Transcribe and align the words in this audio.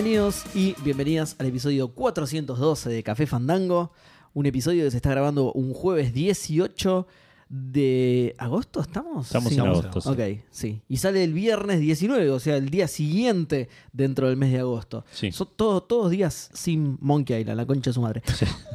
Bienvenidos 0.00 0.44
y 0.54 0.76
bienvenidas 0.84 1.34
al 1.40 1.46
episodio 1.46 1.88
412 1.88 2.88
de 2.88 3.02
Café 3.02 3.26
Fandango. 3.26 3.90
Un 4.32 4.46
episodio 4.46 4.84
que 4.84 4.92
se 4.92 4.98
está 4.98 5.10
grabando 5.10 5.52
un 5.54 5.74
jueves 5.74 6.14
18 6.14 7.04
de 7.48 8.36
agosto, 8.38 8.80
¿estamos? 8.80 9.26
Estamos 9.26 9.48
Sí. 9.52 9.58
en 9.58 9.66
agosto. 9.66 10.00
sí. 10.00 10.08
Ok, 10.08 10.20
sí. 10.50 10.82
Y 10.88 10.98
sale 10.98 11.24
el 11.24 11.32
viernes 11.32 11.80
19, 11.80 12.30
o 12.30 12.38
sea, 12.38 12.56
el 12.58 12.68
día 12.68 12.86
siguiente 12.86 13.68
dentro 13.92 14.28
del 14.28 14.36
mes 14.36 14.52
de 14.52 14.60
agosto. 14.60 15.04
Sí. 15.10 15.32
Son 15.32 15.48
todos, 15.56 15.88
todos 15.88 16.12
días 16.12 16.48
sin 16.54 16.96
Monkey 17.00 17.40
Island, 17.40 17.56
la 17.56 17.66
concha 17.66 17.90
de 17.90 17.94
su 17.94 18.00
madre. 18.00 18.22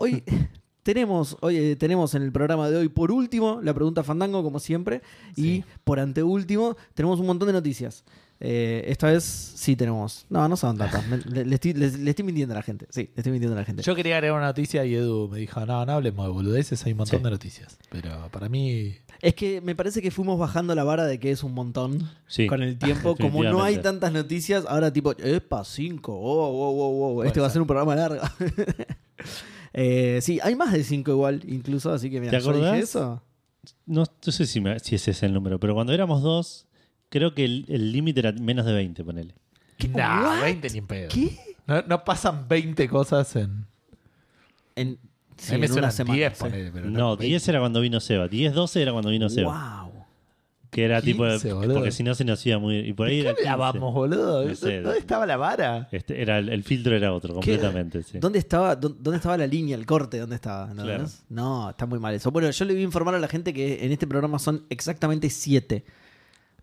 Hoy 0.02 0.24
tenemos, 0.84 1.38
hoy 1.40 1.56
eh, 1.56 1.76
tenemos 1.78 2.16
en 2.16 2.24
el 2.24 2.34
programa 2.34 2.70
de 2.70 2.76
hoy, 2.76 2.90
por 2.90 3.14
último, 3.14 3.62
la 3.64 3.74
pregunta 3.74 4.04
Fandango, 4.04 4.44
como 4.44 4.60
siempre. 4.60 5.02
Y 5.38 5.64
por 5.86 6.02
anteúltimo, 6.02 6.76
tenemos 6.94 7.22
un 7.22 7.28
montón 7.28 7.48
de 7.48 7.54
noticias. 7.54 8.04
Eh, 8.40 8.84
esta 8.88 9.08
vez 9.08 9.24
sí 9.24 9.76
tenemos. 9.78 10.26
No, 10.30 10.48
no 10.50 10.58
son 10.58 10.78
tantas. 10.78 11.08
Me- 11.08 11.18
Le, 11.20 11.46
le 11.46 11.56
estoy, 11.56 11.74
le- 11.74 11.98
le 11.98 12.10
estoy 12.10 12.26
mintiendo 12.26 12.54
a 12.54 12.58
la 12.58 12.62
gente. 12.64 12.88
Sí, 12.90 13.04
le 13.04 13.14
estoy 13.22 13.32
mintiendo 13.32 13.56
a 13.56 13.60
la 13.62 13.66
gente. 13.66 13.84
Yo 13.84 13.96
quería 13.96 14.16
agregar 14.18 14.38
una 14.38 14.48
noticia 14.48 14.84
y 14.86 14.96
Edu 14.96 15.30
me 15.30 15.40
dijo, 15.40 15.66
no, 15.66 15.86
no 15.86 15.92
hablemos 15.94 16.26
de 16.26 16.32
boludeces, 16.34 16.86
hay 16.86 16.92
un 16.92 16.98
montón 16.98 17.20
Sí. 17.20 17.24
de 17.24 17.30
noticias. 17.32 17.78
Pero 17.90 18.28
para 18.32 18.50
mí, 18.50 18.96
Es 19.22 19.36
que 19.36 19.62
me 19.62 19.74
parece 19.76 20.02
que 20.02 20.12
fuimos 20.12 20.38
bajando 20.38 20.76
la 20.76 20.84
vara 20.84 21.06
de 21.06 21.18
que 21.18 21.32
es 21.32 21.44
un 21.44 21.54
montón 21.54 22.10
Sí. 22.28 22.48
con 22.48 22.62
el 22.62 22.78
tiempo. 22.78 23.16
Como 23.20 23.42
no 23.44 23.64
hay 23.64 23.76
Definitivamente. 23.76 23.82
tantas 23.84 24.12
noticias, 24.12 24.66
ahora 24.68 24.92
tipo, 24.92 25.14
epa, 25.18 25.64
5, 25.64 26.12
wow, 26.14 26.52
wow, 26.52 26.74
wow, 26.74 26.92
wow, 26.94 27.16
Puede 27.16 27.28
este 27.30 27.40
va 27.40 27.46
a 27.48 27.50
ser. 27.50 27.54
ser 27.54 27.62
un 27.62 27.68
programa 27.68 27.96
largo. 27.96 28.22
Eh, 29.76 30.20
sí, 30.22 30.40
hay 30.44 30.56
más 30.56 30.72
de 30.72 30.84
5 30.84 31.10
igual, 31.12 31.42
incluso, 31.48 31.92
así 31.92 32.10
que 32.12 32.20
mira, 32.20 32.32
¿Te 32.32 32.40
yo 32.42 32.52
dije 32.54 32.66
acordás? 32.68 32.84
eso. 32.84 33.22
No, 33.86 34.04
no 34.26 34.32
sé 34.32 34.46
si, 34.46 34.62
me- 34.62 34.80
si 34.80 34.96
ese 34.96 35.12
es 35.12 35.24
el 35.24 35.34
número, 35.34 35.60
pero 35.60 35.74
cuando 35.74 35.94
éramos 35.94 36.22
dos, 36.22 36.68
creo 37.14 37.36
que 37.36 37.46
el 37.46 37.92
límite 37.92 38.22
era 38.22 38.32
menos 38.32 38.66
de 38.66 38.74
20, 38.74 39.04
ponele. 39.04 39.36
¿Qué? 39.78 39.88
nah, 39.90 40.24
What? 40.40 40.42
20 40.42 40.70
ni 40.72 40.78
en 40.80 40.88
pedo. 40.88 41.10
¿Qué? 41.10 41.38
No, 41.68 41.82
no 41.84 42.04
pasan 42.04 42.48
20 42.48 42.88
cosas 42.90 43.36
en... 43.36 43.66
En, 44.76 44.98
sí, 45.38 45.52
a 45.54 45.58
mí 45.58 45.62
me 45.62 45.66
en 45.68 45.78
una 45.78 45.92
semana. 45.92 46.16
10, 46.18 46.34
sí. 46.34 46.44
ponele, 46.44 46.72
pero 46.72 46.90
No, 46.90 47.10
20. 47.18 47.26
10 47.26 47.48
era 47.50 47.60
cuando 47.60 47.80
vino 47.82 48.00
Seba. 48.00 48.28
10, 48.28 48.54
12 48.54 48.82
era 48.82 48.92
cuando 48.92 49.12
vino 49.12 49.30
Seba. 49.30 49.82
Wow. 49.84 49.94
Que 50.72 50.86
era 50.86 51.00
15, 51.02 51.12
tipo. 51.44 51.56
boludo. 51.56 51.74
Porque 51.76 51.92
si 51.92 52.02
no 52.02 52.16
se 52.16 52.26
nos 52.26 52.44
iba 52.48 52.58
muy. 52.58 52.78
Y 52.80 52.94
por 52.94 53.08
ahí 53.08 53.22
¿Qué 53.22 53.28
era. 53.28 53.36
15. 53.36 53.50
hablábamos, 53.50 53.94
boludo? 53.94 54.44
No 54.48 54.56
sé. 54.56 54.82
¿Dónde 54.82 54.98
estaba 54.98 55.28
la 55.28 55.38
vara? 55.38 55.88
Este, 55.92 56.20
era 56.20 56.40
el, 56.40 56.50
el 56.50 56.64
filtro 56.64 56.96
era 56.96 57.14
otro, 57.14 57.36
completamente. 57.36 58.02
Sí. 58.02 58.18
¿Dónde 58.18 58.40
estaba, 58.40 58.76
dó- 58.76 58.90
¿Dónde 59.00 59.18
estaba 59.18 59.38
la 59.38 59.46
línea, 59.46 59.76
el 59.78 59.86
corte? 59.86 60.18
¿Dónde 60.18 60.36
estaba? 60.36 60.74
¿No, 60.74 60.82
Claro. 60.82 61.04
ves? 61.04 61.24
no, 61.30 61.70
está 61.70 61.86
muy 61.86 62.00
mal 62.00 62.16
eso. 62.16 62.32
Bueno, 62.32 62.50
yo 62.50 62.66
le 62.66 62.74
voy 62.74 62.82
a 62.82 62.86
informar 62.86 63.14
a 63.14 63.20
la 63.20 63.28
gente 63.28 63.54
que 63.54 63.86
en 63.86 63.92
este 63.92 64.08
programa 64.08 64.40
son 64.40 64.66
exactamente 64.72 65.30
7. 65.30 65.86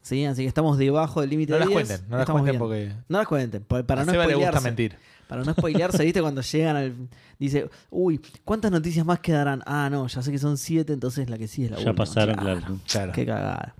¿Sí? 0.03 0.25
Así 0.25 0.43
que 0.43 0.49
estamos 0.49 0.79
debajo 0.79 1.21
del 1.21 1.31
límite 1.31 1.53
No 1.53 1.57
de 1.59 1.61
las 1.61 1.69
10. 1.69 1.87
cuenten, 1.89 2.09
no 2.11 2.17
las 2.17 2.27
cuenten 2.27 2.53
bien. 2.53 2.59
porque... 2.59 2.93
No 3.09 3.19
las 3.19 3.27
cuenten, 3.29 3.63
pa- 3.65 3.83
para 3.83 4.03
a 4.03 4.05
no 4.05 4.13
le 4.13 4.19
gusta 4.19 4.31
spoilearse. 4.33 4.61
mentir. 4.65 4.97
Para 5.29 5.45
no 5.45 5.53
spoilearse, 5.53 6.05
¿viste? 6.05 6.21
Cuando 6.21 6.41
llegan 6.43 6.77
al... 6.77 6.95
Dice, 7.39 7.69
uy, 7.91 8.21
¿cuántas 8.45 8.71
noticias 8.73 9.05
más 9.07 9.21
quedarán? 9.21 9.63
Ah, 9.67 9.89
no, 9.91 10.07
ya 10.09 10.23
sé 10.23 10.33
que 10.33 10.39
son 10.39 10.57
7, 10.57 10.93
entonces 10.93 11.29
la 11.31 11.39
que 11.39 11.47
sí 11.47 11.65
es 11.65 11.71
la 11.71 11.77
Ya 11.77 11.83
última. 11.91 11.95
pasaron, 12.05 12.35
Claro. 12.37 12.61
claro. 12.61 12.79
Claro. 12.91 13.13
Qué 13.13 13.27
cagada. 13.27 13.75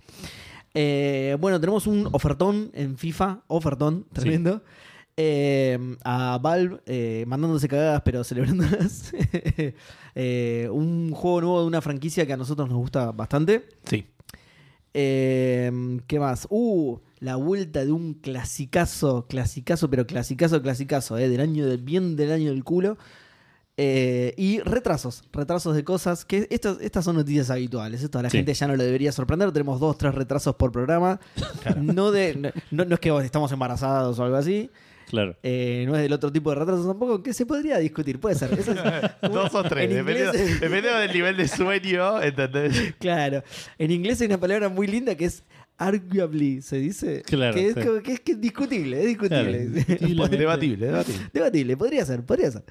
Eh, 0.73 1.35
bueno, 1.39 1.59
tenemos 1.59 1.87
un 1.87 2.07
ofertón 2.13 2.71
en 2.73 2.97
FIFA, 2.97 3.39
ofertón, 3.47 4.05
tremendo. 4.13 4.63
Eh, 5.17 5.77
a 6.05 6.39
Valve 6.41 6.79
eh, 6.85 7.25
mandándose 7.27 7.67
cagadas, 7.67 8.01
pero 8.05 8.23
celebrándolas. 8.23 9.11
Eh, 10.13 10.67
un 10.69 11.11
juego 11.13 11.39
nuevo 11.39 11.61
de 11.61 11.67
una 11.67 11.79
franquicia 11.79 12.25
que 12.25 12.33
a 12.33 12.37
nosotros 12.37 12.67
nos 12.67 12.77
gusta 12.77 13.11
bastante. 13.13 13.69
Sí. 13.85 14.05
Eh, 14.93 15.99
¿Qué 16.07 16.19
más? 16.19 16.47
Uh, 16.49 16.97
la 17.19 17.35
vuelta 17.35 17.85
de 17.85 17.91
un 17.91 18.13
clasicazo, 18.15 19.25
clasicazo, 19.27 19.89
pero 19.89 20.05
clasicazo, 20.07 20.61
clasicazo, 20.61 21.17
eh, 21.17 21.29
del 21.29 21.39
año 21.41 21.65
del 21.67 21.77
bien 21.81 22.15
del 22.15 22.31
año 22.31 22.49
del 22.51 22.63
culo. 22.63 22.97
Eh, 23.77 24.33
y 24.37 24.59
retrasos, 24.59 25.23
retrasos 25.31 25.75
de 25.75 25.83
cosas, 25.83 26.25
que 26.25 26.45
estas, 26.51 26.77
estas 26.81 27.05
son 27.05 27.15
noticias 27.15 27.49
habituales, 27.49 28.03
esto 28.03 28.19
a 28.19 28.21
la 28.23 28.29
Sí. 28.29 28.37
gente 28.37 28.53
ya 28.53 28.67
no 28.67 28.75
le 28.75 28.83
debería 28.83 29.11
sorprender, 29.11 29.51
tenemos 29.53 29.79
dos, 29.79 29.97
tres 29.97 30.13
retrasos 30.13 30.55
por 30.55 30.71
programa, 30.71 31.19
no, 31.81 32.11
de, 32.11 32.53
no, 32.69 32.85
no 32.85 32.93
es 32.93 32.99
que 32.99 33.09
estamos 33.23 33.51
embarazados 33.53 34.19
o 34.19 34.23
algo 34.23 34.35
así, 34.35 34.69
Claro. 35.11 35.35
eh, 35.43 35.83
no 35.87 35.95
es 35.95 36.01
del 36.01 36.13
otro 36.13 36.31
tipo 36.31 36.49
de 36.49 36.55
retrasos 36.55 36.87
tampoco, 36.87 37.21
que 37.21 37.33
se 37.33 37.45
podría 37.45 37.77
discutir, 37.77 38.19
puede 38.19 38.35
ser. 38.35 38.51
Eso 38.57 38.71
es- 38.71 38.79
Dos 39.31 39.53
o 39.53 39.63
tres, 39.63 39.89
en 39.91 40.05
dependiendo, 40.05 40.97
del 40.97 41.13
nivel 41.13 41.37
de 41.37 41.47
sueño, 41.47 42.21
¿entendés? 42.21 42.93
Claro. 42.99 43.43
En 43.77 43.91
inglés 43.91 44.19
hay 44.21 44.27
una 44.27 44.39
palabra 44.39 44.69
muy 44.69 44.87
linda 44.87 45.13
que 45.15 45.25
es 45.25 45.43
arguably, 45.77 46.61
se 46.61 46.77
dice. 46.77 47.23
Claro, 47.25 47.53
Que 47.55 47.67
es, 47.67 47.73
sí. 47.75 47.81
como- 47.81 48.01
que 48.01 48.13
es, 48.13 48.19
que 48.21 48.31
es 48.33 48.41
discutible, 48.41 48.99
es 49.01 49.05
discutible. 49.07 49.69
Claro. 49.97 50.27
Debatible, 50.37 50.85
debatible. 50.87 51.29
Debatible, 51.33 51.77
podría 51.77 52.05
ser, 52.05 52.23
podría 52.25 52.51
ser. 52.51 52.63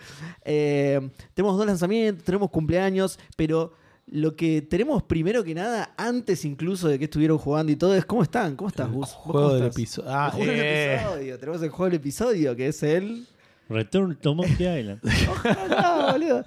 Eh, 0.44 1.00
tenemos 1.34 1.56
dos 1.56 1.66
lanzamientos, 1.66 2.24
tenemos 2.24 2.50
cumpleaños, 2.50 3.18
pero 3.36 3.72
lo 4.12 4.34
que 4.34 4.62
tenemos 4.62 5.02
primero 5.04 5.44
que 5.44 5.54
nada, 5.54 5.94
antes 5.96 6.44
incluso 6.44 6.88
de 6.88 6.98
que 6.98 7.04
estuvieron 7.04 7.38
jugando 7.38 7.70
y 7.70 7.76
todo, 7.76 7.94
es 7.94 8.04
cómo 8.04 8.22
están, 8.22 8.56
cómo 8.56 8.68
estás, 8.68 8.88
Gus? 8.90 9.00
¿Vos 9.00 9.12
Juego 9.12 9.40
cómo 9.40 9.54
del 9.54 9.62
estás? 9.64 9.76
episodio. 9.76 10.10
Ah, 10.12 10.26
el 10.26 10.32
juego 10.32 10.52
del 10.52 10.60
eh. 10.60 10.94
episodio. 10.94 11.38
Tenemos 11.38 11.62
el 11.62 11.68
juego 11.70 11.84
del 11.84 11.94
episodio, 11.94 12.56
que 12.56 12.66
es 12.68 12.82
el. 12.82 13.26
Return 13.68 14.16
to 14.16 14.34
Monkey 14.34 14.80
Island. 14.80 15.00
Ojalá, 15.30 16.12
boludo. 16.12 16.44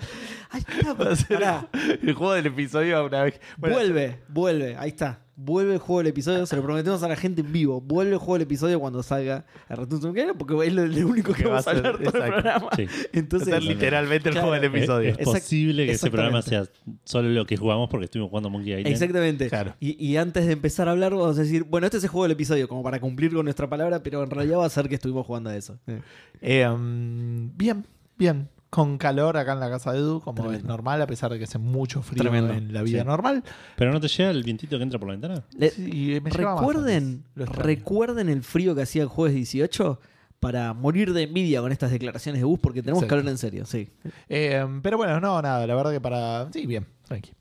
Ahí 0.49 0.61
está, 0.67 0.95
pará. 0.97 1.69
el 2.01 2.13
juego 2.13 2.33
del 2.33 2.47
episodio 2.47 3.05
una 3.05 3.23
vez. 3.23 3.39
Bueno, 3.57 3.75
vuelve, 3.77 4.19
vuelve, 4.27 4.75
ahí 4.77 4.89
está. 4.89 5.22
Vuelve 5.35 5.73
el 5.73 5.79
juego 5.79 5.99
del 5.99 6.07
episodio, 6.07 6.45
se 6.45 6.55
lo 6.55 6.61
prometemos 6.61 7.01
a 7.01 7.07
la 7.07 7.15
gente 7.15 7.41
en 7.41 7.51
vivo. 7.51 7.81
Vuelve 7.81 8.11
el 8.13 8.17
juego 8.19 8.33
del 8.33 8.43
episodio 8.43 8.79
cuando 8.79 9.01
salga 9.01 9.45
el 9.67 9.79
Island, 9.81 10.37
porque 10.37 10.67
es 10.67 10.73
lo, 10.73 10.85
lo 10.85 11.07
único 11.07 11.33
que 11.33 11.41
Que 11.43 11.49
va 11.49 11.55
vamos 11.61 11.67
a 11.67 11.71
a 11.71 11.73
ser, 11.73 11.85
hablar 11.87 11.93
todo 11.93 12.01
el 12.03 12.07
exacto. 12.15 12.33
programa. 12.33 12.69
Sí. 12.75 12.87
Entonces, 13.13 13.53
a 13.53 13.59
literalmente 13.59 14.29
el 14.29 14.33
Claro. 14.35 14.47
juego 14.49 14.61
del 14.61 14.75
episodio. 14.75 15.09
Es, 15.09 15.17
es 15.19 15.25
posible 15.25 15.85
que 15.87 15.93
ese 15.93 16.11
programa 16.11 16.41
sea 16.43 16.65
solo 17.03 17.29
lo 17.29 17.45
que 17.47 17.57
jugamos 17.57 17.89
porque 17.89 18.05
estuvimos 18.05 18.29
jugando 18.29 18.49
Monkey 18.51 18.73
Island. 18.73 18.87
Exactamente. 18.93 19.49
Claro. 19.49 19.75
Y, 19.79 20.05
y 20.05 20.17
antes 20.17 20.45
de 20.45 20.51
empezar 20.53 20.87
a 20.87 20.91
hablar, 20.91 21.13
vamos 21.15 21.37
a 21.37 21.41
decir, 21.41 21.63
bueno, 21.63 21.85
este 21.87 21.97
es 21.97 22.03
el 22.03 22.09
juego 22.11 22.23
del 22.25 22.33
episodio, 22.33 22.67
como 22.67 22.83
para 22.83 22.99
cumplir 22.99 23.33
con 23.33 23.43
nuestra 23.45 23.67
palabra, 23.67 24.03
pero 24.03 24.21
en 24.23 24.29
realidad 24.29 24.59
va 24.59 24.65
a 24.65 24.69
ser 24.69 24.87
que 24.87 24.95
estuvimos 24.95 25.25
jugando 25.25 25.49
a 25.49 25.55
eso. 25.55 25.79
Eh. 25.87 26.01
Eh, 26.41 26.67
um, 26.69 27.49
bien, 27.57 27.85
bien. 28.17 28.49
Con 28.73 28.97
calor 28.97 29.37
acá 29.37 29.53
en 29.53 29.59
la 29.59 29.69
casa 29.69 29.91
de 29.91 29.99
Edu, 29.99 30.19
como 30.19 30.33
Tremendo. 30.41 30.57
es 30.57 30.63
normal, 30.63 30.99
a 30.99 31.05
pesar 31.05 31.31
de 31.31 31.37
que 31.37 31.43
hace 31.43 31.59
mucho 31.59 32.01
frío 32.01 32.23
Tremendo. 32.23 32.53
en 32.53 32.73
la 32.73 32.81
vida 32.81 33.01
Sí. 33.01 33.05
normal. 33.07 33.43
Pero 33.75 33.91
no 33.93 33.99
te 33.99 34.07
llega 34.07 34.31
el 34.31 34.41
vientito 34.43 34.77
que 34.77 34.83
entra 34.83 34.97
por 34.97 35.07
la 35.09 35.13
ventana. 35.13 35.43
Le- 35.55 35.69
Sí, 35.69 36.19
me 36.23 36.31
llevaba 36.31 36.55
más 36.55 36.65
recuerden, 36.67 37.23
recuerden 37.35 38.29
el 38.29 38.41
frío 38.41 38.73
que 38.73 38.81
hacía 38.81 39.03
el 39.03 39.09
jueves 39.09 39.35
18 39.35 39.99
para 40.39 40.73
morir 40.73 41.13
de 41.13 41.21
envidia 41.23 41.61
con 41.61 41.71
estas 41.71 41.91
declaraciones 41.91 42.41
de 42.41 42.45
bus, 42.45 42.59
porque 42.59 42.81
tenemos 42.81 43.01
que 43.01 43.05
Exacto. 43.05 43.19
hablar 43.19 43.31
en 43.31 43.37
serio, 43.37 43.65
sí. 43.67 43.89
Eh, 44.27 44.65
pero 44.81 44.97
bueno, 44.97 45.19
no, 45.21 45.39
nada, 45.41 45.67
la 45.67 45.75
verdad 45.75 45.91
que 45.91 46.01
para. 46.01 46.51
Sí, 46.51 46.65
bien, 46.65 46.87
tranqui. 47.07 47.31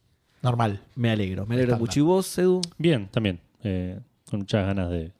Normal. 0.42 0.82
Me 0.96 1.10
alegro, 1.10 1.46
me 1.46 1.54
alegro 1.54 1.78
mucho. 1.78 1.98
¿Y 1.98 2.02
vos, 2.02 2.36
Edu? 2.38 2.60
Bien, 2.76 3.08
también. 3.08 3.40
Eh, 3.64 3.98
con 4.28 4.40
muchas 4.40 4.66
ganas 4.66 4.90
de, 4.90 5.12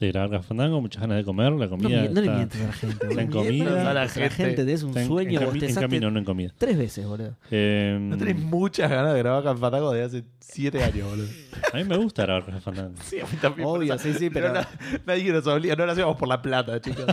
de 0.00 0.08
grabar 0.10 0.30
Café 0.30 0.48
Fandango, 0.48 0.80
muchas 0.80 1.00
ganas 1.00 1.18
de 1.18 1.24
comer. 1.24 1.52
La 1.52 1.66
No, 1.66 1.70
comida. 1.70 2.02
mi- 2.02 2.08
no 2.08 2.20
le 2.20 2.30
mientes 2.30 2.60
a 2.60 2.66
la 2.66 2.72
gente. 2.72 3.06
está 3.06 3.20
en 3.22 3.30
boludo. 3.30 3.44
comida. 3.44 3.80
A 3.80 3.84
la 3.84 3.90
a 3.90 3.94
la 3.94 4.08
gente, 4.08 4.30
gente. 4.30 4.54
tenés 4.56 4.82
un 4.82 4.98
en- 4.98 5.06
sueño, 5.06 5.40
en, 5.40 5.64
en 5.64 5.74
camino, 5.74 6.10
no 6.10 6.18
en 6.18 6.24
comida. 6.24 6.52
tres 6.58 6.76
veces, 6.76 7.06
boludo. 7.06 7.36
Eh, 7.50 7.96
No 8.00 8.16
tenés 8.16 8.36
muchas 8.36 8.90
ganas 8.90 9.12
de 9.14 9.20
grabar 9.20 9.44
Campataco 9.44 9.92
de 9.92 10.02
hace 10.02 10.24
siete 10.40 10.82
años, 10.82 11.08
boludo. 11.08 11.28
a 11.72 11.76
mí 11.76 11.84
me 11.84 11.96
gusta 11.96 12.22
grabar 12.24 12.44
Café 12.44 12.60
Fandango. 12.60 12.94
Sí, 13.04 13.20
a 13.20 13.24
mí 13.24 13.36
también. 13.40 13.68
Obvio, 13.68 13.96
sí, 13.98 14.12
sí, 14.14 14.30
pero- 14.30 14.48
No, 14.48 14.54
na- 14.54 14.68
nadie 15.06 15.32
nos 15.32 15.46
obliga, 15.46 15.76
no 15.76 15.86
lo 15.86 15.92
hacemos 15.92 16.16
por 16.16 16.28
la 16.28 16.42
plata, 16.42 16.80
chicos. 16.80 17.06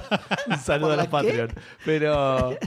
Un 0.47 0.57
saludo 0.57 0.87
¿Por 0.89 0.93
a 0.93 0.95
la 0.97 1.03
los 1.03 1.11
Patreon. 1.11 1.49
Pero. 1.85 2.57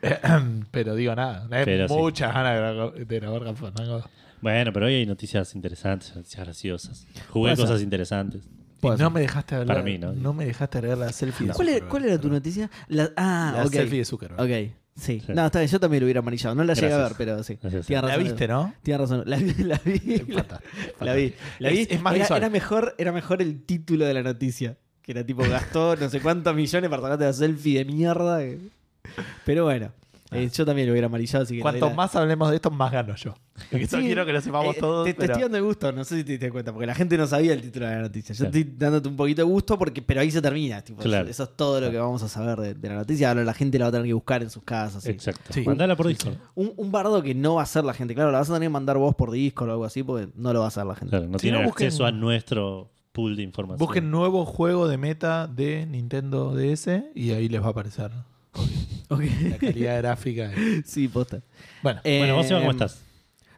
pero 0.70 0.94
digo 0.94 1.14
nada, 1.14 1.46
hay 1.50 1.64
Pero 1.64 1.88
sí. 1.88 1.94
muchas 1.94 2.32
ganas 2.34 2.52
de 2.54 2.58
grabar, 2.60 2.92
de 3.06 3.20
grabar 3.20 3.44
Campataco. 3.44 4.10
Bueno, 4.40 4.72
pero 4.72 4.86
hoy 4.86 4.94
hay 4.94 5.06
noticias 5.06 5.52
interesantes, 5.56 6.14
noticias 6.14 6.44
graciosas. 6.44 7.06
Jugué 7.30 7.56
cosas 7.56 7.82
interesantes. 7.82 8.42
No 8.82 9.10
me 9.10 9.20
dejaste 9.20 9.54
hablar. 9.56 9.76
Para 9.76 9.82
mí, 9.84 9.98
¿no? 9.98 10.12
No 10.12 10.32
me 10.32 10.44
dejaste 10.46 10.78
agregar 10.78 10.98
la 10.98 11.12
selfie 11.12 11.46
de 11.48 11.52
¿Cuál, 11.52 11.68
era, 11.68 11.76
Zuckerberg. 11.78 11.90
cuál 11.90 12.04
era 12.04 12.20
tu 12.20 12.28
noticia? 12.28 12.70
La, 12.88 13.10
ah, 13.16 13.52
La 13.56 13.64
ok. 13.64 13.72
selfie 13.72 13.98
de 13.98 14.04
Zuckerberg. 14.04 14.40
Ok, 14.40 14.72
sí. 14.96 15.20
Sí. 15.24 15.32
No, 15.32 15.46
está 15.46 15.60
bien, 15.60 15.70
yo 15.70 15.78
también 15.80 16.00
lo 16.02 16.06
hubiera 16.06 16.20
amarillado. 16.20 16.54
No 16.56 16.64
la 16.64 16.74
llegué 16.74 16.86
a 16.92 16.96
ver, 16.96 16.98
Gracias. 16.98 17.18
pero 17.18 17.42
sí. 17.44 17.58
Gracias. 17.62 17.86
Tienes 17.86 18.02
La 18.02 18.08
razón. 18.08 18.24
viste, 18.24 18.48
¿no? 18.48 18.74
Tienes 18.82 19.00
razón. 19.00 19.22
La 19.26 19.36
vi, 19.36 19.54
la 19.64 19.80
vi. 19.84 19.98
La, 20.28 20.42
Fantástico, 20.44 21.04
la 21.04 21.14
vi. 21.14 21.34
La 21.60 21.70
vi. 21.70 21.78
Es- 21.80 21.90
es 21.92 22.02
más 22.02 22.14
era, 22.14 22.24
visual. 22.24 22.38
era 22.42 22.50
mejor, 22.50 22.94
era 22.98 23.12
mejor 23.12 23.40
el 23.42 23.62
título 23.64 24.04
de 24.06 24.14
la 24.14 24.22
noticia. 24.22 24.76
Que 25.02 25.12
era 25.12 25.24
tipo, 25.24 25.42
gastó 25.48 25.94
no 25.96 26.08
sé 26.10 26.20
cuántos 26.20 26.54
millones 26.54 26.90
para 26.90 27.00
sacarte 27.02 27.24
la 27.24 27.32
selfie 27.32 27.78
de 27.78 27.84
mierda. 27.84 28.40
Pero 29.44 29.64
bueno. 29.64 29.90
Eh, 30.30 30.50
yo 30.52 30.66
también 30.66 30.86
lo 30.86 30.92
hubiera 30.92 31.06
amarillado. 31.06 31.44
Así 31.44 31.56
que 31.56 31.62
Cuanto 31.62 31.86
era- 31.86 31.94
más 31.94 32.14
hablemos 32.16 32.50
de 32.50 32.56
esto, 32.56 32.70
más 32.70 32.92
gano 32.92 33.14
yo. 33.16 33.34
Porque 33.70 33.86
yo 33.86 33.98
Sí, 33.98 34.04
quiero 34.04 34.24
que 34.26 34.32
lo 34.32 34.40
sepamos 34.40 34.76
eh, 34.76 34.80
todos. 34.80 35.04
Te, 35.06 35.14
te 35.14 35.20
pero- 35.20 35.32
estoy 35.32 35.42
dando 35.50 35.66
gusto, 35.66 35.90
no 35.92 36.04
sé 36.04 36.16
si 36.18 36.24
te 36.24 36.32
diste 36.32 36.50
cuenta, 36.50 36.72
porque 36.72 36.86
la 36.86 36.94
gente 36.94 37.16
no 37.18 37.26
sabía 37.26 37.52
el 37.54 37.60
título 37.62 37.86
de 37.86 37.94
la 37.96 38.02
noticia. 38.02 38.34
Yo 38.34 38.44
Claro. 38.44 38.58
estoy 38.58 38.74
dándote 38.76 39.08
un 39.08 39.16
poquito 39.16 39.42
de 39.42 39.48
gusto, 39.50 39.78
porque 39.78 40.00
pero 40.02 40.20
ahí 40.20 40.30
se 40.30 40.40
termina. 40.42 40.80
tipo, 40.82 41.02
Claro. 41.02 41.24
eso, 41.24 41.30
eso 41.30 41.42
es 41.50 41.56
todo 41.56 41.80
lo 41.80 41.90
que 41.90 41.98
vamos 41.98 42.22
a 42.22 42.28
saber 42.28 42.58
de, 42.58 42.74
de 42.74 42.88
la 42.88 42.94
noticia. 42.96 43.28
Ahora 43.30 43.42
la 43.44 43.54
gente 43.54 43.78
la 43.78 43.86
va 43.86 43.88
a 43.88 43.92
tener 43.92 44.06
que 44.06 44.12
buscar 44.14 44.42
en 44.42 44.50
sus 44.50 44.62
casas. 44.62 45.02
sí. 45.02 45.10
Exacto. 45.10 45.52
Sí. 45.52 45.62
Mandala 45.62 45.96
por 45.96 46.06
Discord. 46.06 46.34
Un, 46.54 46.72
un 46.76 46.92
bardo 46.92 47.22
que 47.22 47.34
no 47.34 47.54
va 47.56 47.62
a 47.62 47.64
hacer 47.64 47.84
la 47.84 47.94
gente. 47.94 48.14
Claro, 48.14 48.30
la 48.30 48.38
vas 48.38 48.48
a 48.50 48.54
tener 48.54 48.66
que 48.66 48.70
mandar 48.72 48.96
vos 48.98 49.14
por 49.14 49.30
disco 49.30 49.64
o 49.64 49.70
algo 49.70 49.84
así, 49.84 50.02
porque 50.02 50.28
no 50.36 50.52
lo 50.52 50.60
va 50.60 50.66
a 50.66 50.68
hacer 50.68 50.86
la 50.86 50.94
gente. 50.94 51.10
Claro, 51.10 51.26
no 51.28 51.38
Si 51.38 51.42
tiene 51.42 51.58
no, 51.62 51.68
busquen- 51.68 51.86
acceso 51.86 52.04
a 52.06 52.12
nuestro 52.12 52.90
pool 53.12 53.34
de 53.36 53.42
información. 53.42 53.78
Busquen 53.84 54.10
nuevo 54.12 54.44
juego 54.44 54.86
de 54.86 54.96
meta 54.98 55.48
de 55.48 55.86
Nintendo 55.86 56.54
DS 56.54 57.02
y 57.16 57.32
ahí 57.32 57.48
les 57.48 57.60
va 57.60 57.66
a 57.66 57.70
aparecer 57.70 58.12
La 59.48 59.58
calidad 59.58 59.98
gráfica. 59.98 60.50
sí, 60.84 61.08
posta. 61.08 61.40
Bueno, 61.82 62.00
Bueno, 62.04 62.36
vos, 62.36 62.46
¿cómo 62.46 62.60
Eh, 62.60 62.70
estás? 62.70 63.02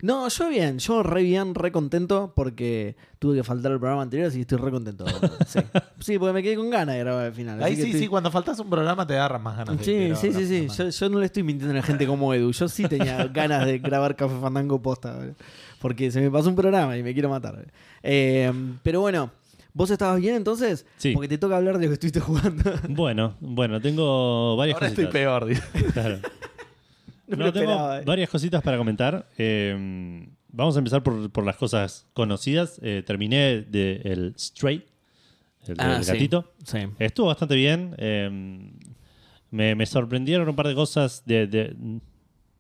No, 0.03 0.27
yo 0.29 0.49
bien, 0.49 0.79
yo 0.79 1.03
re 1.03 1.23
bien, 1.23 1.55
re 1.55 1.71
contento 1.73 2.33
porque 2.35 2.97
tuve 3.19 3.37
que 3.37 3.45
faltar 3.45 3.71
el 3.73 3.79
programa 3.79 4.01
anterior, 4.01 4.29
así 4.29 4.37
que 4.39 4.43
estoy 4.43 4.57
re 4.59 4.71
contento. 4.71 5.05
sí. 5.47 5.59
sí, 6.01 6.19
porque 6.19 6.33
me 6.33 6.43
quedé 6.43 6.57
con 6.57 6.71
ganas 6.71 6.95
de 6.95 7.01
grabar 7.01 7.27
al 7.27 7.35
final. 7.35 7.63
ahí 7.63 7.77
sí, 7.77 7.83
estoy- 7.83 8.01
sí, 8.01 8.09
cuando 8.09 8.31
faltas 8.31 8.59
un 8.61 8.71
programa 8.71 9.07
te 9.07 9.13
agarran 9.15 9.43
más 9.43 9.59
ganas 9.59 9.85
Sí, 9.85 9.93
de 9.93 10.17
sí, 10.17 10.33
sí, 10.33 10.47
sí. 10.47 10.69
Yo, 10.75 10.89
yo 10.89 11.09
no 11.11 11.19
le 11.19 11.27
estoy 11.27 11.43
mintiendo 11.43 11.73
a 11.75 11.77
la 11.77 11.83
gente 11.83 12.07
como 12.07 12.33
Edu. 12.33 12.51
Yo 12.51 12.67
sí 12.69 12.85
tenía 12.89 13.27
ganas 13.35 13.67
de 13.67 13.79
grabar 13.79 14.17
Café 14.17 14.35
Fandango 14.41 14.81
posta. 14.81 15.19
Porque 15.83 16.11
se 16.11 16.21
me 16.23 16.31
pasó 16.31 16.49
un 16.49 16.57
programa 16.57 16.97
y 16.97 17.03
me 17.03 17.13
quiero 17.13 17.29
matar. 17.29 17.67
Eh, 18.03 18.51
pero 18.83 19.03
bueno, 19.03 19.31
¿vos 19.75 19.91
estabas 19.91 20.21
bien 20.21 20.35
entonces? 20.37 20.87
Sí. 20.97 21.13
Porque 21.13 21.29
te 21.29 21.39
toca 21.39 21.57
hablar 21.57 21.79
de 21.79 21.85
lo 21.85 21.91
que 21.91 21.95
estuviste 21.95 22.21
jugando. 22.21 22.63
Bueno, 22.89 23.37
bueno, 23.41 23.81
tengo 23.81 24.57
varias 24.57 24.75
Ahora 24.77 24.87
estoy 24.89 25.05
cositas. 25.07 25.21
peor. 25.23 25.45
dice. 25.47 25.63
Claro. 25.93 26.19
No 27.31 27.37
me 27.37 27.45
No, 27.45 27.47
lo 27.47 27.53
tengo 27.53 27.71
esperaba, 27.71 28.01
eh. 28.01 28.05
varias 28.05 28.29
cositas 28.29 28.61
para 28.61 28.77
comentar. 28.77 29.29
Eh, 29.39 30.27
vamos 30.49 30.75
a 30.75 30.79
empezar 30.81 31.01
por, 31.05 31.31
por 31.31 31.47
las 31.47 31.55
cosas 31.55 32.07
conocidas. 32.13 32.81
Eh, 32.83 33.05
terminé 33.07 33.61
de 33.63 34.01
el 34.05 34.35
Stray, 34.37 34.85
el 35.69 35.77
Ah, 35.79 36.03
sí. 36.03 36.11
gatito. 36.11 36.53
Sí. 36.65 36.79
Estuvo 36.99 37.29
bastante 37.29 37.55
bien. 37.55 37.95
eh, 37.99 38.29
me, 39.53 39.75
me 39.77 39.87
sorprendieron 39.87 40.49
un 40.49 40.57
par 40.57 40.67
de 40.67 40.75
cosas 40.75 41.23
de, 41.25 41.47
de- 41.47 41.77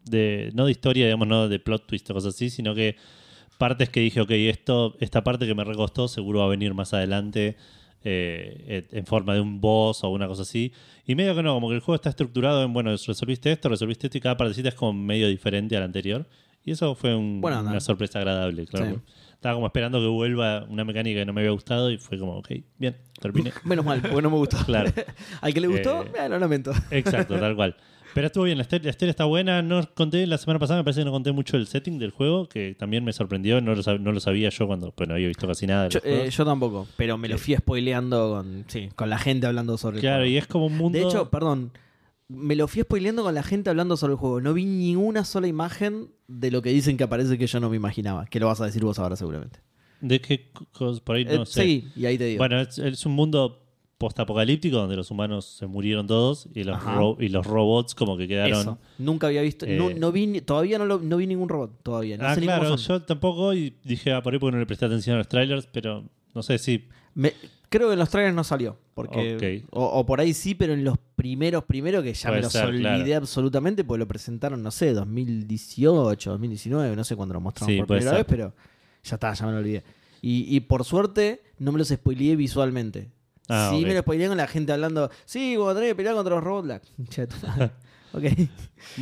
de- 0.05 0.51
no 0.55 0.67
de 0.67 0.71
historia, 0.71 1.07
digamos, 1.07 1.27
no 1.27 1.49
de 1.49 1.59
plot 1.59 1.87
twist 1.89 2.09
o 2.11 2.15
cosas 2.15 2.35
así, 2.37 2.49
sino 2.49 2.73
que 2.73 2.95
partes 3.61 3.89
que 3.91 4.01
dije, 4.01 4.21
ok, 4.21 4.31
esto, 4.33 4.97
esta 5.01 5.23
parte 5.23 5.47
que 5.47 5.55
me 5.55 5.63
recostó 5.63 6.09
seguro 6.09 6.41
va 6.41 6.47
a 6.47 6.49
venir 6.49 6.75
más 6.75 6.93
adelante 6.95 7.57
eh, 8.03 8.87
en 8.91 9.07
forma 9.07 9.35
de 9.35 9.41
un 9.41 9.61
boss 9.61 10.03
o 10.03 10.09
una 10.09 10.27
cosa 10.27 10.43
así. 10.43 10.73
Y 11.07 11.15
medio 11.15 11.35
que 11.35 11.43
no, 11.43 11.55
como 11.55 11.69
que 11.69 11.75
el 11.75 11.81
juego 11.81 11.97
está 11.97 12.09
estructurado 12.11 12.63
en, 12.65 12.73
bueno, 12.73 12.91
resolviste 12.91 13.53
esto, 13.53 13.69
resolviste 13.69 14.07
esto 14.07 14.19
y 14.19 14.21
cada 14.21 14.37
partecita 14.37 14.71
es 14.71 14.75
como 14.75 14.93
medio 14.95 15.29
diferente 15.29 15.77
a 15.77 15.81
la 15.81 15.85
anterior. 15.87 16.27
Y 16.65 16.73
eso 16.73 16.95
fue 16.95 17.15
un- 17.15 17.41
una 17.45 17.81
sorpresa 17.81 18.19
agradable, 18.19 18.67
claro. 18.67 18.97
Sí. 18.97 19.13
Estaba 19.35 19.55
como 19.55 19.67
esperando 19.67 19.99
que 20.01 20.07
vuelva 20.07 20.65
una 20.69 20.85
mecánica 20.85 21.21
que 21.21 21.25
no 21.27 21.33
me 21.33 21.41
había 21.41 21.53
gustado 21.53 21.91
y 21.91 21.97
fue 21.99 22.19
como, 22.19 22.37
ok, 22.39 22.51
bien, 22.79 22.97
terminé. 23.21 23.51
Menos 23.65 23.85
mal, 23.85 24.01
porque 24.03 24.21
no 24.23 24.31
me 24.31 24.37
gustó. 24.37 24.59
Claro. 24.67 24.91
Al 25.41 25.55
que 25.55 25.61
le 25.61 25.67
gustó, 25.69 26.03
Eh, 26.05 26.11
eh, 26.25 26.29
lo 26.29 26.39
lamento. 26.39 26.73
Exacto, 26.91 27.39
tal 27.39 27.57
cual. 27.57 27.77
Pero 28.15 28.27
estuvo 28.27 28.45
bien, 28.45 28.59
la 28.59 28.63
historia, 28.63 28.91
está 29.11 29.25
buena. 29.25 29.63
No 29.63 29.89
conté 29.95 30.27
la 30.27 30.37
semana 30.37 30.59
pasada, 30.59 30.81
me 30.81 30.85
parece 30.85 31.01
que 31.03 31.05
no 31.05 31.13
conté 31.13 31.31
mucho 31.33 31.57
el 31.57 31.67
setting 31.67 31.99
del 31.99 32.11
juego, 32.11 32.49
que 32.49 32.75
también 32.79 33.05
me 33.05 33.13
sorprendió. 33.13 33.61
No 33.61 33.75
lo, 33.75 33.83
sab- 33.83 34.01
no 34.01 34.11
lo 34.13 34.19
sabía 34.21 34.49
yo 34.49 34.67
cuando 34.67 34.91
pues, 34.93 35.09
no 35.09 35.15
había 35.15 35.29
visto 35.29 35.47
casi 35.47 35.67
nada. 35.67 35.85
de 35.85 35.91
Yo, 35.91 36.01
eh, 36.05 36.29
yo 36.31 36.45
tampoco, 36.45 36.89
pero 36.97 37.17
me 37.19 37.29
lo 37.29 37.39
fui 37.39 37.55
spoileando 37.55 38.31
con, 38.37 38.65
sí, 38.69 38.89
con 38.97 39.11
la 39.11 39.19
gente 39.19 39.47
hablando 39.47 39.79
sobre 39.79 39.97
el 39.99 40.01
claro, 40.01 40.23
juego. 40.23 40.31
y 40.33 40.37
es 40.39 40.47
como 40.47 40.67
un 40.67 40.77
mundo. 40.77 40.99
De 40.99 41.05
hecho, 41.05 41.31
perdón, 41.31 41.71
me 42.29 42.57
lo 42.57 42.67
fui 42.69 42.83
spoileando 42.83 43.23
con 43.23 43.35
la 43.35 43.43
gente 43.45 43.71
hablando 43.71 43.97
sobre 43.97 44.13
el 44.15 44.19
juego. 44.19 44.41
No 44.41 44.55
vi 44.55 44.65
ni 44.65 44.97
una 44.97 45.25
sola 45.25 45.47
imagen 45.47 46.09
de 46.27 46.51
lo 46.51 46.63
que 46.63 46.71
dicen 46.71 46.97
que 46.97 47.05
aparece 47.05 47.39
que 47.39 47.47
yo 47.47 47.61
no 47.61 47.71
me 47.71 47.77
imaginaba. 47.77 48.27
Que 48.27 48.41
lo 48.41 48.47
vas 48.47 48.61
a 48.61 48.67
decir 48.67 48.83
vos 48.85 48.99
ahora 48.99 49.15
seguramente. 49.17 49.61
de 50.01 50.21
qué 50.21 50.51
cosas 50.73 51.01
por 51.01 51.15
ahí 51.17 51.25
no 51.25 51.43
Eh, 51.43 51.47
sé. 51.47 51.53
Seguí, 51.61 51.89
y 51.95 52.07
ahí 52.07 52.19
te 52.19 52.25
digo. 52.25 52.39
Bueno, 52.39 52.61
es, 52.61 52.77
es 52.79 53.07
un 53.07 53.13
mundo 53.13 53.63
postapocalíptico 54.01 54.79
donde 54.79 54.97
los 54.97 55.11
humanos 55.11 55.45
se 55.45 55.67
murieron 55.67 56.07
todos 56.07 56.49
y 56.55 56.65
los, 56.65 56.83
ro- 56.83 57.19
y 57.21 57.29
los 57.29 57.47
robots 57.47 57.95
como 57.95 58.17
que 58.17 58.27
quedaron. 58.27 58.59
Eso. 58.61 58.79
Nunca 58.99 59.27
había 59.27 59.43
visto. 59.43 59.67
Eh, 59.67 59.77
no, 59.77 59.91
no 59.91 60.11
vi, 60.11 60.27
ni- 60.27 60.41
todavía 60.41 60.79
no, 60.79 60.87
lo- 60.87 60.99
no 61.01 61.19
vi 61.19 61.27
ningún 61.27 61.51
robot. 61.51 61.83
Todavía. 61.83 62.17
No 62.17 62.27
ah, 62.27 62.35
sé 62.35 62.41
claro, 62.41 62.77
yo 62.77 63.03
tampoco 63.03 63.53
y 63.53 63.75
dije, 63.85 64.11
ah, 64.13 64.23
por 64.23 64.33
ahí 64.33 64.39
porque 64.39 64.53
no 64.55 64.59
le 64.59 64.65
presté 64.67 64.87
atención 64.87 65.17
a 65.17 65.19
los 65.19 65.29
trailers, 65.29 65.67
pero 65.71 66.03
no 66.35 66.43
sé 66.43 66.57
si. 66.57 66.89
Me- 67.15 67.35
creo 67.69 67.89
que 67.89 67.93
en 67.93 67.99
los 67.99 68.09
trailers 68.09 68.35
no 68.35 68.43
salió. 68.43 68.79
Porque, 68.95 69.65
o, 69.71 69.85
o 69.85 70.07
por 70.07 70.21
ahí 70.21 70.33
sí, 70.35 70.55
pero 70.55 70.73
en 70.75 70.83
los 70.85 70.97
primeros, 71.17 71.65
primero 71.65 72.03
que 72.03 72.13
ya 72.15 72.29
Puede 72.31 72.41
me 72.41 72.43
los 72.45 72.53
ser, 72.53 72.67
olvidé 72.67 72.83
claro. 73.05 73.17
absolutamente, 73.17 73.85
porque 73.85 73.99
lo 73.99 74.09
presentaron, 74.09 74.63
no 74.63 74.71
sé, 74.71 74.93
2018, 74.93 76.31
2019, 76.31 76.97
no 76.97 77.05
sé 77.05 77.17
cuándo 77.17 77.35
lo 77.35 77.41
mostraron 77.41 77.73
Sí, 77.75 77.79
por 77.79 77.87
primera 77.87 78.11
ser. 78.11 78.19
vez, 78.19 78.27
pero 78.29 78.55
ya 79.05 79.15
está, 79.17 79.33
ya 79.35 79.47
me 79.47 79.53
lo 79.53 79.59
olvidé. 79.59 79.85
Y, 80.23 80.55
y 80.55 80.61
por 80.61 80.85
suerte 80.85 81.43
no 81.59 81.73
me 81.73 81.79
los 81.79 81.89
spoileé 81.89 82.37
visualmente. 82.37 83.09
Ah, 83.51 83.69
sí 83.73 83.81
ok. 83.83 83.87
me 83.89 83.95
lo 83.95 84.01
spoileé 84.01 84.29
con 84.29 84.37
la 84.37 84.47
gente 84.47 84.73
hablando, 84.73 85.11
sí, 85.25 85.55
cuando 85.57 85.75
tenés 85.75 85.91
que 85.91 85.95
pelear 85.97 86.15
contra 86.15 86.35
los 86.37 86.45
robots, 86.45 86.69
la 86.69 86.81
concha 86.81 87.23
de 87.23 87.27
tu 87.27 87.47
madre". 87.47 87.71
Ok. 88.13 88.25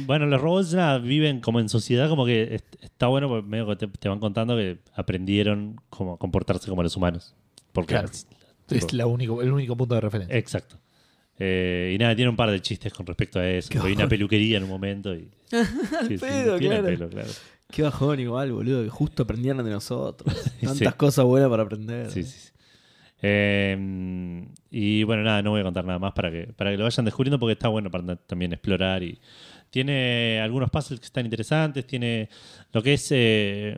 Bueno, 0.06 0.27
los 0.27 0.39
robots 0.39 0.75
nada, 0.75 0.99
viven 0.99 1.41
como 1.41 1.61
en 1.61 1.71
sociedad, 1.71 2.11
como 2.11 2.27
que 2.27 2.56
est- 2.56 2.77
está 2.83 3.06
bueno 3.06 3.27
porque 3.27 3.49
medio 3.49 3.67
que 3.67 3.77
te, 3.77 3.87
te 3.89 4.06
van 4.09 4.21
contando 4.21 4.55
que 4.55 4.81
aprendieron 4.95 5.77
cómo 5.89 6.19
comportarse 6.19 6.69
como 6.69 6.83
los 6.83 6.95
humanos. 6.95 7.35
Porque, 7.73 7.95
Claro. 7.95 8.11
tipo, 8.67 8.85
Es 8.87 8.93
la 8.93 9.06
único, 9.06 9.41
el 9.41 9.50
único 9.50 9.75
punto 9.79 9.95
de 9.95 10.03
referencia. 10.03 10.37
Exacto. 10.37 10.77
Eh, 11.39 11.93
y 11.95 11.99
nada, 11.99 12.15
tiene 12.17 12.29
un 12.29 12.37
par 12.37 12.50
de 12.50 12.61
chistes 12.61 12.93
con 12.93 13.06
respecto 13.06 13.39
a 13.39 13.49
eso. 13.49 13.71
Qué 13.71 13.79
Hay 13.79 13.85
una 13.87 13.95
bajón. 13.95 14.09
peluquería 14.11 14.59
en 14.59 14.65
un 14.65 14.69
momento 14.71 15.15
y. 15.15 15.31
Al 15.53 15.67
Sí, 16.09 16.19
sí, 16.19 16.19
pedo, 16.19 16.59
tiene 16.59 16.75
claro. 16.81 16.85
pelo, 16.85 17.09
claro. 17.09 17.29
Qué 17.71 17.83
bajón 17.83 18.21
igual, 18.21 18.53
boludo, 18.53 18.83
que 18.83 18.91
justo 18.91 19.23
aprendieron 19.23 19.65
de 19.65 19.71
nosotros. 19.71 20.35
Sí. 20.61 20.67
Tantas 20.67 20.95
cosas 20.97 21.25
buenas 21.25 21.49
para 21.49 21.62
aprender. 21.62 22.11
Sí, 22.11 22.25
sí, 22.25 22.39
sí. 22.39 22.48
Eh, 23.20 24.47
y 24.70 25.03
bueno, 25.03 25.23
nada, 25.23 25.43
no 25.43 25.50
voy 25.50 25.61
a 25.61 25.65
contar 25.65 25.85
nada 25.85 25.99
más 25.99 26.12
para 26.12 26.31
que, 26.31 26.53
para 26.56 26.70
que 26.70 26.76
lo 26.76 26.85
vayan 26.85 27.05
descubriendo 27.05 27.38
porque 27.38 27.53
está 27.53 27.69
bueno 27.69 27.91
para 27.91 28.17
también 28.17 28.53
explorar. 28.53 29.03
y 29.03 29.19
Tiene 29.70 30.41
algunos 30.41 30.70
puzzles 30.70 31.00
que 31.00 31.06
están 31.06 31.25
interesantes, 31.25 31.87
tiene 31.87 32.29
lo 32.73 32.82
que 32.82 32.94
es... 32.94 33.09
eh, 33.11 33.76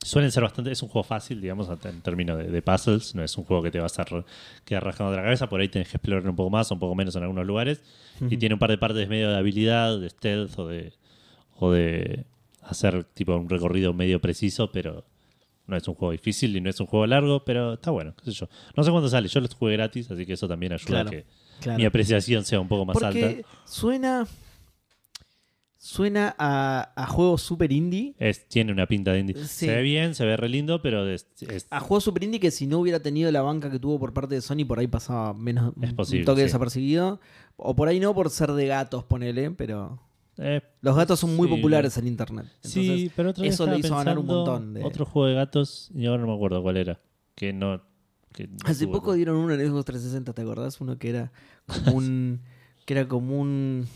suelen 0.00 0.30
ser 0.30 0.42
bastante... 0.42 0.70
Es 0.70 0.82
un 0.82 0.88
juego 0.88 1.02
fácil, 1.04 1.40
digamos, 1.40 1.68
en 1.84 2.00
términos 2.02 2.38
de, 2.38 2.44
de 2.50 2.62
puzzles. 2.62 3.14
No 3.14 3.24
es 3.24 3.36
un 3.36 3.44
juego 3.44 3.62
que 3.62 3.70
te 3.70 3.80
vas 3.80 3.98
a 3.98 4.04
quedar 4.64 4.84
rascando 4.84 5.10
de 5.10 5.16
la 5.16 5.24
cabeza. 5.24 5.48
Por 5.48 5.60
ahí 5.60 5.68
tenés 5.68 5.88
que 5.88 5.96
explorar 5.96 6.28
un 6.28 6.36
poco 6.36 6.50
más 6.50 6.70
o 6.70 6.74
un 6.74 6.80
poco 6.80 6.94
menos 6.94 7.16
en 7.16 7.22
algunos 7.22 7.46
lugares. 7.46 7.82
Y 8.30 8.36
tiene 8.36 8.54
un 8.54 8.58
par 8.58 8.70
de 8.70 8.78
partes 8.78 9.08
medio 9.08 9.30
de 9.30 9.36
habilidad, 9.36 9.98
de 9.98 10.10
stealth 10.10 10.58
o 10.58 10.68
de, 10.68 10.92
o 11.56 11.70
de 11.70 12.24
hacer 12.62 13.04
tipo 13.04 13.34
un 13.36 13.48
recorrido 13.48 13.92
medio 13.94 14.20
preciso, 14.20 14.70
pero 14.70 15.04
no 15.68 15.76
es 15.76 15.86
un 15.86 15.94
juego 15.94 16.12
difícil 16.12 16.56
y 16.56 16.60
no 16.60 16.68
es 16.70 16.80
un 16.80 16.86
juego 16.86 17.06
largo, 17.06 17.44
pero 17.44 17.74
está 17.74 17.90
bueno, 17.92 18.14
qué 18.16 18.24
sé 18.24 18.32
yo. 18.32 18.48
No 18.76 18.82
sé 18.82 18.90
cuándo 18.90 19.08
sale, 19.08 19.28
yo 19.28 19.40
lo 19.40 19.48
jugué 19.48 19.74
gratis, 19.74 20.10
así 20.10 20.26
que 20.26 20.32
eso 20.32 20.48
también 20.48 20.72
ayuda 20.72 20.86
Claro, 20.88 21.08
a 21.08 21.12
que 21.12 21.24
Claro. 21.60 21.78
mi 21.78 21.84
apreciación 21.84 22.44
sea 22.44 22.58
un 22.60 22.68
poco 22.68 22.84
más 22.84 22.94
Porque 22.98 23.24
alta. 23.24 23.48
suena. 23.64 24.26
Suena 25.80 26.34
a, 26.38 26.92
a 26.96 27.06
juego 27.06 27.38
super 27.38 27.70
indie. 27.70 28.14
Es, 28.18 28.48
tiene 28.48 28.72
una 28.72 28.86
pinta 28.86 29.12
de 29.12 29.20
indie. 29.20 29.36
Sí. 29.44 29.66
Se 29.66 29.76
ve 29.76 29.82
bien, 29.82 30.14
se 30.16 30.24
ve 30.26 30.36
re 30.36 30.48
lindo, 30.48 30.82
pero 30.82 31.08
es, 31.08 31.28
es- 31.40 31.68
A 31.70 31.78
juego 31.78 32.00
super 32.00 32.24
indie 32.24 32.40
que 32.40 32.50
si 32.50 32.66
no 32.66 32.80
hubiera 32.80 32.98
tenido 33.00 33.30
la 33.30 33.42
banca 33.42 33.70
que 33.70 33.78
tuvo 33.78 33.98
por 33.98 34.12
parte 34.12 34.34
de 34.34 34.40
Sony, 34.40 34.64
por 34.66 34.80
ahí 34.80 34.88
pasaba 34.88 35.34
menos 35.34 35.72
Es 35.80 35.90
un 36.12 36.24
toque 36.24 36.40
sí. 36.40 36.44
desapercibido. 36.44 37.20
O 37.56 37.76
por 37.76 37.86
ahí 37.88 38.00
no 38.00 38.12
por 38.12 38.28
ser 38.30 38.52
de 38.52 38.66
gatos, 38.66 39.04
ponele, 39.04 39.50
pero. 39.52 40.00
Eh, 40.38 40.60
Los 40.80 40.96
gatos 40.96 41.20
son 41.20 41.36
muy 41.36 41.48
Sí. 41.48 41.54
populares 41.56 41.96
en 41.98 42.06
internet. 42.06 42.46
Entonces, 42.56 42.72
sí, 42.84 43.10
pero 43.16 43.30
otro 43.30 43.42
día 43.42 43.52
eso 43.52 43.66
le 43.66 43.78
hizo 43.78 43.96
ganar 43.96 44.18
un 44.18 44.26
montón 44.26 44.74
de- 44.74 44.84
Otro 44.84 45.04
juego 45.04 45.28
de 45.28 45.34
gatos, 45.34 45.90
y 45.94 46.06
ahora 46.06 46.22
no 46.22 46.28
me 46.28 46.34
acuerdo 46.34 46.62
cuál 46.62 46.76
era. 46.76 47.00
Que 47.34 47.52
no. 47.52 47.82
que 48.32 48.46
no 48.46 48.56
Hace 48.64 48.86
poco 48.86 49.14
dieron 49.14 49.36
uno 49.36 49.54
en 49.54 49.60
Xbox 49.66 49.84
360, 49.86 50.32
¿te 50.32 50.42
acordás? 50.42 50.80
Uno 50.80 50.98
que 50.98 51.08
era 51.10 51.32
como 51.66 51.96
un. 51.96 52.40
que 52.86 52.94
era 52.94 53.08
como 53.08 53.38
un. 53.40 53.86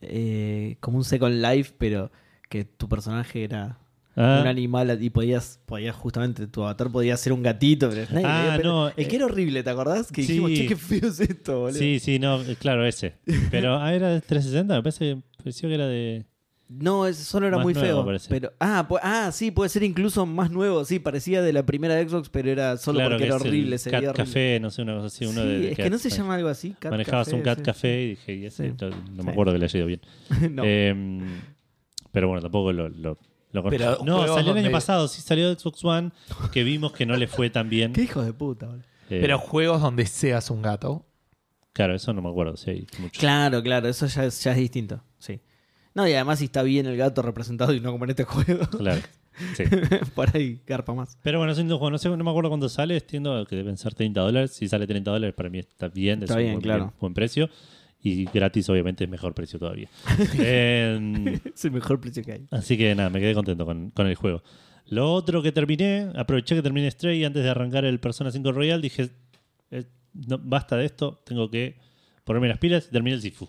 eh, 0.00 0.76
como 0.80 0.98
un 0.98 1.04
Second 1.04 1.40
Life, 1.42 1.74
pero 1.78 2.10
que 2.48 2.64
tu 2.64 2.88
personaje 2.88 3.44
era 3.44 3.78
Ah, 4.14 4.40
un 4.42 4.46
animal 4.46 5.02
y 5.02 5.08
podías, 5.08 5.58
podías 5.64 5.96
justamente, 5.96 6.46
tu 6.46 6.62
avatar 6.62 6.90
podía 6.92 7.16
ser 7.16 7.32
un 7.32 7.42
gatito. 7.42 7.88
Pero 7.88 8.02
Ah, 8.26 8.56
pena. 8.58 8.68
no, 8.68 8.88
El 8.88 8.94
que 8.94 9.02
eh, 9.04 9.16
era 9.16 9.24
horrible, 9.24 9.62
¿te 9.62 9.70
acordás? 9.70 10.12
Que 10.12 10.22
sí. 10.22 10.32
dijimos, 10.32 10.50
che, 10.52 10.66
qué 10.66 10.76
feo 10.76 11.08
es 11.08 11.18
esto, 11.20 11.60
boludo. 11.60 11.78
Sí, 11.78 11.98
sí, 11.98 12.18
no, 12.18 12.38
claro, 12.58 12.84
ese. 12.84 13.14
Pero 13.50 13.76
ah, 13.80 13.94
era 13.94 14.08
de 14.10 14.20
360, 14.20 14.74
me 14.74 14.82
parece, 14.82 15.22
pareció 15.42 15.68
que 15.68 15.74
era 15.74 15.86
de. 15.86 16.26
No, 16.68 17.06
ese 17.06 17.22
solo 17.24 17.46
era 17.46 17.58
Más 17.58 17.64
muy 17.64 17.74
nuevo, 17.74 17.98
feo. 17.98 18.06
parece. 18.06 18.28
Pero, 18.30 18.52
ah, 18.58 18.88
ah, 19.02 19.30
sí, 19.30 19.50
puede 19.50 19.68
ser 19.68 19.82
incluso 19.82 20.24
más 20.24 20.50
nuevo. 20.50 20.86
Sí, 20.86 20.98
parecía 21.00 21.42
de 21.42 21.52
la 21.52 21.66
primera 21.66 22.00
Xbox, 22.02 22.30
pero 22.30 22.50
era 22.50 22.78
solo 22.78 22.96
claro, 22.98 23.10
porque 23.10 23.24
que 23.24 23.26
era 23.26 23.36
horrible. 23.36 23.76
Cat 23.78 23.92
horrible. 23.94 24.12
Café, 24.14 24.58
no 24.60 24.70
sé, 24.70 24.80
una 24.80 24.94
cosa 24.94 25.06
así. 25.08 25.26
Uno 25.26 25.42
Sí, 25.42 25.48
de, 25.48 25.58
de 25.58 25.70
es 25.72 25.76
que 25.76 25.90
no 25.90 25.98
se 25.98 26.08
llama 26.08 26.34
algo 26.36 26.48
así. 26.48 26.74
Cat 26.78 26.90
Manejabas 26.90 27.26
Café, 27.26 27.36
un 27.36 27.42
Cat 27.42 27.58
sí, 27.58 27.64
Café 27.64 28.02
y 28.02 28.08
dije, 28.10 28.34
y 28.34 28.46
ese, 28.46 28.70
Sí. 28.70 28.74
no 28.80 28.88
no 28.88 28.96
Sí. 28.96 29.22
me 29.26 29.32
acuerdo 29.32 29.52
que 29.52 29.58
le 29.58 29.64
haya 29.66 29.78
ido 29.78 29.86
bien. 29.86 30.00
no. 30.50 30.62
Eh, 30.64 31.20
pero 32.10 32.28
bueno, 32.28 32.40
tampoco 32.40 32.72
lo, 32.72 32.88
lo, 32.88 33.18
Pero 33.68 33.98
No, 34.04 34.26
salió 34.28 34.52
el 34.52 34.58
año 34.58 34.70
pasado, 34.70 35.08
sí 35.08 35.20
salió 35.20 35.50
de 35.50 35.58
Xbox 35.60 35.84
One, 35.84 36.12
que 36.52 36.64
vimos 36.64 36.92
que 36.92 37.04
no 37.04 37.16
le 37.16 37.26
fue 37.26 37.50
tan 37.50 37.68
bien. 37.68 37.92
Qué 37.94 38.02
hijo 38.04 38.22
de 38.22 38.32
puta, 38.32 38.66
boludo. 38.66 38.84
Eh, 39.10 39.18
Pero 39.20 39.38
juegos 39.38 39.82
donde 39.82 40.06
seas 40.06 40.48
un 40.50 40.62
gato. 40.62 41.04
Claro, 41.72 41.94
eso 41.94 42.12
no 42.12 42.22
me 42.22 42.28
acuerdo 42.28 42.56
si 42.56 42.70
hay 42.70 42.86
mucho. 42.98 43.18
Claro, 43.20 43.62
claro, 43.62 43.88
eso 43.88 44.06
ya 44.06 44.24
es, 44.26 44.42
ya 44.44 44.52
es 44.52 44.58
distinto. 44.58 45.02
Sí. 45.18 45.40
No, 45.94 46.08
y 46.08 46.12
además 46.14 46.38
si 46.38 46.46
está 46.46 46.62
bien 46.62 46.86
el 46.86 46.96
gato 46.96 47.20
representado 47.22 47.74
y 47.74 47.80
no 47.80 47.92
como 47.92 48.04
en 48.04 48.10
este 48.10 48.24
juego, 48.24 48.66
Claro, 48.78 49.00
sí. 49.56 49.64
por 50.14 50.34
ahí 50.34 50.60
garpa 50.66 50.94
más. 50.94 51.18
Pero 51.22 51.38
bueno, 51.38 51.52
es 51.52 51.58
un 51.58 51.68
juego. 51.68 51.90
No, 51.90 51.98
sé, 51.98 52.08
no 52.08 52.16
me 52.24 52.30
acuerdo 52.30 52.48
cuándo 52.50 52.68
sale. 52.68 52.96
Entiendo 52.96 53.44
que 53.46 53.56
deben 53.56 53.76
ser 53.76 53.94
30 53.94 54.20
dólares. 54.20 54.52
Si 54.52 54.68
sale 54.68 54.86
30 54.86 55.10
dólares, 55.10 55.34
para 55.34 55.50
mí 55.50 55.58
está 55.58 55.88
bien. 55.88 56.22
Está 56.22 56.34
es 56.34 56.36
un 56.38 56.42
bien, 56.42 56.52
buen, 56.54 56.62
claro. 56.62 56.92
buen 57.00 57.12
precio. 57.14 57.48
Y 58.04 58.24
gratis, 58.24 58.68
obviamente, 58.68 59.04
es 59.04 59.10
mejor 59.10 59.32
precio 59.34 59.58
todavía. 59.58 59.88
Eh, 60.40 61.40
Es 61.54 61.64
el 61.64 61.70
mejor 61.72 62.00
precio 62.00 62.22
que 62.24 62.32
hay. 62.32 62.46
así 62.50 62.76
que 62.76 62.94
nada, 62.94 63.10
me 63.10 63.20
quedé 63.20 63.34
contento 63.34 63.64
con, 63.66 63.90
con 63.90 64.06
el 64.06 64.14
juego. 64.16 64.42
Lo 64.86 65.12
otro 65.12 65.42
que 65.42 65.52
terminé, 65.52 66.10
aproveché 66.16 66.54
que 66.56 66.62
terminé 66.62 66.90
Stray 66.90 67.20
y 67.20 67.24
antes 67.24 67.42
de 67.44 67.48
arrancar 67.50 67.84
el 67.84 68.00
Persona 68.00 68.30
5 68.32 68.50
Royal 68.52 68.82
dije, 68.82 69.10
eh, 69.70 69.84
no, 70.14 70.38
basta 70.42 70.76
de 70.76 70.84
esto, 70.86 71.20
tengo 71.24 71.50
que 71.50 71.76
ponerme 72.24 72.48
las 72.48 72.58
pilas 72.58 72.86
y 72.88 72.92
terminé 72.92 73.16
el 73.16 73.22
Sifu. 73.22 73.48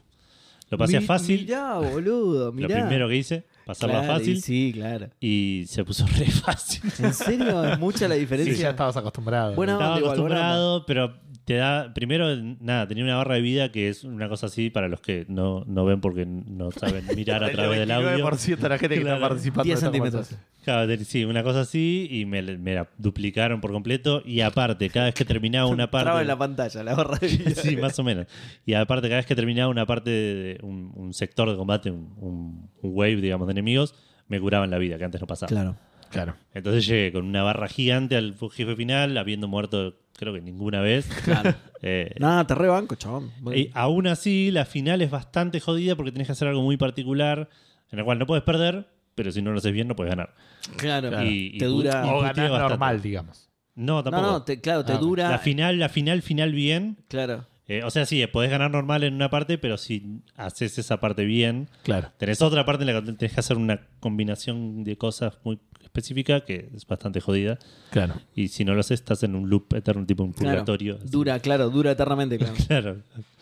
Lo 0.70 0.78
pasé 0.78 1.00
Mi- 1.00 1.06
fácil, 1.06 1.42
Mirá, 1.42 1.76
boludo, 1.78 2.46
lo 2.46 2.52
mirá. 2.52 2.68
primero 2.88 3.08
que 3.08 3.16
hice, 3.18 3.46
pasarla 3.66 4.00
Claro, 4.00 4.14
fácil 4.14 4.38
y 4.38 4.42
Sí, 4.42 4.72
claro. 4.74 5.10
y 5.20 5.66
se 5.68 5.84
puso 5.84 6.06
re 6.18 6.26
fácil. 6.26 6.82
¿En 7.00 7.14
serio? 7.14 7.64
¿Es 7.64 7.78
mucha 7.80 8.08
la 8.08 8.16
Sí, 8.16 8.22
diferencia? 8.22 8.56
ya 8.58 8.70
estabas 8.72 8.98
acostumbrado. 8.98 9.54
Bueno, 9.54 9.74
Estaba 9.74 9.98
acostumbrado, 9.98 10.86
pero 10.88 11.14
te 11.46 11.56
da. 11.56 11.94
Primero, 11.94 12.36
nada, 12.62 12.88
tenía 12.88 13.04
una 13.04 13.16
barra 13.18 13.36
de 13.36 13.42
vida 13.42 13.72
que 13.72 13.90
es 13.90 14.04
una 14.04 14.30
cosa 14.30 14.46
así 14.48 14.70
para 14.70 14.88
los 14.88 15.02
que 15.02 15.26
no, 15.28 15.64
no 15.68 15.86
ven 15.86 16.00
porque 16.02 16.26
no 16.26 16.72
saben 16.72 17.06
mirar 17.16 17.44
a 17.44 17.52
través 17.52 17.80
del 17.80 17.92
audio. 17.92 18.26
99% 18.28 18.58
de 18.58 18.70
la 18.70 18.78
gente 18.78 18.96
que 18.96 19.02
Claro. 19.02 19.16
está 19.18 19.28
participando 19.30 19.64
10 19.64 19.68
de 19.68 19.74
esta 19.74 19.92
centímetros. 19.92 20.40
Claro, 20.64 20.96
sí, 21.04 21.26
una 21.26 21.44
cosa 21.44 21.62
así 21.62 22.08
y 22.10 22.26
me, 22.26 22.42
me 22.42 22.76
la 22.76 22.88
duplicaron 22.98 23.60
por 23.60 23.72
completo. 23.72 24.22
Y 24.26 24.40
aparte, 24.42 24.90
cada 24.90 25.08
vez 25.08 25.16
que 25.16 25.26
terminaba 25.26 25.68
una 25.68 25.92
parte. 25.92 26.06
Traba 26.06 26.22
en 26.22 26.28
la 26.28 26.38
pantalla, 26.38 26.84
la 26.84 26.96
barra 26.96 27.18
de 27.18 27.28
vida. 27.28 27.52
sí, 27.56 27.76
más 27.78 28.00
o 28.00 28.04
menos. 28.04 28.28
Y 28.66 28.74
aparte, 28.74 29.08
cada 29.10 29.18
vez 29.18 29.26
que 29.26 29.36
terminaba 29.36 29.70
una 29.70 29.86
parte 29.86 30.10
de 30.10 30.60
un, 30.64 30.92
un 30.96 31.14
sector 31.14 31.50
de 31.52 31.58
combate, 31.58 31.92
un, 31.92 32.14
un- 32.18 32.70
un 32.82 32.92
wave, 32.94 33.18
digamos, 33.18 33.48
de 33.48 33.52
enemigos, 33.52 33.94
me 34.30 34.40
curaban 34.40 34.70
la 34.72 34.78
vida, 34.78 34.98
que 34.98 35.04
antes 35.04 35.20
no 35.20 35.28
pasaba. 35.28 35.50
Claro. 35.50 35.76
Claro. 36.10 36.36
Entonces 36.54 36.86
llegué 36.86 37.12
con 37.12 37.26
una 37.26 37.42
barra 37.44 37.68
gigante 37.68 38.16
al 38.16 38.36
jefe 38.52 38.76
final, 38.76 39.18
habiendo 39.18 39.48
muerto, 39.48 39.96
creo 40.18 40.34
que 40.34 40.42
ninguna 40.42 40.82
vez. 40.82 41.08
Claro. 41.24 41.54
Eh, 41.86 42.16
Nada, 42.18 42.48
te 42.48 42.56
rebanco, 42.56 42.96
chabón. 42.96 43.30
Bueno. 43.42 43.60
y 43.60 43.70
aún 43.74 44.08
así, 44.08 44.52
la 44.52 44.64
final 44.64 45.02
es 45.02 45.12
bastante 45.12 45.60
jodida 45.60 45.98
porque 45.98 46.14
tenés 46.14 46.28
que 46.28 46.32
hacer 46.32 46.48
algo 46.48 46.62
muy 46.62 46.78
particular, 46.78 47.50
en 47.92 48.00
el 48.00 48.06
cual 48.06 48.20
no 48.20 48.26
puedes 48.26 48.42
perder, 48.46 48.88
pero 49.16 49.34
si 49.34 49.42
no 49.42 49.52
lo 49.52 49.58
haces 49.58 49.74
bien, 49.74 49.90
no 49.90 49.96
puedes 49.98 50.10
ganar. 50.12 50.34
claro. 50.78 51.10
Claro. 51.10 51.26
Y- 51.30 51.58
te 51.58 51.66
dura. 51.66 52.04
y 52.06 52.10
O 52.10 52.22
ganar 52.22 52.50
bastante. 52.50 52.70
normal, 52.70 53.02
digamos. 53.02 53.50
No, 53.76 53.96
no, 53.96 54.04
tampoco. 54.06 54.28
no, 54.28 54.44
te- 54.44 54.62
claro, 54.62 54.86
te 54.86 54.94
Ah, 54.94 54.98
dura. 54.98 55.30
La 55.30 55.40
final, 55.40 55.78
la 55.78 55.90
final, 55.90 56.22
final 56.22 56.54
bien. 56.54 57.04
Claro. 57.10 57.48
Eh, 57.68 57.84
o 57.84 57.90
sea, 57.92 58.06
sí, 58.06 58.26
podés 58.28 58.50
ganar 58.50 58.72
normal 58.72 59.04
en 59.04 59.14
una 59.16 59.30
parte, 59.30 59.58
pero 59.58 59.78
si 59.78 60.22
haces 60.38 60.78
esa 60.80 61.02
parte 61.02 61.26
bien, 61.26 61.68
Claro. 61.84 62.12
tenés 62.18 62.42
otra 62.42 62.64
parte 62.64 62.84
en 62.86 62.94
la 62.94 63.02
que 63.02 63.12
tenés 63.12 63.34
que 63.34 63.40
hacer 63.42 63.58
una 63.58 63.82
combinación 64.00 64.86
de 64.86 64.98
cosas 64.98 65.38
muy 65.44 65.60
específica 65.94 66.42
que 66.44 66.70
es 66.76 66.88
bastante 66.88 67.22
jodida. 67.22 67.60
Claro. 67.92 68.16
Y 68.34 68.48
si 68.48 68.66
no 68.66 68.74
lo 68.74 68.80
haces, 68.80 69.00
estás 69.00 69.22
en 69.22 69.36
un 69.36 69.48
loop 69.50 69.76
eterno, 69.76 70.04
tipo 70.08 70.24
un 70.24 70.34
Claro. 70.34 70.50
purgatorio. 70.52 70.96
así. 71.00 71.08
Dura, 71.10 71.40
claro, 71.40 71.70
dura 71.70 71.92
eternamente, 71.92 72.40
claro. 72.40 72.54
Claro. 72.68 72.98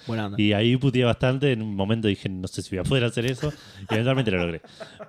Buena 0.06 0.26
onda. 0.28 0.42
Y 0.42 0.52
ahí 0.52 0.76
puteé 0.76 1.06
bastante. 1.06 1.54
En 1.54 1.62
un 1.62 1.74
momento 1.76 2.10
dije, 2.10 2.28
no 2.28 2.48
sé 2.50 2.62
si 2.62 2.72
voy 2.76 2.80
a 2.80 2.84
poder 2.84 3.06
hacer 3.06 3.26
eso. 3.26 3.54
Y 3.90 3.94
eventualmente 3.94 4.32
lo 4.32 4.40
logré. 4.40 4.62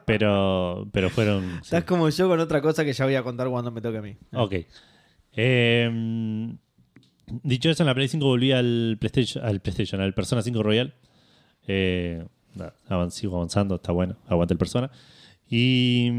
Pero, 0.07 0.89
pero 0.93 1.11
fueron. 1.11 1.43
sí. 1.55 1.61
Estás 1.65 1.85
como 1.85 2.09
yo 2.11 2.29
con 2.29 2.39
otra 2.39 2.63
cosa 2.63 2.85
que 2.85 2.93
ya 2.93 3.05
voy 3.05 3.17
a 3.17 3.23
contar 3.25 3.49
cuando 3.49 3.73
me 3.73 3.81
toque 3.81 3.99
a 3.99 4.03
mí. 4.03 4.17
Ok. 4.35 4.55
Eh, 5.35 6.55
dicho 7.43 7.71
eso, 7.71 7.83
en 7.83 7.87
la 7.89 7.95
Play 7.95 8.07
5 8.07 8.25
volví 8.25 8.53
al 8.53 8.97
PlayStation, 9.01 9.45
al 9.45 9.61
PlayStation, 9.61 10.01
al 10.01 10.15
Persona 10.15 10.43
5 10.43 10.63
Royal. 10.63 10.95
Eh, 11.67 12.25
sigo 13.11 13.37
avanzando, 13.37 13.75
está 13.77 13.91
bueno. 13.91 14.17
Aguanta 14.29 14.55
el 14.55 14.59
Persona. 14.59 14.91
Y. 15.51 16.11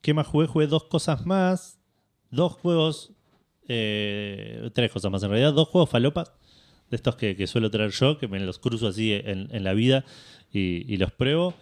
¿Qué 0.00 0.14
más 0.14 0.26
jugué? 0.26 0.46
Jugué 0.46 0.66
dos 0.66 0.84
cosas 0.84 1.26
más. 1.26 1.78
Dos 2.30 2.54
juegos. 2.54 3.12
eh, 3.68 4.70
tres 4.74 4.90
cosas 4.92 5.10
más 5.10 5.22
en 5.22 5.30
realidad. 5.30 5.52
Dos 5.52 5.68
juegos 5.68 5.90
falopas. 5.90 6.32
De 6.90 6.96
estos 6.96 7.16
que, 7.16 7.36
que 7.36 7.46
suelo 7.46 7.70
traer 7.70 7.90
yo, 7.90 8.18
que 8.18 8.28
me 8.28 8.40
los 8.40 8.58
cruzo 8.58 8.88
así 8.88 9.12
en, 9.12 9.48
en 9.54 9.62
la 9.64 9.74
vida 9.74 10.04
y, 10.50 10.90
y 10.92 10.96
los 10.96 11.12
pruebo. 11.12 11.52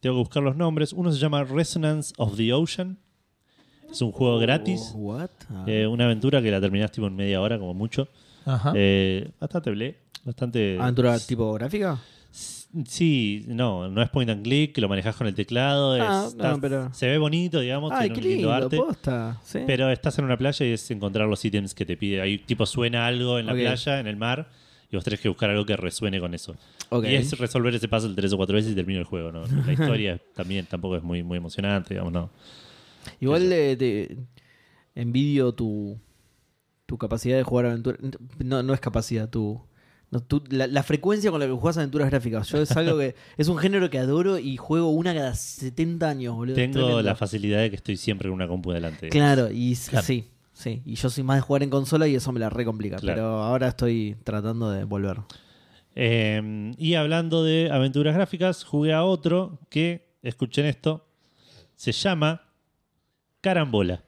Tengo 0.00 0.16
que 0.16 0.20
buscar 0.20 0.42
los 0.42 0.56
nombres. 0.56 0.92
Uno 0.92 1.10
se 1.10 1.18
llama 1.18 1.44
Resonance 1.44 2.12
of 2.18 2.36
the 2.36 2.52
Ocean. 2.52 2.98
Es 3.90 4.02
un 4.02 4.12
juego 4.12 4.38
gratis. 4.38 4.92
Oh, 4.94 4.98
what? 4.98 5.30
Ah. 5.48 5.64
Eh, 5.66 5.86
una 5.86 6.04
aventura 6.04 6.42
que 6.42 6.50
la 6.50 6.60
terminás 6.60 6.92
tipo 6.92 7.06
en 7.06 7.16
media 7.16 7.40
hora, 7.40 7.58
como 7.58 7.72
mucho. 7.72 8.08
Ajá. 8.44 8.72
Eh, 8.76 9.30
bastante 9.40 9.70
ble. 9.70 9.96
Bastante. 10.24 10.78
¿Aventura 10.78 11.18
tipo 11.18 11.52
gráfica? 11.54 11.98
Sí, 12.86 13.44
no, 13.46 13.88
no 13.88 14.02
es 14.02 14.10
point 14.10 14.28
and 14.30 14.42
click, 14.42 14.76
lo 14.78 14.88
manejas 14.88 15.14
con 15.14 15.26
el 15.26 15.34
teclado. 15.34 15.92
Ah, 16.00 16.28
no, 16.36 16.60
pero- 16.60 16.92
Se 16.92 17.06
ve 17.06 17.18
bonito, 17.18 17.60
digamos, 17.60 17.92
Ay, 17.92 18.08
tiene 18.10 18.14
qué 18.14 18.20
un 18.20 18.32
lindo 18.34 18.50
lindo, 18.50 18.64
arte. 18.64 18.76
posta. 18.78 19.40
¿sí? 19.44 19.60
Pero 19.66 19.90
estás 19.90 20.18
en 20.18 20.24
una 20.24 20.36
playa 20.36 20.66
y 20.66 20.70
es 20.72 20.90
encontrar 20.90 21.28
los 21.28 21.44
ítems 21.44 21.72
que 21.74 21.86
te 21.86 21.96
pide. 21.96 22.20
Ahí 22.20 22.38
tipo 22.38 22.66
suena 22.66 23.06
algo 23.06 23.38
en 23.38 23.46
la 23.46 23.52
playa, 23.52 24.00
en 24.00 24.06
el 24.08 24.16
mar, 24.16 24.48
y 24.90 24.96
vos 24.96 25.04
tenés 25.04 25.20
que 25.20 25.28
buscar 25.28 25.50
algo 25.50 25.64
que 25.64 25.76
resuene 25.76 26.18
con 26.18 26.34
eso. 26.34 26.56
Ok. 26.88 27.04
Y 27.06 27.14
es 27.14 27.38
resolver 27.38 27.74
ese 27.74 27.86
puzzle 27.88 28.14
tres 28.14 28.32
o 28.32 28.36
cuatro 28.36 28.56
veces 28.56 28.72
y 28.72 28.74
termino 28.74 28.98
el 28.98 29.04
juego. 29.06 29.30
¿no? 29.30 29.44
La 29.66 29.72
historia 29.72 30.20
también 30.34 30.66
tampoco 30.66 30.96
es 30.96 31.02
muy, 31.02 31.22
muy 31.22 31.38
emocionante, 31.38 31.94
digamos, 31.94 32.12
no. 32.12 32.30
Igual 33.20 33.48
de, 33.50 33.76
de- 33.76 34.16
envidio 34.94 35.52
tu, 35.52 35.98
tu 36.86 36.98
capacidad 36.98 37.36
de 37.36 37.42
jugar 37.44 37.66
aventuras. 37.66 38.00
No, 38.38 38.62
no 38.62 38.74
es 38.74 38.80
capacidad, 38.80 39.28
tu, 39.28 39.60
no, 40.14 40.42
la, 40.50 40.66
la 40.66 40.82
frecuencia 40.82 41.30
con 41.30 41.40
la 41.40 41.46
que 41.46 41.52
juegas 41.52 41.76
aventuras 41.78 42.08
gráficas. 42.10 42.48
Yo 42.48 42.62
es 42.62 42.70
algo 42.76 42.98
que 42.98 43.14
es 43.36 43.48
un 43.48 43.58
género 43.58 43.90
que 43.90 43.98
adoro 43.98 44.38
y 44.38 44.56
juego 44.56 44.90
una 44.90 45.14
cada 45.14 45.34
70 45.34 46.08
años, 46.08 46.34
boludo. 46.34 46.54
Tengo 46.54 47.02
la 47.02 47.14
facilidad 47.14 47.60
de 47.60 47.70
que 47.70 47.76
estoy 47.76 47.96
siempre 47.96 48.28
con 48.28 48.34
una 48.34 48.48
compu 48.48 48.72
delante. 48.72 49.08
Claro, 49.08 49.50
y 49.50 49.76
Claro. 49.76 50.06
sí, 50.06 50.28
sí. 50.52 50.82
Y 50.84 50.94
yo 50.94 51.10
soy 51.10 51.24
más 51.24 51.36
de 51.36 51.40
jugar 51.42 51.62
en 51.62 51.70
consola 51.70 52.06
y 52.08 52.14
eso 52.14 52.32
me 52.32 52.40
la 52.40 52.50
recomplica. 52.50 52.96
Claro. 52.96 53.16
Pero 53.16 53.42
ahora 53.42 53.68
estoy 53.68 54.16
tratando 54.24 54.70
de 54.70 54.84
volver. 54.84 55.18
Eh, 55.96 56.72
y 56.78 56.94
hablando 56.94 57.44
de 57.44 57.70
aventuras 57.70 58.14
gráficas, 58.14 58.64
jugué 58.64 58.92
a 58.92 59.04
otro 59.04 59.60
que, 59.70 60.14
escuchen 60.22 60.66
esto, 60.66 61.06
se 61.76 61.92
llama 61.92 62.42
Carambola, 63.40 64.02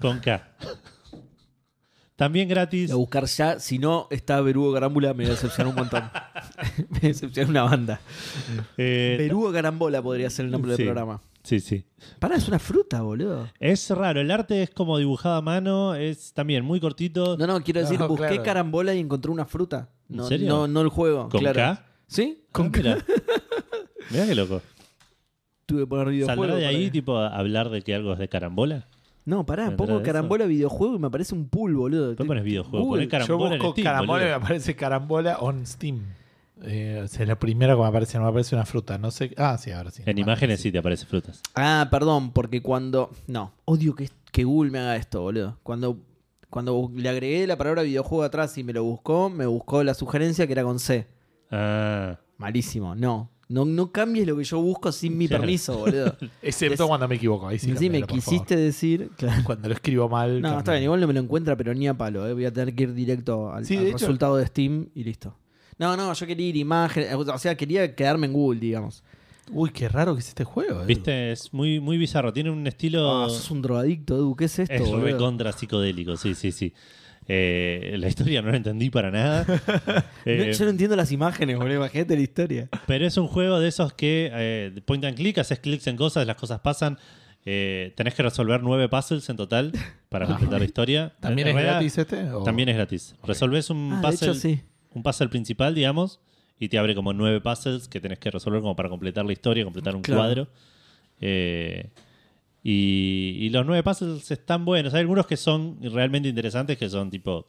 con 0.00 0.18
K. 0.20 0.48
También 2.22 2.48
gratis. 2.48 2.90
Voy 2.90 2.94
a 2.94 2.98
buscar 2.98 3.24
ya. 3.26 3.58
Si 3.58 3.80
no 3.80 4.06
está 4.10 4.40
Berugo 4.40 4.72
Carámbula, 4.72 5.12
me 5.12 5.26
decepciona 5.26 5.70
un 5.70 5.74
montón. 5.76 6.04
me 6.90 7.00
decepciona 7.00 7.50
una 7.50 7.62
banda. 7.64 8.00
Eh, 8.76 9.16
Berugo 9.18 9.50
Carambola 9.50 10.00
podría 10.00 10.30
ser 10.30 10.44
el 10.44 10.52
nombre 10.52 10.76
Sí. 10.76 10.84
del 10.84 10.86
programa. 10.92 11.20
sí, 11.42 11.58
sí. 11.58 11.84
Pará, 12.20 12.36
es 12.36 12.46
una 12.46 12.60
fruta, 12.60 13.02
boludo. 13.02 13.48
Es 13.58 13.90
raro, 13.90 14.20
el 14.20 14.30
arte 14.30 14.62
es 14.62 14.70
como 14.70 14.98
dibujado 14.98 15.34
a 15.34 15.42
mano, 15.42 15.96
es 15.96 16.32
también 16.32 16.64
muy 16.64 16.78
cortito. 16.78 17.36
No, 17.36 17.48
no, 17.48 17.60
quiero 17.64 17.80
decir, 17.80 17.98
No, 17.98 18.06
busqué 18.06 18.28
claro. 18.28 18.42
carambola 18.44 18.94
y 18.94 19.00
encontré 19.00 19.32
una 19.32 19.44
fruta. 19.44 19.88
No, 20.08 20.22
¿En 20.22 20.28
serio? 20.28 20.48
No, 20.48 20.68
no 20.68 20.80
el 20.80 20.90
juego. 20.90 21.28
¿Con 21.28 21.40
claro. 21.40 21.56
K? 21.56 21.84
¿Sí? 22.06 22.38
Ah, 22.40 22.48
Con 22.52 22.70
K. 22.70 22.78
mira. 22.78 22.98
Mirá 24.10 24.26
qué 24.26 24.34
loco. 24.36 24.62
Tuve 25.66 25.80
que 25.80 25.86
poner 25.88 26.08
videojuego. 26.10 26.42
¿Saldrá 26.42 26.56
de 26.56 26.66
ahí, 26.66 26.82
para 26.82 26.92
tipo, 26.92 27.18
hablar 27.18 27.70
de 27.70 27.82
que 27.82 27.96
algo 27.96 28.12
es 28.12 28.20
de 28.20 28.28
carambola? 28.28 28.86
No, 29.24 29.46
pará, 29.46 29.68
¿Vendrá 29.68 29.86
pongo 29.86 30.02
carambola 30.02 30.46
videojuego 30.46 30.96
y 30.96 30.98
me 30.98 31.06
aparece 31.06 31.34
un 31.34 31.48
pool, 31.48 31.74
boludo. 31.76 32.16
¿Cuál 32.16 32.26
pones 32.28 32.44
videojuego? 32.44 32.84
Google. 32.86 33.04
Yo 33.04 33.10
carambola 33.10 33.54
en 33.54 33.60
busco 33.60 33.72
Steam, 33.72 33.84
carambola 33.84 34.22
y 34.22 34.26
me 34.26 34.32
aparece 34.32 34.76
carambola 34.76 35.38
on 35.38 35.66
Steam. 35.66 36.02
Eh, 36.64 37.00
o 37.04 37.08
sea, 37.08 37.22
es 37.22 37.28
lo 37.28 37.38
primero 37.38 37.76
que 37.76 37.82
me 37.82 37.88
aparece, 37.88 38.18
no 38.18 38.24
me 38.24 38.30
aparece 38.30 38.54
una 38.54 38.64
fruta. 38.64 38.98
No 38.98 39.10
sé. 39.10 39.32
Ah, 39.36 39.56
sí, 39.58 39.70
ahora 39.70 39.90
sí. 39.90 40.02
En 40.06 40.18
imágenes 40.18 40.60
sí 40.60 40.70
te 40.72 40.78
aparecen 40.78 41.08
frutas. 41.08 41.40
Ah, 41.54 41.88
perdón, 41.90 42.32
porque 42.32 42.62
cuando. 42.62 43.10
No, 43.26 43.52
odio 43.64 43.94
que, 43.94 44.08
que 44.30 44.44
Google 44.44 44.70
me 44.70 44.78
haga 44.78 44.96
esto, 44.96 45.22
boludo. 45.22 45.58
Cuando, 45.62 45.98
cuando 46.50 46.90
le 46.94 47.08
agregué 47.08 47.46
la 47.46 47.56
palabra 47.56 47.82
videojuego 47.82 48.24
atrás 48.24 48.56
y 48.58 48.64
me 48.64 48.72
lo 48.72 48.84
buscó, 48.84 49.30
me 49.30 49.46
buscó 49.46 49.82
la 49.82 49.94
sugerencia 49.94 50.46
que 50.46 50.52
era 50.52 50.62
con 50.64 50.78
C. 50.78 51.06
Ah, 51.50 52.18
Malísimo, 52.38 52.94
no. 52.94 53.30
No, 53.52 53.64
no 53.64 53.92
cambies 53.92 54.26
lo 54.26 54.36
que 54.36 54.44
yo 54.44 54.60
busco 54.60 54.90
sin 54.92 55.16
mi 55.18 55.28
Claro. 55.28 55.42
permiso, 55.42 55.78
boludo. 55.78 56.16
Excepto 56.42 56.84
Es- 56.84 56.88
cuando 56.88 57.06
me 57.08 57.16
equivoco. 57.16 57.46
Ahí 57.48 57.58
sí, 57.58 57.66
Sí, 57.76 57.90
me 57.90 58.00
cambialo, 58.00 58.06
quisiste 58.06 58.56
decir. 58.56 59.10
claro. 59.16 59.42
Cuando 59.44 59.68
lo 59.68 59.74
escribo 59.74 60.08
mal. 60.08 60.40
No, 60.40 60.58
está 60.58 60.72
bien, 60.72 60.84
igual 60.84 61.00
no 61.00 61.06
me 61.06 61.12
lo 61.14 61.20
encuentra, 61.20 61.56
pero 61.56 61.74
ni 61.74 61.86
a 61.86 61.94
palo. 61.94 62.26
eh. 62.26 62.32
Voy 62.32 62.44
a 62.46 62.52
tener 62.52 62.74
que 62.74 62.84
ir 62.84 62.94
directo 62.94 63.52
al, 63.52 63.64
Sí, 63.66 63.76
al 63.76 63.84
de 63.84 63.90
hecho- 63.90 63.98
resultado 63.98 64.36
de 64.36 64.46
Steam 64.46 64.88
y 64.94 65.04
listo. 65.04 65.36
No, 65.78 65.96
no, 65.96 66.12
yo 66.12 66.26
quería 66.26 66.46
ir 66.48 66.56
imagen, 66.56 67.06
o 67.14 67.38
sea, 67.38 67.56
quería 67.56 67.94
quedarme 67.94 68.26
en 68.26 68.32
Google, 68.32 68.60
digamos. 68.60 69.02
Uy, 69.50 69.70
qué 69.70 69.88
raro 69.88 70.14
que 70.14 70.20
es 70.20 70.28
este 70.28 70.44
juego. 70.44 70.78
Edu. 70.78 70.86
viste, 70.86 71.32
es 71.32 71.52
muy, 71.52 71.80
muy 71.80 71.98
bizarro. 71.98 72.32
Tiene 72.32 72.50
un 72.50 72.64
estilo. 72.66 73.24
Ah, 73.24 73.28
sos 73.28 73.50
un 73.50 73.60
drogadicto, 73.60 74.14
Edu, 74.16 74.36
¿qué 74.36 74.44
es 74.44 74.58
esto, 74.60 74.72
es 74.74 74.90
recontra 74.90 75.50
psicodélico, 75.52 76.16
sí, 76.16 76.34
sí, 76.34 76.52
sí. 76.52 76.72
Eh, 77.28 77.94
la 77.98 78.08
historia 78.08 78.42
no 78.42 78.50
la 78.50 78.56
entendí 78.56 78.90
para 78.90 79.10
nada. 79.10 79.44
No, 79.46 79.54
Eh, 80.26 80.52
yo 80.56 80.64
no 80.64 80.70
entiendo 80.70 80.96
las 80.96 81.12
imágenes, 81.12 81.56
boludo. 81.56 81.76
Imagínate 81.76 82.16
la 82.16 82.22
historia. 82.22 82.68
Pero 82.86 83.06
es 83.06 83.16
un 83.16 83.28
juego 83.28 83.60
de 83.60 83.68
esos 83.68 83.92
que 83.92 84.30
eh, 84.32 84.80
point 84.84 85.04
and 85.04 85.16
click, 85.16 85.38
haces 85.38 85.58
clics 85.60 85.86
en 85.86 85.96
cosas, 85.96 86.26
las 86.26 86.36
cosas 86.36 86.60
pasan. 86.60 86.98
Eh, 87.44 87.92
tenés 87.96 88.14
que 88.14 88.22
resolver 88.22 88.62
nueve 88.62 88.88
puzzles 88.88 89.28
en 89.28 89.36
total 89.36 89.72
para 90.08 90.26
completar 90.26 90.60
la 90.60 90.64
historia. 90.64 91.12
¿También 91.20 91.48
es 91.48 91.54
realidad, 91.54 91.74
gratis 91.74 91.98
este? 91.98 92.30
o- 92.30 92.42
También 92.44 92.68
es 92.68 92.76
gratis. 92.76 93.16
Resolves 93.24 93.68
un, 93.70 93.92
Ah, 93.94 94.00
puzzle, 94.02 94.30
hecho, 94.30 94.34
sí. 94.38 94.60
un 94.94 95.02
puzzle 95.02 95.28
principal, 95.28 95.74
digamos, 95.74 96.20
y 96.60 96.68
te 96.68 96.78
abre 96.78 96.94
como 96.94 97.12
nueve 97.12 97.40
puzzles 97.40 97.88
que 97.88 98.00
tenés 98.00 98.20
que 98.20 98.30
resolver 98.30 98.60
como 98.60 98.76
para 98.76 98.88
completar 98.88 99.24
la 99.24 99.32
historia, 99.32 99.64
completar 99.64 99.96
un 99.96 100.02
Claro. 100.02 100.20
cuadro. 100.20 100.48
Eh, 101.20 101.90
y, 102.62 103.36
y 103.40 103.50
los 103.50 103.66
nueve 103.66 103.82
puzzles 103.82 104.30
están 104.30 104.64
buenos. 104.64 104.94
Hay 104.94 105.00
algunos 105.00 105.26
que 105.26 105.36
son 105.36 105.78
realmente 105.82 106.28
interesantes, 106.28 106.78
que 106.78 106.88
son 106.88 107.10
tipo, 107.10 107.48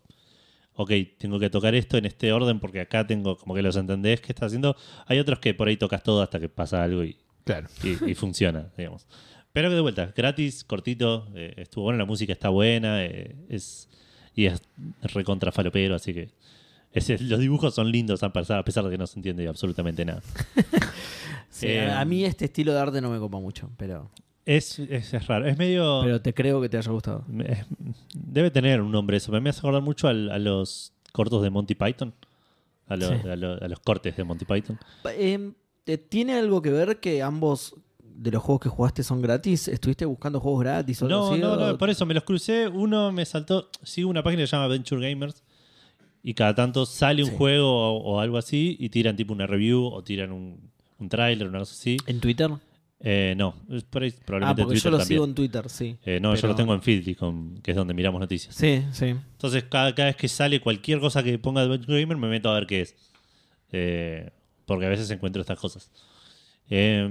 ok, 0.75 0.91
tengo 1.17 1.39
que 1.39 1.49
tocar 1.49 1.75
esto 1.75 1.97
en 1.97 2.05
este 2.05 2.31
orden 2.33 2.59
porque 2.59 2.81
acá 2.81 3.05
tengo 3.05 3.37
como 3.37 3.53
que 3.53 3.61
los 3.61 3.75
entendés 3.75 4.21
que 4.21 4.31
estás 4.31 4.47
haciendo. 4.47 4.75
Hay 5.05 5.19
otros 5.19 5.39
que 5.39 5.53
por 5.53 5.67
ahí 5.67 5.77
tocas 5.77 6.01
todo 6.03 6.21
hasta 6.21 6.39
que 6.39 6.49
pasa 6.49 6.83
algo 6.83 7.03
y, 7.03 7.17
Claro. 7.43 7.67
y- 7.83 8.11
y 8.11 8.15
funciona, 8.15 8.71
digamos. 8.77 9.05
Pero 9.51 9.69
que 9.69 9.75
de 9.75 9.81
vuelta, 9.81 10.11
gratis, 10.15 10.63
cortito, 10.63 11.27
eh, 11.35 11.53
estuvo 11.57 11.83
bueno, 11.83 11.99
la 11.99 12.05
música 12.05 12.33
está 12.33 12.49
buena, 12.49 13.05
eh, 13.05 13.35
es 13.49 13.87
y 14.35 14.45
es 14.47 14.59
recontra 15.13 15.51
falopero, 15.51 15.93
así 15.93 16.11
que 16.11 16.29
los 17.19 17.39
dibujos 17.39 17.75
son 17.75 17.91
lindos 17.91 18.23
a 18.23 18.33
pesar, 18.33 18.57
a 18.57 18.65
pesar 18.65 18.83
de 18.83 18.89
que 18.89 18.97
no 18.97 19.05
se 19.05 19.19
entiende 19.19 19.47
absolutamente 19.47 20.03
nada. 20.05 20.23
Sí, 21.51 21.67
Eh, 21.67 21.91
a 21.91 22.03
mí 22.03 22.25
este 22.25 22.45
estilo 22.45 22.73
de 22.73 22.79
arte 22.79 22.99
no 22.99 23.11
me 23.11 23.19
copa 23.19 23.39
mucho, 23.39 23.69
pero, 23.77 24.09
Es, 24.45 24.77
es, 24.79 25.13
es 25.13 25.27
raro, 25.27 25.45
es 25.47 25.57
medio... 25.57 26.01
pero 26.03 26.21
te 26.21 26.33
creo 26.33 26.59
que 26.61 26.67
te 26.69 26.77
haya 26.77 26.91
gustado. 26.91 27.25
es- 27.45 27.65
debe 28.13 28.51
tener 28.51 28.81
un 28.81 28.91
nombre 28.91 29.17
eso, 29.17 29.31
me 29.39 29.49
hace 29.49 29.59
acordar 29.59 29.81
mucho 29.81 30.07
al- 30.07 30.29
a 30.31 30.37
los 30.39 30.91
cortos 31.13 31.41
de 31.43 31.49
Monty 31.49 31.75
Python, 31.75 32.13
a, 32.87 32.95
los- 32.97 33.09
Sí. 33.09 33.27
a 33.27 33.35
los- 33.37 33.61
a 33.61 33.67
los 33.67 33.79
cortes 33.79 34.17
de 34.17 34.23
Monty 34.25 34.45
Python. 34.45 34.77
Eh, 35.11 35.51
eh, 35.85 35.97
¿Tiene 35.97 36.33
algo 36.33 36.61
que 36.61 36.71
ver 36.71 36.99
que 36.99 37.21
ambos 37.21 37.75
de 38.03 38.31
los 38.31 38.43
juegos 38.43 38.61
que 38.61 38.69
jugaste 38.69 39.01
son 39.03 39.21
gratis? 39.21 39.67
¿Estuviste 39.69 40.05
buscando 40.05 40.39
juegos 40.41 40.61
gratis 40.61 41.01
o 41.01 41.07
No, 41.07 41.31
así, 41.31 41.39
no, 41.41 41.53
o- 41.53 41.55
no, 41.71 41.77
por 41.77 41.89
eso 41.89 42.05
me 42.05 42.13
los 42.13 42.23
crucé. 42.23 42.67
Uno 42.67 43.11
me 43.13 43.25
saltó. 43.25 43.69
Sigo 43.83 44.09
una 44.09 44.23
página 44.23 44.43
que 44.43 44.47
se 44.47 44.55
llama 44.55 44.67
Venture 44.67 45.09
Gamers. 45.09 45.41
Y 46.25 46.33
cada 46.35 46.53
tanto 46.55 46.85
sale 46.85 47.23
un 47.23 47.29
Sí. 47.31 47.35
juego 47.37 47.69
o, 47.69 47.97
o 48.15 48.19
algo 48.21 48.37
así 48.37 48.77
y 48.79 48.89
tiran 48.89 49.15
tipo 49.17 49.33
una 49.33 49.45
review 49.47 49.83
o 49.85 50.03
tiran 50.03 50.31
un, 50.31 50.57
un 50.99 51.09
trailer, 51.09 51.47
una 51.49 51.59
cosa 51.59 51.73
así. 51.73 51.97
¿En 52.07 52.19
Twitter? 52.21 52.49
Eh, 53.05 53.33
no, 53.37 53.53
es 53.69 53.83
por 53.83 54.01
ahí 54.03 54.13
Ah, 54.17 54.21
probablemente 54.25 54.61
porque 54.63 54.75
Twitter 54.75 54.83
yo 54.85 54.91
lo 54.91 54.97
también. 54.99 55.15
sigo 55.17 55.25
en 55.25 55.35
Twitter, 55.35 55.69
sí. 55.69 55.97
Eh, 56.05 56.19
no, 56.21 56.33
yo 56.35 56.47
lo 56.47 56.55
tengo 56.55 56.73
en 56.73 56.81
Feedly, 56.81 57.17
que 57.61 57.71
es 57.71 57.75
donde 57.77 57.93
miramos 57.93 58.21
noticias. 58.21 58.55
Sí, 58.55 58.81
sí. 58.93 59.07
Entonces, 59.07 59.65
cada, 59.65 59.93
cada 59.93 60.07
vez 60.07 60.15
que 60.15 60.29
sale 60.29 60.61
cualquier 60.61 60.99
cosa 61.01 61.21
que 61.21 61.37
ponga 61.37 61.61
de 61.61 61.67
Venture 61.67 61.99
Gamer, 61.99 62.15
me 62.17 62.27
meto 62.29 62.49
a 62.49 62.53
ver 62.53 62.65
qué 62.65 62.81
es. 62.81 62.95
Eh, 63.73 64.29
porque 64.65 64.85
a 64.85 64.89
veces 64.89 65.09
encuentro 65.11 65.41
estas 65.41 65.59
cosas. 65.59 65.91
Eh, 66.69 67.05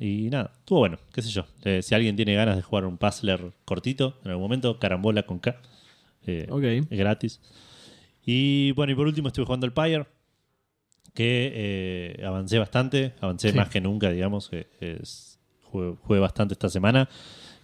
y 0.00 0.28
nada, 0.28 0.50
estuvo 0.58 0.80
bueno, 0.80 0.98
qué 1.12 1.22
sé 1.22 1.30
yo. 1.30 1.46
Eh, 1.64 1.82
si 1.82 1.94
alguien 1.94 2.16
tiene 2.16 2.34
ganas 2.34 2.56
de 2.56 2.62
jugar 2.62 2.84
un 2.84 2.98
puzzler 2.98 3.52
cortito, 3.64 4.18
en 4.24 4.30
algún 4.32 4.42
momento, 4.42 4.78
carambola 4.80 5.22
con 5.22 5.38
K. 5.38 5.56
eh, 6.26 6.46
Ok. 6.50 6.64
Es 6.64 6.98
gratis. 6.98 7.40
Y 8.26 8.72
bueno, 8.72 8.92
y 8.92 8.96
por 8.96 9.06
último 9.06 9.28
estuve 9.28 9.46
jugando 9.46 9.66
el 9.66 9.72
Pyre, 9.72 10.06
que 11.14 11.52
eh, 12.18 12.24
avancé 12.24 12.58
bastante, 12.58 13.12
avancé 13.20 13.50
Sí. 13.50 13.56
más 13.56 13.68
que 13.68 13.80
nunca, 13.80 14.10
digamos. 14.10 14.48
eh, 14.52 14.66
es- 14.80 15.38
jugué, 15.64 15.94
jugué 16.02 16.20
bastante 16.20 16.54
esta 16.54 16.68
semana. 16.68 17.08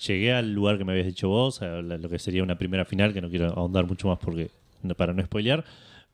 Llegué 0.07 0.33
al 0.33 0.53
lugar 0.53 0.79
que 0.79 0.85
me 0.85 0.93
habías 0.93 1.07
dicho 1.07 1.29
vos, 1.29 1.61
a 1.63 1.81
lo 1.83 2.09
que 2.09 2.19
sería 2.19 2.43
una 2.43 2.57
primera 2.59 2.85
final, 2.85 3.13
que 3.13 3.21
no 3.21 3.29
quiero 3.31 3.47
ahondar 3.59 3.87
mucho 3.87 4.09
más 4.09 4.19
porque 4.19 4.51
para 4.97 5.13
no 5.13 5.23
spoilear. 5.25 5.65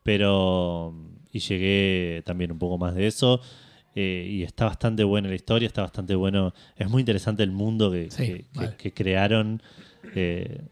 Pero. 0.03 0.95
Y 1.33 1.41
llegué 1.41 2.23
también 2.25 2.53
un 2.53 2.59
poco 2.59 2.79
más 2.79 2.95
de 2.95 3.07
eso. 3.07 3.41
eh, 3.97 4.27
y 4.29 4.43
está 4.43 4.65
bastante 4.65 5.05
buena 5.05 5.29
la 5.29 5.37
historia, 5.37 5.67
está 5.69 5.83
bastante 5.83 6.17
bueno. 6.17 6.53
Es 6.77 6.89
muy 6.91 6.99
interesante 7.01 7.45
el 7.45 7.53
mundo 7.53 7.93
que, 7.93 8.11
Sí, 8.11 8.27
que- 8.27 8.33
que- 8.39 8.45
vale. 8.55 8.77
que 8.77 8.93
crearon. 8.93 9.63
eh, 10.17 10.63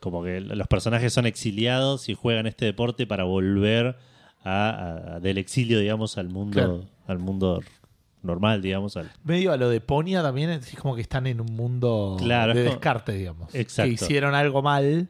como 0.00 0.22
que 0.24 0.40
los 0.40 0.66
personajes 0.68 1.12
son 1.12 1.26
exiliados 1.26 2.08
y 2.08 2.14
juegan 2.14 2.46
este 2.46 2.64
deporte 2.64 3.06
para 3.06 3.24
volver 3.24 3.96
a, 4.44 5.14
a- 5.16 5.20
del 5.20 5.38
exilio, 5.38 5.78
digamos, 5.80 6.18
al 6.18 6.28
mundo, 6.28 6.52
Claro. 6.54 6.84
al 7.06 7.18
mundo 7.18 7.62
normal, 8.22 8.62
digamos. 8.62 8.96
al- 8.96 9.10
Medio 9.24 9.52
a 9.52 9.56
lo 9.56 9.68
de 9.68 9.80
Ponia 9.80 10.22
también, 10.22 10.50
es 10.50 10.74
como 10.76 10.94
que 10.96 11.02
están 11.02 11.26
en 11.26 11.40
un 11.40 11.54
mundo 11.54 12.16
Claro, 12.18 12.54
de 12.54 12.62
como- 12.64 12.74
descarte, 12.74 13.12
digamos. 13.12 13.54
Exacto. 13.54 13.88
Que 13.88 13.94
hicieron 13.94 14.34
algo 14.34 14.62
mal. 14.62 15.08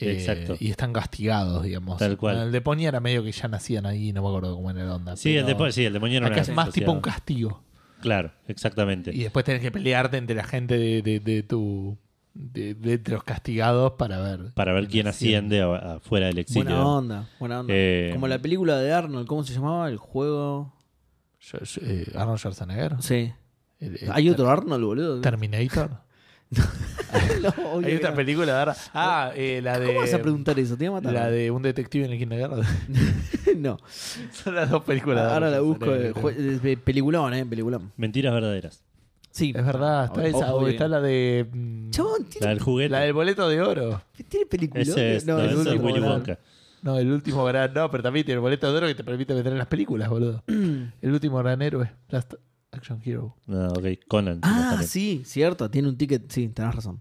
eh, 0.00 0.12
Exacto. 0.12 0.56
Y 0.60 0.70
están 0.70 0.92
castigados, 0.92 1.64
digamos. 1.64 1.98
Tal 1.98 2.16
cual. 2.16 2.38
El 2.38 2.52
de 2.52 2.60
Ponia 2.60 2.88
era 2.88 3.00
medio 3.00 3.24
que 3.24 3.32
ya 3.32 3.48
nacían 3.48 3.84
ahí, 3.84 4.12
no 4.12 4.22
me 4.22 4.28
acuerdo 4.28 4.54
cómo 4.54 4.70
era 4.70 4.84
la 4.84 4.94
onda. 4.94 5.16
Sí, 5.16 5.36
el, 5.36 5.44
depo- 5.44 5.70
sí, 5.72 5.84
el 5.84 5.92
demonio 5.92 6.18
era 6.18 6.28
Acá 6.28 6.40
es 6.42 6.50
más 6.50 6.66
sociedad. 6.66 6.84
tipo 6.86 6.92
un 6.92 7.00
castigo. 7.00 7.62
Claro, 8.00 8.30
exactamente. 8.46 9.10
Y 9.12 9.24
después 9.24 9.44
tenés 9.44 9.60
que 9.60 9.72
pelearte 9.72 10.16
entre 10.18 10.36
la 10.36 10.44
gente 10.44 10.78
de, 10.78 11.02
de- 11.02 11.18
de 11.18 11.42
tu. 11.42 11.98
De, 12.40 13.00
los 13.06 13.24
castigados 13.24 13.94
para 13.94 14.20
ver. 14.20 14.52
para 14.54 14.72
ver 14.72 14.86
quién 14.86 15.08
asciende 15.08 15.60
a- 15.60 15.94
afuera 15.96 16.26
del 16.26 16.38
exilio. 16.38 16.62
Buena 16.66 16.86
onda, 16.86 17.28
buena 17.40 17.60
onda. 17.60 17.72
Eh, 17.76 18.10
Como 18.12 18.28
la 18.28 18.38
película 18.38 18.78
de 18.78 18.92
Arnold, 18.92 19.26
¿cómo 19.26 19.42
se 19.42 19.52
llamaba? 19.54 19.88
El 19.88 19.96
juego. 19.96 20.72
Yo- 21.40 21.58
yo- 21.58 21.80
eh, 21.84 22.06
Arnold 22.14 22.38
Schwarzenegger. 22.38 22.94
Sí. 23.00 23.32
El- 23.80 23.96
el 24.00 24.10
¿Hay 24.12 24.30
otro 24.30 24.48
Arnold, 24.48 24.84
boludo? 24.84 25.20
Terminator. 25.20 25.90
No, 27.42 27.52
Hay 27.86 27.96
otra 27.96 28.14
película 28.14 28.46
de 28.46 28.52
Arnold. 28.60 28.78
Ah, 28.94 29.32
eh, 29.34 29.60
la 29.62 29.78
de. 29.80 29.86
¿Cómo 29.88 30.00
vas 30.00 30.14
a 30.14 30.18
preguntar 30.22 30.58
eso? 30.58 30.76
Te 30.76 30.84
iba 30.84 30.96
a 30.96 31.00
matar. 31.00 31.12
La 31.12 31.30
de 31.30 31.50
un 31.50 31.62
detective 31.62 32.04
en 32.04 32.12
el 32.12 32.18
kindergarten. 32.18 32.64
no. 33.62 33.78
Son 34.32 34.54
las 34.54 34.70
dos 34.70 34.84
películas. 34.84 35.24
de 35.26 35.32
Ahora 35.32 35.50
la 35.50 35.56
Arnold 35.56 35.78
busco. 36.14 36.30
eh, 36.30 36.60
eh, 36.62 36.76
Peliculón, 36.76 37.34
eh. 37.34 37.44
Peliculón. 37.46 37.92
Mentiras 37.96 38.32
verdaderas. 38.32 38.82
Sí. 39.38 39.52
Es 39.56 39.64
verdad, 39.64 40.04
está 40.06 40.20
Obvio. 40.20 40.36
esa. 40.36 40.54
o 40.54 40.68
está 40.68 40.88
la 40.88 41.00
de. 41.00 41.46
mm, 41.52 41.90
Chabón, 41.90 42.22
La 42.22 42.28
¿tiene, 42.28 42.46
del 42.48 42.60
juguete. 42.60 42.90
La 42.90 43.00
del 43.00 43.12
boleto 43.12 43.48
de 43.48 43.60
oro. 43.62 44.02
¿tiene 44.28 44.46
peliculón? 44.46 44.82
Ese 44.88 45.16
es, 45.16 45.26
no, 45.26 45.38
el 45.38 45.46
ese 45.50 45.60
es 45.60 45.66
último 45.66 45.86
Willy 45.86 46.00
gran- 46.00 46.12
Wonka. 46.12 46.38
No, 46.82 46.98
el 46.98 47.10
último 47.12 47.44
gran. 47.44 47.72
No, 47.74 47.90
pero 47.90 48.02
también 48.02 48.24
tiene 48.26 48.36
el 48.36 48.40
boleto 48.42 48.70
de 48.70 48.76
oro 48.78 48.86
que 48.86 48.94
te 48.94 49.04
permite 49.04 49.34
meter 49.34 49.52
en 49.52 49.58
las 49.58 49.66
películas, 49.68 50.08
boludo. 50.08 50.42
el 50.48 51.12
último 51.12 51.38
gran 51.38 51.60
héroe. 51.62 51.90
Last 52.08 52.34
Action 52.72 53.00
Hero. 53.04 53.34
No, 53.46 53.68
ok, 53.68 53.86
Conan. 54.08 54.40
Ah, 54.42 54.66
también. 54.70 54.88
sí, 54.88 55.22
cierto. 55.24 55.70
Tiene 55.70 55.88
un 55.88 55.96
ticket. 55.96 56.30
Sí, 56.30 56.48
tenés 56.48 56.74
razón. 56.74 57.00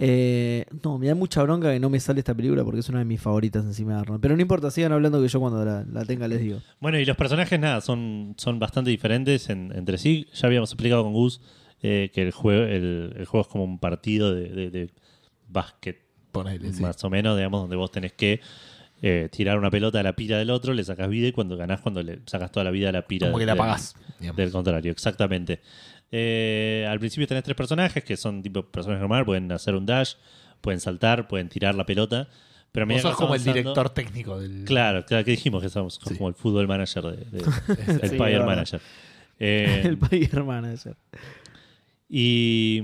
Eh, 0.00 0.64
no, 0.84 0.96
me 0.98 1.08
da 1.08 1.14
mucha 1.16 1.42
bronca 1.42 1.72
que 1.72 1.80
no 1.80 1.90
me 1.90 1.98
sale 1.98 2.20
esta 2.20 2.32
película 2.34 2.62
porque 2.64 2.80
es 2.80 2.88
una 2.88 3.00
de 3.00 3.04
mis 3.04 3.20
favoritas 3.20 3.64
encima 3.64 3.94
de 3.94 4.00
Arnold. 4.00 4.20
Pero 4.20 4.36
no 4.36 4.42
importa, 4.42 4.70
sigan 4.70 4.92
hablando 4.92 5.20
que 5.20 5.26
yo 5.28 5.40
cuando 5.40 5.64
la, 5.64 5.84
la 5.92 6.04
tenga 6.04 6.28
les 6.28 6.40
digo. 6.40 6.60
Bueno, 6.80 6.98
y 7.00 7.04
los 7.04 7.16
personajes, 7.16 7.58
nada, 7.58 7.80
son, 7.80 8.34
son 8.36 8.58
bastante 8.60 8.90
diferentes 8.90 9.48
en- 9.50 9.72
entre 9.74 9.98
sí. 9.98 10.28
Ya 10.34 10.46
habíamos 10.46 10.70
explicado 10.70 11.02
con 11.02 11.12
Gus 11.14 11.40
eh, 11.82 12.10
que 12.14 12.22
el 12.22 12.30
juego, 12.30 12.62
el, 12.64 13.12
el 13.16 13.24
juego 13.26 13.42
es 13.46 13.48
como 13.52 13.64
un 13.64 13.78
partido 13.80 14.34
de, 14.34 14.48
de, 14.50 14.70
de 14.70 14.90
básquet, 15.48 15.98
Ponele, 16.30 16.72
sí. 16.72 16.82
más 16.82 17.02
o 17.02 17.10
menos, 17.10 17.36
digamos, 17.36 17.60
donde 17.62 17.76
vos 17.76 17.90
tenés 17.90 18.12
que 18.12 18.40
eh, 19.02 19.28
tirar 19.32 19.58
una 19.58 19.70
pelota 19.70 19.98
a 20.00 20.02
la 20.02 20.14
pira 20.14 20.38
del 20.38 20.50
otro, 20.50 20.74
le 20.74 20.84
sacas 20.84 21.08
vida 21.08 21.26
y 21.28 21.32
cuando 21.32 21.56
ganás, 21.56 21.80
cuando 21.80 22.02
le 22.02 22.20
sacas 22.26 22.50
toda 22.52 22.64
la 22.64 22.70
vida 22.70 22.88
a 22.90 22.92
la 22.92 23.02
pira 23.06 23.26
Como 23.28 23.38
que 23.38 23.46
la 23.46 23.54
del- 23.54 23.58
digamos. 24.20 24.36
Del 24.36 24.50
contrario, 24.52 24.90
exactamente. 24.92 25.60
Eh, 26.10 26.86
al 26.88 26.98
principio 26.98 27.26
tenés 27.26 27.44
tres 27.44 27.56
personajes 27.56 28.02
que 28.02 28.16
son 28.16 28.42
tipo 28.42 28.62
personajes 28.64 29.00
normales, 29.00 29.26
pueden 29.26 29.50
hacer 29.52 29.74
un 29.74 29.84
dash, 29.86 30.14
pueden 30.60 30.80
saltar, 30.80 31.28
pueden 31.28 31.48
tirar 31.48 31.74
la 31.74 31.84
pelota. 31.86 32.28
Pero 32.72 32.84
a 32.84 32.92
Vos 32.92 33.00
sos 33.02 33.16
como 33.16 33.34
el 33.34 33.42
director 33.42 33.90
técnico 33.90 34.38
del. 34.38 34.64
Claro, 34.64 35.04
claro, 35.06 35.24
que 35.24 35.30
dijimos 35.32 35.62
que 35.62 35.68
somos 35.70 35.98
Sí. 36.06 36.14
como 36.16 36.28
el 36.28 36.34
fútbol 36.34 36.68
manager 36.68 37.02
de, 37.04 37.16
de- 37.38 37.44
el 38.02 38.10
Sí, 38.10 38.16
player 38.16 38.44
manager. 38.44 38.80
Eh, 39.40 39.82
el 39.84 39.96
país 39.96 40.32
manager. 40.34 40.96
y, 42.08 42.82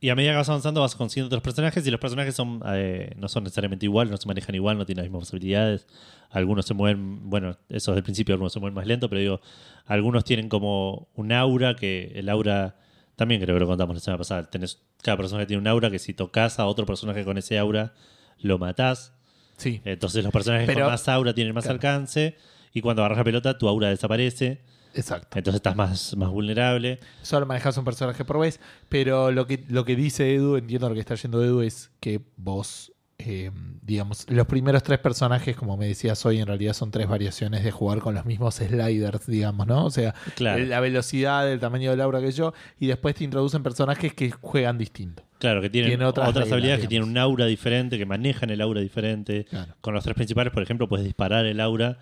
y 0.00 0.08
a 0.08 0.14
medida 0.14 0.32
que 0.32 0.36
vas 0.38 0.48
avanzando 0.48 0.80
vas 0.80 0.94
consiguiendo 0.94 1.26
otros 1.26 1.42
personajes 1.42 1.86
y 1.86 1.90
los 1.90 2.00
personajes 2.00 2.34
son 2.34 2.62
eh, 2.66 3.12
no 3.18 3.28
son 3.28 3.44
necesariamente 3.44 3.84
iguales, 3.86 4.10
no 4.10 4.16
se 4.16 4.26
manejan 4.26 4.54
igual, 4.54 4.78
no 4.78 4.86
tienen 4.86 5.04
las 5.04 5.10
mismas 5.10 5.28
posibilidades. 5.28 5.86
Algunos 6.30 6.64
se 6.66 6.74
mueven, 6.74 7.28
bueno, 7.28 7.56
eso 7.68 7.90
desde 7.90 7.98
el 7.98 8.04
principio, 8.04 8.34
algunos 8.34 8.52
se 8.52 8.60
mueven 8.60 8.74
más 8.74 8.86
lento, 8.86 9.08
pero 9.08 9.20
digo, 9.20 9.40
algunos 9.86 10.24
tienen 10.24 10.48
como 10.48 11.08
un 11.14 11.32
aura 11.32 11.76
que 11.76 12.12
el 12.14 12.28
aura, 12.28 12.76
también 13.16 13.40
creo 13.42 13.54
que 13.56 13.60
lo 13.60 13.66
contamos 13.66 13.94
la 13.96 14.00
semana 14.00 14.18
pasada, 14.18 14.48
tenés, 14.48 14.80
cada 15.02 15.16
personaje 15.16 15.46
tiene 15.46 15.60
un 15.60 15.66
aura 15.66 15.90
que 15.90 15.98
si 15.98 16.14
tocas 16.14 16.58
a 16.58 16.66
otro 16.66 16.86
personaje 16.86 17.24
con 17.24 17.36
ese 17.36 17.58
aura, 17.58 17.92
lo 18.38 18.58
matás. 18.58 19.12
Sí. 19.56 19.82
Entonces 19.84 20.24
los 20.24 20.32
personajes 20.32 20.66
Pero- 20.66 20.80
con 20.82 20.90
más 20.92 21.06
aura 21.08 21.34
tienen 21.34 21.52
más 21.54 21.64
claro. 21.64 21.74
alcance 21.74 22.36
y 22.72 22.80
cuando 22.80 23.02
agarras 23.02 23.18
la 23.18 23.24
pelota 23.24 23.58
tu 23.58 23.68
aura 23.68 23.88
desaparece. 23.88 24.60
Exacto. 24.94 25.38
Entonces 25.38 25.56
estás 25.58 25.76
más, 25.76 26.16
más 26.16 26.30
vulnerable. 26.30 27.00
Solo 27.22 27.46
manejas 27.46 27.76
un 27.76 27.84
personaje 27.84 28.24
por 28.24 28.38
vez. 28.38 28.60
Pero 28.88 29.30
lo 29.30 29.46
que, 29.46 29.64
lo 29.68 29.84
que 29.84 29.96
dice 29.96 30.34
Edu, 30.34 30.56
entiendo 30.56 30.88
lo 30.88 30.94
que 30.94 31.00
está 31.00 31.14
yendo 31.14 31.42
Edu, 31.44 31.60
es 31.62 31.90
que 32.00 32.20
vos, 32.36 32.92
eh, 33.18 33.50
digamos, 33.82 34.26
los 34.30 34.46
primeros 34.46 34.82
tres 34.82 34.98
personajes, 34.98 35.54
como 35.56 35.76
me 35.76 35.86
decías 35.86 36.24
hoy, 36.26 36.38
en 36.40 36.46
realidad 36.46 36.72
son 36.72 36.90
tres 36.90 37.06
variaciones 37.08 37.62
de 37.62 37.70
jugar 37.70 37.98
con 38.00 38.14
los 38.14 38.24
mismos 38.24 38.54
sliders, 38.56 39.26
digamos, 39.26 39.66
¿no? 39.66 39.84
O 39.84 39.90
sea, 39.90 40.14
Claro. 40.36 40.64
la 40.64 40.80
velocidad, 40.80 41.50
el 41.50 41.60
tamaño 41.60 41.90
del 41.90 42.00
aura 42.00 42.20
que 42.20 42.32
yo, 42.32 42.52
y 42.78 42.86
después 42.86 43.14
te 43.14 43.24
introducen 43.24 43.62
personajes 43.62 44.14
que 44.14 44.30
juegan 44.30 44.78
distinto. 44.78 45.22
Claro, 45.38 45.62
que 45.62 45.70
tienen 45.70 45.90
Tiene 45.92 46.04
otras 46.04 46.28
otras, 46.28 46.44
reglas, 46.44 46.52
habilidades 46.52 46.80
que 46.82 46.88
tienen 46.88 47.08
un 47.08 47.16
aura 47.16 47.46
diferente, 47.46 47.96
que 47.96 48.04
manejan 48.06 48.50
el 48.50 48.60
aura 48.60 48.80
diferente. 48.80 49.46
Claro. 49.48 49.74
Con 49.80 49.94
los 49.94 50.04
tres 50.04 50.14
principales, 50.14 50.52
por 50.52 50.62
ejemplo, 50.62 50.86
puedes 50.88 51.04
disparar 51.04 51.46
el 51.46 51.60
aura, 51.60 51.98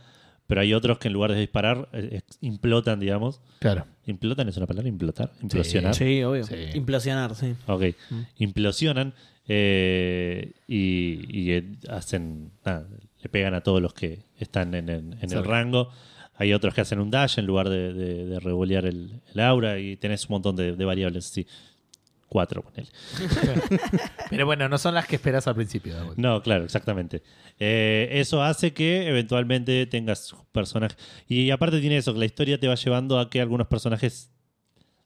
pero 0.49 0.61
hay 0.63 0.75
otros 0.75 0.99
que 0.99 1.07
en 1.07 1.15
lugar 1.15 1.33
de 1.33 1.39
disparar, 1.39 1.89
eh, 1.93 2.23
ex- 2.27 2.39
implotan, 2.41 2.99
digamos. 2.99 3.41
Claro. 3.61 3.87
¿Implotan 4.07 4.49
es 4.49 4.57
una 4.57 4.67
palabra? 4.67 4.89
¿Implotar? 4.89 5.31
¿Implosionar? 5.43 5.95
Sí, 5.95 6.23
obvio. 6.25 6.43
Sí. 6.45 6.57
Implosionar, 6.75 7.35
sí. 7.37 7.55
Ok. 7.69 7.85
Implosionan 8.39 9.15
eh, 9.47 10.53
y, 10.67 11.21
y, 11.29 11.53
eh, 11.53 11.65
hacen. 11.89 12.51
nada, 12.65 12.87
le 13.23 13.29
pegan 13.29 13.55
a 13.55 13.61
todos 13.63 13.83
los 13.83 13.93
que 13.95 14.21
están 14.39 14.75
en, 14.75 14.89
el- 14.89 15.17
en 15.21 15.33
el 15.33 15.45
rango. 15.45 15.91
Hay 16.37 16.53
otros 16.53 16.73
que 16.73 16.81
hacen 16.83 17.01
un 17.01 17.11
dash 17.11 17.39
en 17.39 17.47
lugar 17.47 17.69
de, 17.69 17.93
de, 17.93 18.27
de 18.27 18.39
revolear 18.41 18.87
el, 18.87 19.21
el 19.35 19.41
aura 19.41 19.79
y 19.81 19.97
tenés 19.97 20.25
un 20.29 20.35
montón 20.35 20.55
de, 20.55 20.77
de 20.77 20.85
variables 20.85 21.27
así. 21.27 21.47
Cuatro, 22.29 22.63
ponele. 22.63 22.89
Pero 24.31 24.45
bueno, 24.45 24.69
no 24.69 24.77
son 24.77 24.95
las 24.95 25.07
que 25.07 25.17
esperas 25.17 25.47
al 25.47 25.55
principio. 25.55 25.95
No, 26.17 26.43
claro, 26.43 26.65
exactamente. 26.65 27.23
Eh, 27.59 28.09
eso 28.13 28.43
hace 28.43 28.75
que 28.75 29.09
eventualmente 29.09 29.87
tengas 29.87 30.35
personajes. 30.53 30.99
Y 31.27 31.51
aparte 31.51 31.81
tiene 31.81 31.97
eso, 31.97 32.13
que 32.13 32.19
la 32.19 32.27
historia 32.27 32.61
te 32.61 32.69
va 32.69 32.75
llevando 32.75 33.19
a 33.19 33.31
que 33.31 33.41
algunos 33.41 33.67
personajes 33.69 34.31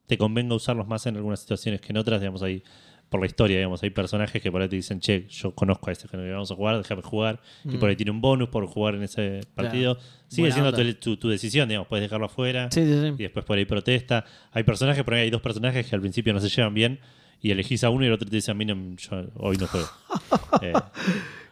te 0.08 0.18
convenga 0.18 0.56
usarlos 0.56 0.88
más 0.88 1.06
en 1.06 1.16
algunas 1.16 1.40
situaciones 1.40 1.80
que 1.80 1.92
en 1.92 1.96
otras, 1.98 2.20
digamos, 2.20 2.42
ahí 2.42 2.64
por 3.12 3.20
la 3.20 3.26
historia, 3.26 3.58
digamos, 3.58 3.80
hay 3.84 3.90
personajes 3.90 4.42
que 4.42 4.50
por 4.50 4.60
ahí 4.60 4.68
te 4.68 4.74
dicen, 4.74 4.98
che, 4.98 5.28
yo 5.28 5.54
conozco 5.54 5.88
a 5.90 5.92
este 5.92 6.08
que 6.08 6.16
vamos 6.16 6.50
a 6.50 6.56
jugar, 6.56 6.78
déjame 6.78 7.02
jugar, 7.02 7.40
y 7.64 7.76
Mm. 7.76 7.78
por 7.78 7.88
ahí 7.88 7.94
tiene 7.94 8.10
un 8.10 8.20
bonus 8.20 8.48
por 8.48 8.66
jugar 8.66 8.96
en 8.96 9.04
ese 9.04 9.40
partido. 9.54 9.96
Sigue 10.26 10.48
Buena 10.50 10.72
siendo 10.72 10.94
tu, 10.94 10.94
tu- 11.00 11.16
tu 11.18 11.28
decisión, 11.28 11.68
digamos, 11.68 11.86
puedes 11.86 12.02
dejarlo 12.02 12.26
afuera 12.26 12.68
Sí, 12.72 12.84
sí, 12.84 12.90
y 12.90 13.10
sí. 13.10 13.22
después 13.22 13.44
por 13.44 13.56
ahí 13.58 13.64
protesta. 13.66 14.24
Hay 14.50 14.64
personajes, 14.64 15.04
por 15.04 15.14
ahí 15.14 15.20
hay 15.22 15.30
dos 15.30 15.42
personajes 15.42 15.86
que 15.86 15.94
al 15.94 16.00
principio 16.00 16.32
no 16.32 16.40
se 16.40 16.48
llevan 16.48 16.74
bien 16.74 16.98
y 17.40 17.50
elegís 17.52 17.84
a 17.84 17.90
uno 17.90 18.02
y 18.04 18.08
el 18.08 18.12
otro 18.14 18.28
te 18.28 18.34
dice, 18.34 18.50
a 18.50 18.54
mí 18.54 18.64
no, 18.64 18.74
yo 18.96 19.26
hoy 19.36 19.56
no 19.58 19.66
juego. 19.68 19.86
Eh, 20.62 20.72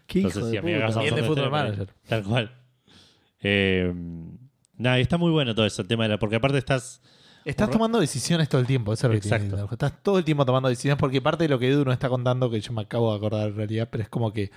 Qué 0.07 0.19
hijo 0.21 0.29
entonces, 0.29 0.45
de 0.47 0.51
si 0.51 0.57
a 0.57 0.63
mí 0.63 0.73
Football 1.23 1.39
este, 1.39 1.51
Manager. 1.51 1.89
Tal 2.09 2.23
cual. 2.25 2.53
Eh, 3.43 3.93
nada, 4.77 4.99
y 4.99 5.03
está 5.03 5.19
muy 5.19 5.31
bueno 5.31 5.55
todo 5.55 5.67
eso, 5.67 5.83
el 5.83 5.89
tema 5.89 6.05
de 6.05 6.11
la. 6.11 6.19
Porque 6.19 6.37
aparte 6.37 6.59
estás. 6.59 7.01
Estás 7.45 7.71
tomando 7.71 7.99
decisiones 8.01 8.49
todo 8.49 8.61
el 8.61 8.67
tiempo, 8.67 8.93
eso 8.93 9.07
es 9.07 9.15
lo 9.15 9.21
que 9.21 9.29
Exacto. 9.29 9.69
Estás 9.73 10.03
todo 10.03 10.19
el 10.19 10.25
tiempo 10.25 10.45
tomando 10.45 10.69
decisiones 10.69 10.99
porque 10.99 11.21
parte 11.23 11.45
de 11.45 11.49
lo 11.49 11.59
que 11.59 11.69
Edu 11.69 11.85
nos 11.85 11.95
está 11.95 12.09
contando, 12.09 12.51
que 12.51 12.61
yo 12.61 12.73
me 12.73 12.83
acabo 12.83 13.11
de 13.11 13.17
acordar 13.17 13.49
en 13.49 13.57
realidad, 13.57 13.89
pero 13.91 14.03
es 14.03 14.09
como 14.11 14.33
que 14.33 14.51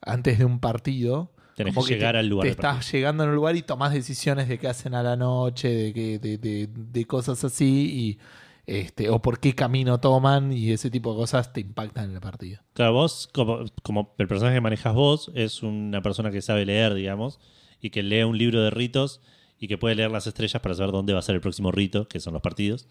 antes 0.00 0.38
de 0.38 0.44
un 0.44 0.58
partido, 0.60 1.30
Tenés 1.54 1.74
como 1.74 1.86
que 1.86 1.94
llegar 1.94 2.14
te, 2.14 2.18
al 2.18 2.26
lugar 2.28 2.46
te 2.46 2.50
estás 2.50 2.90
llegando 2.92 3.24
en 3.24 3.30
un 3.30 3.36
lugar 3.36 3.56
y 3.56 3.62
tomás 3.62 3.92
decisiones 3.92 4.48
de 4.48 4.58
qué 4.58 4.68
hacen 4.68 4.94
a 4.94 5.02
la 5.02 5.16
noche, 5.16 5.68
de, 5.68 5.92
que, 5.92 6.18
de, 6.18 6.38
de- 6.38 6.68
de 6.68 7.04
cosas 7.06 7.42
así, 7.44 7.90
y 7.92 8.18
este 8.66 9.10
o 9.10 9.20
por 9.20 9.38
qué 9.40 9.54
camino 9.54 10.00
toman, 10.00 10.52
y 10.52 10.72
ese 10.72 10.90
tipo 10.90 11.12
de 11.12 11.18
cosas 11.18 11.52
te 11.52 11.60
impactan 11.60 12.06
en 12.10 12.14
el 12.16 12.20
partido. 12.20 12.60
Claro, 12.72 12.94
vos, 12.94 13.28
como, 13.32 13.64
como 13.82 14.14
el 14.18 14.26
personaje 14.26 14.56
que 14.56 14.60
manejas 14.62 14.94
vos, 14.94 15.30
es 15.34 15.62
una 15.62 16.00
persona 16.02 16.30
que 16.30 16.40
sabe 16.42 16.64
leer, 16.64 16.94
digamos, 16.94 17.38
y 17.80 17.90
que 17.90 18.02
lee 18.02 18.22
un 18.22 18.38
libro 18.38 18.62
de 18.62 18.70
ritos 18.70 19.20
y 19.64 19.66
que 19.66 19.78
puede 19.78 19.94
leer 19.94 20.10
las 20.10 20.26
estrellas 20.26 20.60
para 20.60 20.74
saber 20.74 20.92
dónde 20.92 21.14
va 21.14 21.20
a 21.20 21.22
ser 21.22 21.34
el 21.34 21.40
próximo 21.40 21.72
rito, 21.72 22.06
que 22.06 22.20
son 22.20 22.34
los 22.34 22.42
partidos. 22.42 22.86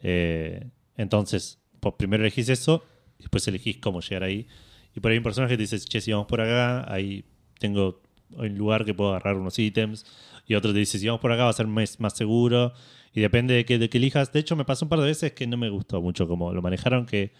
Eh, 0.00 0.68
entonces, 0.98 1.62
vos 1.80 1.94
primero 1.96 2.22
elegís 2.22 2.50
eso, 2.50 2.84
y 3.18 3.22
después 3.22 3.48
elegís 3.48 3.78
cómo 3.78 4.02
llegar 4.02 4.24
ahí. 4.24 4.46
Y 4.94 5.00
por 5.00 5.10
ahí 5.10 5.14
hay 5.14 5.18
un 5.18 5.24
personaje 5.24 5.54
que 5.54 5.56
te 5.56 5.62
dice, 5.62 5.78
che, 5.80 6.02
si 6.02 6.12
vamos 6.12 6.26
por 6.26 6.42
acá, 6.42 6.92
ahí 6.92 7.24
tengo 7.58 8.02
un 8.32 8.54
lugar 8.58 8.84
que 8.84 8.92
puedo 8.92 9.10
agarrar 9.10 9.36
unos 9.36 9.58
ítems. 9.58 10.04
Y 10.46 10.56
otro 10.56 10.74
te 10.74 10.78
dice, 10.80 10.98
si 10.98 11.06
vamos 11.06 11.22
por 11.22 11.32
acá 11.32 11.44
va 11.44 11.50
a 11.50 11.54
ser 11.54 11.68
más, 11.68 11.98
más 12.00 12.14
seguro. 12.14 12.74
Y 13.14 13.22
depende 13.22 13.54
de 13.54 13.64
qué, 13.64 13.78
de 13.78 13.88
qué 13.88 13.96
elijas. 13.96 14.30
De 14.30 14.40
hecho, 14.40 14.56
me 14.56 14.66
pasó 14.66 14.84
un 14.84 14.90
par 14.90 15.00
de 15.00 15.06
veces 15.06 15.32
que 15.32 15.46
no 15.46 15.56
me 15.56 15.70
gustó 15.70 16.02
mucho 16.02 16.28
como 16.28 16.52
lo 16.52 16.60
manejaron, 16.60 17.06
que 17.06 17.32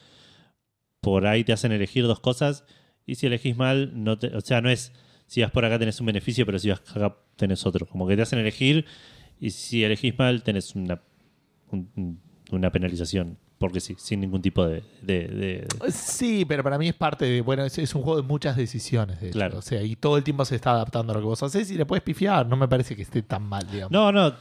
por 1.03 1.27
ahí 1.27 1.45
te 1.45 1.53
hacen 1.53 1.71
elegir 1.71 2.07
dos 2.07 2.21
cosas. 2.21 2.65
Y 3.05 3.17
si 3.17 3.27
elegís 3.27 3.59
mal, 3.59 3.93
no 3.93 4.17
o 4.35 4.41
sea, 4.41 4.63
no 4.63 4.71
es 4.71 4.91
si 5.27 5.43
vas 5.43 5.51
por 5.51 5.65
acá 5.65 5.79
tenés 5.79 5.99
un 6.01 6.07
beneficio, 6.07 6.45
pero 6.47 6.59
si 6.59 6.71
vas 6.71 6.81
acá 6.95 7.15
tenés 7.37 7.65
otro. 7.67 7.87
Como 7.87 8.07
que 8.07 8.17
te 8.17 8.23
hacen 8.23 8.39
elegir 8.39 8.85
y 9.41 9.51
si 9.51 9.83
elegís 9.85 10.19
mal 10.19 10.43
tenés 10.43 10.75
una, 10.75 11.01
un- 11.71 12.19
una 12.51 12.71
penalización. 12.71 13.39
Porque 13.57 13.81
sí, 13.81 13.95
sin 13.99 14.21
ningún 14.21 14.43
tipo 14.43 14.67
de... 14.67 14.83
de- 15.01 15.29
de- 15.29 15.67
de- 15.85 15.93
Sí, 15.93 16.45
pero 16.45 16.63
para 16.65 16.77
mí 16.77 16.89
es 16.89 16.95
parte 16.95 17.25
de. 17.25 17.41
Bueno, 17.41 17.65
es, 17.65 17.79
es 17.79 17.95
un 17.95 18.03
juego 18.03 18.21
de 18.21 18.27
muchas 18.27 18.57
decisiones, 18.57 19.21
de 19.21 19.29
hecho. 19.29 19.39
Claro. 19.39 19.59
O 19.59 19.63
sea, 19.63 19.81
y 19.83 19.95
todo 19.97 20.19
el 20.19 20.25
tiempo 20.25 20.45
se 20.45 20.57
está 20.57 20.73
adaptando 20.73 21.13
a 21.13 21.15
lo 21.15 21.21
que 21.23 21.27
vos 21.27 21.43
haces 21.43 21.71
y 21.71 21.77
le 21.77 21.87
puedes 21.87 22.03
pifiar. 22.03 22.47
No 22.47 22.57
me 22.57 22.67
parece 22.69 22.95
que 22.97 23.03
esté 23.03 23.23
tan 23.23 23.45
mal, 23.45 23.65
digamos. 23.71 23.93
No, 23.93 24.11
no, 24.13 24.35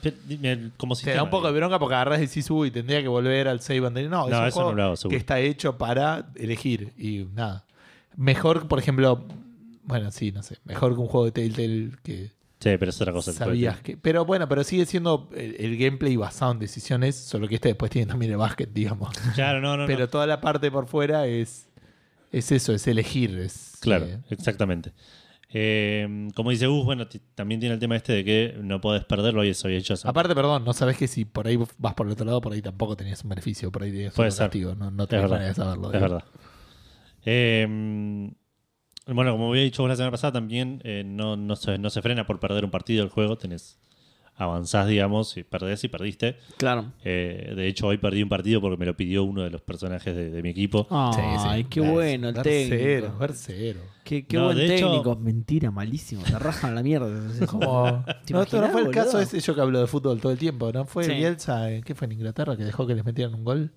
como 0.78 0.96
si 0.96 1.06
Te 1.06 1.14
da 1.14 1.24
un 1.24 1.30
poco 1.30 1.48
de 1.48 1.54
bronca 1.58 1.80
porque 1.80 1.94
agarrás 1.96 2.20
y 2.20 2.26
decís, 2.26 2.50
uy, 2.50 2.72
tendría 2.72 3.02
que 3.02 3.08
volver 3.08 3.48
al 3.48 3.62
save 3.62 3.86
and 3.86 3.96
delete". 3.96 4.10
No, 4.10 4.26
es 4.26 4.32
No, 4.32 4.40
un 4.42 4.48
eso 4.48 4.56
juego 4.56 4.70
no 4.72 4.76
lo 4.78 4.84
hago, 4.84 5.10
que 5.10 5.16
está 5.16 5.40
hecho 5.40 5.78
para 5.78 6.28
elegir 6.36 6.92
y 6.98 7.26
nada. 7.34 7.66
Mejor, 8.18 8.68
por 8.68 8.80
ejemplo, 8.80 9.24
bueno, 9.84 10.12
sí, 10.12 10.32
no 10.32 10.44
sé, 10.44 10.58
mejor 10.66 10.94
que 10.94 11.00
un 11.02 11.08
juego 11.08 11.26
de 11.26 11.32
Telltale 11.32 11.92
que 12.04 12.32
Sí, 12.60 12.70
pero 12.80 12.92
es 12.92 13.02
otra 13.02 13.12
cosa. 13.12 13.34
sabías 13.34 13.82
que... 13.82 13.98
Pero 13.98 14.24
bueno, 14.24 14.48
pero 14.48 14.64
sigue 14.64 14.86
siendo 14.86 15.28
el, 15.36 15.58
el 15.60 15.78
gameplay 15.78 16.16
basado 16.16 16.54
en 16.54 16.60
decisiones, 16.60 17.14
solo 17.18 17.50
que 17.50 17.56
este 17.56 17.68
después 17.68 17.92
tiene 17.92 18.06
también 18.08 18.32
el 18.32 18.38
basket, 18.38 18.68
digamos. 18.68 19.14
Claro, 19.36 19.60
no, 19.60 19.76
no, 19.76 19.78
no. 19.84 19.88
pero 19.88 20.08
toda 20.08 20.26
la 20.28 20.40
parte 20.40 20.72
por 20.72 20.88
fuera 20.88 21.28
es, 21.28 21.68
es 22.32 22.54
eso, 22.54 22.72
es 22.72 22.88
elegir. 22.88 23.38
Es, 23.38 23.74
Claro, 23.82 24.06
eh, 24.06 24.18
exactamente. 24.30 24.94
Eh, 25.50 26.30
como 26.36 26.52
dice 26.52 26.68
Gus, 26.68 26.86
bueno, 26.86 27.06
también 27.36 27.60
tiene 27.60 27.74
el 27.76 27.82
tema 27.82 27.98
este 27.98 28.14
de 28.14 28.24
que 28.24 28.56
no 28.62 28.80
podés 28.80 29.04
perderlo 29.04 29.44
y 29.44 29.50
eso 29.50 29.68
había 29.68 29.80
hecho 29.80 29.94
eso. 29.96 30.08
Aparte, 30.08 30.34
perdón, 30.34 30.64
no 30.64 30.72
sabes 30.72 30.96
que 30.98 31.10
si 31.10 31.26
por 31.26 31.48
ahí 31.48 31.60
vas 31.78 31.94
por 31.96 32.08
el 32.08 32.14
otro 32.14 32.26
lado, 32.26 32.40
por 32.40 32.54
ahí 32.54 32.62
tampoco 32.62 32.96
tenías 32.96 33.22
un 33.26 33.30
beneficio, 33.30 33.74
por 33.74 33.84
ahí 33.84 33.92
tenías 33.92 34.14
Puede 34.14 34.30
un 34.30 34.32
ser. 34.32 34.46
castigo. 34.46 34.74
No, 34.74 34.90
no 34.90 35.06
tenés 35.06 35.30
manera 35.30 35.50
de 35.50 35.54
saberlo. 35.54 35.88
Es 35.88 35.92
digo. 36.00 36.02
verdad. 36.02 36.24
Eh, 37.26 38.32
bueno, 39.08 39.32
como 39.34 39.50
había 39.50 39.64
dicho 39.64 39.82
vos 39.84 39.90
la 39.90 39.96
semana 39.96 40.12
pasada, 40.12 40.34
también 40.34 40.82
eh, 40.84 41.04
no, 41.06 41.36
no, 41.36 41.56
se, 41.56 41.78
no 41.78 41.90
se 41.90 42.02
frena 42.02 42.26
por 42.26 42.40
perder 42.40 42.64
un 42.66 42.72
partido 42.72 43.04
del 43.04 43.12
juego. 43.12 43.38
Tenés, 43.38 43.78
avanzás, 44.36 44.88
digamos, 44.88 45.36
y 45.38 45.44
perdés 45.44 45.84
y 45.84 45.88
perdiste. 45.90 46.38
Claro. 46.58 46.92
Eh, 47.04 47.54
de 47.56 47.68
hecho, 47.68 47.88
hoy 47.88 47.98
perdí 47.98 48.24
un 48.24 48.30
partido 48.30 48.62
porque 48.62 48.78
me 48.78 48.86
lo 48.86 48.96
pidió 48.96 49.24
uno 49.24 49.44
de 49.44 49.50
los 49.50 49.62
personajes 49.62 50.16
de, 50.16 50.30
de 50.30 50.42
mi 50.42 50.50
equipo. 50.50 50.88
Ay, 50.90 51.66
qué 51.66 51.82
Ver- 51.82 51.92
bueno 51.92 52.30
el 52.30 52.34
ver 52.36 52.44
técnico. 52.44 52.76
Cero, 52.84 53.16
ver 53.20 53.32
cero. 53.34 53.80
Qué, 54.04 54.26
qué 54.26 54.38
No, 54.38 54.46
buen 54.46 54.58
de 54.58 54.76
hecho- 54.76 54.88
técnico. 54.90 55.16
Mentira, 55.18 55.70
malísimo. 55.72 56.24
Te 56.24 56.40
rajan 56.40 56.74
la 56.76 56.82
mierda. 56.84 57.08
Como- 57.48 58.06
¿Te 58.26 58.34
no, 58.34 58.42
esto 58.44 58.60
no 58.62 58.70
fue 58.70 58.82
el 58.82 58.88
boludo? 58.88 59.04
caso 59.04 59.20
ese 59.20 59.40
yo 59.40 59.54
que 59.56 59.62
hablo 59.62 59.80
de 59.82 59.88
fútbol 59.88 60.20
todo 60.22 60.32
el 60.32 60.38
tiempo, 60.38 60.72
¿no? 60.72 60.86
Fue 60.86 61.04
Sí. 61.04 61.12
Bielsa, 61.14 61.72
eh, 61.72 61.82
¿qué 61.86 61.94
fue 61.94 62.06
en 62.06 62.14
Inglaterra? 62.14 62.56
Que 62.58 62.64
dejó 62.64 62.88
que 62.88 62.96
les 62.96 63.06
metieran 63.06 63.36
un 63.36 63.44
gol. 63.44 63.72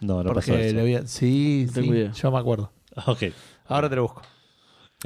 No, 0.00 0.22
no 0.22 0.32
pasó 0.34 0.52
porque 0.52 0.66
eso. 0.66 0.74
le 0.76 0.80
había... 0.82 1.06
Sí, 1.06 1.66
sí, 1.72 2.08
yo 2.14 2.30
me 2.32 2.38
acuerdo. 2.38 2.70
Ok. 3.06 3.24
Ahora 3.68 3.88
te 3.88 3.96
lo 3.96 4.02
busco. 4.02 4.22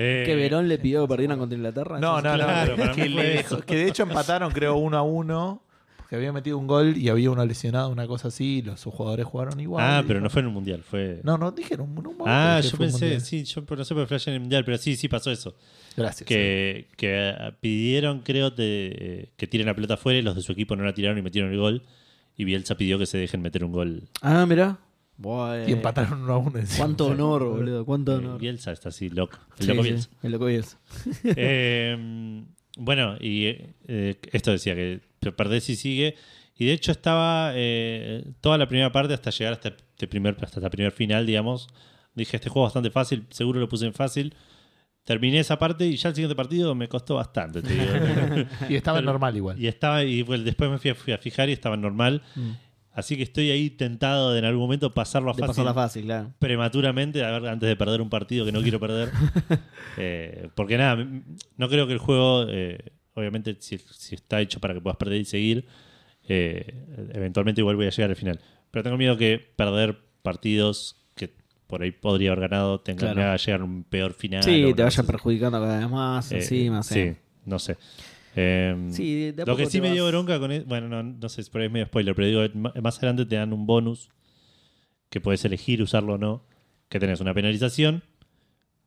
Eh, 0.00 0.22
¿Que 0.26 0.34
Verón 0.36 0.68
le 0.68 0.78
pidió 0.78 1.02
que 1.02 1.08
perdieran 1.08 1.38
contra 1.38 1.56
Inglaterra? 1.56 1.98
No, 2.00 2.20
no, 2.20 2.30
no. 2.30 2.44
Claro, 2.44 2.76
para 2.76 2.92
que, 2.92 3.04
mí 3.08 3.14
fue 3.14 3.22
le 3.22 3.40
eso. 3.40 3.56
dejó- 3.56 3.66
que 3.66 3.76
de 3.76 3.88
hecho 3.88 4.02
empataron, 4.04 4.50
creo, 4.52 4.76
uno 4.76 4.96
a 4.96 5.02
uno. 5.02 5.62
Porque 5.98 6.16
había 6.16 6.32
metido 6.32 6.58
un 6.58 6.66
gol 6.66 6.96
y 6.96 7.08
había 7.08 7.30
uno 7.30 7.44
lesionado, 7.46 7.88
una 7.90 8.04
cosa 8.08 8.28
así. 8.28 8.58
Y 8.58 8.62
los 8.62 8.80
sus 8.80 8.92
jugadores 8.92 9.26
jugaron 9.26 9.60
igual. 9.60 9.84
Ah, 9.86 10.02
pero 10.04 10.20
no 10.20 10.28
fue 10.28 10.40
en 10.42 10.48
el 10.48 10.52
mundial, 10.52 10.82
fue. 10.82 11.20
No, 11.22 11.38
no, 11.38 11.52
dijeron. 11.52 11.94
Ah, 12.26 12.58
que 12.60 12.68
yo 12.68 12.76
fue 12.76 12.86
un 12.86 12.90
pensé, 12.92 13.04
mundial. 13.04 13.20
sí, 13.20 13.44
yo 13.44 13.62
no 13.68 13.84
sé 13.84 13.94
por 13.94 14.06
flash 14.08 14.26
en 14.28 14.34
el 14.34 14.40
mundial, 14.40 14.64
pero 14.64 14.76
sí, 14.78 14.96
sí 14.96 15.06
pasó 15.06 15.30
eso. 15.30 15.54
Gracias. 15.96 16.26
Que, 16.26 16.88
que 16.96 17.10
eh, 17.30 17.52
pidieron, 17.60 18.20
creo, 18.20 18.50
de- 18.50 18.96
eh, 18.98 19.28
que 19.36 19.46
tiren 19.46 19.66
la 19.68 19.74
pelota 19.74 19.94
afuera 19.94 20.18
y 20.18 20.22
los 20.22 20.34
de 20.34 20.42
su 20.42 20.50
equipo 20.50 20.74
no 20.74 20.82
la 20.84 20.94
tiraron 20.94 21.16
y 21.16 21.22
metieron 21.22 21.52
el 21.52 21.58
gol. 21.58 21.82
Y 22.36 22.42
Bielsa 22.44 22.74
pidió 22.76 22.98
que 22.98 23.06
se 23.06 23.16
dejen 23.18 23.40
meter 23.40 23.62
un 23.64 23.70
gol. 23.70 24.08
Ah, 24.22 24.46
mirá. 24.46 24.78
Buah, 25.20 25.64
Y 25.68 25.70
eh, 25.70 25.74
empataron 25.74 26.22
uno 26.22 26.32
a 26.32 26.38
uno. 26.38 26.58
encima. 26.58 26.78
Cuánto 26.86 27.06
honor, 27.12 27.44
boludo. 27.44 27.84
Cuánto 27.84 28.12
Eh, 28.12 28.16
honor. 28.16 28.40
Bielsa 28.40 28.72
está 28.72 28.88
así, 28.88 29.10
loco. 29.10 29.38
El 29.58 29.66
Sí, 29.66 29.68
loco 29.70 29.82
sí, 29.82 29.88
Bielsa. 29.90 30.08
el 30.22 30.32
loco 30.32 30.44
Bielsa. 30.46 30.78
Eh, 31.36 32.42
bueno, 32.78 33.16
y 33.20 33.44
eh, 33.88 34.18
esto 34.32 34.50
decía 34.52 34.74
que 34.74 35.00
perdés 35.36 35.68
y 35.68 35.76
sigue. 35.76 36.14
Y 36.56 36.66
de 36.66 36.72
hecho 36.72 36.92
estaba 36.92 37.52
eh, 37.54 38.24
toda 38.40 38.56
la 38.58 38.66
primera 38.68 38.92
parte 38.92 39.12
hasta 39.14 39.30
llegar 39.30 39.54
hasta 39.54 39.68
este 39.70 40.06
primer, 40.08 40.36
hasta 40.42 40.60
esta 40.60 40.70
primer 40.70 40.92
final, 40.92 41.26
digamos. 41.26 41.68
Dije, 42.14 42.36
este 42.36 42.48
juego 42.48 42.66
es 42.66 42.70
bastante 42.70 42.90
fácil, 42.90 43.26
seguro 43.30 43.60
lo 43.60 43.68
puse 43.68 43.86
en 43.86 43.92
fácil. 43.94 44.34
Terminé 45.04 45.38
esa 45.40 45.58
parte 45.58 45.86
y 45.86 45.96
ya 45.96 46.10
el 46.10 46.14
siguiente 46.14 46.36
partido 46.36 46.74
me 46.74 46.86
costó 46.88 47.14
bastante, 47.16 47.62
te 47.62 47.72
digo. 47.74 47.84
Y 48.68 48.74
estaba 48.76 48.98
Pero- 48.98 49.12
normal 49.12 49.36
igual. 49.36 49.58
y 49.60 49.66
estaba, 49.66 50.02
y 50.04 50.22
bueno, 50.22 50.44
después 50.44 50.70
me 50.70 50.78
fui 50.78 50.90
a, 50.90 50.94
fui 50.94 51.12
a 51.12 51.18
fijar 51.18 51.48
y 51.48 51.52
estaba 51.52 51.76
normal. 51.76 52.22
Mm. 52.36 52.50
Así 52.92 53.16
que 53.16 53.22
estoy 53.22 53.50
ahí 53.50 53.70
tentado 53.70 54.32
de 54.32 54.40
en 54.40 54.44
algún 54.44 54.62
momento 54.62 54.90
pasarlo 54.92 55.30
a 55.30 55.34
De 55.34 55.38
fácil 55.40 55.48
pasarla 55.48 55.74
fácil, 55.74 56.04
claro. 56.04 56.32
prematuramente, 56.38 57.24
a 57.24 57.30
ver, 57.38 57.48
antes 57.48 57.68
de 57.68 57.76
perder 57.76 58.00
un 58.00 58.10
partido 58.10 58.44
que 58.44 58.52
no 58.52 58.62
quiero 58.62 58.80
perder. 58.80 59.10
Eh, 59.96 60.48
porque 60.54 60.78
nada, 60.78 61.04
no 61.56 61.68
creo 61.68 61.86
que 61.86 61.92
el 61.92 61.98
juego, 61.98 62.46
eh, 62.48 62.78
obviamente, 63.14 63.56
si, 63.60 63.76
si 63.78 64.14
está 64.14 64.40
hecho 64.40 64.60
para 64.60 64.72
que 64.72 64.80
puedas 64.80 64.96
perder 64.96 65.20
y 65.20 65.24
seguir, 65.24 65.66
eh, 66.28 66.74
eventualmente 67.12 67.60
igual 67.60 67.76
voy 67.76 67.86
a 67.86 67.90
llegar 67.90 68.08
al 68.10 68.16
final. 68.16 68.40
Pero 68.70 68.82
tengo 68.84 68.96
miedo 68.96 69.16
que 69.16 69.38
perder 69.56 69.98
partidos 70.22 70.96
que 71.16 71.34
por 71.66 71.82
ahí 71.82 71.90
podría 71.90 72.30
haber 72.32 72.48
ganado 72.48 72.80
tenga, 72.80 73.00
Claro. 73.00 73.20
haga 73.22 73.36
llegar 73.36 73.60
a 73.60 73.64
un 73.64 73.84
peor 73.84 74.12
final. 74.14 74.42
Sí, 74.44 74.72
te 74.74 74.82
vaya 74.82 75.02
perjudicando 75.02 75.60
cada 75.60 75.78
vez 75.80 75.90
más 75.90 76.30
encima. 76.32 76.82
Sí. 76.82 76.94
sí, 76.94 77.16
no 77.44 77.58
sé. 77.58 77.76
Eh, 78.36 78.88
Sí, 78.90 79.32
de 79.32 79.42
a 79.42 79.46
lo 79.46 79.56
que 79.56 79.66
sí 79.66 79.80
me 79.80 79.90
dio 79.90 80.06
bronca 80.06 80.38
con 80.38 80.52
es- 80.52 80.64
bueno, 80.66 80.88
no, 80.88 81.02
no 81.02 81.28
sé 81.28 81.42
ahí 81.54 81.64
es 81.66 81.70
medio 81.72 81.86
spoiler, 81.86 82.14
pero 82.14 82.26
digo, 82.46 82.70
más 82.82 82.98
adelante 82.98 83.26
te 83.26 83.36
dan 83.36 83.52
un 83.52 83.66
bonus 83.66 84.10
que 85.08 85.20
puedes 85.20 85.44
elegir 85.44 85.82
usarlo 85.82 86.14
o 86.14 86.18
no, 86.18 86.44
que 86.88 87.00
tenés 87.00 87.20
una 87.20 87.34
penalización, 87.34 88.02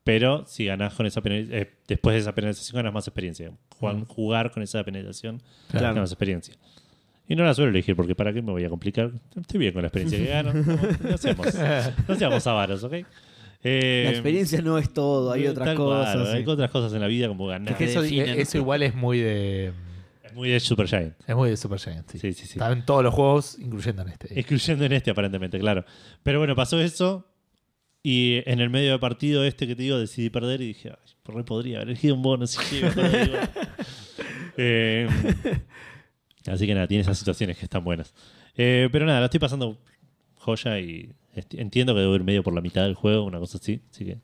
pero 0.05 0.45
si 0.47 0.65
ganás 0.65 0.93
con 0.93 1.05
esa 1.05 1.21
penalización, 1.21 1.67
después 1.87 2.13
de 2.13 2.19
esa 2.21 2.33
penalización 2.35 2.75
ganas 2.77 2.93
más 2.93 3.07
experiencia. 3.07 3.51
Jugar, 3.77 3.95
Mm. 3.97 4.05
jugar 4.05 4.51
con 4.51 4.63
esa 4.63 4.83
penalización 4.83 5.41
Claro. 5.69 5.87
ganas 5.87 6.01
más 6.03 6.11
experiencia. 6.11 6.55
Y 7.27 7.35
no 7.35 7.43
la 7.45 7.53
suelo 7.53 7.71
elegir 7.71 7.95
porque 7.95 8.15
¿para 8.15 8.33
qué 8.33 8.41
me 8.41 8.51
voy 8.51 8.63
a 8.65 8.69
complicar? 8.69 9.11
Estoy 9.35 9.59
bien 9.59 9.73
con 9.73 9.81
la 9.81 9.87
experiencia 9.87 10.19
que 10.19 10.27
gano. 10.27 10.53
No, 10.53 11.09
no 11.09 11.17
seamos, 11.17 11.47
no 12.07 12.15
seamos 12.15 12.47
avaros, 12.47 12.83
¿ok? 12.83 12.93
Eh, 13.63 14.01
La 14.05 14.11
experiencia 14.11 14.61
no 14.61 14.77
es 14.77 14.91
todo, 14.91 15.31
hay 15.31 15.47
otras 15.47 15.67
tal 15.67 15.77
cosas. 15.77 16.29
sí. 16.29 16.35
Hay 16.37 16.43
otras 16.45 16.69
cosas 16.69 16.93
en 16.93 16.99
la 17.01 17.07
vida 17.07 17.27
como 17.29 17.47
ganar. 17.47 17.71
Es 17.71 17.77
que 17.77 17.85
eso, 17.85 18.03
eso 18.03 18.57
igual 18.57 18.83
es 18.83 18.93
muy 18.95 19.19
de. 19.19 19.71
Es 20.23 20.33
muy 20.33 20.49
de 20.49 20.59
Super 20.59 20.87
Giant. 20.87 21.13
Es 21.27 21.35
muy 21.35 21.49
de 21.49 21.57
Super 21.57 21.79
Giant. 21.79 22.09
Sí. 22.11 22.19
Sí, 22.19 22.33
sí, 22.33 22.45
sí. 22.45 22.51
Está 22.53 22.71
en 22.71 22.83
todos 22.85 23.03
los 23.03 23.13
juegos, 23.13 23.57
incluyendo 23.59 24.01
en 24.01 24.09
este. 24.09 24.39
Excluyendo 24.39 24.83
en 24.85 24.91
este, 24.93 25.11
aparentemente, 25.11 25.59
claro. 25.59 25.85
Pero 26.23 26.39
bueno, 26.39 26.55
pasó 26.55 26.79
eso. 26.81 27.27
Y 28.05 28.41
en 28.45 28.59
el 28.59 28.69
medio 28.69 28.91
del 28.91 28.99
partido 28.99 29.45
este 29.45 29.65
que 29.65 29.77
te 29.77 29.83
digo, 29.83 29.97
decidí 29.97 30.29
perder 30.29 30.59
y 30.59 30.67
dije, 30.67 30.89
Ay, 30.89 31.13
por 31.23 31.37
ahí 31.37 31.43
podría 31.43 31.77
haber 31.77 31.89
elegido 31.89 32.15
un 32.15 32.21
bonus. 32.21 32.57
y 32.71 32.75
llegué 32.75 32.87
a 32.87 32.91
perder 32.93 33.27
igual". 33.29 33.49
Eh, 34.57 35.07
así 36.47 36.67
que 36.67 36.73
nada, 36.75 36.87
tiene 36.87 37.01
esas 37.01 37.17
situaciones 37.17 37.57
que 37.57 37.63
están 37.65 37.83
buenas. 37.83 38.13
Eh, 38.55 38.89
pero 38.91 39.05
nada, 39.05 39.19
la 39.21 39.25
estoy 39.25 39.39
pasando 39.39 39.79
joya 40.35 40.79
y 40.79 41.09
entiendo 41.33 41.93
que 41.93 42.01
debo 42.01 42.15
ir 42.15 42.23
medio 42.23 42.43
por 42.43 42.53
la 42.53 42.61
mitad 42.61 42.83
del 42.83 42.95
juego, 42.95 43.23
una 43.25 43.39
cosa 43.39 43.57
así. 43.57 43.81
Así 43.91 44.05
que 44.05 44.17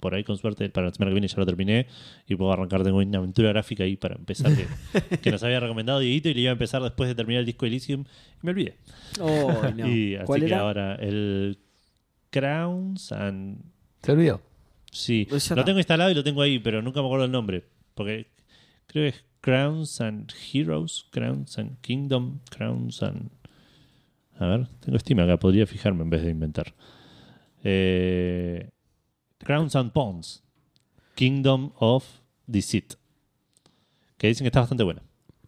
por 0.00 0.14
ahí, 0.14 0.24
con 0.24 0.36
suerte, 0.36 0.68
para 0.68 0.88
la 0.88 0.92
semana 0.92 1.10
que 1.10 1.14
viene 1.14 1.28
ya 1.28 1.36
lo 1.38 1.46
terminé 1.46 1.86
y 2.26 2.34
puedo 2.36 2.52
arrancar. 2.52 2.82
Tengo 2.82 2.98
una 2.98 3.18
aventura 3.18 3.48
gráfica 3.48 3.84
ahí 3.84 3.96
para 3.96 4.14
empezar 4.16 4.52
que, 4.54 4.66
que 5.22 5.30
nos 5.30 5.42
había 5.42 5.58
recomendado 5.60 6.00
Dieguito 6.00 6.28
y 6.28 6.34
le 6.34 6.40
iba 6.42 6.50
a 6.50 6.52
empezar 6.52 6.82
después 6.82 7.08
de 7.08 7.14
terminar 7.14 7.40
el 7.40 7.46
disco 7.46 7.66
Elysium 7.66 8.04
y 8.42 8.46
me 8.46 8.50
olvidé. 8.50 8.76
Oh, 9.20 9.62
no. 9.74 9.88
Y 9.92 10.16
así 10.16 10.26
¿Cuál 10.26 10.40
que 10.40 10.46
era? 10.46 10.60
ahora 10.60 10.94
el 10.96 11.58
Crowns 12.30 13.12
and. 13.12 13.62
¿Se 14.02 14.12
olvidó? 14.12 14.40
Sí, 14.92 15.26
Pues 15.28 15.50
lo 15.50 15.64
tengo 15.64 15.78
instalado 15.78 16.10
y 16.10 16.14
lo 16.14 16.22
tengo 16.24 16.42
ahí, 16.42 16.58
pero 16.58 16.80
nunca 16.82 17.00
me 17.00 17.06
acuerdo 17.06 17.24
el 17.26 17.32
nombre. 17.32 17.64
Porque 17.94 18.28
creo 18.86 19.04
que 19.04 19.16
es 19.16 19.24
Crowns 19.40 20.00
and 20.00 20.32
Heroes, 20.52 21.06
Crowns 21.10 21.58
and 21.58 21.80
Kingdom, 21.80 22.40
Crowns 22.50 23.02
and. 23.02 23.30
A 24.38 24.46
ver, 24.46 24.66
tengo 24.80 24.98
Steam 24.98 25.20
acá, 25.20 25.38
podría 25.38 25.66
fijarme 25.66 26.02
en 26.02 26.10
vez 26.10 26.22
de 26.22 26.30
inventar. 26.30 26.74
Eh, 27.64 28.70
Crowns 29.38 29.74
and 29.76 29.92
Pawns, 29.92 30.42
Kingdom 31.14 31.72
of 31.78 32.04
Deceit. 32.46 32.94
Que 34.18 34.28
dicen 34.28 34.44
que 34.44 34.48
está 34.48 34.60
bastante 34.60 34.84
buena. 34.84 35.02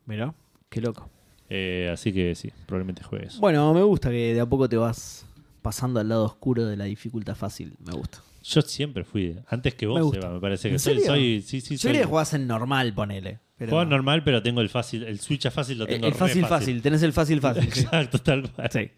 Mira, 0.07 0.35
qué 0.69 0.81
loco. 0.81 1.11
Eh, 1.51 1.89
así 1.93 2.13
que 2.13 2.35
sí, 2.35 2.51
probablemente 2.67 3.03
juegues. 3.03 3.39
Bueno, 3.39 3.73
me 3.75 3.83
gusta 3.83 4.11
que 4.11 4.35
de 4.35 4.41
a 4.41 4.47
poco 4.47 4.69
te 4.69 4.77
vas 4.77 5.27
pasando 5.63 6.01
al 6.01 6.09
lado 6.09 6.25
oscuro 6.25 6.65
de 6.67 6.77
la 6.77 6.85
dificultad 6.85 7.35
fácil. 7.35 7.75
Me 7.85 7.93
gusta. 7.93 8.23
Yo 8.43 8.63
siempre 8.63 9.05
fui, 9.05 9.37
antes 9.49 9.75
que 9.75 9.87
Me 9.87 9.93
vos, 9.93 10.03
gusta. 10.03 10.21
Seba, 10.23 10.33
me 10.35 10.41
parece 10.41 10.69
¿En 10.69 10.75
que 10.75 10.79
soy, 10.79 10.95
serio? 10.95 11.07
soy. 11.09 11.43
Sí, 11.43 11.61
sí, 11.61 11.77
Yo 11.77 11.89
soy. 11.91 11.93
que 11.99 12.05
jugás 12.05 12.33
en 12.35 12.47
normal, 12.47 12.95
ponele. 12.95 13.41
Pero 13.59 13.73
Juego 13.73 13.85
normal, 13.87 14.23
pero 14.23 14.41
tengo 14.41 14.61
el 14.61 14.69
fácil, 14.69 15.03
el 15.03 15.19
switch 15.19 15.47
a 15.47 15.51
fácil 15.51 15.79
lo 15.79 15.85
el, 15.85 15.91
tengo 15.91 16.07
el 16.07 16.13
re 16.13 16.19
fácil, 16.19 16.47
fácil, 16.47 16.81
tenés 16.81 17.03
el 17.03 17.13
fácil 17.13 17.41
fácil. 17.41 17.65
sí. 17.73 17.81
Exacto, 17.81 18.19
tal 18.21 18.51
cual. 18.53 18.71
Sí. 18.71 18.91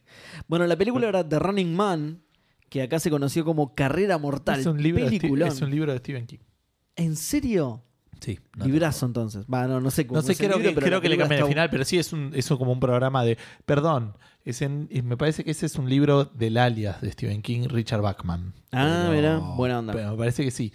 Bueno, 0.49 0.67
la 0.67 0.77
película 0.77 1.09
era 1.09 1.27
The 1.27 1.39
Running 1.39 1.75
Man, 1.75 2.23
que 2.69 2.83
acá 2.83 3.01
se 3.01 3.09
conoció 3.09 3.45
como 3.45 3.75
Carrera 3.75 4.19
Mortal. 4.19 4.61
Es 4.61 4.67
un, 4.67 4.83
libro 4.83 5.09
de 5.09 5.17
es 5.47 5.61
un 5.63 5.71
libro 5.71 5.93
de 5.93 5.99
Stephen 5.99 6.27
King. 6.27 6.39
¿En 6.95 7.17
serio? 7.17 7.85
Sí. 8.21 8.39
Librazo 8.63 9.07
entonces. 9.07 9.47
Va, 9.53 9.67
no, 9.67 9.81
no 9.81 9.91
sé 9.91 10.07
cómo 10.07 10.21
No 10.21 10.23
sé, 10.27 10.33
el 10.33 10.39
creo, 10.39 10.59
libro, 10.59 10.69
que, 10.69 10.75
pero 10.75 10.87
creo 10.87 11.01
que 11.01 11.09
le 11.09 11.17
cambian 11.17 11.41
el 11.41 11.49
final, 11.49 11.71
pero 11.71 11.85
sí 11.87 11.99
es 11.99 12.13
un, 12.13 12.33
eso 12.35 12.59
como 12.59 12.73
un 12.73 12.81
programa 12.81 13.25
de. 13.25 13.39
Perdón, 13.65 14.15
es 14.45 14.61
en- 14.61 14.89
me 15.05 15.17
parece 15.17 15.43
que 15.43 15.53
ese 15.53 15.65
es 15.67 15.77
un 15.77 15.89
libro 15.89 16.27
del 16.27 16.59
alias 16.59 17.01
de 17.01 17.11
Stephen 17.13 17.41
King, 17.41 17.69
Richard 17.69 18.03
Bachman. 18.03 18.53
Ah, 18.73 19.07
Pero- 19.09 19.17
mira, 19.17 19.39
buena 19.39 19.79
onda. 19.79 19.93
pero 19.95 20.11
me 20.11 20.19
parece 20.19 20.45
que 20.45 20.51
sí. 20.51 20.71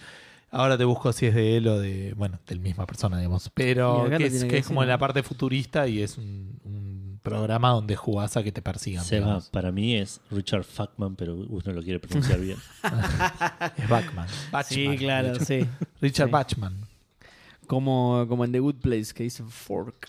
Ahora 0.56 0.78
te 0.78 0.86
busco 0.86 1.12
si 1.14 1.26
es 1.28 1.36
de 1.36 1.58
él 1.58 1.68
o 1.68 1.80
de. 1.80 2.14
Bueno, 2.16 2.40
del 2.48 2.60
misma 2.60 2.86
persona, 2.86 3.18
digamos. 3.18 3.50
Pero 3.54 4.08
que 4.18 4.26
es, 4.26 4.44
que 4.44 4.48
que 4.50 4.58
es 4.60 4.68
como 4.68 4.84
la 4.86 4.98
parte 4.98 5.22
futurista 5.24 5.88
y 5.88 6.02
es 6.02 6.18
un, 6.18 6.60
un 6.64 7.20
programa 7.24 7.70
donde 7.72 7.96
jugás 7.96 8.38
a 8.38 8.44
que 8.44 8.52
te 8.52 8.62
persigan. 8.62 9.04
Seba, 9.04 9.26
digamos. 9.26 9.50
para 9.50 9.72
mí 9.72 9.96
es 9.96 10.22
Richard 10.32 10.64
Fuckman, 10.64 11.16
pero 11.16 11.36
uno 11.36 11.74
lo 11.74 11.82
quiere 11.84 12.00
pronunciar 12.00 12.40
bien. 12.40 12.58
Es 13.78 13.90
Bachman. 13.90 14.28
Sí, 14.66 14.96
claro, 14.98 15.36
sí. 15.44 15.66
Richard 16.02 16.28
Sí. 16.28 16.32
Bachman. 16.32 16.76
Como, 17.68 18.26
como 18.30 18.46
en 18.46 18.52
The 18.52 18.60
Good 18.60 18.76
Place, 18.76 19.14
que 19.14 19.24
dice 19.24 19.44
fork. 19.48 20.08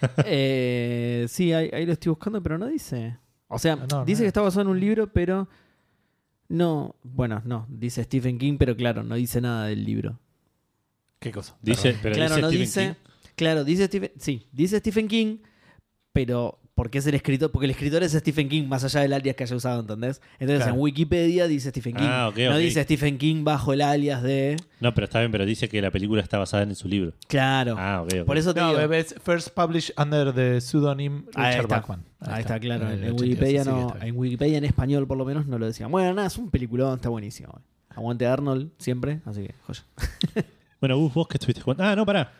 Eh, 0.26 1.26
sí, 1.28 1.52
ahí, 1.52 1.70
ahí 1.72 1.86
lo 1.86 1.92
estoy 1.92 2.10
buscando, 2.10 2.42
pero 2.42 2.58
no 2.58 2.66
dice. 2.66 3.16
O 3.48 3.58
sea, 3.58 3.76
No, 3.76 3.86
no, 3.86 4.04
dice 4.04 4.22
no. 4.22 4.24
que 4.24 4.28
está 4.28 4.40
basado 4.40 4.62
en 4.62 4.68
un 4.68 4.80
libro, 4.80 5.06
pero 5.12 5.48
no. 6.48 6.96
Bueno, 7.02 7.42
no. 7.44 7.66
Dice 7.68 8.04
Stephen 8.04 8.38
King, 8.38 8.56
pero 8.58 8.76
claro, 8.76 9.02
no 9.02 9.14
dice 9.14 9.40
nada 9.40 9.66
del 9.66 9.84
libro. 9.84 10.18
¿Qué 11.18 11.32
cosa? 11.32 11.56
Dice, 11.62 11.96
pero 12.02 12.14
claro, 12.14 12.34
dice 12.36 12.42
no 12.42 12.48
Stephen 12.48 12.66
dice. 12.66 12.86
King. 12.86 13.30
Claro, 13.36 13.64
dice 13.64 13.86
Stephen. 13.86 14.12
Sí, 14.18 14.46
dice 14.52 14.78
Stephen 14.78 15.08
King, 15.08 15.38
pero 16.12 16.58
porque 16.76 16.98
es 16.98 17.06
el 17.08 17.14
escritor, 17.16 17.50
porque 17.50 17.64
el 17.64 17.70
escritor 17.72 18.02
es 18.04 18.12
Stephen 18.12 18.48
King, 18.48 18.68
más 18.68 18.84
allá 18.84 19.00
del 19.00 19.12
alias 19.14 19.34
que 19.34 19.42
haya 19.42 19.56
usado, 19.56 19.80
¿entendés? 19.80 20.20
Entonces 20.38 20.58
Claro. 20.58 20.74
en 20.74 20.80
Wikipedia 20.80 21.48
dice 21.48 21.70
Stephen 21.70 21.94
King. 21.96 22.06
Ah, 22.06 22.28
ok, 22.28 22.36
no 22.38 22.58
dice 22.58 22.82
Stephen 22.84 23.18
King 23.18 23.42
bajo 23.44 23.72
el 23.72 23.80
alias 23.80 24.22
de. 24.22 24.56
No, 24.80 24.94
pero 24.94 25.06
está 25.06 25.18
bien, 25.20 25.32
pero 25.32 25.44
dice 25.44 25.68
que 25.68 25.82
la 25.82 25.90
película 25.90 26.22
está 26.22 26.38
basada 26.38 26.62
en 26.62 26.74
su 26.76 26.86
libro. 26.86 27.14
Claro. 27.26 27.74
Ah, 27.78 28.02
ok, 28.02 28.12
ok. 28.20 28.26
Por 28.26 28.36
eso 28.38 28.54
te 28.54 28.60
No, 28.60 28.76
digo. 28.78 28.92
es 28.92 29.14
first 29.24 29.48
published 29.54 29.94
under 29.98 30.32
the 30.32 30.60
pseudonym 30.60 31.24
Ahí 31.34 31.46
Richard 31.52 31.62
está. 31.62 31.76
Bachman. 31.80 32.04
Ahí, 32.20 32.40
está, 32.42 32.60
claro. 32.60 32.86
En 32.90 32.98
En, 32.98 33.04
el 33.04 33.12
82, 33.12 33.20
Wikipedia 33.22 33.64
no, 33.64 33.96
en 34.00 34.16
Wikipedia 34.16 34.58
en 34.58 34.64
español 34.64 35.06
por 35.06 35.16
lo 35.16 35.24
menos 35.24 35.46
no 35.46 35.58
lo 35.58 35.66
decían. 35.66 35.90
Bueno, 35.90 36.12
nada, 36.14 36.28
es 36.28 36.36
un 36.38 36.50
peliculón, 36.50 36.94
está 36.96 37.08
buenísimo. 37.08 37.52
güey. 37.52 37.64
Aguante 37.96 38.26
Arnold 38.26 38.70
siempre, 38.78 39.20
así 39.24 39.46
que 39.46 39.54
joya. 39.66 39.82
Bueno, 40.78 40.98
Gus, 40.98 41.14
vos 41.14 41.26
que 41.26 41.38
estuviste 41.38 41.62
jugando. 41.62 41.84
Ah, 41.84 41.96
no, 41.96 42.04
pará. 42.04 42.30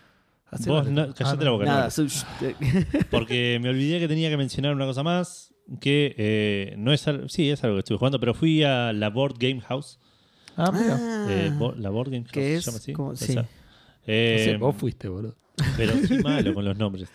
Vos, 0.67 0.87
no, 0.89 1.03
Ah, 1.03 1.15
callate 1.15 1.37
no. 1.39 1.45
la 1.45 1.51
boca. 1.51 1.65
no 1.65 1.71
Nada, 1.73 1.89
Porque 3.11 3.59
me 3.63 3.69
olvidé 3.69 3.99
que 3.99 4.09
tenía 4.09 4.31
que 4.31 4.37
mencionar 4.37 4.75
una 4.75 4.87
cosa 4.87 5.03
más. 5.03 5.53
Que 5.81 6.15
eh, 6.17 6.75
no 6.79 6.93
es 6.93 7.07
algo. 7.09 7.29
Sí, 7.29 7.51
es 7.51 7.65
algo 7.65 7.77
que 7.77 7.81
estuve 7.81 7.99
jugando, 7.99 8.21
pero 8.21 8.33
fui 8.35 8.63
a 8.63 8.93
la 8.93 9.11
Board 9.11 9.35
Game 9.39 9.61
House. 9.63 9.99
Ah, 10.57 10.71
mira. 10.73 10.97
Ah, 10.99 11.27
eh, 11.29 11.53
bo- 11.57 11.75
la 11.75 11.91
Board 11.91 12.11
Game 12.11 12.23
House 12.23 12.33
que 12.33 12.41
se 12.41 12.55
es 12.57 12.65
llama 12.67 12.79
así. 12.79 12.93
como- 12.93 13.13
Esa. 13.13 13.27
sí. 13.27 13.35
No 13.35 13.45
Eh, 14.07 14.43
sé, 14.45 14.57
vos 14.59 14.77
fuiste, 14.77 15.09
boludo. 15.09 15.35
pero 15.77 15.93
soy 16.07 16.19
malo 16.23 16.55
con 16.55 16.65
los 16.65 16.79
nombres. 16.79 17.09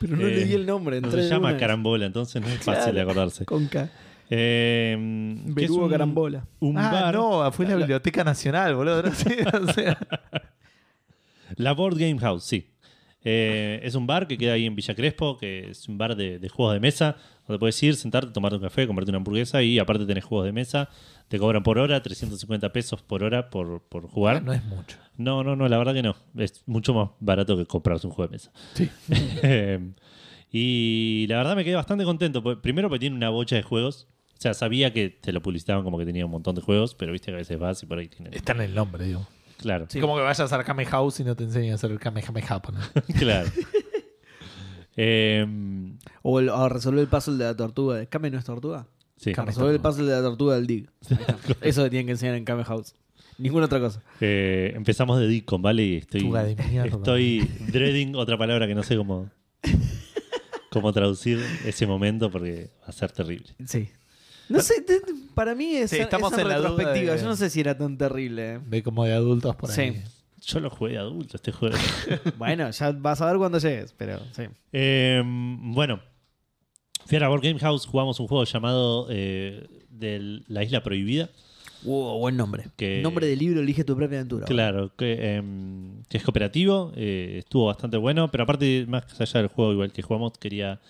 pero 0.00 0.16
no 0.16 0.26
Eh, 0.26 0.30
le 0.36 0.44
di 0.46 0.54
el 0.54 0.64
nombre. 0.64 1.00
No 1.02 1.08
entré 1.08 1.22
se 1.22 1.28
de 1.28 1.34
llama 1.34 1.50
una. 1.50 1.58
carambola, 1.58 2.06
entonces 2.06 2.40
no 2.40 2.48
es 2.48 2.58
Claro. 2.60 2.78
fácil 2.80 2.94
de 2.94 3.00
acordarse. 3.02 3.44
Con 3.44 3.66
K. 3.66 3.90
Eh, 4.30 4.96
que 5.44 5.48
es 5.50 5.54
Berugo 5.54 5.84
un, 5.84 5.90
carambola. 5.90 6.46
un 6.60 6.78
ah, 6.78 6.90
bar. 6.90 7.14
no, 7.14 7.52
fue 7.52 7.66
la 7.66 7.76
Biblioteca 7.76 8.24
Nacional, 8.24 8.74
boludo. 8.74 9.02
No 9.02 9.14
sé, 9.14 9.44
o 9.52 9.72
sea. 9.74 9.98
La 11.56 11.72
Board 11.72 11.96
Game 11.98 12.18
House, 12.18 12.44
sí. 12.44 12.70
Eh, 13.30 13.80
es 13.82 13.94
un 13.94 14.06
bar 14.06 14.26
que 14.26 14.38
queda 14.38 14.54
ahí 14.54 14.64
en 14.64 14.74
Villa 14.74 14.94
Crespo, 14.94 15.36
que 15.36 15.70
es 15.70 15.86
un 15.88 15.98
bar 15.98 16.16
de, 16.16 16.38
de 16.38 16.48
juegos 16.48 16.72
de 16.74 16.80
mesa, 16.80 17.16
donde 17.46 17.58
puedes 17.58 17.82
ir, 17.82 17.94
sentarte, 17.96 18.32
tomarte 18.32 18.56
un 18.56 18.62
café, 18.62 18.86
comprarte 18.86 19.10
una 19.10 19.18
hamburguesa 19.18 19.62
y 19.62 19.78
aparte 19.78 20.06
tenés 20.06 20.24
juegos 20.24 20.46
de 20.46 20.52
mesa. 20.52 20.88
Te 21.28 21.38
cobran 21.38 21.62
por 21.62 21.78
hora, 21.78 22.02
350 22.02 22.72
pesos 22.72 23.02
por 23.02 23.22
hora 23.22 23.50
por, 23.50 23.82
por 23.82 24.08
jugar. 24.08 24.42
No 24.42 24.54
es 24.54 24.64
mucho. 24.64 24.96
No, 25.18 25.44
no, 25.44 25.56
no, 25.56 25.68
la 25.68 25.76
verdad 25.76 25.92
que 25.92 26.02
no. 26.02 26.16
Es 26.38 26.62
mucho 26.66 26.94
más 26.94 27.10
barato 27.20 27.56
que 27.58 27.66
comprarse 27.66 28.06
un 28.06 28.14
juego 28.14 28.28
de 28.30 28.32
mesa. 28.36 28.50
Sí. 28.74 28.88
Eh, 29.42 29.78
y 30.50 31.26
la 31.28 31.36
verdad 31.38 31.54
me 31.56 31.64
quedé 31.64 31.74
bastante 31.74 32.04
contento. 32.04 32.42
porque- 32.42 32.62
Primero 32.62 32.88
porque 32.88 33.00
tiene 33.00 33.16
una 33.16 33.28
bocha 33.28 33.56
de 33.56 33.62
juegos. 33.62 34.08
O 34.38 34.40
sea, 34.40 34.54
sabía 34.54 34.92
que 34.92 35.10
te 35.10 35.32
lo 35.32 35.42
publicitaban 35.42 35.82
como 35.84 35.98
que 35.98 36.06
tenía 36.06 36.24
un 36.24 36.30
montón 36.30 36.54
de 36.54 36.60
juegos, 36.62 36.94
pero 36.94 37.12
viste 37.12 37.26
que 37.26 37.34
a 37.34 37.38
veces 37.38 37.58
vas 37.58 37.82
y 37.82 37.86
por 37.86 37.98
ahí 37.98 38.08
tienen. 38.08 38.32
Está 38.32 38.52
en 38.52 38.60
el 38.62 38.74
nombre, 38.74 39.04
digo. 39.04 39.26
Claro, 39.58 39.86
Es 39.92 40.00
como 40.00 40.16
que 40.16 40.22
vayas 40.22 40.52
al 40.52 40.64
Kame 40.64 40.86
House 40.86 41.20
y 41.20 41.24
no 41.24 41.34
te 41.36 41.44
enseñan 41.44 41.72
a 41.72 41.74
hacer 41.74 41.90
el 41.90 41.98
Kamehameha. 41.98 42.62
ponele. 42.62 42.84
claro. 43.18 43.50
Eh, 45.00 45.46
O, 46.22 46.40
el- 46.40 46.48
o 46.48 46.68
resolver 46.68 47.00
el 47.00 47.06
puzzle 47.08 47.36
de 47.36 47.44
la 47.44 47.56
tortuga. 47.56 48.04
¿Kame 48.06 48.30
no 48.30 48.38
es 48.38 48.44
tortuga? 48.44 48.86
sí. 49.16 49.32
Kame. 49.32 49.46
Resolver 49.46 49.74
el 49.74 49.80
puzzle 49.80 50.06
de 50.06 50.10
la 50.12 50.22
tortuga 50.22 50.56
del 50.56 50.66
Dig. 50.66 50.88
Ahí 51.10 51.16
está. 51.20 51.36
Eso 51.60 51.84
que 51.84 51.90
tienen 51.90 52.06
que 52.06 52.12
enseñar 52.12 52.34
en 52.34 52.44
Kame 52.44 52.64
House. 52.64 52.94
Ninguna 53.38 53.66
otra 53.66 53.78
cosa. 53.78 54.02
Eh, 54.20 54.72
empezamos 54.74 55.20
de 55.20 55.28
Deacon, 55.28 55.62
¿vale? 55.62 55.84
Y 55.84 55.96
estoy, 55.98 56.22
de 56.22 56.56
mierda. 56.68 56.96
estoy 56.96 57.48
dreading 57.68 58.16
otra 58.16 58.36
palabra 58.36 58.66
que 58.66 58.74
no 58.74 58.82
sé 58.82 58.96
cómo, 58.96 59.30
cómo 60.70 60.92
traducir 60.92 61.38
ese 61.64 61.86
momento 61.86 62.30
porque 62.32 62.70
va 62.82 62.88
a 62.88 62.92
ser 62.92 63.12
terrible. 63.12 63.54
Sí. 63.66 63.88
No 64.48 64.60
sé, 64.60 64.80
te- 64.82 65.00
para 65.34 65.54
mí 65.54 65.76
es, 65.76 65.90
Sí, 65.90 65.98
estamos 65.98 66.32
esa 66.32 66.42
en 66.42 66.48
la 66.48 66.58
duda 66.58 66.68
retrospectiva. 66.70 67.14
de- 67.14 67.20
Yo 67.20 67.26
no 67.26 67.36
sé 67.36 67.50
si 67.50 67.60
era 67.60 67.76
tan 67.76 67.98
terrible. 67.98 68.54
eh. 68.54 68.60
De 68.66 68.82
como 68.82 69.04
de 69.04 69.12
adultos 69.12 69.54
por 69.56 69.70
ahí. 69.70 69.92
Sí. 69.92 70.00
Yo 70.46 70.60
lo 70.60 70.70
jugué 70.70 70.92
de 70.92 70.98
adulto 70.98 71.36
este 71.36 71.52
juego. 71.52 71.76
bueno, 72.38 72.70
ya 72.70 72.92
vas 72.92 73.20
a 73.20 73.26
ver 73.26 73.36
cuando 73.36 73.58
llegues, 73.58 73.92
pero 73.96 74.18
sí. 74.32 74.44
Eh, 74.72 75.22
bueno, 75.24 76.00
fui 77.06 77.16
a 77.16 77.20
la 77.20 77.28
Board 77.28 77.42
Game 77.42 77.58
House, 77.60 77.86
jugamos 77.86 78.18
un 78.20 78.28
juego 78.28 78.44
llamado 78.44 79.06
eh, 79.10 79.66
de 79.90 80.42
La 80.48 80.62
Isla 80.64 80.82
Prohibida. 80.82 81.28
Wow, 81.82 82.18
buen 82.18 82.36
nombre. 82.36 82.64
Que- 82.76 83.02
Nombre 83.02 83.26
del 83.26 83.38
libro, 83.38 83.60
elige 83.60 83.84
tu 83.84 83.94
propia 83.96 84.18
aventura. 84.18 84.46
Claro, 84.46 84.90
que, 84.96 85.36
em, 85.36 86.02
que 86.08 86.16
es 86.16 86.24
cooperativo, 86.24 86.92
eh, 86.96 87.36
estuvo 87.38 87.66
bastante 87.66 87.96
bueno, 87.98 88.30
pero 88.30 88.44
aparte, 88.44 88.84
más 88.88 89.04
allá 89.20 89.40
del 89.40 89.48
juego 89.48 89.72
igual 89.72 89.92
que 89.92 90.02
jugamos, 90.02 90.32
quería 90.38 90.80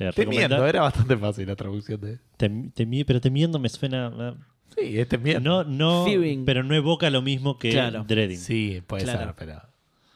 eh, 0.00 0.10
Temiendo, 0.14 0.66
era 0.66 0.80
bastante 0.82 1.16
fácil 1.16 1.46
la 1.46 1.54
traducción 1.56 2.00
de. 2.00 2.18
Tem- 2.38 2.72
temi- 2.74 3.04
pero 3.06 3.20
temiendo 3.20 3.58
me 3.58 3.68
suena. 3.68 4.34
Sí, 4.76 4.98
es 4.98 5.08
temiendo. 5.08 5.64
No, 5.64 5.64
no, 5.64 6.04
Fearing. 6.04 6.44
pero 6.44 6.62
no 6.64 6.74
evoca 6.74 7.08
lo 7.10 7.22
mismo 7.22 7.58
que 7.58 7.70
Claro. 7.70 8.04
Dreading. 8.06 8.36
Sí, 8.38 8.82
puede 8.86 9.04
Claro. 9.04 9.20
ser, 9.26 9.34
pero. 9.36 9.60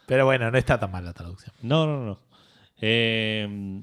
Pero 0.07 0.25
bueno, 0.27 0.51
no 0.51 0.59
está 0.59 0.79
tan 0.81 0.90
mal 0.90 1.05
la 1.05 1.12
traducción. 1.12 1.55
No, 1.62 1.87
no, 1.87 2.05
no. 2.05 2.20
Eh, 2.81 3.83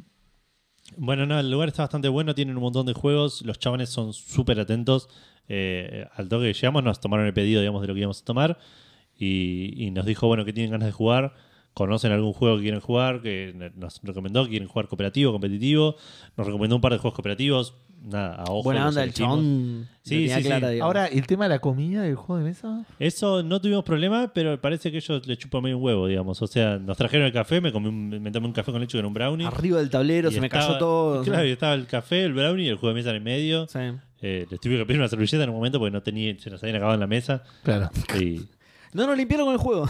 bueno, 0.98 1.26
no, 1.26 1.40
el 1.40 1.50
lugar 1.50 1.70
está 1.70 1.84
bastante 1.84 2.10
bueno, 2.10 2.36
tienen 2.36 2.56
un 2.58 2.62
montón 2.64 2.86
de 2.86 2.94
juegos, 2.94 3.42
los 3.44 3.58
chabones 3.60 3.90
son 3.90 4.14
súper 4.14 4.60
atentos. 4.60 5.08
Eh, 5.48 6.06
al 6.16 6.30
toque 6.30 6.48
que 6.48 6.54
llegamos 6.54 6.84
nos 6.84 7.00
tomaron 7.00 7.26
el 7.26 7.34
pedido, 7.34 7.62
digamos, 7.62 7.82
de 7.82 7.88
lo 7.88 7.94
que 7.94 8.00
íbamos 8.02 8.22
a 8.22 8.26
tomar 8.26 8.58
y, 9.18 9.74
y 9.86 9.92
nos 9.92 10.06
dijo, 10.06 10.28
bueno, 10.28 10.46
que 10.46 10.54
tienen 10.54 10.72
ganas 10.72 10.86
de 10.88 10.92
jugar. 10.92 11.34
Conocen 11.73 12.12
algún 12.12 12.34
juego 12.34 12.57
que 12.57 12.63
quieren 12.63 12.79
jugar, 12.79 13.21
que 13.21 13.71
nos 13.75 14.01
recomendó, 14.03 14.43
que 14.43 14.51
quieren 14.51 14.67
jugar 14.67 14.88
cooperativo, 14.88 15.31
competitivo. 15.31 15.95
Nos 16.38 16.47
recomendó 16.47 16.75
un 16.75 16.81
par 16.81 16.91
de 16.93 16.99
juegos 16.99 17.15
cooperativos. 17.15 17.75
Nada, 18.03 18.36
a 18.36 18.43
ojo. 18.45 18.63
Buena 18.63 18.88
onda, 18.88 19.03
el 19.03 19.13
chabón. 19.13 19.88
Sí, 20.01 20.27
sí, 20.27 20.41
clara. 20.41 20.71
Ahora, 20.81 21.05
el 21.05 21.27
tema 21.27 21.45
de 21.45 21.49
la 21.49 21.60
comida 21.60 22.01
del 22.01 22.15
juego 22.15 22.39
de 22.39 22.45
mesa. 22.45 22.84
Eso 22.97 23.43
no 23.43 23.62
tuvimos 23.62 23.84
problema, 23.84 24.31
pero 24.34 24.60
parece 24.60 24.91
que 24.91 24.97
ellos 24.97 25.27
le 25.27 25.38
chupan 25.38 25.62
medio 25.62 25.77
un 25.77 25.84
huevo, 25.84 26.07
digamos. 26.07 26.41
O 26.41 26.47
sea, 26.47 26.79
nos 26.79 26.97
trajeron 26.97 27.27
el 27.27 27.31
café, 27.34 27.62
me 27.62 27.71
comí 27.71 27.89
un, 27.89 28.10
me 28.10 28.31
tomé 28.31 28.47
un 28.47 28.53
café 28.53 28.71
con 28.71 28.81
leche 28.81 28.97
con 28.97 29.05
un 29.05 29.13
brownie. 29.13 29.45
arriba 29.45 29.77
del 29.77 29.91
tablero 29.91 30.31
se 30.31 30.41
me 30.41 30.49
cayó 30.49 30.79
todo. 30.79 31.23
Claro, 31.23 31.45
y 31.45 31.51
estaba 31.51 31.75
el 31.75 31.86
café, 31.86 32.23
el 32.23 32.34
brownie 32.34 32.65
y 32.65 32.69
el 32.69 32.77
juego 32.77 32.95
de 32.95 32.99
mesa 33.01 33.12
en 33.12 33.17
el 33.17 33.21
medio. 33.21 33.67
Sí. 33.67 33.79
Eh, 34.23 34.47
les 34.49 34.60
tuve 34.60 34.77
que 34.77 34.86
pedir 34.86 34.99
una 34.99 35.07
servilleta 35.07 35.43
en 35.43 35.49
un 35.49 35.55
momento 35.55 35.77
porque 35.79 35.91
no 35.91 36.01
tenía, 36.01 36.36
se 36.39 36.49
nos 36.49 36.62
habían 36.63 36.77
acabado 36.77 36.95
en 36.95 36.99
la 37.01 37.07
mesa. 37.07 37.43
Claro. 37.63 37.89
Y, 38.19 38.47
No, 38.93 39.05
no, 39.05 39.15
limpiaron 39.15 39.45
con 39.45 39.53
el 39.53 39.60
juego. 39.60 39.88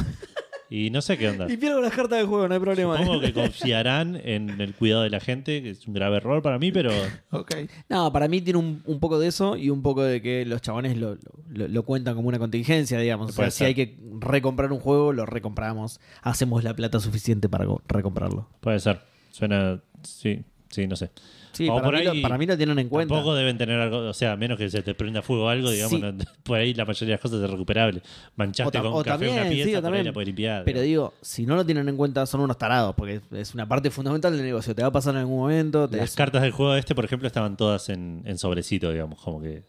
Y 0.74 0.90
no 0.90 1.02
sé 1.02 1.18
qué 1.18 1.28
onda. 1.30 1.48
limpiaron 1.48 1.80
con 1.80 1.84
las 1.84 1.94
cartas 1.94 2.18
del 2.20 2.28
juego, 2.28 2.48
no 2.48 2.54
hay 2.54 2.60
problema. 2.62 2.98
Supongo 2.98 3.20
que 3.20 3.34
confiarán 3.34 4.16
en 4.24 4.50
el 4.62 4.74
cuidado 4.74 5.02
de 5.04 5.10
la 5.10 5.20
gente, 5.20 5.62
que 5.62 5.72
es 5.72 5.86
un 5.86 5.94
grave 5.94 6.16
error 6.18 6.42
para 6.42 6.58
mí, 6.58 6.72
pero 6.72 6.92
Ok. 7.32 7.52
No, 7.90 8.12
para 8.14 8.28
mí 8.30 8.40
tiene 8.40 8.58
un, 8.58 8.82
un 8.86 9.00
poco 9.02 9.20
de 9.20 9.28
eso 9.28 9.58
y 9.58 9.70
un 9.70 9.82
poco 9.84 10.02
de 10.02 10.22
que 10.22 10.46
los 10.46 10.62
chabones 10.62 10.96
lo, 10.98 11.18
lo- 11.50 11.68
lo 11.68 11.84
cuentan 11.84 12.16
como 12.16 12.30
una 12.30 12.40
contingencia, 12.40 12.98
digamos. 13.00 13.32
O 13.32 13.34
sea, 13.34 13.52
si 13.52 13.66
hay 13.66 13.76
que 13.76 13.98
recomprar 14.20 14.72
un 14.72 14.80
juego, 14.80 15.12
lo 15.12 15.26
recompramos. 15.26 16.00
Hacemos 16.22 16.64
la 16.64 16.74
plata 16.74 17.00
suficiente 17.02 17.50
para 17.50 17.66
co- 17.66 17.82
recomprarlo. 17.88 18.48
puede 18.62 18.80
ser. 18.80 19.02
Suena. 19.32 19.82
Sí, 20.04 20.44
sí, 20.70 20.88
no 20.88 20.96
sé. 20.96 21.12
Sí, 21.54 21.68
O 21.70 21.74
para 21.76 21.84
por 21.84 21.94
mí, 21.94 22.00
ahí 22.08 22.16
lo, 22.18 22.22
para 22.22 22.38
mí 22.38 22.46
lo 22.46 22.56
tienen 22.58 22.80
en 22.80 22.88
cuenta. 22.90 23.14
Tampoco 23.14 23.36
deben 23.36 23.58
tener 23.58 23.80
algo, 23.80 23.98
o 24.10 24.14
sea, 24.14 24.32
a 24.34 24.38
menos 24.38 24.58
que 24.58 24.70
se 24.70 24.82
te 24.82 24.94
prenda 24.96 25.22
fuego 25.22 25.46
o 25.46 25.50
algo, 25.50 25.70
digamos, 25.70 26.00
Sí. 26.00 26.02
no- 26.02 26.14
por 26.44 26.58
ahí 26.60 26.74
la 26.74 26.86
mayoría 26.86 27.08
de 27.08 27.12
las 27.16 27.22
cosas 27.22 27.44
es 27.44 27.50
recuperable. 27.50 28.02
Manchaste 28.38 28.78
O 28.78 28.82
con 28.84 28.94
o 28.94 29.04
café 29.04 29.30
una 29.30 29.44
pieza, 29.50 29.70
sí, 29.70 29.76
ahí 29.76 29.82
también. 29.82 30.06
la 30.06 30.14
puedes 30.14 30.28
limpiar. 30.28 30.64
Pero 30.64 30.82
digo, 30.82 31.14
si 31.22 31.46
no 31.46 31.56
lo 31.56 31.66
tienen 31.66 31.90
en 31.90 31.98
cuenta, 31.98 32.26
son 32.26 32.42
unos 32.42 32.58
tarados, 32.58 32.96
porque 32.96 33.22
es 33.32 33.54
una 33.54 33.68
parte 33.68 33.92
fundamental 33.92 34.32
del 34.36 34.44
negocio. 34.46 34.74
Te 34.74 34.82
va 34.82 34.88
a 34.88 34.92
pasar 34.92 35.14
en 35.16 35.20
algún 35.22 35.40
momento. 35.40 35.90
te- 35.90 35.98
Las 35.98 36.16
cartas 36.16 36.42
del 36.42 36.52
juego 36.52 36.76
este, 36.76 36.96
por 36.96 37.04
ejemplo, 37.06 37.28
estaban 37.28 37.58
todas 37.58 37.90
en, 37.90 38.22
en 38.26 38.38
sobrecito, 38.38 38.92
digamos, 38.92 39.22
como 39.22 39.42
que 39.42 39.64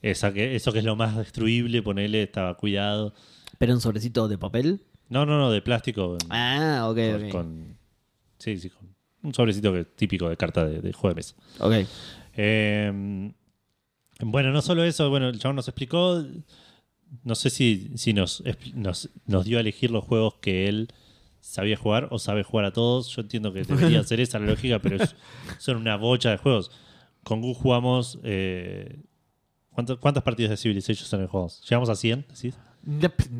esa 0.00 0.32
que 0.32 0.54
eso 0.54 0.72
que 0.72 0.78
es 0.78 0.84
lo 0.84 0.96
más 0.96 1.16
destruible, 1.16 1.82
ponele, 1.82 2.22
estaba 2.22 2.56
cuidado. 2.56 3.14
Pero 3.58 3.72
en 3.72 3.80
sobrecito 3.80 4.28
de 4.28 4.38
papel. 4.38 4.80
No, 5.08 5.26
no, 5.26 5.38
no, 5.38 5.50
de 5.50 5.60
plástico. 5.62 6.16
Ah, 6.30 6.86
ok, 6.88 6.96
con, 6.96 7.24
ok. 7.24 7.30
con- 7.30 7.78
sí, 8.38 8.56
sí, 8.58 8.70
con 8.70 8.94
un 9.22 9.34
sobrecito 9.34 9.72
que 9.72 9.84
típico 9.84 10.28
de 10.28 10.36
carta 10.36 10.64
de, 10.64 10.80
de 10.80 10.92
juego 10.92 11.08
de 11.10 11.14
mesa. 11.16 11.34
Ok. 11.60 11.72
Eh, 12.36 13.32
bueno, 14.20 14.50
no 14.52 14.62
solo 14.62 14.84
eso, 14.84 15.10
bueno, 15.10 15.28
el 15.28 15.38
chabón 15.38 15.56
nos 15.56 15.68
explicó, 15.68 16.24
no 17.24 17.34
sé 17.34 17.50
si, 17.50 17.90
si 17.96 18.12
nos, 18.12 18.42
nos, 18.74 19.10
nos 19.26 19.44
dio 19.44 19.58
a 19.58 19.60
elegir 19.60 19.90
los 19.90 20.04
juegos 20.04 20.34
que 20.40 20.68
él 20.68 20.88
sabía 21.40 21.76
jugar 21.76 22.08
o 22.10 22.18
sabe 22.18 22.42
jugar 22.42 22.64
a 22.66 22.72
todos. 22.72 23.08
Yo 23.08 23.22
entiendo 23.22 23.52
que 23.52 23.62
debería 23.62 24.02
ser 24.02 24.20
esa 24.20 24.38
la 24.38 24.46
lógica, 24.46 24.80
pero 24.80 24.96
es- 24.96 25.14
son 25.58 25.76
una 25.76 25.96
bocha 25.96 26.30
de 26.30 26.36
juegos. 26.36 26.70
Con 27.24 27.40
Gu 27.40 27.54
jugamos... 27.54 28.18
Eh, 28.24 29.02
¿cuánto- 29.70 29.98
¿Cuántas 30.00 30.22
partidas 30.24 30.50
de 30.50 30.56
Civilization 30.56 31.06
son 31.08 31.20
en 31.20 31.28
juegos? 31.28 31.62
¿Llegamos 31.68 31.88
a 31.88 31.94
100? 31.94 32.26
decís? 32.28 32.58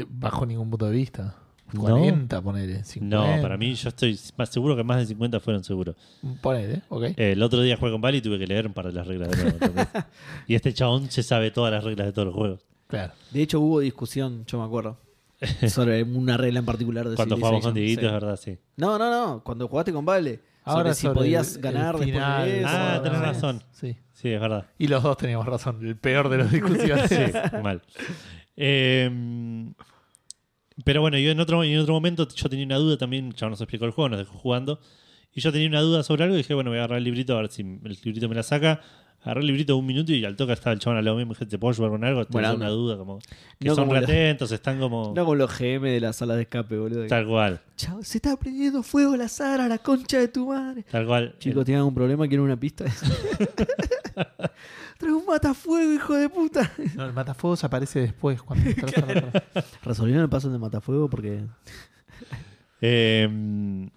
Bajo 0.08 0.46
ningún 0.46 0.70
punto 0.70 0.86
de 0.86 0.92
vista. 0.92 1.36
No. 1.72 1.80
40, 1.82 2.40
ponele. 2.40 2.82
50. 2.84 3.16
No, 3.36 3.42
para 3.42 3.56
mí 3.58 3.74
yo 3.74 3.88
estoy 3.90 4.18
más 4.36 4.48
seguro 4.48 4.74
que 4.76 4.82
más 4.84 4.98
de 4.98 5.06
50 5.06 5.38
fueron 5.40 5.62
seguros. 5.64 5.96
Ponele, 6.40 6.82
ok. 6.88 7.04
Eh, 7.16 7.32
el 7.32 7.42
otro 7.42 7.60
día 7.60 7.76
jugué 7.76 7.92
con 7.92 8.00
Bali 8.00 8.18
y 8.18 8.20
tuve 8.22 8.38
que 8.38 8.46
leer 8.46 8.66
un 8.66 8.72
par 8.72 8.86
de 8.86 8.92
las 8.92 9.06
reglas 9.06 9.30
de 9.30 9.44
nuevo. 9.44 9.58
y 10.46 10.54
este 10.54 10.72
chabón 10.72 11.10
se 11.10 11.22
sabe 11.22 11.50
todas 11.50 11.72
las 11.72 11.84
reglas 11.84 12.06
de 12.06 12.12
todos 12.12 12.26
los 12.26 12.34
juegos. 12.34 12.66
Claro. 12.86 13.12
De 13.30 13.42
hecho, 13.42 13.60
hubo 13.60 13.80
discusión, 13.80 14.44
yo 14.46 14.58
me 14.58 14.64
acuerdo, 14.64 14.98
sobre 15.68 16.02
una 16.04 16.36
regla 16.38 16.60
en 16.60 16.64
particular 16.64 17.06
de 17.08 17.16
Cuando 17.16 17.36
jugamos 17.36 17.62
con. 17.64 17.74
Dieguito, 17.74 18.00
Sí. 18.00 18.06
es 18.06 18.12
verdad, 18.12 18.36
sí. 18.42 18.58
No, 18.76 18.98
no, 18.98 19.10
no. 19.10 19.44
Cuando 19.44 19.68
jugaste 19.68 19.92
con 19.92 20.04
Vale. 20.06 20.40
Ahora 20.64 20.92
sobre 20.92 20.94
si 20.94 21.02
sobre 21.02 21.14
podías 21.14 21.56
el- 21.56 21.62
ganar 21.62 21.94
el 21.96 22.00
después 22.00 22.44
de 22.44 22.58
eso. 22.60 22.68
Ah, 22.70 23.00
tenés 23.02 23.20
razón. 23.20 23.62
Sí. 23.72 23.96
Sí, 24.12 24.30
es 24.30 24.40
verdad. 24.40 24.66
Y 24.78 24.88
los 24.88 25.02
dos 25.02 25.16
teníamos 25.16 25.46
razón. 25.46 25.86
El 25.86 25.96
peor 25.96 26.28
de 26.28 26.38
las 26.38 26.50
discusiones. 26.52 27.08
Sí, 27.10 27.16
mal. 27.62 27.82
Eh, 28.56 29.70
pero 30.84 31.00
bueno, 31.00 31.18
yo 31.18 31.30
en 31.30 31.40
otro, 31.40 31.62
en 31.64 31.78
otro 31.78 31.94
momento 31.94 32.26
yo 32.28 32.48
tenía 32.48 32.66
una 32.66 32.76
duda 32.76 32.96
también, 32.96 33.32
ya 33.32 33.48
nos 33.48 33.60
explicó 33.60 33.84
el 33.84 33.90
juego, 33.92 34.08
nos 34.10 34.18
dejó 34.18 34.38
jugando. 34.38 34.80
Y 35.34 35.40
yo 35.40 35.52
tenía 35.52 35.68
una 35.68 35.80
duda 35.82 36.02
sobre 36.02 36.24
algo 36.24 36.34
y 36.34 36.38
dije, 36.38 36.54
bueno, 36.54 36.70
voy 36.70 36.78
a 36.78 36.82
agarrar 36.82 36.98
el 36.98 37.04
librito 37.04 37.36
a 37.36 37.42
ver 37.42 37.50
si 37.50 37.62
el 37.62 37.98
librito 38.02 38.28
me 38.28 38.34
la 38.34 38.42
saca. 38.42 38.80
Agarré 39.20 39.40
el 39.40 39.48
librito 39.48 39.76
un 39.76 39.84
minuto 39.84 40.12
y 40.12 40.24
al 40.24 40.36
toque 40.36 40.52
estaba 40.52 40.72
el 40.72 40.78
chabón 40.78 41.02
mío 41.02 41.20
y 41.20 41.24
me 41.24 41.28
dije, 41.30 41.44
¿te 41.44 41.58
puedo 41.58 41.72
ayudar 41.72 41.90
con 41.90 42.04
algo? 42.04 42.24
Tengo 42.24 42.38
una 42.38 42.52
onda. 42.52 42.68
duda, 42.68 42.96
como 42.96 43.18
que 43.18 43.26
No 43.68 43.74
son 43.74 43.88
como 43.88 43.98
atentos, 43.98 44.52
están 44.52 44.78
como 44.78 45.12
No 45.14 45.24
con 45.26 45.36
los 45.38 45.50
GM 45.58 45.82
de 45.90 46.00
la 46.00 46.12
sala 46.12 46.36
de 46.36 46.42
escape, 46.42 46.78
boludo. 46.78 47.04
tal 47.08 47.26
cual, 47.26 47.60
Chao, 47.76 48.00
se 48.02 48.18
está 48.18 48.36
prendiendo 48.36 48.82
fuego 48.84 49.16
la 49.16 49.26
sala, 49.28 49.66
la 49.66 49.78
concha 49.78 50.18
de 50.20 50.28
tu 50.28 50.46
madre. 50.46 50.84
tal 50.84 51.04
cual. 51.06 51.34
Chicos, 51.40 51.64
¿tienen 51.64 51.80
algún 51.80 51.94
problema? 51.94 52.28
¿Quieren 52.28 52.44
una 52.44 52.58
pista? 52.58 52.84
Trae 54.98 55.12
un 55.12 55.24
matafuego, 55.24 55.92
hijo 55.92 56.14
de 56.14 56.28
puta. 56.28 56.70
No, 56.96 57.06
el 57.06 57.12
matafuegos 57.12 57.64
aparece 57.64 58.00
después. 58.00 58.42
Cuando. 58.42 58.70
Resolvieron 59.82 60.24
el 60.24 60.28
paso 60.28 60.50
de 60.50 60.58
matafuego 60.58 61.08
porque. 61.08 61.44
Eh, 62.80 63.88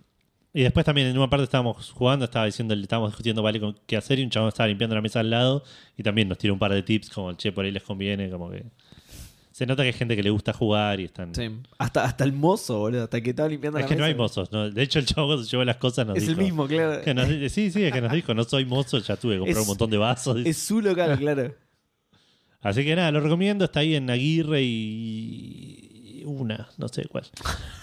y 0.54 0.64
después 0.64 0.86
también 0.86 1.08
en 1.08 1.18
una 1.18 1.30
parte 1.30 1.46
estábamos 1.46 1.92
jugando, 1.92 2.26
estaba 2.26 2.46
diciendo, 2.46 2.74
estábamos 2.74 3.12
discutiendo 3.12 3.42
vale 3.42 3.60
con 3.60 3.78
qué 3.88 3.96
hacer 3.96 4.20
y 4.20 4.24
un 4.24 4.30
chabón 4.30 4.50
estaba 4.50 4.68
limpiando 4.68 4.96
la 4.96 5.02
mesa 5.02 5.22
al 5.22 5.30
lado 5.30 5.64
y 5.98 6.04
también 6.04 6.28
nos 6.28 6.38
tiró 6.38 6.54
un 6.54 6.60
par 6.60 6.74
de 6.74 6.84
tips 6.84 7.10
como, 7.10 7.34
che, 7.34 7.52
por 7.52 7.64
ahí 7.64 7.72
les 7.72 7.84
conviene, 7.84 8.30
como 8.30 8.50
que... 8.50 8.66
Se 9.52 9.66
nota 9.66 9.84
que 9.84 9.88
hay 9.88 9.94
gente 9.94 10.16
que 10.16 10.24
le 10.24 10.30
gusta 10.30 10.54
jugar 10.54 11.00
y 11.02 11.06
están... 11.06 11.36
Sí. 11.36 11.50
Hasta, 11.78 12.06
hasta 12.06 12.24
el 12.24 12.32
mozo, 12.32 12.80
boludo. 12.80 13.04
Hasta 13.04 13.20
que 13.20 13.32
estaba 13.32 13.50
limpiando 13.50 13.80
Es 13.80 13.84
la 13.84 13.90
que 13.90 13.96
no 13.98 14.06
hay 14.06 14.16
mozos, 14.16 14.50
¿no? 14.52 14.70
De 14.72 14.82
hecho 14.82 15.00
el 15.00 15.06
cuando 15.14 15.44
se 15.44 15.50
llevó 15.50 15.66
las 15.66 15.76
cosas 15.76 16.08
nos 16.08 16.18
Es 16.18 16.26
dijo... 16.28 16.40
el 16.40 16.46
mismo, 16.46 16.68
claro. 16.68 17.02
que 17.04 17.14
nos- 17.14 17.28
sí, 17.52 17.70
sí, 17.70 17.84
es 17.84 17.92
que 17.92 18.00
nos 18.02 18.12
dijo, 18.14 18.34
no 18.34 18.44
soy 18.46 18.64
mozo, 18.66 18.98
ya 19.00 19.18
tuve 19.18 19.34
que 19.34 19.40
comprar 19.40 19.58
Es- 19.58 19.62
un 19.64 19.68
montón 19.68 19.90
de 19.90 19.98
vasos. 19.98 20.38
Es 20.46 20.58
su 20.58 20.80
local, 20.82 21.18
claro. 21.20 21.54
Así 22.62 22.86
que 22.86 22.96
nada, 22.96 23.12
lo 23.12 23.20
recomiendo, 23.20 23.66
está 23.66 23.82
ahí 23.82 23.96
en 23.96 24.10
Aguirre 24.10 24.62
y... 24.64 25.81
una, 26.26 26.70
no 26.78 26.88
sé 26.88 27.06
cuál. 27.08 27.26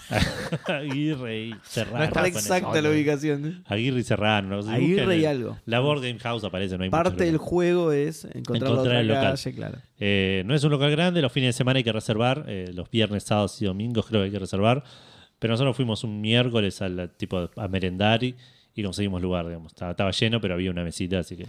Aguirre 0.67 1.39
y 1.45 1.55
Serrano. 1.63 1.97
No 1.99 2.03
está 2.05 2.27
exacta 2.27 2.81
la 2.81 2.89
ubicación. 2.89 3.63
Aguirre 3.67 3.99
y 3.99 4.03
Serrano. 4.03 4.61
no 4.61 4.71
Aguirre 4.71 5.17
y 5.17 5.21
el- 5.25 5.27
algo. 5.27 5.57
La 5.65 5.79
Board 5.79 6.01
Game 6.01 6.19
House 6.19 6.43
aparece, 6.43 6.77
no 6.77 6.83
hay 6.83 6.89
Parte 6.89 7.25
del 7.25 7.37
juego 7.37 7.91
es 7.91 8.25
encontrar, 8.25 8.55
Encontrar 8.57 8.77
otra 8.79 8.99
el 9.01 9.07
local. 9.07 9.23
calle, 9.35 9.53
claro. 9.53 9.77
Eh, 9.99 10.43
no 10.45 10.55
es 10.55 10.63
un 10.63 10.71
local 10.71 10.91
grande, 10.91 11.21
los 11.21 11.31
fines 11.31 11.49
de 11.49 11.57
semana 11.57 11.77
hay 11.77 11.83
que 11.83 11.91
reservar. 11.91 12.45
eh, 12.47 12.71
los 12.73 12.89
viernes, 12.89 13.23
sábados 13.23 13.61
y 13.61 13.65
domingos 13.65 14.05
creo 14.07 14.21
que 14.21 14.25
hay 14.25 14.31
que 14.31 14.39
reservar. 14.39 14.83
Pero 15.39 15.53
nosotros 15.53 15.75
fuimos 15.75 16.03
un 16.03 16.19
miércoles 16.21 16.81
al 16.81 17.11
tipo 17.15 17.49
a 17.55 17.67
merendar 17.67 18.23
y, 18.23 18.35
y 18.75 18.83
conseguimos 18.83 19.21
lugar, 19.21 19.45
digamos. 19.47 19.71
Estaba, 19.71 19.91
estaba 19.91 20.11
lleno, 20.11 20.41
pero 20.41 20.53
había 20.55 20.69
una 20.71 20.83
mesita, 20.83 21.19
así 21.19 21.37
que. 21.37 21.45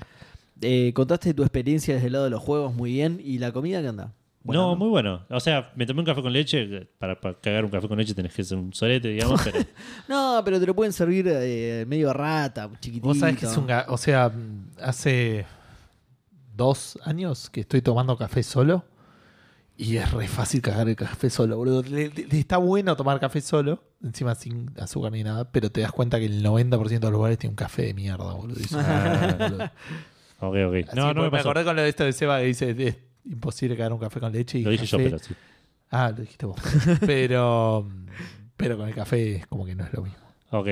Eh, 0.62 0.92
contaste 0.92 1.32
tu 1.34 1.42
experiencia 1.42 1.94
desde 1.94 2.08
el 2.08 2.12
lado 2.12 2.24
de 2.26 2.30
los 2.30 2.40
juegos 2.42 2.74
muy 2.74 2.92
bien. 2.92 3.20
¿Y 3.24 3.38
la 3.38 3.50
comida 3.50 3.80
qué 3.80 3.88
anda? 3.88 4.12
No, 4.44 4.74
muy 4.76 4.88
bueno. 4.88 5.26
O 5.28 5.38
sea, 5.40 5.70
me 5.76 5.84
tomé 5.86 6.00
un 6.00 6.06
café 6.06 6.22
con 6.22 6.32
leche. 6.32 6.62
eh, 6.62 6.88
Para, 6.98 7.20
para 7.20 7.34
cagar 7.38 7.64
un 7.64 7.70
café 7.70 7.86
con 7.88 7.98
leche 7.98 8.14
tenés 8.14 8.32
que 8.32 8.42
ser 8.42 8.56
un 8.58 8.72
solete, 8.72 9.08
digamos. 9.08 9.40
pero 9.44 9.58
No, 10.08 10.40
pero 10.44 10.58
te 10.58 10.66
lo 10.66 10.74
pueden 10.74 10.92
servir 10.92 11.26
eh, 11.28 11.84
medio 11.86 12.12
rata, 12.12 12.70
chiquitito. 12.80 13.08
Vos 13.08 13.18
sabés 13.18 13.36
que 13.36 13.46
es 13.46 13.56
un. 13.56 13.66
O 13.88 13.96
sea, 13.98 14.32
hace 14.80 15.44
dos 16.56 16.98
años 17.04 17.50
que 17.50 17.60
estoy 17.60 17.82
tomando 17.82 18.16
café 18.16 18.42
solo. 18.42 18.84
Y 19.76 19.96
es 19.96 20.10
re 20.12 20.28
fácil 20.28 20.60
cagar 20.60 20.86
el 20.90 20.96
café 20.96 21.30
solo, 21.30 21.56
boludo. 21.56 21.82
Le- 21.82 22.10
le- 22.10 22.38
está 22.38 22.58
bueno 22.58 22.96
tomar 22.96 23.18
café 23.18 23.40
solo, 23.40 23.82
encima 24.04 24.34
sin 24.34 24.70
azúcar 24.78 25.10
ni 25.12 25.22
nada, 25.24 25.50
pero 25.50 25.70
te 25.72 25.80
das 25.80 25.90
cuenta 25.90 26.18
que 26.18 26.26
el 26.26 26.42
90% 26.44 26.86
de 26.88 27.00
los 27.00 27.12
lugares 27.12 27.38
tiene 27.38 27.52
un 27.52 27.56
café 27.56 27.86
de 27.86 27.94
mierda, 27.94 28.34
boludo. 28.34 28.60
Una- 28.72 29.36
boludo. 29.38 29.64
ok, 30.40 30.56
ok. 30.82 30.88
Así 30.88 30.96
No, 30.96 31.14
no 31.14 31.22
me 31.22 31.30
me 31.30 31.38
acordé 31.40 31.64
con 31.64 31.76
lo 31.76 31.80
de 31.82 31.88
esto 31.88 32.04
de 32.04 32.12
Seba 32.12 32.40
que 32.40 32.44
dice: 32.44 32.74
imposible 33.24 33.76
cagar 33.76 33.92
un 33.92 33.98
café 34.00 34.20
con 34.20 34.32
leche. 34.32 34.58
Y 34.58 34.62
Lo 34.62 34.70
dije 34.70 34.86
yo, 34.86 34.98
café- 34.98 35.04
pero 35.10 35.18
sí. 35.18 35.34
Ah, 35.90 36.10
lo 36.10 36.22
dijiste 36.22 36.46
vos. 36.46 36.58
pero, 37.06 37.88
pero 38.56 38.76
con 38.76 38.88
el 38.88 38.94
café 38.94 39.36
es 39.36 39.46
como 39.46 39.64
que 39.66 39.74
no 39.74 39.84
es 39.84 39.92
lo 39.92 40.02
mismo. 40.02 40.18
Ok. 40.50 40.68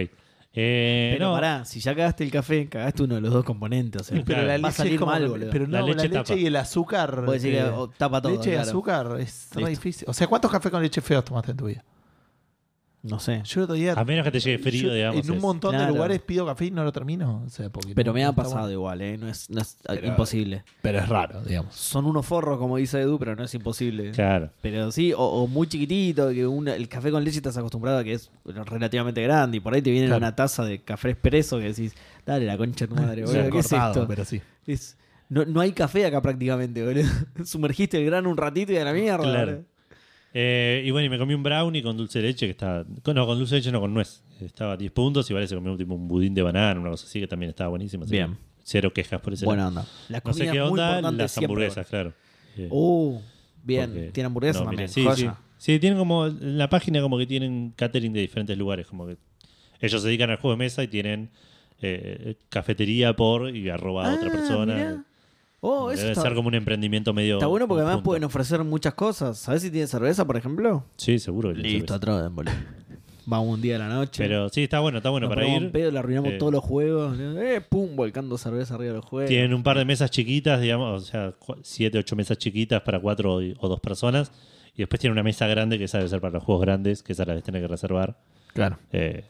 Eh, 0.61 1.11
Pero 1.16 1.27
no, 1.29 1.35
pará, 1.35 1.64
si 1.64 1.79
ya 1.79 1.95
cagaste 1.95 2.25
el 2.25 2.31
café, 2.33 2.68
cagaste 2.68 3.03
uno 3.05 3.16
de 3.16 3.20
los 3.20 3.33
dos 3.33 3.45
componentes. 3.45 4.01
O 4.03 4.05
sea, 4.05 4.23
Pero 4.25 4.43
la 4.43 4.59
va 4.59 4.68
a 4.68 4.73
salir 4.73 4.95
es 4.95 4.99
como- 4.99 5.12
mal, 5.12 5.29
boludo. 5.29 5.51
Pero 5.51 5.66
no, 5.66 5.73
La 5.73 5.81
la 5.83 5.87
leche 5.89 6.03
leche, 6.09 6.14
tapa. 6.14 6.35
y 6.35 6.47
el 6.47 6.57
azúcar. 6.57 7.25
Puede 7.25 7.39
decir 7.39 7.53
que 7.53 7.61
eh, 7.61 7.70
oh, 7.73 7.89
tapa 7.89 8.20
todo. 8.23 8.33
leche 8.33 8.53
y 8.53 8.55
azúcar 8.55 9.20
es 9.20 9.51
re 9.55 9.68
difícil. 9.70 10.09
O 10.09 10.12
sea, 10.14 10.27
¿cuántos 10.27 10.51
cafés 10.51 10.73
con 10.73 10.83
leche 10.83 11.01
feos 11.01 11.25
tomaste 11.25 11.53
en 11.53 11.57
tu 11.59 11.66
vida? 11.66 11.85
No 13.01 13.21
sé. 13.21 13.43
Yo 13.45 13.61
el 13.61 13.65
otro 13.65 13.75
día. 13.77 13.93
a 13.97 14.05
menos 14.05 14.25
que 14.25 14.33
te 14.33 14.41
llegue 14.41 14.59
frío, 14.59 14.89
yo 14.89 14.93
digamos. 14.95 15.25
En 15.25 15.31
un 15.31 15.37
es- 15.37 15.43
montón 15.43 15.71
Claro. 15.71 15.87
de 15.87 15.93
lugares 15.93 16.21
pido 16.21 16.45
café 16.45 16.65
y 16.67 16.71
no 16.73 16.83
lo 16.83 16.91
termino. 16.93 17.45
O 17.47 17.49
sea, 17.49 17.71
porque 17.71 17.95
Pero 17.95 18.11
no- 18.11 18.15
me 18.15 18.21
no 18.23 18.27
ha 18.27 18.31
está 18.31 18.43
pasado 18.43 18.59
bueno. 18.63 18.73
igual, 18.73 19.01
¿eh? 19.03 19.17
No 19.17 19.29
es, 19.29 19.49
no 19.51 19.61
es 19.61 19.77
Pero- 19.87 20.07
imposible. 20.09 20.65
Pero 20.83 20.99
es 20.99 21.09
raro, 21.09 21.41
digamos. 21.45 21.75
Son 21.77 22.07
unos 22.07 22.27
forros, 22.27 22.59
como 22.59 22.77
dice 22.77 23.01
Edu, 23.01 23.19
pero 23.19 23.37
no 23.37 23.45
es 23.45 23.55
imposible. 23.55 24.11
Claro. 24.11 24.51
Pero 24.63 24.91
sí, 24.91 25.13
o, 25.13 25.21
o 25.21 25.47
muy 25.47 25.69
chiquitito, 25.69 26.31
que 26.31 26.45
una- 26.47 26.75
el 26.75 26.89
café 26.89 27.13
con 27.13 27.23
leche 27.23 27.37
estás 27.37 27.57
acostumbrado 27.57 27.99
a 27.99 28.05
que 28.05 28.15
es 28.15 28.31
relativamente 28.45 29.23
grande 29.23 29.59
y 29.59 29.61
por 29.61 29.75
ahí 29.75 29.81
te 29.83 29.91
viene 29.93 30.07
Claro. 30.09 30.19
una 30.19 30.35
taza 30.35 30.65
de 30.65 30.81
café 30.83 31.11
expreso 31.11 31.59
que 31.59 31.67
decís, 31.67 31.95
dale 32.27 32.47
la 32.47 32.59
concha 32.59 32.87
de 32.87 32.95
tu 32.95 33.01
madre, 33.01 33.23
boludo, 33.25 33.51
¿qué 33.53 33.59
es 33.61 33.69
cortado, 33.69 33.93
esto? 33.93 34.09
Pero 34.09 34.25
sí. 34.25 34.41
Es- 34.67 34.97
no, 35.29 35.45
no 35.45 35.61
hay 35.61 35.73
café 35.73 36.05
acá 36.07 36.21
prácticamente, 36.21 36.85
boludo. 36.85 37.05
Sumergiste 37.45 37.99
el 37.99 38.07
grano 38.07 38.29
un 38.29 38.37
ratito 38.37 38.73
y 38.73 38.77
a 38.79 38.85
la 38.85 38.93
mierda. 38.93 39.23
Claro. 39.23 39.47
boludo. 39.53 39.65
Eh, 40.35 40.83
y 40.85 40.91
bueno, 40.91 41.07
y 41.07 41.09
me 41.09 41.18
comí 41.18 41.35
un 41.35 41.43
brownie 41.43 41.83
con 41.83 41.97
dulce 41.97 42.20
de 42.20 42.29
leche 42.29 42.47
que 42.47 42.51
estaba. 42.53 42.85
con- 43.03 43.14
No, 43.14 43.26
con 43.26 43.39
dulce 43.39 43.55
de 43.57 43.61
leche 43.61 43.72
no, 43.72 43.81
con 43.81 43.93
nuez. 43.95 44.22
Estaba 44.41 44.72
a 44.74 44.76
10 44.76 44.93
puntos 44.93 45.29
y 45.31 45.35
vale, 45.35 45.47
se 45.49 45.55
comió 45.55 45.76
tipo 45.76 45.95
un 45.95 46.07
budín 46.07 46.35
de 46.35 46.43
banana, 46.43 46.79
una 46.81 46.91
cosa 46.91 47.07
así 47.07 47.18
que 47.20 47.26
también 47.26 47.51
estaba 47.51 47.70
buenísimo. 47.70 48.05
así 48.05 48.12
Bien. 48.12 48.35
que 48.35 48.39
Cero 48.62 48.93
quejas 48.93 49.20
por 49.22 49.33
ese 49.33 49.47
Buena 49.47 49.64
lado. 49.64 49.81
onda. 49.81 49.91
La 50.11 50.20
No 50.24 50.33
sé 50.35 50.41
comida 50.41 50.53
qué 50.53 50.59
es 50.59 50.62
muy 50.64 50.70
onda, 50.72 50.89
importante 50.91 51.22
las 51.22 51.33
siempre. 51.33 51.47
hamburguesas, 51.47 51.87
claro. 51.87 52.12
Eh, 52.57 52.68
Uh, 52.70 53.18
bien. 53.62 53.91
porque- 53.91 54.11
Tiene 54.12 54.26
hamburguesas 54.26 54.62
no, 54.62 54.68
también. 54.68 54.89
sí, 54.89 55.07
sí. 55.16 55.29
Sí, 55.57 55.79
tienen 55.81 55.99
como. 55.99 56.26
En 56.26 56.57
la 56.59 56.68
página, 56.68 57.01
como 57.01 57.18
que 57.18 57.26
tienen 57.26 57.72
catering 57.74 58.12
de 58.12 58.20
diferentes 58.20 58.57
lugares. 58.57 58.87
Como 58.87 59.07
que 59.07 59.16
ellos 59.81 60.03
se 60.03 60.07
dedican 60.09 60.31
al 60.31 60.37
juego 60.37 60.53
de 60.53 60.59
mesa 60.59 60.85
y 60.85 60.89
tienen 60.89 61.31
eh, 61.81 62.35
cafetería 62.49 63.14
por 63.16 63.55
y 63.57 63.68
arroba 63.68 64.11
a 64.11 64.14
otra 64.16 64.29
Ah, 64.29 64.33
persona. 64.33 64.74
mirá. 64.74 65.05
Oh, 65.61 65.91
eso 65.91 66.03
Debe 66.03 66.13
está, 66.13 66.23
ser 66.23 66.35
como 66.35 66.49
un 66.49 66.55
emprendimiento 66.55 67.13
medio. 67.13 67.35
está 67.37 67.47
bueno 67.47 67.67
porque 67.67 67.81
además 67.81 67.95
conjunto. 67.97 68.11
pueden 68.11 68.25
ofrecer 68.25 68.63
muchas 68.65 68.95
cosas. 68.95 69.39
¿Sabes 69.39 69.63
si 69.63 69.71
tiene 69.71 69.87
cerveza, 69.89 70.25
por 70.25 70.37
ejemplo? 70.37 70.85
Sí, 70.97 71.19
seguro. 71.19 71.49
que 71.53 71.57
Listo, 71.61 71.95
cerveza. 71.95 71.95
atrás, 72.21 72.33
boludo. 72.35 72.53
Vamos 73.27 73.55
un 73.57 73.61
día 73.61 73.77
a 73.77 73.79
la 73.81 73.89
noche. 73.89 74.23
Pero 74.23 74.49
sí, 74.49 74.63
está 74.63 74.81
bueno, 74.81 74.99
está 74.99 75.11
bueno 75.11 75.27
Nos 75.27 75.35
para 75.35 75.43
ponemos 75.45 75.61
ir. 75.61 75.67
en 75.67 75.73
pedo, 75.73 75.91
le 75.91 75.99
arruinamos 75.99 76.31
Eh, 76.33 76.37
todos 76.39 76.53
los 76.53 76.65
juegos. 76.65 77.19
Eh, 77.21 77.61
pum, 77.69 77.95
volcando 77.95 78.39
cerveza 78.39 78.75
arriba 78.77 78.93
de 78.93 78.97
los 78.99 79.05
juegos. 79.05 79.29
Tienen 79.29 79.53
un 79.53 79.63
par 79.63 79.77
de 79.77 79.85
mesas 79.85 80.11
chiquitas, 80.11 80.61
digamos, 80.63 81.03
o 81.03 81.05
sea, 81.05 81.33
cu- 81.33 81.57
siete, 81.63 81.99
ocho 81.99 82.17
mesas 82.17 82.39
chiquitas 82.39 82.81
para 82.83 82.99
cuatro 83.01 83.35
o 83.35 83.69
dos 83.69 83.81
personas. 83.81 84.33
Y 84.75 84.79
después 84.79 85.01
tienen 85.01 85.13
una 85.13 85.23
mesa 85.25 85.47
grande 85.49 85.77
que 85.77 85.85
esa 85.85 85.99
debe 85.99 86.09
ser 86.09 86.21
para 86.21 86.35
los 86.35 86.45
juegos 86.45 86.63
grandes, 86.65 87.03
que 87.03 87.13
esa 87.13 87.25
la 87.27 87.33
debes 87.33 87.45
tener 87.45 87.61
que 87.61 87.69
reservar. 87.69 88.17
Claro. 88.55 88.79
Eh, 88.93 89.25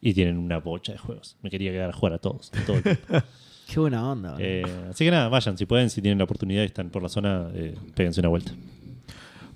y 0.00 0.14
tienen 0.14 0.38
una 0.38 0.58
bocha 0.58 0.92
de 0.92 0.98
juegos. 0.98 1.36
Me 1.42 1.50
quería 1.50 1.72
quedar 1.72 1.90
a 1.90 1.92
jugar 1.92 2.12
a 2.14 2.18
todos. 2.18 2.50
todo 2.66 2.76
el 2.76 2.82
tiempo. 2.84 3.02
Qué 3.66 3.80
buena 3.80 4.08
onda. 4.10 4.32
boludo. 4.32 4.46
Eh, 4.46 4.62
así 4.90 5.04
que 5.04 5.10
nada, 5.10 5.28
vayan, 5.28 5.58
si 5.58 5.66
pueden, 5.66 5.90
si 5.90 6.00
tienen 6.00 6.18
la 6.18 6.24
oportunidad 6.24 6.62
y 6.62 6.66
están 6.66 6.90
por 6.90 7.02
la 7.02 7.08
zona, 7.08 7.48
eh, 7.52 7.74
péguense 7.94 8.20
una 8.20 8.28
vuelta. 8.28 8.52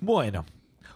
Bueno, 0.01 0.45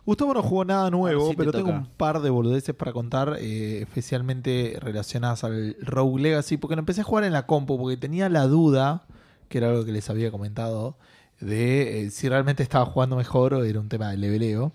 Gustavo 0.05 0.33
no 0.33 0.43
jugó 0.43 0.65
nada 0.65 0.89
nuevo, 0.91 1.21
Ahora 1.21 1.31
sí 1.31 1.35
te 1.35 1.37
pero 1.37 1.51
tengo 1.51 1.67
toca. 1.67 1.77
un 1.79 1.85
par 1.85 2.21
de 2.21 2.29
boludeces 2.29 2.75
para 2.75 2.91
contar, 2.93 3.37
eh, 3.39 3.79
especialmente 3.81 4.77
relacionadas 4.81 5.43
al 5.43 5.75
Rogue 5.81 6.21
Legacy, 6.21 6.57
porque 6.57 6.75
lo 6.75 6.79
empecé 6.81 7.01
a 7.01 7.03
jugar 7.05 7.23
en 7.23 7.33
la 7.33 7.45
compu, 7.45 7.77
porque 7.77 7.97
tenía 7.97 8.27
la 8.29 8.47
duda, 8.47 9.05
que 9.47 9.59
era 9.59 9.69
algo 9.69 9.85
que 9.85 9.91
les 9.91 10.09
había 10.09 10.29
comentado, 10.31 10.97
de 11.39 12.01
eh, 12.05 12.09
si 12.11 12.27
realmente 12.29 12.63
estaba 12.63 12.85
jugando 12.85 13.15
mejor 13.15 13.53
o 13.53 13.63
era 13.63 13.79
un 13.79 13.89
tema 13.89 14.09
de 14.11 14.17
leveleo. 14.17 14.73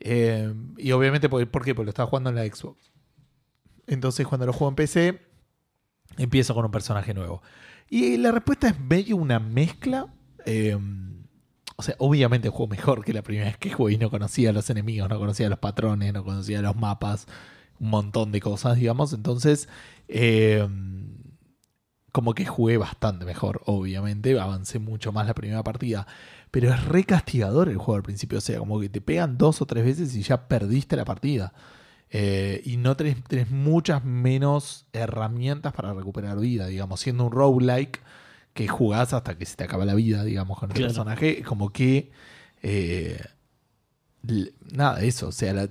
Eh, 0.00 0.52
y 0.76 0.92
obviamente, 0.92 1.28
¿por, 1.28 1.46
¿por 1.48 1.64
qué? 1.64 1.74
Porque 1.74 1.86
lo 1.86 1.90
estaba 1.90 2.08
jugando 2.08 2.30
en 2.30 2.36
la 2.36 2.44
Xbox. 2.44 2.90
Entonces, 3.86 4.26
cuando 4.26 4.46
lo 4.46 4.52
juego 4.52 4.70
en 4.70 4.76
PC, 4.76 5.18
empiezo 6.16 6.54
con 6.54 6.64
un 6.64 6.70
personaje 6.70 7.14
nuevo. 7.14 7.42
Y 7.88 8.16
la 8.16 8.32
respuesta 8.32 8.68
es 8.68 8.80
medio 8.80 9.16
una 9.16 9.38
mezcla. 9.38 10.06
eh, 10.46 10.76
o 11.80 11.82
sea, 11.84 11.94
obviamente 11.98 12.48
juego 12.48 12.66
mejor 12.66 13.04
que 13.04 13.12
la 13.12 13.22
primera 13.22 13.46
vez 13.46 13.56
que 13.56 13.70
jugué 13.70 13.94
y 13.94 13.98
no 13.98 14.10
conocía 14.10 14.52
los 14.52 14.68
enemigos, 14.68 15.08
no 15.08 15.16
conocía 15.20 15.48
los 15.48 15.60
patrones, 15.60 16.12
no 16.12 16.24
conocía 16.24 16.60
los 16.60 16.74
mapas, 16.74 17.28
un 17.78 17.90
montón 17.90 18.32
de 18.32 18.40
cosas, 18.40 18.76
digamos. 18.78 19.12
Entonces, 19.12 19.68
eh, 20.08 20.66
como 22.10 22.34
que 22.34 22.46
jugué 22.46 22.78
bastante 22.78 23.24
mejor, 23.24 23.62
obviamente. 23.66 24.38
Avancé 24.40 24.80
mucho 24.80 25.12
más 25.12 25.28
la 25.28 25.34
primera 25.34 25.62
partida. 25.62 26.08
Pero 26.50 26.72
es 26.74 26.84
re 26.84 27.04
castigador 27.04 27.68
el 27.68 27.76
juego 27.76 27.94
al 27.94 28.02
principio. 28.02 28.38
O 28.38 28.40
sea, 28.40 28.58
como 28.58 28.80
que 28.80 28.88
te 28.88 29.00
pegan 29.00 29.38
dos 29.38 29.62
o 29.62 29.66
tres 29.66 29.84
veces 29.84 30.16
y 30.16 30.22
ya 30.22 30.48
perdiste 30.48 30.96
la 30.96 31.04
partida. 31.04 31.52
Eh, 32.10 32.62
y 32.64 32.76
no 32.78 32.96
tenés, 32.96 33.22
tenés 33.24 33.50
muchas 33.50 34.04
menos 34.04 34.86
herramientas 34.92 35.72
para 35.74 35.92
recuperar 35.92 36.38
vida, 36.38 36.66
digamos. 36.66 37.00
Siendo 37.00 37.26
un 37.26 37.32
roguelike 37.32 38.00
que 38.54 38.66
jugás 38.66 39.12
hasta 39.12 39.36
que 39.36 39.44
se 39.46 39.56
te 39.56 39.64
acaba 39.64 39.84
la 39.84 39.94
vida, 39.94 40.24
digamos, 40.24 40.58
con 40.58 40.70
el 40.70 40.74
Claro. 40.76 40.88
personaje, 40.88 41.42
como 41.42 41.70
que. 41.70 42.10
eh, 42.62 43.20
nada, 44.72 45.00
eso. 45.02 45.28
O 45.28 45.32
sea, 45.32 45.52
la- 45.52 45.68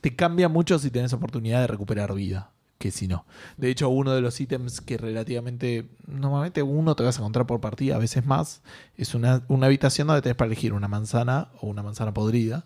te 0.00 0.16
cambia 0.16 0.48
mucho 0.48 0.78
si 0.78 0.90
tenés 0.90 1.12
oportunidad 1.12 1.60
de 1.60 1.66
recuperar 1.66 2.14
vida 2.14 2.50
que 2.78 2.90
si 2.90 3.06
no. 3.08 3.26
De 3.58 3.68
hecho, 3.70 3.90
uno 3.90 4.12
de 4.12 4.22
los 4.22 4.40
ítems 4.40 4.80
que 4.80 4.96
relativamente, 4.96 5.86
normalmente 6.06 6.62
uno 6.62 6.96
te 6.96 7.02
vas 7.02 7.18
a 7.18 7.20
encontrar 7.20 7.46
por 7.46 7.60
partida, 7.60 7.96
a 7.96 7.98
veces 7.98 8.24
más, 8.24 8.62
es 8.96 9.14
una, 9.14 9.42
una 9.48 9.66
habitación 9.66 10.06
donde 10.06 10.22
tenés 10.22 10.36
para 10.36 10.46
elegir 10.46 10.72
una 10.72 10.88
manzana 10.88 11.48
o 11.60 11.66
una 11.66 11.82
manzana 11.82 12.14
podrida. 12.14 12.64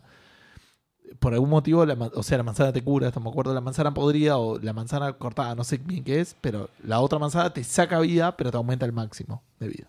Por 1.18 1.34
algún 1.34 1.50
motivo, 1.50 1.84
la, 1.86 1.94
o 1.94 2.22
sea, 2.22 2.38
la 2.38 2.44
manzana 2.44 2.72
te 2.72 2.82
cura, 2.82 3.08
esto 3.08 3.20
me 3.20 3.28
acuerdo, 3.28 3.54
la 3.54 3.60
manzana 3.60 3.94
podrida 3.94 4.38
o 4.38 4.58
la 4.58 4.72
manzana 4.72 5.12
cortada, 5.14 5.54
no 5.54 5.64
sé 5.64 5.78
bien 5.78 6.02
qué 6.04 6.20
es, 6.20 6.36
pero 6.40 6.70
la 6.82 7.00
otra 7.00 7.18
manzana 7.18 7.52
te 7.52 7.62
saca 7.64 8.00
vida, 8.00 8.36
pero 8.36 8.50
te 8.50 8.56
aumenta 8.56 8.86
el 8.86 8.92
máximo 8.92 9.42
de 9.60 9.68
vida. 9.68 9.88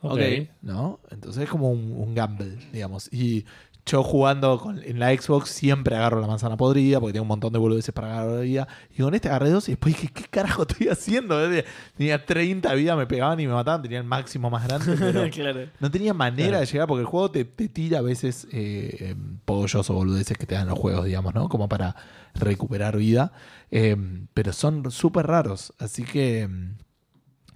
Ok. 0.00 0.20
¿no? 0.62 1.00
Entonces 1.10 1.44
es 1.44 1.50
como 1.50 1.70
un, 1.70 1.92
un 1.92 2.14
gamble, 2.14 2.56
digamos. 2.72 3.12
Y 3.12 3.46
yo 3.88 4.02
jugando 4.04 4.58
con- 4.58 4.82
en 4.84 4.98
la 4.98 5.10
Xbox 5.16 5.48
siempre 5.50 5.96
agarro 5.96 6.20
la 6.20 6.26
manzana 6.26 6.56
podrida 6.56 7.00
porque 7.00 7.14
tengo 7.14 7.22
un 7.22 7.28
montón 7.28 7.52
de 7.52 7.58
boludeces 7.58 7.92
para 7.92 8.20
agarrar 8.20 8.42
vida. 8.42 8.68
Y 8.96 9.02
con 9.02 9.14
este 9.14 9.28
agarré 9.28 9.50
dos 9.50 9.68
y 9.68 9.72
después 9.72 9.94
dije, 9.96 10.12
¿qué 10.12 10.24
carajo 10.24 10.62
estoy 10.68 10.88
haciendo? 10.88 11.36
Tenía 11.96 12.24
30 12.24 12.72
vida, 12.74 12.94
me 12.96 13.06
pegaban 13.06 13.40
y 13.40 13.46
me 13.46 13.54
mataban, 13.54 13.82
tenía 13.82 13.98
el 13.98 14.04
máximo 14.04 14.50
más 14.50 14.66
grande, 14.68 14.94
pero 14.98 15.28
claro. 15.30 15.60
no 15.80 15.90
tenía 15.90 16.14
manera 16.14 16.48
Claro. 16.48 16.60
de 16.60 16.66
llegar 16.66 16.86
porque 16.86 17.00
el 17.00 17.06
juego 17.06 17.30
te, 17.30 17.44
te 17.44 17.68
tira 17.68 17.98
a 17.98 18.02
veces 18.02 18.46
eh, 18.52 19.08
em, 19.10 19.38
pollos 19.44 19.88
o 19.90 19.94
boludeces 19.94 20.36
que 20.38 20.46
te 20.46 20.54
dan 20.54 20.68
los 20.68 20.78
juegos, 20.78 21.04
digamos, 21.06 21.34
¿no? 21.34 21.48
Como 21.48 21.68
para 21.68 21.96
recuperar 22.34 22.96
vida. 22.96 23.32
Em, 23.70 24.28
pero 24.34 24.52
son 24.52 24.90
súper 24.90 25.26
raros, 25.26 25.72
así 25.78 26.04
que... 26.04 26.48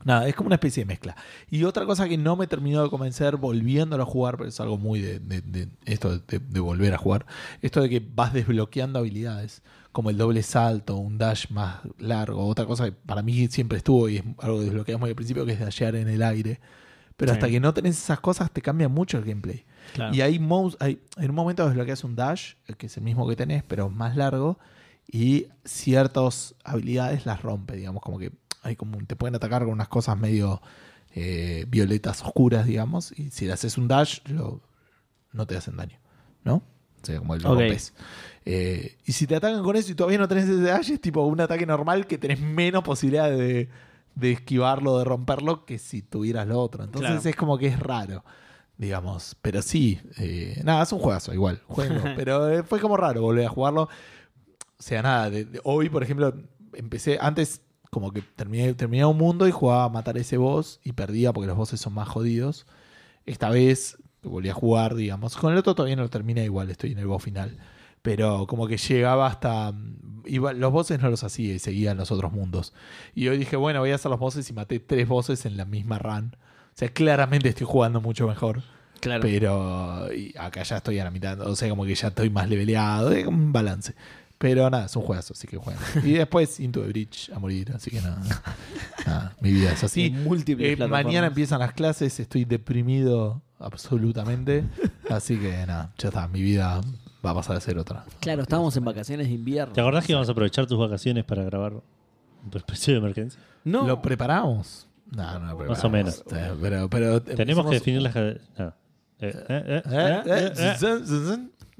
Nada, 0.04 0.26
es 0.28 0.34
como 0.34 0.48
una 0.48 0.56
especie 0.56 0.82
de 0.82 0.86
mezcla. 0.86 1.16
Y 1.50 1.64
otra 1.64 1.86
cosa 1.86 2.08
que 2.08 2.18
no 2.18 2.34
me 2.36 2.46
terminó 2.46 2.82
de 2.82 2.90
convencer 2.90 3.36
volviéndolo 3.36 4.02
a 4.02 4.06
jugar, 4.06 4.36
pero 4.36 4.48
es 4.48 4.58
algo 4.60 4.78
muy 4.78 5.00
de, 5.00 5.20
de- 5.20 5.40
de 5.42 5.68
esto 5.84 6.18
de, 6.18 6.38
de 6.38 6.60
volver 6.60 6.92
a 6.94 6.98
jugar, 6.98 7.26
esto 7.60 7.80
de 7.80 7.88
que 7.88 8.00
vas 8.14 8.32
desbloqueando 8.32 8.98
habilidades, 8.98 9.62
como 9.92 10.10
el 10.10 10.16
doble 10.16 10.42
salto, 10.42 10.96
un 10.96 11.18
dash 11.18 11.50
más 11.50 11.76
largo, 11.98 12.46
otra 12.46 12.64
cosa 12.66 12.84
que 12.86 12.92
para 12.92 13.22
mí 13.22 13.46
siempre 13.48 13.78
estuvo 13.78 14.08
y 14.08 14.16
es 14.16 14.24
algo 14.40 14.58
que 14.58 14.64
desbloqueas 14.64 14.98
muy 14.98 15.10
al 15.10 15.16
principio, 15.16 15.44
que 15.46 15.52
es 15.52 15.60
dashear 15.60 15.94
en 15.96 16.08
el 16.08 16.22
aire. 16.22 16.60
Pero 17.16 17.32
Sí. 17.32 17.36
hasta 17.36 17.48
que 17.50 17.60
no 17.60 17.74
tenés 17.74 17.98
esas 17.98 18.18
cosas 18.20 18.50
te 18.50 18.62
cambia 18.62 18.88
mucho 18.88 19.18
el 19.18 19.24
gameplay. 19.24 19.64
Claro. 19.92 20.14
Y 20.14 20.22
hay, 20.22 20.38
mouse, 20.38 20.76
hay 20.80 21.00
en 21.18 21.28
un 21.30 21.36
momento 21.36 21.64
desbloqueas 21.66 22.02
un 22.04 22.16
dash, 22.16 22.54
eh, 22.66 22.72
que 22.74 22.86
es 22.86 22.96
el 22.96 23.02
mismo 23.04 23.28
que 23.28 23.36
tenés, 23.36 23.62
pero 23.62 23.90
más 23.90 24.16
largo, 24.16 24.58
y 25.06 25.46
ciertas 25.64 26.54
habilidades 26.64 27.26
las 27.26 27.42
rompe, 27.42 27.76
digamos, 27.76 28.02
como 28.02 28.18
que 28.18 28.32
hay 28.62 28.76
como 28.76 28.98
te 29.06 29.16
pueden 29.16 29.34
atacar 29.34 29.62
con 29.64 29.72
unas 29.72 29.88
cosas 29.88 30.16
medio 30.18 30.60
eh, 31.14 31.66
violetas 31.68 32.22
oscuras, 32.22 32.66
digamos, 32.66 33.12
y 33.18 33.30
si 33.30 33.46
le 33.46 33.52
haces 33.52 33.76
un 33.76 33.88
dash, 33.88 34.20
lo- 34.28 34.62
no 35.32 35.46
te 35.46 35.56
hacen 35.56 35.76
daño, 35.76 35.98
¿no? 36.44 36.54
O 37.02 37.04
sea, 37.06 37.18
como 37.18 37.34
lo 37.36 37.50
Ok. 37.52 37.58
rompes. 37.58 37.92
Eh, 38.44 38.96
y 39.04 39.12
si 39.12 39.26
te 39.26 39.36
atacan 39.36 39.62
con 39.62 39.76
eso 39.76 39.90
y 39.92 39.94
todavía 39.94 40.18
no 40.18 40.28
tenés 40.28 40.44
ese 40.44 40.60
dash, 40.62 40.90
es 40.90 41.00
tipo 41.00 41.22
un 41.22 41.40
ataque 41.40 41.66
normal 41.66 42.06
que 42.06 42.16
tenés 42.18 42.40
menos 42.40 42.82
posibilidad 42.84 43.30
de, 43.30 43.68
de 44.14 44.32
esquivarlo, 44.32 44.98
de 44.98 45.04
romperlo, 45.04 45.64
que 45.66 45.78
si 45.78 46.00
tuvieras 46.02 46.46
lo 46.46 46.60
otro. 46.60 46.84
Entonces 46.84 47.10
Claro. 47.10 47.28
es 47.28 47.36
como 47.36 47.58
que 47.58 47.66
es 47.66 47.78
raro 47.78 48.24
digamos. 48.78 49.36
Pero 49.42 49.62
sí, 49.62 50.00
eh, 50.18 50.60
nada, 50.64 50.82
es 50.82 50.92
un 50.92 50.98
juegazo 50.98 51.32
igual. 51.32 51.62
pero 52.16 52.48
eh, 52.50 52.62
fue 52.64 52.80
como 52.80 52.96
raro 52.96 53.20
volver 53.22 53.46
a 53.46 53.48
jugarlo. 53.50 53.82
O 53.82 54.82
sea, 54.82 55.02
nada, 55.02 55.30
de- 55.30 55.44
de- 55.44 55.60
hoy, 55.62 55.88
por 55.88 56.02
ejemplo, 56.02 56.34
empecé 56.72 57.16
antes 57.20 57.60
como 57.92 58.10
que 58.10 58.22
terminé, 58.22 58.72
terminaba 58.72 59.10
un 59.10 59.18
mundo 59.18 59.46
y 59.46 59.50
jugaba 59.50 59.84
a 59.84 59.88
matar 59.90 60.16
ese 60.16 60.38
boss 60.38 60.80
y 60.82 60.92
perdía 60.92 61.30
porque 61.34 61.46
los 61.46 61.58
bosses 61.58 61.78
son 61.78 61.92
más 61.92 62.08
jodidos. 62.08 62.66
Esta 63.26 63.50
vez 63.50 63.98
volví 64.22 64.48
a 64.48 64.54
jugar, 64.54 64.94
digamos. 64.94 65.36
Con 65.36 65.52
el 65.52 65.58
otro 65.58 65.74
todavía 65.74 65.96
no 65.96 66.02
lo 66.02 66.08
terminé 66.08 66.42
igual, 66.42 66.70
estoy 66.70 66.92
en 66.92 66.98
el 66.98 67.06
boss 67.06 67.22
final. 67.22 67.58
Pero 68.00 68.46
como 68.46 68.66
que 68.66 68.78
llegaba 68.78 69.26
hasta... 69.26 69.74
Iba, 70.24 70.54
los 70.54 70.72
bosses 70.72 71.02
no 71.02 71.10
los 71.10 71.22
hacía 71.22 71.52
y 71.52 71.58
seguían 71.58 71.98
los 71.98 72.10
otros 72.10 72.32
mundos. 72.32 72.72
Y 73.14 73.28
hoy 73.28 73.36
dije, 73.36 73.56
bueno, 73.56 73.80
voy 73.80 73.90
a 73.90 73.96
hacer 73.96 74.10
los 74.10 74.18
bosses 74.18 74.48
y 74.48 74.54
maté 74.54 74.80
tres 74.80 75.06
bosses 75.06 75.44
en 75.44 75.58
la 75.58 75.66
misma 75.66 75.98
run. 75.98 76.34
O 76.34 76.72
sea, 76.72 76.88
claramente 76.88 77.50
estoy 77.50 77.66
jugando 77.66 78.00
mucho 78.00 78.26
mejor. 78.26 78.62
Claro. 79.00 79.20
Pero 79.20 80.08
acá 80.38 80.62
ya 80.62 80.78
estoy 80.78 80.98
a 80.98 81.04
la 81.04 81.10
mitad. 81.10 81.38
O 81.42 81.54
sea, 81.56 81.68
como 81.68 81.84
que 81.84 81.94
ya 81.94 82.08
estoy 82.08 82.30
más 82.30 82.48
leveleado. 82.48 83.12
Es 83.12 83.26
un 83.26 83.52
balance. 83.52 83.94
Pero 84.42 84.68
nada, 84.68 84.86
es 84.86 84.96
un 84.96 85.02
juegazo, 85.04 85.34
así 85.34 85.46
que 85.46 85.56
juegan. 85.56 85.80
Y 86.02 86.12
después 86.14 86.58
Into 86.58 86.82
the 86.82 86.88
Bridge 86.88 87.30
a 87.32 87.38
morir. 87.38 87.70
Así 87.76 87.92
que 87.92 88.00
nada. 88.00 88.20
nada, 89.06 89.36
mi 89.40 89.52
vida 89.52 89.70
es 89.70 89.84
así. 89.84 90.10
Múltiples 90.24 90.80
Eh, 90.80 90.88
mañana 90.88 91.28
empiezan 91.28 91.60
las 91.60 91.74
clases. 91.74 92.18
Estoy 92.18 92.44
deprimido 92.44 93.40
absolutamente. 93.60 94.64
Así 95.08 95.38
que 95.38 95.64
nada, 95.64 95.92
ya 95.96 96.08
está. 96.08 96.26
Mi 96.26 96.42
vida 96.42 96.80
va 97.24 97.30
a 97.30 97.34
pasar 97.34 97.54
a 97.54 97.60
ser 97.60 97.78
otra. 97.78 98.04
Claro, 98.18 98.42
estábamos 98.42 98.76
en 98.76 98.84
vacaciones 98.84 99.28
de 99.28 99.34
invierno. 99.34 99.74
¿Te 99.74 99.80
acordás 99.80 100.04
que 100.04 100.10
íbamos 100.10 100.28
a 100.28 100.32
aprovechar 100.32 100.66
tus 100.66 100.76
vacaciones 100.78 101.22
para 101.24 101.44
grabar 101.44 101.74
un 101.74 101.82
especie 102.52 102.94
de 102.94 102.98
emergencia? 102.98 103.40
No. 103.62 103.86
¿Lo 103.86 104.02
preparamos? 104.02 104.88
No, 105.08 105.38
no 105.38 105.46
lo 105.52 105.56
preparamos. 105.56 105.68
Más 105.68 105.84
o 105.84 105.88
menos. 105.88 106.24
Eh, 106.32 106.52
Pero, 106.60 106.90
pero 106.90 107.22
Tenemos 107.22 107.64
que 107.66 107.74
definir 107.74 108.02
las... 108.02 108.16
ah. 108.16 108.74
Eh, 109.24 109.32
eh, 109.48 109.82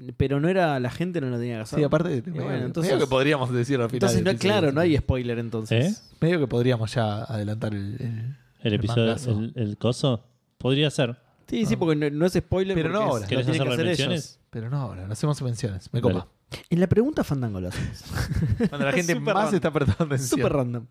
eh, 0.03 0.05
Eh, 0.05 0.09
eh, 0.09 0.09
eh, 0.09 0.09
eh, 0.09 0.09
eh. 0.09 0.13
Pero 0.17 0.39
no 0.39 0.47
era 0.49 0.79
la 0.79 0.89
gente, 0.89 1.21
no 1.21 1.29
lo 1.29 1.37
tenía 1.37 1.55
que 1.57 1.61
hacer. 1.61 1.79
Sí, 1.79 1.85
aparte, 1.85 2.21
bueno, 2.27 2.47
medio- 2.47 2.65
entonces- 2.65 2.93
medio 2.93 3.05
que 3.05 3.09
podríamos 3.09 3.51
decir 3.53 3.79
al 3.81 3.89
final. 3.89 4.09
Entonces, 4.09 4.23
no, 4.33 4.39
claro, 4.39 4.71
no 4.71 4.81
hay 4.81 4.97
spoiler 4.97 5.39
entonces. 5.39 5.97
¿Eh? 5.97 6.15
Medio 6.21 6.39
que 6.39 6.47
podríamos 6.47 6.93
ya 6.93 7.23
adelantar 7.23 7.73
el. 7.73 7.95
el- 7.99 8.35
El 8.61 8.67
El 8.67 8.73
episodio, 8.75 9.13
el, 9.27 9.51
el 9.55 9.77
coso, 9.77 10.25
podría 10.57 10.89
ser. 10.89 11.17
Sí, 11.47 11.65
sí, 11.65 11.75
porque 11.75 11.95
no, 11.97 12.09
no 12.17 12.25
es 12.25 12.33
spoiler. 12.33 12.75
Pero 12.75 12.89
no 12.89 13.01
ahora. 13.01 13.27
¿Querés 13.27 13.45
tienen 13.45 13.61
que 13.61 13.67
hacer 13.67 13.73
hacer 13.73 13.85
menciones? 13.85 14.25
ellos. 14.25 14.39
Pero 14.49 14.69
no 14.69 14.77
ahora, 14.77 15.05
no 15.05 15.11
hacemos 15.13 15.41
menciones. 15.41 15.89
Me 15.91 15.99
copa. 15.99 16.27
En 16.69 16.79
la 16.79 16.87
pregunta 16.87 17.23
Fandango 17.25 17.59
lo 17.59 17.67
hacemos. 17.67 18.03
Cuando 18.69 18.85
la 18.85 18.91
gente 18.93 19.19
más 19.19 19.33
random. 19.35 19.55
está 19.55 19.71
prestando 19.73 20.03
atención. 20.05 20.39
Súper 20.39 20.53
random. 20.53 20.85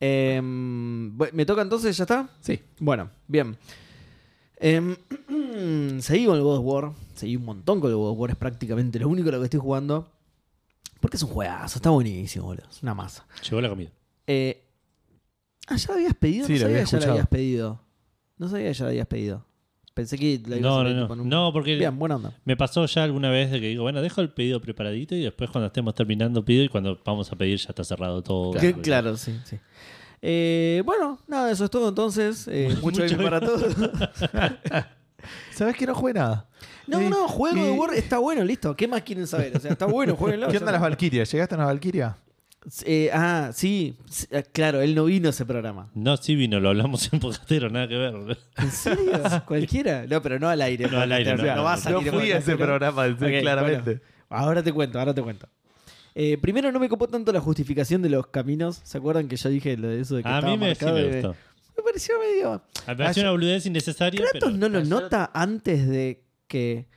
Em, 0.00 1.16
¿Me 1.32 1.44
toca 1.46 1.62
entonces? 1.62 1.96
¿Ya 1.96 2.04
está? 2.04 2.28
Sí. 2.40 2.60
Bueno, 2.80 3.10
bien. 3.26 3.56
Em, 4.60 4.96
seguí 6.00 6.26
con 6.26 6.36
el 6.36 6.42
God 6.42 6.58
of 6.58 6.64
War. 6.64 6.92
Seguí 7.14 7.36
un 7.36 7.44
montón 7.44 7.80
con 7.80 7.90
el 7.90 7.96
God 7.96 8.10
of 8.12 8.18
War. 8.18 8.30
Es 8.30 8.36
prácticamente 8.36 8.98
lo 8.98 9.08
único 9.08 9.26
de 9.26 9.32
lo 9.32 9.38
que 9.38 9.44
estoy 9.44 9.60
jugando. 9.60 10.10
Porque 11.00 11.16
es 11.16 11.22
un 11.22 11.30
juegazo. 11.30 11.78
Está 11.78 11.90
buenísimo, 11.90 12.46
boludo. 12.46 12.66
Es 12.70 12.82
una 12.82 12.94
masa. 12.94 13.26
Llegó 13.48 13.60
la 13.60 13.68
comida. 13.68 13.90
Eh, 14.26 14.64
ah, 15.68 15.76
¿ya 15.76 15.86
lo 15.88 15.94
habías 15.94 16.14
pedido? 16.14 16.46
Sí, 16.46 16.54
no 16.54 16.58
lo 16.58 16.64
sabía 16.66 16.78
que 16.80 16.84
ya 16.84 16.92
lo 16.92 16.98
escuchado. 16.98 17.12
habías 17.12 17.28
pedido. 17.28 17.80
No 18.36 18.48
sabía 18.48 18.66
que 18.68 18.74
ya 18.74 18.84
lo 18.84 18.90
habías 18.90 19.06
pedido. 19.06 19.44
Pensé 19.94 20.16
que 20.18 20.38
lo 20.46 20.56
ibas 20.56 20.60
No, 20.60 20.78
a 20.80 20.84
no, 20.84 21.08
no. 21.08 21.22
un- 21.22 21.28
No, 21.28 21.52
porque 21.52 21.76
Bien, 21.76 21.98
buena 21.98 22.16
onda. 22.16 22.32
me 22.44 22.56
pasó 22.56 22.86
ya 22.86 23.02
alguna 23.02 23.30
vez 23.30 23.50
de 23.50 23.60
que 23.60 23.66
digo, 23.68 23.82
bueno, 23.82 24.00
dejo 24.00 24.20
el 24.20 24.30
pedido 24.30 24.60
preparadito 24.60 25.16
y 25.16 25.22
después 25.22 25.50
cuando 25.50 25.66
estemos 25.66 25.92
terminando 25.94 26.44
pido 26.44 26.62
y 26.62 26.68
cuando 26.68 27.00
vamos 27.04 27.32
a 27.32 27.36
pedir 27.36 27.58
ya 27.58 27.70
está 27.70 27.82
cerrado 27.82 28.22
todo. 28.22 28.52
Que- 28.60 28.74
Claro, 28.74 29.16
sí, 29.16 29.36
sí. 29.44 29.58
Eh, 30.22 30.82
bueno, 30.84 31.18
nada, 31.26 31.50
eso 31.50 31.64
es 31.64 31.70
todo 31.70 31.88
entonces. 31.88 32.46
Eh, 32.50 32.68
mucho 32.82 33.02
Mucho 33.02 33.04
bien 33.04 33.22
para 33.22 33.40
todos. 33.40 33.74
¿Sabes 35.52 35.76
que 35.76 35.86
no 35.86 35.94
jugué 35.94 36.14
nada? 36.14 36.46
No, 36.86 37.02
Y- 37.02 37.08
no, 37.08 37.28
juego 37.28 37.64
de 37.64 37.70
War 37.72 37.94
está 37.94 38.18
bueno, 38.18 38.44
listo. 38.44 38.74
¿Qué 38.76 38.88
más 38.88 39.02
quieren 39.02 39.26
saber? 39.26 39.56
O 39.56 39.60
sea, 39.60 39.72
está 39.72 39.86
bueno, 39.86 40.16
jueguenlo. 40.18 40.48
¿Qué 40.48 40.58
onda 40.58 40.72
las 40.72 40.80
Valkyrias? 40.80 41.30
¿Llegaste 41.30 41.54
a 41.54 41.58
las 41.58 41.66
Valkyrias? 41.66 42.14
Eh, 42.84 43.08
ah, 43.12 43.50
sí, 43.54 43.96
sí, 44.10 44.26
claro, 44.52 44.80
él 44.82 44.94
no 44.94 45.04
vino 45.04 45.28
a 45.28 45.30
ese 45.30 45.46
programa. 45.46 45.90
No, 45.94 46.16
sí 46.16 46.34
vino, 46.34 46.60
lo 46.60 46.68
hablamos 46.70 47.10
en 47.12 47.20
Podcastero, 47.20 47.70
nada 47.70 47.88
que 47.88 47.96
ver. 47.96 48.38
¿En 48.56 48.70
serio? 48.70 49.12
¿Cualquiera? 49.46 50.06
No, 50.06 50.20
pero 50.20 50.38
no 50.38 50.48
al 50.48 50.60
aire. 50.60 50.88
No 50.90 51.00
al 51.00 51.12
aire, 51.12 51.34
O 51.34 51.38
sea, 51.38 51.54
no, 51.56 51.62
vas 51.64 51.84
no, 51.88 51.98
a 51.98 52.02
No 52.02 52.12
fui 52.12 52.32
a 52.32 52.38
ese 52.38 52.56
programa, 52.56 53.06
claramente. 53.16 53.84
bueno, 53.84 54.00
ahora 54.28 54.62
te 54.62 54.72
cuento, 54.72 54.98
ahora 54.98 55.14
te 55.14 55.22
cuento. 55.22 55.48
Eh, 56.20 56.36
primero 56.36 56.72
no 56.72 56.80
me 56.80 56.88
copó 56.88 57.06
tanto 57.06 57.30
la 57.32 57.40
justificación 57.40 58.02
de 58.02 58.08
los 58.10 58.26
caminos. 58.26 58.80
¿Se 58.82 58.98
acuerdan 58.98 59.28
que 59.28 59.36
yo 59.36 59.48
dije 59.50 59.76
lo 59.76 59.86
de 59.86 60.00
eso 60.00 60.16
de 60.16 60.24
que 60.24 60.28
A 60.28 60.38
estaba 60.38 60.52
mí 60.52 60.58
me, 60.58 60.74
sí 60.74 60.84
marcado 60.84 60.94
me 60.96 61.02
de- 61.04 61.22
gustó. 61.22 61.36
Me 61.76 61.82
pareció 61.84 62.14
medio... 62.18 62.62
Me 62.88 62.96
pareció 62.96 63.22
una 63.22 63.30
boludez 63.30 63.66
innecesaria, 63.66 64.18
pero... 64.20 64.30
¿Kratos 64.32 64.58
no 64.58 64.68
lo 64.68 64.84
nota 64.84 65.30
antes 65.32 65.86
de 65.88 66.24
que... 66.48 66.88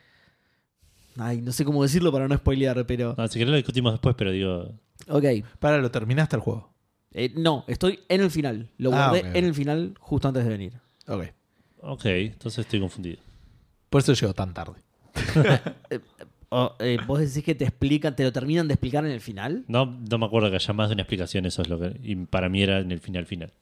Ay, 1.16 1.40
no 1.40 1.52
sé 1.52 1.64
cómo 1.64 1.84
decirlo 1.84 2.10
para 2.10 2.26
no 2.26 2.36
spoilear, 2.36 2.84
pero... 2.84 3.14
No, 3.16 3.28
si 3.28 3.38
querés 3.38 3.50
lo 3.52 3.56
discutimos 3.58 3.92
después, 3.92 4.16
pero 4.18 4.32
digo... 4.32 4.72
Ok. 5.08 5.24
Para, 5.60 5.78
lo 5.78 5.92
terminaste 5.92 6.34
el 6.34 6.42
juego. 6.42 6.72
Eh, 7.12 7.32
no, 7.36 7.64
estoy 7.68 8.00
en 8.08 8.22
el 8.22 8.30
final. 8.32 8.70
Lo 8.78 8.92
Ah, 8.92 9.10
guardé 9.10 9.28
ok. 9.30 9.36
en 9.36 9.44
el 9.44 9.54
final 9.54 9.94
justo 10.00 10.26
antes 10.26 10.42
de 10.42 10.50
venir. 10.50 10.80
Ok. 11.06 11.26
Ok, 11.82 12.06
entonces 12.06 12.58
estoy 12.64 12.80
confundido. 12.80 13.18
Por 13.88 14.00
eso 14.00 14.14
llegó 14.14 14.34
tan 14.34 14.52
tarde. 14.52 14.80
O, 16.54 16.76
eh, 16.80 16.98
¿Vos 17.06 17.18
decís 17.18 17.42
que 17.42 17.54
te 17.54 17.64
explican, 17.64 18.14
te 18.14 18.24
lo 18.24 18.30
terminan 18.32 18.68
de 18.68 18.74
explicar 18.74 19.06
en 19.06 19.10
el 19.12 19.22
final? 19.22 19.64
No, 19.68 19.86
no 19.86 20.18
me 20.18 20.26
acuerdo 20.26 20.50
que 20.50 20.56
haya 20.56 20.72
más 20.74 20.90
de 20.90 20.92
una 20.94 21.02
explicación, 21.02 21.46
eso 21.46 21.62
es 21.62 21.68
lo 21.70 21.80
que... 21.80 21.98
Y 22.02 22.14
para 22.16 22.50
mí 22.50 22.62
era 22.62 22.80
en 22.80 22.92
el 22.92 23.00
final 23.00 23.24
final. 23.24 23.52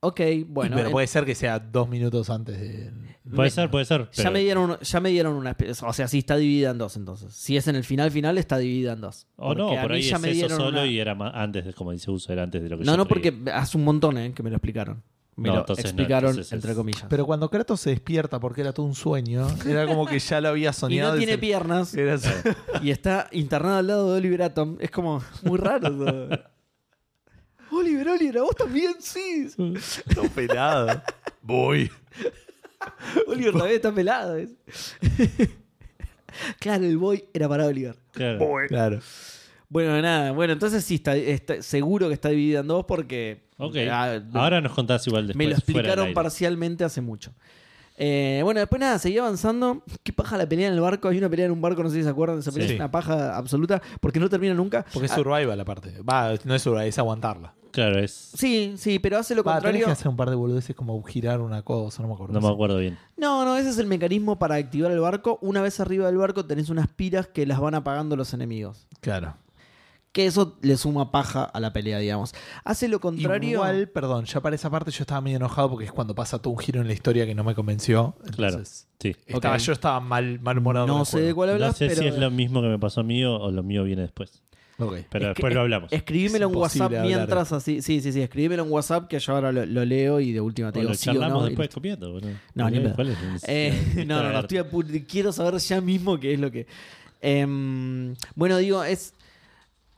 Ok, 0.00 0.20
bueno. 0.46 0.74
pero 0.74 0.88
en- 0.88 0.92
puede 0.92 1.06
ser 1.06 1.24
que 1.24 1.34
sea 1.34 1.58
dos 1.60 1.88
minutos 1.88 2.28
antes 2.30 2.58
de. 2.58 2.90
Puede 3.36 3.50
ser, 3.50 3.70
puede 3.70 3.84
ser. 3.84 4.00
ya, 4.10 4.10
pero- 4.16 4.30
me 4.32 4.40
dieron, 4.40 4.78
ya 4.80 5.00
me 5.00 5.10
dieron 5.10 5.34
una... 5.36 5.56
espe- 5.56 5.80
O 5.86 5.92
sea, 5.92 6.08
sí 6.08 6.18
está 6.18 6.36
dividida 6.36 6.70
en 6.70 6.78
dos 6.78 6.96
entonces. 6.96 7.32
Si 7.34 7.56
es 7.56 7.68
en 7.68 7.76
el 7.76 7.84
final 7.84 8.10
final, 8.10 8.36
está 8.38 8.58
dividida 8.58 8.94
en 8.94 9.00
dos. 9.02 9.26
O 9.36 9.54
no, 9.54 9.66
Porque 9.66 9.78
a 9.78 9.82
por 9.82 9.90
mí 9.92 9.96
ahí 9.98 10.02
ya 10.02 10.16
es 10.16 10.22
me 10.22 10.28
eso 10.30 10.34
dieron 10.38 10.56
solo 10.58 10.68
una- 10.80 10.86
y 10.86 10.98
era 10.98 11.14
más 11.14 11.32
antes, 11.34 11.64
de, 11.66 11.72
como 11.74 11.92
dice 11.92 12.10
Uso, 12.10 12.32
era 12.32 12.42
antes 12.42 12.62
de 12.62 12.68
lo 12.70 12.78
que 12.78 12.84
No, 12.84 12.92
yo 12.92 12.96
no, 12.96 13.06
creía. 13.06 13.32
porque 13.32 13.50
hace 13.52 13.76
un 13.76 13.84
montón 13.84 14.18
eh, 14.18 14.32
que 14.34 14.42
me 14.42 14.50
lo 14.50 14.56
explicaron. 14.56 15.02
Me 15.34 15.48
No, 15.48 15.54
lo 15.54 15.60
entonces 15.60 15.84
no, 15.84 15.88
explicaron, 15.90 16.30
entonces 16.30 16.46
es- 16.48 16.52
entre 16.52 16.74
comillas. 16.74 17.06
Pero 17.08 17.24
cuando 17.24 17.48
Kratos 17.48 17.80
se 17.80 17.90
despierta 17.90 18.38
porque 18.38 18.60
era 18.60 18.72
todo 18.74 18.84
un 18.86 18.94
sueño, 18.94 19.48
era 19.66 19.86
como 19.86 20.06
que 20.06 20.18
ya 20.18 20.40
lo 20.42 20.48
había 20.48 20.70
y 20.70 20.72
soñado. 20.74 21.12
no 21.12 21.18
tiene 21.18 21.38
piernas 21.38 21.94
Era 21.94 22.16
y 22.82 22.90
está 22.90 23.28
internado 23.32 23.76
al 23.78 23.86
lado 23.86 24.12
de 24.12 24.18
Oliver 24.18 24.42
Atom. 24.42 24.76
Es 24.78 24.90
como 24.90 25.22
muy 25.42 25.58
raro. 25.58 25.90
todo. 25.90 26.28
Oliver, 27.74 28.08
Oliver, 28.10 28.38
¿a 28.38 28.42
vos 28.42 28.54
también? 28.56 28.94
Sí. 29.00 29.48
todo 30.14 30.28
pelado. 30.28 31.02
Voy. 31.40 31.90
Oliver 33.26 33.52
también 33.52 33.76
está 33.76 33.94
pelado. 33.94 34.36
es. 34.36 34.50
claro, 36.58 36.84
el 36.84 36.98
boy 36.98 37.24
era 37.32 37.48
para 37.48 37.66
Oliver. 37.66 37.96
Claro. 38.12 38.56
Claro. 38.68 39.00
Bueno, 39.70 40.02
nada, 40.02 40.32
bueno, 40.32 40.52
entonces 40.52 40.84
sí, 40.84 40.96
está, 40.96 41.16
está- 41.16 41.62
seguro 41.62 42.08
que 42.08 42.14
está 42.14 42.28
dividida 42.28 42.60
en 42.60 42.66
dos 42.66 42.84
porque 42.84 43.48
Ok. 43.64 43.76
ah, 43.90 44.20
Ahora 44.34 44.60
nos 44.60 44.72
contás 44.72 45.06
igual 45.06 45.26
después. 45.28 45.38
me 45.46 45.50
lo 45.50 45.56
explicaron 45.56 46.12
parcialmente 46.14 46.84
hace 46.84 47.00
mucho. 47.00 47.32
Eh, 47.98 48.40
bueno, 48.42 48.58
después 48.60 48.80
nada, 48.80 48.98
seguí 48.98 49.18
avanzando. 49.18 49.82
¿Qué 50.02 50.12
paja 50.12 50.36
la 50.36 50.48
pelea 50.48 50.68
en 50.68 50.74
el 50.74 50.80
barco? 50.80 51.08
Hay 51.08 51.18
una 51.18 51.28
pelea 51.28 51.46
en 51.46 51.52
un 51.52 51.60
barco, 51.60 51.82
no 51.82 51.90
sé 51.90 51.96
si 51.96 52.02
se 52.02 52.08
acuerdan 52.08 52.38
esa 52.38 52.50
pelea. 52.50 52.68
Sí. 52.68 52.74
Es 52.74 52.80
una 52.80 52.90
paja 52.90 53.36
absoluta 53.36 53.80
porque 54.00 54.18
no 54.18 54.28
termina 54.28 54.54
nunca. 54.54 54.84
Porque 54.92 55.06
es 55.06 55.12
Ah, 55.12 55.16
survival 55.16 55.60
aparte. 55.60 56.00
Va, 56.02 56.32
no 56.44 56.54
es 56.54 56.62
survival, 56.62 56.86
es 56.86 56.98
aguantarla. 56.98 57.54
Claro, 57.70 57.98
es... 58.00 58.10
sí, 58.34 58.74
sí, 58.76 58.98
pero 58.98 59.16
hace 59.18 59.34
lo 59.34 59.42
Va, 59.42 59.52
tenés 59.52 59.62
contrario. 59.62 59.86
que 59.86 59.92
hacer 59.92 60.08
un 60.08 60.16
par 60.16 60.28
de 60.28 60.36
boludeces 60.36 60.76
como 60.76 61.02
girar 61.04 61.40
una 61.40 61.62
cosa, 61.62 62.02
no 62.02 62.08
me 62.08 62.14
acuerdo. 62.14 62.34
No 62.34 62.40
me 62.46 62.52
acuerdo 62.52 62.76
bien. 62.78 62.98
No, 63.16 63.44
no, 63.46 63.56
ese 63.56 63.70
es 63.70 63.78
el 63.78 63.86
mecanismo 63.86 64.38
para 64.38 64.56
activar 64.56 64.90
el 64.92 65.00
barco. 65.00 65.38
Una 65.40 65.62
vez 65.62 65.80
arriba 65.80 66.04
del 66.06 66.18
barco 66.18 66.44
tenés 66.44 66.68
unas 66.68 66.88
piras 66.88 67.28
que 67.28 67.46
las 67.46 67.60
van 67.60 67.74
apagando 67.74 68.14
los 68.16 68.34
enemigos. 68.34 68.86
Claro. 69.00 69.36
Que 70.12 70.26
eso 70.26 70.58
le 70.60 70.76
suma 70.76 71.10
paja 71.10 71.42
a 71.44 71.58
la 71.58 71.72
pelea, 71.72 71.98
digamos. 71.98 72.34
Hace 72.64 72.86
lo 72.86 73.00
contrario. 73.00 73.48
Igual, 73.50 73.88
perdón, 73.88 74.26
ya 74.26 74.40
para 74.42 74.54
esa 74.54 74.68
parte 74.68 74.90
yo 74.90 75.02
estaba 75.04 75.22
medio 75.22 75.38
enojado 75.38 75.70
porque 75.70 75.86
es 75.86 75.92
cuando 75.92 76.14
pasa 76.14 76.38
todo 76.38 76.52
un 76.52 76.58
giro 76.58 76.82
en 76.82 76.86
la 76.86 76.92
historia 76.92 77.24
que 77.24 77.34
no 77.34 77.44
me 77.44 77.54
convenció. 77.54 78.14
Claro. 78.36 78.52
Entonces, 78.58 78.88
Sí. 79.00 79.16
estaba- 79.26 79.54
Ok. 79.56 79.60
yo 79.62 79.72
estaba 79.72 80.00
mal, 80.00 80.38
malhumorado. 80.40 80.86
con 80.86 80.98
no 80.98 81.04
sé 81.06 81.20
de 81.22 81.32
cuál 81.34 81.50
hablas, 81.50 81.68
No 81.70 81.74
sé 81.76 81.86
pero. 81.88 82.02
si 82.02 82.08
es 82.08 82.18
lo 82.18 82.30
mismo 82.30 82.60
que 82.60 82.68
me 82.68 82.78
pasó 82.78 83.00
a 83.00 83.04
mí 83.04 83.24
o, 83.24 83.36
o 83.36 83.50
lo 83.50 83.62
mío 83.62 83.84
viene 83.84 84.02
después. 84.02 84.42
Ok. 84.78 84.96
Pero 85.10 85.24
Es 85.26 85.28
después 85.34 85.50
que- 85.50 85.54
lo 85.54 85.60
hablamos. 85.62 85.92
Escribímelo 85.92 86.46
Es 86.48 86.52
en 86.52 86.58
WhatsApp 86.58 86.82
hablar. 86.82 87.06
mientras 87.06 87.52
así. 87.52 87.80
Sí, 87.82 88.00
sí, 88.02 88.12
sí, 88.12 88.20
escribímelo 88.20 88.64
en 88.64 88.70
WhatsApp 88.70 89.08
que 89.08 89.18
yo 89.18 89.32
ahora 89.34 89.50
lo, 89.50 89.64
lo 89.64 89.84
leo 89.86 90.20
y 90.20 90.32
de 90.32 90.40
última 90.42 90.72
te 90.72 90.80
digo 90.80 90.90
lo 90.90 90.94
sí 90.96 91.08
o 91.08 91.12
charlamos 91.14 91.40
no. 91.40 91.46
después 91.46 91.68
comiendo. 91.70 92.12
boludo. 92.12 92.32
No, 92.54 92.68
ni 92.68 92.80
¿Cuál 92.80 92.94
pedo. 92.94 93.02
es 93.12 93.22
la 93.22 93.32
necesidad 93.32 93.54
Eh, 93.56 94.04
no, 94.06 94.22
no, 94.22 94.30
no, 94.32 94.40
estoy 94.40 94.58
a 94.58 94.70
pu- 94.70 95.06
quiero 95.08 95.32
saber 95.32 95.58
ya 95.58 95.80
mismo 95.80 96.20
qué 96.20 96.34
es 96.34 96.40
lo 96.40 96.50
que. 96.50 96.66
Em, 97.22 98.14
bueno, 98.34 98.58
digo, 98.58 98.82
es. 98.84 99.14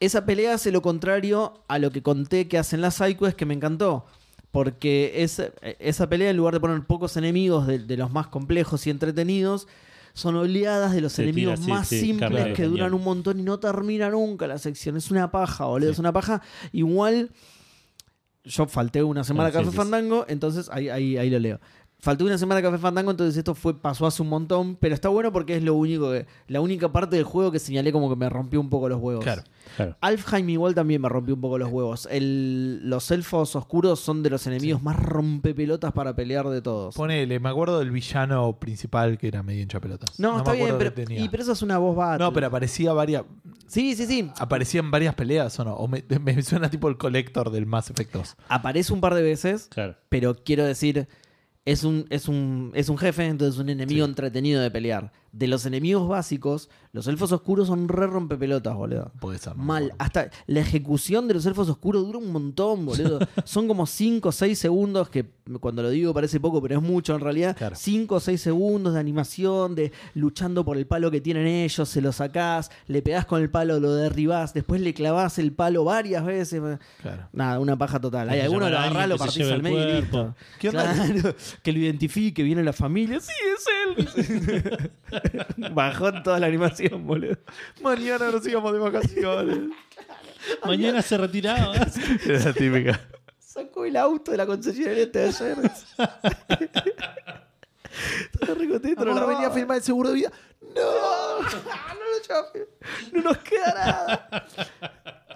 Esa 0.01 0.26
pelea 0.26 0.55
hace 0.55 0.72
lo 0.72 0.82
contrario 0.82 1.64
a 1.68 1.78
lo 1.78 1.90
que 1.90 2.03
conté 2.03 2.49
que 2.49 2.59
hacen 2.59 2.80
las 2.80 2.97
sidequests 2.97 3.36
que 3.36 3.47
me 3.47 3.55
encantó. 3.55 4.07
Porque 4.51 5.22
es, 5.22 5.42
esa 5.80 6.09
pelea, 6.09 6.30
en 6.30 6.36
lugar 6.36 6.55
de 6.55 6.61
poner 6.61 6.80
pocos 6.84 7.16
enemigos 7.16 7.66
de, 7.66 7.80
de 7.80 7.97
los 7.97 8.12
más 8.12 8.28
complejos 8.28 8.86
y 8.86 8.90
entretenidos, 8.90 9.66
son 10.12 10.36
oleadas 10.36 10.92
de 10.92 11.01
los 11.01 11.14
Se 11.14 11.24
enemigos 11.24 11.55
tira, 11.61 11.64
sí, 11.64 11.70
más 11.72 11.88
sí, 11.88 12.01
simples 12.01 12.55
que 12.55 12.64
duran 12.64 12.95
un 12.95 13.03
montón 13.03 13.40
y 13.40 13.42
no 13.42 13.59
termina 13.59 14.11
nunca 14.11 14.47
la 14.47 14.59
sección. 14.59 14.97
Es 14.97 15.11
una 15.11 15.32
paja, 15.32 15.64
boludo. 15.64 15.88
Sí. 15.88 15.92
Es 15.95 15.99
una 15.99 16.12
paja. 16.12 16.40
Igual, 16.70 17.32
yo 18.45 18.66
falté 18.66 19.03
una 19.03 19.24
semana 19.24 19.49
Ah, 19.49 19.61
a 19.61 19.64
Café. 19.64 19.72
Fandango, 19.72 20.24
entonces 20.28 20.68
ahí, 20.70 20.88
ahí, 20.88 21.16
ahí 21.16 21.30
lo 21.30 21.38
leo. 21.40 21.61
Falté 22.05 22.22
una 22.22 22.36
semana 22.36 22.59
a 22.59 22.62
Café 22.62 22.76
Fandango, 22.76 23.11
entonces 23.12 23.34
esto 23.36 23.55
fue 23.55 23.80
pasó 23.80 24.07
hace 24.07 24.20
un 24.20 24.28
montón, 24.28 24.76
pero 24.76 24.94
está 24.94 25.09
bueno 25.09 25.32
porque 25.32 25.57
es 25.57 25.62
lo 25.62 25.72
único 25.74 26.11
que, 26.12 26.26
la 26.48 26.61
única 26.61 26.92
parte 26.92 27.16
del 27.16 27.24
juego 27.24 27.50
que 27.50 27.59
señalé 27.59 27.92
como 27.92 28.11
que 28.11 28.16
me 28.16 28.28
rompió 28.28 28.61
un 28.61 28.68
poco 28.68 28.90
los 28.90 29.00
huevos. 29.00 29.24
Claro. 29.24 29.42
Claro. 29.76 29.96
Alfheim 30.02 30.50
igual 30.50 30.74
también 30.74 31.00
me 31.00 31.09
rompió 31.09 31.34
un 31.34 31.40
poco 31.40 31.57
los 31.59 31.70
huevos. 31.70 32.07
El- 32.11 32.80
los 32.90 33.11
elfos 33.11 33.57
oscuros 33.57 34.00
son 34.00 34.22
de 34.22 34.28
los 34.28 34.46
enemigos 34.46 34.82
más 34.82 34.96
rompepelotas 35.02 35.92
para 35.92 36.14
pelear 36.14 36.46
de 36.50 36.61
todos. 36.61 36.94
Ponele, 36.94 37.40
me 37.40 37.48
acuerdo 37.48 37.78
del 37.78 37.90
villano 37.90 38.59
principal 38.59 39.16
que 39.16 39.28
era 39.28 39.42
medio 39.42 39.62
hincha 39.62 39.80
pelotas. 39.80 40.20
no, 40.20 40.32
me 40.32 40.38
está 40.38 40.52
bien, 40.52 40.76
pero, 40.78 40.92
y, 41.11 41.28
pero 41.30 41.42
eso 41.42 41.52
es 41.52 41.62
una 41.62 41.78
voz 41.78 41.96
battle. 41.96 42.24
No, 42.26 42.32
pero 42.34 42.48
aparecía 42.48 42.92
varias. 42.92 43.24
Sí, 43.66 43.94
sí, 43.96 44.07
sí. 44.07 44.30
Aparecían 44.38 44.90
varias 44.90 45.14
peleas 45.14 45.59
o 45.59 45.64
no. 45.64 45.74
O 45.74 45.88
me, 45.88 46.05
me 46.22 46.42
suena 46.42 46.68
tipo 46.68 46.88
el 46.90 46.98
collector 46.98 47.50
del 47.50 47.64
Mass 47.64 47.88
Effect 47.90 48.12
2. 48.12 48.36
Aparece 48.48 48.92
un 48.92 49.00
par 49.00 49.14
de 49.14 49.22
veces, 49.22 49.68
Claro. 49.70 49.96
pero 50.11 50.36
quiero 50.36 50.64
decir, 50.64 51.09
es 51.64 51.84
un, 51.84 52.06
es 52.10 52.28
un, 52.28 52.72
es 52.74 52.88
un 52.88 52.98
jefe, 52.98 53.24
entonces 53.26 53.58
un 53.60 53.68
enemigo 53.68 54.04
Sí. 54.04 54.10
entretenido 54.10 54.60
de 54.62 54.70
pelear. 54.70 55.12
De 55.35 55.49
los 55.49 55.66
enemigos 55.66 56.07
básicos, 56.07 56.70
los 56.93 57.09
elfos 57.09 57.32
oscuros 57.32 57.66
son 57.66 57.89
re 57.89 58.07
rompepelotas, 58.07 58.72
boludo. 58.72 59.11
Puede 59.18 59.39
ser. 59.39 59.57
Mal. 59.57 59.87
acuerdo. 59.87 59.97
Hasta 59.99 60.30
la 60.47 60.61
ejecución 60.61 61.26
de 61.26 61.35
los 61.35 61.45
elfos 61.45 61.68
oscuros 61.68 62.07
dura 62.07 62.18
un 62.18 62.30
montón, 62.30 62.87
boludo. 62.87 63.18
Son 63.45 63.66
como 63.66 63.85
5 63.85 64.28
o 64.28 64.32
6 64.32 64.57
segundos, 64.57 65.09
que 65.09 65.26
cuando 65.61 65.82
lo 65.82 65.91
digo 65.91 66.14
parece 66.14 66.39
poco, 66.39 66.62
pero 66.62 66.76
es 66.76 66.82
mucho 66.82 67.16
en 67.16 67.20
realidad. 67.20 67.57
Claro. 67.57 67.74
5 67.74 68.14
o 68.14 68.20
6 68.20 68.41
segundos 68.41 68.95
de 68.95 69.01
animación, 69.01 69.74
de 69.74 69.91
luchando 70.14 70.64
por 70.64 70.76
el 70.76 70.87
palo 70.87 71.11
que 71.11 71.20
tienen 71.20 71.49
ellos, 71.49 71.89
se 71.89 72.01
lo 72.01 72.12
sacás, 72.12 72.70
le 72.87 73.03
pegás 73.03 73.26
con 73.26 73.43
el 73.43 73.51
palo, 73.51 73.80
lo 73.80 73.93
derribás, 73.93 74.55
después 74.55 74.80
le 74.80 74.95
clavás 74.95 75.41
el 75.41 75.53
palo 75.53 75.82
varias 75.82 76.24
veces. 76.24 76.62
Claro. 77.03 77.28
Nada, 77.32 77.59
una 77.59 77.76
paja 77.76 78.01
total. 78.01 78.30
Hay 78.30 78.39
alguno 78.39 78.70
lo 78.70 78.78
agarrás, 78.78 79.09
lo 79.09 79.18
partís 79.18 79.51
al 79.51 79.64
medio 79.64 79.89
y 79.89 80.01
listo. 80.01 80.37
¿Qué 80.61 80.68
onda? 80.68 80.93
Claro, 80.95 81.35
que 81.64 81.72
lo 81.72 81.78
identifique, 81.80 82.45
viene 82.45 82.62
la 82.62 82.72
familia. 82.72 83.18
Sí, 83.18 83.32
es 83.57 84.26
él. 84.28 84.91
Bajó 85.72 86.12
toda 86.22 86.38
la 86.38 86.46
animación, 86.46 87.06
boludo. 87.06 87.36
Mañana 87.82 88.30
nos 88.30 88.46
íbamos 88.46 88.72
de 88.72 88.78
vacaciones. 88.78 89.58
Mañana 90.64 91.02
se 91.02 91.16
retiraba. 91.18 91.74
Era 92.24 92.38
la 92.40 92.52
típica. 92.52 93.00
Sacó 93.38 93.84
el 93.84 93.96
auto 93.96 94.30
de 94.32 94.36
la 94.36 94.46
concesionaria 94.46 95.04
este 95.04 95.18
de 95.20 95.28
ayer. 95.28 95.56
recontento, 98.56 99.02
Amor, 99.02 99.14
la 99.14 99.26
venía 99.26 99.46
a 99.48 99.50
firmar 99.50 99.76
el 99.76 99.82
seguro 99.82 100.08
de 100.10 100.14
vida. 100.16 100.32
No, 100.60 101.40
no 101.40 101.44
lo 101.44 102.22
llame. 102.28 102.66
No 103.12 103.22
nos 103.22 103.38
queda 103.38 103.74
nada. 103.74 104.46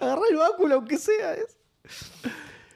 Agarrá 0.01 0.23
el 0.31 0.37
báculo, 0.37 0.75
aunque 0.77 0.99
sea. 0.99 1.35
Es. 1.35 1.57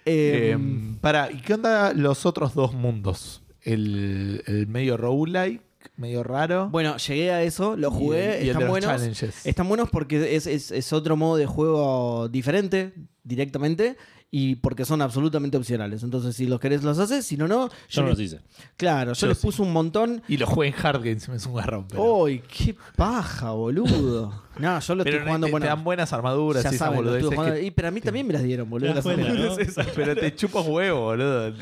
Eh, 0.04 0.50
Em, 0.52 0.96
para, 0.98 1.30
¿y 1.30 1.40
qué 1.40 1.54
onda 1.54 1.92
los 1.92 2.26
otros 2.26 2.54
dos 2.54 2.72
mundos? 2.72 3.42
El, 3.62 4.42
el 4.46 4.66
medio 4.66 4.96
roguelike, 4.96 5.62
medio 6.02 6.22
raro. 6.22 6.68
bueno, 6.70 6.96
llegué 6.98 7.30
a 7.32 7.42
eso, 7.42 7.76
lo 7.76 7.90
jugué, 7.90 8.44
y 8.44 8.50
están 8.50 8.68
buenos. 8.68 8.90
challenges. 8.90 9.46
Están 9.46 9.68
buenos 9.68 9.88
porque 9.88 10.36
es, 10.36 10.46
es- 10.46 10.70
es 10.70 10.92
otro 10.92 11.16
modo 11.16 11.36
de 11.38 11.46
juego 11.46 12.28
diferente, 12.28 12.92
directamente, 13.24 13.96
y 14.34 14.54
porque 14.56 14.86
son 14.86 15.02
absolutamente 15.02 15.58
opcionales. 15.58 16.02
Entonces, 16.02 16.34
si 16.34 16.46
los 16.46 16.58
querés, 16.58 16.82
los 16.82 16.98
haces, 16.98 17.26
si 17.26 17.36
no, 17.36 17.46
no. 17.46 17.68
Yo 17.90 18.00
no 18.00 18.08
les- 18.08 18.18
los 18.18 18.20
hice. 18.26 18.40
Claro, 18.78 19.12
yo, 19.12 19.20
Yo 19.20 19.26
les 19.26 19.36
sí. 19.38 19.46
puse 19.46 19.60
un 19.60 19.72
montón. 19.74 20.22
Y 20.26 20.38
lo 20.38 20.46
jugué 20.46 20.68
en 20.68 20.74
Hard 20.82 21.00
Games, 21.04 21.28
me 21.28 21.36
es 21.36 21.44
un 21.44 21.54
garrón. 21.54 21.86
Pero, 21.86 22.02
¡Uy, 22.22 22.40
qué 22.48 22.74
paja, 22.96 23.50
boludo! 23.50 24.42
No, 24.58 24.80
yo 24.80 24.94
lo 24.94 25.04
pero 25.04 25.16
estoy 25.16 25.26
jugando 25.28 25.46
te, 25.46 25.50
bueno. 25.50 25.64
te 25.64 25.68
dan 25.68 25.84
buenas 25.84 26.12
armaduras 26.12 26.62
ya 26.62 26.70
estuve 26.70 26.88
boludeces 26.96 27.28
jugando- 27.34 27.54
que- 27.54 27.62
y, 27.64 27.70
pero 27.70 27.88
a 27.88 27.90
mí 27.90 28.00
también 28.00 28.26
me 28.26 28.32
las 28.32 28.42
dieron, 28.42 28.68
boludo. 28.70 28.94
Las 28.94 29.02
cuenta, 29.04 29.32
¿no? 29.32 29.54
Pero 29.94 30.14
te 30.16 30.34
chupas 30.34 30.66
huevo, 30.66 31.00
boludo. 31.00 31.52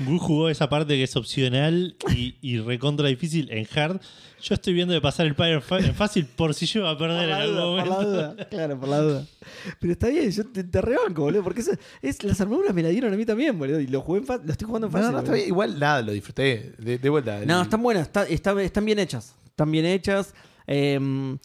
Gu 0.00 0.18
jugó 0.18 0.48
esa 0.48 0.68
parte 0.70 0.94
que 0.94 1.02
es 1.02 1.16
opcional 1.16 1.96
y, 2.14 2.36
y 2.40 2.58
recontra 2.60 3.08
difícil 3.08 3.50
en 3.50 3.66
hard. 3.78 4.00
Yo 4.48 4.54
estoy 4.54 4.74
viendo 4.74 4.94
de 4.94 5.00
pasar 5.00 5.26
el 5.26 5.34
Pyre 5.34 5.54
en 5.70 5.84
en 5.86 5.94
fácil 5.94 6.24
por 6.24 6.54
si 6.54 6.66
yo 6.66 6.84
va 6.84 6.90
a 6.90 6.98
Por 6.98 7.08
perder 7.08 7.24
en 7.24 7.30
la, 7.30 7.36
algún 7.38 7.56
duda, 7.56 7.66
por 7.66 7.76
la 7.76 7.84
momento. 7.96 8.10
duda, 8.12 8.48
claro, 8.48 8.78
por 8.80 8.88
la 8.88 8.98
duda. 9.00 9.26
Pero 9.80 9.92
está 9.92 10.06
bien, 10.08 10.30
yo 10.30 10.44
te, 10.46 10.62
te 10.62 10.80
rebanco, 10.80 11.22
boludo, 11.22 11.42
porque 11.42 11.60
eso- 11.62 11.72
es, 12.00 12.22
las 12.22 12.40
armaduras 12.40 12.72
me 12.72 12.82
las 12.82 12.92
dieron 12.92 13.12
a 13.12 13.16
mí 13.16 13.24
también, 13.26 13.58
boludo, 13.58 13.80
y 13.80 13.88
lo 13.88 14.02
jugué 14.02 14.20
en 14.20 14.26
fa- 14.26 14.40
lo 14.44 14.52
estoy 14.52 14.66
jugando 14.66 14.86
en 14.86 14.92
fácil. 14.92 15.06
No, 15.06 15.12
no, 15.12 15.18
está 15.18 15.32
bien. 15.32 15.48
Igual 15.48 15.78
nada, 15.80 16.02
lo 16.02 16.12
disfruté. 16.12 16.74
De, 16.78 16.98
de 16.98 17.08
vuelta. 17.08 17.40
No, 17.44 17.56
el- 17.56 17.62
están 17.62 17.82
buenas, 17.82 18.02
está- 18.06 18.24
está- 18.28 18.62
están 18.62 18.84
bien 18.84 18.98
hechas. 19.00 19.34
Están 19.46 19.70
bien 19.72 19.84
hechas. 19.84 20.32
Eh, 20.68 21.36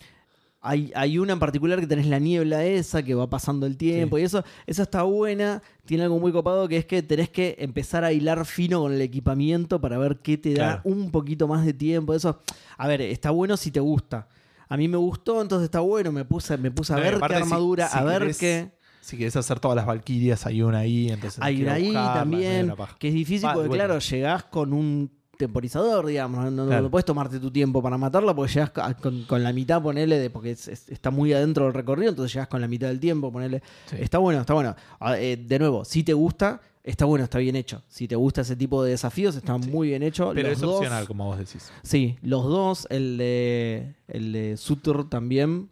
hay, 0.61 0.91
hay 0.95 1.17
una 1.17 1.33
en 1.33 1.39
particular 1.39 1.79
que 1.79 1.87
tenés 1.87 2.05
la 2.07 2.19
niebla 2.19 2.63
esa 2.63 3.01
que 3.03 3.15
va 3.15 3.29
pasando 3.29 3.65
el 3.65 3.77
tiempo 3.77 4.17
y 4.19 4.21
eso. 4.23 4.43
Esa 4.67 4.83
está 4.83 5.03
buena. 5.03 5.61
Tiene 5.85 6.03
algo 6.03 6.19
muy 6.19 6.31
copado 6.31 6.67
que 6.67 6.77
es 6.77 6.85
que 6.85 7.01
tenés 7.01 7.29
que 7.29 7.55
empezar 7.59 8.03
a 8.03 8.11
hilar 8.11 8.45
fino 8.45 8.79
con 8.81 8.93
el 8.93 9.01
equipamiento 9.01 9.81
para 9.81 9.97
ver 9.97 10.17
qué 10.19 10.37
te 10.37 10.53
da 10.53 10.81
un 10.83 11.09
poquito 11.11 11.47
más 11.47 11.65
de 11.65 11.73
tiempo. 11.73 12.13
Eso, 12.13 12.41
a 12.77 12.87
ver, 12.87 13.01
está 13.01 13.31
bueno 13.31 13.57
si 13.57 13.71
te 13.71 13.79
gusta. 13.79 14.27
A 14.69 14.77
mí 14.77 14.87
me 14.87 14.97
gustó, 14.97 15.41
entonces 15.41 15.65
está 15.65 15.79
bueno. 15.79 16.11
Me 16.11 16.25
puse, 16.25 16.57
me 16.57 16.71
puse 16.71 16.93
a 16.93 16.97
No, 16.97 17.01
ver 17.01 17.19
qué 17.19 17.27
si- 17.27 17.33
armadura, 17.33 17.87
si 17.89 17.97
a 17.97 18.03
ver 18.03 18.21
querés- 18.23 18.37
qué. 18.39 18.71
Si 19.01 19.17
querés 19.17 19.35
hacer 19.35 19.59
todas 19.59 19.75
las 19.75 19.87
Valkyrias, 19.87 20.45
hay 20.45 20.61
una 20.61 20.77
ahí. 20.79 21.09
Entonces 21.09 21.39
Hay 21.41 21.63
una 21.63 21.73
ahí 21.73 21.91
también, 21.91 22.71
que 22.99 23.07
es 23.07 23.13
difícil 23.15 23.49
porque, 23.51 23.67
bueno. 23.67 23.73
claro, 23.83 23.99
llegás 23.99 24.43
con 24.43 24.73
un 24.73 25.11
temporizador, 25.45 26.05
digamos, 26.05 26.51
no, 26.51 26.65
Claro. 26.65 26.83
no 26.83 26.89
puedes 26.91 27.05
tomarte 27.05 27.39
tu 27.39 27.51
tiempo 27.51 27.81
para 27.83 27.97
matarla 27.97 28.33
porque 28.33 28.53
llegas 28.53 28.71
con, 29.01 29.23
con 29.23 29.43
la 29.43 29.51
mitad, 29.53 29.81
ponele, 29.81 30.17
de, 30.17 30.29
porque 30.29 30.51
es- 30.51 30.67
es- 30.67 30.89
está 30.89 31.11
muy 31.11 31.33
adentro 31.33 31.65
del 31.65 31.73
recorrido, 31.73 32.09
entonces 32.09 32.33
llegas 32.33 32.47
con 32.47 32.61
la 32.61 32.67
mitad 32.67 32.87
del 32.87 32.99
tiempo, 32.99 33.31
ponele. 33.31 33.61
Sí. 33.87 33.97
Está 33.99 34.17
bueno, 34.19 34.39
está 34.41 34.53
bueno. 34.53 34.75
Ah, 34.99 35.17
eh, 35.19 35.37
de 35.37 35.59
nuevo, 35.59 35.83
si 35.85 36.03
te 36.03 36.13
gusta, 36.13 36.61
está 36.83 37.05
bueno, 37.05 37.23
está 37.25 37.37
bien 37.39 37.55
hecho. 37.55 37.83
Si 37.89 38.07
te 38.07 38.15
gusta 38.15 38.41
ese 38.41 38.55
tipo 38.55 38.83
de 38.83 38.91
desafíos, 38.91 39.35
está 39.35 39.57
muy 39.57 39.89
bien 39.89 40.01
hecho. 40.03 40.31
Pero 40.33 40.49
Los 40.49 40.57
es 40.57 40.61
dos- 40.61 40.75
opcional, 40.77 41.05
como 41.07 41.25
vos 41.25 41.37
decís. 41.37 41.71
Sí, 41.83 42.17
los 42.21 42.43
dos, 42.45 42.87
el 42.89 43.17
de, 43.17 43.93
el 44.07 44.31
de 44.31 44.57
Sutur 44.57 45.09
también, 45.09 45.69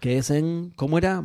que 0.00 0.16
es 0.18 0.30
en, 0.30 0.72
¿cómo 0.76 0.96
era? 0.98 1.20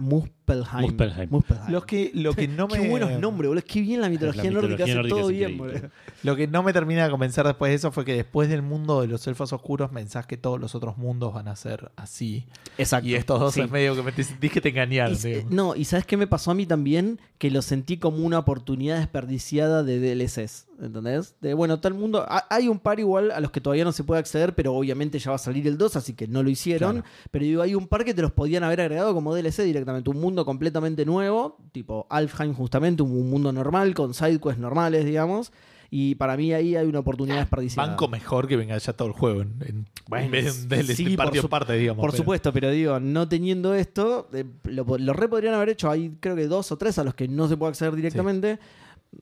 Muspelheim. 0.48 0.82
Muspelheim. 0.82 1.30
Muspelheim. 1.30 1.72
Lo 1.72 1.86
que, 1.86 2.12
lo 2.14 2.34
que 2.34 2.48
no 2.48 2.68
me. 2.68 2.80
Qué 2.80 2.90
buenos 2.90 3.12
nombres, 3.20 3.50
boludo. 3.50 3.64
Qué 3.68 3.82
bien 3.82 4.02
la 4.02 4.10
mitología, 4.10 4.44
La 4.46 4.52
nórdica 4.52 4.86
mitología 4.86 4.86
hace 4.86 4.96
nórdica 4.96 5.16
todo 5.16 5.30
es 5.30 5.38
bien, 5.38 5.58
boludo. 5.58 5.90
Lo 6.24 6.36
que 6.36 6.48
no 6.48 6.64
me 6.64 6.74
termina 6.74 7.04
de 7.04 7.10
convencer 7.12 7.46
después 7.46 7.70
de 7.70 7.76
eso 7.76 7.92
fue 7.92 8.06
que 8.06 8.14
después 8.16 8.50
del 8.50 8.62
mundo 8.62 9.02
de 9.02 9.08
los 9.08 9.26
elfos 9.28 9.52
oscuros 9.54 9.90
pensás 9.92 10.26
que 10.26 10.38
todos 10.38 10.60
los 10.60 10.74
otros 10.76 10.98
mundos 10.98 11.34
van 11.34 11.48
a 11.48 11.56
ser 11.56 11.92
así. 11.96 12.46
Exacto. 12.78 13.08
Y 13.10 13.16
estos 13.16 13.40
dos 13.40 13.54
Sí. 13.54 13.62
es 13.62 13.72
medio 13.72 13.96
que 13.96 14.04
me 14.04 14.12
te 14.12 14.24
sentís 14.24 14.52
que 14.52 14.62
te 14.62 14.70
engañaron. 14.70 15.18
no, 15.50 15.76
y 15.76 15.86
¿sabes 15.86 16.06
qué 16.06 16.18
me 16.18 16.28
pasó 16.28 16.52
a 16.52 16.54
mí 16.54 16.66
también? 16.66 17.20
Que 17.38 17.52
lo 17.52 17.62
sentí 17.62 17.98
como 17.98 18.26
una 18.26 18.40
oportunidad 18.40 18.98
desperdiciada 18.98 19.84
de 19.84 20.00
DLCs. 20.00 20.66
¿Entendés? 20.80 21.36
De, 21.42 21.56
bueno, 21.56 21.80
todo 21.80 21.88
el 21.92 22.00
mundo. 22.00 22.24
ha- 22.28 22.46
Hay 22.52 22.68
un 22.68 22.78
par 22.78 23.00
igual 23.00 23.32
a 23.32 23.40
los 23.40 23.50
que 23.50 23.60
todavía 23.60 23.84
no 23.84 23.92
se 23.92 24.04
puede 24.04 24.20
acceder, 24.20 24.54
pero 24.54 24.76
obviamente 24.76 25.18
ya 25.18 25.32
va 25.32 25.36
a 25.36 25.40
salir 25.40 25.68
el 25.68 25.76
2, 25.76 25.96
así 25.96 26.14
que 26.14 26.28
no 26.28 26.44
lo 26.44 26.52
hicieron. 26.52 27.02
Claro. 27.02 27.08
Pero 27.32 27.46
digo, 27.46 27.62
hay 27.64 27.74
un 27.74 27.88
par 27.88 28.06
que 28.06 28.14
te 28.14 28.22
los 28.22 28.32
podían 28.32 28.64
haber 28.64 28.82
agregado 28.82 29.12
como 29.16 29.34
DLC 29.34 29.64
directamente. 29.64 30.10
Un 30.12 30.20
mundo 30.22 30.37
completamente 30.46 31.06
nuevo, 31.06 31.58
tipo 31.72 32.08
Alfheim, 32.10 32.54
justamente, 32.54 33.04
un, 33.04 33.12
un 33.12 33.30
mundo 33.30 33.52
normal, 33.52 33.94
con 33.94 34.14
sidequests 34.14 34.60
normales, 34.60 35.06
digamos. 35.06 35.52
Y 35.90 36.16
para 36.16 36.36
mí 36.36 36.52
ahí 36.52 36.76
hay 36.76 36.86
una 36.86 37.00
oportunidad 37.00 37.38
desperdiciada. 37.38 37.88
Banco 37.90 38.10
mejor 38.10 38.48
que 38.50 38.58
venga 38.58 38.78
ya 38.78 38.92
todo 38.92 39.08
el 39.08 39.14
juego 39.14 39.42
en, 39.44 39.56
en- 39.66 39.86
Bueno, 40.10 40.26
en 40.26 40.32
vez 40.32 40.68
de 40.68 40.84
DLC 40.84 40.96
sí, 40.98 41.16
por 41.16 41.38
su- 41.38 41.48
parte, 41.50 41.74
digamos. 41.78 42.02
Por 42.02 42.12
pero- 42.12 42.24
supuesto, 42.24 42.52
pero 42.52 42.70
digo, 42.72 43.00
no 43.00 43.30
teniendo 43.30 43.74
esto, 43.74 44.28
eh, 44.34 44.44
lo, 44.66 44.84
lo 44.98 45.14
re 45.14 45.30
podrían 45.30 45.54
haber 45.54 45.70
hecho. 45.70 45.90
Hay 45.90 46.18
creo 46.20 46.36
que 46.36 46.48
dos 46.48 46.72
o 46.74 46.78
tres 46.78 46.98
a 47.00 47.06
los 47.06 47.14
que 47.14 47.30
no 47.30 47.48
se 47.48 47.56
puede 47.56 47.70
acceder 47.70 47.96
directamente. 47.96 48.60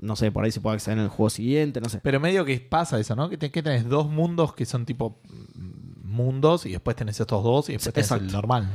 No 0.01 0.15
sé, 0.15 0.31
por 0.31 0.43
ahí 0.43 0.51
se 0.51 0.59
puede 0.59 0.73
acceder 0.77 0.97
en 0.97 1.03
el 1.03 1.09
juego 1.11 1.29
siguiente, 1.29 1.79
no 1.79 1.87
sé. 1.87 1.99
Pero 2.01 2.19
medio 2.19 2.43
que 2.45 2.59
pasa 2.59 2.99
eso, 2.99 3.15
¿no? 3.15 3.29
Que, 3.29 3.37
te- 3.37 3.51
que 3.51 3.61
tenés 3.61 3.87
dos 3.87 4.09
mundos 4.09 4.55
que 4.55 4.65
son 4.65 4.87
tipo 4.87 5.19
mm, 5.53 6.09
mundos 6.15 6.65
y 6.65 6.71
después 6.71 6.95
tenés 6.95 7.19
estos 7.19 7.43
dos 7.43 7.69
y 7.69 7.73
después 7.73 7.93
tenés 7.93 8.09
el 8.09 8.31
normal. 8.31 8.67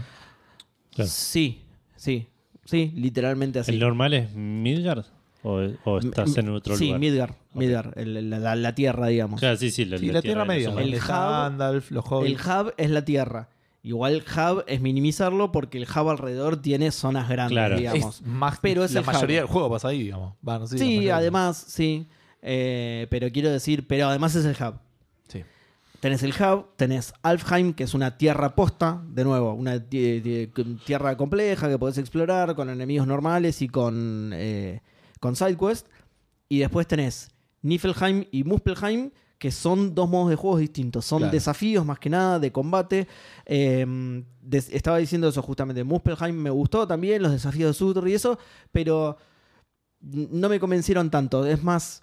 Claro. 0.95 1.11
Sí, 1.11 1.65
sí, 2.01 2.27
sí, 2.65 2.93
literalmente 2.95 3.59
así. 3.59 3.73
¿El 3.73 3.79
normal 3.81 4.15
es 4.15 4.33
Midgard? 4.35 5.05
¿O, 5.43 5.61
o 5.85 5.99
estás 5.99 6.37
en 6.37 6.51
otro 6.51 6.77
sí, 6.77 6.87
lugar? 6.87 7.01
Midgard, 7.01 7.35
Midgard, 7.55 7.99
el- 7.99 8.29
la, 8.31 8.39
la- 8.39 8.57
la 8.57 8.75
tierra, 8.75 9.07
digamos. 9.07 9.41
Claro, 9.41 9.57
sí, 9.57 9.71
sí, 9.71 9.85
la, 9.87 9.97
Sí, 9.99 10.07
la, 10.13 10.21
Tierra 10.21 10.45
Media. 10.45 10.69
El 10.71 10.79
El 10.93 10.95
hub- 11.01 11.07
Gandalf, 11.09 11.91
los 11.91 12.05
El 12.25 12.35
hub 12.35 12.75
es 12.77 12.91
la 12.91 13.05
tierra. 13.05 13.49
Igual 13.83 14.23
hub 14.37 14.65
es 14.67 14.81
minimizarlo 14.83 15.51
porque 15.53 15.79
el 15.79 15.85
hub 15.85 16.11
alrededor 16.11 16.61
tiene 16.61 16.91
zonas 16.91 17.29
grandes, 17.29 17.55
Claro. 17.55 17.77
digamos. 17.79 18.21
Es 18.21 18.27
más, 18.27 18.59
Pero 18.61 18.85
es 18.85 18.93
la 18.93 19.01
el 19.01 19.07
mayoría 19.07 19.39
hub. 19.39 19.47
del 19.47 19.53
juego 19.53 19.71
pasa 19.71 19.89
ahí, 19.89 20.03
digamos. 20.03 20.35
Sí, 20.69 21.09
además, 21.09 21.57
sí. 21.69 22.07
Eh, 22.43 23.07
pero 23.11 23.31
quiero 23.33 23.51
decir, 23.51 23.87
pero 23.87 24.09
además 24.09 24.35
es 24.35 24.45
el 24.45 24.57
hub. 24.63 24.75
Tenés 26.01 26.23
el 26.23 26.33
hub, 26.33 26.67
tenés 26.77 27.13
Alfheim, 27.23 27.75
que 27.75 27.85
es 27.85 27.93
una 27.93 28.17
tierra 28.17 28.55
posta, 28.55 29.03
de 29.09 29.23
nuevo, 29.23 29.53
una 29.53 29.79
ti- 29.79 30.21
ti- 30.23 30.51
tierra 30.87 31.17
compleja 31.17 31.69
que 31.69 31.79
podés 31.79 31.99
explorar 31.99 32.55
con 32.55 32.71
enemigos 32.71 33.07
normales 33.07 33.61
y 33.61 33.69
con, 33.69 34.31
eh, 34.33 34.81
con 35.21 35.37
sidequest. 35.37 35.87
Y 36.49 36.61
después 36.61 36.87
tenés 36.87 37.29
Niflheim 37.63 38.25
y 38.31 38.45
Muspelheim, 38.45 39.11
que 39.39 39.51
son 39.51 39.95
dos 39.95 40.09
modos 40.09 40.31
de 40.31 40.37
juegos 40.37 40.61
distintos. 40.61 41.05
Son 41.05 41.19
Claro. 41.19 41.33
desafíos 41.33 41.85
más 41.85 41.99
que 41.99 42.09
nada, 42.11 42.39
de 42.39 42.51
combate. 42.51 43.07
Eh, 43.47 43.87
des- 44.41 44.71
estaba 44.71 44.97
diciendo 44.99 45.29
eso 45.29 45.43
justamente. 45.43 45.85
Muspelheim 45.85 46.35
me 46.35 46.51
gustó 46.51 46.87
también, 46.87 47.23
los 47.23 47.33
desafíos 47.33 47.71
de 47.71 47.75
Sutor 47.75 48.09
y 48.09 48.15
eso, 48.15 48.39
pero 48.73 49.17
no 50.01 50.49
me 50.49 50.59
convencieron 50.61 51.11
tanto. 51.11 51.45
Es 51.47 51.63
más, 51.63 52.03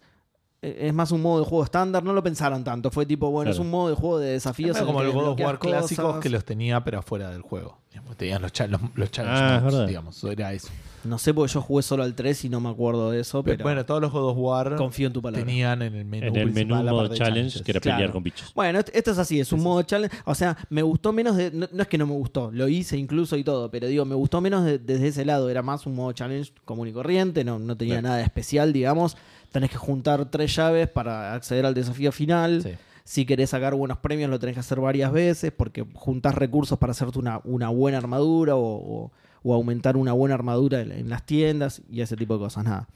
es 0.61 0.93
más 0.93 1.11
un 1.11 1.21
modo 1.21 1.39
de 1.43 1.45
juego 1.45 1.63
estándar. 1.63 2.03
No 2.03 2.13
lo 2.13 2.23
pensaron 2.23 2.63
tanto. 2.63 2.89
Fue 2.91 3.05
tipo, 3.05 3.29
bueno, 3.29 3.49
Claro. 3.49 3.53
es 3.55 3.59
un 3.59 3.69
modo 3.69 3.89
de 3.89 3.95
juego 3.95 4.19
de 4.19 4.31
desafíos. 4.31 4.75
Es 4.77 4.83
como 4.83 5.01
el 5.01 5.11
God 5.11 5.27
of 5.29 5.39
War 5.39 5.59
clásicos 5.59 6.05
cosas. 6.05 6.21
que 6.21 6.29
los 6.29 6.43
tenía, 6.45 6.83
pero 6.83 6.99
afuera 6.99 7.29
del 7.31 7.41
juego. 7.41 7.77
Tenían 8.15 8.41
los, 8.41 8.51
los, 8.69 8.81
los 8.95 9.11
challenge 9.11 9.41
Ah, 9.43 9.85
digamos. 9.87 10.23
Era 10.23 10.53
eso. 10.53 10.69
No 11.03 11.17
sé 11.17 11.33
porque 11.33 11.51
yo 11.51 11.61
jugué 11.61 11.81
solo 11.83 12.03
al 12.03 12.13
3 12.15 12.45
y 12.45 12.49
no 12.49 12.59
me 12.59 12.69
acuerdo 12.69 13.11
de 13.11 13.19
eso, 13.21 13.43
pero 13.43 13.63
bueno, 13.63 13.85
todos 13.85 14.01
los 14.01 14.11
God 14.11 14.29
of 14.31 14.37
War 14.37 14.75
confío 14.75 15.07
en 15.07 15.13
tu 15.13 15.21
palabra. 15.21 15.45
tenían 15.45 15.81
en 15.81 15.95
el 15.95 16.05
menú 16.05 16.27
En 16.27 16.35
el 16.35 16.51
menú 16.51 16.75
modo 16.75 17.07
challenge, 17.09 17.63
que 17.63 17.71
era 17.71 17.79
Claro. 17.79 17.97
pelear 17.97 18.11
con 18.13 18.23
bichos. 18.23 18.53
Bueno, 18.53 18.79
esto, 18.79 19.11
es 19.11 19.17
así, 19.17 19.39
es 19.39 19.51
un 19.51 19.61
modo 19.63 19.81
challenge. 19.83 20.15
O 20.25 20.35
sea, 20.35 20.57
me 20.69 20.81
gustó 20.83 21.11
menos 21.11 21.35
de. 21.37 21.51
No, 21.51 21.67
no 21.71 21.81
es 21.81 21.87
que 21.87 21.97
no 21.97 22.05
me 22.05 22.13
gustó, 22.13 22.51
lo 22.51 22.67
hice 22.67 22.97
incluso 22.97 23.35
y 23.35 23.43
todo, 23.43 23.69
pero 23.71 23.87
digo, 23.87 24.05
me 24.05 24.15
gustó 24.15 24.41
menos 24.41 24.63
de- 24.63 24.79
desde 24.79 25.07
ese 25.07 25.25
lado. 25.25 25.49
Era 25.49 25.61
más 25.61 25.85
un 25.85 25.95
modo 25.95 26.11
challenge 26.13 26.51
común 26.65 26.87
y 26.87 26.93
corriente, 26.93 27.43
no, 27.43 27.57
no 27.59 27.75
tenía 27.75 28.01
nada 28.01 28.17
de 28.17 28.23
especial, 28.23 28.73
digamos. 28.73 29.17
Tenés 29.51 29.69
que 29.71 29.77
juntar 29.77 30.25
tres 30.29 30.55
llaves 30.55 30.87
para 30.89 31.33
acceder 31.33 31.65
al 31.65 31.73
desafío 31.73 32.11
final. 32.11 32.61
Sí. 32.63 32.71
Si 33.03 33.25
querés 33.25 33.51
sacar 33.51 33.73
buenos 33.73 33.99
premios, 33.99 34.29
lo 34.29 34.37
tenés 34.37 34.55
que 34.55 34.59
hacer 34.59 34.79
varias 34.81 35.11
veces 35.13 35.51
porque 35.55 35.85
juntás 35.93 36.35
recursos 36.35 36.77
para 36.77 36.91
hacerte 36.91 37.17
una, 37.19 37.39
una 37.45 37.69
buena 37.69 37.97
armadura 37.97 38.55
o, 38.55 38.61
o- 38.61 39.11
o 39.43 39.53
aumentar 39.53 39.95
una 39.95 40.11
buena 40.11 40.35
armadura 40.35 40.81
en, 40.81 40.91
en 40.91 41.09
las 41.09 41.25
tiendas 41.25 41.81
y 41.89 42.01
ese 42.01 42.17
tipo 42.17 42.33
de 42.33 42.39
cosas. 42.41 42.65
Nada. 42.65 42.87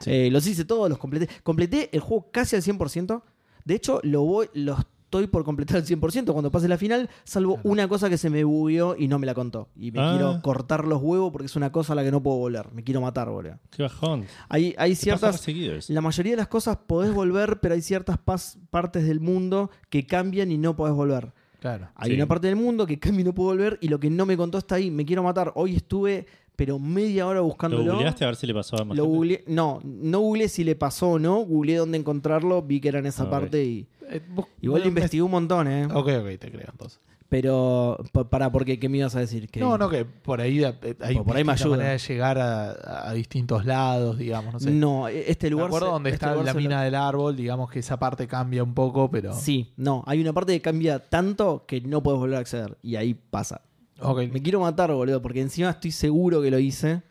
Sí. 0.00 0.10
Eh, 0.10 0.30
los 0.32 0.44
hice 0.46 0.64
todos, 0.64 0.88
los 0.88 0.98
completé. 0.98 1.28
Completé 1.44 1.88
el 1.92 2.00
juego 2.00 2.28
casi 2.32 2.56
al 2.56 2.62
100%. 2.62 3.22
De 3.64 3.74
hecho, 3.74 4.00
lo, 4.02 4.22
voy, 4.22 4.48
lo 4.54 4.76
estoy 5.10 5.26
por 5.26 5.42
completar 5.42 5.78
al 5.78 5.84
100% 5.84 6.32
cuando 6.32 6.52
pase 6.52 6.68
la 6.68 6.78
final, 6.78 7.10
salvo 7.24 7.54
Claro. 7.54 7.68
una 7.68 7.88
cosa 7.88 8.08
que 8.08 8.16
se 8.16 8.30
me 8.30 8.44
bugueó 8.44 8.94
y 8.96 9.08
no 9.08 9.18
me 9.18 9.26
la 9.26 9.34
contó. 9.34 9.68
Y 9.76 9.90
me 9.90 9.98
Ah. 10.00 10.12
quiero 10.12 10.40
cortar 10.40 10.86
los 10.86 11.02
huevos 11.02 11.32
porque 11.32 11.46
es 11.46 11.56
una 11.56 11.72
cosa 11.72 11.94
a 11.94 11.96
la 11.96 12.04
que 12.04 12.12
no 12.12 12.22
puedo 12.22 12.36
volver. 12.38 12.72
Me 12.72 12.84
quiero 12.84 13.00
matar, 13.00 13.28
boludo. 13.28 13.58
Qué 13.70 13.82
bajón. 13.82 14.24
Hay, 14.48 14.72
hay 14.78 14.94
¿Qué 14.94 15.10
pasa 15.10 15.32
ciertas... 15.32 15.90
La 15.90 16.00
mayoría 16.00 16.32
de 16.34 16.36
las 16.36 16.46
cosas 16.46 16.76
podés 16.86 17.12
volver, 17.12 17.58
pero 17.60 17.74
hay 17.74 17.82
ciertas 17.82 18.18
pas- 18.24 18.56
partes 18.70 19.04
del 19.04 19.18
mundo 19.18 19.70
que 19.88 20.06
cambian 20.06 20.52
y 20.52 20.58
no 20.58 20.76
podés 20.76 20.94
volver. 20.94 21.32
Claro. 21.58 21.88
Hay 21.96 22.10
Sí. 22.10 22.16
una 22.16 22.26
parte 22.26 22.46
del 22.46 22.54
mundo 22.56 22.86
que 22.86 23.00
cambia 23.00 23.22
y 23.22 23.24
no 23.24 23.34
puedo 23.34 23.50
volver 23.50 23.78
y 23.82 23.88
lo 23.88 23.98
que 23.98 24.10
no 24.10 24.24
me 24.26 24.36
contó 24.36 24.58
está 24.58 24.76
ahí. 24.76 24.92
Me 24.92 25.04
quiero 25.04 25.24
matar. 25.24 25.50
Hoy 25.56 25.74
estuve, 25.74 26.24
pero 26.54 26.78
media 26.78 27.26
hora 27.26 27.40
¿Lo 27.40 27.46
buscándolo. 27.46 27.92
googleaste 27.94 28.24
a 28.24 28.28
ver 28.28 28.36
si 28.36 28.46
le 28.46 28.54
pasó 28.54 28.80
a 28.80 28.84
más 28.84 28.96
Lo 28.96 29.06
googleé- 29.06 29.42
no, 29.48 29.80
no 29.82 30.20
googleé 30.20 30.48
si 30.48 30.62
le 30.62 30.76
pasó 30.76 31.08
o 31.10 31.18
no. 31.18 31.38
Googleé 31.40 31.78
dónde 31.78 31.98
encontrarlo, 31.98 32.62
vi 32.62 32.80
que 32.80 32.88
era 32.88 33.00
en 33.00 33.06
esa 33.06 33.24
Ah, 33.24 33.30
parte 33.30 33.64
y... 33.64 33.88
Eh, 34.10 34.20
vos- 34.28 34.46
Igual 34.60 34.82
me- 34.82 34.88
investigué 34.88 35.22
un 35.22 35.30
montón, 35.30 35.68
¿eh? 35.68 35.86
Ok, 35.86 36.08
ok, 36.20 36.38
te 36.38 36.50
creo 36.50 36.68
entonces. 36.70 37.00
Pero, 37.28 37.96
pa- 38.10 38.28
para, 38.28 38.50
porque, 38.50 38.80
¿qué 38.80 38.88
me 38.88 38.98
ibas 38.98 39.14
a 39.14 39.20
decir? 39.20 39.48
Que, 39.48 39.60
No, 39.60 39.78
no, 39.78 39.88
que 39.88 40.04
por 40.04 40.40
ahí 40.40 40.64
eh, 40.64 40.74
hay 41.00 41.16
Por- 41.16 41.36
ahí 41.36 41.44
me 41.44 41.52
ayuda. 41.52 41.76
maneras 41.76 42.02
de 42.02 42.12
llegar 42.12 42.38
a, 42.38 43.08
a 43.08 43.12
distintos 43.12 43.64
lados, 43.64 44.18
digamos, 44.18 44.52
no 44.52 44.58
sé. 44.58 44.70
No, 44.72 45.06
este 45.06 45.46
Me 45.46 45.50
lugar. 45.52 45.66
acuerdo 45.68 45.86
se- 45.86 45.92
donde 45.92 46.10
este 46.10 46.26
está 46.26 46.34
la 46.42 46.52
lo- 46.52 46.58
mina 46.58 46.82
del 46.82 46.96
árbol, 46.96 47.36
digamos 47.36 47.70
que 47.70 47.78
esa 47.78 47.98
parte 48.00 48.26
cambia 48.26 48.64
un 48.64 48.74
poco, 48.74 49.08
pero... 49.12 49.32
Sí, 49.32 49.72
no, 49.76 50.02
hay 50.08 50.20
una 50.20 50.32
parte 50.32 50.52
que 50.54 50.60
cambia 50.60 50.98
tanto 50.98 51.64
que 51.68 51.80
no 51.80 52.02
puedes 52.02 52.18
volver 52.18 52.36
a 52.36 52.40
acceder. 52.40 52.76
Y 52.82 52.96
ahí 52.96 53.14
pasa. 53.14 53.60
Ok. 54.00 54.22
Me 54.32 54.42
quiero 54.42 54.58
matar, 54.60 54.90
boludo, 54.92 55.22
porque 55.22 55.40
encima 55.40 55.70
estoy 55.70 55.92
seguro 55.92 56.42
que 56.42 56.50
lo 56.50 56.58
hice. 56.58 57.02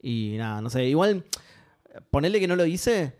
Y 0.00 0.36
nada, 0.38 0.62
no 0.62 0.70
sé. 0.70 0.84
Igual, 0.86 1.24
ponerle 2.10 2.40
que 2.40 2.48
no 2.48 2.56
lo 2.56 2.64
hice, 2.64 3.12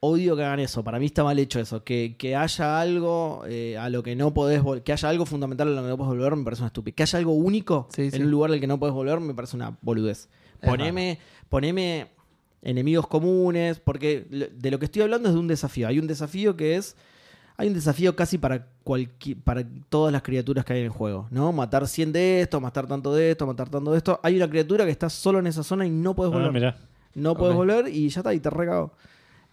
odio 0.00 0.34
que 0.36 0.42
hagan 0.44 0.60
eso. 0.60 0.82
Para 0.82 0.98
mí 0.98 1.06
está 1.06 1.22
mal 1.24 1.38
hecho 1.38 1.60
eso. 1.60 1.84
Que, 1.84 2.16
que 2.18 2.34
haya 2.36 2.80
algo 2.80 3.42
eh, 3.46 3.76
a 3.78 3.88
lo 3.90 4.02
que 4.02 4.16
no 4.16 4.32
podés 4.34 4.62
vol- 4.62 4.82
que 4.82 4.92
haya 4.92 5.08
algo 5.08 5.26
fundamental 5.26 5.68
a 5.68 5.70
lo 5.72 5.82
que 5.82 5.88
no 5.88 5.96
podés 5.96 6.16
volver, 6.16 6.36
me 6.36 6.44
parece 6.44 6.62
una 6.62 6.68
estupidez. 6.68 6.94
Que 6.96 7.02
haya 7.02 7.18
algo 7.18 7.32
único 7.32 7.88
Sí, 7.94 8.02
en 8.02 8.10
sí. 8.12 8.22
un 8.22 8.30
lugar 8.30 8.50
del 8.50 8.60
que 8.60 8.66
no 8.66 8.78
podés 8.78 8.94
volver, 8.94 9.20
me 9.20 9.34
parece 9.34 9.56
una 9.56 9.76
boludez. 9.82 10.28
Poneme, 10.62 11.18
poneme 11.48 12.08
enemigos 12.62 13.06
comunes, 13.06 13.80
porque 13.80 14.26
de 14.54 14.70
lo 14.70 14.78
que 14.78 14.84
estoy 14.86 15.02
hablando 15.02 15.28
es 15.28 15.34
de 15.34 15.40
un 15.40 15.48
desafío. 15.48 15.88
Hay 15.88 15.98
un 15.98 16.06
desafío 16.06 16.56
que 16.56 16.76
es. 16.76 16.96
Hay 17.56 17.68
un 17.68 17.74
desafío 17.74 18.16
casi 18.16 18.38
para 18.38 18.68
para 19.44 19.64
todas 19.90 20.12
las 20.12 20.22
criaturas 20.22 20.64
que 20.64 20.72
hay 20.72 20.78
en 20.80 20.86
el 20.86 20.90
juego, 20.90 21.28
¿no? 21.30 21.52
Matar 21.52 21.86
100 21.86 22.10
de 22.12 22.40
esto, 22.40 22.58
matar 22.60 22.86
tanto 22.86 23.14
de 23.14 23.32
esto, 23.32 23.46
matar 23.46 23.68
tanto 23.68 23.92
de 23.92 23.98
esto. 23.98 24.18
Hay 24.22 24.34
una 24.36 24.48
criatura 24.48 24.84
que 24.86 24.90
está 24.90 25.10
solo 25.10 25.38
en 25.38 25.46
esa 25.46 25.62
zona 25.62 25.86
y 25.86 25.90
no 25.90 26.14
puedes 26.16 26.32
volver. 26.32 26.48
Ah, 26.48 26.52
mirá. 26.52 26.76
No 27.14 27.34
puedes 27.36 27.52
Ok. 27.54 27.58
volver 27.58 27.88
y 27.88 28.08
ya 28.08 28.20
está, 28.20 28.32
y 28.34 28.40
te 28.40 28.48
recago. 28.50 28.92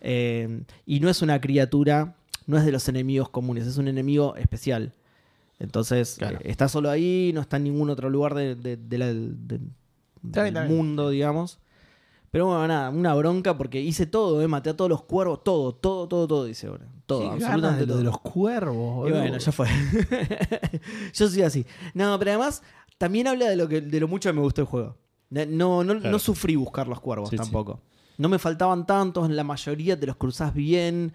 Eh, 0.02 0.64
y 0.86 1.00
no 1.00 1.10
es 1.10 1.22
una 1.22 1.40
criatura, 1.42 2.16
no 2.46 2.58
es 2.58 2.66
de 2.66 2.72
los 2.72 2.88
enemigos 2.88 3.30
comunes, 3.30 3.66
es 3.68 3.78
un 3.78 3.88
enemigo 3.88 4.36
especial. 4.36 4.94
Entonces, 5.60 6.16
Claro. 6.20 6.38
eh, 6.38 6.44
está 6.52 6.68
solo 6.70 6.90
ahí, 6.90 7.32
no 7.34 7.42
está 7.42 7.58
en 7.58 7.64
ningún 7.66 7.90
otro 7.90 8.10
lugar 8.10 8.36
de, 8.36 8.56
de- 8.56 8.78
de 8.78 8.98
la- 8.98 9.14
de- 9.14 9.60
Está 10.24 10.44
bien, 10.44 10.54
del 10.54 10.70
mundo, 10.70 11.10
digamos. 11.10 11.60
Pero 12.30 12.46
bueno, 12.48 12.68
nada, 12.68 12.90
una 12.90 13.16
bronca 13.16 13.58
porque 13.58 13.82
hice 13.82 14.06
todo, 14.06 14.42
eh, 14.42 14.48
maté 14.48 14.70
a 14.72 14.76
todos 14.78 14.90
los 14.90 15.02
cuervos, 15.04 15.44
todo, 15.44 15.74
todo, 15.74 16.08
todo, 16.08 16.28
todo, 16.28 16.46
dice 16.46 16.68
ahora. 16.68 16.86
Todo, 17.06 17.22
ganas 17.30 17.44
absolutamente 17.44 17.80
de 17.82 17.86
lo 17.88 17.94
todo. 17.94 17.98
de 18.00 18.04
los 18.04 18.20
cuervos, 18.20 19.10
Y 19.10 19.12
bueno, 19.14 19.38
ya 19.38 19.52
fue. 19.52 19.68
Yo 21.14 21.30
soy 21.30 21.42
así. 21.42 21.66
No, 21.94 22.18
pero 22.20 22.32
además 22.32 22.62
también 22.98 23.28
habla 23.28 23.50
de 23.50 23.56
lo 23.56 23.68
que 23.68 23.82
de 23.82 24.00
lo 24.00 24.08
mucho 24.08 24.30
que 24.30 24.34
me 24.34 24.42
gustó 24.42 24.62
el 24.62 24.68
juego. 24.68 24.98
No, 25.30 25.84
no, 25.84 25.94
Claro. 25.96 26.12
no 26.12 26.20
sufrí 26.20 26.56
buscar 26.56 26.88
los 26.88 27.00
cuervos 27.00 27.30
Sí, 27.30 27.38
sí. 27.38 27.44
No 28.18 28.30
me 28.30 28.40
faltaban 28.40 28.86
tantos, 28.86 29.30
la 29.30 29.44
mayoría 29.44 30.00
te 30.00 30.08
los 30.08 30.16
cruzás 30.16 30.54
bien. 30.54 31.14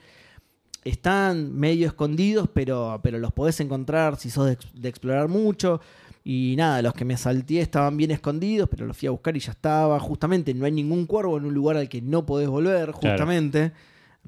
Están 0.84 1.54
medio 1.54 1.86
escondidos, 1.86 2.48
pero, 2.52 2.98
pero 3.04 3.18
los 3.18 3.32
podés 3.32 3.60
encontrar 3.60 4.16
si 4.16 4.30
sos 4.30 4.46
de, 4.46 4.52
ex- 4.54 4.68
de 4.74 4.88
explorar 4.88 5.28
mucho. 5.28 5.80
Y 6.24 6.54
nada, 6.56 6.82
los 6.82 6.92
que 6.94 7.04
me 7.04 7.16
salté 7.16 7.60
estaban 7.60 7.96
bien 7.96 8.10
escondidos, 8.10 8.68
pero 8.68 8.86
los 8.86 8.96
fui 8.96 9.06
a 9.06 9.12
buscar 9.12 9.36
y 9.36 9.40
ya 9.40 9.52
estaba. 9.52 9.98
Justamente 10.00 10.52
no 10.54 10.64
hay 10.64 10.72
ningún 10.72 11.06
cuervo 11.06 11.36
en 11.38 11.44
un 11.44 11.54
lugar 11.54 11.76
al 11.76 11.88
que 11.88 12.02
no 12.02 12.26
podés 12.26 12.48
volver, 12.48 12.92
Claro. 12.92 12.92
justamente. 12.94 13.72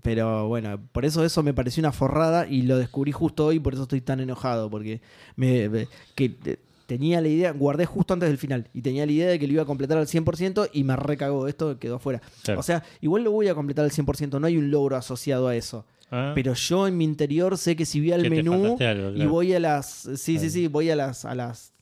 Pero 0.03 0.49
bueno, 0.49 0.81
por 0.93 1.05
eso 1.05 1.25
eso 1.25 1.43
me 1.45 1.55
pareció 1.55 1.81
una 1.81 1.93
forrada 1.93 2.47
y 2.49 2.62
lo 2.62 2.79
descubrí 2.79 3.12
justo 3.12 3.47
hoy, 3.47 3.61
por 3.61 3.75
eso 3.75 3.85
estoy 3.85 4.01
tan 4.01 4.18
enojado, 4.20 4.68
porque 4.70 5.01
me, 5.37 5.68
me- 5.68 5.89
que 6.16 6.37
eh, 6.45 6.59
tenía 6.87 7.20
la 7.20 7.28
idea, 7.28 7.53
guardé 7.53 7.87
justo 7.87 8.14
antes 8.14 8.28
del 8.28 8.39
final 8.39 8.68
y 8.74 8.82
tenía 8.82 9.07
la 9.07 9.12
idea 9.12 9.28
de 9.28 9.39
que 9.39 9.47
lo 9.47 9.53
iba 9.55 9.62
a 9.62 9.66
completar 9.66 9.99
al 9.99 10.07
100% 10.07 10.70
y 10.72 10.85
me 10.85 10.97
recagó 10.97 11.49
esto, 11.49 11.78
quedó 11.78 11.97
afuera. 11.97 12.20
Claro. 12.43 12.61
O 12.61 12.62
sea, 12.62 12.82
igual 13.01 13.24
lo 13.24 13.30
voy 13.32 13.49
a 13.49 13.55
completar 13.55 13.85
al 13.85 13.91
100%, 13.91 14.39
no 14.41 14.47
hay 14.47 14.57
un 14.57 14.70
logro 14.70 14.97
asociado 14.97 15.49
a 15.49 15.57
eso. 15.57 15.87
Ah, 16.11 16.32
Pero 16.35 16.55
yo 16.55 16.87
en 16.87 16.97
mi 16.97 17.05
interior 17.05 17.57
sé 17.59 17.74
que 17.74 17.87
si 17.87 17.99
voy 18.01 18.12
al 18.12 18.22
que 18.22 18.30
menú 18.30 18.76
y 19.16 19.24
voy 19.26 19.53
a 19.55 19.61
las... 19.61 20.09
Sí, 20.16 20.39
sí, 20.39 20.51
sí, 20.51 20.68
voy 20.68 20.91
a 20.91 20.97
las... 20.97 21.24
A 21.24 21.35
las 21.35 21.72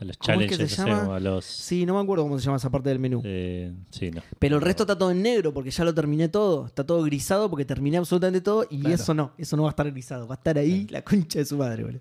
a 0.00 0.04
los 0.04 0.16
¿cómo 0.16 0.40
es 0.40 0.46
que 0.46 0.56
challenges, 0.56 0.70
se 0.76 0.82
llama? 0.86 1.08
o 1.08 1.12
a 1.14 1.18
los. 1.18 1.44
sí, 1.44 1.84
no 1.84 1.94
me 1.94 2.00
acuerdo 2.00 2.22
cómo 2.22 2.38
se 2.38 2.44
llama 2.44 2.58
esa 2.58 2.70
parte 2.70 2.88
del 2.88 3.00
menú. 3.00 3.20
eh, 3.24 3.72
sí, 3.90 4.12
no. 4.12 4.22
Pero 4.38 4.54
el 4.54 4.62
resto 4.62 4.84
está 4.84 4.96
todo 4.96 5.10
en 5.10 5.20
negro 5.22 5.52
porque 5.52 5.72
ya 5.72 5.82
lo 5.84 5.92
terminé 5.92 6.28
todo. 6.28 6.66
Está 6.66 6.86
todo 6.86 7.02
grisado 7.02 7.50
porque 7.50 7.64
terminé 7.64 7.96
absolutamente 7.96 8.40
todo 8.40 8.64
y 8.70 8.78
Claro. 8.78 8.94
eso 8.94 9.12
no, 9.12 9.32
eso 9.38 9.56
no 9.56 9.64
va 9.64 9.70
a 9.70 9.72
estar 9.72 9.90
grisado. 9.90 10.28
Va 10.28 10.36
a 10.36 10.38
estar 10.38 10.56
ahí 10.56 10.86
la 10.90 11.02
concha 11.02 11.40
de 11.40 11.46
su 11.46 11.56
madre, 11.56 11.82
boludo. 11.82 12.00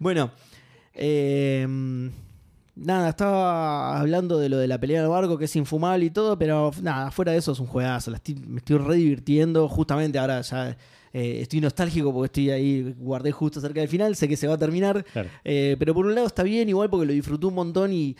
Bueno, 0.00 0.32
eh, 0.98 1.66
nada, 2.74 3.08
estaba 3.10 3.98
hablando 3.98 4.38
de 4.38 4.48
lo 4.48 4.58
de 4.58 4.68
la 4.68 4.78
pelea 4.78 5.00
del 5.00 5.10
barco 5.10 5.38
que 5.38 5.46
es 5.46 5.56
infumable 5.56 6.06
y 6.06 6.10
todo, 6.10 6.38
pero 6.38 6.70
nada, 6.82 7.10
fuera 7.10 7.32
de 7.32 7.38
eso 7.38 7.52
es 7.52 7.60
un 7.60 7.66
juegazo. 7.66 8.10
Me 8.10 8.58
estoy 8.58 8.78
re 8.78 8.96
divirtiendo. 8.96 9.68
Justamente 9.68 10.18
ahora 10.18 10.40
ya 10.40 10.76
eh, 11.12 11.38
estoy 11.42 11.60
nostálgico 11.60 12.12
porque 12.12 12.26
estoy 12.26 12.50
ahí, 12.50 12.94
guardé 12.98 13.32
justo 13.32 13.60
cerca 13.60 13.80
del 13.80 13.88
final, 13.88 14.16
sé 14.16 14.28
que 14.28 14.36
se 14.36 14.46
va 14.46 14.54
a 14.54 14.58
terminar. 14.58 15.04
Claro. 15.12 15.28
Eh, 15.44 15.76
pero 15.78 15.94
por 15.94 16.06
un 16.06 16.14
lado 16.14 16.26
está 16.26 16.42
bien, 16.42 16.68
igual 16.68 16.90
porque 16.90 17.06
lo 17.06 17.12
disfruté 17.12 17.46
un 17.46 17.54
montón 17.54 17.92
y, 17.92 18.16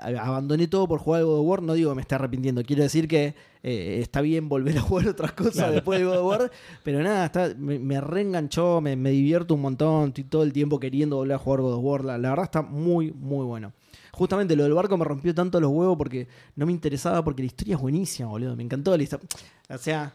abandoné 0.00 0.68
todo 0.68 0.86
por 0.88 1.00
jugar 1.00 1.20
al 1.20 1.26
God 1.26 1.40
of 1.40 1.46
War. 1.46 1.62
No 1.62 1.74
digo 1.74 1.90
que 1.90 1.96
me 1.96 2.02
esté 2.02 2.14
arrepintiendo, 2.14 2.62
quiero 2.62 2.82
decir 2.82 3.08
que 3.08 3.34
eh, 3.62 3.98
está 4.00 4.20
bien 4.20 4.48
volver 4.48 4.78
a 4.78 4.80
jugar 4.80 5.08
otras 5.08 5.32
cosas 5.32 5.54
Claro. 5.54 5.72
después 5.72 5.98
del 5.98 6.08
God 6.08 6.18
of 6.18 6.26
War. 6.26 6.50
Pero 6.84 7.02
nada, 7.02 7.26
está, 7.26 7.54
me, 7.58 7.78
me 7.78 8.00
reenganchó, 8.00 8.80
me, 8.80 8.96
me 8.96 9.10
divierto 9.10 9.54
un 9.54 9.60
montón. 9.62 10.08
Estoy 10.08 10.24
todo 10.24 10.42
el 10.42 10.52
tiempo 10.52 10.78
queriendo 10.80 11.16
volver 11.16 11.34
a 11.34 11.38
jugar 11.38 11.60
God 11.60 11.74
of 11.74 11.84
War. 11.84 12.04
La, 12.04 12.18
la 12.18 12.30
verdad 12.30 12.44
está 12.44 12.62
muy, 12.62 13.12
muy 13.12 13.44
bueno. 13.44 13.72
Justamente 14.12 14.56
lo 14.56 14.64
del 14.64 14.74
barco 14.74 14.96
me 14.98 15.04
rompió 15.04 15.34
tanto 15.34 15.60
los 15.60 15.70
huevos 15.70 15.96
porque 15.96 16.26
no 16.56 16.66
me 16.66 16.72
interesaba 16.72 17.22
porque 17.24 17.42
la 17.42 17.46
historia 17.46 17.76
es 17.76 17.80
buenísima, 17.80 18.28
boludo. 18.28 18.56
Me 18.56 18.62
encantó 18.64 18.96
la 18.96 19.02
historia. 19.02 19.26
O 19.68 19.78
sea, 19.78 20.12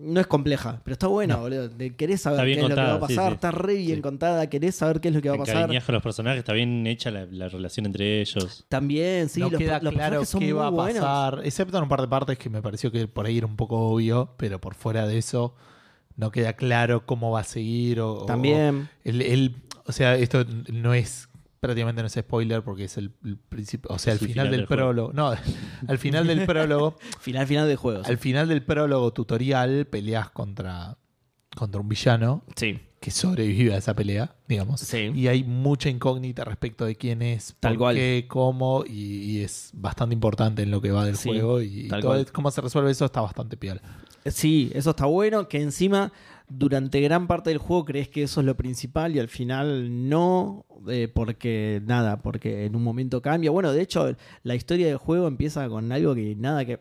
no 0.00 0.20
es 0.20 0.26
compleja, 0.26 0.80
pero 0.84 0.92
está 0.92 1.06
buena, 1.08 1.36
boludo. 1.36 1.68
De- 1.68 1.94
Querés 1.96 2.20
saber 2.22 2.36
Está 2.38 2.42
qué 2.44 2.46
bien 2.46 2.58
es 2.58 2.62
lo 2.62 2.68
que 2.68 2.80
va 2.80 2.86
a 2.86 2.90
contada, 2.92 3.08
sí, 3.08 3.14
pasar, 3.16 3.30
sí. 3.30 3.34
está 3.34 3.50
re 3.50 3.74
bien 3.74 3.96
Sí. 3.96 4.02
contada, 4.02 4.46
querés 4.48 4.74
saber 4.74 5.00
qué 5.00 5.08
es 5.08 5.14
lo 5.14 5.22
que 5.22 5.28
va 5.28 5.34
a 5.34 5.38
Te 5.38 5.42
pasar. 5.42 5.56
encariñás 5.56 5.84
con 5.84 5.92
los 5.94 6.02
personajes, 6.02 6.38
está 6.38 6.52
bien 6.52 6.86
hecha 6.86 7.10
la, 7.10 7.26
la 7.26 7.48
relación 7.48 7.86
entre 7.86 8.20
ellos. 8.20 8.64
También, 8.68 9.28
sí, 9.28 9.40
no 9.40 9.50
los, 9.50 9.58
queda 9.58 9.80
los 9.80 9.92
claro 9.92 10.20
personajes 10.20 10.28
son 10.28 10.40
qué 10.40 10.46
muy 10.46 10.52
va 10.60 10.66
a 10.66 10.70
buenos. 10.70 11.02
pasar, 11.02 11.40
excepto 11.44 11.76
en 11.76 11.82
un 11.82 11.88
par 11.88 12.00
de 12.00 12.08
partes 12.08 12.38
que 12.38 12.48
me 12.50 12.62
pareció 12.62 12.90
que 12.92 13.08
por 13.08 13.26
ahí 13.26 13.38
era 13.38 13.46
un 13.46 13.56
poco 13.56 13.78
obvio, 13.78 14.34
pero 14.36 14.60
por 14.60 14.74
fuera 14.74 15.06
de 15.06 15.18
eso 15.18 15.54
no 16.16 16.30
queda 16.30 16.52
claro 16.54 17.06
cómo 17.06 17.30
va 17.30 17.40
a 17.40 17.44
seguir. 17.44 18.00
O, 18.00 18.22
o- 18.22 18.26
También. 18.26 18.88
el, 19.04 19.22
el- 19.22 19.56
o 19.86 19.92
sea, 19.92 20.16
esto 20.16 20.44
no 20.72 20.92
es 20.94 21.27
prácticamente 21.60 22.02
no 22.02 22.06
es 22.06 22.12
spoiler 22.14 22.62
porque 22.62 22.84
es 22.84 22.96
el, 22.98 23.12
el 23.24 23.36
principio, 23.38 23.90
o 23.92 23.98
sea, 23.98 24.12
al 24.12 24.18
final, 24.18 24.32
final 24.32 24.50
del, 24.50 24.60
del 24.60 24.66
prólogo. 24.68 25.12
No, 25.12 25.32
al 25.88 25.98
final 25.98 26.26
del 26.26 26.44
prólogo, 26.46 26.96
Final, 27.20 27.46
final 27.46 27.68
de 27.68 27.76
juego. 27.76 28.02
al 28.04 28.18
final 28.18 28.48
del 28.48 28.62
prólogo 28.62 29.12
tutorial 29.12 29.86
peleas 29.86 30.30
contra 30.30 30.96
contra 31.56 31.80
un 31.80 31.88
villano 31.88 32.44
Sí. 32.54 32.78
que 33.00 33.10
sobrevive 33.10 33.74
a 33.74 33.78
esa 33.78 33.92
pelea, 33.94 34.36
digamos. 34.46 34.80
Sí. 34.80 35.10
Y 35.14 35.26
hay 35.26 35.42
mucha 35.42 35.88
incógnita 35.88 36.44
respecto 36.44 36.84
de 36.84 36.94
quién 36.94 37.20
es, 37.22 37.56
Tal 37.58 37.72
por 37.72 37.78
cual. 37.78 37.96
qué, 37.96 38.26
cómo, 38.28 38.84
y, 38.86 38.92
y 39.24 39.42
es 39.42 39.70
bastante 39.72 40.12
importante 40.14 40.62
en 40.62 40.70
lo 40.70 40.80
que 40.80 40.92
va 40.92 41.04
del 41.04 41.16
Sí, 41.16 41.30
juego. 41.30 41.60
Y 41.60 41.88
tal 41.88 42.00
todo 42.02 42.24
cómo 42.32 42.50
se 42.52 42.60
resuelve 42.60 42.92
eso 42.92 43.04
está 43.06 43.20
bastante 43.22 43.56
piola. 43.56 43.80
Sí, 44.26 44.70
eso 44.74 44.90
está 44.90 45.06
bueno, 45.06 45.48
que 45.48 45.60
encima 45.60 46.12
durante 46.48 47.00
gran 47.00 47.26
parte 47.26 47.50
del 47.50 47.58
juego 47.58 47.84
crees 47.84 48.08
que 48.08 48.22
eso 48.22 48.40
es 48.40 48.46
lo 48.46 48.56
principal 48.56 49.14
y 49.14 49.18
al 49.18 49.28
final 49.28 50.08
no, 50.08 50.64
eh, 50.88 51.08
porque 51.12 51.82
nada, 51.84 52.22
porque 52.22 52.64
en 52.64 52.74
un 52.76 52.82
momento 52.82 53.20
cambia. 53.22 53.50
Bueno, 53.50 53.72
de 53.72 53.82
hecho, 53.82 54.14
la 54.42 54.54
historia 54.54 54.86
del 54.86 54.96
juego 54.96 55.26
empieza 55.28 55.68
con 55.68 55.90
algo 55.92 56.14
que 56.14 56.34
nada 56.36 56.64
que... 56.64 56.78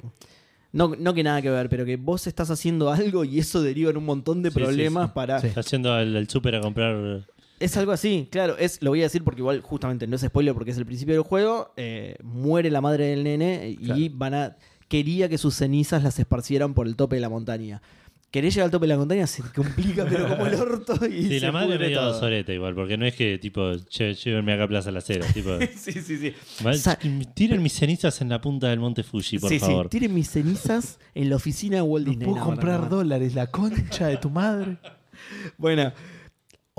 No, 0.73 0.93
no 0.99 1.13
que 1.13 1.23
nada 1.23 1.41
que 1.41 1.49
ver, 1.49 1.69
pero 1.69 1.85
que 1.85 1.95
vos 1.95 2.27
estás 2.27 2.51
haciendo 2.51 2.91
algo 2.91 3.23
y 3.23 3.39
eso 3.39 3.61
deriva 3.61 3.89
en 3.89 3.97
un 3.97 4.05
montón 4.05 4.43
de 4.43 4.51
Sí, 4.51 4.55
problemas 4.59 5.07
sí. 5.07 5.11
para... 5.15 5.39
Sí. 5.41 5.47
Está 5.47 5.61
yendo 5.61 5.91
al, 5.93 6.15
al 6.15 6.29
súper 6.29 6.55
a 6.55 6.61
comprar. 6.61 7.25
Es 7.59 7.75
algo 7.77 7.91
así, 7.91 8.27
claro. 8.29 8.57
Es, 8.57 8.81
lo 8.83 8.91
voy 8.91 8.99
a 8.99 9.03
decir 9.03 9.23
porque 9.23 9.41
igual 9.41 9.61
justamente 9.61 10.05
no 10.05 10.15
es 10.17 10.21
spoiler 10.21 10.53
porque 10.53 10.71
es 10.71 10.77
el 10.77 10.85
principio 10.85 11.15
del 11.15 11.23
juego. 11.23 11.71
eh, 11.77 12.15
muere 12.23 12.69
la 12.69 12.81
madre 12.81 13.05
del 13.07 13.23
nene 13.23 13.69
y 13.69 13.77
Claro. 13.77 14.01
van 14.13 14.33
a. 14.33 14.57
Quería 14.87 15.27
que 15.27 15.37
sus 15.37 15.55
cenizas 15.55 16.03
las 16.03 16.19
esparcieran 16.19 16.73
por 16.73 16.87
el 16.87 16.95
tope 16.95 17.15
de 17.15 17.21
la 17.21 17.29
montaña. 17.29 17.81
Querés 18.29 18.53
llegar 18.53 18.65
al 18.65 18.71
tope 18.71 18.83
de 18.85 18.89
la 18.89 18.97
montaña 18.97 19.25
se 19.25 19.41
te 19.41 19.49
complica, 19.53 20.05
pero 20.07 20.27
como 20.27 20.45
el 20.47 20.55
orto. 20.55 20.93
Y 21.05 21.23
Sí, 21.23 21.39
se 21.39 21.45
la 21.45 21.51
madre 21.53 21.67
pudre 21.67 21.79
medio 21.79 21.99
todo. 22.01 22.19
soreta 22.19 22.51
igual, 22.53 22.75
porque 22.75 22.97
no 22.97 23.05
es 23.05 23.15
que 23.15 23.37
tipo, 23.37 23.71
llévenme 23.73 24.51
acá 24.53 24.63
a 24.63 24.67
Plaza 24.67 24.91
La 24.91 24.99
Cera. 25.01 25.25
Tipo, 25.31 25.57
Sí, 25.77 25.93
sí, 25.93 26.17
sí. 26.17 26.33
"Mal- 26.63 26.77
Sa- 26.77 26.99
tiren 27.33 27.63
mis 27.63 27.73
cenizas 27.73 28.19
en 28.21 28.27
la 28.29 28.41
punta 28.41 28.67
del 28.67 28.79
monte 28.79 29.03
Fuji, 29.03 29.39
por 29.39 29.49
sí, 29.49 29.59
favor. 29.59 29.85
sí. 29.85 29.89
Tiren 29.91 30.13
mis 30.13 30.29
cenizas 30.29 30.99
en 31.15 31.29
la 31.29 31.37
oficina 31.37 31.77
de 31.77 31.81
Walt 31.83 32.05
No 32.05 32.11
Disney. 32.11 32.29
puedo 32.29 32.43
comprar 32.43 32.89
dólares, 32.89 33.33
la 33.33 33.47
concha 33.47 34.07
de 34.07 34.17
tu 34.17 34.29
madre. 34.29 34.77
Bueno, 35.57 35.91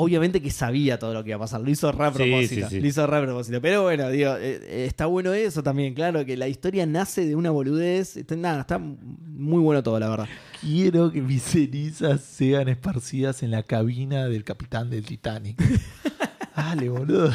obviamente 0.01 0.41
que 0.41 0.51
sabía 0.53 0.97
todo 0.99 1.13
lo 1.13 1.25
que 1.25 1.31
iba 1.31 1.37
a 1.37 1.41
pasar. 1.41 1.61
Lo 1.61 1.71
hizo 1.71 1.91
re 1.91 2.05
a 2.07 2.13
Sí, 2.13 2.17
propósito. 2.19 2.69
sí, 2.69 2.77
sí. 2.77 2.81
Lo 2.81 2.87
hizo 2.87 3.05
re 3.07 3.17
a 3.17 3.23
propósito. 3.23 3.61
Pero 3.61 3.83
bueno, 3.83 4.09
digo, 4.11 4.37
eh, 4.37 4.61
eh, 4.63 4.85
está 4.87 5.07
bueno 5.07 5.33
eso 5.33 5.63
también, 5.63 5.93
claro, 5.95 6.25
que 6.25 6.37
la 6.37 6.47
historia 6.47 6.87
nace 6.87 7.27
de 7.27 7.35
una 7.35 7.51
boludez. 7.51 8.17
Está, 8.17 8.37
nada, 8.37 8.61
está 8.61 8.79
muy 8.79 9.61
bueno 9.61 9.83
todo, 9.83 9.99
la 9.99 10.09
verdad. 10.09 10.29
Quiero 10.61 11.11
que 11.11 11.21
mis 11.21 11.43
cenizas 11.43 12.23
sean 12.23 12.69
esparcidas 12.69 13.43
en 13.43 13.51
la 13.51 13.65
cabina 13.65 14.27
del 14.29 14.45
capitán 14.45 14.89
del 14.89 15.05
Titanic. 15.05 15.61
Dale, 16.57 16.89
boludo. 16.89 17.31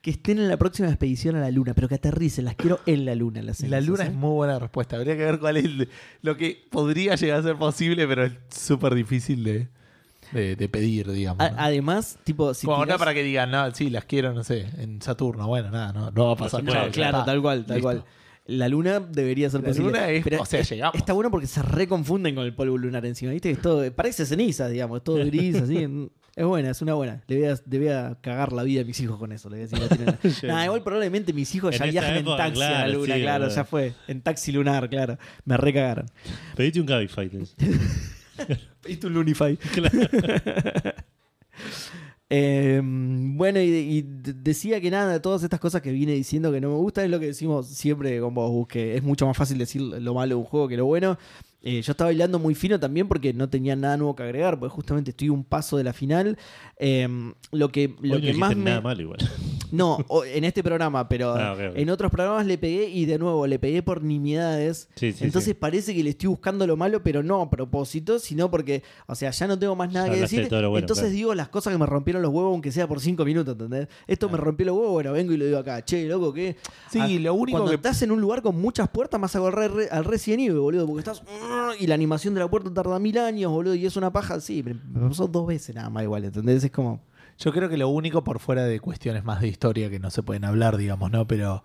que 0.00 0.10
estén 0.10 0.38
en 0.38 0.48
la 0.48 0.56
próxima 0.56 0.88
expedición 0.88 1.36
a 1.36 1.40
la 1.40 1.50
luna, 1.50 1.74
pero 1.74 1.88
que 1.88 1.96
aterricen, 1.96 2.44
las 2.44 2.54
quiero 2.54 2.80
en 2.86 3.04
la 3.04 3.14
luna. 3.14 3.42
Las 3.42 3.60
La 3.62 3.80
luna 3.80 4.04
¿eh? 4.04 4.08
es 4.08 4.14
muy 4.14 4.30
buena 4.34 4.58
respuesta. 4.58 4.96
Habría 4.96 5.16
que 5.16 5.24
ver 5.24 5.38
cuál 5.38 5.56
es 5.56 5.64
el- 5.64 5.88
lo 6.22 6.36
que 6.36 6.64
podría 6.70 7.14
llegar 7.16 7.40
a 7.40 7.42
ser 7.42 7.56
posible, 7.56 8.06
pero 8.06 8.24
es 8.24 8.32
súper 8.50 8.94
difícil 8.94 9.42
de, 9.44 9.68
de- 10.32 10.56
de 10.56 10.68
pedir, 10.68 11.10
digamos. 11.10 11.40
A- 11.44 11.50
¿no? 11.50 11.56
Además, 11.58 12.18
tipo, 12.24 12.52
si 12.54 12.66
Como 12.66 12.84
no 12.86 12.98
para 12.98 13.14
que 13.14 13.22
digan, 13.22 13.50
no, 13.50 13.74
sí, 13.74 13.90
las 13.90 14.04
quiero, 14.04 14.32
no 14.32 14.44
sé, 14.44 14.66
en 14.78 15.00
Saturno. 15.02 15.46
Bueno, 15.46 15.70
nada, 15.70 15.92
no, 15.92 16.10
no 16.10 16.26
va 16.26 16.32
a 16.32 16.36
pasar 16.36 16.62
nada. 16.64 16.86
No, 16.86 16.92
claro, 16.92 17.24
tal 17.24 17.40
cual, 17.42 17.64
tal 17.66 17.76
Listo. 17.76 17.86
cual. 17.88 18.04
La 18.48 18.68
luna 18.68 19.00
debería 19.00 19.50
ser 19.50 19.60
La 19.62 19.68
posible. 19.68 19.88
luna 19.90 20.08
es- 20.10 20.22
pero 20.22 20.40
o 20.42 20.46
sea, 20.46 20.62
llegamos. 20.62 20.94
Está 20.94 21.12
bueno 21.14 21.32
porque 21.32 21.48
se 21.48 21.62
reconfunden 21.62 22.34
con 22.36 22.44
el 22.44 22.54
polvo 22.54 22.78
lunar 22.78 23.04
encima, 23.04 23.32
¿viste? 23.32 23.50
Es 23.50 23.60
todo, 23.60 23.90
parece 23.92 24.24
ceniza, 24.24 24.68
digamos, 24.68 24.98
es 24.98 25.04
todo 25.04 25.16
gris, 25.24 25.56
así. 25.56 25.86
Es 26.36 26.44
buena, 26.44 26.68
es 26.68 26.82
una 26.82 26.92
buena. 26.92 27.22
Le 27.28 27.38
voy, 27.38 27.46
a, 27.48 27.54
le 27.66 27.78
voy 27.78 27.88
a 27.88 28.18
cagar 28.20 28.52
la 28.52 28.62
vida 28.62 28.82
a 28.82 28.84
mis 28.84 29.00
hijos 29.00 29.18
con 29.18 29.32
eso. 29.32 29.48
Le 29.48 29.56
voy 29.56 29.64
a 29.64 29.68
decir, 29.68 29.78
no 29.80 29.88
tienen- 29.88 30.18
Nah, 30.54 30.66
igual 30.66 30.82
probablemente 30.82 31.32
mis 31.32 31.54
hijos 31.54 31.72
En 31.72 31.78
ya 31.78 31.84
esa 31.86 31.92
viajan 31.92 32.16
época, 32.18 32.32
en 32.32 32.36
taxi 32.52 32.62
a 32.62 32.68
la 32.68 32.76
claro, 32.76 32.92
luna, 32.92 33.14
sí, 33.14 33.20
claro, 33.22 33.44
boludo. 33.44 33.56
ya 33.56 33.64
fue. 33.64 33.92
En 34.06 34.20
taxi 34.20 34.52
lunar, 34.52 34.90
claro. 34.90 35.16
Me 35.46 35.56
recagaron. 35.56 36.04
Pedite 36.54 36.78
un 36.78 36.86
Cabify. 36.86 37.30
¿Viste 38.86 39.06
un 39.06 39.14
Lunify? 39.14 39.58
Eh, 42.28 42.80
bueno, 42.82 43.60
y, 43.60 43.66
y 43.66 44.02
decía 44.04 44.80
que 44.80 44.90
nada, 44.90 45.22
todas 45.22 45.44
estas 45.44 45.60
cosas 45.60 45.80
que 45.80 45.92
vine 45.92 46.12
diciendo 46.12 46.50
que 46.50 46.60
no 46.60 46.70
me 46.70 46.74
gustan 46.74 47.04
es 47.04 47.10
lo 47.12 47.20
que 47.20 47.26
decimos 47.26 47.68
siempre 47.68 48.18
con 48.18 48.34
vos, 48.34 48.66
que 48.66 48.96
es 48.96 49.02
mucho 49.04 49.26
más 49.28 49.36
fácil 49.36 49.58
decir 49.58 49.80
lo 49.80 50.12
malo 50.14 50.30
de 50.30 50.34
un 50.34 50.44
juego 50.44 50.66
que 50.66 50.76
lo 50.76 50.86
bueno. 50.86 51.18
Eh, 51.68 51.82
yo 51.82 51.90
estaba 51.90 52.10
bailando 52.10 52.38
muy 52.38 52.54
fino 52.54 52.78
también 52.78 53.08
porque 53.08 53.32
no 53.32 53.48
tenía 53.48 53.74
nada 53.74 53.96
nuevo 53.96 54.14
que 54.14 54.22
agregar, 54.22 54.56
porque 54.56 54.72
justamente 54.72 55.10
estoy 55.10 55.30
un 55.30 55.42
paso 55.42 55.76
de 55.76 55.82
la 55.82 55.92
final. 55.92 56.38
Eh, 56.78 57.08
lo 57.50 57.70
que, 57.72 57.86
Hoy 58.00 58.08
lo 58.08 58.14
no 58.14 58.20
que 58.20 58.26
dijiste 58.28 58.38
más 58.40 58.56
me... 58.56 58.64
nada 58.64 58.80
malo 58.80 59.02
igual. 59.02 59.18
No, 59.72 59.98
en 60.32 60.44
este 60.44 60.62
programa, 60.62 61.08
pero 61.08 61.34
Ah, 61.34 61.52
ok, 61.54 61.58
ok. 61.70 61.76
en 61.76 61.90
otros 61.90 62.12
programas 62.12 62.46
le 62.46 62.56
pegué 62.56 62.88
y 62.88 63.04
de 63.04 63.18
nuevo 63.18 63.48
le 63.48 63.58
pegué 63.58 63.82
por 63.82 64.00
nimiedades. 64.00 64.88
Sí, 64.94 65.12
sí, 65.12 65.24
Entonces 65.24 65.48
sí. 65.50 65.54
parece 65.54 65.92
que 65.92 66.04
le 66.04 66.10
estoy 66.10 66.28
buscando 66.28 66.68
lo 66.68 66.76
malo, 66.76 67.02
pero 67.02 67.24
no 67.24 67.40
a 67.42 67.50
propósito, 67.50 68.20
sino 68.20 68.48
porque, 68.48 68.84
o 69.08 69.16
sea, 69.16 69.32
ya 69.32 69.46
no 69.48 69.58
tengo 69.58 69.74
más 69.74 69.92
nada 69.92 70.06
Ya 70.06 70.12
que 70.12 70.16
de 70.18 70.22
decir. 70.22 70.52
lo 70.52 70.70
bueno, 70.70 70.84
entonces 70.84 71.06
claro. 71.06 71.16
digo 71.16 71.34
las 71.34 71.48
cosas 71.48 71.72
que 71.72 71.78
me 71.80 71.84
rompieron 71.86 72.22
los 72.22 72.30
huevos, 72.30 72.52
aunque 72.52 72.70
sea 72.70 72.86
por 72.86 73.00
cinco 73.00 73.24
minutos, 73.24 73.54
¿entendés? 73.54 73.88
Esto 74.06 74.26
me 74.28 74.34
Claro. 74.34 74.44
rompió 74.44 74.66
los 74.66 74.76
huevos, 74.76 74.92
bueno, 74.92 75.12
vengo 75.12 75.32
y 75.32 75.36
lo 75.36 75.44
digo 75.46 75.58
acá, 75.58 75.84
che, 75.84 76.06
loco, 76.06 76.32
¿qué? 76.32 76.54
Sí, 76.88 77.00
Ah, 77.00 77.08
lo 77.08 77.34
único 77.34 77.58
Cuando 77.58 77.70
que. 77.72 77.76
estás 77.76 78.00
en 78.02 78.12
un 78.12 78.20
lugar 78.20 78.42
con 78.42 78.56
muchas 78.60 78.88
puertas, 78.88 79.20
vas 79.20 79.34
a 79.34 79.40
correr 79.40 79.72
re- 79.72 79.88
al 79.90 80.04
Resident 80.04 80.42
Evil, 80.42 80.60
boludo, 80.60 80.86
porque 80.86 81.00
estás. 81.00 81.22
Y 81.78 81.86
la 81.86 81.94
animación 81.94 82.34
de 82.34 82.40
la 82.40 82.48
puerta 82.48 82.72
tarda 82.72 82.98
mil 82.98 83.18
años, 83.18 83.52
boludo, 83.52 83.74
y 83.74 83.86
es 83.86 83.96
una 83.96 84.12
paja. 84.12 84.40
Sí, 84.40 84.62
me 84.62 84.74
pasó 85.08 85.28
dos 85.28 85.46
veces 85.46 85.74
nada 85.74 85.90
más 85.90 86.02
igual, 86.02 86.24
¿entendés? 86.24 86.64
Es 86.64 86.70
como. 86.70 87.00
Yo 87.38 87.52
creo 87.52 87.68
que 87.68 87.76
lo 87.76 87.88
único 87.88 88.24
por 88.24 88.38
fuera 88.38 88.64
de 88.64 88.80
cuestiones 88.80 89.22
más 89.24 89.42
de 89.42 89.48
historia 89.48 89.90
que 89.90 89.98
no 89.98 90.10
se 90.10 90.22
pueden 90.22 90.44
hablar, 90.44 90.78
digamos, 90.78 91.10
¿no? 91.10 91.26
Pero 91.26 91.64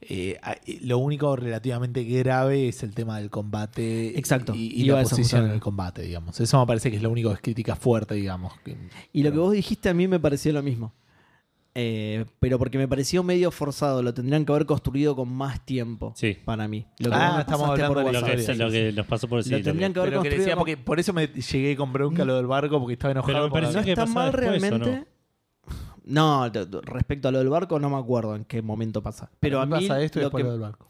eh, 0.00 0.40
eh, 0.66 0.78
lo 0.82 0.98
único 0.98 1.36
relativamente 1.36 2.04
grave 2.04 2.68
es 2.68 2.82
el 2.82 2.94
tema 2.94 3.18
del 3.18 3.30
combate 3.30 4.18
Exacto, 4.18 4.54
y, 4.54 4.84
la 4.84 5.02
posición 5.02 5.46
en 5.46 5.52
el 5.52 5.60
combate, 5.60 6.02
digamos. 6.02 6.40
Eso 6.40 6.58
me 6.58 6.66
parece 6.66 6.90
que 6.90 6.96
es 6.96 7.02
lo 7.02 7.10
único 7.10 7.30
que 7.30 7.36
es 7.36 7.40
crítica 7.40 7.76
fuerte, 7.76 8.14
digamos. 8.14 8.52
que- 8.64 8.76
Y 9.12 9.22
lo 9.22 9.32
que 9.32 9.38
vos 9.38 9.52
dijiste 9.52 9.88
a 9.88 9.94
mí 9.94 10.08
me 10.08 10.18
pareció 10.20 10.52
lo 10.52 10.62
mismo. 10.62 10.92
Eh, 11.76 12.24
pero 12.38 12.56
porque 12.56 12.78
me 12.78 12.86
pareció 12.86 13.24
medio 13.24 13.50
forzado, 13.50 14.00
lo 14.00 14.14
tendrían 14.14 14.44
que 14.44 14.52
haber 14.52 14.64
construido 14.64 15.16
con 15.16 15.28
más 15.28 15.64
tiempo 15.66 16.12
Sí. 16.14 16.36
para 16.44 16.68
mí. 16.68 16.86
Lo 17.00 17.10
que 17.10 17.16
Ah, 17.16 17.38
estamos 17.40 17.68
hablando 17.68 17.94
por 17.94 18.04
de 18.04 18.12
Lo 18.12 18.24
que, 18.24 18.54
lo 18.54 18.70
que 18.70 18.92
nos 18.92 19.06
pasó 19.06 19.26
por 19.26 19.38
Lo 19.38 19.42
decir. 19.44 19.64
tendrían 19.64 19.92
que 19.92 19.98
haber 19.98 20.12
que 20.12 20.16
construido 20.18 20.38
decía, 20.40 20.54
con- 20.54 20.60
porque 20.60 20.76
por 20.76 21.00
eso 21.00 21.12
me 21.12 21.26
llegué 21.26 21.76
con 21.76 21.92
bronca 21.92 22.24
lo 22.24 22.36
del 22.36 22.46
barco, 22.46 22.78
porque 22.78 22.92
estaba 22.92 23.10
enojado. 23.10 23.50
Pero 23.50 23.66
me 23.72 23.72
que 23.84 23.96
¿No 23.96 24.02
está 24.04 24.06
mal 24.06 24.30
después, 24.30 24.62
¿o 24.72 24.78
no? 24.78 24.84
realmente? 24.84 25.08
No, 26.04 26.52
t- 26.52 26.66
respecto 26.82 27.28
a 27.28 27.32
lo 27.32 27.38
del 27.38 27.48
barco 27.48 27.80
no 27.80 27.90
me 27.90 27.96
acuerdo 27.96 28.36
en 28.36 28.44
qué 28.44 28.62
momento 28.62 29.02
pasa. 29.02 29.30
Pero 29.40 29.60
a 29.60 29.66
mí, 29.66 29.72
pasa 29.72 30.00
esto 30.00 30.18
y 30.18 30.22
lo 30.22 30.26
después 30.26 30.42
que, 30.42 30.46
lo 30.46 30.52
del 30.52 30.60
barco. 30.60 30.86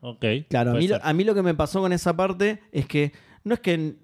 Ok. 0.00 0.24
claro, 0.48 0.72
a 0.72 0.74
mí, 0.74 0.86
lo- 0.86 1.02
a 1.02 1.12
mí 1.12 1.24
lo 1.24 1.34
que 1.34 1.42
me 1.42 1.54
pasó 1.54 1.80
con 1.80 1.92
esa 1.92 2.14
parte 2.16 2.60
es 2.70 2.86
que 2.86 3.12
no 3.42 3.54
es 3.54 3.58
que, 3.60 3.96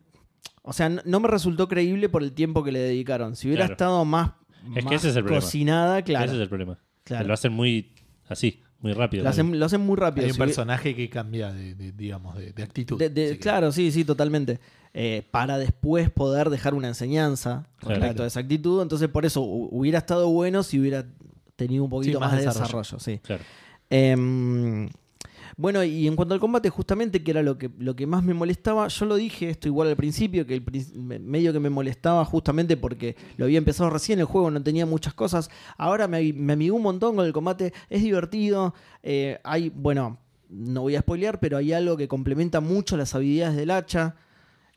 o 0.63 0.73
sea, 0.73 0.89
no, 0.89 1.03
no 1.05 1.21
me 1.21 1.29
resultó 1.29 1.69
creíble 1.69 2.09
por 2.09 2.23
el 2.25 2.33
tiempo 2.33 2.65
que 2.65 2.73
le 2.73 2.81
dedicaron. 2.81 3.37
Si 3.37 3.47
hubiera 3.47 3.67
Claro. 3.67 3.75
estado 3.75 4.05
más, 4.05 4.33
Es 4.77 4.85
que 4.85 4.95
ese 4.95 5.11
es 5.11 5.17
el 5.17 5.23
problema. 5.25 5.41
cocinada, 5.45 6.03
claro, 6.03 6.25
Ese 6.27 6.35
es 6.37 6.41
el 6.43 6.49
problema. 6.49 6.79
claro. 7.05 7.27
Lo 7.29 7.35
hacen 7.35 7.53
muy 7.53 7.93
así, 8.29 8.62
muy 8.81 8.93
rápido. 8.93 9.25
Lo 9.25 9.31
hacen, 9.31 9.59
lo 9.59 9.65
hacen 9.67 9.81
muy 9.81 9.97
rápido. 9.97 10.25
Hay 10.25 10.31
un 10.31 10.35
Si 10.35 10.39
personaje 10.41 10.95
que 10.95 11.09
cambia 11.11 11.53
de, 11.53 11.75
de- 11.75 11.93
digamos, 11.93 12.37
de, 12.37 12.53
de 12.53 12.62
actitud. 12.62 12.99
De- 12.99 13.11
de- 13.11 13.25
Así 13.27 13.35
que- 13.35 13.41
claro, 13.41 13.73
sí, 13.73 13.91
sí, 13.93 14.05
totalmente. 14.05 14.61
Eh, 14.97 15.27
para 15.31 15.59
después 15.59 16.09
poder 16.11 16.51
dejar 16.51 16.73
una 16.75 16.87
enseñanza 16.89 17.67
Claro. 17.79 17.97
respecto 18.01 18.23
a 18.23 18.27
esa 18.27 18.41
actitud. 18.41 18.81
Entonces, 18.81 19.09
por 19.09 19.27
eso 19.27 19.43
hu- 19.43 19.69
hubiera 19.73 19.99
estado 19.99 20.29
bueno 20.29 20.62
si 20.62 20.79
hubiera 20.79 21.05
tenido 21.57 21.83
un 21.85 21.91
poquito 21.91 22.19
Sí, 22.19 22.21
más 22.21 22.31
más, 22.33 22.41
de 22.41 22.47
desarrollo. 22.47 22.79
desarrollo. 22.79 23.01
sí. 23.01 23.19
Claro. 23.25 23.43
Em, 23.91 24.89
bueno, 25.57 25.85
y 25.85 26.07
en 26.07 26.17
cuanto 26.17 26.35
al 26.35 26.41
combate, 26.41 26.71
justamente, 26.71 27.23
que 27.23 27.31
era 27.31 27.43
lo 27.43 27.59
que, 27.59 27.71
lo 27.79 27.95
que 27.95 28.07
más 28.07 28.25
me 28.25 28.35
molestaba, 28.35 28.89
yo 28.89 29.07
lo 29.07 29.17
dije 29.17 29.51
esto 29.51 29.69
igual 29.69 29.89
al 29.89 29.97
principio, 29.97 30.47
que 30.47 30.55
el 30.55 30.63
medio 31.21 31.53
que 31.53 31.61
me 31.61 31.71
molestaba 31.71 32.25
justamente 32.25 32.77
porque 32.77 33.17
lo 33.37 33.45
había 33.45 33.59
empezado 33.59 33.91
recién 33.91 34.19
el 34.19 34.25
juego, 34.25 34.51
no 34.51 34.63
tenía 34.63 34.87
muchas 34.87 35.15
cosas. 35.15 35.51
Ahora 35.77 36.09
me, 36.09 36.33
me 36.33 36.55
amigó 36.55 36.77
un 36.77 36.83
montón 36.83 37.17
con 37.17 37.27
el 37.27 37.33
combate, 37.33 37.73
es 37.89 38.03
divertido. 38.03 38.75
eh, 39.03 39.39
hay, 39.45 39.71
bueno, 39.71 40.19
no 40.49 40.83
voy 40.83 40.97
a 40.97 41.01
spoilear, 41.01 41.41
pero 41.41 41.57
hay 41.57 41.73
algo 41.73 41.97
que 41.97 42.09
complementa 42.09 42.61
mucho 42.61 42.97
las 42.97 43.15
habilidades 43.15 43.57
del 43.57 43.71
hacha. 43.71 44.17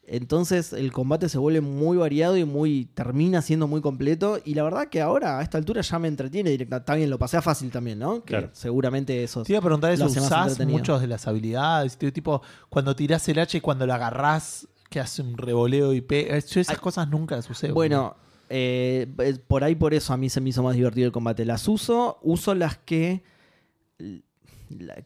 Entonces 0.09 0.71
el 0.71 0.93
combate 0.93 1.27
se 1.27 1.37
vuelve 1.37 1.59
muy 1.59 1.97
variado 1.97 2.37
y 2.37 2.45
muy 2.45 2.85
termina 2.93 3.41
siendo 3.41 3.67
muy 3.67 3.81
completo. 3.81 4.39
Y 4.45 4.53
la 4.53 4.63
verdad 4.63 4.87
que 4.87 5.01
ahora 5.01 5.39
a 5.39 5.41
esta 5.43 5.57
altura 5.57 5.81
ya 5.81 5.99
me 5.99 6.07
entretiene 6.07 6.49
directa. 6.49 6.77
Está 6.77 6.95
bien, 6.95 7.09
lo 7.09 7.19
pasé 7.19 7.35
a 7.35 7.41
fácil 7.41 7.69
también, 7.71 7.99
¿no? 7.99 8.21
Que 8.23 8.27
Claro. 8.33 8.49
seguramente 8.53 9.21
eso. 9.21 9.43
Te 9.43 9.51
iba 9.51 9.59
a 9.59 9.61
preguntar 9.61 9.91
eso, 9.91 10.05
¿usás 10.05 10.57
muchas 10.65 11.01
de 11.01 11.07
las 11.07 11.27
habilidades? 11.27 11.97
Tipo, 11.97 12.41
cuando 12.69 12.95
tirás 12.95 13.27
el 13.27 13.37
hacha 13.39 13.57
y 13.57 13.61
cuando 13.61 13.85
lo 13.85 13.93
agarrás, 13.93 14.67
que 14.89 15.01
hace 15.01 15.21
un 15.21 15.37
revoleo 15.37 15.91
y 15.91 15.99
pega. 15.99 16.39
Yo 16.39 16.61
esas 16.61 16.69
Ay, 16.75 16.81
cosas 16.81 17.09
nunca 17.09 17.37
usé. 17.39 17.73
Bueno, 17.73 18.15
eh, 18.49 19.05
por 19.47 19.65
ahí 19.65 19.75
por 19.75 19.93
eso 19.93 20.13
a 20.13 20.17
mí 20.17 20.29
se 20.29 20.39
me 20.39 20.51
hizo 20.51 20.63
más 20.63 20.75
divertido 20.75 21.07
el 21.07 21.11
combate. 21.11 21.43
Las 21.43 21.67
uso, 21.67 22.17
uso 22.21 22.55
las 22.55 22.77
que 22.77 23.21
la- 23.97 24.21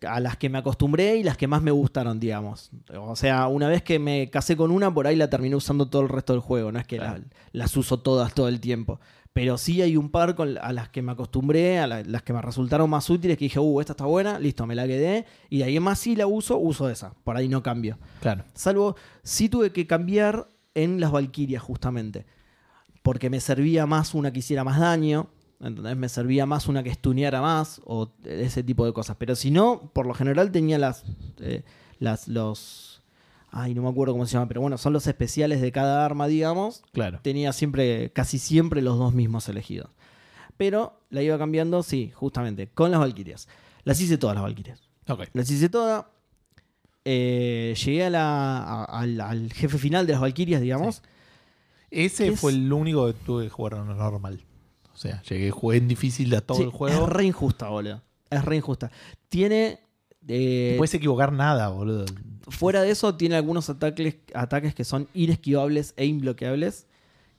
a 0.07 0.20
las 0.20 0.38
que 0.38 0.49
me 0.49 0.57
acostumbré 0.57 1.18
y 1.18 1.24
las 1.24 1.38
que 1.38 1.47
más 1.47 1.62
me 1.62 1.72
gustaron, 1.72 2.20
digamos. 2.20 2.72
O 2.97 3.16
sea, 3.16 3.47
una 3.47 3.68
vez 3.68 3.82
que 3.84 3.99
me 3.99 4.30
casé 4.30 4.55
con 4.57 4.72
una, 4.72 4.93
por 4.93 5.07
ahí 5.07 5.16
la 5.16 5.30
terminé 5.30 5.55
usando 5.55 5.88
todo 5.88 6.01
el 6.01 6.09
resto 6.09 6.34
del 6.34 6.41
juego. 6.41 6.72
No 6.72 6.80
es 6.80 6.88
que 6.88 6.97
la- 6.97 7.22
las 7.51 7.76
uso 7.78 7.99
todas 7.99 8.34
todo 8.34 8.47
el 8.47 8.59
tiempo. 8.59 8.99
Pero 9.34 9.57
sí 9.57 9.82
hay 9.82 9.95
un 9.95 10.09
par 10.09 10.36
con, 10.36 10.57
a 10.57 10.74
las 10.74 10.89
que 10.89 11.01
me 11.01 11.14
acostumbré, 11.14 11.80
a 11.80 11.88
la- 11.88 12.03
las 12.03 12.22
que 12.24 12.34
me 12.34 12.41
resultaron 12.41 12.89
más 12.89 13.09
útiles, 13.09 13.38
que 13.38 13.45
dije, 13.45 13.59
uh, 13.59 13.80
esta 13.80 13.93
está 13.93 14.05
buena, 14.05 14.39
listo, 14.39 14.66
me 14.68 14.76
la 14.76 14.86
quedé. 14.86 15.26
Y 15.49 15.59
de 15.59 15.64
ahí 15.66 15.80
más 15.80 15.99
sí 15.99 16.16
la 16.18 16.28
uso, 16.28 16.57
uso 16.57 16.89
esa. 16.89 17.14
Por 17.24 17.38
ahí 17.38 17.47
no 17.47 17.64
cambio. 17.64 17.97
Claro. 18.20 18.43
Salvo, 18.53 18.95
sí 19.24 19.47
tuve 19.47 19.72
que 19.72 19.88
cambiar 19.88 20.47
en 20.74 20.99
las 20.99 21.12
Valquirias, 21.12 21.64
justamente. 21.64 22.26
Porque 23.03 23.30
me 23.30 23.39
servía 23.39 23.86
más 23.86 24.14
una 24.14 24.32
que 24.34 24.39
hiciera 24.39 24.64
más 24.64 24.80
daño. 24.80 25.28
¿Entendés? 25.62 25.95
Me 25.97 26.09
servía 26.09 26.45
más 26.45 26.68
una 26.68 26.84
que 26.84 26.93
stuneara 26.93 27.41
más. 27.41 27.82
O 27.86 28.12
ese 28.26 28.64
tipo 28.64 28.86
de 28.86 28.93
cosas. 28.93 29.16
Pero 29.20 29.36
si 29.36 29.51
no, 29.51 29.89
por 29.93 30.05
lo 30.05 30.14
general 30.14 30.51
tenía 30.51 30.78
las. 30.78 31.03
eh, 31.39 31.64
las 31.99 32.28
los. 32.28 33.01
Ay, 33.51 33.74
no 33.74 33.82
me 33.82 33.89
acuerdo 33.89 34.14
cómo 34.14 34.26
se 34.26 34.34
llama. 34.34 34.47
Pero 34.47 34.62
bueno, 34.62 34.78
son 34.78 34.93
los 34.93 35.05
especiales 35.07 35.62
de 35.62 35.72
cada 35.72 36.05
arma, 36.05 36.28
digamos. 36.28 36.84
Claro. 36.93 37.20
Tenía 37.22 37.51
siempre, 37.53 38.12
casi 38.14 38.39
siempre 38.39 38.82
los 38.82 38.97
dos 38.97 39.14
mismos 39.14 39.47
elegidos. 39.49 39.89
Pero 40.57 40.99
la 41.09 41.22
iba 41.22 41.38
cambiando, 41.38 41.84
sí, 41.84 42.12
justamente, 42.14 42.68
con 42.68 42.91
las 42.91 42.99
Valquirias. 42.99 43.47
Las 43.84 43.99
hice 43.99 44.18
todas 44.18 44.36
las 44.36 44.43
Valquirias. 44.43 44.82
Ok. 45.09 45.24
Las 45.34 45.49
hice 45.49 45.68
todas. 45.70 46.05
Eh, 47.03 47.76
llegué 47.84 48.05
a 48.05 48.09
la, 48.12 48.57
a- 48.59 48.84
al, 48.86 49.20
al 49.20 49.51
jefe 49.53 49.78
final 49.78 50.05
de 50.05 50.14
las 50.14 50.22
Valquirias, 50.22 50.62
digamos. 50.62 51.01
Ese 51.89 52.38
fue 52.38 52.51
el 52.53 52.72
único 52.72 53.07
que 53.07 53.14
tuve 53.14 53.43
que 53.45 53.49
jugar 53.49 53.76
normal. 53.78 54.41
O 55.01 55.03
sea, 55.03 55.19
llegué, 55.23 55.49
jugué 55.49 55.77
en 55.77 55.87
difícil 55.87 56.31
a 56.35 56.41
todo 56.41 56.57
Sí, 56.57 56.63
el 56.63 56.69
juego. 56.69 57.05
Es 57.07 57.09
re 57.09 57.23
injusta, 57.25 57.69
boludo. 57.69 58.03
Es 58.29 58.45
re 58.45 58.55
injusta. 58.57 58.91
Tiene. 59.29 59.79
eh, 60.27 60.73
No 60.73 60.77
puedes 60.77 60.93
equivocar 60.93 61.33
nada, 61.33 61.69
boludo. 61.69 62.05
fuera 62.47 62.83
de 62.83 62.91
eso, 62.91 63.15
tiene 63.15 63.35
algunos 63.35 63.67
ataques, 63.71 64.17
ataques 64.35 64.75
que 64.75 64.83
son 64.83 65.07
inesquivables 65.15 65.95
e 65.97 66.05
imbloqueables. 66.05 66.85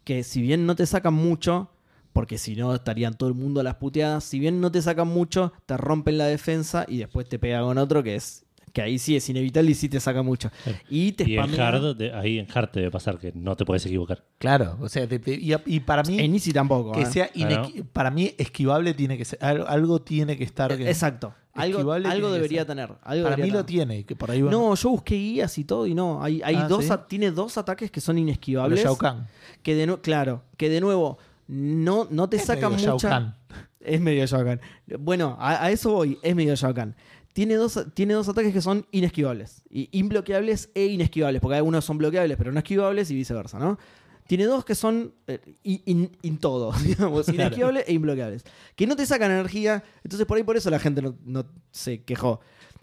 Que 0.02 0.24
si 0.24 0.42
bien 0.42 0.66
no 0.66 0.74
te 0.74 0.86
sacan 0.86 1.14
mucho, 1.14 1.70
porque 2.12 2.36
si 2.36 2.56
no 2.56 2.74
estarían 2.74 3.14
todo 3.14 3.28
el 3.28 3.36
mundo 3.36 3.60
a 3.60 3.62
las 3.62 3.76
puteadas, 3.76 4.24
si 4.24 4.40
bien 4.40 4.60
no 4.60 4.72
te 4.72 4.82
sacan 4.82 5.06
mucho, 5.06 5.52
te 5.66 5.76
rompen 5.76 6.18
la 6.18 6.26
defensa 6.26 6.84
y 6.88 6.98
después 6.98 7.28
te 7.28 7.38
pega 7.38 7.60
con 7.62 7.78
otro 7.78 8.02
que 8.02 8.16
es. 8.16 8.41
Que 8.72 8.80
ahí 8.80 8.98
sí 8.98 9.14
es 9.16 9.28
inevitable 9.28 9.70
y 9.70 9.74
sí 9.74 9.88
te 9.88 10.00
saca 10.00 10.22
mucho. 10.22 10.50
Y 10.88 11.12
te 11.12 11.28
Y 11.28 11.36
en 11.36 11.60
hard, 11.60 11.94
de- 11.96 12.12
ahí 12.14 12.38
en 12.38 12.46
hard 12.52 12.70
te 12.70 12.80
debe 12.80 12.90
pasar 12.90 13.18
que 13.18 13.30
no 13.34 13.54
te 13.54 13.64
puedes 13.66 13.84
equivocar. 13.84 14.24
Claro, 14.38 14.78
o 14.80 14.88
sea, 14.88 15.06
te- 15.06 15.18
te- 15.18 15.34
y, 15.34 15.52
y 15.66 15.80
para 15.80 16.02
mí, 16.04 16.18
En 16.18 16.32
Easy 16.32 16.52
tampoco. 16.52 16.92
que 16.92 17.02
¿eh? 17.02 17.06
sea 17.06 17.30
inequi- 17.34 17.84
para 17.92 18.10
mí 18.10 18.34
esquivable 18.38 18.94
tiene 18.94 19.18
que 19.18 19.26
ser, 19.26 19.38
algo, 19.44 19.66
algo 19.68 20.00
tiene 20.00 20.38
que 20.38 20.44
estar. 20.44 20.74
que- 20.76 20.88
Exacto. 20.88 21.34
Algo, 21.54 21.92
algo 21.92 22.30
debería 22.32 22.64
tener. 22.64 22.88
algo 23.02 23.24
para 23.24 23.36
mí 23.36 23.42
debería 23.42 23.52
lo 23.60 23.64
tener. 23.66 23.86
tiene, 23.86 24.04
que 24.06 24.16
por 24.16 24.30
ahí 24.30 24.40
No, 24.40 24.74
yo 24.74 24.88
busqué 24.88 25.16
guías 25.16 25.58
y 25.58 25.64
todo 25.64 25.86
y 25.86 25.94
no. 25.94 26.24
Hay, 26.24 26.40
hay 26.42 26.54
Ah, 26.56 26.66
dos, 26.66 26.86
¿sí? 26.86 26.90
a- 26.90 27.06
tiene 27.06 27.30
dos 27.30 27.58
ataques 27.58 27.90
que 27.90 28.00
son 28.00 28.16
inesquivables. 28.16 28.82
Shao 28.82 28.96
Kahn. 28.96 29.26
Que 29.62 29.74
de 29.74 29.86
nue- 29.86 30.00
claro, 30.00 30.44
que 30.56 30.70
de 30.70 30.80
nuevo 30.80 31.18
no, 31.46 32.06
no 32.10 32.26
te 32.30 32.36
Es 32.38 32.46
sacan 32.46 32.72
medio 32.72 32.84
Shao 32.86 32.94
mucha. 32.94 33.08
Kahn. 33.10 33.34
Es 33.80 34.00
medio 34.00 34.24
Shokan. 34.24 34.60
Bueno, 35.00 35.36
a, 35.40 35.64
a 35.64 35.70
eso 35.72 35.90
voy, 35.92 36.16
es 36.22 36.36
medio 36.36 36.54
Shokan. 36.54 36.94
Tiene 37.32 37.54
dos, 37.54 37.86
tiene 37.94 38.14
dos 38.14 38.28
ataques 38.28 38.52
que 38.52 38.60
son 38.60 38.86
inesquivables. 38.90 39.62
Y 39.70 39.88
imbloqueables 39.92 40.70
e 40.74 40.86
inesquivables, 40.86 41.40
porque 41.40 41.56
algunos 41.56 41.84
son 41.84 41.98
bloqueables 41.98 42.36
pero 42.36 42.52
no 42.52 42.58
esquivables 42.58 43.10
y 43.10 43.14
viceversa, 43.14 43.58
¿no? 43.58 43.78
Tiene 44.26 44.44
dos 44.44 44.64
que 44.64 44.74
son 44.74 45.14
eh, 45.26 45.40
in, 45.62 45.82
in- 45.86 46.16
in 46.22 46.38
todo, 46.38 46.72
digamos, 46.84 47.28
inesquivables 47.28 47.84
e 47.88 47.92
imbloqueables. 47.94 48.44
Que 48.76 48.86
no 48.86 48.96
te 48.96 49.04
sacan 49.06 49.30
energía, 49.30 49.82
entonces 50.04 50.26
por 50.26 50.36
ahí 50.36 50.42
por 50.44 50.56
eso 50.56 50.70
la 50.70 50.78
gente 50.78 51.00
no, 51.02 51.16
no 51.24 51.46
se 51.70 52.02
quejó. 52.02 52.40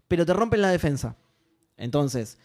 Pero 0.08 0.26
te 0.26 0.34
rompen 0.34 0.62
la 0.62 0.70
defensa. 0.72 1.16
Entonces, 1.78 2.38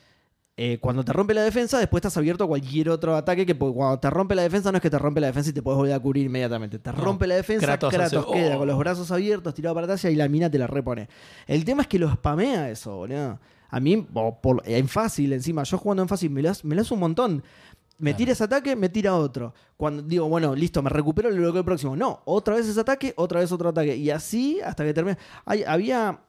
eh, 0.56 0.78
cuando 0.80 1.04
te 1.04 1.12
rompe 1.12 1.34
la 1.34 1.42
defensa, 1.42 1.78
después 1.78 1.98
estás 2.00 2.16
abierto 2.16 2.44
a 2.44 2.46
cualquier 2.46 2.88
otro 2.90 3.16
ataque 3.16 3.44
que 3.44 3.56
cuando 3.58 3.98
te 3.98 4.08
rompe 4.08 4.34
la 4.36 4.42
defensa 4.42 4.70
no 4.70 4.76
es 4.78 4.82
que 4.82 4.90
te 4.90 4.98
rompe 4.98 5.20
la 5.20 5.26
defensa 5.26 5.50
y 5.50 5.52
te 5.52 5.62
puedes 5.62 5.76
volver 5.78 5.94
a 5.94 5.98
cubrir 5.98 6.26
inmediatamente. 6.26 6.78
Te 6.78 6.92
No. 6.92 6.98
rompe 7.02 7.26
la 7.26 7.34
defensa, 7.34 7.66
Kratos 7.66 7.92
Kratos, 7.92 8.24
hace, 8.26 8.32
queda 8.32 8.54
"Oh". 8.54 8.58
con 8.60 8.68
los 8.68 8.78
brazos 8.78 9.10
abiertos, 9.10 9.52
tirado 9.54 9.74
para 9.74 9.86
atrás 9.86 10.04
y 10.04 10.14
la 10.14 10.28
mina 10.28 10.48
te 10.48 10.58
la 10.58 10.66
repone. 10.68 11.08
El 11.48 11.64
tema 11.64 11.82
es 11.82 11.88
que 11.88 11.98
lo 11.98 12.08
spamea 12.12 12.70
eso, 12.70 12.96
boludo. 12.96 13.40
A 13.68 13.80
mí, 13.80 13.96
por- 13.96 14.62
en 14.64 14.86
fácil 14.86 15.32
encima, 15.32 15.64
yo 15.64 15.76
jugando 15.78 16.02
en 16.04 16.08
fácil 16.08 16.30
me 16.30 16.40
lo, 16.42 16.50
hace- 16.50 16.64
me 16.64 16.80
hace 16.80 16.94
un 16.94 17.00
montón. 17.00 17.42
Me 17.98 18.10
Claro. 18.10 18.16
tira 18.18 18.32
ese 18.32 18.44
ataque, 18.44 18.76
me 18.76 18.88
tira 18.88 19.14
otro. 19.16 19.54
Cuando 19.76 20.02
digo, 20.02 20.28
bueno, 20.28 20.54
listo, 20.54 20.82
me 20.82 20.90
recupero, 20.90 21.30
lo 21.30 21.36
bloqueo 21.36 21.60
el 21.60 21.64
próximo. 21.64 21.96
No, 21.96 22.22
otra 22.26 22.54
vez 22.56 22.68
ese 22.68 22.78
ataque, 22.80 23.12
otra 23.16 23.40
vez 23.40 23.50
otro 23.50 23.68
ataque. 23.70 23.96
Y 23.96 24.10
así 24.10 24.60
hasta 24.60 24.84
que 24.84 24.94
termine. 24.94 25.16
Hay- 25.44 25.64
había. 25.64 26.20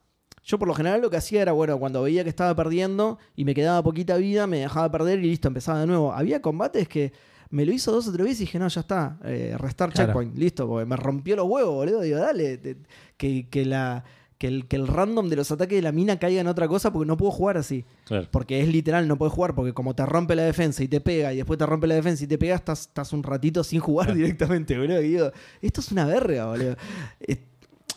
Yo 0.46 0.60
por 0.60 0.68
lo 0.68 0.74
general 0.76 1.02
lo 1.02 1.10
que 1.10 1.18
hacía 1.18 1.42
era, 1.42 1.52
bueno, 1.54 1.78
cuando 1.80 2.02
veía 2.04 2.24
que 2.24 2.30
estaba 2.30 2.56
perdiendo 2.56 3.18
y 3.36 3.44
me 3.46 3.54
quedaba 3.56 3.82
poquita 3.84 4.16
vida, 4.18 4.46
me 4.48 4.60
dejaba 4.60 4.92
perder 4.92 5.20
y 5.20 5.24
listo, 5.24 5.48
empezaba 5.48 5.80
de 5.82 5.88
nuevo. 5.88 6.14
Había 6.14 6.42
combates 6.42 6.88
que 6.88 7.12
me 7.50 7.66
lo 7.66 7.72
hizo 7.72 7.92
dos 7.92 8.08
o 8.08 8.12
tres 8.14 8.24
veces 8.26 8.42
y 8.42 8.44
dije, 8.46 8.60
no, 8.60 8.68
ya 8.68 8.82
está, 8.82 9.18
eh, 9.24 9.56
restar 9.58 9.92
Claro. 9.92 10.08
checkpoint, 10.10 10.38
listo, 10.38 10.68
porque 10.68 10.86
me 10.86 10.96
rompió 10.98 11.36
los 11.36 11.48
huevos, 11.48 11.74
boludo. 11.74 12.02
Digo, 12.02 12.20
dale, 12.20 12.58
te- 12.60 12.78
que, 13.18 13.48
que 13.50 13.66
la, 13.66 14.04
que, 14.38 14.48
el, 14.48 14.68
que 14.68 14.76
el 14.76 14.88
random 14.88 15.30
de 15.30 15.36
los 15.38 15.50
ataques 15.52 15.78
de 15.78 15.82
la 15.82 15.92
mina 15.92 16.20
caiga 16.20 16.42
en 16.42 16.48
otra 16.48 16.68
cosa 16.68 16.92
porque 16.94 17.08
no 17.08 17.18
puedo 17.18 17.32
jugar 17.32 17.58
así. 17.58 17.86
Claro. 18.04 18.28
Porque 18.30 18.60
es 18.62 18.68
literal, 18.68 19.08
no 19.08 19.18
puedes 19.18 19.34
jugar, 19.34 19.56
porque 19.56 19.74
como 19.74 19.96
te 19.96 20.06
rompe 20.06 20.36
la 20.36 20.44
defensa 20.44 20.84
y 20.84 20.88
te 20.88 21.02
pega, 21.02 21.34
y 21.34 21.38
después 21.38 21.58
te 21.58 21.66
rompe 21.66 21.88
la 21.88 21.96
defensa 21.96 22.24
y 22.24 22.28
te 22.28 22.38
pega, 22.38 22.54
estás, 22.56 22.82
estás 22.82 23.14
un 23.14 23.24
ratito 23.24 23.64
sin 23.64 23.80
jugar 23.80 24.14
directamente, 24.16 24.78
boludo. 24.78 25.02
Y 25.02 25.08
digo, 25.10 25.32
esto 25.62 25.82
es 25.82 25.92
una 25.92 26.06
verga, 26.06 26.46
boludo. 26.48 26.76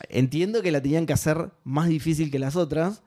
Entiendo 0.08 0.62
que 0.62 0.70
la 0.70 0.80
tenían 0.80 1.06
que 1.06 1.12
hacer 1.12 1.50
más 1.64 1.88
difícil 1.88 2.30
que 2.30 2.38
las 2.38 2.56
otras, 2.56 3.02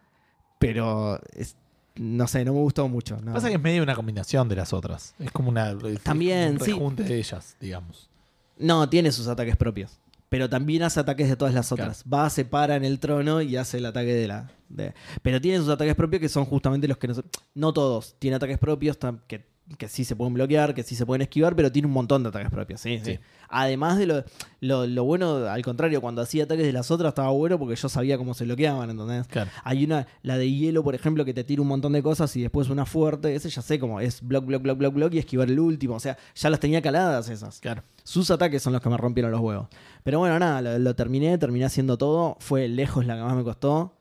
pero 0.60 1.20
es- 1.34 1.56
no 1.96 2.28
sé, 2.28 2.46
no 2.46 2.54
me 2.54 2.60
gustó 2.60 2.88
mucho. 2.88 3.18
no. 3.22 3.34
Pasa 3.34 3.50
que 3.50 3.56
es 3.56 3.62
medio 3.62 3.84
una 3.84 3.96
combinación 3.96 4.48
de 4.48 4.56
las 4.56 4.74
otras. 4.74 5.14
Es 5.20 5.32
como 5.32 5.50
una 5.50 5.76
También, 6.04 6.58
un 6.60 6.96
sí. 6.98 7.04
de 7.04 7.18
ellas, 7.20 7.58
digamos. 7.60 8.10
No, 8.58 8.88
tiene 8.90 9.12
sus 9.12 9.28
ataques 9.28 9.56
propios. 9.58 10.00
Pero 10.30 10.50
también 10.50 10.84
hace 10.84 10.98
ataques 11.02 11.28
de 11.28 11.36
todas 11.36 11.54
las 11.54 11.74
otras. 11.74 12.06
Va, 12.12 12.30
se 12.30 12.46
para 12.46 12.78
en 12.78 12.86
el 12.86 13.00
trono 13.02 13.42
y 13.42 13.58
hace 13.58 13.78
el 13.80 13.86
ataque 13.86 14.14
de 14.14 14.28
la. 14.28 14.50
de- 14.70 14.94
Pero 15.22 15.42
tiene 15.42 15.58
sus 15.58 15.68
ataques 15.68 15.94
propios 15.96 16.22
que 16.22 16.30
son 16.30 16.46
justamente 16.46 16.88
los 16.88 16.98
que 16.98 17.10
no. 17.10 17.16
No 17.54 17.74
todos. 17.74 18.16
Tiene 18.18 18.38
ataques 18.38 18.58
propios 18.58 18.98
que, 19.28 19.44
que 19.78 19.88
sí 19.88 20.06
se 20.06 20.16
pueden 20.16 20.34
bloquear, 20.34 20.74
que 20.74 20.84
sí 20.84 20.96
se 20.96 21.06
pueden 21.06 21.22
esquivar, 21.22 21.56
pero 21.56 21.72
tiene 21.72 21.88
un 21.88 21.94
montón 21.94 22.24
de 22.24 22.30
ataques 22.30 22.50
propios. 22.50 22.82
Sí, 22.82 23.00
sí. 23.04 23.20
Además 23.50 23.98
de 23.98 24.06
lo, 24.06 24.24
lo, 24.62 24.88
lo 24.88 25.04
bueno, 25.04 25.46
al 25.48 25.62
contrario, 25.62 26.00
cuando 26.02 26.22
hacía 26.22 26.46
ataques 26.46 26.66
de 26.66 26.72
las 26.72 26.90
otras 26.92 27.10
estaba 27.10 27.30
bueno 27.32 27.60
porque 27.60 27.76
yo 27.76 27.90
sabía 27.90 28.18
cómo 28.18 28.34
se 28.34 28.46
bloqueaban, 28.46 28.90
¿entendés? 28.90 29.28
Claro. 29.28 29.52
Hay 29.64 29.84
una, 29.84 30.08
la 30.24 30.38
de 30.38 30.50
hielo, 30.52 30.84
por 30.84 30.96
ejemplo, 30.96 31.26
que 31.26 31.34
te 31.34 31.44
tira 31.44 31.62
un 31.62 31.68
montón 31.68 31.94
de 31.94 32.02
cosas 32.02 32.36
y 32.36 32.42
después 32.42 32.70
una 32.70 32.86
fuerte. 32.86 33.36
Ese 33.36 33.50
ya 33.50 33.62
sé 33.62 33.80
cómo 33.80 34.00
es 34.00 34.22
block, 34.22 34.46
block, 34.46 34.62
block, 34.64 34.78
block, 34.78 34.94
block 34.94 35.14
y 35.14 35.20
esquivar 35.20 35.50
el 35.50 35.60
último. 35.60 35.96
O 35.96 36.00
sea, 36.00 36.18
ya 36.36 36.50
las 36.50 36.60
tenía 36.60 36.82
caladas 36.82 37.30
esas. 37.30 37.60
Claro. 37.60 37.84
Sus 38.04 38.32
ataques 38.32 38.62
son 38.64 38.74
los 38.74 38.82
que 38.82 38.90
me 38.90 38.98
rompieron 38.98 39.32
los 39.32 39.42
huevos. 39.42 39.68
Pero 40.04 40.20
bueno, 40.20 40.40
nada, 40.40 40.62
lo, 40.62 40.80
lo 40.80 40.96
terminé, 40.96 41.38
terminé 41.38 41.66
haciendo 41.66 41.98
todo. 41.98 42.38
Fue 42.40 42.68
lejos 42.68 43.06
la 43.06 43.16
que 43.16 43.22
más 43.24 43.36
me 43.36 43.44
costó. 43.44 43.94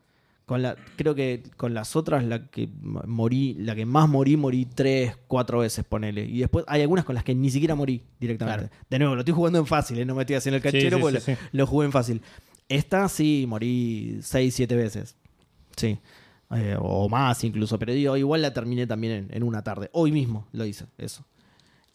Con 0.51 0.61
la, 0.63 0.75
creo 0.97 1.15
que 1.15 1.43
con 1.55 1.73
las 1.73 1.95
otras, 1.95 2.25
la 2.25 2.47
que 2.47 2.67
morí, 2.83 3.53
la 3.53 3.73
que 3.73 3.85
más 3.85 4.09
morí, 4.09 4.35
morí 4.35 4.65
tres, 4.65 5.15
cuatro 5.29 5.59
veces, 5.59 5.85
ponele. 5.85 6.25
Y 6.25 6.39
después 6.39 6.65
hay 6.67 6.81
algunas 6.81 7.05
con 7.05 7.15
las 7.15 7.23
que 7.23 7.33
ni 7.33 7.49
siquiera 7.49 7.73
morí 7.73 8.03
directamente. 8.19 8.69
De 8.89 8.99
nuevo, 8.99 9.15
lo 9.15 9.21
estoy 9.21 9.33
jugando 9.33 9.59
en 9.59 9.65
fácil, 9.65 9.99
¿eh? 9.99 10.03
no 10.03 10.13
me 10.13 10.23
estoy 10.23 10.35
haciendo 10.35 10.57
el 10.57 10.61
Sí, 10.61 10.67
cachero 10.67 10.97
sí, 10.97 11.01
porque 11.01 11.19
sí, 11.21 11.31
lo, 11.31 11.37
sí. 11.37 11.43
lo 11.53 11.67
jugué 11.67 11.85
en 11.85 11.93
fácil. 11.93 12.21
Esta 12.67 13.07
sí, 13.07 13.45
morí 13.47 14.19
seis, 14.23 14.53
siete 14.53 14.75
veces. 14.75 15.15
Sí. 15.77 15.97
Eh, 16.53 16.75
o 16.77 17.07
más 17.07 17.41
incluso. 17.45 17.79
Pero 17.79 17.93
digo, 17.93 18.17
igual 18.17 18.41
la 18.41 18.53
terminé 18.53 18.85
también 18.85 19.13
en, 19.13 19.27
en 19.31 19.43
una 19.43 19.63
tarde. 19.63 19.89
Hoy 19.93 20.11
mismo 20.11 20.49
lo 20.51 20.65
hice, 20.65 20.85
eso. 20.97 21.23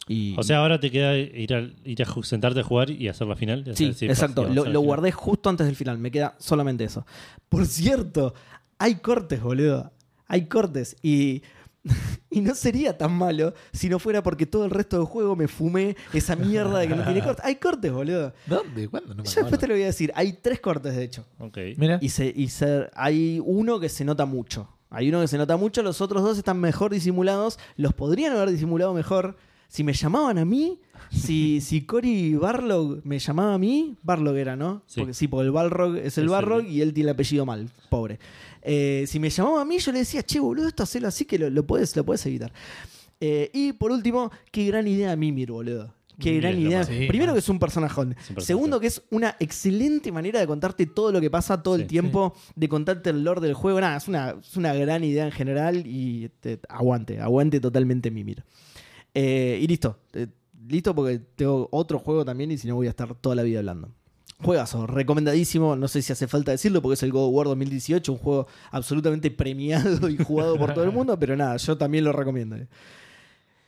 Y, 0.08 0.34
O 0.38 0.42
sea, 0.42 0.58
ahora 0.58 0.78
te 0.78 0.90
queda 0.90 1.16
ir 1.16 1.52
a, 1.54 1.68
ir 1.84 2.02
a 2.02 2.22
sentarte 2.22 2.60
a 2.60 2.62
jugar 2.62 2.90
y 2.90 3.08
hacer 3.08 3.26
la 3.26 3.34
final. 3.34 3.64
Sí, 3.74 3.86
exacto. 4.02 4.42
fácil, 4.44 4.72
Lo, 4.72 4.80
guardé 4.80 5.10
justo 5.10 5.50
antes 5.50 5.66
del 5.66 5.74
final. 5.74 5.98
Me 5.98 6.10
queda 6.10 6.36
solamente 6.38 6.84
eso. 6.84 7.04
Por 7.48 7.66
cierto, 7.66 8.34
hay 8.78 8.96
cortes, 8.96 9.42
boludo. 9.42 9.90
Hay 10.28 10.46
cortes. 10.46 10.96
Y, 11.02 11.42
y 12.30 12.40
no 12.40 12.54
sería 12.54 12.96
tan 12.96 13.12
malo 13.12 13.52
si 13.72 13.88
no 13.88 13.98
fuera 13.98 14.22
porque 14.22 14.46
todo 14.46 14.64
el 14.64 14.70
resto 14.70 14.96
del 14.96 15.06
juego 15.06 15.34
me 15.34 15.48
fumé 15.48 15.96
esa 16.12 16.36
mierda 16.36 16.78
de 16.78 16.88
que 16.88 16.94
no 16.94 17.02
tiene 17.04 17.22
cortes. 17.22 17.44
Hay 17.44 17.56
cortes, 17.56 17.90
boludo. 17.92 18.32
¿Dónde? 18.46 18.88
¿Cuándo? 18.88 19.12
No 19.12 19.24
me 19.24 19.28
Yo 19.28 19.40
después 19.40 19.60
te 19.60 19.66
lo 19.66 19.74
voy 19.74 19.82
a 19.82 19.86
decir. 19.86 20.12
Hay 20.14 20.34
tres 20.34 20.60
cortes, 20.60 20.94
de 20.94 21.02
hecho. 21.02 21.24
Ok. 21.40 21.58
Mira. 21.78 21.98
Y, 22.00 22.10
se, 22.10 22.32
y 22.34 22.48
se- 22.48 22.88
hay 22.94 23.40
uno 23.44 23.80
que 23.80 23.88
se 23.88 24.04
nota 24.04 24.24
mucho. 24.24 24.68
Hay 24.88 25.08
uno 25.08 25.20
que 25.20 25.26
se 25.26 25.36
nota 25.36 25.56
mucho, 25.56 25.82
los 25.82 26.00
otros 26.00 26.22
dos 26.22 26.38
están 26.38 26.60
mejor 26.60 26.92
disimulados. 26.92 27.58
Los 27.76 27.92
podrían 27.92 28.36
haber 28.36 28.50
disimulado 28.52 28.94
mejor. 28.94 29.36
Si 29.68 29.82
me 29.84 29.92
llamaban 29.92 30.38
a 30.38 30.44
mí, 30.44 30.80
si, 31.10 31.60
si 31.62 31.82
Cory 31.82 32.34
Barlog 32.34 33.00
me 33.04 33.18
llamaba 33.18 33.54
a 33.54 33.58
mí, 33.58 33.96
Barlog 34.02 34.36
era, 34.36 34.56
¿no? 34.56 34.82
Sí. 34.86 35.00
Porque 35.00 35.14
sí, 35.14 35.28
porque 35.28 35.46
el 35.46 35.52
Balrog 35.52 35.96
es 35.96 36.18
el 36.18 36.28
Balrog 36.28 36.64
y 36.66 36.80
él 36.80 36.92
tiene 36.92 37.10
el 37.10 37.14
apellido 37.14 37.44
mal, 37.46 37.68
pobre. 37.90 38.18
Eh, 38.62 39.04
si 39.06 39.20
me 39.20 39.30
llamaba 39.30 39.60
a 39.62 39.64
mí, 39.64 39.78
yo 39.78 39.92
le 39.92 40.00
decía, 40.00 40.22
che, 40.22 40.40
boludo, 40.40 40.68
esto 40.68 40.82
hacelo 40.82 41.08
así 41.08 41.24
que 41.24 41.38
lo, 41.38 41.50
lo 41.50 41.66
puedes, 41.66 41.94
lo 41.96 42.04
puedes 42.04 42.24
evitar. 42.26 42.52
Eh, 43.20 43.50
y 43.54 43.72
por 43.72 43.90
último, 43.92 44.30
qué 44.50 44.66
gran 44.66 44.86
idea 44.88 45.14
Mimir, 45.16 45.50
boludo. 45.52 45.94
Qué 46.18 46.30
Mimir 46.30 46.40
gran 46.42 46.58
idea. 46.58 46.84
Sí, 46.84 47.06
Primero 47.08 47.32
que 47.34 47.40
es 47.40 47.48
un 47.48 47.58
personajón. 47.58 48.16
Segundo 48.38 48.80
que 48.80 48.86
es 48.86 49.02
una 49.10 49.36
excelente 49.38 50.10
manera 50.12 50.40
de 50.40 50.46
contarte 50.46 50.86
todo 50.86 51.12
lo 51.12 51.20
que 51.20 51.30
pasa 51.30 51.62
todo 51.62 51.74
el 51.76 51.86
tiempo, 51.86 52.34
de 52.54 52.68
contarte 52.68 53.10
el 53.10 53.22
lore 53.22 53.40
del 53.42 53.52
juego. 53.54 53.80
Nada, 53.80 53.98
es 53.98 54.08
una, 54.08 54.34
es 54.42 54.56
una 54.56 54.72
gran 54.74 55.04
idea 55.04 55.26
en 55.26 55.32
general 55.32 55.82
y 55.86 56.30
te- 56.40 56.58
aguante, 56.68 57.20
aguante 57.20 57.60
totalmente 57.60 58.10
Mimir. 58.10 58.44
Eh, 59.18 59.58
y 59.62 59.66
listo. 59.66 59.98
Eh, 60.12 60.26
listo 60.68 60.94
porque 60.94 61.18
tengo 61.18 61.68
otro 61.72 61.98
juego 61.98 62.22
también 62.22 62.50
y 62.50 62.58
si 62.58 62.68
no 62.68 62.74
voy 62.74 62.86
a 62.86 62.90
estar 62.90 63.14
toda 63.14 63.34
la 63.34 63.42
vida 63.42 63.60
hablando. 63.60 63.88
Juegazo, 64.42 64.86
recomendadísimo, 64.86 65.74
no 65.74 65.88
sé 65.88 66.02
si 66.02 66.12
hace 66.12 66.26
falta 66.26 66.50
decirlo 66.50 66.82
porque 66.82 66.94
es 66.94 67.02
el 67.02 67.12
God 67.12 67.28
of 67.28 67.34
War 67.34 67.46
2018, 67.46 68.12
un 68.12 68.18
juego 68.18 68.46
absolutamente 68.70 69.30
premiado 69.30 70.10
y 70.10 70.18
jugado 70.18 70.58
por 70.58 70.74
todo 70.74 70.84
el 70.84 70.92
mundo, 70.92 71.18
pero 71.18 71.34
nada, 71.34 71.56
yo 71.56 71.78
también 71.78 72.04
lo 72.04 72.12
recomiendo. 72.12 72.58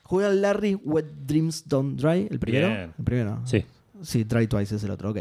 Juega 0.03 0.29
al 0.29 0.43
Larry 0.43 0.75
Wet 0.75 1.07
Dreams 1.25 1.67
Don't 1.67 1.99
Dry, 1.99 2.29
el 2.31 2.39
primero. 2.39 2.69
Bien. 2.69 2.95
El 2.99 3.05
primero. 3.05 3.41
Sí. 3.47 3.65
Sí, 4.03 4.25
Dry 4.25 4.47
Twice 4.47 4.77
es 4.77 4.85
el 4.85 4.91
otro, 4.91 5.11
ok. 5.11 5.19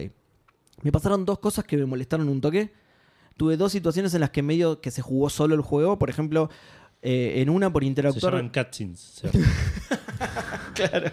Me 0.82 0.92
pasaron 0.92 1.24
dos 1.24 1.40
cosas 1.40 1.64
que 1.64 1.78
me 1.78 1.86
molestaron 1.86 2.28
un 2.28 2.42
toque. 2.42 2.74
Tuve 3.38 3.56
dos 3.56 3.72
situaciones 3.72 4.14
en 4.14 4.22
las 4.22 4.32
que 4.32 4.42
medio 4.44 4.82
que 4.82 4.92
se 4.92 5.02
jugó 5.02 5.30
solo 5.30 5.56
el 5.56 5.62
juego. 5.62 5.98
Por 5.98 6.10
ejemplo, 6.10 6.50
eh, 7.02 7.42
en 7.42 7.50
una 7.50 7.72
por 7.72 7.84
Se 7.84 7.88
interactuar. 7.88 8.34
llaman 8.34 8.50
cutscenes. 8.50 9.22
¿cierto? 10.76 11.10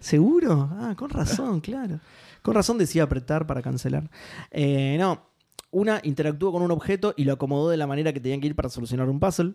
¿Seguro? 0.00 0.68
Ah, 0.72 0.94
con 0.96 1.10
razón, 1.10 1.60
claro. 1.60 2.00
Con 2.42 2.54
razón 2.54 2.78
decía 2.78 3.02
apretar 3.02 3.46
para 3.46 3.62
cancelar. 3.62 4.10
Eh, 4.50 4.96
no, 4.98 5.26
una 5.70 6.00
interactuó 6.04 6.52
con 6.52 6.62
un 6.62 6.70
objeto 6.70 7.14
y 7.16 7.24
lo 7.24 7.32
acomodó 7.34 7.70
de 7.70 7.76
la 7.76 7.86
manera 7.86 8.12
que 8.12 8.20
tenían 8.20 8.40
que 8.40 8.46
ir 8.46 8.56
para 8.56 8.68
solucionar 8.68 9.08
un 9.08 9.20
puzzle. 9.20 9.54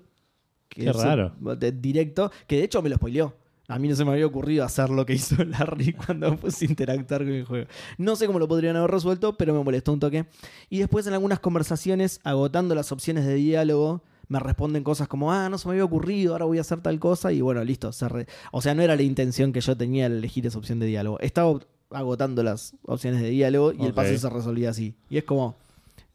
Que 0.70 0.86
Qué 0.86 0.94
raro. 0.94 1.34
directo, 1.80 2.32
que 2.48 2.58
de 2.58 2.64
hecho 2.64 2.82
me 2.82 2.90
lo 2.90 2.96
spoileó. 2.96 3.36
A 3.70 3.80
mí 3.80 3.88
no 3.88 3.96
se 3.96 4.04
me 4.04 4.12
había 4.12 4.26
ocurrido 4.26 4.66
hacer 4.66 4.90
lo 4.90 5.06
que 5.06 5.14
hizo 5.14 5.36
Larry 5.46 5.94
cuando 5.94 6.36
puse 6.36 6.66
a 6.66 6.70
interactuar 6.70 7.22
con 7.22 7.32
el 7.32 7.46
juego. 7.46 7.68
No 7.98 8.16
sé 8.16 8.28
cómo 8.28 8.40
lo 8.40 8.48
podrían 8.48 8.76
haber 8.76 8.92
resuelto, 8.92 9.38
pero 9.38 9.54
me 9.54 9.64
molestó 9.64 9.94
un 9.94 10.00
toque. 10.00 10.26
Y 10.70 10.80
después 10.80 11.08
en 11.08 11.14
algunas 11.14 11.40
conversaciones, 11.40 12.20
agotando 12.24 12.76
las 12.76 12.92
opciones 12.92 13.26
de 13.26 13.36
diálogo, 13.36 14.04
me 14.34 14.40
responden 14.40 14.84
cosas 14.84 15.08
como, 15.08 15.32
ah, 15.32 15.48
no 15.48 15.58
se 15.58 15.68
me 15.68 15.74
había 15.76 15.86
ocurrido, 15.86 16.34
ahora 16.34 16.46
voy 16.46 16.58
a 16.58 16.62
hacer 16.62 16.82
tal 16.82 17.00
cosa, 17.00 17.32
y 17.32 17.40
bueno, 17.42 17.64
listo. 17.64 17.92
se 17.94 18.10
re- 18.10 18.26
O 18.52 18.62
sea, 18.62 18.74
no 18.74 18.82
era 18.82 18.96
la 18.96 19.04
intención 19.04 19.54
que 19.54 19.62
yo 19.62 19.78
tenía 19.78 20.08
al 20.08 20.14
elegir 20.18 20.46
esa 20.48 20.58
opción 20.58 20.80
de 20.80 20.88
diálogo. 20.88 21.20
Estaba 21.20 21.60
agotando 21.92 22.42
las 22.44 22.76
opciones 22.86 23.22
de 23.22 23.30
diálogo 23.30 23.72
y 23.74 23.86
el 23.86 23.94
puzzle 23.94 24.18
se 24.18 24.30
resolvía 24.30 24.72
así. 24.72 24.96
Y 25.10 25.18
es 25.18 25.24
como, 25.24 25.56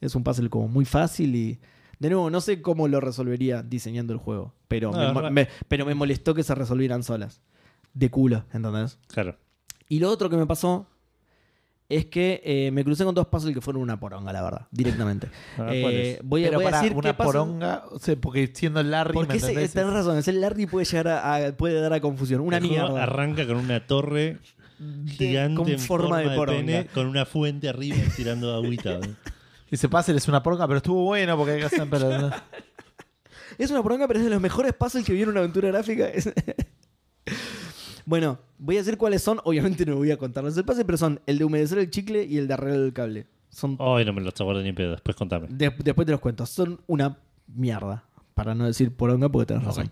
es 0.01 0.15
un 0.15 0.25
puzzle 0.25 0.51
como 0.51 0.69
muy 0.69 0.85
fácil 0.85 1.35
y... 1.37 1.59
De 2.01 2.09
nuevo, 2.11 2.31
no 2.31 2.41
sé 2.41 2.63
cómo 2.63 2.87
lo 2.87 3.01
resolvería 3.01 3.63
diseñando 3.63 4.13
el 4.13 4.19
juego, 4.21 4.53
pero, 4.69 4.93
No, 4.93 5.31
me- 5.31 5.49
pero 5.69 5.85
me 5.87 5.95
molestó 5.95 6.33
que 6.35 6.43
se 6.45 6.55
resolvieran 6.55 7.03
solas. 7.03 7.41
De 7.95 8.09
culo, 8.11 8.45
¿entendés? 8.53 8.99
Claro. 9.09 9.37
Y 9.89 9.99
lo 10.01 10.09
otro 10.11 10.29
que 10.31 10.37
me 10.37 10.47
pasó 10.47 10.87
es 11.91 12.05
que 12.07 12.43
eh, 12.45 12.71
me 12.71 12.85
crucé 12.85 13.05
con 13.05 13.15
dos 13.15 13.27
puzzles 13.29 13.55
que 13.55 13.61
fueron 13.63 13.83
una 13.83 13.99
poronga, 13.99 14.33
la 14.33 14.43
verdad, 14.43 14.67
directamente. 14.71 15.29
Eh, 15.71 16.21
voy 16.23 16.45
a, 16.45 16.49
Pero 16.49 16.59
voy 16.59 16.67
a 16.67 16.71
para 16.71 16.83
decir 16.83 16.97
una 16.97 17.11
qué 17.13 17.17
puzzle- 17.19 17.25
poronga, 17.27 17.85
o 17.91 17.99
sea, 17.99 18.17
porque 18.17 18.51
siendo 18.55 18.83
Larry, 18.83 19.15
Porque 19.15 19.33
¿me 19.33 19.37
ese- 19.39 19.47
entendés? 19.49 19.73
tenés 19.73 19.93
razón, 19.93 20.19
ese 20.19 20.33
Larry 20.33 20.67
puede 20.67 20.85
llegar 20.85 21.09
a, 21.09 21.35
a- 21.47 21.53
puede 21.57 21.81
dar 21.81 21.93
a 21.95 22.01
confusión. 22.01 22.41
Una 22.43 22.59
El 22.59 22.67
juego 22.69 22.85
mierda. 22.89 23.03
Arranca 23.03 23.47
con 23.47 23.57
una 23.57 23.87
torre 23.87 24.39
gigante 25.07 25.57
con 25.57 25.69
en 25.69 25.79
forma 25.81 26.19
de 26.21 26.37
poronga. 26.37 26.61
pene, 26.61 26.87
con 26.95 27.07
una 27.07 27.25
fuente 27.27 27.69
arriba 27.69 27.97
tirando 28.17 28.55
agüita. 28.55 28.99
¿no? 28.99 29.07
Ese 29.71 29.89
puzzle 29.89 30.17
es 30.17 30.29
una 30.29 30.43
poronga, 30.43 30.67
pero 30.67 30.77
estuvo 30.79 31.05
bueno 31.05 31.37
porque 31.37 31.53
hay 31.53 31.59
que 31.61 31.67
hacer. 31.67 31.87
Pero... 31.91 32.31
Es 33.59 33.71
una 33.71 33.83
poronga, 33.83 34.07
pero 34.07 34.21
es 34.21 34.25
de 34.25 34.31
los 34.31 34.41
mejores 34.41 34.73
puzzles 34.75 35.05
que 35.05 35.13
vi 35.13 35.23
en 35.23 35.31
una 35.31 35.41
aventura 35.41 35.69
gráfica. 35.69 36.07
Es- 36.09 36.33
bueno, 38.09 38.39
voy 38.59 38.77
a 38.77 38.79
decir 38.79 38.97
cuáles 38.97 39.23
son. 39.23 39.39
Obviamente 39.45 39.85
no 39.85 39.97
voy 39.97 40.11
a 40.11 40.17
contarles 40.17 40.57
el 40.57 40.65
pase, 40.65 40.83
pero 40.83 40.97
son 40.97 41.21
el 41.27 41.37
de 41.37 41.45
humedecer 41.45 41.79
el 41.79 41.91
chicle 41.91 42.25
y 42.25 42.39
el 42.39 42.49
de 42.49 42.55
arreglar 42.55 42.81
el 42.81 42.93
cable. 42.95 43.27
Son 43.51 43.77
Ay, 43.79 44.07
no 44.07 44.15
me 44.15 44.23
lo 44.23 44.31
acuerdo 44.31 44.63
ni 44.63 44.71
en 44.71 44.75
pedo. 44.75 44.93
Después 44.93 45.15
contame. 45.15 45.47
De- 45.51 45.75
después 45.85 46.07
te 46.07 46.13
los 46.13 46.21
cuento. 46.21 46.47
Son 46.47 46.81
una 46.87 47.19
mierda. 47.55 48.05
Para 48.33 48.55
no 48.55 48.67
decir 48.67 48.95
poronga, 48.95 49.29
porque 49.29 49.47
tenés 49.47 49.65
razón. 49.65 49.91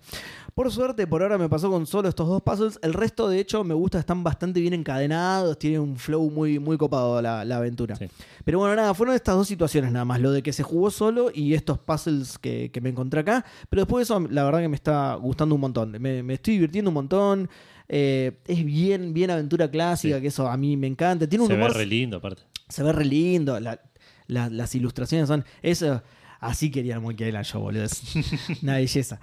Por 0.55 0.71
suerte, 0.71 1.05
por 1.05 1.21
ahora 1.21 1.37
me 1.37 1.49
pasó 1.49 1.69
con 1.69 1.85
solo 1.85 2.07
estos 2.09 2.27
dos 2.29 2.41
puzzles. 2.41 2.79
El 2.81 2.93
resto, 2.93 3.27
de 3.27 3.39
hecho, 3.41 3.63
me 3.65 3.73
gusta, 3.73 3.99
están 3.99 4.23
bastante 4.23 4.61
bien 4.61 4.73
encadenados. 4.73 5.59
Tiene 5.59 5.79
un 5.79 5.97
flow 5.97 6.31
muy, 6.31 6.57
muy 6.57 6.77
copado 6.77 7.21
la, 7.21 7.43
la 7.43 7.57
aventura. 7.57 7.97
Sí. 7.97 8.05
Pero 8.45 8.59
bueno, 8.59 8.73
nada, 8.75 8.93
fueron 8.93 9.13
estas 9.15 9.35
dos 9.35 9.47
situaciones 9.49 9.91
nada 9.91 10.05
más. 10.05 10.21
Lo 10.21 10.31
de 10.31 10.41
que 10.41 10.53
se 10.53 10.63
jugó 10.63 10.89
solo 10.91 11.29
y 11.33 11.53
estos 11.55 11.77
puzzles 11.77 12.39
que, 12.39 12.71
que 12.71 12.79
me 12.79 12.89
encontré 12.89 13.19
acá. 13.19 13.43
Pero 13.69 13.81
después 13.81 14.07
de 14.07 14.13
eso, 14.15 14.25
la 14.31 14.45
verdad 14.45 14.61
que 14.61 14.69
me 14.69 14.75
está 14.77 15.15
gustando 15.15 15.53
un 15.53 15.61
montón. 15.61 15.91
Me, 15.99 16.23
me 16.23 16.35
estoy 16.35 16.53
divirtiendo 16.53 16.89
un 16.89 16.95
montón. 16.95 17.49
Eh, 17.89 18.37
es 18.47 18.65
bien, 18.65 19.13
bien 19.13 19.31
aventura 19.31 19.69
clásica, 19.71 20.15
Sí. 20.17 20.21
que 20.21 20.27
eso 20.27 20.47
a 20.49 20.57
mí 20.57 20.75
me 20.77 20.87
encanta. 20.87 21.27
Tiene 21.27 21.43
un 21.43 21.49
Se 21.49 21.55
ve 21.55 21.67
re 21.69 21.85
lindo, 21.85 22.17
aparte. 22.17 22.41
se 22.69 22.83
ve 22.83 22.91
re 22.91 23.05
lindo. 23.05 23.59
la- 23.59 23.79
la- 24.27 24.49
las 24.49 24.75
ilustraciones 24.75 25.27
son. 25.27 25.45
Eso. 25.61 26.01
Así 26.39 26.69
quería 26.69 26.95
el 26.95 27.01
Monkey 27.01 27.27
Island 27.27 27.45
yo, 27.45 27.59
boludo. 27.61 27.83
Es 27.85 28.01
una 28.63 28.75
belleza. 28.75 29.19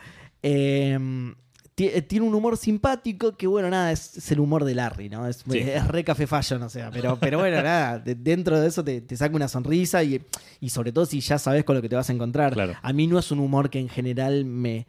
Ti- 1.74 1.86
eh, 1.88 2.02
tiene 2.02 2.24
un 2.24 2.32
humor 2.34 2.56
simpático 2.56 3.36
que, 3.36 3.48
bueno, 3.48 3.68
nada, 3.68 3.90
es, 3.90 4.16
es 4.16 4.30
el 4.30 4.38
humor 4.38 4.64
de 4.64 4.76
Larry, 4.76 5.08
¿no? 5.08 5.26
Es, 5.26 5.42
Sí. 5.50 5.58
es 5.58 5.86
re 5.88 6.04
café 6.04 6.26
fashion, 6.28 6.62
o 6.62 6.68
sea. 6.68 6.90
Pero, 6.92 7.18
pero 7.18 7.38
bueno, 7.40 7.56
nada, 7.62 7.98
de- 7.98 8.14
dentro 8.14 8.60
de 8.60 8.68
eso 8.68 8.84
te, 8.84 9.00
te 9.00 9.16
saca 9.16 9.34
una 9.34 9.48
sonrisa 9.48 10.02
y, 10.04 10.22
y 10.60 10.68
sobre 10.70 10.92
todo 10.92 11.04
si 11.04 11.18
ya 11.20 11.36
sabes 11.36 11.64
con 11.64 11.74
lo 11.74 11.82
que 11.82 11.88
te 11.88 11.96
vas 11.96 12.08
a 12.08 12.12
encontrar. 12.12 12.52
Claro. 12.52 12.74
A 12.80 12.92
mí 12.92 13.08
no 13.08 13.18
es 13.18 13.30
un 13.32 13.40
humor 13.40 13.70
que 13.70 13.80
en 13.80 13.88
general 13.88 14.44
me, 14.44 14.86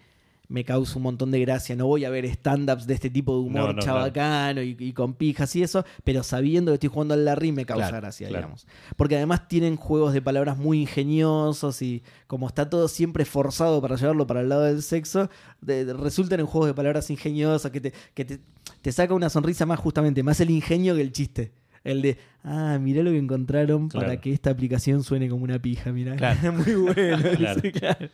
me 0.47 0.63
causa 0.63 0.97
un 0.97 1.03
montón 1.03 1.31
de 1.31 1.39
gracia. 1.39 1.75
No 1.75 1.87
voy 1.87 2.05
a 2.05 2.09
ver 2.09 2.25
stand-ups 2.25 2.87
de 2.87 2.93
este 2.93 3.09
tipo 3.09 3.33
de 3.33 3.39
humor 3.39 3.67
No, 3.69 3.73
no, 3.73 3.81
chabacano 3.81 4.61
y, 4.61 4.75
y 4.79 4.93
con 4.93 5.13
pijas 5.13 5.55
y 5.55 5.63
eso, 5.63 5.83
pero 6.03 6.23
sabiendo 6.23 6.71
que 6.71 6.75
estoy 6.75 6.89
jugando 6.89 7.13
al 7.13 7.25
Larry 7.25 7.51
me 7.51 7.65
causa 7.65 7.87
Claro, 7.89 8.01
gracia, 8.01 8.27
claro. 8.27 8.41
digamos. 8.43 8.67
Porque 8.97 9.15
además 9.17 9.47
tienen 9.47 9.75
juegos 9.75 10.13
de 10.13 10.21
palabras 10.21 10.57
muy 10.57 10.81
ingeniosos 10.81 11.81
y 11.81 12.03
como 12.27 12.47
está 12.47 12.69
todo 12.69 12.87
siempre 12.87 13.25
forzado 13.25 13.81
para 13.81 13.95
llevarlo 13.95 14.27
para 14.27 14.41
el 14.41 14.49
lado 14.49 14.63
del 14.63 14.81
sexo, 14.81 15.29
de- 15.61 15.85
de- 15.85 15.93
resultan 15.93 16.39
en 16.39 16.45
juegos 16.45 16.67
de 16.67 16.73
palabras 16.73 17.09
ingeniosas 17.09 17.71
que 17.71 17.81
te, 17.81 17.93
que 18.13 18.25
te, 18.25 18.39
te 18.81 18.91
saca 18.91 19.13
una 19.13 19.29
sonrisa 19.29 19.65
más 19.65 19.79
justamente, 19.79 20.23
más 20.23 20.39
el 20.39 20.49
ingenio 20.49 20.95
que 20.95 21.01
el 21.01 21.11
chiste. 21.11 21.51
El 21.85 22.01
de, 22.01 22.17
ah, 22.43 22.77
mirá 22.81 23.03
lo 23.03 23.11
que 23.11 23.17
encontraron 23.19 23.87
para 23.89 24.19
que 24.19 24.33
esta 24.33 24.49
aplicación 24.49 25.03
suene 25.03 25.29
como 25.29 25.43
una 25.45 25.59
pija, 25.61 25.93
mirá. 25.93 26.15
Claro. 26.17 26.51
Muy 26.65 26.73
bueno. 26.75 27.23
Claro. 27.37 27.61
claro. 27.71 28.09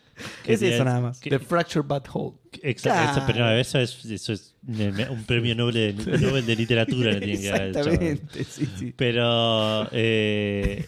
Es 0.46 0.62
eso 0.62 0.84
nada 0.84 1.02
más. 1.02 1.20
The 1.22 1.40
Fractured 1.40 1.86
Butthole. 1.88 2.36
Exacto, 2.62 3.12
eso, 3.20 3.24
pero 3.26 3.46
no, 3.46 3.52
eso 3.54 3.80
es, 3.80 4.06
eso 4.06 4.34
es 4.34 4.54
un 4.68 5.24
premio 5.26 5.56
Nobel 5.56 5.96
de, 5.96 6.18
Nobel 6.20 6.46
de 6.46 6.56
literatura. 6.56 7.20
que. 7.20 7.34
Exactamente, 7.34 8.44
sí, 8.44 8.68
sí. 8.78 8.94
Pero, 8.96 9.88
eh, 9.92 10.86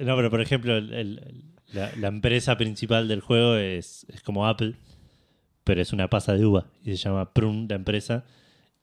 no, 0.00 0.16
pero 0.16 0.28
por 0.30 0.40
ejemplo, 0.42 0.76
el- 0.76 0.92
el- 0.92 1.44
la, 1.72 1.90
la 1.98 2.08
empresa 2.08 2.56
principal 2.56 3.08
del 3.08 3.20
juego 3.20 3.54
es, 3.56 4.06
es 4.12 4.22
como 4.22 4.46
Apple, 4.46 4.74
pero 5.64 5.80
es 5.82 5.92
una 5.92 6.08
pasa 6.08 6.32
de 6.34 6.44
uva 6.46 6.66
y 6.82 6.90
se 6.92 6.96
llama 6.96 7.32
Prune 7.32 7.66
la 7.68 7.76
empresa. 7.76 8.24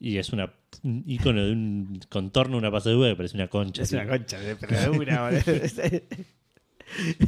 Y 0.05 0.19
es 0.19 0.29
una, 0.31 0.53
un 0.83 1.03
icono 1.07 1.43
de 1.43 1.51
un 1.51 1.99
contorno 2.09 2.57
una 2.59 2.69
pasa 2.69 2.89
de 2.91 2.95
uva 2.95 3.07
que 3.09 3.15
parece 3.15 3.35
una 3.37 3.47
concha. 3.47 3.81
Es 3.81 3.91
una 3.91 4.07
concha 4.07 4.37
de 4.39 4.55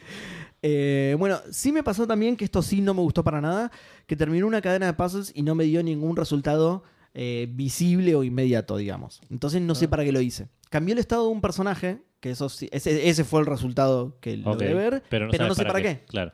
Eh, 0.63 1.15
bueno, 1.19 1.39
sí 1.51 1.71
me 1.71 1.83
pasó 1.83 2.05
también 2.05 2.35
que 2.35 2.43
esto 2.43 2.61
sí 2.61 2.81
no 2.81 2.93
me 2.93 2.99
gustó 3.01 3.23
para 3.23 3.39
nada, 3.39 3.71
que 4.07 4.15
terminó 4.17 4.45
una 4.47 4.59
cadena 4.59 4.87
de 4.87 4.93
puzzles 4.93 5.31
y 5.35 5.43
no 5.43 5.55
me 5.55 5.63
dio 5.63 5.81
ningún 5.83 6.17
resultado 6.17 6.83
eh, 7.13 7.47
visible 7.49 8.13
o 8.15 8.23
inmediato, 8.23 8.75
digamos. 8.75 9.21
Entonces 9.29 9.61
no 9.61 9.73
sé 9.75 9.85
Ah. 9.85 9.89
para 9.91 10.03
qué 10.03 10.11
lo 10.11 10.19
hice. 10.19 10.49
Cambió 10.69 10.93
el 10.93 10.99
estado 10.99 11.27
de 11.27 11.29
un 11.31 11.39
personaje, 11.41 12.01
que 12.19 12.31
eso 12.31 12.49
sí- 12.49 12.67
ese, 12.73 13.07
ese 13.07 13.23
fue 13.23 13.39
el 13.39 13.45
resultado 13.45 14.17
que 14.19 14.33
Ok, 14.43 14.45
logré 14.45 14.73
ver, 14.73 15.03
pero 15.09 15.27
no, 15.27 15.31
pero 15.31 15.47
no 15.47 15.53
sabes 15.55 15.57
sé 15.57 15.65
para 15.65 15.81
qué. 15.81 16.03
Claro. 16.07 16.33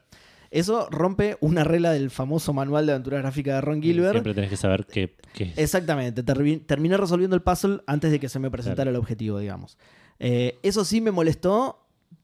Eso 0.54 0.88
rompe 0.92 1.38
una 1.42 1.64
regla 1.64 1.92
del 1.92 2.12
famoso 2.12 2.54
manual 2.54 2.86
de 2.86 2.92
aventura 2.94 3.18
gráfica 3.18 3.56
de 3.56 3.62
Ron 3.62 3.82
Gilbert. 3.82 4.12
Siempre 4.14 4.34
tenés 4.36 4.50
que 4.52 4.58
saber 4.58 4.86
qué, 4.86 5.16
qué 5.34 5.46
es. 5.46 5.58
Exactamente, 5.58 6.24
termi- 6.24 6.64
terminé 6.66 6.96
resolviendo 6.96 7.36
el 7.36 7.42
puzzle 7.42 7.82
antes 7.88 8.12
de 8.12 8.20
que 8.20 8.30
se 8.30 8.38
me 8.40 8.52
presentara 8.52 8.90
el 8.92 8.96
objetivo, 8.96 9.40
digamos. 9.40 9.78
Eh, 10.20 10.60
eso 10.62 10.86
sí 10.86 11.02
me 11.02 11.10
molestó, 11.12 11.80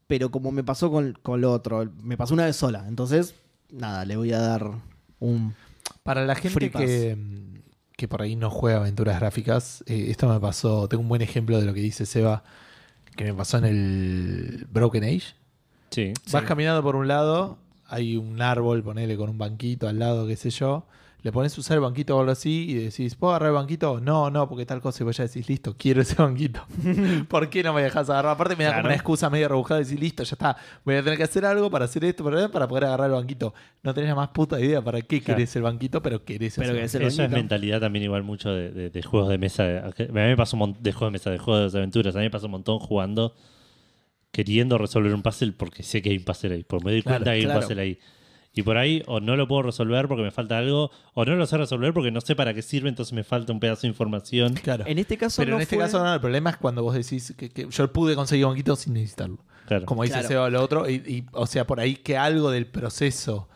pero 0.06 0.30
como 0.30 0.52
me 0.52 0.62
pasó 0.62 0.90
con, 0.90 1.18
con 1.22 1.40
lo 1.40 1.52
otro, 1.52 1.90
me 2.02 2.16
pasó 2.16 2.34
una 2.34 2.44
vez 2.44 2.54
sola. 2.56 2.84
Entonces, 2.86 3.34
nada, 3.70 4.04
le 4.04 4.16
voy 4.16 4.32
a 4.32 4.38
dar 4.38 4.70
un... 5.18 5.54
Para 6.02 6.24
la 6.24 6.34
Free 6.36 6.50
gente 6.50 6.70
pass. 6.70 6.82
que, 6.82 7.18
que 7.96 8.08
por 8.08 8.22
ahí 8.22 8.36
no 8.36 8.48
juega 8.48 8.78
aventuras 8.78 9.18
gráficas, 9.20 9.82
eh, 9.86 10.06
esto 10.08 10.28
me 10.28 10.38
pasó. 10.40 10.88
Tengo 10.88 11.02
un 11.02 11.08
buen 11.08 11.20
ejemplo 11.20 11.58
de 11.58 11.66
lo 11.66 11.74
que 11.74 11.80
dice 11.80 12.06
Seba, 12.06 12.44
que 13.16 13.24
me 13.24 13.34
pasó 13.34 13.58
en 13.58 13.64
el 13.64 14.66
Broken 14.70 15.04
Age. 15.04 15.34
Sí. 15.90 16.12
Vas 16.32 16.44
caminando 16.44 16.82
por 16.82 16.94
un 16.96 17.08
lado, 17.08 17.58
hay 17.90 18.16
un 18.16 18.40
árbol, 18.40 18.82
ponele 18.82 19.16
con 19.16 19.28
un 19.30 19.38
banquito 19.38 19.88
al 19.88 19.98
lado, 19.98 20.26
qué 20.26 20.36
sé 20.36 20.50
yo. 20.50 20.86
Le 21.22 21.32
pones 21.32 21.54
a 21.54 21.60
usar 21.60 21.74
el 21.74 21.82
banquito 21.82 22.16
o 22.16 22.20
algo 22.20 22.32
así 22.32 22.64
y 22.70 22.74
decís, 22.76 23.14
¿puedo 23.14 23.32
agarrar 23.34 23.48
el 23.50 23.54
banquito? 23.56 24.00
No, 24.00 24.30
no, 24.30 24.48
porque 24.48 24.64
tal 24.64 24.80
cosa. 24.80 25.02
Y 25.02 25.04
vos 25.04 25.14
ya 25.18 25.24
decís, 25.26 25.46
listo, 25.50 25.74
quiero 25.76 26.00
ese 26.00 26.14
banquito. 26.14 26.62
¿Por 27.28 27.50
qué 27.50 27.62
no 27.62 27.74
me 27.74 27.82
dejas 27.82 28.08
agarrar? 28.08 28.32
Aparte 28.32 28.56
me 28.56 28.64
da 28.64 28.70
Claro. 28.70 28.82
como 28.84 28.86
una 28.88 28.94
excusa 28.94 29.28
medio 29.28 29.46
rebuscada 29.48 29.80
de 29.80 29.84
decir, 29.84 30.00
listo, 30.00 30.22
ya 30.22 30.32
está. 30.32 30.56
Voy 30.82 30.94
a 30.94 31.02
tener 31.02 31.18
que 31.18 31.24
hacer 31.24 31.44
algo 31.44 31.70
para 31.70 31.84
hacer 31.84 32.06
esto, 32.06 32.24
para, 32.24 32.48
para 32.48 32.66
poder 32.66 32.84
agarrar 32.86 33.08
el 33.10 33.16
banquito. 33.16 33.52
No 33.82 33.92
tenés 33.92 34.08
la 34.08 34.14
más 34.16 34.28
puta 34.30 34.58
idea 34.58 34.80
para 34.82 35.02
qué 35.02 35.20
Claro. 35.20 35.36
querés 35.36 35.54
el 35.56 35.62
banquito, 35.62 36.00
pero 36.00 36.24
querés 36.24 36.54
Pero 36.56 36.70
el 36.70 36.78
Eso 36.78 36.98
es 37.22 37.30
mentalidad 37.30 37.80
también 37.80 38.04
igual 38.06 38.22
mucho 38.22 38.48
de, 38.54 38.70
de- 38.70 38.88
de 38.88 39.02
juegos 39.02 39.28
de 39.28 39.36
mesa. 39.36 39.64
A 39.64 39.90
mí 39.98 40.06
me 40.10 40.36
pasó 40.38 40.56
un 40.56 40.60
montón 40.60 40.82
de 40.82 40.92
juegos 40.92 41.08
de 41.08 41.12
mesa, 41.18 41.30
de 41.30 41.38
juegos 41.38 41.72
de 41.74 41.78
aventuras. 41.80 42.16
A 42.16 42.18
mí 42.20 42.24
me 42.24 42.30
pasó 42.30 42.46
un 42.46 42.52
montón 42.52 42.78
jugando, 42.78 43.34
queriendo 44.30 44.78
resolver 44.78 45.12
un 45.14 45.22
puzzle 45.22 45.52
porque 45.52 45.82
sé 45.82 46.02
que 46.02 46.10
hay 46.10 46.18
un 46.18 46.24
puzzle 46.24 46.54
ahí. 46.54 46.64
Porque 46.64 46.84
me 46.84 46.90
doy 46.92 47.02
Claro, 47.02 47.18
cuenta 47.18 47.30
que 47.32 47.36
hay 47.36 47.44
claro. 47.44 47.60
un 47.60 47.66
puzzle 47.66 47.82
ahí. 47.82 47.98
Y 48.52 48.62
por 48.62 48.76
ahí 48.78 49.02
o 49.06 49.20
no 49.20 49.36
lo 49.36 49.46
puedo 49.46 49.62
resolver 49.62 50.08
porque 50.08 50.24
me 50.24 50.32
falta 50.32 50.58
algo, 50.58 50.90
o 51.14 51.24
no 51.24 51.36
lo 51.36 51.46
sé 51.46 51.56
resolver 51.56 51.92
porque 51.94 52.10
no 52.10 52.20
sé 52.20 52.34
para 52.34 52.52
qué 52.52 52.62
sirve, 52.62 52.88
entonces 52.88 53.12
me 53.12 53.22
falta 53.22 53.52
un 53.52 53.60
pedazo 53.60 53.82
de 53.82 53.88
información. 53.88 54.54
Claro. 54.54 54.84
En 54.88 54.98
este 54.98 55.16
caso 55.16 55.40
Pero 55.40 55.52
no 55.52 55.56
en 55.58 55.62
este 55.62 55.76
fue- 55.76 55.84
caso 55.84 56.02
no, 56.02 56.12
el 56.12 56.20
problema 56.20 56.50
es 56.50 56.56
cuando 56.56 56.82
vos 56.82 56.94
decís 56.94 57.32
que, 57.36 57.48
que 57.50 57.68
yo 57.70 57.92
pude 57.92 58.16
conseguir 58.16 58.46
banquito 58.46 58.74
sin 58.74 58.94
necesitarlo. 58.94 59.38
Claro. 59.66 59.86
Como 59.86 60.02
dice 60.02 60.14
Claro. 60.14 60.28
Seba 60.28 60.42
o 60.46 60.50
lo 60.50 60.62
otro, 60.64 60.90
y, 60.90 60.94
y, 60.94 61.26
o 61.30 61.46
sea, 61.46 61.64
por 61.64 61.78
ahí 61.78 61.94
que 61.94 62.16
algo 62.16 62.50
del 62.50 62.66
proceso 62.66 63.48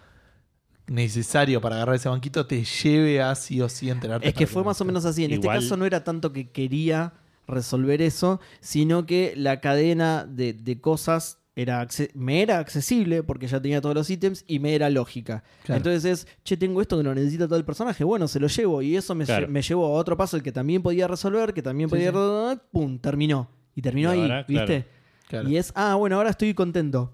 necesario 0.87 1.61
para 1.61 1.77
agarrar 1.77 1.97
ese 1.97 2.09
banquito 2.09 2.47
te 2.47 2.63
lleve 2.65 3.21
a 3.21 3.35
sí 3.35 3.61
o 3.61 3.69
sí 3.69 3.91
enterarte. 3.91 4.29
Es 4.29 4.35
que 4.35 4.47
fue 4.47 4.63
más 4.63 4.81
o 4.81 4.85
menos 4.85 5.05
así. 5.05 5.25
En 5.25 5.33
Igual- 5.33 5.57
este 5.57 5.65
caso 5.67 5.77
no 5.77 5.87
era 5.87 6.05
tanto 6.05 6.33
que 6.33 6.51
quería 6.51 7.15
resolver 7.47 8.01
eso, 8.03 8.41
sino 8.61 9.07
que 9.07 9.35
la 9.37 9.61
cadena 9.61 10.25
de, 10.25 10.53
de 10.53 10.81
cosas 10.81 11.39
era 11.57 11.87
me 12.15 12.43
era 12.43 12.59
accesible 12.59 13.23
porque 13.23 13.47
ya 13.47 13.63
tenía 13.63 13.81
todos 13.81 13.95
los 13.95 14.11
ítems 14.11 14.45
y 14.49 14.59
me 14.59 14.75
era 14.75 14.91
lógica. 14.91 15.45
Claro. 15.63 15.77
Entonces 15.77 16.05
es, 16.05 16.27
che, 16.43 16.57
tengo 16.57 16.81
esto 16.83 16.97
que 16.99 17.05
lo 17.05 17.15
necesita 17.15 17.47
todo 17.47 17.59
el 17.59 17.65
personaje, 17.65 18.03
bueno, 18.03 18.27
se 18.27 18.41
lo 18.41 18.49
llevo 18.49 18.83
y 18.83 18.97
eso 18.97 19.15
me, 19.15 19.25
Claro. 19.25 19.47
me 19.49 19.63
llevó 19.63 19.87
a 19.87 19.91
otro 19.91 20.17
paso 20.17 20.37
el 20.37 20.43
que 20.43 20.51
también 20.51 20.83
podía 20.83 21.07
resolver, 21.07 21.55
que 21.55 21.63
también 21.63 21.89
Sí, 21.89 21.95
podía... 21.95 22.11
sí. 22.13 22.61
¡Pum! 22.73 22.99
Terminó. 22.99 23.49
Y 23.77 23.83
terminó 23.83 24.13
Y 24.13 24.19
ahí, 24.19 24.23
ahora. 24.23 24.45
¿viste? 24.49 24.87
Claro. 25.29 25.49
Y 25.49 25.57
es, 25.57 25.73
ah, 25.77 25.95
bueno, 25.95 26.17
ahora 26.17 26.31
estoy 26.31 26.55
contento. 26.55 27.13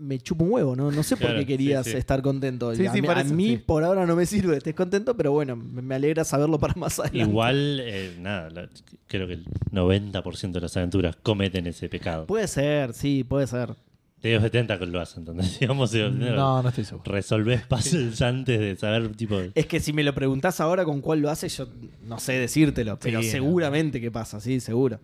Me 0.00 0.18
chupo 0.18 0.44
un 0.44 0.52
huevo, 0.52 0.74
¿no? 0.74 0.90
No 0.90 1.02
sé 1.02 1.16
por 1.16 1.34
qué 1.36 1.44
querías 1.44 1.84
sí, 1.84 1.92
sí. 1.92 1.98
estar 1.98 2.22
contento. 2.22 2.74
Sí, 2.74 2.86
a 2.86 2.92
mí, 2.92 3.02
por 3.02 3.18
a 3.18 3.20
eso, 3.20 3.34
mí 3.34 3.46
sí. 3.48 3.56
por 3.58 3.84
ahora 3.84 4.06
no 4.06 4.16
me 4.16 4.24
sirve 4.24 4.56
estés 4.56 4.74
contento, 4.74 5.14
pero 5.16 5.30
bueno, 5.32 5.56
me 5.56 5.94
alegra 5.94 6.24
saberlo 6.24 6.58
para 6.58 6.72
más 6.74 6.98
adelante. 6.98 7.30
Igual, 7.30 7.80
eh, 7.82 8.16
nada, 8.18 8.48
la- 8.48 8.68
creo 9.06 9.26
que 9.26 9.34
el 9.34 9.44
90% 9.72 10.52
de 10.52 10.60
las 10.62 10.76
aventuras 10.76 11.16
cometen 11.16 11.66
ese 11.66 11.88
pecado. 11.90 12.26
Puede 12.26 12.48
ser, 12.48 12.94
sí, 12.94 13.24
puede 13.24 13.46
ser. 13.46 13.74
De 14.22 14.34
los 14.34 14.42
70 14.42 14.78
que 14.78 14.86
lo 14.86 15.00
hacen, 15.00 15.20
¿entendés? 15.20 15.58
Digamos, 15.60 15.92
No, 15.94 16.62
no 16.62 16.68
estoy 16.70 16.84
seguro. 16.84 17.10
resolvés 17.12 17.66
puzzles 17.66 18.20
antes 18.22 18.58
de 18.58 18.76
saber, 18.76 19.14
tipo, 19.16 19.38
Es 19.54 19.66
que 19.66 19.80
si 19.80 19.92
me 19.92 20.02
lo 20.02 20.14
preguntás 20.14 20.60
ahora 20.60 20.84
con 20.86 21.00
cuál 21.02 21.20
lo 21.20 21.28
hace, 21.30 21.48
yo 21.50 21.66
no 22.04 22.18
sé 22.20 22.34
decírtelo, 22.34 22.98
pero 22.98 23.20
Sí, 23.22 23.28
seguramente 23.30 24.00
que 24.00 24.10
pasa, 24.10 24.40
sí, 24.40 24.60
seguro. 24.60 24.98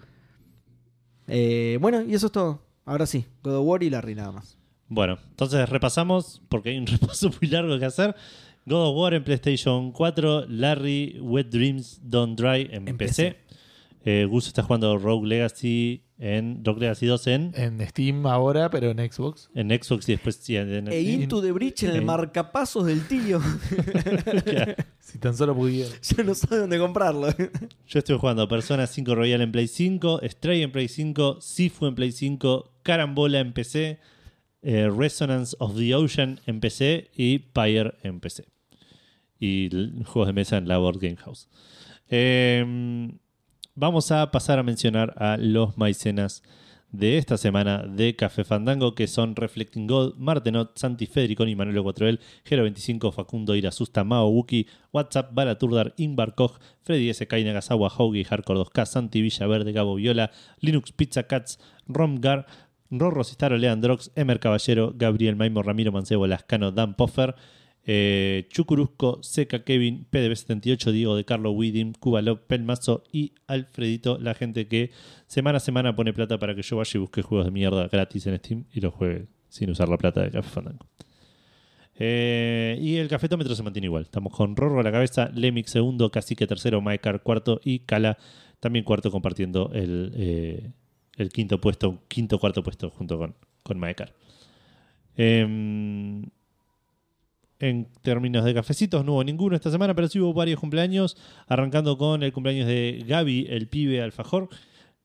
Eh, 1.29 1.79
bueno, 1.81 2.03
y 2.03 2.15
eso 2.15 2.27
es 2.27 2.33
todo. 2.33 2.63
Ahora 2.85 3.05
sí, 3.07 3.25
God 3.43 3.57
of 3.57 3.67
War 3.67 3.83
y 3.83 3.91
Larry 3.91 4.15
nada 4.15 4.33
más. 4.33 4.57
Bueno, 4.89 5.19
entonces 5.31 5.69
repasamos, 5.69 6.43
porque 6.49 6.71
hay 6.71 6.79
un 6.79 6.87
repaso 6.87 7.31
muy 7.41 7.51
largo 7.51 7.79
que 7.79 7.85
hacer. 7.85 8.15
God 8.67 8.91
of 8.91 8.97
War 8.97 9.15
en 9.15 9.25
PlayStation 9.25 9.93
4, 9.93 10.47
Larry, 10.49 11.19
Wet 11.21 11.49
Dreams 11.49 12.01
Don't 12.03 12.39
Dry 12.39 12.69
en 12.73 12.89
En 12.89 12.97
PC. 12.97 13.37
Eh, 14.09 14.25
Gus 14.25 14.47
está 14.47 14.63
jugando 14.63 14.97
Rogue 14.99 15.27
Legacy 15.27 16.05
en 16.19 16.65
Rock 16.65 16.79
Legacy 16.79 17.07
2 17.07 17.27
en, 17.27 17.53
En 17.57 17.89
Steam 17.89 18.25
ahora, 18.27 18.71
pero 18.71 18.91
en 18.91 18.99
Xbox. 18.99 19.51
en 19.55 19.69
Xbox 19.71 20.09
y 20.09 20.13
después 20.13 20.37
sí, 20.37 20.57
en, 20.57 20.89
E 20.89 21.01
Into 21.01 21.43
the 21.43 21.51
Breach 21.51 21.83
en 21.83 21.91
el 21.91 22.03
marcapasos 22.03 22.87
del 22.87 23.07
tío. 23.07 23.41
Si 25.01 25.19
tan 25.19 25.37
solo 25.37 25.55
pudiera. 25.55 25.89
ya 26.03 26.25
no 26.25 26.35
sabe 26.35 26.59
dónde 26.59 26.81
comprarlo. 26.81 27.29
Yo 27.87 27.99
estoy 28.01 28.19
jugando 28.19 28.49
Persona 28.49 28.89
5 28.89 29.15
Royal 29.15 29.41
en 29.41 29.53
Play 29.53 29.69
5, 29.69 30.21
Stray 30.25 30.63
en 30.63 30.73
Play 30.73 30.89
5, 30.89 31.39
Sifu 31.41 31.87
en 31.87 31.95
Play 31.95 32.11
5, 32.11 32.73
Carambola 32.83 33.39
en 33.39 33.53
PC, 33.53 34.01
eh, 34.69 34.91
Resonance 34.91 35.55
of 35.61 35.77
the 35.77 35.95
Ocean 35.95 36.41
en 36.47 36.59
PC 36.59 37.09
y 37.17 37.39
Pyre 37.39 37.95
en 38.03 38.19
PC. 38.19 38.47
Y 39.39 39.71
juegos 40.05 40.27
de 40.27 40.33
mesa 40.33 40.57
en 40.57 40.67
la 40.67 40.79
Board 40.79 40.99
Game 40.99 41.17
House. 41.19 41.49
Eh, 42.09 42.65
vamos 43.77 44.11
a 44.11 44.29
pasar 44.33 44.59
a 44.59 44.65
mencionar 44.65 45.15
a 45.19 45.37
los 45.37 45.79
maicenas 45.79 46.43
de 46.91 47.19
esta 47.19 47.37
semana 47.37 47.85
de 47.87 48.17
Café 48.17 48.43
Fandango, 48.43 48.95
que 48.95 49.07
son 49.07 49.37
Reflecting 49.37 49.87
God, 49.87 50.15
Martenot, 50.17 50.77
Santi 50.79 51.07
Federiconi, 51.07 51.55
Manuel 51.55 51.85
4L, 51.85 52.19
Gero25, 52.45 53.13
Facundo 53.13 53.55
Irasusta, 53.55 54.03
Mao 54.03 54.29
Wuki, 54.31 54.67
WhatsApp, 54.93 55.33
Balaturdar, 55.33 55.95
Inbar 55.97 56.35
Koch, 56.35 56.59
Freddy 56.83 57.11
S. 57.11 57.27
Kai, 57.27 57.45
Nagasawa, 57.45 57.91
Haugi, 57.91 58.25
Hardcore 58.25 58.61
2K, 58.61 58.87
Santi 58.87 59.21
Villaverde, 59.21 59.73
Gabo 59.73 59.97
Viola, 59.97 60.31
Linux 60.61 60.91
Pizza 60.93 61.25
Cats, 61.25 61.59
Romgar, 61.87 62.47
Rorro 62.91 63.25
Cistaro, 63.25 63.57
Leandrox, 63.57 64.13
Emer 64.15 64.41
Caballero, 64.41 64.93
Gabriel 64.95 65.37
Maimo, 65.37 65.63
Ramiro 65.63 65.93
Mancebo, 65.93 66.27
Lascano, 66.27 66.73
Dan 66.73 66.95
Poffer, 66.95 67.35
eh, 67.85 68.47
Chucurusco, 68.51 69.23
Seca 69.23 69.65
Kevin, 69.65 70.07
PDB78, 70.11 70.91
Diego 70.91 71.17
de 71.17 71.25
Carlo, 71.25 71.53
Widim, 71.53 71.93
Cubalop, 71.93 72.47
Pelmazo 72.47 73.05
y 73.13 73.33
Alfredito, 73.47 74.19
la 74.19 74.35
gente 74.35 74.67
que 74.67 74.91
semana 75.27 75.59
a 75.59 75.61
semana 75.61 75.95
pone 75.95 76.13
plata 76.13 76.39
para 76.39 76.55
que 76.55 76.63
yo 76.63 76.77
vaya 76.77 76.91
y 76.95 76.99
busque 76.99 77.23
juegos 77.23 77.47
de 77.47 77.53
mierda 77.53 77.89
gratis 77.89 78.27
en 78.27 78.39
Steam 78.39 78.65
y 78.73 78.81
los 78.81 78.93
juegue 78.93 79.27
sin 79.49 79.71
usar 79.71 79.89
la 79.89 79.99
plata 79.99 80.23
de 80.23 80.31
Café 80.31 80.49
Fandango. 80.49 80.87
Eh, 81.99 82.77
y 82.81 82.97
el 82.97 83.09
cafetómetro 83.09 83.55
se 83.55 83.63
mantiene 83.63 83.87
igual. 83.87 84.03
Estamos 84.03 84.33
con 84.35 84.55
Rorro 84.55 84.81
a 84.81 84.83
la 84.83 84.93
cabeza, 84.93 85.31
Lemix 85.33 85.71
segundo, 85.71 86.11
Cacique 86.11 86.47
tercero, 86.47 86.81
Maekar 86.81 87.23
cuarto 87.23 87.61
y 87.65 87.81
Kala 87.81 88.19
también 88.61 88.85
cuarto 88.85 89.11
compartiendo 89.11 89.71
el, 89.73 90.13
eh, 90.15 90.73
el 91.17 91.31
quinto 91.31 91.61
puesto, 91.61 92.03
quinto 92.09 92.39
cuarto 92.39 92.63
puesto 92.63 92.91
junto 92.91 93.19
con, 93.19 93.35
con 93.63 93.79
Maekar. 93.79 94.15
Em, 95.17 96.25
en 97.59 97.89
términos 98.03 98.45
de 98.45 98.53
cafecitos, 98.53 99.05
no 99.05 99.15
hubo 99.15 99.25
ninguno 99.25 99.57
esta 99.57 99.71
semana, 99.71 99.95
pero 99.95 100.09
sí 100.09 100.21
hubo 100.21 100.35
varios 100.35 100.61
cumpleaños, 100.61 101.17
arrancando 101.47 101.97
con 101.97 102.23
el 102.23 102.33
cumpleaños 102.33 102.67
de 102.67 103.03
Gaby, 103.07 103.47
el 103.49 103.67
pibe 103.69 104.03
alfajor, 104.03 104.51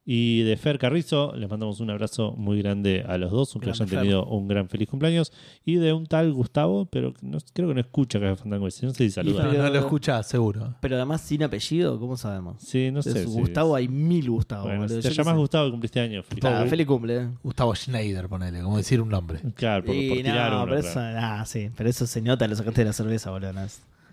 y 0.06 0.42
de 0.44 0.58
Fer 0.58 0.80
Carrizo. 0.80 1.34
Les 1.36 1.50
mandamos 1.50 1.80
un 1.80 1.90
abrazo 1.92 2.32
muy 2.34 2.62
grande 2.62 3.04
a 3.08 3.18
los 3.18 3.32
dos, 3.32 3.54
que 3.54 3.60
Grande 3.60 3.72
hayan 3.78 3.88
Fer. 3.88 4.00
tenido 4.00 4.26
un 4.26 4.48
gran 4.48 4.68
feliz 4.68 4.90
cumpleaños. 4.90 5.32
Y 5.64 5.76
de 5.76 5.94
un 5.94 6.06
tal 6.08 6.34
Gustavo, 6.34 6.86
pero 6.88 7.14
no- 7.22 7.38
creo 7.54 7.68
que 7.68 7.74
no 7.76 7.82
escucha 7.82 8.20
Café 8.20 8.36
Fandango, 8.36 8.66
no 8.66 8.72
sé 8.72 8.92
si 8.94 9.10
saluda. 9.12 9.44
No, 9.44 9.50
pero- 9.52 9.64
no 9.64 9.70
lo 9.70 9.80
escuchás, 9.80 10.28
seguro. 10.28 10.76
Pero 10.82 10.96
además 10.96 11.22
sin 11.22 11.44
apellido, 11.44 12.00
¿cómo 12.00 12.18
sabemos? 12.18 12.62
Sí, 12.64 12.90
no 12.92 13.02
sé. 13.04 13.26
Gustavo 13.26 13.76
hay 13.76 13.88
mil 13.88 14.30
Gustavo. 14.30 14.64
Bueno, 14.64 14.82
boludo. 14.82 15.02
si 15.02 15.08
te 15.08 15.14
llamas. 15.14 15.36
Gustavo 15.38 15.68
y 15.68 15.72
cumpliste 15.72 16.00
años. 16.00 16.26
Feliz 16.26 16.42
Claro, 16.42 16.56
cumple. 16.58 16.70
feliz 16.70 16.88
cumple. 16.88 17.18
eh. 17.22 17.28
Gustavo 17.44 17.76
Schneider, 17.76 18.28
ponele, 18.28 18.62
como 18.62 18.78
decir 18.78 19.00
un 19.02 19.10
nombre. 19.10 19.40
Claro, 19.56 19.84
por, 19.86 19.96
Y 19.96 20.08
por 20.10 20.18
tirar 20.18 20.52
no, 20.52 20.58
uno, 20.64 20.66
pero 20.72 20.82
claro. 20.82 20.90
eso, 20.90 21.18
ah, 21.20 21.46
sí, 21.46 21.70
pero 21.78 21.90
eso 21.90 22.08
se 22.08 22.22
nota, 22.22 22.48
lo 22.48 22.56
sacaste 22.56 22.82
de 22.82 22.86
la 22.86 22.94
cerveza, 22.94 23.30
boludo. 23.30 23.52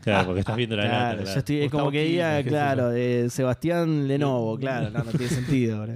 Claro, 0.03 0.27
porque 0.27 0.41
estás 0.41 0.57
viendo 0.57 0.77
la 0.77 0.85
claro, 0.85 0.99
lata, 0.99 1.17
yo 1.19 1.23
claro. 1.25 1.39
estoy, 1.39 1.57
es 1.57 1.63
Gustavo 1.65 1.81
como 1.83 1.93
que 1.93 2.05
diga, 2.05 2.43
claro, 2.45 2.89
de 2.91 3.29
Sebastián 3.31 4.09
Lenovo, 4.09 4.57
claro, 4.61 4.91
no, 4.91 5.05
no 5.05 5.11
tiene 5.11 5.29
sentido. 5.29 5.87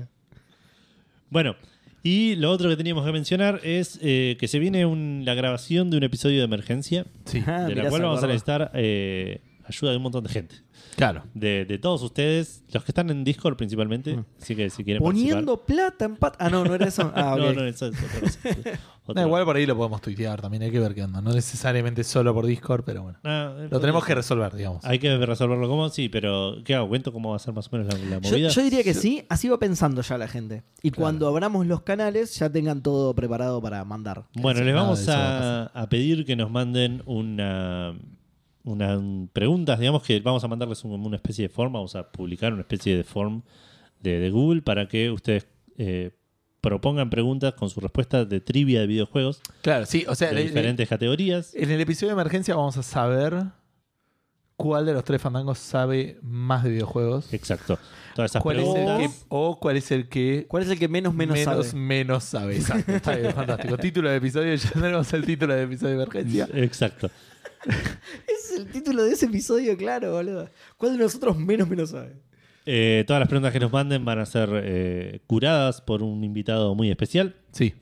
Bueno, 1.31 1.57
y 2.03 2.35
lo 2.37 2.51
otro 2.51 2.69
que 2.69 2.77
teníamos 2.77 3.07
que 3.07 3.13
mencionar 3.13 3.61
es 3.63 3.99
eh, 4.03 4.37
que 4.39 4.49
se 4.49 4.59
viene 4.59 4.85
un- 4.87 5.23
la 5.25 5.35
grabación 5.35 5.89
de 5.91 5.97
un 5.97 6.03
episodio 6.03 6.39
de 6.39 6.45
emergencia, 6.45 7.07
Sí, 7.25 7.43
Ah, 7.47 7.65
de 7.67 7.75
la 7.77 7.89
cual 7.89 8.03
vamos 8.03 8.23
a 8.23 8.27
necesitar 8.27 8.71
eh, 8.75 9.41
ayuda 9.65 9.93
de 9.93 9.97
un 9.99 10.03
montón 10.03 10.25
de 10.25 10.31
gente. 10.31 10.57
Claro. 10.97 11.23
De, 11.35 11.65
de 11.65 11.79
todos 11.79 12.03
ustedes, 12.03 12.65
los 12.73 12.85
que 12.85 12.91
están 12.91 13.11
en 13.11 13.25
Discord 13.25 13.57
principalmente, 13.57 14.17
Mm. 14.17 14.25
así 14.41 14.55
que 14.57 14.71
si 14.71 14.85
quieren 14.85 15.03
Poniendo 15.03 15.65
plata 15.65 16.05
en 16.05 16.17
pat. 16.17 16.37
Ah, 16.39 16.49
no, 16.51 16.65
no 16.65 16.75
era 16.75 16.87
eso. 16.87 17.03
Ah, 17.15 17.37
participar. 17.37 17.41
ok. 17.51 17.55
No, 17.57 17.61
no, 17.63 17.67
eso 17.69 17.87
es 17.87 17.95
otra 17.95 18.21
cosa. 18.21 18.79
No, 19.17 19.21
igual 19.27 19.45
por 19.45 19.57
ahí 19.57 19.67
lo 19.67 19.77
podemos 19.77 20.01
tuitear 20.01 20.41
también, 20.41 20.63
hay 20.63 20.71
que 20.71 20.79
ver 20.79 20.95
qué 20.95 21.03
onda. 21.03 21.21
No 21.21 21.33
necesariamente 21.33 22.05
solo 22.05 22.33
por 22.33 22.47
Discord, 22.47 22.85
pero 22.85 23.03
bueno. 23.03 23.19
Ah, 23.25 23.53
Lo 23.69 23.81
tenemos 23.81 24.05
que 24.05 24.15
resolver, 24.15 24.55
digamos. 24.55 24.85
Hay 24.85 25.01
que 25.01 25.17
resolverlo 25.27 25.69
como, 25.69 25.89
sí, 25.89 26.09
pero 26.09 26.59
¿qué 26.65 26.77
hago? 26.77 26.89
¿Cuento 26.89 27.13
cómo 27.13 27.31
va 27.31 27.37
a 27.37 27.41
ser 27.41 27.53
más 27.53 27.67
o 27.67 27.77
menos 27.77 27.93
la, 27.93 27.99
la 27.99 28.21
Yo, 28.21 28.31
movida? 28.31 28.49
yo 28.51 28.63
diría 28.63 28.85
que 28.85 28.95
sí, 28.95 29.25
así 29.29 29.49
va 29.49 29.59
pensando 29.59 30.03
ya 30.03 30.17
la 30.19 30.29
gente. 30.29 30.63
Y 30.85 30.93
Claro. 30.93 31.03
cuando 31.03 31.27
abramos 31.27 31.67
los 31.67 31.83
canales, 31.83 32.39
ya 32.39 32.49
tengan 32.49 32.81
todo 32.81 33.13
preparado 33.13 33.61
para 33.61 33.85
mandar. 33.85 34.23
Bueno, 34.35 34.61
les 34.63 34.73
vamos 34.75 35.09
a, 35.09 35.65
a 35.65 35.89
pedir 35.89 36.25
que 36.25 36.37
nos 36.37 36.53
manden 36.53 37.03
una, 37.05 37.95
una 38.65 38.97
un- 38.99 39.29
preguntas, 39.33 39.79
digamos 39.81 40.03
que 40.03 40.21
vamos 40.21 40.43
a 40.45 40.49
mandarles 40.49 40.85
un- 40.85 40.93
una 41.05 41.17
especie 41.17 41.49
de 41.49 41.49
form, 41.49 41.73
vamos 41.73 41.95
a 41.97 42.11
publicar 42.11 42.53
una 42.53 42.63
especie 42.63 42.97
de 42.97 43.05
form 43.05 43.43
de, 44.01 44.19
de 44.21 44.31
Google 44.31 44.63
para 44.63 44.87
que 44.89 45.11
ustedes 45.11 45.47
eh, 45.79 46.11
propongan 46.61 47.11
preguntas 47.11 47.55
con 47.55 47.71
su 47.71 47.81
respuesta 47.81 48.25
de 48.25 48.41
trivia 48.41 48.81
de 48.81 48.87
videojuegos 48.87 49.41
Claro, 49.63 49.85
sí, 49.87 50.05
o 50.09 50.15
sea, 50.15 50.29
de 50.29 50.35
le- 50.35 50.41
le- 50.43 50.49
diferentes 50.49 50.89
categorías. 50.89 51.55
en 51.55 51.71
el 51.71 51.81
episodio 51.81 52.09
de 52.09 52.21
emergencia 52.21 52.55
vamos 52.55 52.77
a 52.77 52.83
saber 52.83 53.45
cuál 54.57 54.87
de 54.87 54.93
los 54.93 55.03
tres 55.05 55.21
fandangos 55.21 55.59
sabe 55.59 56.19
más 56.23 56.63
de 56.63 56.71
videojuegos. 56.71 57.33
Exacto. 57.33 57.79
Todas 58.15 58.31
esas 58.31 58.43
¿Cuál 58.43 58.61
es 58.61 58.69
el 58.69 58.75
que, 58.99 59.11
o 59.29 59.59
cuál 59.59 59.77
es 59.79 59.91
el 59.91 60.09
que 60.09 60.45
¿Cuál 60.47 60.63
es 60.65 60.69
el 60.69 60.79
que 60.79 60.87
menos 60.87 61.15
menos, 61.15 61.37
menos, 61.39 61.67
sabe? 61.67 61.79
menos 61.81 62.25
sabe. 62.25 62.57
Exacto, 62.57 62.93
está 62.93 63.17
bien, 63.17 63.33
fantástico. 63.33 63.77
Título 63.79 64.11
de 64.11 64.17
episodio, 64.17 64.55
ya 64.55 64.71
tenemos 64.71 65.13
el 65.15 65.25
título 65.25 65.55
de 65.55 65.63
episodio 65.63 65.97
de 65.97 66.03
emergencia. 66.05 66.49
Exacto. 66.55 67.11
Ese 67.65 68.55
es 68.55 68.59
el 68.59 68.67
título 68.71 69.05
de 69.05 69.13
ese 69.13 69.27
episodio, 69.27 69.77
claro, 69.77 70.13
boludo. 70.13 70.49
¿Cuál 70.77 70.93
de 70.97 71.05
nosotros 71.05 71.37
menos 71.39 71.69
menos 71.69 71.91
sabe? 71.91 72.13
Eh, 72.67 73.05
todas 73.07 73.21
las 73.21 73.29
preguntas 73.29 73.53
que 73.53 73.61
nos 73.61 73.73
manden 73.73 74.05
van 74.05 74.19
a 74.21 74.27
ser 74.27 74.49
eh, 74.53 75.21
curadas 75.27 75.81
por 75.81 76.03
un 76.03 76.23
invitado 76.25 76.75
muy 76.75 76.91
especial. 76.91 77.35
Sí, 77.53 77.75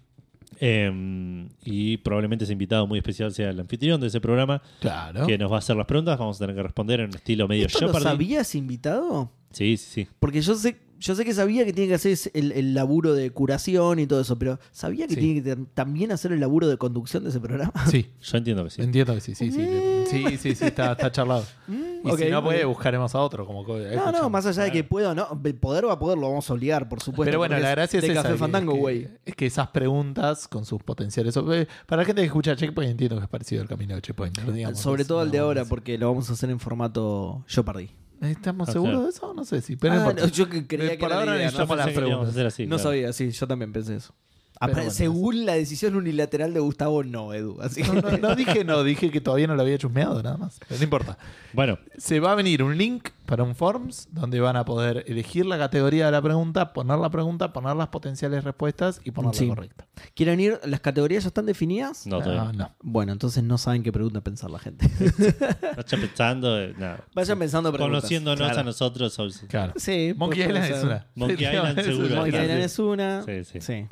Eh, 0.63 1.49
y 1.65 1.97
probablemente 1.99 2.45
ese 2.45 2.53
invitado 2.53 2.87
muy 2.87 2.99
especial 2.99 3.33
sea 3.33 3.49
el 3.51 3.61
anfitrión 3.61 4.01
de 4.01 4.09
ese 4.09 4.21
programa 4.21 4.61
claro. 4.81 5.27
que 5.27 5.39
nos 5.39 5.51
va 5.51 5.57
a 5.57 5.59
hacer 5.61 5.77
las 5.77 5.87
preguntas. 5.87 6.19
Vamos 6.19 6.37
a 6.37 6.41
tener 6.41 6.55
que 6.57 6.63
responder 6.63 7.01
en 7.01 7.07
un 7.11 7.17
estilo 7.17 7.49
medio 7.49 7.67
¿Esto 7.67 7.87
lo 7.87 7.99
sabías 8.01 8.55
invitado? 8.55 9.31
Sí, 9.53 9.77
sí, 9.77 10.05
sí. 10.05 10.09
Porque 10.19 10.41
yo 10.43 10.55
sé, 10.55 10.77
yo 11.01 11.15
sé 11.17 11.25
que 11.25 11.35
sabía 11.35 11.65
que 11.65 11.73
tiene 11.73 11.89
que 11.89 11.95
hacer 11.95 12.17
el, 12.35 12.53
el 12.53 12.75
laburo 12.75 13.15
de 13.15 13.31
curación 13.33 13.99
y 13.99 14.07
todo 14.07 14.21
eso, 14.21 14.39
pero 14.39 14.61
¿sabía 14.71 15.07
que 15.09 15.15
Sí. 15.15 15.21
tiene 15.21 15.43
que 15.43 15.57
tam- 15.57 15.67
también 15.75 16.13
hacer 16.13 16.31
el 16.31 16.39
laburo 16.41 16.69
de 16.69 16.77
conducción 16.77 17.25
de 17.25 17.31
ese 17.31 17.41
programa? 17.41 17.73
Sí, 17.91 18.13
Yo 18.21 18.39
entiendo 18.39 18.63
que 18.65 18.71
sí. 18.71 18.83
entiendo 18.83 19.15
que 19.15 19.21
sí, 19.21 19.35
sí, 19.35 19.51
sí. 19.51 19.67
Sí, 20.07 20.37
sí, 20.39 20.55
sí, 20.55 20.65
está, 20.67 20.93
está 20.93 21.11
charlado. 21.11 21.45
Y 22.03 22.09
Mm, 22.09 22.13
ok, 22.13 22.19
si 22.19 22.31
no 22.31 22.43
puede, 22.43 22.65
buscaremos 22.65 23.15
a 23.15 23.19
otro. 23.21 23.45
Como 23.47 23.63
que- 23.65 23.73
No, 23.73 23.79
escuchamos. 23.87 24.21
no, 24.23 24.31
más 24.31 24.47
allá 24.47 24.63
de 24.65 24.73
que 24.73 24.85
pueda 24.85 25.11
o 25.11 25.15
no, 25.15 25.39
el 25.45 25.55
poder 25.55 25.87
va 25.87 25.93
a 25.93 25.99
poder, 25.99 26.17
lo 26.17 26.29
vamos 26.29 26.49
a 26.49 26.55
obligar, 26.55 26.89
por 26.89 27.01
supuesto. 27.01 27.25
Pero 27.27 27.39
bueno, 27.39 27.59
la 27.59 27.71
gracia 27.71 27.99
es 27.99 28.07
de 28.07 28.13
esa, 28.13 28.23
Café 28.23 28.35
que- 28.35 28.39
Fandango, 28.39 28.73
que- 28.73 28.79
güey. 28.79 29.09
Es 29.27 29.35
que 29.37 29.45
esas 29.47 29.69
preguntas 29.69 30.49
con 30.49 30.65
sus 30.65 30.83
potenciales. 30.83 31.37
eh, 31.37 31.67
Para 31.87 32.03
la 32.03 32.07
gente 32.07 32.23
que 32.23 32.27
escucha 32.27 32.57
Checkpoint, 32.57 32.93
entiendo 32.93 33.17
que 33.19 33.25
es 33.25 33.29
parecido 33.29 33.61
al 33.61 33.69
camino 33.69 33.95
de 33.97 34.01
Checkpoint. 34.01 34.39
digamos, 34.41 34.79
Sobre 34.81 35.03
es 35.03 35.09
todo 35.09 35.23
el 35.23 35.31
de 35.31 35.39
ahora, 35.41 35.65
porque 35.67 35.99
lo 35.99 36.09
vamos 36.09 36.31
a 36.31 36.33
hacer 36.33 36.49
en 36.49 36.59
formato 36.59 37.45
yo 37.47 37.65
perdí. 37.67 37.91
¿Estamos 38.21 38.69
seguros 38.71 39.05
de 39.05 39.11
eso? 39.11 39.33
No 39.35 39.45
sé 39.45 39.61
si. 39.63 39.77
Pero 39.77 39.95
Ah, 39.95 40.13
no, 40.13 40.27
yo 40.29 40.49
que 40.49 40.67
creía 40.67 40.93
Eh, 40.93 40.99
que 40.99 40.99
por 40.99 41.11
era 41.13 41.25
la 41.25 41.37
idea, 41.37 41.51
¿no? 41.51 41.59
las 41.59 41.69
Pensé 41.69 41.85
que 41.85 41.91
íbamos 41.91 41.91
a 41.97 42.01
preguntas. 42.07 42.29
hacer 42.31 42.47
así, 42.47 42.63
no 42.67 42.77
claro. 42.77 42.83
sabía, 42.91 43.13
sí, 43.13 43.31
yo 43.31 43.47
también 43.47 43.73
pensé 43.73 43.97
eso. 43.97 44.15
Pero 44.61 44.73
Apre- 44.73 44.77
bueno, 44.77 44.91
según 44.91 45.47
la 45.47 45.55
decisión 45.55 45.97
unilateral 45.97 46.53
de 46.53 46.61
Gustavo, 46.61 47.03
no, 47.03 47.33
Edu. 47.33 47.59
Así 47.63 47.83
No, 47.83 47.95
que- 48.03 48.19
no, 48.19 48.29
no 48.29 48.35
dije 48.37 48.63
no, 48.63 48.83
dije 48.85 49.11
que 49.11 49.23
todavía 49.23 49.47
no 49.47 49.55
lo 49.55 49.63
había 49.63 49.79
chusmeado, 49.79 50.23
nada 50.23 50.37
más. 50.37 50.59
Pero 50.69 50.79
no 50.79 50.85
importa. 50.85 51.17
Bueno, 51.55 51.79
Se 51.97 52.21
va 52.21 52.33
a 52.33 52.35
venir 52.35 52.63
un 52.63 52.77
link 52.77 53.09
para 53.25 53.43
un 53.43 53.55
Forms 53.55 54.09
donde 54.13 54.39
van 54.41 54.57
a 54.57 54.65
poder 54.67 55.05
elegir 55.07 55.47
la 55.47 55.57
categoría 55.57 56.07
de 56.07 56.13
la 56.13 56.21
pregunta, 56.21 56.73
poner 56.75 56.99
la 56.99 57.09
pregunta, 57.09 57.53
poner 57.55 57.75
las 57.75 57.89
potenciales 57.89 58.45
respuestas 58.45 59.01
y 59.05 59.13
ponerla 59.13 59.39
Sí. 59.39 59.49
correcta. 59.49 59.87
¿Quieren 60.15 60.41
ir? 60.41 60.61
¿Las 60.65 60.81
categorías 60.81 61.23
ya 61.25 61.29
están 61.29 61.47
definidas? 61.47 62.07
no, 62.07 62.19
todavía 62.21 62.43
Ah, 62.43 62.53
no. 62.53 62.59
no. 62.65 62.75
Bueno, 62.83 63.13
entonces 63.13 63.43
no 63.43 63.57
saben 63.57 63.83
qué 63.83 63.93
pregunta 63.93 64.21
pensar 64.21 64.51
la 64.51 64.59
gente. 64.59 64.87
Vayan 65.77 66.01
pensando, 66.01 66.61
eh. 66.61 66.75
Vayan 67.15 67.39
pensando 67.39 67.73
preguntas. 67.73 68.01
Conociéndonos 68.03 68.47
Claro. 68.47 68.61
a 68.61 68.65
nosotros. 68.65 69.19
Claro. 69.49 69.73
Sí, 69.77 70.13
Monkey 70.17 70.43
Island 70.43 70.65
es 70.71 70.85
una. 70.85 71.07
Monkey 71.15 71.47
Island 71.47 71.81
seguro. 71.85 72.15
Monkey. 72.17 72.41
Island 72.43 72.61
es 72.63 72.79
una. 72.79 73.23
Sí, 73.23 73.45
sí. 73.45 73.61
Sí. 73.61 73.87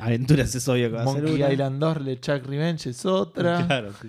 Aventuras 0.00 0.54
es 0.54 0.68
obvio 0.68 0.88
que 0.90 0.96
va 0.96 1.02
a 1.02 1.06
ser 1.06 1.22
Monkey 1.22 1.34
una. 1.42 1.52
Island 1.52 1.78
2, 1.80 2.00
LeChuck 2.02 2.46
Revenge 2.46 2.90
es 2.90 3.04
otra. 3.06 3.64
Claro, 3.66 3.92
sí. 4.00 4.08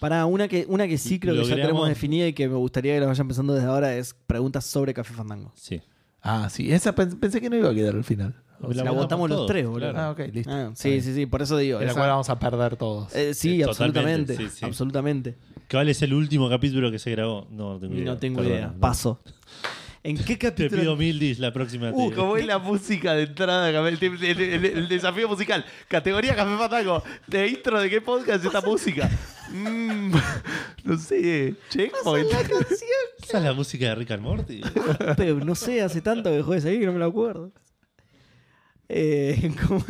Para 0.00 0.26
una 0.26 0.48
que, 0.48 0.66
una 0.68 0.86
que 0.86 0.98
sí 0.98 1.18
creo 1.18 1.34
que 1.34 1.40
ya 1.44 1.46
Logramos- 1.54 1.62
tenemos 1.62 1.88
definida 1.88 2.26
y 2.26 2.32
que 2.34 2.48
me 2.48 2.56
gustaría 2.56 2.94
que 2.94 3.00
lo 3.00 3.06
vayan 3.06 3.26
pensando 3.26 3.54
desde 3.54 3.68
ahora 3.68 3.94
es 3.96 4.14
preguntas 4.26 4.64
sobre 4.66 4.92
Café 4.92 5.14
Fandango. 5.14 5.50
Sí. 5.54 5.80
Ah, 6.22 6.48
sí. 6.50 6.70
Esa 6.72 6.94
pens- 6.94 7.18
pensé 7.18 7.40
que 7.40 7.48
no 7.48 7.56
iba 7.56 7.70
a 7.70 7.74
quedar 7.74 7.94
al 7.94 8.04
final. 8.04 8.34
La 8.60 8.68
La, 8.68 8.82
votamos 8.82 8.96
votamos 8.96 9.28
los 9.30 9.36
todos, 9.38 9.48
tres, 9.48 9.66
boludo. 9.66 9.90
claro. 9.92 9.98
Ah, 9.98 10.10
ok, 10.12 10.20
listo. 10.32 10.50
Ah, 10.52 10.70
sí, 10.74 11.00
sí, 11.00 11.14
sí, 11.14 11.26
por 11.26 11.42
eso 11.42 11.56
digo. 11.56 11.78
En 11.80 11.86
la 11.86 11.90
esa- 11.92 12.00
cual 12.00 12.10
vamos 12.10 12.28
a 12.30 12.38
perder 12.38 12.76
todos. 12.76 13.14
eh, 13.14 13.34
sí, 13.34 13.56
Sí, 13.56 13.62
absolutamente. 13.62 14.36
sí, 14.36 14.48
sí. 14.48 14.64
Absolutamente. 14.64 15.36
¿Cuál 15.70 15.88
es 15.88 16.00
el 16.02 16.12
último 16.14 16.48
capítulo 16.50 16.90
que 16.90 16.98
se 16.98 17.10
grabó? 17.10 17.46
No, 17.50 17.74
no 17.74 17.78
tengo 17.80 17.94
idea. 17.94 18.04
No 18.04 18.16
tengo 18.18 18.36
Perdón, 18.38 18.52
idea. 18.52 18.66
no. 18.68 18.80
Paso. 18.80 19.20
¿En 20.06 20.18
qué 20.18 20.36
Te 20.36 20.50
capítulo? 20.50 20.82
pido 20.82 20.96
mil 20.96 21.18
dis 21.18 21.38
la 21.38 21.50
próxima. 21.50 21.90
te 21.90 21.96
Uh, 21.96 22.12
como 22.12 22.36
es 22.36 22.44
la 22.44 22.58
música 22.58 23.14
de 23.14 23.22
entrada, 23.22 23.70
el, 23.88 23.98
el- 24.02 24.22
el- 24.22 24.64
el 24.66 24.88
desafío 24.88 25.26
musical. 25.28 25.64
Categoría 25.88 26.36
Café 26.36 26.58
Fandango. 26.58 27.02
De 27.26 27.48
intro 27.48 27.80
de 27.80 27.88
qué 27.88 28.02
podcast 28.02 28.40
es 28.40 28.44
esta 28.46 28.60
música. 28.60 29.10
Mm, 29.50 30.12
no 30.84 30.98
sé. 30.98 31.54
Checkpoint. 31.70 32.30
¿Esa 33.22 33.38
es 33.38 33.44
la 33.44 33.54
música 33.54 33.86
de 33.88 33.94
Rick 33.94 34.10
and 34.10 34.22
Morty? 34.22 34.60
Pero 35.16 35.36
no 35.42 35.54
sé, 35.54 35.80
hace 35.80 36.02
tanto 36.02 36.28
que 36.28 36.36
dejó 36.36 36.52
de 36.52 36.60
salir 36.60 36.80
que 36.80 36.86
no 36.86 36.92
me 36.92 36.98
lo 36.98 37.06
acuerdo. 37.06 37.50
Eh, 38.90 39.52
¿cómo? 39.66 39.82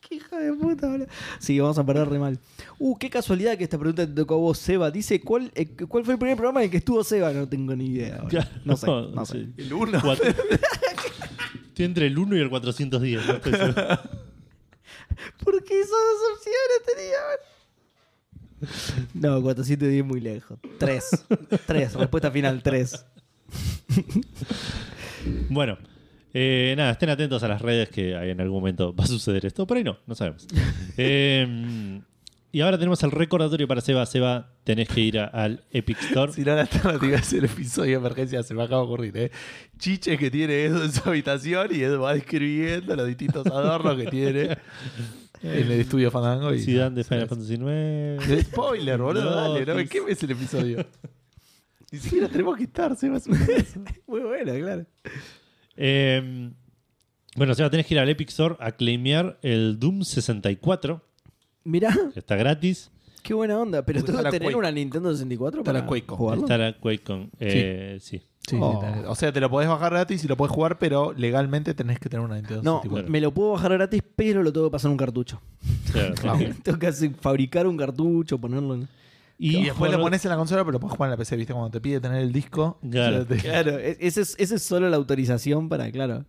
qué 0.00 0.16
hija 0.16 0.36
de 0.36 0.52
puta, 0.52 0.88
boludo. 0.88 1.06
Sí, 1.38 1.60
vamos 1.60 1.78
a 1.78 1.86
parar 1.86 2.10
re 2.10 2.18
mal. 2.18 2.40
Uh, 2.84 2.98
qué 2.98 3.08
casualidad 3.08 3.56
que 3.56 3.62
esta 3.62 3.78
pregunta 3.78 4.04
te 4.04 4.12
tocó 4.12 4.34
a 4.34 4.38
vos, 4.38 4.58
Seba. 4.58 4.90
Dice, 4.90 5.20
¿cuál, 5.20 5.52
eh, 5.54 5.68
¿cuál 5.86 6.04
fue 6.04 6.14
el 6.14 6.18
primer 6.18 6.36
programa 6.36 6.58
en 6.60 6.64
el 6.64 6.70
que 6.72 6.78
estuvo 6.78 7.04
Seba? 7.04 7.32
No 7.32 7.48
tengo 7.48 7.76
ni 7.76 7.86
idea. 7.86 8.24
Claro, 8.28 8.48
No 8.64 8.76
sé, 8.76 8.86
no 8.88 9.24
sé. 9.24 9.44
sí. 9.44 9.52
El 9.56 9.72
uno. 9.72 10.00
Cuatro- 10.02 10.28
Estoy 11.68 11.84
entre 11.84 12.06
el 12.08 12.18
1 12.18 12.36
y 12.36 12.40
el 12.40 12.50
410. 12.50 13.24
no 13.26 13.32
estoy 13.34 13.52
seguro. 13.52 13.74
¿Por 15.44 15.62
qué 15.64 15.78
esas 15.80 15.90
dos 15.90 16.22
opciones 16.34 16.82
tenían? 19.12 19.14
No, 19.14 19.40
410 19.42 20.04
muy 20.04 20.20
lejos. 20.20 20.58
3. 20.78 21.24
3. 21.66 21.94
Respuesta 21.94 22.30
final, 22.32 22.62
3. 22.64 23.06
Bueno, 25.50 25.78
eh, 26.34 26.74
nada, 26.76 26.90
estén 26.92 27.10
atentos 27.10 27.42
a 27.44 27.48
las 27.48 27.62
redes 27.62 27.88
que 27.90 28.10
en 28.12 28.40
algún 28.40 28.58
momento 28.58 28.92
va 28.92 29.04
a 29.04 29.06
suceder 29.06 29.46
esto. 29.46 29.68
Por 29.68 29.76
ahí 29.76 29.84
no, 29.84 29.98
no 30.06 30.16
sabemos. 30.16 30.48
Eh, 30.96 32.00
y 32.52 32.60
ahora 32.60 32.76
tenemos 32.78 33.02
el 33.02 33.10
recordatorio 33.10 33.66
para 33.66 33.80
Seba. 33.80 34.04
Seba, 34.06 34.54
tenés 34.64 34.88
que 34.88 35.00
ir 35.00 35.18
a- 35.18 35.24
al 35.26 35.64
Epic 35.70 36.00
Store. 36.02 36.32
Si 36.34 36.42
no, 36.42 36.54
la 36.54 36.60
alternativa 36.62 37.16
es 37.16 37.32
el 37.32 37.46
episodio 37.46 37.92
de 37.92 37.96
emergencia. 38.06 38.42
Se 38.42 38.54
me 38.54 38.62
acaba 38.62 38.82
de 38.82 38.86
ocurrir, 38.86 39.16
¿eh? 39.16 39.30
Chiches 39.78 40.18
que 40.18 40.30
tiene 40.30 40.64
Edu 40.64 40.82
en 40.82 40.92
su 40.92 41.08
habitación 41.08 41.68
y 41.74 41.80
Edu 41.82 42.00
va 42.02 42.14
describiendo 42.14 42.94
los 42.94 43.06
distintos 43.06 43.46
adornos 43.46 43.96
que 43.96 44.06
tiene 44.06 44.58
en 45.42 45.50
el 45.66 45.72
estudio 45.72 46.10
Fandango. 46.10 46.54
Y, 46.54 46.60
Zidane 46.60 46.94
de 46.96 47.04
Final 47.04 47.26
Fantasy 47.28 47.54
IX. 47.54 48.44
Spoiler, 48.46 48.98
boludo, 49.00 49.24
No, 49.24 49.54
dale, 49.54 49.66
¿no? 49.66 49.76
que- 49.76 49.86
¿Qué 49.88 50.00
ves 50.00 50.22
el 50.22 50.30
episodio? 50.32 50.86
Ni 51.90 51.98
siquiera 51.98 52.28
tenemos 52.28 52.56
que 52.56 52.64
estar, 52.64 52.96
se 52.96 53.08
va 53.08 53.18
Muy 54.06 54.20
bueno, 54.20 54.52
claro. 54.54 54.86
Eh, 55.76 56.50
bueno, 57.36 57.54
Seba, 57.54 57.70
tenés 57.70 57.86
que 57.86 57.94
ir 57.94 58.00
al 58.00 58.08
Epic 58.08 58.28
Store 58.28 58.56
a 58.60 58.72
claimear 58.72 59.38
el 59.42 59.78
Doom 59.78 60.02
64, 60.04 61.02
Mirá, 61.64 61.96
está 62.14 62.36
gratis. 62.36 62.90
qué 63.22 63.34
buena 63.34 63.58
onda. 63.58 63.84
Pero 63.84 64.00
Porque 64.00 64.06
tengo 64.12 64.18
está 64.18 64.30
que 64.30 64.36
la 64.36 64.38
tener 64.40 64.52
Quake. 64.54 64.58
una 64.58 64.70
Nintendo 64.72 65.12
64 65.12 65.60
Está 65.60 65.68
para 65.72 65.80
la 65.80 65.86
Quake 65.86 66.06
con- 66.06 66.18
jugarlo. 66.18 66.42
Está 66.44 66.58
la 66.58 66.72
QuakeCon. 66.78 67.30
Eh, 67.40 67.98
sí. 68.00 68.22
Sí, 68.48 68.56
Oh. 68.60 68.80
sí, 68.80 68.86
tenés- 68.86 69.04
o 69.06 69.14
sea, 69.14 69.32
te 69.32 69.38
lo 69.40 69.48
podés 69.48 69.68
bajar 69.68 69.92
gratis 69.92 70.24
y 70.24 70.26
lo 70.28 70.36
podés 70.36 70.52
jugar, 70.52 70.76
pero 70.80 71.12
legalmente 71.16 71.74
tenés 71.74 72.00
que 72.00 72.08
tener 72.08 72.26
una 72.26 72.34
Nintendo 72.34 72.62
No, 72.64 72.78
64. 72.82 73.08
me 73.08 73.20
lo 73.20 73.32
puedo 73.32 73.52
bajar 73.52 73.72
gratis, 73.74 74.02
pero 74.16 74.42
lo 74.42 74.52
tengo 74.52 74.66
que 74.66 74.72
pasar 74.72 74.88
en 74.88 74.92
un 74.92 74.96
cartucho. 74.98 75.40
claro, 75.92 76.14
tengo 76.64 76.78
que 76.78 76.86
hacer- 76.88 77.14
fabricar 77.20 77.66
un 77.68 77.76
cartucho, 77.76 78.38
ponerlo 78.38 78.74
en... 78.74 78.88
Y, 79.38 79.64
después 79.64 79.90
lo 79.92 80.00
pones 80.00 80.24
en 80.24 80.30
la 80.30 80.36
consola, 80.36 80.62
pero 80.62 80.72
lo 80.72 80.80
podés 80.80 80.96
jugar 80.96 81.08
en 81.08 81.10
la 81.12 81.16
PC, 81.16 81.36
¿viste? 81.36 81.52
Cuando 81.52 81.70
te 81.70 81.80
pide 81.80 82.00
tener 82.00 82.22
el 82.22 82.32
disco. 82.32 82.78
Claro. 82.90 83.24
te- 83.26 83.36
Claro, 83.36 83.78
e- 83.78 83.96
ese 84.00 84.20
es, 84.22 84.36
ese 84.38 84.56
es 84.56 84.62
solo 84.62 84.88
la 84.90 84.96
autorización 84.96 85.68
para, 85.68 85.90
claro. 85.92 86.24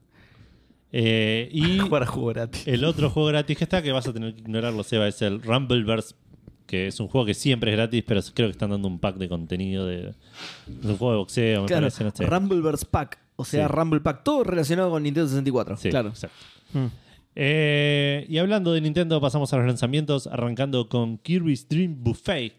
Eh, 0.95 1.49
y 1.51 1.79
Jugar 1.79 2.03
a 2.03 2.05
juego 2.05 2.27
gratis. 2.29 2.67
el 2.67 2.85
otro 2.85 3.09
juego 3.09 3.27
gratis 3.29 3.57
que 3.57 3.63
está, 3.63 3.81
que 3.81 3.91
vas 3.91 4.07
a 4.07 4.13
tener 4.13 4.33
que 4.35 4.41
ignorarlo, 4.41 4.83
Seba, 4.83 5.07
es 5.07 5.21
el 5.23 5.41
Rumbleverse, 5.41 6.13
que 6.67 6.87
es 6.87 6.99
un 6.99 7.07
juego 7.07 7.25
que 7.25 7.33
siempre 7.33 7.71
es 7.71 7.77
gratis, 7.77 8.03
pero 8.07 8.21
creo 8.33 8.47
que 8.47 8.51
están 8.51 8.69
dando 8.69 8.87
un 8.87 8.99
pack 8.99 9.17
de 9.17 9.27
contenido 9.27 9.87
de, 9.87 10.13
un 10.67 10.97
juego 10.97 11.11
de 11.11 11.17
boxeo, 11.17 11.61
me 11.63 11.67
Claro, 11.67 11.81
parece, 11.81 12.03
no 12.03 12.11
sé. 12.11 12.25
Rumbleverse 12.27 12.85
Pack, 12.85 13.17
o 13.35 13.43
sea, 13.43 13.67
Sí. 13.67 13.73
Rumble 13.73 14.01
Pack, 14.01 14.23
todo 14.23 14.43
relacionado 14.43 14.91
con 14.91 15.01
Nintendo 15.03 15.27
64. 15.27 15.77
Sí, 15.77 15.89
claro. 15.89 16.09
exacto. 16.09 16.35
Eh, 17.35 18.25
y 18.29 18.37
hablando 18.37 18.73
de 18.73 18.81
Nintendo, 18.81 19.19
pasamos 19.19 19.51
a 19.53 19.57
los 19.57 19.65
lanzamientos, 19.65 20.27
arrancando 20.27 20.87
con 20.87 21.17
Kirby's 21.17 21.67
Dream 21.67 22.03
Buffet, 22.03 22.53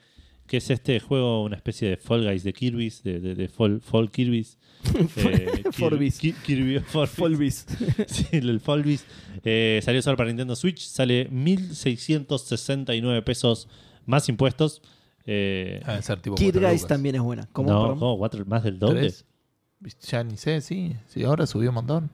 que 0.46 0.56
es 0.58 0.68
este 0.70 0.98
juego, 1.00 1.44
una 1.44 1.56
especie 1.56 1.88
de 1.90 1.96
Fall 1.96 2.24
Guys 2.24 2.42
de 2.44 2.52
Kirby's, 2.52 3.02
de, 3.02 3.20
de- 3.20 3.34
de 3.34 3.48
Fall, 3.48 3.80
Fall 3.80 4.10
Kirby's. 4.10 4.58
Eh, 5.16 5.62
Forbis. 5.72 6.18
Ki- 6.18 6.32
Kirby 6.44 6.78
Forbis. 7.06 7.66
Sí, 8.06 8.26
el 8.32 8.60
Folbis. 8.60 9.04
Eh, 9.44 9.80
salió 9.82 10.00
solo 10.02 10.16
para 10.16 10.28
Nintendo 10.28 10.54
Switch. 10.56 10.80
Sale 10.86 11.30
1.669 11.30 13.22
pesos 13.24 13.68
más 14.06 14.28
impuestos. 14.28 14.82
Eh, 15.26 15.80
Ah, 15.84 15.92
debe 15.92 16.02
ser 16.02 16.20
tipo 16.20 16.36
Kid 16.36 16.54
Guys 16.54 16.82
lucas. 16.82 16.86
también 16.86 17.14
es 17.16 17.22
buena. 17.22 17.48
¿Cómo, 17.52 17.70
no? 17.70 17.98
¿cómo? 17.98 18.18
¿Cuatro- 18.18 18.44
¿Más 18.46 18.62
del 18.62 18.78
doble? 18.78 19.00
¿Tres? 19.00 19.24
Ya 20.08 20.24
ni 20.24 20.36
sé, 20.38 20.60
sí. 20.62 20.94
Sí, 21.08 21.24
ahora 21.24 21.46
subió 21.46 21.68
un 21.68 21.74
montón. 21.74 22.10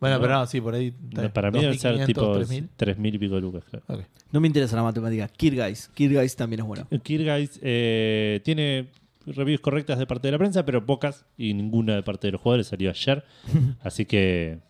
Bueno, 0.00 0.16
No, 0.16 0.20
pero 0.20 0.32
no, 0.34 0.46
sí, 0.46 0.60
por 0.60 0.74
ahí. 0.74 0.92
Para 1.32 1.50
mí 1.52 1.60
debe 1.60 1.78
ser 1.78 1.94
2.500, 1.96 2.06
tipo 2.06 2.22
3.000. 2.38 2.68
3.000 2.76 3.14
y 3.14 3.18
pico 3.18 3.34
de 3.36 3.40
lucas. 3.40 3.62
claro. 3.64 4.04
No 4.32 4.40
me 4.40 4.48
interesa 4.48 4.74
la 4.74 4.82
matemática. 4.82 5.28
Kid 5.28 5.54
Guys. 5.54 5.90
Kid 5.94 6.12
Guys 6.16 6.34
también 6.34 6.60
es 6.60 6.66
bueno. 6.66 6.88
Kid 7.04 7.20
Guys 7.24 7.60
eh, 7.62 8.40
tiene 8.44 8.88
reviews 9.26 9.60
correctas 9.60 9.98
de 9.98 10.06
parte 10.06 10.28
de 10.28 10.32
la 10.32 10.38
prensa, 10.38 10.64
pero 10.64 10.84
pocas 10.84 11.26
y 11.36 11.54
ninguna 11.54 11.94
de 11.94 12.02
parte 12.02 12.28
de 12.28 12.32
los 12.32 12.40
jugadores 12.40 12.66
salió 12.66 12.90
ayer. 12.90 13.24
así 13.82 14.04
que 14.04 14.60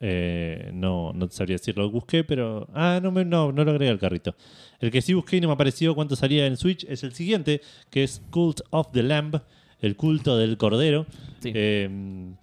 eh, 0.00 0.70
no, 0.72 1.12
no 1.12 1.28
te 1.28 1.34
sabría 1.34 1.56
decir 1.56 1.76
lo 1.76 1.86
que 1.88 1.92
busqué, 1.92 2.24
pero. 2.24 2.68
Ah, 2.74 3.00
no, 3.02 3.10
me, 3.12 3.24
no, 3.24 3.52
no 3.52 3.64
lo 3.64 3.70
agregué 3.70 3.90
al 3.90 3.98
carrito. 3.98 4.34
El 4.80 4.90
que 4.90 5.02
sí 5.02 5.14
busqué 5.14 5.36
y 5.36 5.40
no 5.40 5.48
me 5.48 5.54
apareció 5.54 5.94
cuánto 5.94 6.16
salía 6.16 6.46
en 6.46 6.56
Switch 6.56 6.84
es 6.88 7.02
el 7.04 7.12
siguiente, 7.12 7.60
que 7.90 8.02
es 8.02 8.22
Cult 8.30 8.60
of 8.70 8.92
the 8.92 9.02
Lamb, 9.02 9.42
el 9.80 9.96
culto 9.96 10.36
del 10.38 10.56
cordero. 10.56 11.06
Sí. 11.40 11.52
Eh, 11.54 12.34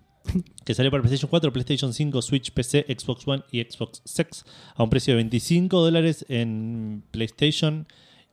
que 0.66 0.74
salió 0.74 0.92
para 0.92 1.02
PlayStation 1.02 1.30
4, 1.30 1.54
PlayStation 1.54 1.94
5, 1.94 2.22
Switch, 2.22 2.52
PC, 2.52 2.86
Xbox 2.90 3.28
One 3.28 3.44
y 3.52 3.64
Xbox 3.64 4.02
Sex 4.04 4.46
a 4.76 4.84
un 4.84 4.90
precio 4.90 5.14
de 5.14 5.18
25 5.18 5.80
dólares 5.80 6.26
en 6.30 7.04
PlayStation 7.12 7.88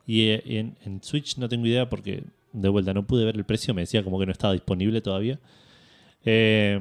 y 0.06 0.28
eh, 0.28 0.42
en, 0.44 0.76
en 0.84 1.02
Switch 1.02 1.38
no 1.38 1.48
tengo 1.48 1.66
idea 1.66 1.88
porque 1.88 2.24
de 2.54 2.68
vuelta 2.70 2.94
no 2.94 3.06
pude 3.06 3.24
ver 3.26 3.36
el 3.36 3.44
precio, 3.44 3.74
me 3.74 3.82
decía 3.82 4.02
como 4.02 4.18
que 4.18 4.24
no 4.26 4.32
estaba 4.32 4.52
disponible 4.54 5.00
todavía. 5.02 5.38
Eh, 6.24 6.80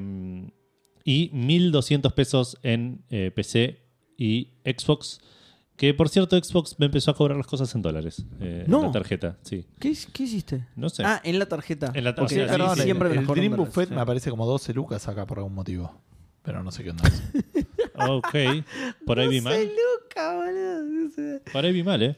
y 1.04 1.30
1.200 1.32 2.14
pesos 2.14 2.58
en 2.64 3.04
eh, 3.10 3.32
PC 3.36 3.80
y 4.18 4.50
Xbox. 4.64 5.20
Que 5.76 5.94
por 5.94 6.08
cierto, 6.08 6.41
Xbox 6.41 6.76
me 6.80 6.86
empezó 6.86 7.12
a 7.12 7.16
cobrar 7.16 7.36
las 7.36 7.48
cosas 7.48 7.74
en 7.76 7.82
dólares. 7.82 8.24
eh, 8.40 8.64
No. 8.68 8.80
En 8.80 8.86
la 8.86 8.91
tarjeta, 8.91 9.38
sí. 9.41 9.66
¿Qué, 9.80 9.98
qué 10.14 10.24
hiciste? 10.24 10.68
No 10.76 10.88
sé. 10.90 11.04
Ah, 11.04 11.20
en 11.24 11.40
la 11.40 11.48
tarjeta. 11.48 11.91
En 11.95 12.04
la 12.04 12.14
tarjeta, 12.16 12.54
Sí, 12.56 12.76
sí, 12.76 12.82
siempre 12.84 13.10
el, 13.12 13.18
el 13.18 13.26
Dream 13.26 13.52
dólares, 13.52 13.58
Buffet 13.76 13.90
sí. 13.90 13.95
me 13.95 14.02
aparece 14.02 14.30
como 14.30 14.45
12 14.45 14.74
lucas 14.74 15.08
acá 15.08 15.26
por 15.26 15.40
algún 15.40 15.56
motivo. 15.56 16.00
Pero 16.44 16.62
no 16.64 16.72
sé 16.72 16.84
qué 16.84 16.91
onda. 16.91 17.08
es. 17.08 17.24
Ok. 17.95 18.34
Por 19.06 19.20
ahí 19.20 19.28
vi 19.28 19.40
mal. 19.41 19.56
Luca, 19.62 20.36
boludo. 20.36 21.40
Por 21.52 21.64
ahí 21.64 21.72
vi 21.72 21.84
mal, 21.84 22.02
¿eh? 22.02 22.16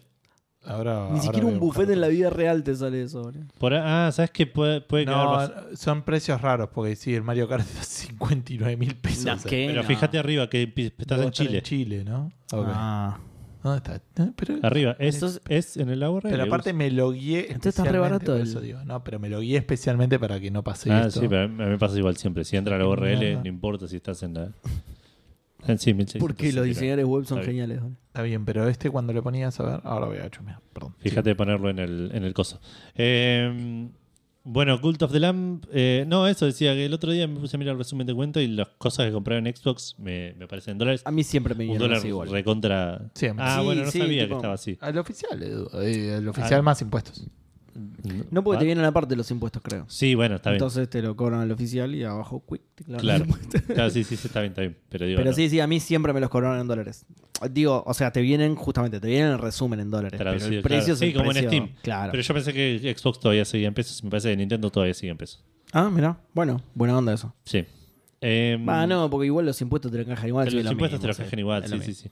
Ahora, 0.67 1.03
Ni 1.05 1.09
ahora 1.11 1.21
siquiera 1.21 1.45
un 1.47 1.59
buffet 1.59 1.89
en 1.89 2.01
la 2.01 2.07
vida 2.07 2.29
real 2.29 2.63
te 2.63 2.75
sale 2.75 3.03
eso, 3.03 3.21
boludo. 3.23 3.43
Por 3.57 3.73
ahí- 3.73 3.81
ah, 3.83 4.09
¿sabes 4.11 4.31
qué? 4.31 4.47
Puede, 4.47 4.81
puede 4.81 5.05
No, 5.05 5.39
son 5.75 6.01
precios 6.03 6.41
raros 6.41 6.69
porque 6.73 6.95
sí, 6.95 7.13
el 7.13 7.23
Mario 7.23 7.47
Kart 7.47 7.61
está 7.67 7.83
59 7.83 8.77
mil 8.77 8.95
pesos. 8.95 9.25
No, 9.25 9.33
o 9.33 9.37
sea, 9.37 9.49
¿qué? 9.49 9.65
Pero 9.69 9.81
no. 9.83 9.87
fíjate 9.87 10.17
arriba 10.17 10.49
que 10.49 10.71
estás 10.97 11.21
en 11.21 11.31
Chile. 11.31 11.57
En 11.59 11.63
Chile, 11.63 12.03
¿no? 12.03 12.31
Ah. 12.53 13.17
¿Dónde 13.63 13.77
está? 13.77 13.95
Eh, 13.95 14.31
Pero, 14.35 14.55
Arriba. 14.61 14.95
Es, 14.99 15.41
es 15.49 15.77
en 15.77 15.89
el 15.89 16.03
agua 16.03 16.19
pero 16.21 16.43
aparte 16.43 16.71
me 16.71 16.91
logueé 16.91 17.47
Entonces 17.47 17.79
está 17.79 17.91
re 17.91 17.97
barato 17.97 18.35
el- 18.35 18.43
eso 18.43 18.61
digo, 18.61 18.83
no, 18.85 19.03
pero 19.03 19.17
me 19.17 19.27
logué 19.27 19.55
especialmente 19.57 20.19
para 20.19 20.39
que 20.39 20.51
no 20.51 20.63
pase 20.63 20.91
Ah, 20.91 21.07
esto. 21.07 21.19
sí, 21.19 21.27
pero 21.27 21.45
a 21.45 21.47
mí 21.47 21.63
me 21.63 21.77
pasa 21.79 21.97
igual 21.97 22.15
siempre. 22.15 22.43
Si 22.45 22.55
entra 22.57 22.77
la 22.77 22.87
URL, 22.87 23.17
Mierda. 23.17 23.41
no 23.41 23.47
importa 23.49 23.87
si 23.87 23.95
estás 23.95 24.21
en 24.21 24.35
la. 24.35 24.49
En 25.67 25.77
sí, 25.79 25.93
1600, 25.93 26.19
Porque 26.19 26.51
los 26.53 26.65
diseñadores 26.65 27.05
web 27.05 27.25
son 27.25 27.39
Está 27.39 27.51
bien. 27.51 27.63
geniales, 27.63 27.81
boludo. 27.83 27.97
Está 28.07 28.21
bien, 28.21 28.45
pero 28.45 28.67
este 28.67 28.89
cuando 28.89 29.13
le 29.13 29.21
ponías 29.21 29.59
a 29.59 29.63
ver, 29.63 29.79
ahora 29.83 30.05
voy 30.07 30.17
a 30.17 30.29
chumear, 30.29 30.59
perdón. 30.73 30.95
Fíjate 30.99 31.29
de 31.29 31.35
ponerlo 31.35 31.69
en 31.69 31.79
el, 31.79 32.11
en 32.13 32.23
el 32.23 32.33
coso. 32.33 32.59
Eh, 32.95 33.87
bueno, 34.47 34.79
Cult 34.79 35.01
of 35.01 35.11
the 35.11 35.19
Lamb. 35.19 35.65
eh, 35.73 36.05
no, 36.07 36.27
eso 36.27 36.45
decía 36.45 36.73
que 36.75 36.85
el 36.85 36.93
otro 36.93 37.11
día 37.11 37.27
me 37.27 37.39
puse 37.39 37.57
a 37.57 37.59
mirar 37.59 37.73
el 37.73 37.79
resumen 37.79 38.05
de 38.05 38.13
cuenta 38.13 38.41
y 38.41 38.47
las 38.47 38.67
cosas 38.77 39.07
que 39.07 39.11
compré 39.11 39.37
en 39.37 39.47
Xbox 39.55 39.95
me, 39.97 40.35
me 40.37 40.47
parecen 40.47 40.73
en 40.73 40.77
dólares. 40.77 41.01
A 41.05 41.09
mí 41.11 41.23
siempre 41.23 41.55
me 41.55 41.67
Un 41.67 41.79
dólar 41.79 41.97
así 41.97 42.09
igual. 42.09 42.29
recontra. 42.29 43.09
Sí, 43.15 43.25
ah, 43.37 43.57
sí, 43.59 43.65
bueno, 43.65 43.83
no 43.85 43.91
sí, 43.91 43.97
sabía 43.99 44.23
tipo- 44.23 44.29
que 44.29 44.35
estaba 44.35 44.53
así. 44.53 44.77
Al 44.81 44.97
oficial, 44.99 45.41
Edu, 45.41 45.67
eh, 45.81 46.15
el 46.19 46.27
oficial 46.27 46.59
Ah. 46.59 46.61
más 46.61 46.79
impuestos. 46.81 47.25
No 48.31 48.43
porque 48.43 48.59
te 48.59 48.65
vienen 48.65 48.85
aparte 48.85 49.15
los 49.15 49.29
impuestos, 49.31 49.61
creo. 49.61 49.85
Sí, 49.89 50.15
bueno, 50.15 50.35
está 50.35 50.49
bien. 50.51 50.55
Entonces 50.57 50.89
te 50.89 51.01
lo 51.01 51.15
cobran 51.15 51.41
al 51.41 51.51
oficial 51.51 51.93
y 51.93 52.03
abajo, 52.03 52.43
quick, 52.47 52.61
te 52.75 52.83
clavan 52.85 53.01
Claro. 53.01 53.25
los 53.25 53.27
impuestos. 53.37 53.61
Claro, 53.75 53.89
sí, 53.89 54.03
sí, 54.03 54.15
sí, 54.15 54.27
está 54.27 54.39
bien, 54.41 54.51
está 54.51 54.61
bien. 54.61 54.77
Pero 54.89 55.05
digo, 55.05 55.17
Pero 55.17 55.29
no. 55.31 55.35
sí, 55.35 55.49
sí, 55.49 55.59
a 55.59 55.67
mí 55.67 55.79
siempre 55.79 56.13
me 56.13 56.19
los 56.21 56.29
cobraron 56.29 56.59
en 56.59 56.67
dólares. 56.67 57.05
Digo, 57.51 57.83
o 57.85 57.93
sea, 57.93 58.11
te 58.11 58.21
vienen 58.21 58.55
justamente, 58.55 58.99
te 58.99 59.07
vienen 59.07 59.33
el 59.33 59.39
resumen 59.39 59.79
en 59.81 59.91
dólares. 59.91 60.17
Traducido, 60.17 60.47
pero 60.49 60.55
el 60.57 60.61
claro. 60.61 60.75
precio 60.85 60.93
es 60.93 60.99
Sí, 60.99 61.13
como 61.13 61.31
en 61.31 61.37
Steam. 61.47 61.69
Claro. 61.81 62.11
Pero 62.11 62.23
yo 62.23 62.33
pensé 62.33 62.53
que 62.53 62.95
Xbox 62.97 63.19
todavía 63.19 63.43
seguía 63.45 63.67
en 63.67 63.73
pesos 63.73 63.99
y 64.01 64.05
me 64.05 64.09
parece 64.11 64.29
que 64.29 64.37
Nintendo 64.37 64.69
todavía 64.69 64.93
sigue 64.93 65.11
en 65.11 65.17
pesos. 65.17 65.43
Ah, 65.73 65.89
mira. 65.93 66.17
Bueno, 66.33 66.61
buena 66.73 66.97
onda 66.97 67.13
eso. 67.13 67.33
Sí. 67.43 67.65
Eh, 68.21 68.57
Ah, 68.67 68.87
no, 68.87 69.09
porque 69.09 69.25
igual 69.27 69.45
los 69.45 69.59
impuestos 69.61 69.91
te 69.91 69.97
lo 69.97 70.03
encajan 70.03 70.27
igual. 70.29 70.45
los 70.45 70.53
lo 70.63 70.71
impuestos 70.71 70.99
te 71.01 71.07
mismo, 71.07 71.07
los 71.09 71.17
sí. 71.17 71.23
cajan 71.23 71.39
igual, 71.39 71.63
sí, 71.67 71.75
lo 71.75 71.81
sí, 71.81 71.93
sí. 71.93 72.09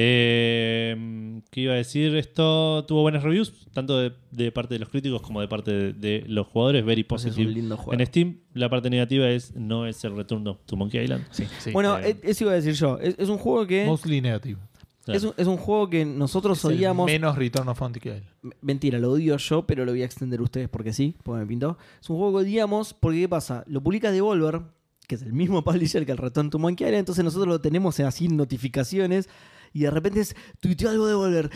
Eh, 0.00 1.40
¿Qué 1.50 1.62
iba 1.62 1.72
a 1.72 1.76
decir? 1.76 2.14
Esto 2.16 2.84
tuvo 2.86 3.02
buenas 3.02 3.22
reviews, 3.22 3.52
tanto 3.72 3.98
de, 3.98 4.12
de 4.30 4.52
parte 4.52 4.74
de 4.74 4.78
los 4.80 4.88
críticos 4.90 5.20
como 5.22 5.40
de 5.40 5.48
parte 5.48 5.72
de, 5.72 5.92
de 5.92 6.24
los 6.28 6.46
jugadores. 6.46 6.84
Very 6.84 7.00
es 7.02 7.06
positive. 7.06 7.48
un 7.48 7.54
lindo 7.54 7.76
juego. 7.76 8.00
En 8.00 8.06
Steam, 8.06 8.38
la 8.54 8.68
parte 8.68 8.90
negativa 8.90 9.28
es 9.28 9.54
no 9.56 9.86
es 9.86 10.04
el 10.04 10.14
retorno 10.16 10.58
to 10.66 10.76
Monkey 10.76 11.02
Island. 11.02 11.24
Sí, 11.30 11.46
sí. 11.58 11.72
bueno, 11.72 11.98
eh, 11.98 12.16
e- 12.22 12.30
eso 12.30 12.44
iba 12.44 12.52
a 12.52 12.56
decir 12.56 12.74
yo. 12.74 12.98
Es, 13.00 13.16
es 13.18 13.28
un 13.28 13.38
juego 13.38 13.66
que. 13.66 13.84
Mostly 13.86 14.20
negative. 14.20 14.58
Claro. 15.04 15.18
Es 15.18 15.24
un, 15.24 15.32
es 15.36 15.46
un 15.46 15.56
juego 15.56 15.88
que 15.88 16.04
nosotros 16.04 16.58
Es 16.58 16.64
el 16.66 16.72
odiamos. 16.76 17.06
menos 17.06 17.36
Return 17.36 17.68
of 17.68 17.80
Monkey 17.80 18.12
Island. 18.12 18.54
Mentira, 18.60 18.98
lo 18.98 19.10
odio 19.12 19.36
yo, 19.38 19.66
pero 19.66 19.84
lo 19.84 19.92
voy 19.92 20.02
a 20.02 20.04
extender 20.04 20.38
a 20.38 20.42
ustedes 20.42 20.68
porque 20.68 20.92
sí, 20.92 21.16
porque 21.24 21.40
me 21.40 21.46
pintó. 21.46 21.78
Es 22.00 22.08
un 22.10 22.18
juego 22.18 22.38
que 22.38 22.44
odiamos 22.44 22.92
porque, 22.94 23.20
¿qué 23.20 23.28
pasa? 23.28 23.64
Lo 23.66 23.82
publica 23.82 24.12
Devolver, 24.12 24.60
que 25.06 25.14
es 25.14 25.22
el 25.22 25.32
mismo 25.32 25.64
publisher 25.64 26.04
que 26.04 26.12
el 26.12 26.18
Return 26.18 26.50
to 26.50 26.58
Monkey 26.58 26.86
Island, 26.86 27.00
entonces 27.00 27.24
nosotros 27.24 27.48
lo 27.48 27.60
tenemos 27.60 27.98
en 28.00 28.06
así 28.06 28.26
en 28.26 28.36
notificaciones 28.36 29.30
y 29.78 29.82
de 29.84 29.90
repente 29.90 30.20
es, 30.20 30.34
tuiteó 30.60 30.90
algo 30.90 31.06
Devolver. 31.06 31.50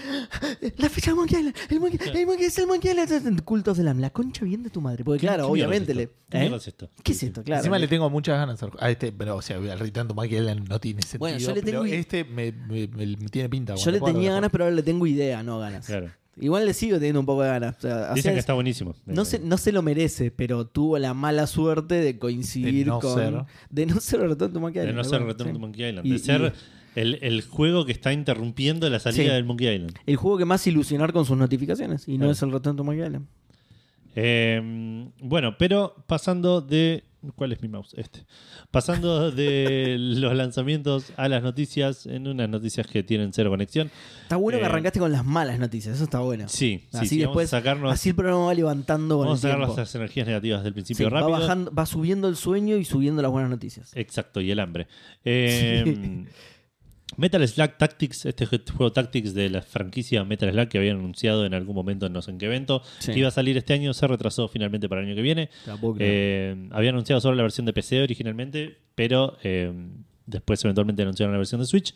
La 0.79 0.89
fecha 0.89 1.11
de 1.11 1.15
Monkey 1.17 1.39
Island, 1.39 1.57
el 1.71 1.81
Monkey, 1.81 1.99
el 2.15 2.27
Monkey 2.27 2.47
es 2.47 2.59
el 2.59 2.67
Monkey 2.67 2.91
Island. 2.91 3.43
Cultos 3.43 3.77
de 3.79 3.85
la, 3.85 3.95
la 3.95 4.11
concha 4.11 4.45
bien 4.45 4.63
de 4.63 4.71
tu 4.71 4.81
madre. 4.81 5.05
Porque 5.05 5.21
claro, 5.21 5.47
¿Qué 5.47 5.53
mierda 5.53 5.69
obviamente 5.69 5.93
es 5.93 5.97
le... 5.97 6.03
¿Eh? 6.05 6.41
mierda 6.41 6.57
es 6.57 6.69
esto? 6.69 6.89
¿Qué 7.03 7.13
es 7.13 7.23
esto? 7.23 7.43
Claro. 7.43 7.61
Encima 7.61 7.79
le 7.79 7.89
tengo 7.89 8.09
muchas 8.11 8.37
ganas 8.39 8.63
al- 8.63 8.73
a 8.79 8.91
este, 8.91 9.13
pero 9.13 9.37
o 9.37 9.43
sea, 9.43 9.57
el 9.57 9.79
Return 9.79 10.09
to 10.09 10.15
Monkey 10.15 10.39
Island 10.39 10.69
no 10.69 10.79
tiene 10.81 11.03
sentido. 11.03 11.19
Bueno, 11.21 11.39
yo 11.39 11.55
le 11.55 11.63
tengo 11.63 11.83
pero 11.83 11.95
este 11.95 12.25
me, 12.25 12.53
me- 12.53 12.89
me- 12.89 13.07
me 13.17 13.29
tiene 13.29 13.49
pinta. 13.49 13.75
Yo 13.75 13.91
le 13.91 14.01
tenía 14.01 14.33
ganas, 14.33 14.51
pero 14.51 14.65
ahora 14.65 14.77
le 14.77 14.83
tengo 14.83 15.07
idea, 15.07 15.43
no 15.43 15.59
ganas. 15.59 15.87
Claro. 15.87 16.11
Igual 16.41 16.65
le 16.65 16.73
sigo 16.73 16.97
teniendo 16.97 17.21
un 17.21 17.27
poco 17.27 17.43
de 17.43 17.49
ganas. 17.51 17.77
O 17.77 17.81
sea, 17.83 17.97
o 18.11 18.15
Dicen 18.15 18.23
sea, 18.23 18.33
que 18.33 18.39
es- 18.39 18.43
está 18.43 18.55
buenísimo. 18.55 18.95
No 19.05 19.27
se, 19.27 19.39
no 19.39 19.59
se 19.59 19.71
lo 19.71 19.83
merece, 19.83 20.31
pero 20.31 20.67
tuvo 20.67 20.99
la 20.99 21.13
mala 21.13 21.47
suerte 21.47 21.97
de 21.97 22.19
coincidir 22.19 22.87
De 22.87 22.91
no 22.91 23.01
con. 23.01 23.15
ser. 23.15 23.35
De 23.69 23.85
no 23.87 24.01
ser 24.01 24.21
Return 24.21 24.51
to 24.53 24.59
Monkey 24.61 24.81
De 24.81 24.89
Island. 24.89 24.97
no 24.97 25.11
ser 25.11 25.23
Return 25.27 25.53
to 25.53 25.59
Monkey 25.59 25.87
Island. 25.91 26.07
Y- 26.07 26.13
de 26.13 26.19
ser 26.19 26.41
y- 26.41 26.82
el, 26.95 27.19
el 27.23 27.43
juego 27.43 27.85
que 27.87 27.93
está 27.93 28.13
interrumpiendo 28.13 28.89
la 28.91 29.01
salida 29.01 29.23
Sí. 29.25 29.29
del 29.31 29.45
Monkey 29.45 29.69
Island. 29.75 29.95
El 30.07 30.17
juego 30.17 30.39
que 30.39 30.45
más 30.45 30.67
ilusionar 30.67 31.13
con 31.13 31.25
sus 31.25 31.37
notificaciones. 31.37 32.09
Y 32.09 32.19
no 32.19 32.31
es 32.31 32.43
el 32.43 32.53
Return 32.53 32.77
to 32.77 32.85
Monkey 32.85 33.05
Island. 33.05 33.27
Eh, 34.15 35.09
bueno, 35.21 35.57
pero 35.59 35.95
pasando 36.07 36.61
de. 36.61 37.05
¿Cuál 37.37 37.53
es 37.53 37.63
mi 37.63 37.69
mouse? 37.69 37.95
Este. 37.97 38.27
Pasando 38.73 39.31
de 39.31 39.97
los 39.99 40.35
lanzamientos 40.35 41.13
a 41.17 41.29
las 41.29 41.43
noticias, 41.45 42.05
en 42.07 42.27
unas 42.27 42.49
noticias 42.49 42.85
que 42.89 43.05
tienen 43.05 43.33
cero 43.33 43.49
conexión. 43.49 43.93
Está 44.25 44.37
bueno 44.37 44.59
que 44.59 44.65
Eh, 44.65 44.67
arrancaste 44.67 44.99
con 44.99 45.13
las 45.13 45.25
malas 45.25 45.59
noticias. 45.61 45.95
Eso 45.95 46.05
está 46.05 46.19
bueno. 46.19 46.49
Sí, 46.49 46.83
sí, 46.91 46.97
Así 46.99 47.07
sí, 47.07 47.19
después. 47.21 47.49
vamos 47.51 47.53
a 47.55 47.57
sacarnos, 47.59 47.93
Así 47.93 48.09
el 48.09 48.17
programa 48.17 48.47
va 48.47 48.55
levantando 48.55 49.19
con 49.19 49.27
vamos 49.29 49.39
a 49.39 49.43
sacar 49.43 49.59
tiempo. 49.59 49.77
las 49.77 49.95
energías 49.95 50.27
negativas 50.27 50.65
del 50.65 50.73
Sí, 50.73 50.75
principio 50.75 51.05
va, 51.11 51.21
rápido. 51.21 51.39
bajando, 51.39 51.71
va 51.73 51.87
subiendo 51.87 52.29
el 52.29 52.35
sueño 52.37 52.77
y 52.77 52.85
subiendo 52.85 53.23
las 53.23 53.31
buenas 53.31 53.51
noticias. 53.51 53.93
Exacto, 53.95 54.41
y 54.41 54.51
el 54.51 54.59
hambre. 54.59 54.89
Eh, 55.25 56.27
Metal 57.17 57.47
Slug 57.47 57.77
Tactics, 57.79 58.27
este 58.27 58.47
ju- 58.47 58.63
juego 58.77 58.93
Tactics 58.93 59.35
de 59.35 59.51
la 59.51 59.63
franquicia 59.63 60.25
Metal 60.25 60.51
Slug 60.51 60.69
que 60.69 60.79
habían 60.79 60.99
anunciado 60.99 61.45
en 61.47 61.55
algún 61.55 61.75
momento, 61.75 62.09
no 62.09 62.23
sé 62.23 62.31
en 62.31 62.39
qué 62.39 62.47
evento, 62.47 62.83
Sí. 62.99 63.13
que 63.13 63.19
iba 63.19 63.29
a 63.29 63.33
salir 63.33 63.57
este 63.57 63.75
año, 63.75 63.93
se 63.95 64.07
retrasó 64.07 64.49
finalmente 64.49 64.89
para 64.89 65.01
el 65.03 65.09
año 65.09 65.17
que 65.17 65.23
viene. 65.23 65.51
Eh, 65.99 66.69
había 66.73 66.91
anunciado 66.91 67.21
solo 67.21 67.37
la 67.37 67.43
versión 67.43 67.67
de 67.67 67.73
PC 67.73 68.03
originalmente, 68.03 68.79
pero 68.95 69.37
eh, 69.43 69.73
después 70.27 70.65
eventualmente 70.65 71.03
anunciaron 71.03 71.33
la 71.33 71.39
versión 71.39 71.61
de 71.61 71.67
Switch. 71.67 71.95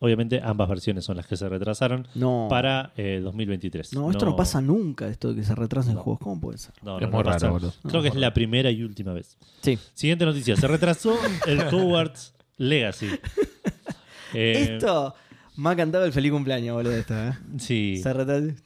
Obviamente 0.00 0.40
ambas 0.44 0.68
versiones 0.68 1.04
son 1.04 1.16
las 1.16 1.26
que 1.26 1.36
se 1.36 1.48
retrasaron 1.48 2.06
no. 2.14 2.46
para 2.48 2.92
eh, 2.96 3.18
2023. 3.20 3.94
No, 3.94 4.12
esto 4.12 4.26
no, 4.26 4.36
pasa 4.36 4.60
nunca, 4.60 5.08
esto 5.08 5.30
de 5.30 5.40
que 5.40 5.42
se 5.42 5.56
retrasen 5.56 5.96
juegos. 5.96 6.20
¿Cómo 6.20 6.40
puede 6.40 6.58
ser? 6.58 6.72
No, 6.82 6.98
Es 7.00 7.02
no, 7.02 7.08
muy 7.10 7.24
raro, 7.24 7.34
pasa. 7.34 7.50
boludo. 7.50 7.74
Creo 7.82 8.02
que 8.02 8.08
es 8.08 8.14
la 8.14 8.32
primera 8.32 8.70
y 8.70 8.84
última 8.84 9.12
vez. 9.12 9.36
Sí. 9.60 9.76
Siguiente 9.94 10.24
noticia. 10.24 10.54
Se 10.54 10.68
retrasó 10.68 11.16
el 11.48 11.58
Hogwarts 11.74 12.32
Legacy. 12.58 13.08
Eh, 14.34 14.70
Esto. 14.74 15.14
Me 15.56 15.70
ha 15.70 15.76
cantado 15.76 16.04
el 16.04 16.12
feliz 16.12 16.30
cumpleaños, 16.30 16.76
boludo. 16.76 16.92
Esto, 16.92 17.14
¿eh? 17.14 17.32
Sí. 17.58 18.00
Se 18.02 18.14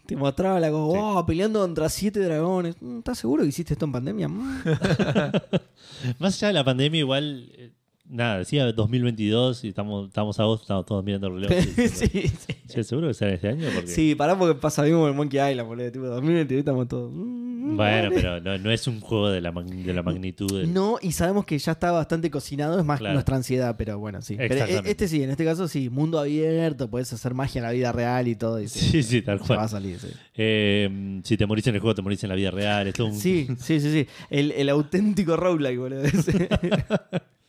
te 0.06 0.14
mostraba 0.16 0.60
la 0.60 0.70
cosa, 0.70 0.98
Sí. 0.98 1.02
"Oh, 1.02 1.24
peleando 1.26 1.60
contra 1.60 1.88
siete 1.88 2.20
dragones. 2.20 2.76
Mm, 2.82 2.98
¿Estás 2.98 3.18
seguro 3.18 3.42
que 3.44 3.48
hiciste 3.48 3.72
esto 3.72 3.86
en 3.86 3.92
pandemia? 3.92 4.28
Más 6.18 6.34
allá 6.36 6.48
de 6.48 6.52
la 6.52 6.64
pandemia, 6.64 6.98
igual. 7.00 7.72
Nada, 8.12 8.38
decía 8.38 8.70
2022 8.72 9.64
y 9.64 9.68
estamos, 9.68 10.08
estamos 10.08 10.38
a 10.38 10.42
agosto, 10.42 10.62
estamos 10.64 10.86
todos 10.86 11.02
mirando 11.04 11.26
el 11.28 11.42
reloj. 11.42 11.64
sí, 11.92 12.28
sí. 12.28 12.54
Che, 12.68 12.84
¿Seguro 12.84 13.08
que 13.08 13.14
sale 13.14 13.34
este 13.34 13.48
año? 13.48 13.66
Porque, 13.74 13.88
Sí, 13.90 14.14
pará 14.14 14.38
porque 14.38 14.58
pasa 14.60 14.82
mismo 14.82 15.06
el 15.08 15.14
Monkey 15.14 15.40
Island, 15.50 15.68
boludo. 15.68 15.90
Tipo, 15.92 16.06
2022 16.06 16.58
estamos 16.60 16.88
todos. 16.88 17.10
mm, 17.12 17.76
Bueno, 17.76 17.76
vale. 17.76 18.10
pero 18.14 18.40
no, 18.40 18.58
no 18.58 18.70
es 18.70 18.86
un 18.86 19.00
juego 19.00 19.30
de 19.30 19.40
la, 19.40 19.50
de 19.52 19.92
la 19.94 20.02
magnitud. 20.02 20.60
del- 20.60 20.72
No, 20.72 20.98
y 21.02 21.12
sabemos 21.12 21.44
que 21.44 21.58
ya 21.58 21.72
está 21.72 21.90
bastante 21.92 22.30
cocinado, 22.30 22.78
es 22.78 22.84
más 22.84 22.98
Claro. 22.98 23.14
nuestra 23.14 23.36
ansiedad, 23.36 23.74
pero 23.76 23.98
bueno, 23.98 24.22
sí. 24.22 24.36
Pero 24.36 24.54
Exactamente. 24.54 24.90
este 24.90 25.08
sí, 25.08 25.22
en 25.22 25.30
este 25.30 25.44
caso 25.44 25.68
sí, 25.68 25.88
mundo 25.90 26.18
abierto, 26.18 26.88
puedes 26.88 27.12
hacer 27.12 27.34
magia 27.34 27.58
en 27.60 27.64
la 27.64 27.72
vida 27.72 27.92
real 27.92 28.28
y 28.28 28.36
todo. 28.36 28.60
Y 28.60 28.68
sí, 28.68 29.02
Sí, 29.02 29.22
tal 29.22 29.38
se 29.40 29.48
va 29.48 29.54
a 29.54 29.58
cual. 29.58 29.68
salir, 29.68 29.98
sí. 29.98 30.08
Eh, 30.34 31.20
si 31.24 31.36
te 31.36 31.46
morís 31.46 31.66
en 31.66 31.74
el 31.74 31.80
juego, 31.80 31.94
te 31.94 32.02
morís 32.02 32.22
en 32.24 32.28
la 32.30 32.34
vida 32.36 32.50
real. 32.50 32.86
Es 32.88 32.94
todo 32.94 33.08
un- 33.08 33.14
Sí, 33.18 33.46
sí, 33.58 33.80
sí, 33.80 33.92
sí. 33.92 34.06
El, 34.30 34.52
el 34.52 34.68
auténtico 34.68 35.36
roguelike, 35.36 35.78
boludo. 35.78 36.02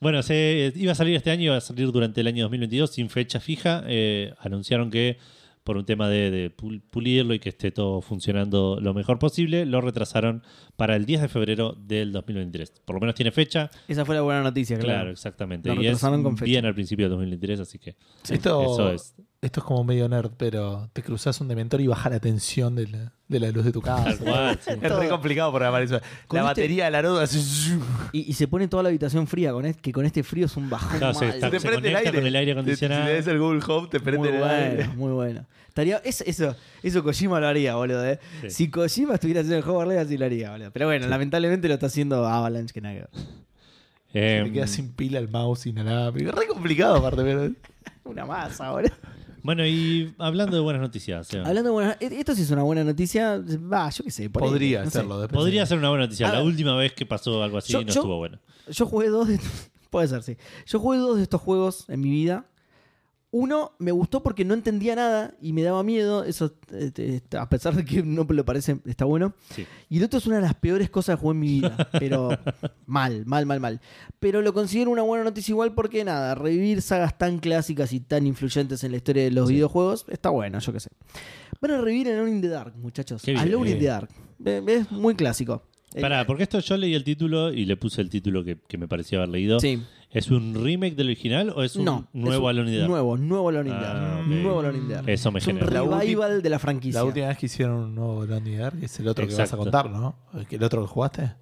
Bueno, 0.00 0.22
se 0.22 0.72
iba 0.76 0.92
a 0.92 0.94
salir 0.94 1.16
este 1.16 1.30
año, 1.30 1.44
iba 1.44 1.56
a 1.56 1.60
salir 1.60 1.90
durante 1.90 2.20
el 2.20 2.26
año 2.26 2.44
2022 2.44 2.90
sin 2.92 3.08
fecha 3.10 3.40
fija. 3.40 3.82
Eh, 3.86 4.32
anunciaron 4.40 4.90
que 4.90 5.18
por 5.64 5.76
un 5.76 5.84
tema 5.84 6.08
de, 6.08 6.30
de 6.30 6.56
pul- 6.56 6.80
pulirlo 6.90 7.34
y 7.34 7.40
que 7.40 7.48
esté 7.48 7.72
todo 7.72 8.00
funcionando 8.00 8.78
lo 8.80 8.94
mejor 8.94 9.18
posible, 9.18 9.66
lo 9.66 9.80
retrasaron 9.80 10.42
para 10.76 10.94
el 10.94 11.06
10 11.06 11.22
de 11.22 11.28
febrero 11.28 11.76
del 11.76 12.12
2023. 12.12 12.72
Por 12.84 12.94
lo 12.94 13.00
menos 13.00 13.16
tiene 13.16 13.32
fecha. 13.32 13.68
Esa 13.88 14.04
fue 14.04 14.14
la 14.14 14.20
buena 14.22 14.42
noticia, 14.42 14.76
Claro, 14.78 14.92
claro. 14.98 15.10
exactamente. 15.10 15.68
Lo 15.68 15.74
y 15.74 15.78
es 15.78 15.94
retrasaron 15.94 16.22
con 16.22 16.36
fecha. 16.36 16.44
bien 16.50 16.66
al 16.66 16.74
principio 16.74 17.06
del 17.06 17.10
2023, 17.10 17.60
así 17.60 17.78
que 17.80 17.96
Esto, 18.30 18.62
eso 18.62 18.92
es. 18.92 19.14
Esto 19.42 19.60
es 19.60 19.64
como 19.64 19.84
medio 19.84 20.08
nerd, 20.08 20.30
pero 20.36 20.88
te 20.92 21.02
cruzas 21.02 21.40
un 21.40 21.48
dementor 21.48 21.80
y 21.80 21.86
baja 21.86 22.08
la 22.10 22.18
tensión 22.20 22.74
de 22.74 22.88
la, 22.88 23.12
de 23.28 23.40
la 23.40 23.50
luz 23.50 23.64
de 23.64 23.72
tu 23.72 23.80
casa. 23.82 24.16
Sí. 24.60 24.70
Es 24.82 24.92
re 24.92 25.08
complicado 25.08 25.50
programar 25.52 25.82
eso. 25.82 26.00
Con 26.26 26.38
La 26.38 26.48
este- 26.50 26.60
batería 26.62 26.84
de 26.86 26.90
la 26.90 27.02
roda 27.02 27.22
así. 27.24 27.78
Y, 28.12 28.28
y 28.30 28.32
se 28.32 28.48
pone 28.48 28.66
toda 28.68 28.82
la 28.82 28.88
habitación 28.88 29.26
fría, 29.26 29.52
con 29.52 29.64
es- 29.66 29.76
que 29.76 29.92
con 29.92 30.04
este 30.06 30.22
frío 30.22 30.46
es 30.46 30.56
un 30.56 30.68
bajón 30.70 30.98
Claro, 30.98 31.14
se 31.14 31.26
mal. 31.26 31.34
está- 31.34 31.50
se 31.60 31.70
conecta 31.70 32.12
con 32.12 32.26
el 32.26 32.36
aire 32.36 32.52
acondicionado. 32.52 33.02
Si 33.02 33.08
le 33.08 33.14
des 33.14 33.26
el 33.26 33.38
Google 33.38 33.60
Home, 33.68 33.88
te 33.88 34.00
prende 34.00 34.28
muy 34.30 34.38
el 34.38 34.44
aire. 34.44 34.88
muy 34.88 35.12
bueno. 35.12 35.46
Estaría, 35.68 35.98
es- 35.98 36.22
eso, 36.22 36.56
eso 36.82 37.02
Kojima 37.04 37.38
lo 37.38 37.46
haría, 37.48 37.74
boludo. 37.76 38.04
¿eh? 38.06 38.18
Sí. 38.42 38.50
Si 38.50 38.70
Kojima 38.70 39.14
estuviera 39.14 39.42
haciendo 39.42 39.58
el 39.64 39.70
Hogwarts 39.70 39.88
Legacy, 39.90 40.16
lo 40.16 40.24
haría, 40.24 40.50
boludo. 40.52 40.70
Pero 40.72 40.86
bueno, 40.86 41.06
lamentablemente 41.06 41.68
lo 41.68 41.74
está 41.74 41.86
haciendo 41.86 42.26
Avalanche, 42.26 42.72
que 42.72 42.80
nada 42.80 42.94
que 42.94 43.00
ver. 43.00 43.10
Eh, 44.14 44.42
Te 44.46 44.52
queda 44.52 44.66
sin 44.66 44.92
pila 44.92 45.18
el 45.18 45.28
mouse 45.28 45.66
inalámbrico. 45.66 46.32
Re 46.32 46.46
complicado, 46.46 46.96
aparte. 46.96 47.22
Pero... 47.22 47.50
Una 48.04 48.24
masa, 48.24 48.70
boludo. 48.70 48.94
Bueno, 49.46 49.64
y 49.66 50.14
hablando 50.18 50.56
de 50.56 50.62
buenas 50.62 50.82
noticias, 50.82 51.26
Seba. 51.26 51.46
Hablando 51.48 51.70
de 51.70 51.72
buenas, 51.72 51.96
esto 52.00 52.34
sí 52.34 52.42
es 52.42 52.50
una 52.50 52.62
buena 52.64 52.84
noticia. 52.84 53.38
Va, 53.38 53.88
yo 53.90 54.04
qué 54.04 54.10
sé. 54.10 54.28
por 54.28 54.42
ahí, 54.42 54.48
Podría 54.50 54.84
no 54.84 54.90
sé. 54.90 54.98
hacerlo. 54.98 55.28
Podría 55.28 55.64
ser 55.64 55.78
una 55.78 55.88
buena 55.88 56.04
noticia. 56.04 56.28
A 56.28 56.32
La 56.32 56.38
ver. 56.38 56.46
última 56.46 56.76
vez 56.76 56.92
que 56.92 57.06
pasó 57.06 57.42
algo 57.42 57.56
así 57.58 57.72
Yo- 57.72 57.80
no 57.80 57.86
yo- 57.86 57.92
estuvo 58.00 58.16
bueno. 58.18 58.38
Yo 58.68 58.84
jugué 58.86 59.08
dos 59.08 59.28
de. 59.28 59.40
Puede 59.90 60.08
ser, 60.08 60.22
sí. 60.22 60.36
Yo 60.66 60.80
jugué 60.80 60.98
dos 60.98 61.16
de 61.16 61.22
estos 61.22 61.40
juegos 61.40 61.84
en 61.88 62.00
mi 62.00 62.10
vida. 62.10 62.44
Uno 63.38 63.72
me 63.78 63.92
gustó 63.92 64.22
porque 64.22 64.46
no 64.46 64.54
entendía 64.54 64.96
nada 64.96 65.34
y 65.42 65.52
me 65.52 65.62
daba 65.62 65.82
miedo. 65.82 66.24
Eso, 66.24 66.54
eh, 66.72 67.20
a 67.38 67.48
pesar 67.50 67.74
de 67.74 67.84
que 67.84 68.02
no 68.02 68.24
lo 68.28 68.44
parece, 68.46 68.78
está 68.86 69.04
bueno. 69.04 69.34
Sí. 69.54 69.66
Y 69.90 69.98
el 69.98 70.04
otro 70.04 70.18
es 70.18 70.26
una 70.26 70.36
de 70.36 70.42
las 70.42 70.54
peores 70.54 70.88
cosas 70.88 71.16
que 71.16 71.20
jugué 71.20 71.32
en 71.34 71.40
mi 71.40 71.48
vida. 71.48 71.88
Pero 72.00 72.30
mal, 72.86 73.26
mal, 73.26 73.44
mal, 73.44 73.60
mal. 73.60 73.80
Pero 74.20 74.40
lo 74.40 74.54
considero 74.54 74.90
una 74.90 75.02
buena 75.02 75.22
noticia 75.24 75.52
igual 75.52 75.74
porque 75.74 76.02
nada, 76.04 76.34
revivir 76.34 76.80
sagas 76.80 77.18
tan 77.18 77.38
clásicas 77.38 77.92
y 77.92 78.00
tan 78.00 78.26
influyentes 78.26 78.82
en 78.84 78.92
la 78.92 78.96
historia 78.96 79.24
de 79.24 79.30
los 79.32 79.48
Sí. 79.48 79.54
videojuegos 79.54 80.06
está 80.08 80.30
bueno, 80.30 80.58
yo 80.58 80.72
qué 80.72 80.80
sé. 80.80 80.88
Van 81.60 81.72
a 81.72 81.80
revivir 81.82 82.08
Alone 82.08 82.30
in 82.30 82.40
the 82.40 82.48
Dark, 82.48 82.74
muchachos. 82.76 83.22
Alone 83.28 83.70
in 83.72 83.78
the 83.78 83.84
Dark. 83.86 84.08
Es 84.44 84.90
muy 84.90 85.14
clásico. 85.14 85.62
Pará, 86.00 86.26
porque 86.26 86.42
esto 86.42 86.58
yo 86.60 86.76
leí 86.76 86.94
el 86.94 87.04
título 87.04 87.52
y 87.52 87.64
le 87.64 87.76
puse 87.76 88.00
el 88.02 88.10
título 88.10 88.44
que, 88.44 88.58
que 88.68 88.76
me 88.78 88.86
parecía 88.88 89.18
haber 89.18 89.30
leído. 89.30 89.60
Sí. 89.60 89.82
¿Es 90.16 90.30
un 90.30 90.54
remake 90.54 90.94
del 90.96 91.08
original 91.08 91.52
o 91.54 91.62
es 91.62 91.76
un 91.76 91.84
no. 91.84 92.06
nuevo 92.14 92.44
un 92.46 92.50
Alone 92.50 92.68
in 92.70 92.74
the 92.74 92.78
Dark? 92.80 92.90
Nuevo, 92.90 93.16
nuevo 93.18 93.48
Alone 93.50 93.68
in 93.70 93.78
the 93.78 93.84
Ah. 93.84 94.22
Nuevo 94.26 94.60
Alone 94.60 94.78
in 94.78 94.88
the 94.88 94.94
Dark. 94.94 95.08
Eso 95.10 95.30
me 95.30 95.38
Es 95.40 95.46
un 95.46 95.58
genera. 95.58 95.82
La 95.84 95.98
revival 96.00 96.42
de 96.42 96.48
la 96.50 96.58
franquicia. 96.58 97.00
La 97.00 97.04
última 97.04 97.28
vez 97.28 97.36
que 97.38 97.46
hicieron 97.46 97.76
un 97.76 97.94
nuevo 97.94 98.24
Lonely 98.24 98.56
Dark 98.56 98.78
es 98.82 98.98
el 98.98 99.08
otro 99.08 99.26
que 99.28 99.34
vas 99.34 99.52
a 99.52 99.56
contar, 99.56 99.90
¿no? 99.90 100.16
¿El 100.34 100.46
que- 100.46 100.56
el 100.56 100.64
otro 100.64 100.80
que 100.82 100.88
jugaste? 100.88 101.32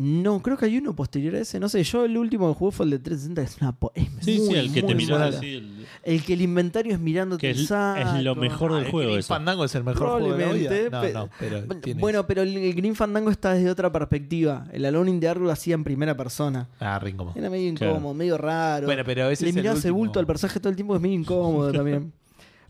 No, 0.00 0.40
creo 0.42 0.56
que 0.56 0.66
hay 0.66 0.78
uno 0.78 0.94
posterior 0.94 1.34
a 1.34 1.40
ese. 1.40 1.58
No 1.58 1.68
sé, 1.68 1.82
yo 1.82 2.04
el 2.04 2.16
último 2.16 2.52
que 2.52 2.58
jugué 2.58 2.70
fue 2.72 2.84
el 2.84 2.90
de 2.90 2.98
360. 3.00 3.42
que 3.42 3.46
Es 3.48 3.60
una 3.60 3.72
po- 3.72 3.90
es 3.96 4.06
Sí, 4.20 4.38
muy, 4.38 4.48
sí, 4.48 4.54
el 4.54 4.72
que 4.72 4.80
te 4.82 4.94
muy 4.94 4.94
mirás 4.94 5.18
mala. 5.18 5.36
así. 5.38 5.54
el- 5.56 5.86
El 6.04 6.22
que 6.24 6.32
el 6.34 6.42
inventario 6.42 6.92
es 6.94 7.00
mirándote 7.00 7.40
Que 7.40 7.50
el 7.50 7.60
es- 7.62 7.66
saco. 7.66 8.16
es 8.16 8.22
lo 8.22 8.34
mejor 8.36 8.74
del 8.74 8.86
Ah, 8.86 8.90
juego 8.90 9.12
el 9.14 9.18
eso. 9.18 9.28
Fandango 9.28 9.64
es 9.64 9.74
el 9.74 9.82
mejor 9.84 10.08
juego 10.20 10.36
de 10.36 10.46
la 10.46 10.52
vida. 10.52 10.70
No, 10.90 11.00
pe- 11.00 11.12
no, 11.12 11.28
pero 11.40 11.62
Bueno, 11.98 12.26
pero 12.26 12.42
el, 12.42 12.56
el 12.56 12.74
Green 12.74 12.94
Fandango 12.94 13.30
está 13.30 13.54
desde 13.54 13.70
otra 13.70 13.90
perspectiva. 13.90 14.66
El 14.72 14.84
Alone 14.84 15.10
in 15.10 15.20
the 15.20 15.26
Dark 15.26 15.40
lo 15.40 15.50
hacía 15.50 15.74
en 15.74 15.82
primera 15.84 16.16
persona. 16.16 16.68
Ah, 16.78 16.98
re 16.98 17.10
incómodo. 17.10 17.34
Era 17.36 17.50
medio 17.50 17.74
Claro. 17.74 17.94
incómodo, 17.94 18.14
medio 18.14 18.38
raro. 18.38 18.86
Bueno, 18.86 19.02
pero 19.04 19.28
ese 19.30 19.44
Le 19.44 19.50
es 19.50 19.56
el 19.56 19.62
mirabas 19.62 19.84
el, 19.84 19.92
bulto 19.92 20.20
al 20.20 20.26
personaje 20.26 20.60
todo 20.60 20.70
el 20.70 20.76
tiempo, 20.76 20.94
es 20.94 21.02
medio 21.02 21.16
incómodo 21.18 21.72
también. 21.72 22.12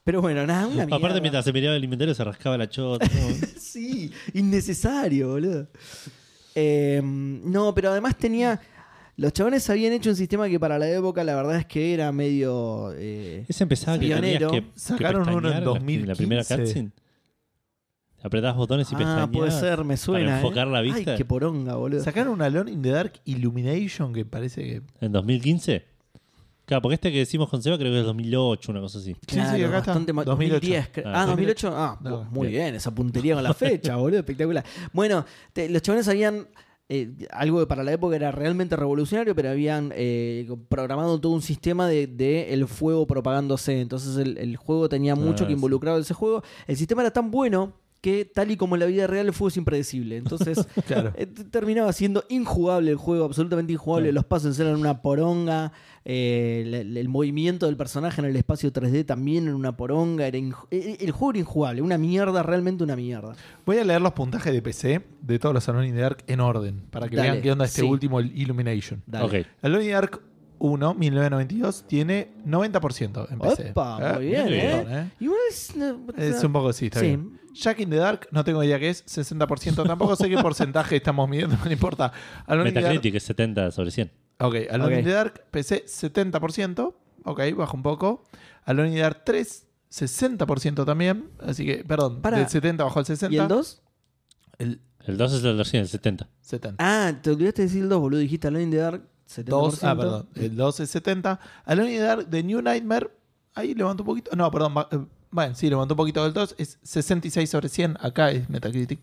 Pero 0.04 0.22
bueno, 0.22 0.46
nada, 0.46 0.66
una 0.66 0.76
mierda. 0.86 0.96
Aparte, 0.96 1.20
mientras 1.20 1.44
se 1.44 1.52
miraba 1.52 1.76
el 1.76 1.84
inventario, 1.84 2.14
se 2.14 2.24
rascaba 2.24 2.56
la 2.56 2.70
chota. 2.70 3.06
¿no? 3.06 3.46
Sí, 3.58 4.10
innecesario, 4.32 5.28
boludo. 5.28 5.68
Eh, 6.60 7.00
no, 7.04 7.74
pero 7.74 7.90
además 7.90 8.16
tenía. 8.16 8.60
Los 9.16 9.32
chabones 9.32 9.68
habían 9.68 9.92
hecho 9.92 10.10
un 10.10 10.16
sistema 10.16 10.48
que 10.48 10.60
para 10.60 10.78
la 10.78 10.88
época 10.88 11.24
la 11.24 11.34
verdad 11.34 11.56
es 11.56 11.66
que 11.66 11.92
era 11.92 12.12
medio... 12.12 12.92
eh, 12.96 13.44
Ese 13.48 13.64
empezaba 13.64 13.98
que 13.98 14.06
tenías 14.06 14.20
Pionero. 14.20 14.50
que, 14.52 14.60
que 14.62 14.70
Sacaron 14.76 15.22
uno 15.22 15.30
en 15.30 15.42
pestañear 15.42 15.62
la- 15.62 16.06
La 16.06 16.14
primera 16.14 16.42
2015. 16.42 16.56
cutscene. 16.56 16.90
Apretabas 18.22 18.56
botones 18.56 18.90
y 18.92 18.94
ah, 18.98 19.28
puede 19.32 19.50
ser, 19.52 19.84
me 19.84 19.96
suena. 19.96 20.36
enfocar 20.36 20.66
¿eh? 20.66 20.70
la 20.70 20.80
vista. 20.80 21.12
Ay, 21.12 21.16
qué 21.16 21.24
poronga, 21.24 21.74
boludo. 21.76 22.02
Sacaron 22.02 22.32
un 22.34 22.42
Alone 22.42 22.70
in 22.72 22.82
the 22.82 22.90
Dark 22.90 23.12
Illumination 23.24 24.12
que 24.12 24.24
parece 24.24 24.62
que. 24.62 24.82
¿En 25.00 25.12
2015? 25.12 25.84
Claro, 26.68 26.82
porque 26.82 26.94
este 26.96 27.10
que 27.10 27.18
decimos 27.18 27.48
con 27.48 27.62
Seba 27.62 27.78
creo 27.78 27.90
que 27.90 28.00
es 28.00 28.04
2008, 28.04 28.70
una 28.72 28.80
cosa 28.82 28.98
así. 28.98 29.14
Claro, 29.26 29.56
sí, 29.56 29.64
acá 29.64 29.78
está. 29.78 29.90
bastante 29.92 30.12
ma- 30.12 30.22
2008. 30.24 30.54
2010. 30.60 30.92
cre- 30.92 31.02
Ah, 31.06 31.22
Ah, 31.22 31.26
2008. 31.26 31.72
Ah, 31.74 31.98
No, 32.02 32.24
muy 32.24 32.48
bien. 32.48 32.64
bien. 32.64 32.74
esa 32.74 32.94
puntería 32.94 33.34
con 33.34 33.42
la 33.42 33.54
fecha, 33.54 33.96
boludo, 33.96 34.18
espectacular. 34.20 34.62
Bueno, 34.92 35.24
te- 35.54 35.70
los 35.70 35.80
chabones 35.80 36.06
habían 36.08 36.46
eh, 36.90 37.10
algo 37.32 37.60
que 37.60 37.66
para 37.66 37.82
la 37.84 37.92
época 37.92 38.16
era 38.16 38.30
realmente 38.32 38.76
revolucionario, 38.76 39.34
pero 39.34 39.48
habían 39.50 39.92
eh, 39.96 40.46
programado 40.68 41.18
todo 41.18 41.32
un 41.32 41.40
sistema 41.42 41.88
de, 41.88 42.06
de 42.06 42.52
el 42.52 42.66
fuego 42.68 43.06
propagándose. 43.06 43.80
Entonces 43.80 44.16
el, 44.18 44.36
el 44.36 44.56
juego 44.56 44.90
tenía 44.90 45.14
mucho 45.14 45.44
Ah, 45.44 45.46
que 45.46 45.52
sí. 45.52 45.56
involucrado 45.56 45.98
ese 45.98 46.12
juego. 46.14 46.42
El 46.66 46.76
sistema 46.76 47.00
era 47.02 47.10
tan 47.10 47.30
bueno 47.30 47.72
que 48.00 48.24
tal 48.24 48.50
y 48.52 48.56
como 48.56 48.76
en 48.76 48.80
la 48.80 48.86
vida 48.86 49.06
real 49.08 49.26
el 49.26 49.32
fuego 49.32 49.48
es 49.48 49.56
impredecible. 49.56 50.16
Entonces 50.16 50.66
Claro. 50.86 51.12
eh, 51.16 51.26
terminaba 51.26 51.92
siendo 51.92 52.22
injugable 52.28 52.92
el 52.92 52.96
juego, 52.96 53.24
absolutamente 53.24 53.72
injugable. 53.72 54.06
Claro. 54.10 54.14
Los 54.14 54.24
pasos 54.24 54.58
eran 54.60 54.76
una 54.76 55.02
poronga. 55.02 55.72
eh, 56.04 56.62
el, 56.64 56.96
el 56.96 57.08
movimiento 57.08 57.66
del 57.66 57.76
personaje 57.76 58.20
en 58.20 58.26
el 58.28 58.36
espacio 58.36 58.72
3D 58.72 59.04
también 59.04 59.46
era 59.48 59.56
una 59.56 59.76
poronga. 59.76 60.26
Era 60.28 60.38
inju- 60.38 60.68
eh, 60.70 60.96
el 61.00 61.10
juego 61.10 61.30
era 61.32 61.38
injugable, 61.40 61.82
una 61.82 61.98
mierda, 61.98 62.42
realmente 62.44 62.84
una 62.84 62.94
mierda. 62.96 63.34
Voy 63.66 63.78
a 63.78 63.84
leer 63.84 64.00
los 64.00 64.12
puntajes 64.12 64.52
de 64.52 64.62
PC 64.62 65.02
de 65.22 65.38
todos 65.40 65.54
los 65.54 65.68
Alone 65.68 65.88
in 65.88 65.94
the 65.96 66.00
Dark 66.00 66.22
en 66.28 66.38
orden. 66.40 66.82
Para 66.90 67.08
que 67.08 67.16
Dale, 67.16 67.30
vean 67.32 67.42
qué 67.42 67.50
onda 67.52 67.64
este 67.64 67.80
sí. 67.82 67.86
último, 67.86 68.20
el 68.20 68.30
Illumination. 68.38 69.02
Dale. 69.06 69.24
Ok. 69.40 69.46
Alone 69.62 69.82
in 69.82 69.88
the 69.88 69.94
Dark 69.94 70.20
1, 70.60 70.94
1992, 70.94 71.84
tiene 71.86 72.30
90% 72.46 73.30
en 73.32 73.38
PC. 73.38 73.70
Opa, 73.70 73.98
Eh, 74.00 74.14
muy 74.16 74.26
bien, 74.26 74.48
¿eh? 74.48 74.72
montón, 74.76 74.92
¿eh? 74.98 75.10
Igual 75.20 75.38
es, 75.50 75.76
no, 75.76 76.00
Es 76.16 76.42
un 76.44 76.52
poco, 76.52 76.72
sí, 76.72 76.86
está 76.86 77.00
Sí. 77.00 77.06
bien. 77.06 77.38
Jack 77.60 77.80
in 77.80 77.90
the 77.90 77.96
Dark, 77.96 78.28
no 78.30 78.44
tengo 78.44 78.62
idea 78.62 78.78
qué 78.78 78.88
es, 78.90 79.04
60%. 79.06 79.86
Tampoco 79.86 80.14
sé 80.16 80.28
qué 80.28 80.38
porcentaje 80.42 80.96
estamos 80.96 81.28
midiendo, 81.28 81.56
no 81.64 81.70
importa. 81.70 82.12
Alone 82.46 82.70
Metacritic 82.72 83.14
es 83.16 83.22
70 83.24 83.70
sobre 83.72 83.90
100. 83.90 84.10
ok, 84.40 84.54
Alone 84.70 84.94
Ok. 84.94 84.98
in 85.00 85.04
the 85.04 85.10
Dark, 85.12 85.44
PC 85.50 85.84
70%. 85.86 86.94
Ok, 87.24 87.40
baja 87.56 87.72
un 87.74 87.82
poco. 87.82 88.24
Alone 88.64 88.88
in 88.90 88.94
the 88.94 89.00
Dark 89.00 89.24
3, 89.24 89.66
60% 89.90 90.84
también. 90.84 91.30
Así 91.40 91.64
que, 91.66 91.84
perdón, 91.84 92.20
Para. 92.22 92.38
del 92.38 92.48
70 92.48 92.84
bajó 92.84 92.98
al 93.00 93.06
60. 93.06 93.34
¿Y 93.34 93.38
el 93.38 93.48
2? 93.48 93.82
El 94.58 94.80
El 95.06 95.16
2 95.16 95.32
es 95.32 95.44
el 95.44 95.56
de 95.58 95.64
100, 95.64 95.82
el 95.82 95.88
70. 95.88 96.28
70. 96.42 96.76
Ah, 96.84 97.12
te 97.22 97.30
olvidaste 97.30 97.62
de 97.62 97.68
decir 97.68 97.82
el 97.82 97.88
2, 97.88 98.00
boludo. 98.00 98.20
Dijiste 98.20 98.48
Alone 98.48 98.64
in 98.64 98.70
the 98.70 98.76
Dark, 98.76 99.02
70%. 99.28 99.44
2, 99.46 99.84
ah, 99.84 99.96
perdón. 99.96 100.28
El 100.34 100.56
2 100.56 100.80
es 100.80 100.90
70. 100.90 101.40
Alone 101.64 101.90
in 101.92 101.96
the 101.98 102.02
Dark 102.04 102.28
de 102.28 102.42
New 102.42 102.62
Nightmare, 102.62 103.10
ahí 103.54 103.74
levantó 103.74 104.02
un 104.02 104.06
poquito. 104.06 104.34
No, 104.36 104.50
perdón. 104.50 104.74
Bueno, 105.30 105.54
sí, 105.54 105.68
levantó 105.68 105.94
un 105.94 105.98
poquito 105.98 106.24
del 106.24 106.32
2. 106.32 106.54
Es 106.58 106.78
66 106.82 107.50
sobre 107.50 107.68
100. 107.68 107.98
Acá 108.00 108.30
es 108.30 108.48
Metacritic. 108.48 109.00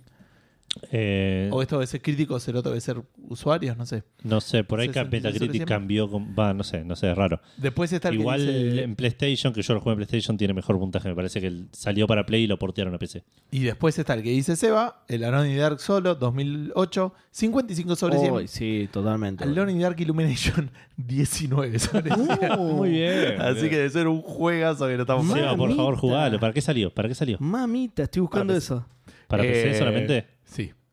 Eh, 0.92 1.50
O 1.52 1.62
esto 1.62 1.78
debe 1.78 1.88
ser 1.88 2.02
críticos, 2.02 2.48
el 2.48 2.56
otro 2.58 2.72
debe 2.72 2.82
ser 2.82 3.02
usuarios, 3.30 3.78
no 3.78 3.86
sé. 3.86 4.04
no 4.24 4.42
sé, 4.42 4.64
por 4.64 4.80
ahí 4.80 4.88
66 4.88 5.22
sobre 5.22 5.40
Metacritic 5.48 5.68
100. 5.68 5.68
cambió. 5.68 6.10
con- 6.10 6.36
Va, 6.38 6.54
no 6.54 6.64
sé, 6.64 6.84
no 6.84 6.96
sé, 6.96 7.12
es 7.12 7.18
raro. 7.18 7.40
Después 7.58 7.92
está 7.94 8.10
el 8.10 8.16
Igual 8.16 8.46
que 8.46 8.52
dice- 8.52 8.84
en 8.84 8.96
PlayStation, 8.96 9.54
que 9.54 9.62
yo 9.62 9.74
lo 9.74 9.80
juego 9.80 9.94
en 9.94 10.06
PlayStation, 10.06 10.38
tiene 10.38 10.54
mejor 10.54 10.78
puntaje. 10.78 11.08
Me 11.10 11.16
parece 11.16 11.40
que 11.42 11.48
el- 11.48 11.68
salió 11.72 12.08
para 12.08 12.26
Play 12.26 12.44
y 12.44 12.48
lo 12.48 12.60
portearon 12.60 12.94
a 12.94 13.00
PC. 13.00 13.24
Y 13.52 13.60
después 13.64 13.98
está 13.98 14.14
el 14.14 14.24
que 14.24 14.30
dice 14.32 14.56
Seba, 14.56 15.04
el 15.08 15.24
Alone 15.24 15.56
Dark 15.56 15.80
solo, 15.80 16.16
2008, 16.16 17.14
55 17.32 17.96
sobre 17.96 18.20
100. 18.20 18.34
Uy, 18.34 18.48
sí, 18.48 18.90
totalmente. 18.92 19.44
Alone 19.44 19.72
in 19.72 19.78
the 19.80 19.84
Dark 19.86 20.00
Illumination, 20.00 20.70
19 20.98 21.80
sobre 21.80 22.12
100. 22.14 22.28
Muy 22.60 22.90
bien. 22.92 23.42
Así 23.42 23.70
que 23.70 23.78
debe 23.78 23.90
ser 23.90 24.08
un 24.08 24.22
juegazo 24.22 24.88
que 24.88 24.96
lo 24.96 25.02
estamos. 25.04 25.28
Seba, 25.32 25.56
por 25.56 25.74
favor, 25.76 25.96
jugalo. 25.98 26.40
¿Para 26.40 26.54
qué 26.54 26.62
salió? 26.62 26.94
¿Para 26.94 27.08
qué 27.08 27.16
salió? 27.16 27.38
Mamita, 27.40 28.04
estoy 28.04 28.22
buscando 28.22 28.48
Para 28.54 28.58
eso. 28.58 28.86
¿Para 29.28 29.44
PC 29.44 29.72
Eh, 29.72 29.76
solamente? 29.76 30.26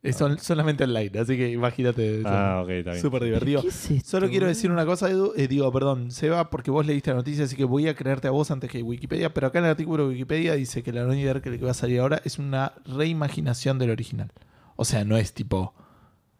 Sí. 0.02 0.08
Es 0.08 0.16
sol- 0.16 0.38
solamente 0.40 0.82
online, 0.82 1.16
así 1.20 1.36
que 1.36 1.48
imagínate. 1.50 2.22
Ah, 2.24 2.60
ok, 2.64 2.70
está 2.70 2.90
bien. 2.90 3.02
Súper 3.02 3.22
divertido. 3.22 3.62
¿Qué 3.62 3.68
es 3.68 3.90
esto, 3.92 4.10
Solo 4.10 4.28
quiero 4.28 4.48
decir 4.48 4.70
una 4.72 4.84
cosa, 4.84 5.08
Edu. 5.08 5.32
Eh, 5.36 5.46
digo, 5.46 5.70
perdón, 5.72 6.10
Seba, 6.10 6.50
porque 6.50 6.72
vos 6.72 6.84
leíste 6.84 7.10
la 7.10 7.16
noticia, 7.18 7.44
así 7.44 7.54
que 7.54 7.64
voy 7.64 7.86
a 7.86 7.94
creerte 7.94 8.26
a 8.26 8.32
vos 8.32 8.50
antes 8.50 8.68
que 8.68 8.82
Wikipedia. 8.82 9.32
Pero 9.32 9.46
acá 9.46 9.60
en 9.60 9.66
el 9.66 9.70
artículo 9.70 10.04
de 10.04 10.10
Wikipedia 10.10 10.54
dice 10.54 10.82
que 10.82 10.92
la 10.92 11.04
Dark 11.04 11.42
que 11.42 11.56
va 11.58 11.70
a 11.70 11.74
salir 11.74 12.00
ahora 12.00 12.20
es 12.24 12.40
una 12.40 12.72
reimaginación 12.84 13.78
del 13.78 13.90
original. 13.90 14.32
O 14.74 14.84
sea, 14.84 15.04
no 15.04 15.16
es 15.16 15.34
tipo. 15.34 15.72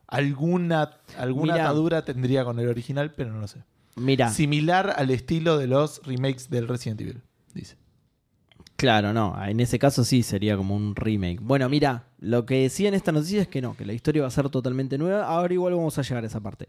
Alguna, 0.09 0.98
alguna 1.16 1.55
Mirá. 1.55 1.64
atadura 1.66 2.05
tendría 2.05 2.44
con 2.44 2.59
el 2.59 2.68
original, 2.68 3.12
pero 3.16 3.32
no 3.32 3.40
lo 3.40 3.47
sé. 3.48 3.62
Mirá, 3.94 4.28
Similar 4.30 4.93
al 4.97 5.10
estilo 5.10 5.56
de 5.56 5.68
los 5.68 6.02
remakes 6.05 6.51
del 6.51 6.66
Resident 6.68 7.01
Evil, 7.01 7.22
dice. 7.55 7.76
Claro, 8.83 9.13
no. 9.13 9.35
En 9.47 9.61
ese 9.61 9.79
caso 9.79 10.05
sí 10.05 10.23
sería 10.25 10.57
como 10.57 10.75
un 10.75 10.97
remake. 10.97 11.39
Bueno, 11.41 11.69
mira, 11.69 12.09
lo 12.19 12.45
que 12.45 12.63
decía 12.63 12.89
en 12.89 12.95
esta 12.95 13.13
noticia 13.13 13.41
es 13.43 13.49
que 13.49 13.63
no, 13.63 13.77
que 13.77 13.85
la 13.87 13.93
historia 13.93 14.23
va 14.23 14.29
a 14.29 14.33
ser 14.33 14.49
totalmente 14.51 14.99
nueva. 14.99 15.25
Ahora 15.25 15.55
igual 15.55 15.75
vamos 15.75 15.97
a 15.99 16.03
llegar 16.03 16.25
a 16.25 16.27
esa 16.27 16.41
parte. 16.41 16.67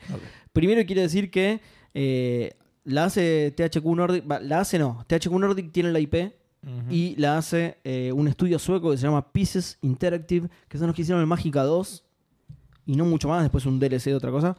Primero 0.54 0.86
quiero 0.86 1.02
decir 1.02 1.32
que 1.32 1.60
eh, 1.94 2.54
la 2.84 3.06
hace 3.06 3.52
THQ 3.58 3.84
Nordic, 3.96 4.24
la 4.42 4.60
hace 4.60 4.78
no, 4.78 5.04
THQ 5.08 5.32
Nordic 5.32 5.72
tiene 5.72 5.92
la 5.92 6.00
IP 6.00 6.16
y 6.90 7.16
la 7.18 7.38
hace 7.38 7.78
eh, 7.84 8.12
un 8.14 8.28
estudio 8.30 8.58
sueco 8.60 8.92
que 8.92 8.98
se 8.98 9.04
llama 9.06 9.34
Pieces 9.34 9.78
Interactive, 9.82 10.48
que 10.70 10.78
son 10.78 10.88
los 10.88 10.96
que 10.96 11.02
hicieron 11.02 11.20
el 11.20 11.28
Mágica 11.28 11.64
2 11.64 12.04
y 12.86 12.96
no 12.96 13.06
mucho 13.06 13.28
más, 13.28 13.42
después 13.42 13.66
un 13.66 13.80
DLC 13.80 14.06
de 14.12 14.16
otra 14.16 14.32
cosa. 14.32 14.56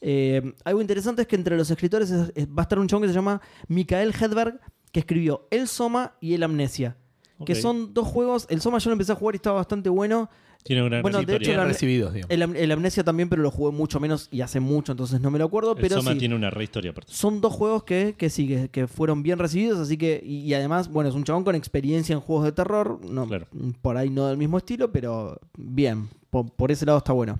Eh, 0.00 0.52
algo 0.64 0.80
interesante 0.80 1.22
es 1.22 1.28
que 1.28 1.34
entre 1.36 1.56
los 1.56 1.68
escritores 1.70 2.10
es- 2.10 2.32
es- 2.36 2.46
va 2.48 2.58
a 2.58 2.62
estar 2.62 2.78
un 2.78 2.86
chabón 2.86 3.02
que 3.02 3.08
se 3.08 3.14
llama 3.14 3.40
Mikael 3.66 4.12
Hedberg, 4.14 4.60
que 4.92 5.00
escribió 5.00 5.46
El 5.50 5.68
Soma 5.68 6.14
y 6.20 6.34
El 6.34 6.42
Amnesia, 6.42 6.96
que 7.44 7.54
son 7.54 7.94
dos 7.94 8.06
juegos. 8.08 8.46
El 8.50 8.60
Soma 8.60 8.78
yo 8.78 8.90
lo 8.90 8.92
empecé 8.94 9.12
a 9.12 9.16
jugar 9.16 9.34
y 9.34 9.36
estaba 9.36 9.56
bastante 9.56 9.88
bueno. 9.88 10.28
Tiene 10.64 10.82
una 10.82 11.00
Bueno, 11.02 11.18
de 11.18 11.22
historia. 11.22 11.48
hecho, 11.52 11.56
la- 11.56 11.64
recibidos. 11.66 12.12
El, 12.28 12.42
Am- 12.42 12.56
el 12.56 12.72
Amnesia 12.72 13.04
también, 13.04 13.28
pero 13.28 13.42
lo 13.42 13.50
jugué 13.50 13.70
mucho 13.72 14.00
menos 14.00 14.28
y 14.32 14.40
hace 14.40 14.58
mucho, 14.58 14.90
entonces 14.92 15.20
no 15.20 15.30
me 15.30 15.38
lo 15.38 15.44
acuerdo. 15.44 15.72
El 15.76 15.80
pero 15.80 15.96
Soma 15.96 16.12
sí, 16.12 16.18
tiene 16.18 16.34
una 16.34 16.50
re 16.50 16.64
historia 16.64 16.90
aparte. 16.90 17.12
son 17.14 17.40
dos 17.40 17.52
juegos 17.54 17.84
que, 17.84 18.16
que 18.18 18.28
sí, 18.28 18.48
que, 18.48 18.68
que 18.68 18.86
fueron 18.88 19.22
bien 19.22 19.38
recibidos, 19.38 19.78
así 19.78 19.96
que, 19.96 20.20
y, 20.22 20.38
y 20.40 20.54
además, 20.54 20.88
bueno, 20.90 21.08
es 21.08 21.14
un 21.14 21.22
chabón 21.22 21.44
con 21.44 21.54
experiencia 21.54 22.12
en 22.12 22.20
juegos 22.20 22.44
de 22.44 22.52
terror, 22.52 22.98
no, 23.08 23.26
Claro. 23.28 23.46
por 23.80 23.96
ahí 23.96 24.10
no 24.10 24.26
del 24.26 24.36
mismo 24.36 24.58
estilo, 24.58 24.90
pero 24.90 25.38
bien, 25.56 26.08
por, 26.28 26.50
por 26.50 26.72
ese 26.72 26.84
lado 26.84 26.98
está 26.98 27.12
bueno. 27.12 27.38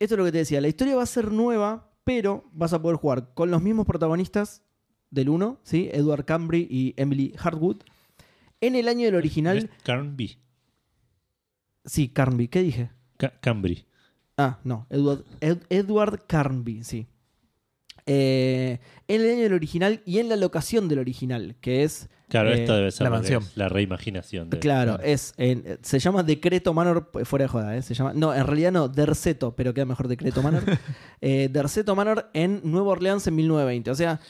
Esto 0.00 0.14
es 0.14 0.18
lo 0.18 0.24
que 0.24 0.32
te 0.32 0.38
decía, 0.38 0.60
la 0.60 0.68
historia 0.68 0.96
va 0.96 1.04
a 1.04 1.06
ser 1.06 1.30
nueva, 1.30 1.90
pero 2.04 2.44
vas 2.52 2.72
a 2.72 2.82
poder 2.82 2.96
jugar 2.96 3.34
con 3.34 3.50
los 3.52 3.62
mismos 3.62 3.86
protagonistas 3.86 4.62
del 5.10 5.28
1, 5.28 5.58
¿sí? 5.62 5.88
Edward 5.92 6.24
Cambry 6.24 6.66
y 6.70 6.94
Emily 6.96 7.34
Hartwood. 7.38 7.78
En 8.60 8.74
el 8.76 8.88
año 8.88 9.06
del 9.06 9.14
original, 9.14 9.70
Carnby. 9.84 10.38
sí, 11.84 12.08
Carnby, 12.08 12.48
¿qué 12.48 12.62
dije? 12.62 12.90
Ca- 13.16 13.32
Cambry. 13.40 13.86
Ah, 14.36 14.58
no, 14.64 14.86
Edward, 14.90 15.24
Ed- 15.40 15.62
Edward 15.68 16.24
Carnby, 16.26 16.84
sí. 16.84 17.06
Eh, 18.06 18.80
en 19.08 19.20
el 19.20 19.30
año 19.30 19.42
del 19.42 19.52
original 19.52 20.02
y 20.06 20.18
en 20.18 20.28
la 20.28 20.36
locación 20.36 20.88
del 20.88 20.98
original, 20.98 21.56
que 21.60 21.84
es. 21.84 22.08
Claro, 22.28 22.50
eh, 22.50 22.60
esto 22.60 22.74
debe 22.74 22.90
ser 22.90 23.04
la 23.04 23.10
mansión. 23.10 23.44
la 23.56 23.68
reimaginación. 23.68 24.50
de- 24.50 24.58
Claro, 24.58 24.98
es 25.00 25.34
en- 25.36 25.78
se 25.82 25.98
llama 25.98 26.22
Decreto 26.22 26.72
Manor, 26.72 27.10
eh, 27.20 27.24
fuera 27.24 27.44
de 27.44 27.48
joda, 27.48 27.76
¿eh? 27.76 27.82
se 27.82 27.94
llama, 27.94 28.12
no, 28.14 28.34
en 28.34 28.46
realidad 28.46 28.72
no, 28.72 28.88
Derceto, 28.88 29.54
pero 29.54 29.74
queda 29.74 29.84
mejor 29.84 30.08
Decreto 30.08 30.42
Manor. 30.42 30.62
eh, 31.20 31.48
Derceto 31.52 31.94
Manor 31.94 32.30
en 32.34 32.60
Nueva 32.64 32.90
Orleans 32.92 33.26
en 33.26 33.34
1920. 33.36 33.90
O 33.90 33.94
sea, 33.94 34.20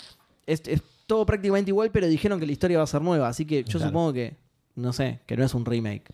es, 0.47 0.63
es 0.67 0.83
todo 1.07 1.27
prácticamente 1.27 1.71
igual, 1.71 1.91
pero 1.91 2.07
dijeron 2.09 2.39
que 2.41 2.47
la 2.47 2.53
historia 2.53 2.79
va 2.79 2.85
a 2.85 2.87
ser 2.87 3.03
nueva, 3.03 3.29
así 3.29 3.45
que 3.45 3.65
yo 3.65 3.73
Claro. 3.79 3.87
supongo 3.89 4.13
que, 4.13 4.37
no 4.77 4.93
sé, 4.93 5.21
que 5.27 5.37
no 5.37 5.45
es 5.45 5.55
un 5.55 5.65
remake. 5.65 6.05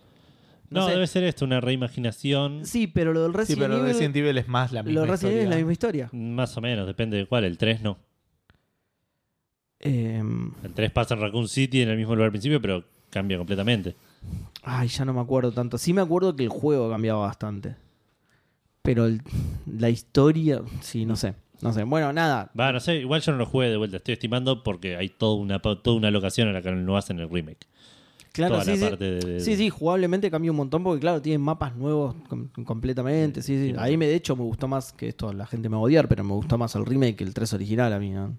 No, 0.69 0.85
sé. 0.87 0.91
debe 0.93 1.07
ser 1.07 1.23
esto, 1.23 1.45
una 1.45 1.61
reimaginación. 1.61 2.65
Sí, 2.65 2.87
pero 2.87 3.13
lo 3.13 3.21
del 3.23 3.31
Sí, 3.31 3.37
Resident 3.37 3.61
pero 3.61 3.73
Evil, 3.75 3.87
Resident 3.87 4.15
Evil 4.17 4.37
es 4.37 4.47
más 4.49 4.71
la 4.73 4.83
misma 4.83 4.95
lo 4.95 5.01
del 5.01 5.09
Resident 5.11 5.35
Evil 5.37 5.43
es 5.43 5.49
la 5.49 5.71
historia. 5.71 6.05
misma 6.09 6.17
historia. 6.17 6.35
Más 6.35 6.57
o 6.57 6.61
menos, 6.61 6.87
depende 6.87 7.15
de 7.17 7.25
cuál. 7.25 7.45
El 7.45 7.57
3 7.57 7.81
no. 7.81 7.97
Em, 9.79 10.51
El 10.63 10.73
3 10.73 10.91
pasa 10.91 11.13
en 11.13 11.21
Raccoon 11.21 11.47
City 11.47 11.81
en 11.81 11.89
el 11.89 11.97
mismo 11.97 12.15
lugar 12.15 12.25
al 12.25 12.31
principio, 12.31 12.61
pero 12.61 12.83
cambia 13.09 13.37
completamente. 13.37 13.95
Ay, 14.63 14.87
ya 14.87 15.05
no 15.05 15.13
me 15.13 15.21
acuerdo 15.21 15.51
tanto. 15.51 15.77
Sí 15.77 15.93
me 15.93 16.01
acuerdo 16.01 16.35
que 16.35 16.43
el 16.43 16.49
juego 16.49 16.89
cambiaba 16.89 17.21
bastante. 17.21 17.75
Pero 18.81 19.05
el- 19.05 19.21
la 19.65 19.89
historia, 19.89 20.61
sí, 20.81 21.05
no 21.05 21.15
sé. 21.15 21.33
No 21.61 21.73
sé. 21.73 21.83
Bueno, 21.83 22.13
nada. 22.13 22.51
Va, 22.59 22.71
no 22.71 22.79
sé, 22.79 22.97
igual 22.97 23.21
yo 23.21 23.31
no 23.31 23.37
lo 23.39 23.45
jugué 23.45 23.69
de 23.69 23.77
vuelta. 23.77 23.97
Estoy 23.97 24.13
estimando 24.13 24.63
porque 24.63 24.95
hay 24.95 25.09
toda 25.09 25.35
una, 25.35 25.59
toda 25.59 25.95
una 25.95 26.11
locación 26.11 26.47
en 26.47 26.53
la 26.53 26.61
que 26.61 26.71
no 26.71 26.97
hacen 26.97 27.19
el 27.19 27.29
remake. 27.29 27.67
Claro, 28.31 28.53
toda 28.59 28.65
sí, 28.65 28.71
la 28.71 28.77
sí. 28.77 28.83
parte 28.83 29.03
de, 29.05 29.19
de- 29.33 29.39
Sí, 29.39 29.55
sí, 29.55 29.69
jugablemente 29.71 30.29
cambió 30.29 30.51
un 30.51 30.57
montón 30.57 30.83
porque, 30.83 30.99
claro, 30.99 31.19
tienen 31.21 31.41
mapas 31.41 31.75
nuevos 31.75 32.15
com- 32.29 32.49
completamente. 32.63 33.41
Sí, 33.41 33.57
sí. 33.71 33.75
Ahí, 33.79 33.97
me, 33.97 34.05
de 34.05 34.13
hecho, 34.15 34.35
me 34.35 34.43
gustó 34.43 34.67
más 34.67 34.93
que 34.93 35.07
esto, 35.07 35.33
la 35.33 35.47
gente 35.47 35.69
me 35.69 35.75
va 35.75 35.81
a 35.81 35.85
odiar, 35.85 36.07
pero 36.07 36.23
me 36.23 36.33
gustó 36.33 36.57
más 36.59 36.75
el 36.75 36.85
remake 36.85 37.15
que 37.15 37.23
el 37.23 37.33
3 37.33 37.51
original 37.53 37.91
a 37.93 37.97
mí. 37.99 38.11
¿no? 38.11 38.37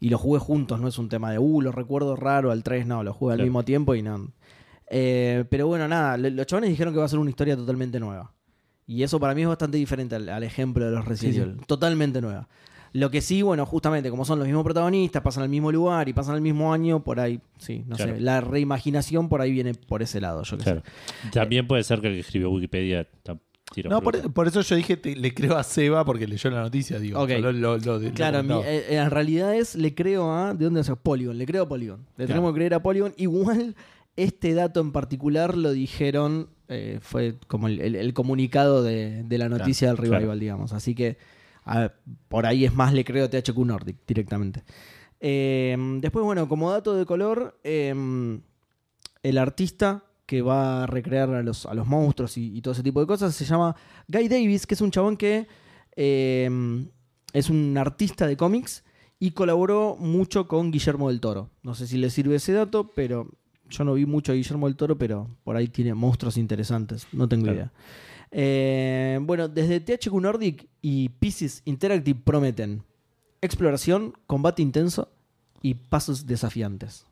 Y 0.00 0.08
lo 0.08 0.16
jugué 0.16 0.38
juntos, 0.40 0.80
no 0.80 0.88
es 0.88 0.96
un 0.96 1.10
tema 1.10 1.30
de, 1.32 1.38
uh, 1.38 1.60
lo 1.60 1.72
recuerdo 1.72 2.16
raro 2.16 2.50
al 2.50 2.62
3, 2.62 2.86
no, 2.86 3.02
lo 3.02 3.12
jugué 3.12 3.34
al 3.34 3.42
mismo 3.42 3.64
tiempo 3.64 3.94
y 3.94 4.00
no. 4.02 4.30
Eh, 4.90 5.44
pero 5.50 5.66
bueno, 5.66 5.86
nada, 5.88 6.16
los 6.16 6.46
chavales 6.46 6.70
dijeron 6.70 6.94
que 6.94 7.00
va 7.00 7.04
a 7.04 7.08
ser 7.08 7.18
una 7.18 7.28
historia 7.28 7.54
totalmente 7.56 8.00
nueva. 8.00 8.32
Y 8.88 9.04
eso 9.04 9.20
para 9.20 9.34
mí 9.34 9.42
es 9.42 9.48
bastante 9.48 9.76
diferente 9.78 10.16
al, 10.16 10.28
al 10.28 10.42
ejemplo 10.42 10.84
de 10.84 10.90
los 10.90 11.04
Resident 11.04 11.34
Sí, 11.36 11.40
sí. 11.42 11.46
Evil. 11.48 11.66
Totalmente 11.66 12.20
nueva. 12.20 12.48
Lo 12.94 13.10
que 13.10 13.20
sí, 13.20 13.42
bueno, 13.42 13.66
justamente 13.66 14.08
como 14.08 14.24
son 14.24 14.38
los 14.38 14.48
mismos 14.48 14.64
protagonistas, 14.64 15.20
pasan 15.22 15.42
al 15.42 15.50
mismo 15.50 15.70
lugar 15.70 16.08
y 16.08 16.14
pasan 16.14 16.34
al 16.36 16.40
mismo 16.40 16.72
año, 16.72 17.04
por 17.04 17.20
ahí, 17.20 17.38
sí, 17.58 17.84
no 17.86 17.96
Claro. 17.96 18.14
sé, 18.14 18.20
la 18.22 18.40
reimaginación 18.40 19.28
por 19.28 19.42
ahí 19.42 19.52
viene 19.52 19.74
por 19.74 20.02
ese 20.02 20.22
lado, 20.22 20.42
yo 20.42 20.56
qué 20.56 20.64
Claro. 20.64 20.82
También 21.30 21.66
puede 21.68 21.84
ser 21.84 22.00
que 22.00 22.06
el 22.08 22.14
que 22.14 22.20
escribió 22.20 22.50
Wikipedia 22.50 23.06
No, 23.90 24.00
por, 24.00 24.48
eso 24.48 24.62
yo 24.62 24.74
dije, 24.76 24.96
te- 24.96 25.14
le 25.14 25.34
creo 25.34 25.58
a 25.58 25.62
Seba 25.64 26.02
porque 26.06 26.26
leyó 26.26 26.48
la 26.50 26.62
noticia, 26.62 26.98
digo. 26.98 27.20
Ok. 27.20 27.28
Lo- 27.40 27.52
lo- 27.52 27.76
lo- 27.76 27.98
lo 27.98 28.12
Claro, 28.14 28.42
mi- 28.42 28.54
eh, 28.64 28.86
en 28.96 29.10
realidad 29.10 29.54
es, 29.54 29.74
le 29.74 29.94
creo 29.94 30.32
a, 30.32 30.54
¿de 30.54 30.64
dónde 30.64 30.80
es? 30.80 30.90
Polygon, 31.02 31.36
le 31.36 31.44
creo 31.44 31.64
a 31.64 31.68
Polygon. 31.68 31.98
Le 32.16 32.24
Claro. 32.24 32.28
tenemos 32.28 32.52
que 32.52 32.56
creer 32.56 32.72
a 32.74 32.82
Polygon. 32.82 33.12
Igual, 33.18 33.76
este 34.22 34.52
dato 34.54 34.80
en 34.80 34.92
particular 34.92 35.56
lo 35.56 35.72
dijeron, 35.72 36.50
eh, 36.68 36.98
fue 37.00 37.38
como 37.46 37.68
el, 37.68 37.80
el- 37.80 37.96
el 37.96 38.12
comunicado 38.14 38.82
de, 38.82 39.22
de 39.22 39.38
la 39.38 39.48
noticia 39.48 39.88
del 39.88 39.96
revival, 39.96 40.22
claro. 40.24 40.38
digamos. 40.38 40.72
Así 40.72 40.94
que 40.94 41.16
a- 41.64 41.92
por 42.28 42.44
ahí 42.46 42.64
es 42.64 42.74
más, 42.74 42.92
le 42.92 43.04
creo 43.04 43.24
a 43.26 43.30
THQ 43.30 43.56
Nordic 43.64 43.96
directamente. 44.06 44.64
Eh, 45.20 45.76
después, 46.00 46.24
bueno, 46.24 46.48
como 46.48 46.70
dato 46.70 46.94
de 46.96 47.06
color, 47.06 47.58
eh, 47.64 47.94
el 49.22 49.38
artista 49.38 50.04
que 50.26 50.42
va 50.42 50.84
a 50.84 50.86
recrear 50.86 51.30
a 51.30 51.42
los, 51.42 51.64
a 51.66 51.74
los 51.74 51.86
monstruos 51.86 52.36
y, 52.36 52.56
y 52.56 52.60
todo 52.60 52.72
ese 52.72 52.82
tipo 52.82 53.00
de 53.00 53.06
cosas 53.06 53.34
se 53.34 53.44
llama 53.44 53.74
Guy 54.08 54.28
Davis, 54.28 54.66
que 54.66 54.74
es 54.74 54.80
un 54.80 54.90
chabón 54.90 55.16
que 55.16 55.46
eh, 55.96 56.86
es 57.32 57.50
un 57.50 57.76
artista 57.78 58.26
de 58.26 58.36
cómics 58.36 58.84
y 59.18 59.30
colaboró 59.32 59.96
mucho 59.98 60.46
con 60.46 60.70
Guillermo 60.70 61.08
del 61.08 61.20
Toro. 61.20 61.50
No 61.62 61.74
sé 61.74 61.86
si 61.86 61.96
le 61.96 62.10
sirve 62.10 62.36
ese 62.36 62.52
dato, 62.52 62.90
pero 62.94 63.30
yo 63.68 63.84
no 63.84 63.94
vi 63.94 64.06
mucho 64.06 64.32
a 64.32 64.34
Guillermo 64.34 64.66
del 64.66 64.76
Toro, 64.76 64.96
pero 64.98 65.28
por 65.44 65.56
ahí 65.56 65.68
tiene 65.68 65.94
monstruos 65.94 66.36
interesantes. 66.36 67.06
No 67.12 67.28
tengo 67.28 67.44
Claro. 67.44 67.56
idea. 67.58 67.72
Eh, 68.30 69.18
bueno, 69.22 69.48
desde 69.48 69.80
THQ 69.80 70.12
Nordic 70.20 70.66
y 70.82 71.08
Pieces 71.08 71.62
Interactive 71.64 72.20
prometen 72.22 72.82
exploración, 73.40 74.12
combate 74.26 74.62
intenso 74.62 75.10
y 75.62 75.74
pasos 75.74 76.26
desafiantes. 76.26 77.06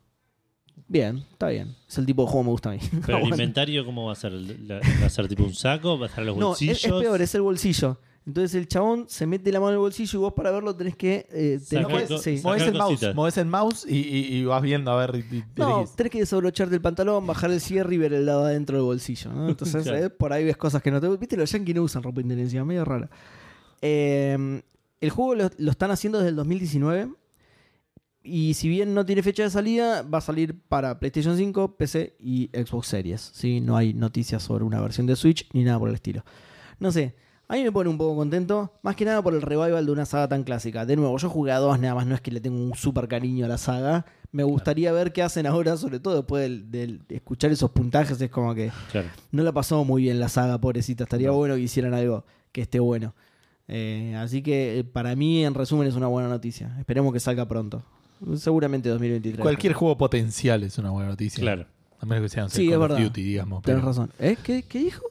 Bien, 0.87 1.25
está 1.31 1.49
bien. 1.49 1.75
Es 1.89 1.97
el 1.97 2.05
tipo 2.05 2.23
de 2.23 2.27
juego 2.29 2.43
que 2.43 2.45
me 2.45 2.51
gusta 2.51 2.69
a 2.69 2.73
mí. 2.73 2.79
Pero 3.05 3.17
el 3.17 3.27
inventario, 3.29 3.83
¿cómo 3.85 4.05
va 4.05 4.11
a 4.11 4.15
ser? 4.15 4.31
¿La- 4.31 4.79
¿Va 5.01 5.05
a 5.07 5.09
ser 5.09 5.27
tipo 5.27 5.43
un 5.43 5.53
saco? 5.53 5.97
¿Va 5.97 6.05
a 6.05 6.09
estar 6.09 6.21
en 6.21 6.27
los 6.27 6.37
No, 6.37 6.43
es, 6.53 6.59
bolsillos? 6.59 6.83
es 6.85 6.91
peor, 6.91 7.21
es 7.21 7.35
el 7.35 7.41
bolsillo. 7.41 7.99
Entonces 8.27 8.53
el 8.55 8.67
chabón 8.67 9.05
se 9.07 9.25
mete 9.25 9.51
la 9.53 9.59
mano 9.61 9.69
en 9.69 9.73
el 9.75 9.79
bolsillo 9.79 10.19
y 10.19 10.21
vos 10.21 10.33
para 10.33 10.51
verlo 10.51 10.75
tenés 10.75 10.97
que... 10.97 11.25
eh, 11.31 11.59
tenés 11.69 11.87
que- 11.87 12.17
sí. 12.19 12.41
el 13.01 13.13
mouse, 13.15 13.37
el 13.37 13.45
mouse 13.45 13.85
y, 13.87 13.95
y- 13.95 14.35
y 14.39 14.43
vas 14.45 14.61
viendo 14.61 14.91
a 14.91 14.97
ver. 15.07 15.23
y- 15.31 15.37
y- 15.37 15.43
No, 15.55 15.85
tenés 15.95 16.11
que 16.11 16.19
desabrocharte 16.19 16.75
el 16.75 16.81
pantalón, 16.81 17.25
bajar 17.25 17.49
el 17.51 17.61
cierre 17.61 17.95
y 17.95 17.97
ver 17.97 18.11
el 18.13 18.25
lado 18.25 18.43
adentro 18.43 18.75
del 18.75 18.83
bolsillo. 18.85 19.31
¿no? 19.31 19.47
Entonces, 19.47 19.83
Claro. 19.87 19.97
eh, 20.05 20.09
por 20.09 20.33
ahí 20.33 20.43
ves 20.43 20.57
cosas 20.57 20.83
que 20.83 20.91
no 20.91 20.99
te. 20.99 21.07
Viste, 21.15 21.37
los 21.37 21.49
yankees 21.49 21.73
no 21.73 21.83
usan 21.83 22.03
ropa 22.03 22.19
interior 22.19 22.43
encima, 22.43 22.65
medio 22.65 22.83
rara. 22.83 23.09
Eh, 23.81 24.61
el 24.99 25.09
juego 25.09 25.35
lo, 25.35 25.49
lo 25.57 25.71
están 25.71 25.91
haciendo 25.91 26.17
desde 26.19 26.29
el 26.31 26.35
2019. 26.35 27.09
Y 28.23 28.55
si 28.55 28.67
bien 28.67 28.93
no 28.93 29.05
tiene 29.05 29.23
fecha 29.23 29.43
de 29.43 29.49
salida, 29.49 30.01
va 30.01 30.17
a 30.17 30.21
salir 30.21 30.59
para 30.67 30.99
PlayStation 30.99 31.37
5, 31.37 31.77
PC 31.77 32.17
y 32.19 32.49
Xbox 32.53 32.87
Series. 32.87 33.21
¿sí? 33.33 33.61
No 33.61 33.77
hay 33.77 33.93
noticias 33.93 34.43
sobre 34.43 34.65
una 34.65 34.81
versión 34.81 35.05
de 35.07 35.15
Switch 35.15 35.47
ni 35.53 35.63
nada 35.63 35.79
por 35.79 35.87
el 35.87 35.95
estilo. 35.95 36.25
No 36.79 36.91
sé, 36.91 37.15
a 37.49 37.55
mí 37.55 37.63
me 37.63 37.71
pone 37.71 37.89
un 37.89 37.97
poco 37.97 38.15
contento, 38.15 38.73
más 38.81 38.95
que 38.95 39.05
nada 39.05 39.21
por 39.21 39.33
el 39.33 39.41
revival 39.41 39.85
de 39.85 39.91
una 39.91 40.05
saga 40.05 40.27
tan 40.27 40.43
clásica. 40.43 40.85
De 40.85 40.95
nuevo, 40.95 41.17
yo 41.17 41.29
jugué 41.29 41.51
a 41.51 41.59
dos, 41.59 41.79
nada 41.79 41.95
más 41.95 42.05
no 42.05 42.15
es 42.15 42.21
que 42.21 42.31
le 42.31 42.41
tengo 42.41 42.57
un 42.57 42.75
súper 42.75 43.07
cariño 43.07 43.45
a 43.45 43.47
la 43.47 43.57
saga. 43.57 44.05
Me 44.31 44.43
gustaría 44.43 44.91
ver 44.91 45.13
qué 45.13 45.23
hacen 45.23 45.45
ahora, 45.47 45.77
sobre 45.77 45.99
todo 46.01 46.15
después 46.15 46.43
del- 46.43 46.69
del- 46.69 47.01
de 47.07 47.15
escuchar 47.15 47.51
esos 47.51 47.71
puntajes. 47.71 48.19
Es 48.19 48.29
como 48.29 48.53
que 48.53 48.71
Claro. 48.91 49.07
no 49.31 49.43
la 49.43 49.53
pasó 49.53 49.83
muy 49.85 50.01
bien 50.03 50.19
la 50.19 50.27
saga, 50.29 50.57
pobrecita. 50.59 51.05
Estaría 51.05 51.27
No. 51.27 51.35
bueno 51.35 51.55
que 51.55 51.61
hicieran 51.61 51.93
algo 51.93 52.25
que 52.51 52.61
esté 52.61 52.79
bueno. 52.79 53.15
Eh, 53.69 54.15
así 54.17 54.41
que 54.41 54.79
eh, 54.79 54.83
para 54.83 55.15
mí, 55.15 55.43
en 55.45 55.53
resumen, 55.53 55.87
es 55.87 55.95
una 55.95 56.07
buena 56.07 56.27
noticia. 56.29 56.75
Esperemos 56.79 57.13
que 57.13 57.19
salga 57.19 57.47
pronto. 57.47 57.83
Seguramente 58.35 58.89
2023. 58.89 59.41
Cualquier 59.41 59.73
juego 59.73 59.97
potencial 59.97 60.63
es 60.63 60.77
una 60.77 60.89
buena 60.89 61.09
noticia. 61.09 61.39
Claro. 61.41 61.65
A 61.99 62.05
menos 62.05 62.23
que 62.23 62.29
sea 62.29 62.43
un 62.45 62.49
Sí, 62.49 62.69
Call 62.69 62.91
of. 62.91 62.99
Duty, 62.99 63.21
digamos. 63.23 63.61
Tenés 63.63 63.79
pero- 63.79 63.87
razón. 63.87 64.11
¿Eh? 64.19 64.37
¿Qué, 64.43 64.63
qué 64.63 64.79
dijo? 64.79 65.03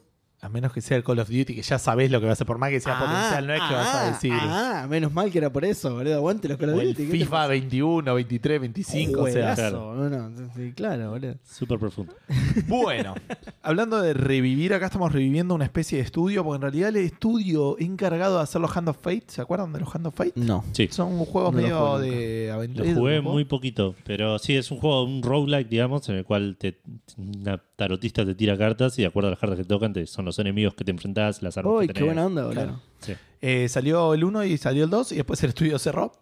A 0.47 0.49
menos 0.49 0.73
que 0.73 0.81
sea 0.81 0.97
el 0.97 1.03
Call 1.03 1.19
of 1.19 1.29
Duty, 1.29 1.55
que 1.57 1.63
ya 1.63 1.79
sabés 1.79 2.11
lo 2.11 2.21
que 2.21 2.27
va 2.27 2.33
a 2.33 2.37
ser. 2.37 2.47
Por 2.47 2.59
más 2.59 2.71
que 2.71 2.81
sea 2.81 2.99
potencial, 2.99 3.47
no 3.47 3.53
es 3.53 3.61
que 3.61 3.75
vas 3.75 3.95
a 3.95 4.07
ah, 4.07 4.11
decir. 4.13 4.33
Ah, 4.35 4.87
menos 4.89 5.13
mal 5.13 5.31
que 5.31 5.39
era 5.39 5.51
por 5.51 5.65
eso, 5.65 5.95
boludo. 5.95 6.15
Aguante 6.15 6.49
los 6.49 6.57
Call 6.57 6.71
of 6.71 6.77
Duty, 6.77 6.95
¿qué 6.95 7.11
te 7.11 7.19
FIFA 7.19 7.47
21, 7.49 8.15
23, 8.15 8.61
25, 8.61 9.21
o 9.21 9.27
sea. 9.27 9.55
Claro. 9.55 9.95
no, 9.95 10.09
no, 10.09 10.53
sí, 10.55 10.73
claro, 10.75 11.11
boludo. 11.11 11.35
Súper 11.45 11.79
profundo. 11.79 12.15
Bueno, 12.69 13.15
hablando 13.63 14.01
de 14.01 14.15
revivir, 14.15 14.73
acá 14.73 14.87
estamos 14.87 15.13
reviviendo 15.13 15.55
una 15.55 15.65
especie 15.65 15.99
de 15.99 16.05
estudio, 16.05 16.43
porque 16.43 16.57
en 16.57 16.63
realidad 16.63 16.89
el 16.89 16.97
estudio 16.97 17.79
encargado 17.79 18.39
de 18.39 18.43
hacer 18.43 18.61
los 18.61 18.75
Hand 18.75 18.89
of 18.89 18.97
Fate, 18.97 19.25
¿se 19.27 19.43
acuerdan 19.43 19.73
de 19.73 19.81
los 19.81 19.95
Hand 19.95 20.07
of 20.07 20.15
Fate? 20.15 20.33
No. 20.37 20.65
Sí. 20.73 20.89
Son 20.91 21.19
juegos 21.19 21.53
No 21.53 21.61
lo 21.61 21.63
medio 21.63 21.99
de 21.99 22.47
Lo 22.49 22.55
aventura. 22.55 22.95
jugué 22.95 23.17
¿no? 23.17 23.31
muy 23.33 23.45
poquito, 23.45 23.95
pero 24.05 24.39
sí, 24.39 24.57
es 24.57 24.71
un 24.71 24.79
juego, 24.79 25.05
un 25.05 25.23
roguelike, 25.23 25.69
digamos, 25.69 26.09
en 26.09 26.17
el 26.17 26.25
cual 26.25 26.57
te, 26.59 26.81
una 27.19 27.59
tarotista 27.77 28.25
te 28.25 28.35
tira 28.35 28.57
cartas 28.57 28.99
y 28.99 29.03
de 29.03 29.09
acuerdo 29.09 29.29
a 29.29 29.31
las 29.33 29.41
cartas 29.41 29.59
que 29.59 29.65
tocan 29.65 29.93
te- 29.93 30.07
son 30.07 30.25
los 30.37 30.45
enemigos 30.45 30.75
que 30.75 30.85
te 30.85 30.91
enfrentás, 30.91 31.43
las 31.43 31.57
armas 31.57 31.75
Uy, 31.75 31.87
que 31.87 31.95
qué 31.95 32.01
tenés. 32.01 32.07
buena 32.09 32.27
onda, 32.27 32.43
boludo. 32.45 32.63
Claro. 32.63 32.81
Sí. 33.01 33.15
Eh, 33.41 33.69
salió 33.69 34.15
el 34.15 34.25
1 34.25 34.45
y 34.45 34.59
salió 34.59 34.85
el 34.85 34.91
2 34.91 35.13
y 35.13 35.17
después 35.17 35.43
el 35.43 35.51
estudio 35.51 35.79
cerró. 35.79 36.13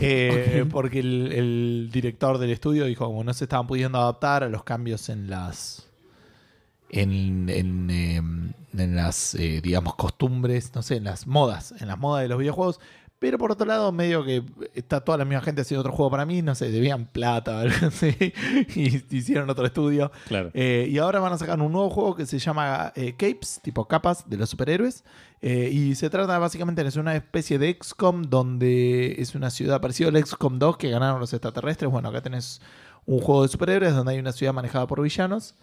Eh, 0.00 0.64
Porque 0.70 1.00
el, 1.00 1.32
el 1.32 1.90
director 1.92 2.38
del 2.38 2.50
estudio 2.50 2.84
dijo 2.84 3.06
como 3.06 3.24
no 3.24 3.32
se 3.34 3.44
estaban 3.44 3.66
pudiendo 3.66 3.98
adaptar 3.98 4.44
a 4.44 4.48
los 4.48 4.62
cambios 4.64 5.08
en 5.08 5.30
las 5.30 5.88
en, 6.90 7.48
en, 7.48 7.90
eh, 7.90 8.16
en 8.16 8.96
las 8.96 9.34
eh, 9.34 9.60
digamos 9.62 9.94
costumbres, 9.96 10.72
no 10.74 10.82
sé, 10.82 10.96
en 10.96 11.04
las 11.04 11.26
modas, 11.26 11.74
en 11.80 11.88
las 11.88 11.98
modas 11.98 12.22
de 12.22 12.28
los 12.28 12.38
videojuegos. 12.38 12.80
Pero 13.18 13.38
por 13.38 13.50
otro 13.50 13.66
lado, 13.66 13.92
medio 13.92 14.24
que 14.24 14.42
está 14.74 15.00
toda 15.00 15.16
la 15.16 15.24
misma 15.24 15.40
gente 15.40 15.62
haciendo 15.62 15.80
otro 15.80 15.92
juego 15.92 16.10
para 16.10 16.26
mí, 16.26 16.42
no 16.42 16.54
sé, 16.54 16.70
debían 16.70 17.06
plata 17.06 17.56
o 17.56 17.58
algo 17.60 17.86
así, 17.86 18.14
y 18.74 19.16
hicieron 19.16 19.48
otro 19.48 19.64
estudio. 19.64 20.12
Claro. 20.28 20.50
Eh, 20.52 20.86
y 20.90 20.98
ahora 20.98 21.20
van 21.20 21.32
a 21.32 21.38
sacar 21.38 21.58
un 21.60 21.72
nuevo 21.72 21.88
juego 21.88 22.14
que 22.14 22.26
se 22.26 22.38
llama 22.38 22.92
eh, 22.94 23.14
Capes, 23.16 23.60
tipo 23.62 23.88
capas 23.88 24.28
de 24.28 24.36
los 24.36 24.50
superhéroes. 24.50 25.02
Eh, 25.40 25.70
y 25.72 25.94
se 25.94 26.10
trata 26.10 26.38
básicamente 26.38 26.82
de 26.84 27.00
una 27.00 27.14
especie 27.14 27.58
de 27.58 27.76
XCOM 27.80 28.22
donde 28.22 29.16
es 29.18 29.34
una 29.34 29.50
ciudad 29.50 29.80
parecida 29.80 30.08
al 30.08 30.24
XCOM 30.24 30.58
2 30.58 30.76
que 30.76 30.90
ganaron 30.90 31.18
los 31.18 31.32
extraterrestres. 31.32 31.90
Bueno, 31.90 32.08
acá 32.10 32.20
tenés 32.20 32.60
un 33.06 33.20
juego 33.20 33.42
de 33.42 33.48
superhéroes 33.48 33.94
donde 33.94 34.12
hay 34.12 34.18
una 34.18 34.32
ciudad 34.32 34.52
manejada 34.52 34.86
por 34.86 35.02
villanos. 35.02 35.54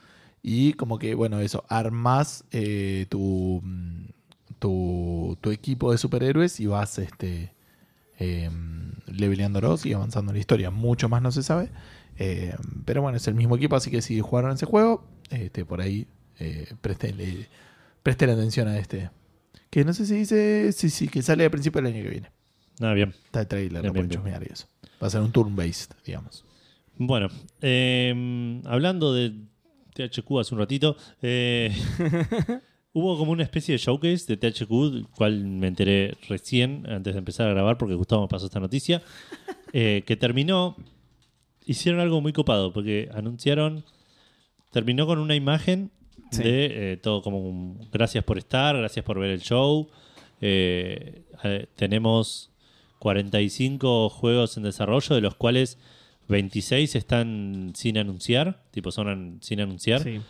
Y 0.41 0.73
como 0.73 0.99
que, 0.99 1.15
bueno, 1.15 1.39
eso, 1.39 1.63
armas 1.69 2.45
tu, 3.09 3.61
mm, 3.63 4.05
tu, 4.59 5.37
tu 5.41 5.51
equipo 5.51 5.91
de 5.91 5.97
superhéroes 5.97 6.59
y 6.59 6.67
vas 6.67 6.97
este, 6.99 7.53
eh, 8.19 8.49
leveleándolos 9.07 9.85
y 9.85 9.93
avanzando 9.93 10.31
en 10.31 10.35
la 10.35 10.39
historia. 10.39 10.71
Mucho 10.71 11.09
más 11.09 11.21
no 11.21 11.31
se 11.31 11.43
sabe. 11.43 11.69
Eh, 12.17 12.55
pero 12.85 13.01
bueno, 13.01 13.17
es 13.17 13.27
el 13.27 13.35
mismo 13.35 13.55
equipo, 13.55 13.75
así 13.75 13.89
que 13.89 14.01
si 14.01 14.19
jugaron 14.21 14.51
ese 14.51 14.65
juego, 14.65 15.03
este, 15.29 15.65
por 15.65 15.81
ahí 15.81 16.07
eh, 16.39 16.73
prestenle, 16.81 17.47
presten 18.03 18.29
atención 18.29 18.67
a 18.67 18.77
este. 18.77 19.09
Que 19.69 19.83
no 19.83 19.93
sé 19.93 20.05
si 20.05 20.15
dice, 20.15 20.71
sí, 20.71 20.89
sí, 20.89 21.07
que 21.07 21.21
sale 21.21 21.45
a 21.45 21.49
principio 21.49 21.81
del 21.81 21.93
año 21.93 22.03
que 22.03 22.09
viene. 22.09 22.31
Nada, 22.79 22.93
bien. 22.93 23.13
Está 23.25 23.41
el 23.41 23.47
trailer, 23.47 23.81
Bien, 23.81 23.93
pueden 23.93 24.09
bien, 24.09 24.19
chusmear 24.19 24.43
y 24.43 24.51
eso. 24.51 24.67
Va 25.01 25.07
a 25.07 25.09
ser 25.09 25.21
un 25.21 25.31
turn-based, 25.31 25.91
digamos. 26.05 26.45
Bueno, 26.97 27.27
eh, 27.61 28.61
hablando 28.65 29.13
de 29.13 29.33
THQ 29.93 30.39
hace 30.39 30.53
un 30.53 30.59
ratito, 30.59 30.95
eh, 31.21 31.75
hubo 32.93 33.17
como 33.17 33.31
una 33.31 33.43
especie 33.43 33.73
de 33.73 33.79
showcase 33.79 34.25
de 34.27 34.37
THQ, 34.37 34.69
del 34.91 35.07
cual 35.07 35.43
me 35.45 35.67
enteré 35.67 36.15
recién, 36.29 36.85
antes 36.87 37.13
de 37.13 37.19
empezar 37.19 37.47
a 37.47 37.53
grabar, 37.53 37.77
porque 37.77 37.95
Gustavo 37.95 38.21
me 38.23 38.27
pasó 38.27 38.45
esta 38.45 38.59
noticia, 38.59 39.01
eh, 39.73 40.03
que 40.05 40.15
terminó, 40.15 40.75
hicieron 41.65 41.99
algo 42.01 42.21
muy 42.21 42.33
copado, 42.33 42.71
porque 42.71 43.09
anunciaron, 43.13 43.83
terminó 44.71 45.05
con 45.07 45.19
una 45.19 45.35
imagen 45.35 45.91
Sí. 46.31 46.41
de 46.43 46.93
eh, 46.93 46.97
todo 46.97 47.21
como 47.21 47.39
un, 47.47 47.79
gracias 47.91 48.23
por 48.23 48.39
estar, 48.39 48.75
gracias 48.75 49.05
por 49.05 49.19
ver 49.19 49.29
el 49.29 49.41
show. 49.41 49.87
Eh, 50.41 51.21
eh, 51.43 51.67
tenemos 51.75 52.49
45 52.97 54.09
juegos 54.09 54.57
en 54.57 54.63
desarrollo, 54.63 55.13
de 55.15 55.21
los 55.21 55.35
cuales 55.35 55.77
26 56.29 56.95
están 56.95 57.73
sin 57.75 57.97
anunciar, 57.99 58.63
tipo 58.71 58.91
son 58.91 59.09
an- 59.09 59.37
sin 59.41 59.61
anunciar. 59.61 60.01
Sí. 60.01 60.21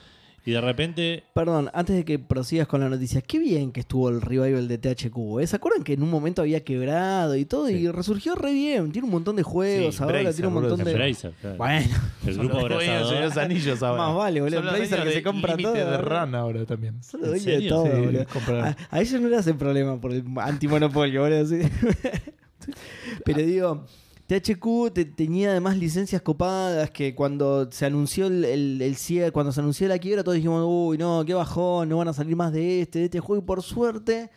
Y 0.46 0.52
de 0.52 0.60
repente, 0.60 1.24
Perdón, 1.34 1.70
antes 1.74 1.96
de 1.96 2.04
que 2.04 2.20
prosigas 2.20 2.68
con 2.68 2.82
la 2.82 2.90
noticia, 2.90 3.22
qué 3.22 3.40
bien 3.40 3.72
que 3.72 3.80
estuvo 3.80 4.10
el 4.10 4.20
revival 4.20 4.68
de 4.68 4.78
THQ. 4.78 5.40
¿eh? 5.40 5.48
¿Se 5.48 5.56
acuerdan 5.56 5.84
que 5.86 5.94
en 5.94 6.04
un 6.04 6.10
momento 6.10 6.42
había 6.42 6.62
quebrado 6.66 7.36
y 7.38 7.46
todo? 7.46 7.70
Y 7.70 7.88
resurgió 7.90 8.36
re 8.36 8.52
bien. 8.52 8.92
Tiene 8.92 9.06
un 9.06 9.12
montón 9.14 9.38
de 9.38 9.44
juegos, 9.44 9.96
Sí, 9.96 10.04
ahora 10.04 10.20
Bracer, 10.20 10.36
tiene 10.36 10.48
un 10.50 10.54
montón 10.56 10.84
de. 10.84 10.92
Embracer, 10.92 11.32
claro. 11.40 11.58
Bueno, 11.58 11.96
el 12.28 12.38
grupo 12.38 12.58
de 12.58 12.64
abrazador. 12.90 13.22
los 13.24 13.38
anillos 13.38 13.84
ahora. 13.84 14.04
Más 14.08 14.16
vale, 14.18 14.42
boludo. 14.42 14.58
Son 14.58 14.66
los 14.66 14.74
Embracer 14.74 14.98
dueños 14.98 15.06
que 15.06 15.12
se 15.12 15.18
de 15.20 15.24
compra 15.24 15.58
todo, 15.58 15.74
de. 15.74 15.98
Run 15.98 16.36
ahora 16.36 16.66
también. 16.66 17.02
son 17.04 17.22
los 17.22 17.30
¿En 17.30 17.44
dueños 17.46 17.64
de 17.64 17.70
todo, 17.70 17.86
Sí, 17.86 18.02
boludo. 18.02 18.66
A, 18.66 18.78
a 18.92 19.02
ellos 19.02 19.22
no 19.22 19.30
le 19.30 19.38
hacen 19.38 19.58
problema 19.58 20.02
por 20.02 20.12
el 20.12 20.26
antimonopolio, 20.42 21.22
boludo. 21.22 21.46
sí. 21.46 21.60
Pero 23.26 23.40
digo, 23.42 23.86
THQ 24.28 24.92
te- 24.94 25.06
tenía 25.06 25.52
además 25.52 25.78
licencias 25.78 26.22
copadas 26.22 26.90
que 26.92 27.14
cuando 27.14 27.70
se 27.72 27.86
anunció 27.86 28.28
el, 28.28 28.46
el, 28.46 28.82
el 28.82 28.96
cierre, 28.96 29.32
cuando 29.32 29.52
se 29.52 29.60
anunció 29.60 29.88
la 29.88 30.00
quiebra, 30.00 30.24
todos 30.24 30.36
dijimos, 30.36 30.64
uy, 30.68 30.98
no, 30.98 31.24
qué 31.26 31.34
bajón, 31.34 31.90
no 31.90 31.98
van 31.98 32.08
a 32.08 32.14
salir 32.14 32.36
más 32.36 32.52
de 32.54 32.82
este, 32.82 33.00
de 33.00 33.06
este 33.06 33.20
juego. 33.20 33.44
Y 33.44 33.46
por 33.46 33.62
suerte, 33.62 34.30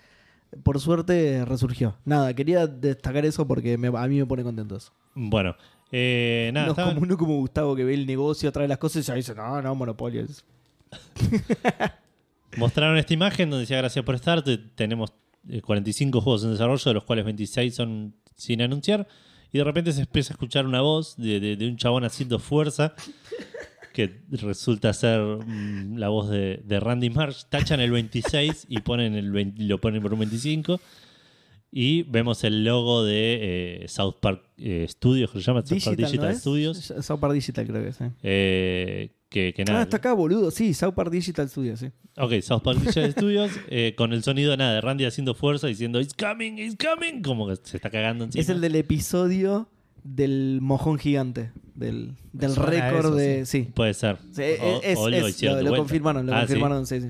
por 0.62 0.80
suerte 0.80 1.44
resurgió. 1.44 1.96
Nada, 2.04 2.34
quería 2.34 2.66
destacar 2.66 3.24
eso 3.24 3.46
porque 3.46 3.78
me- 3.78 3.88
a 3.88 4.06
mí 4.08 4.18
me 4.18 4.26
pone 4.26 4.42
contento 4.42 4.76
eso. 4.76 4.92
Bueno, 5.14 5.54
eh, 5.92 6.50
nada, 6.52 6.66
no, 6.66 6.72
estaban- 6.72 6.94
como, 6.98 7.16
como 7.16 7.36
Gustavo 7.38 7.76
que 7.76 7.84
ve 7.84 7.94
el 7.94 8.06
negocio, 8.06 8.50
trae 8.52 8.66
las 8.68 8.78
cosas 8.78 9.04
y 9.04 9.06
ya 9.06 9.14
dice, 9.14 9.34
no, 9.34 9.62
no, 9.62 9.74
monopolio. 9.74 10.22
es- 10.22 10.44
mostraron 12.56 12.96
esta 12.98 13.14
imagen 13.14 13.50
donde 13.50 13.62
decía 13.62 13.78
gracias 13.78 14.04
por 14.04 14.14
estar. 14.14 14.42
te- 14.42 14.58
tenemos 14.58 15.12
eh, 15.48 15.60
45 15.62 16.20
juegos 16.20 16.44
en 16.44 16.52
desarrollo, 16.52 16.82
de 16.84 16.94
los 16.94 17.04
cuales 17.04 17.24
26 17.24 17.74
son 17.74 18.14
sin 18.34 18.62
anunciar. 18.62 19.06
Y 19.52 19.58
de 19.58 19.64
repente 19.64 19.92
se 19.92 20.00
empieza 20.00 20.32
a 20.32 20.34
escuchar 20.34 20.66
una 20.66 20.80
voz 20.80 21.16
de, 21.16 21.40
de- 21.56 21.68
un 21.68 21.76
chabón 21.76 22.04
haciendo 22.04 22.38
fuerza. 22.38 22.94
Que 23.92 24.20
resulta 24.30 24.92
ser 24.92 25.20
mm, 25.22 25.96
la 25.96 26.08
voz 26.10 26.28
de, 26.28 26.60
de 26.64 26.80
Randy 26.80 27.08
Marsh. 27.08 27.44
Tachan 27.48 27.80
el 27.80 27.90
26 27.92 28.66
y 28.68 28.80
ponen 28.80 29.14
el 29.14 29.30
20 29.32 29.62
lo 29.62 29.78
ponen 29.80 30.02
por 30.02 30.12
un 30.12 30.18
25. 30.20 30.78
Y 31.72 32.04
vemos 32.04 32.42
el 32.44 32.64
logo 32.64 33.04
de 33.04 33.82
eh, 33.82 33.88
South 33.88 34.14
Park 34.20 34.42
eh, 34.56 34.86
Studios, 34.88 35.30
que 35.30 35.40
se 35.40 35.44
llama 35.44 35.62
South 35.66 35.82
Park 35.84 35.96
Digital. 35.96 36.34
Studios. 36.36 36.92
South 37.00 37.18
Park 37.20 37.34
Digital 37.34 37.66
creo 37.66 37.82
que 37.82 37.88
es. 37.88 38.00
eh. 38.00 38.10
eh, 38.22 39.10
que, 39.28 39.52
que 39.52 39.64
nada. 39.64 39.80
Ah, 39.80 39.82
está 39.82 39.96
acá, 39.98 40.12
boludo. 40.14 40.50
Sí, 40.50 40.72
South 40.72 40.94
Park 40.94 41.10
Digital 41.10 41.48
Studios, 41.48 41.80
sí. 41.80 41.90
Ok, 42.16 42.40
South 42.40 42.62
Park 42.62 42.78
Digital 42.78 43.12
Studios, 43.12 43.50
eh, 43.68 43.94
con 43.96 44.12
el 44.12 44.22
sonido 44.22 44.56
nada, 44.56 44.74
de 44.74 44.80
Randy 44.80 45.04
haciendo 45.04 45.34
fuerza, 45.34 45.66
diciendo 45.66 46.00
It's 46.00 46.14
coming, 46.14 46.52
it's 46.58 46.76
coming, 46.76 47.20
como 47.22 47.48
que 47.48 47.56
se 47.56 47.76
está 47.76 47.90
cagando 47.90 48.24
encima. 48.24 48.40
Es 48.40 48.48
el 48.48 48.60
del 48.60 48.76
episodio 48.76 49.68
del 50.04 50.60
mojón 50.62 50.98
gigante. 50.98 51.50
Del, 51.74 52.12
del 52.32 52.56
récord 52.56 53.16
de. 53.18 53.44
Sí. 53.44 53.68
Puede 53.74 53.92
ser. 53.92 54.16
Sí, 54.32 54.42
es, 54.42 54.96
o 54.96 55.08
es- 55.10 55.42
lo, 55.42 55.76
confirmaron, 55.76 56.24
lo 56.24 56.32
Ah, 56.32 56.42
sí. 56.42 56.46
confirmaron, 56.46 56.86
sí, 56.86 57.00
sí. 57.02 57.08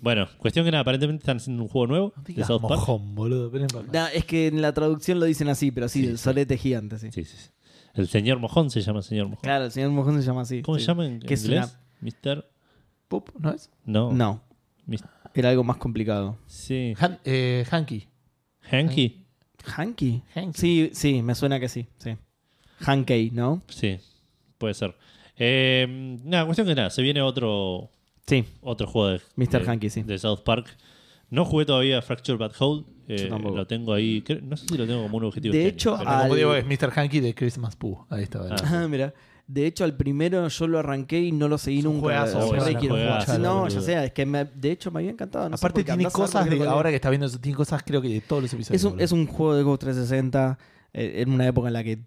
Bueno, 0.00 0.28
cuestión 0.38 0.64
que 0.64 0.70
nada, 0.70 0.82
aparentemente 0.82 1.22
están 1.22 1.38
haciendo 1.38 1.62
un 1.62 1.68
juego 1.68 1.86
nuevo 1.88 2.12
No 2.16 2.22
de 2.22 2.44
South 2.44 2.60
Park. 2.62 2.74
mojón, 2.80 3.14
boludo. 3.14 3.50
Nah, 3.92 4.08
es 4.14 4.24
que 4.24 4.46
en 4.46 4.62
la 4.62 4.72
traducción 4.72 5.18
lo 5.18 5.26
dicen 5.26 5.48
así, 5.48 5.70
pero 5.72 5.88
sí, 5.88 6.02
Sí, 6.02 6.06
el 6.08 6.18
sí. 6.18 6.24
solete 6.24 6.56
gigante, 6.56 6.98
sí. 6.98 7.10
Sí, 7.12 7.24
sí, 7.24 7.36
sí. 7.36 7.50
El 7.94 8.06
señor 8.06 8.38
Mojón 8.38 8.70
se 8.70 8.80
llama 8.80 9.02
señor 9.02 9.26
Mojón. 9.28 9.42
Claro, 9.42 9.64
el 9.64 9.72
señor 9.72 9.90
mojón 9.90 10.20
se 10.20 10.26
llama 10.26 10.42
así. 10.42 10.62
¿Cómo 10.62 10.78
sí. 10.78 10.84
se 10.84 10.88
llama 10.88 11.06
en 11.06 11.20
es 11.26 11.44
inglés? 11.44 11.76
Mister. 12.00 12.48
Pup, 13.08 13.30
¿no 13.40 13.50
es? 13.50 13.70
No. 13.84 14.12
No, 14.12 14.42
Mis- 14.86 15.02
era 15.34 15.48
algo 15.50 15.64
más 15.64 15.78
complicado. 15.78 16.38
Sí. 16.46 16.94
Han- 17.00 17.18
eh, 17.24 17.64
Hanky. 17.70 18.06
Hanky. 18.70 19.24
¿Hanky? 19.76 20.22
Hanky. 20.34 20.58
Sí, 20.58 20.90
sí, 20.92 21.22
me 21.22 21.34
suena 21.34 21.58
que 21.58 21.68
sí. 21.68 21.88
sí. 21.98 22.16
Hankey, 22.86 23.30
¿no? 23.32 23.62
Sí, 23.68 23.98
puede 24.58 24.74
ser. 24.74 24.94
Eh, 25.36 26.16
nada, 26.24 26.44
cuestión 26.44 26.66
que 26.68 26.74
nada, 26.76 26.90
se 26.90 27.02
viene 27.02 27.20
otro, 27.22 27.90
Sí. 28.28 28.44
otro 28.60 28.86
juego 28.86 29.08
de, 29.08 29.20
Mr. 29.36 29.64
de- 29.64 29.70
Hanky, 29.70 29.90
sí. 29.90 30.02
de 30.02 30.18
South 30.18 30.40
Park. 30.44 30.66
No 31.30 31.44
jugué 31.44 31.64
todavía 31.66 32.00
Fracture 32.02 32.38
Bad 32.38 32.52
Hole. 32.58 32.84
eh, 33.08 33.28
lo 33.30 33.66
tengo 33.66 33.92
ahí. 33.94 34.22
no 34.42 34.56
sé 34.56 34.66
si 34.68 34.76
lo 34.78 34.86
tengo 34.86 35.02
como 35.02 35.16
un 35.18 35.24
objetivo. 35.24 35.52
De 35.52 35.60
este 35.60 35.70
hecho, 35.74 35.96
Pero 35.98 36.10
como 36.10 36.22
Al- 36.24 36.36
digo, 36.36 36.54
es 36.54 36.64
Mr. 36.66 36.92
Hanky 36.94 37.20
de 37.20 37.34
Christmas 37.34 37.74
Pooh. 37.76 38.04
Ahí 38.10 38.22
está. 38.24 38.40
¿verdad? 38.42 38.60
Ah. 38.64 38.82
Ah, 38.84 38.88
mira. 38.88 39.14
De 39.46 39.64
hecho, 39.66 39.84
al 39.84 39.96
primero 39.96 40.46
yo 40.46 40.66
lo 40.66 40.78
arranqué 40.78 41.20
y 41.20 41.32
no 41.32 41.48
lo 41.48 41.56
seguí 41.56 41.80
nunca. 41.80 42.00
juegazo, 42.02 42.50
quiero 42.78 42.96
jugar. 42.96 43.24
Sí, 43.24 43.32
no, 43.40 43.66
ya 43.68 43.80
sé, 43.80 44.04
es 44.04 44.12
que 44.12 44.26
me- 44.26 44.44
de 44.44 44.72
hecho 44.72 44.90
me 44.90 44.98
había 45.00 45.10
encantado. 45.12 45.48
no 45.48 45.56
Aparte 45.56 45.82
tiene 45.84 46.04
cosas 46.10 46.48
de, 46.50 46.62
ahora 46.68 46.90
que 46.90 46.96
está 46.96 47.08
viendo 47.08 47.26
eso, 47.26 47.38
tiene 47.40 47.56
cosas 47.56 47.82
creo 47.82 48.02
que 48.02 48.08
de 48.08 48.20
todos 48.20 48.42
los 48.42 48.52
episodios. 48.52 48.78
Es 48.78 48.84
un, 48.84 49.00
es 49.00 49.10
un 49.10 49.26
juego 49.26 49.54
de 49.56 49.62
Xbox 49.62 49.78
360 49.78 50.58
eh, 50.60 50.64
en 50.92 51.30
una 51.30 51.46
época 51.46 51.68
en 51.68 51.74
la 51.74 51.84
que 51.84 51.98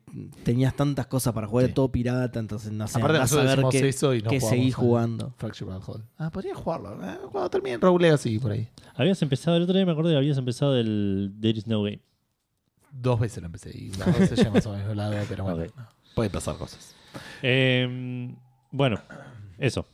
tenías 0.43 0.75
tantas 0.75 1.05
cosas 1.07 1.33
para 1.33 1.47
jugar, 1.47 1.67
Sí. 1.67 1.73
todo 1.73 1.91
pirata, 1.91 2.39
entonces 2.39 2.71
no 2.71 2.87
sé, 2.87 2.97
Aparte 2.99 3.17
a 3.19 3.27
saber 3.27 3.63
qué, 3.71 3.87
eso 3.87 4.13
y 4.15 4.21
no 4.21 4.29
qué 4.29 4.41
seguís 4.41 4.75
jugando. 4.75 5.33
Fracture 5.37 5.69
Bad 5.71 5.81
Hole. 5.87 6.03
Ah, 6.17 6.29
podría 6.31 6.55
jugarlo. 6.55 6.93
eh, 7.03 7.17
Cuando 7.31 7.49
termine 7.49 7.77
así, 8.09 8.39
por 8.39 8.51
ahí. 8.51 8.67
Habías 8.95 9.21
empezado, 9.21 9.55
el 9.57 9.63
otro 9.63 9.75
día 9.75 9.85
me 9.85 9.91
acordé 9.91 10.11
que 10.13 10.17
habías 10.17 10.37
empezado 10.37 10.75
el 10.77 11.31
There 11.39 11.57
is 11.57 11.67
no 11.67 11.83
game. 11.83 12.01
Dos 12.91 13.19
veces 13.19 13.39
lo 13.41 13.45
empecé 13.45 13.69
y 13.77 13.91
las 13.93 14.07
veces 14.19 14.37
llegamos 14.37 14.65
al 14.67 14.77
mismo 14.77 14.93
lado, 14.95 15.15
pero 15.29 15.43
bueno, 15.45 15.63
Ok. 15.63 15.69
no. 15.77 15.87
puede 16.15 16.29
pasar 16.29 16.57
cosas. 16.57 16.95
Eh, 17.41 18.35
bueno, 18.71 18.99
eso. 19.57 19.85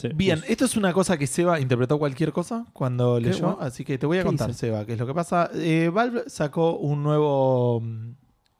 Sí, 0.00 0.08
Bien, 0.14 0.38
pues, 0.38 0.50
esto 0.50 0.64
es 0.64 0.76
una 0.76 0.92
cosa 0.92 1.18
que 1.18 1.26
Seba 1.26 1.58
interpretó 1.60 1.98
cualquier 1.98 2.32
cosa 2.32 2.64
cuando 2.72 3.18
leyó, 3.18 3.60
así 3.60 3.84
que 3.84 3.98
te 3.98 4.06
voy 4.06 4.18
a 4.18 4.20
¿Qué 4.20 4.26
contar, 4.26 4.48
hice? 4.50 4.58
Seba, 4.60 4.86
qué 4.86 4.92
es 4.92 4.98
lo 4.98 5.06
que 5.08 5.12
pasa. 5.14 5.50
Eh, 5.54 5.90
Valve 5.92 6.22
sacó 6.28 6.76
un 6.76 7.02
nuevo 7.02 7.80
mm, 7.80 8.10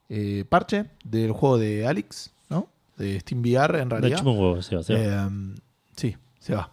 eh, 0.08 0.44
parche 0.48 0.86
del 1.04 1.30
juego 1.30 1.56
de 1.58 1.86
Alex, 1.86 2.32
¿no? 2.48 2.68
De 2.96 3.20
Steam 3.20 3.40
VR, 3.40 3.80
en 3.80 3.88
realidad. 3.90 4.20
huevo, 4.26 4.60
Seba, 4.62 4.82
Seba. 4.82 4.98
Eh, 5.28 5.54
sí, 5.96 6.16
se 6.40 6.54
va. 6.56 6.72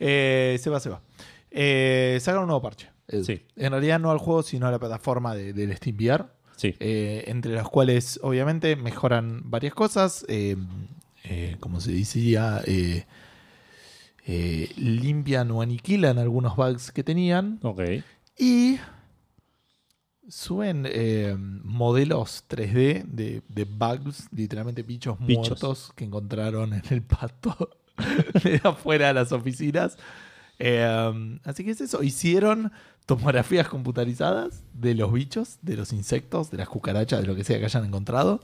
Eh, 0.00 0.58
se 0.62 0.70
va, 0.70 0.80
se 0.80 0.88
va. 0.88 1.02
Eh, 1.50 2.16
sacaron 2.22 2.44
un 2.44 2.48
nuevo 2.48 2.62
parche. 2.62 2.88
Sí. 3.22 3.42
En 3.54 3.70
realidad 3.72 4.00
no 4.00 4.10
al 4.10 4.18
juego, 4.18 4.42
sino 4.42 4.66
a 4.66 4.70
la 4.70 4.78
plataforma 4.78 5.34
de- 5.34 5.52
del 5.52 5.76
Steam 5.76 5.94
VR. 5.96 6.24
sí. 6.56 6.74
entre 6.80 7.52
las 7.52 7.68
cuales 7.68 8.18
obviamente 8.22 8.76
mejoran 8.76 9.42
varias 9.50 9.74
cosas. 9.74 10.24
como 11.60 11.80
se 11.80 11.92
decía, 11.92 12.62
eh, 12.66 13.04
eh, 14.28 14.72
limpian 14.76 15.50
o 15.52 15.62
aniquilan 15.62 16.18
algunos 16.18 16.56
bugs 16.56 16.90
que 16.90 17.04
tenían. 17.04 17.60
Ok. 17.62 17.80
Y 18.38 18.78
suben 20.28 20.84
eh, 20.88 21.36
modelos 21.38 22.44
3D 22.48 23.04
de, 23.04 23.42
de 23.48 23.64
bugs, 23.64 24.26
literalmente 24.32 24.82
bichos, 24.82 25.16
Bichos. 25.20 25.48
muertos 25.48 25.92
que 25.94 26.04
encontraron 26.04 26.74
en 26.74 26.82
el 26.90 27.02
pasto 27.02 27.70
de 28.44 28.60
afuera 28.64 29.08
de 29.08 29.14
las 29.14 29.30
oficinas. 29.32 29.96
Eh, 30.58 31.38
así 31.44 31.64
que 31.64 31.70
es 31.70 31.80
eso. 31.80 32.02
Hicieron 32.02 32.72
tomografías 33.06 33.68
computarizadas 33.68 34.64
de 34.74 34.94
los 34.96 35.12
bichos, 35.12 35.58
de 35.62 35.76
los 35.76 35.92
insectos, 35.92 36.50
de 36.50 36.56
las 36.58 36.68
cucarachas, 36.68 37.20
de 37.20 37.26
lo 37.28 37.36
que 37.36 37.44
sea 37.44 37.58
que 37.60 37.66
hayan 37.66 37.84
encontrado. 37.84 38.40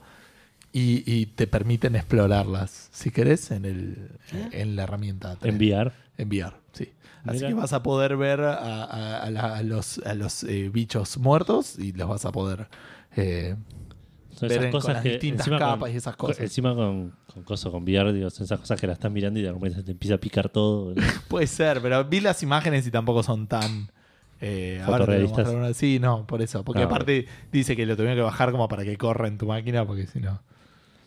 Y, 0.72 1.02
y 1.06 1.26
te 1.26 1.46
permiten 1.46 1.96
explorarlas, 1.96 2.88
si 2.92 3.10
querés, 3.10 3.50
en, 3.50 3.64
el, 3.66 4.08
en 4.52 4.74
la 4.74 4.84
herramienta. 4.84 5.38
3D. 5.38 5.48
Enviar. 5.50 5.92
Enviar, 6.16 6.60
sí. 6.72 6.90
Así 7.24 7.36
Mira. 7.38 7.48
que 7.48 7.54
vas 7.54 7.72
a 7.74 7.82
poder 7.82 8.16
ver 8.16 8.40
a, 8.40 8.54
a- 8.84 9.18
a 9.22 9.30
la- 9.30 9.56
a 9.56 9.62
los, 9.62 9.98
a 9.98 10.14
los 10.14 10.44
eh, 10.44 10.70
bichos 10.72 11.18
muertos 11.18 11.78
y 11.78 11.92
los 11.92 12.08
vas 12.08 12.24
a 12.24 12.32
poder 12.32 12.68
eh, 13.16 13.54
Son 14.30 14.48
ver 14.48 14.58
esas 14.64 14.64
en- 14.74 14.80
con 14.80 14.92
las 14.94 15.02
que. 15.02 15.08
distintas 15.10 15.46
encima 15.46 15.58
con- 15.58 15.68
capas 15.68 15.90
y 15.92 15.96
esas 15.96 16.16
con- 16.16 16.28
cosas. 16.30 16.42
encima 16.42 16.74
con, 16.74 17.12
con 17.32 17.42
cosas, 17.44 17.70
con 17.70 17.82
VR, 17.84 18.12
digo, 18.12 18.30
son 18.30 18.44
esas 18.44 18.58
cosas 18.58 18.80
que 18.80 18.86
la 18.86 18.94
estás 18.94 19.12
mirando 19.12 19.38
y 19.38 19.42
de 19.42 19.52
repente 19.52 19.76
se 19.78 19.82
te 19.84 19.92
empieza 19.92 20.14
a 20.14 20.18
picar 20.18 20.48
todo. 20.48 20.94
Puede 21.28 21.46
ser, 21.46 21.80
pero 21.82 22.02
vi 22.04 22.20
las 22.20 22.42
imágenes 22.42 22.86
y 22.86 22.90
tampoco 22.90 23.22
son 23.22 23.46
tan. 23.46 23.90
Eh, 24.40 24.80
ahora 24.84 25.04
te 25.04 25.12
voy 25.12 25.14
a 25.24 25.28
Fotorrealistas. 25.28 25.38
mostrar 25.44 25.56
una- 25.62 25.74
Sí, 25.74 25.98
no, 26.00 26.26
por 26.26 26.40
eso. 26.42 26.64
Porque 26.64 26.82
Ah, 26.82 26.86
aparte 26.86 27.26
dice 27.52 27.76
que 27.76 27.84
lo 27.86 27.94
tuvieron 27.94 28.16
que 28.16 28.22
bajar 28.22 28.50
como 28.50 28.66
para 28.68 28.84
que 28.84 28.96
corra 28.96 29.28
en 29.28 29.38
tu 29.38 29.46
máquina, 29.46 29.86
porque 29.86 30.06
si 30.08 30.18
no, 30.18 30.42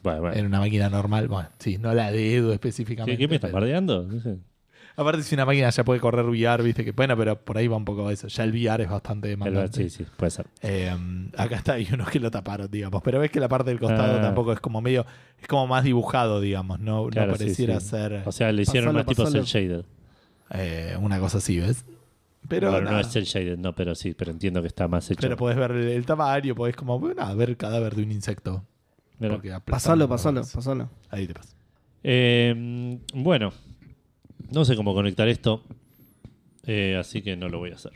bueno, 0.05 0.21
bueno. 0.21 0.37
en 0.37 0.45
una 0.45 0.59
máquina 0.59 0.89
normal, 0.89 1.27
bueno, 1.27 1.49
sí, 1.59 1.77
no 1.77 1.93
la 1.93 2.11
de 2.11 2.35
Edu 2.37 2.51
específicamente. 2.53 3.17
¿Qué, 3.17 3.27
me 3.27 3.35
estás 3.35 3.51
bardeando? 3.51 4.03
No 4.03 4.21
sé. 4.21 4.37
Aparte, 4.97 5.23
si 5.23 5.35
una 5.35 5.45
máquina 5.45 5.69
ya 5.69 5.83
puede 5.83 5.99
correr 5.99 6.25
VR, 6.25 6.63
viste 6.63 6.85
que 6.85 6.93
bueno, 6.93 7.17
pero 7.17 7.37
por 7.43 7.57
ahí 7.57 7.67
va 7.67 7.75
un 7.75 7.83
poco 7.83 8.09
eso. 8.09 8.29
Ya 8.29 8.45
el 8.45 8.51
VR 8.51 8.83
es 8.85 8.89
bastante 8.89 9.27
El- 9.27 9.31
demandante. 9.37 9.89
sí, 9.89 9.89
sí, 9.89 10.05
puede 10.15 10.29
ser. 10.31 10.47
Eh, 10.61 10.89
acá 11.35 11.57
está, 11.57 11.73
hay 11.73 11.89
unos 11.91 12.09
que 12.09 12.21
lo 12.21 12.31
taparon, 12.31 12.71
digamos. 12.71 13.01
Pero 13.03 13.19
ves 13.19 13.29
que 13.29 13.41
la 13.41 13.49
parte 13.49 13.71
del 13.71 13.79
costado 13.81 14.19
Ah. 14.19 14.21
tampoco 14.21 14.53
es 14.53 14.61
como 14.61 14.79
medio. 14.81 15.05
Es 15.41 15.47
como 15.47 15.67
más 15.67 15.83
dibujado, 15.83 16.39
digamos. 16.39 16.79
No, 16.79 17.07
Claro, 17.07 17.33
no 17.33 17.37
pareciera 17.37 17.81
sí. 17.81 17.87
ser 17.89 18.23
O 18.25 18.31
sea, 18.31 18.53
le 18.53 18.61
hicieron 18.61 18.93
Pasalo, 18.95 19.05
más 19.05 19.05
tipo 19.17 19.25
cel 19.29 19.43
shaded. 19.43 19.83
eh, 20.51 20.95
una 21.01 21.19
cosa 21.19 21.39
así, 21.39 21.59
¿ves? 21.59 21.83
Pero, 22.47 22.71
Bueno, 22.71 22.91
no 22.91 22.99
es 22.99 23.07
cel 23.11 23.25
shaded, 23.25 23.57
no, 23.57 23.73
pero 23.73 23.95
sí, 23.95 24.13
pero 24.13 24.31
entiendo 24.31 24.61
que 24.61 24.67
está 24.67 24.87
más 24.87 25.09
hecho. 25.11 25.19
pero 25.19 25.35
puedes 25.35 25.57
ver 25.57 25.71
el, 25.71 25.87
el 25.89 26.05
tamaño, 26.05 26.55
podés 26.55 26.75
como 26.77 26.99
bueno, 26.99 27.35
ver 27.35 27.49
el 27.49 27.57
cadáver 27.57 27.95
de 27.95 28.03
un 28.03 28.11
insecto. 28.13 28.63
Porque 29.19 29.51
Pasalo, 29.65 30.07
pasalo, 30.09 30.41
pasalo. 30.45 30.89
Ahí 31.09 31.27
te 31.27 31.33
pasa. 31.33 31.55
Eh, 32.03 32.99
bueno, 33.13 33.51
no 34.51 34.65
sé 34.65 34.75
cómo 34.75 34.93
conectar 34.93 35.27
esto, 35.27 35.63
eh, 36.63 36.97
así 36.99 37.21
que 37.21 37.35
no 37.35 37.49
lo 37.49 37.59
voy 37.59 37.71
a 37.71 37.75
hacer. 37.75 37.93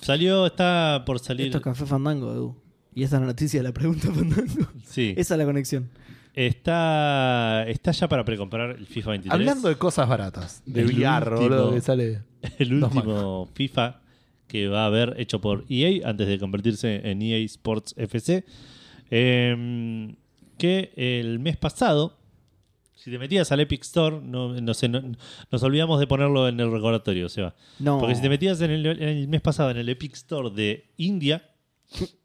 Salió, 0.00 0.46
está 0.46 1.02
por 1.04 1.18
salir. 1.18 1.46
Esto 1.46 1.58
es 1.58 1.64
Café 1.64 1.84
Fandango, 1.86 2.32
Edu. 2.32 2.56
Y 2.94 3.02
esta 3.02 3.16
es 3.16 3.20
la 3.22 3.26
noticia 3.26 3.60
de 3.60 3.64
la 3.64 3.72
pregunta 3.72 4.08
Fandango. 4.12 4.68
Sí, 4.84 5.14
Esa 5.16 5.34
es 5.34 5.38
la 5.38 5.44
conexión. 5.44 5.90
está, 6.34 7.64
está 7.68 7.90
ya 7.92 8.08
para 8.08 8.24
precomprar 8.24 8.70
el 8.70 8.86
FIFA 8.86 9.10
23. 9.10 9.34
Hablando 9.34 9.68
de 9.68 9.76
cosas 9.76 10.08
baratas, 10.08 10.62
de 10.66 10.80
El 10.82 10.86
VR, 10.96 11.32
último. 11.34 11.48
boludo, 11.48 11.74
que 11.74 11.80
sale. 11.80 12.22
el 12.58 12.82
último 12.82 13.48
FIFA 13.54 14.00
que 14.46 14.68
va 14.68 14.84
a 14.84 14.86
haber 14.86 15.14
hecho 15.20 15.40
por 15.40 15.64
EA 15.68 16.08
antes 16.08 16.26
de 16.26 16.38
convertirse 16.38 17.10
en 17.10 17.20
EA 17.20 17.38
Sports 17.44 17.94
FC. 17.98 18.44
Eh, 19.10 20.14
que 20.58 20.92
el 20.96 21.38
mes 21.38 21.56
pasado, 21.56 22.16
si 22.94 23.10
te 23.10 23.18
metías 23.18 23.50
al 23.52 23.60
Epic 23.60 23.82
Store, 23.82 24.20
no, 24.20 24.60
no 24.60 24.74
sé, 24.74 24.88
no- 24.88 25.02
nos 25.50 25.62
olvidamos 25.62 26.00
de 26.00 26.06
ponerlo 26.06 26.48
en 26.48 26.58
el 26.60 26.70
recordatorio, 26.72 27.28
Seba. 27.28 27.54
No. 27.78 27.98
Porque 28.00 28.14
si 28.16 28.22
te 28.22 28.28
metías 28.28 28.60
en 28.60 28.70
el, 28.72 28.86
en 28.86 29.02
el 29.02 29.28
mes 29.28 29.40
pasado 29.40 29.70
en 29.70 29.76
el 29.76 29.88
Epic 29.88 30.14
Store 30.14 30.50
de 30.50 30.90
India, 30.96 31.48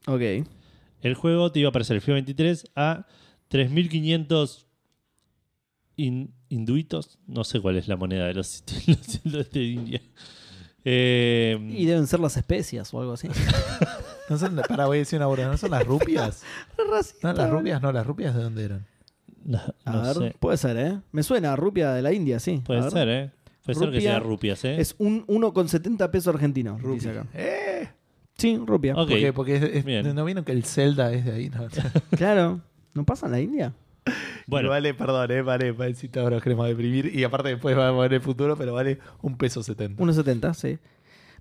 Ok. 0.08 0.22
el 1.02 1.14
juego 1.16 1.52
te 1.52 1.60
iba 1.60 1.68
a 1.68 1.70
aparecer 1.70 1.96
el 1.96 2.02
FIFA 2.02 2.14
23 2.14 2.72
a 2.76 3.06
3.500 3.52 4.66
in- 5.98 6.34
induitos. 6.50 7.20
No 7.28 7.44
sé 7.44 7.60
cuál 7.62 7.78
es 7.78 7.88
la 7.88 7.96
moneda 7.96 8.26
de 8.26 8.34
los, 8.34 8.64
los- 9.26 9.52
de 9.52 9.64
India. 9.64 10.02
Eh, 10.86 11.58
Y 11.78 11.86
deben 11.86 12.08
ser 12.08 12.20
las 12.20 12.36
especias 12.36 12.94
o 12.94 13.00
algo 13.00 13.14
así. 13.14 13.28
No 14.30 14.38
son, 14.38 14.56
para, 14.68 14.86
voy 14.86 14.98
a 14.98 15.00
decir 15.00 15.18
una 15.18 15.26
burla, 15.28 15.48
¿no 15.48 15.58
son 15.58 15.72
las 15.72 15.86
rupias? 15.86 16.44
Racista, 16.92 17.34
No, 17.34 17.38
las 17.38 17.50
rupias, 17.50 17.82
no, 17.82 17.92
las 17.92 18.06
rupias 18.08 18.36
de 18.36 18.44
dónde 18.44 18.64
eran. 18.66 18.86
no, 19.44 19.60
A 19.86 20.02
ver, 20.02 20.16
sé. 20.16 20.36
puede 20.40 20.58
ser, 20.58 20.78
¿eh? 20.78 21.00
Me 21.12 21.24
suena 21.24 21.54
a 21.54 21.56
rupia 21.56 21.92
de 21.92 22.02
la 22.02 22.14
India, 22.14 22.40
sí. 22.40 22.60
A 22.62 22.64
Puede 22.66 22.82
ver. 22.82 22.92
ser, 22.92 23.10
¿eh? 23.10 23.32
Puede 23.66 23.80
ser 23.80 23.90
que 23.90 23.96
Rupia 23.98 24.12
sea 24.12 24.20
rupias, 24.20 24.66
¿eh? 24.66 24.76
Es 24.80 24.96
un 24.98 25.26
1,70 25.28 26.10
pesos 26.12 26.34
argentinos. 26.34 26.80
acá. 26.82 27.26
Eh, 27.34 27.88
Sí, 28.38 28.58
rupia. 28.66 28.94
Ok. 28.96 29.10
porque, 29.10 29.34
porque 29.34 29.56
es- 29.58 29.64
es- 29.64 29.86
Bien. 29.86 30.16
no 30.16 30.26
vieron 30.26 30.44
que 30.44 30.52
el 30.54 30.64
Zelda 30.66 31.14
es 31.14 31.24
de 31.24 31.32
ahí, 31.34 31.50
¿no? 31.50 31.68
Claro. 32.18 32.62
¿No 32.94 33.06
pasa 33.06 33.28
en 33.28 33.32
la 33.32 33.40
India? 33.42 33.74
Bueno, 34.48 34.70
vale, 34.70 34.94
perdón, 34.94 35.32
eh, 35.32 35.42
vale, 35.42 35.74
pancita 35.74 36.22
ahora 36.22 36.42
queremos 36.42 36.68
deprimir. 36.68 37.16
Y 37.16 37.24
aparte 37.24 37.50
después 37.50 37.78
va 37.78 37.90
a 37.90 37.92
poner 37.94 38.14
el 38.14 38.22
futuro, 38.22 38.58
pero 38.58 38.74
vale 38.74 39.00
un 39.22 39.38
peso 39.38 39.64
setenta. 39.64 40.02
1,70, 40.04 40.54
sí. 40.54 40.78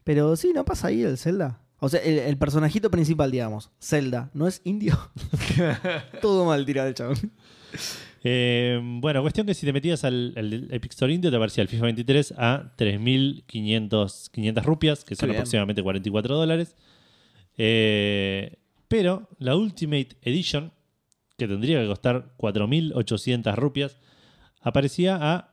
Pero 0.05 0.37
sí, 0.37 0.53
¿no 0.55 0.65
pasa 0.65 0.89
ahí 0.89 1.03
el 1.03 1.19
Zelda? 1.19 1.59
O 1.85 1.89
sea, 1.89 1.99
el, 2.01 2.17
el 2.21 2.37
personajito 2.39 2.93
principal, 2.93 3.33
digamos, 3.33 3.71
Zelda, 3.81 4.31
¿no 4.35 4.47
es 4.47 4.61
indio? 4.63 4.97
Todo 6.23 6.45
mal 6.45 6.65
tirado 6.65 6.87
el 6.87 6.95
chabón. 6.95 7.17
eh, 8.23 8.81
bueno, 9.01 9.21
cuestión 9.21 9.49
que 9.49 9.55
si 9.55 9.67
te 9.67 9.73
metías 9.73 10.05
al, 10.05 10.33
al 10.37 10.73
Epic 10.73 10.93
Store 10.93 11.13
Indio 11.13 11.29
te 11.33 11.37
aparecía 11.37 11.63
el 11.63 11.69
FIFA 11.69 11.87
23 11.87 12.35
a 12.39 12.73
3.500 12.79 14.31
500 14.31 14.65
rupias, 14.65 15.05
que 15.05 15.17
son 15.17 15.29
bien. 15.31 15.39
aproximadamente 15.41 15.83
44 15.83 16.37
dólares. 16.37 16.77
Eh, 17.59 18.59
pero 18.87 19.29
la 19.39 19.57
Ultimate 19.57 20.17
Edition, 20.23 20.71
que 21.37 21.49
tendría 21.49 21.81
que 21.81 21.89
costar 21.89 22.35
4.800 22.39 23.57
rupias, 23.57 23.99
aparecía 24.61 25.19
a 25.21 25.52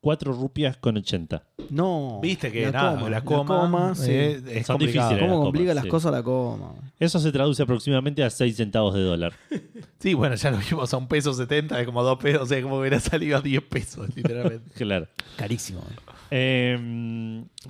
4 0.00 0.32
rupias 0.32 0.76
con 0.76 0.96
80. 0.96 1.42
No. 1.70 2.20
Viste 2.22 2.52
que 2.52 2.66
la 2.66 2.70
nada, 2.72 2.96
coma, 2.98 3.10
la 3.10 3.20
coma, 3.24 3.94
sí. 3.94 4.10
eh, 4.10 4.42
es 4.48 4.66
Son 4.66 4.78
complicado. 4.78 5.08
difíciles. 5.10 5.20
¿Cómo 5.20 5.38
la 5.40 5.44
complica 5.44 5.64
coma, 5.66 5.74
las 5.74 5.84
sí. 5.84 5.90
cosas 5.90 6.12
la 6.12 6.22
coma? 6.22 6.74
Eso 7.00 7.18
se 7.18 7.32
traduce 7.32 7.62
aproximadamente 7.62 8.22
a 8.24 8.30
6 8.30 8.56
centavos 8.56 8.94
de 8.94 9.02
dólar. 9.02 9.32
Sí, 10.00 10.14
bueno, 10.14 10.36
ya 10.36 10.52
lo 10.52 10.58
vimos 10.58 10.94
a 10.94 10.96
un 10.96 11.08
peso 11.08 11.34
setenta, 11.34 11.80
es 11.80 11.84
como 11.84 12.04
dos 12.04 12.18
pesos, 12.20 12.42
o 12.42 12.46
sea, 12.46 12.62
como 12.62 12.78
hubiera 12.78 13.00
salido 13.00 13.38
a 13.38 13.40
10 13.40 13.64
pesos, 13.64 14.08
literalmente. 14.16 14.70
Claro. 14.76 15.08
Carísimo. 15.36 15.82
Eh, 16.30 16.78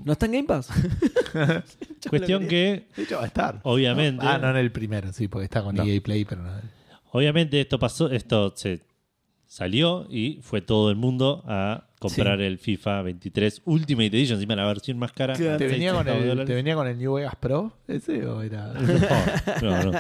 ¿No 0.05 0.13
está 0.13 0.27
en 0.27 0.33
Game 0.33 0.45
Pass? 0.45 0.69
cuestión 2.11 2.47
que, 2.47 2.87
De 2.97 3.03
hecho, 3.05 3.17
va 3.17 3.23
a 3.25 3.27
estar. 3.27 3.61
obviamente, 3.63 4.27
Ah, 4.27 4.37
no 4.37 4.51
en 4.51 4.57
el 4.57 4.71
primero, 4.73 5.11
sí, 5.15 5.27
porque 5.29 5.45
está 5.45 5.63
con 5.63 5.75
No. 5.77 5.85
EA 5.85 6.01
Play, 6.03 6.27
pero 6.27 6.43
no. 6.43 6.51
obviamente 7.13 7.61
esto 7.61 7.79
pasó, 7.79 8.11
esto 8.11 8.53
se 8.57 8.81
salió 9.49 10.07
y 10.11 10.39
fue 10.43 10.61
todo 10.61 10.91
el 10.91 10.97
mundo 10.97 11.43
a 11.47 11.89
comprar 11.99 12.41
el 12.41 12.59
FIFA 12.59 13.03
23 13.03 13.63
Ultimate 13.65 14.07
Edition, 14.09 14.37
encima 14.37 14.55
la 14.55 14.67
versión 14.67 14.99
más 14.99 15.11
cara. 15.11 15.35
Claro. 15.35 15.57
¿Te 15.57 15.67
venía, 15.67 15.93
con 15.95 16.07
el. 16.07 16.45
¿Te 16.45 16.55
venía 16.55 16.75
con 16.77 16.87
el 16.87 16.97
New 16.99 17.15
Vegas 17.15 17.35
Pro 17.41 17.73
ese 17.89 18.25
o 18.27 18.43
era.? 18.43 18.73
No, 19.63 19.83
no, 19.85 19.91
no. 19.93 19.99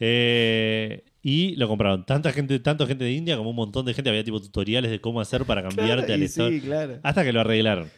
Eh, 0.00 1.04
y 1.22 1.56
lo 1.56 1.66
compraron 1.68 2.04
tanta 2.06 2.32
gente, 2.32 2.58
tanto 2.60 2.86
gente 2.86 3.04
de 3.04 3.12
India 3.12 3.36
como 3.36 3.50
un 3.50 3.56
montón 3.56 3.84
de 3.86 3.94
gente. 3.94 4.10
Había 4.10 4.22
tipo 4.24 4.40
tutoriales 4.40 4.90
de 4.90 5.00
cómo 5.00 5.20
hacer 5.20 5.44
para 5.44 5.62
cambiarte 5.62 6.12
al 6.12 6.20
Y 6.22 6.26
store. 6.26 6.54
sí, 6.60 6.66
claro. 6.66 6.98
Hasta 7.02 7.24
que 7.24 7.32
lo 7.32 7.40
arreglaron. 7.40 7.88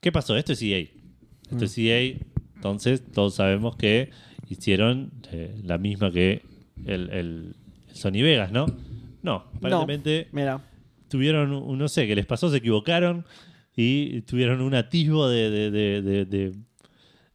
¿Qué 0.00 0.10
pasó? 0.10 0.36
Esto 0.36 0.52
es 0.52 0.62
EA. 0.62 0.86
Esto 1.50 1.64
es 1.64 1.78
EA. 1.78 2.16
Entonces, 2.56 3.02
todos 3.12 3.34
sabemos 3.36 3.76
que 3.76 4.10
hicieron 4.48 5.12
eh, 5.30 5.54
la 5.64 5.78
misma 5.78 6.10
que 6.12 6.42
el, 6.84 7.10
el- 7.10 7.54
el 7.88 7.94
Sony 7.94 8.22
Vegas, 8.22 8.50
¿no? 8.52 8.66
No, 9.22 9.44
aparentemente 9.56 10.28
Mira. 10.32 10.60
tuvieron, 11.08 11.52
un- 11.52 11.78
no 11.78 11.88
sé, 11.88 12.06
qué 12.06 12.14
les 12.16 12.26
pasó, 12.26 12.50
se 12.50 12.56
equivocaron 12.58 13.24
y 13.76 14.22
tuvieron 14.22 14.60
un 14.60 14.74
atisbo 14.74 15.28
de. 15.28 15.50
de- 15.50 15.70
de- 15.70 16.02
de- 16.02 16.24
de- 16.26 16.52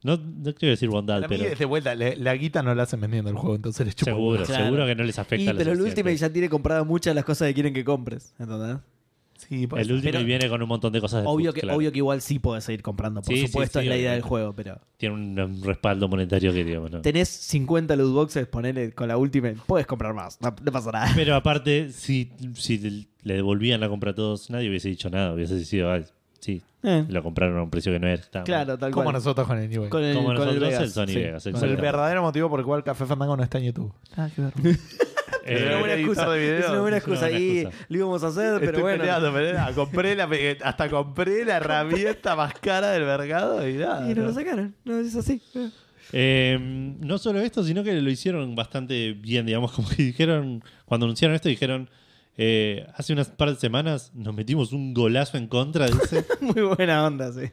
no, 0.04 0.16
no 0.16 0.54
quiero 0.54 0.70
decir 0.70 0.88
bondad, 0.88 1.20
mí, 1.22 1.26
pero. 1.28 1.56
de 1.56 1.64
vuelta, 1.64 1.94
la, 1.96 2.14
la 2.16 2.34
guita 2.36 2.62
no 2.62 2.72
la 2.74 2.84
hacen 2.84 3.00
vendiendo 3.00 3.30
el 3.30 3.36
juego, 3.36 3.56
entonces 3.56 3.84
les 3.84 3.96
chupa 3.96 4.12
Seguro. 4.12 4.44
Claro. 4.44 4.64
seguro 4.64 4.86
que 4.86 4.94
no 4.94 5.02
les 5.04 5.18
afecta. 5.18 5.42
Y, 5.42 5.46
lo 5.48 5.56
pero 5.58 5.72
el. 5.72 5.80
Ultimate 5.80 6.16
ya 6.16 6.30
tiene 6.32 6.48
compradas 6.48 6.86
muchas 6.86 7.10
de 7.10 7.14
las 7.16 7.24
cosas 7.24 7.48
que 7.48 7.54
quieren 7.54 7.74
que 7.74 7.84
compres. 7.84 8.32
¿Entendés? 8.38 8.76
Sí, 9.38 9.68
El 9.76 9.92
último 9.92 10.12
Pero- 10.12 10.24
viene 10.24 10.48
con 10.48 10.60
un 10.62 10.68
montón 10.68 10.92
de 10.92 11.00
cosas 11.00 11.22
de 11.22 11.28
Obvio 11.28 11.50
food, 11.50 11.54
que, 11.54 11.60
claro. 11.62 11.78
obvio 11.78 11.92
que 11.92 11.98
igual 11.98 12.20
sí 12.20 12.38
puedes 12.38 12.64
seguir 12.64 12.82
comprando. 12.82 13.22
Por 13.22 13.32
Sí, 13.34 13.46
supuesto, 13.46 13.78
sí, 13.80 13.86
es 13.86 13.88
la 13.90 13.96
idea 13.96 14.12
del 14.12 14.22
juego, 14.22 14.52
pero. 14.52 14.80
Tiene 14.96 15.14
un, 15.14 15.38
un 15.38 15.62
respaldo 15.62 16.08
monetario 16.08 16.52
que 16.52 16.64
digamos, 16.64 16.90
¿no? 16.90 17.00
Tenés 17.02 17.28
50 17.28 17.94
loot 17.96 18.12
boxes, 18.12 18.46
ponele 18.48 18.92
con 18.92 19.06
la 19.08 19.16
Ultimate. 19.16 19.56
Puedes 19.66 19.86
comprar 19.86 20.12
más. 20.12 20.40
No, 20.40 20.54
no 20.62 20.72
pasa 20.72 20.90
nada. 20.90 21.12
Pero 21.14 21.34
aparte, 21.36 21.90
si, 21.92 22.32
si 22.54 23.06
le 23.22 23.34
devolvían 23.34 23.80
la 23.80 23.88
compra 23.88 24.10
a 24.10 24.14
todos, 24.14 24.50
nadie 24.50 24.68
hubiese 24.68 24.88
dicho 24.88 25.08
nada. 25.08 25.32
Hubiese 25.34 25.64
sido, 25.64 25.90
"Ay, 25.92 26.04
sí, 26.40 26.62
Eh, 26.82 27.04
lo 27.08 27.22
compraron 27.22 27.58
a 27.58 27.62
un 27.62 27.70
precio 27.70 27.92
que 27.92 27.98
no 27.98 28.06
era. 28.08 28.22
mal". 28.34 28.44
claro, 28.44 28.78
tal 28.78 28.90
Como 28.92 29.04
cual. 29.04 29.14
nosotros 29.14 29.46
con 29.46 29.58
el 29.58 29.68
New. 29.68 29.88
Con 29.88 30.02
el, 30.04 30.14
Como 30.14 30.28
con 30.28 30.36
el 30.36 30.44
nosotros, 30.44 30.68
Vegas, 30.68 30.82
el 30.82 30.90
Sony 30.90 31.06
sí. 31.08 31.14
Vegas, 31.16 31.42
Con 31.44 31.52
exacto. 31.54 31.74
el 31.74 31.80
verdadero 31.80 32.22
motivo 32.22 32.48
por 32.50 32.60
el 32.60 32.66
cual 32.66 32.84
Café 32.84 33.06
Fandango 33.06 33.36
no 33.36 33.42
está 33.42 33.58
en 33.58 33.64
YouTube. 33.64 33.92
Ah, 34.16 34.28
qué 34.34 34.42
verdad. 34.42 34.56
Eh, 35.50 35.54
Es 35.54 35.62
una 35.62 35.78
buena 35.78 35.94
editor 35.94 36.10
excusa. 36.12 36.30
de 36.30 36.38
video. 36.40 36.58
Es 36.58 36.68
una 36.68 36.80
buena 36.82 36.96
Es 36.98 37.06
una 37.06 37.14
excusa. 37.16 37.20
buena 37.30 37.38
Y 37.38 37.58
excusa. 37.60 37.86
lo 37.88 37.96
íbamos 37.96 38.22
a 38.22 38.26
hacer, 38.26 38.52
pero 38.58 38.64
Estoy 38.66 38.82
bueno. 38.82 38.98
peleando, 38.98 39.32
pero 39.32 39.74
compré 39.74 40.14
la, 40.14 40.28
hasta 40.62 40.90
compré 40.90 41.44
la 41.46 41.56
herramienta 41.56 42.36
más 42.36 42.52
cara 42.60 42.90
del 42.90 43.04
mercado 43.04 43.66
y 43.66 43.72
nada. 43.74 44.10
Y 44.10 44.14
no 44.14 44.20
no. 44.22 44.28
lo 44.28 44.34
sacaron. 44.34 44.74
No, 44.84 44.98
es 44.98 45.16
así. 45.16 45.40
eh, 46.12 46.58
no 47.00 47.16
solo 47.16 47.40
esto, 47.40 47.62
sino 47.64 47.82
que 47.82 47.94
lo 47.98 48.10
hicieron 48.10 48.54
bastante 48.54 49.14
bien, 49.14 49.46
digamos, 49.46 49.72
como 49.72 49.88
que 49.88 49.96
dijeron, 50.02 50.62
cuando 50.84 51.06
anunciaron 51.06 51.34
esto, 51.34 51.48
dijeron, 51.48 51.88
eh, 52.40 52.86
hace 52.94 53.12
unas 53.12 53.28
par 53.28 53.50
de 53.50 53.56
semanas 53.56 54.12
nos 54.14 54.32
metimos 54.34 54.72
un 54.72 54.94
golazo 54.94 55.36
en 55.36 55.48
contra, 55.48 55.86
dice, 55.88 56.24
Muy 56.40 56.62
buena 56.62 57.04
onda, 57.04 57.32
sí. 57.32 57.50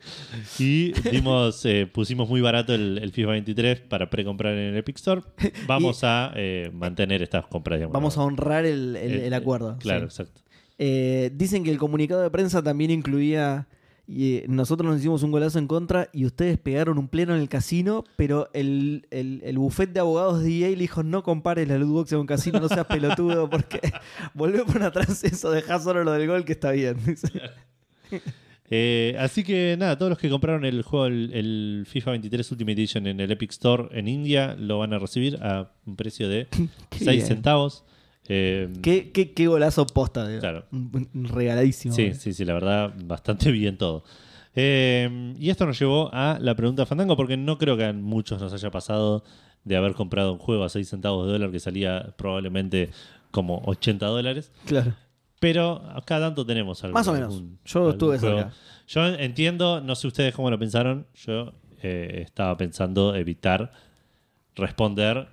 y 0.63 0.91
dimos, 1.09 1.65
eh, 1.65 1.87
pusimos 1.91 2.29
muy 2.29 2.39
barato 2.39 2.73
el, 2.73 2.99
el 3.01 3.11
FIFA 3.11 3.31
23 3.31 3.79
para 3.81 4.09
precomprar 4.09 4.53
en 4.53 4.59
el 4.73 4.77
Epic 4.77 4.97
Store. 4.97 5.21
Vamos 5.67 6.03
a 6.03 6.31
eh, 6.35 6.69
mantener 6.73 7.21
estas 7.23 7.47
compras, 7.47 7.79
digamos. 7.79 7.93
Vamos 7.93 8.17
a 8.17 8.21
honrar 8.21 8.65
el, 8.65 8.95
el- 8.95 9.19
el 9.21 9.33
acuerdo. 9.33 9.77
Claro, 9.79 10.09
sí. 10.09 10.21
exacto. 10.21 10.41
Eh, 10.77 11.31
dicen 11.33 11.63
que 11.63 11.71
el 11.71 11.77
comunicado 11.77 12.21
de 12.21 12.29
prensa 12.29 12.61
también 12.61 12.91
incluía. 12.91 13.67
Y 14.07 14.36
eh, 14.36 14.45
nosotros 14.48 14.90
nos 14.90 14.99
hicimos 14.99 15.23
un 15.23 15.32
golazo 15.32 15.57
en 15.57 15.65
contra 15.68 16.10
y 16.14 16.26
ustedes 16.26 16.60
pegaron 16.60 16.98
un 16.99 17.07
pleno 17.07 17.34
en 17.36 17.41
el 17.41 17.49
casino, 17.49 18.03
pero 18.18 18.49
el, 18.53 19.07
el, 19.10 19.41
el 19.44 19.57
buffet 19.57 19.91
de 19.91 19.99
abogados 19.99 20.44
de 20.44 20.60
EA 20.60 20.69
le 20.69 20.76
dijo: 20.76 21.02
No 21.02 21.23
compares 21.23 21.68
la 21.68 21.77
loot 21.80 21.90
box 21.91 22.14
a 22.14 22.19
un 22.19 22.27
casino, 22.27 22.60
no 22.60 22.68
seas 22.69 22.86
pelotudo, 22.86 23.49
porque 23.49 23.80
volvió 24.36 24.65
por 24.65 24.84
atrás 24.84 25.23
eso, 25.23 25.49
dejá 25.49 25.80
solo 25.80 26.03
lo 26.03 26.11
del 26.11 26.27
gol 26.27 26.45
que 26.45 26.52
está 26.53 26.72
bien. 26.72 26.98
Eh, 28.72 29.15
así 29.19 29.44
que 29.44 29.76
nada, 29.77 29.95
todos 29.95 30.10
los 30.10 30.18
que 30.18 30.27
compraron 30.27 30.65
el 30.65 30.82
juego, 30.82 31.06
el, 31.06 31.32
el 31.34 31.84
FIFA 31.88 32.11
23 32.11 32.52
Ultimate 32.52 32.73
Edition 32.73 33.06
en 33.06 33.19
el 33.19 33.32
Epic 33.32 33.52
Store 33.52 33.90
en 33.91 34.07
India, 34.07 34.56
lo 34.57 34.80
van 34.80 34.91
a 34.94 34.98
recibir 34.98 35.38
a 35.44 35.72
un 35.86 35.95
precio 35.95 36.27
de 36.27 36.48
Qué 36.90 36.98
6 36.98 37.06
bien. 37.07 37.26
centavos. 37.27 37.84
Eh, 38.27 38.72
¿Qué, 38.81 39.11
qué, 39.11 39.34
qué 39.34 39.47
golazo 39.47 39.85
posta, 39.85 40.26
de- 40.27 40.39
Claro. 40.39 40.65
regaladísimo. 41.14 41.93
sí, 41.93 42.02
eh. 42.03 42.14
sí, 42.15 42.34
sí, 42.34 42.43
la 42.45 42.53
verdad, 42.53 42.93
bastante 43.06 43.52
bien 43.52 43.77
todo. 43.77 44.03
Eh, 44.56 45.34
y 45.38 45.49
esto 45.49 45.65
nos 45.65 45.77
llevó 45.80 46.10
a 46.14 46.38
la 46.39 46.56
pregunta 46.56 46.84
de 46.84 46.85
Fandango, 46.85 47.15
porque 47.18 47.38
no 47.38 47.57
creo 47.57 47.76
que 47.77 47.85
a 47.85 47.93
muchos 47.93 48.41
nos 48.41 48.53
haya 48.53 48.72
pasado 48.72 49.23
de 49.64 49.76
haber 49.76 49.93
comprado 49.93 50.31
un 50.34 50.39
juego 50.39 50.64
a 50.64 50.69
6 50.69 50.88
centavos 50.88 51.26
de 51.27 51.34
dólar 51.34 51.52
que 51.52 51.60
salía 51.60 52.14
probablemente 52.18 52.89
como 53.31 53.61
80 53.65 54.06
dólares. 54.07 54.52
Claro. 54.65 54.93
Pero 55.39 55.81
acá 55.93 56.19
tanto 56.19 56.45
tenemos 56.45 56.84
algo. 56.84 56.93
Más 56.93 57.07
o 57.07 57.14
menos. 57.14 57.43
Yo 57.65 57.89
estuve 57.89 58.18
cerca. 58.18 58.52
Yo 58.88 59.06
entiendo, 59.07 59.81
no 59.81 59.93
sé 59.95 60.07
ustedes 60.07 60.34
cómo 60.34 60.49
lo 60.49 60.57
pensaron. 60.57 61.06
Yo 61.15 61.53
estaba 61.81 62.56
pensando 62.57 63.14
evitar 63.15 63.72
responder. 64.56 65.27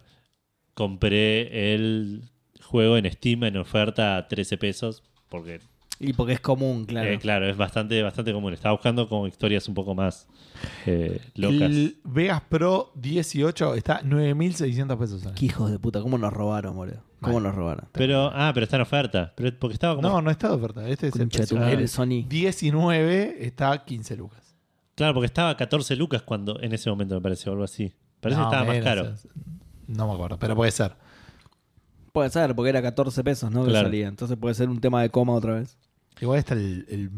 Compré 0.75 1.75
el 1.75 2.23
juego 2.73 2.97
en 2.97 3.11
Steam 3.13 3.45
en 3.45 3.57
oferta 3.59 4.17
a 4.17 4.27
13 4.29 4.57
pesos. 4.59 5.03
Porque, 5.29 5.61
Y 6.01 6.13
porque 6.15 6.33
es 6.33 6.41
común, 6.41 6.85
claro. 6.85 7.07
claro, 7.07 7.21
claro 7.21 7.49
es 7.49 7.57
bastante, 7.57 8.03
bastante 8.03 8.33
común. 8.33 8.53
Estaba 8.53 8.73
buscando 8.75 9.09
como 9.09 9.27
historias 9.29 9.69
un 9.69 9.75
poco 9.75 9.95
más 9.95 10.27
eh, 10.87 11.21
locas. 11.37 11.61
El 11.63 11.99
Vegas 12.05 12.43
Pro 12.49 12.91
18 12.97 13.75
está 13.77 14.03
9.600 14.03 14.99
pesos. 14.99 15.21
¿sabes? 15.23 15.39
Qué 15.39 15.47
hijos 15.47 15.71
de 15.71 15.79
puta, 15.79 16.01
¿cómo 16.03 16.19
nos 16.19 16.33
robaron, 16.33 16.75
boludo? 16.75 17.05
¿Cómo 17.21 17.39
nos 17.39 17.55
robaron? 17.55 17.87
Pero, 17.93 18.33
ah, 18.35 18.51
pero 18.53 18.65
está 18.65 18.75
en 18.77 18.83
oferta. 18.83 19.33
Pero 19.37 19.57
porque 19.59 19.75
estaba 19.75 19.95
como. 19.95 20.09
No, 20.09 20.21
no 20.21 20.31
está 20.31 20.49
de 20.49 20.55
oferta. 20.55 20.89
Este 20.89 21.07
es 21.07 21.15
el 21.15 21.21
Concha 21.21 21.39
de 21.43 21.47
tu 21.47 21.55
precio. 21.55 21.71
madre, 21.73 21.87
Sony. 21.89 22.27
19 22.29 23.47
está 23.47 23.85
15 23.85 24.17
lucas. 24.17 24.57
Claro, 24.97 25.15
porque 25.15 25.27
estaba 25.27 25.51
a 25.51 25.57
14 25.57 25.95
lucas 25.97 26.23
cuando 26.23 26.61
en 26.61 26.73
ese 26.73 26.91
momento 26.91 27.15
me 27.15 27.21
pareció 27.21 27.53
algo 27.53 27.63
así. 27.65 27.93
Parece 28.21 28.41
No, 28.41 28.51
que 28.51 28.57
estaba 28.57 28.73
más 28.73 28.83
caro. 28.83 29.09
es- 29.15 29.29
No 29.87 30.09
me 30.09 30.15
acuerdo, 30.15 30.39
pero 30.39 30.55
puede 30.57 30.71
ser. 30.73 30.97
Puede 32.13 32.31
ser, 32.31 32.55
porque 32.55 32.69
era 32.71 32.83
14 32.83 33.25
pesos, 33.25 33.51
¿no? 33.51 33.65
Que 33.65 33.71
Claro. 33.71 33.87
salía. 33.89 34.09
Entonces 34.09 34.37
puede 34.37 34.55
ser 34.55 34.69
un 34.69 34.81
tema 34.81 35.01
de 35.03 35.11
coma 35.11 35.33
otra 35.33 35.55
vez. 35.55 35.77
Igual 36.21 36.39
está 36.39 36.55
el, 36.55 36.85
el 36.91 37.11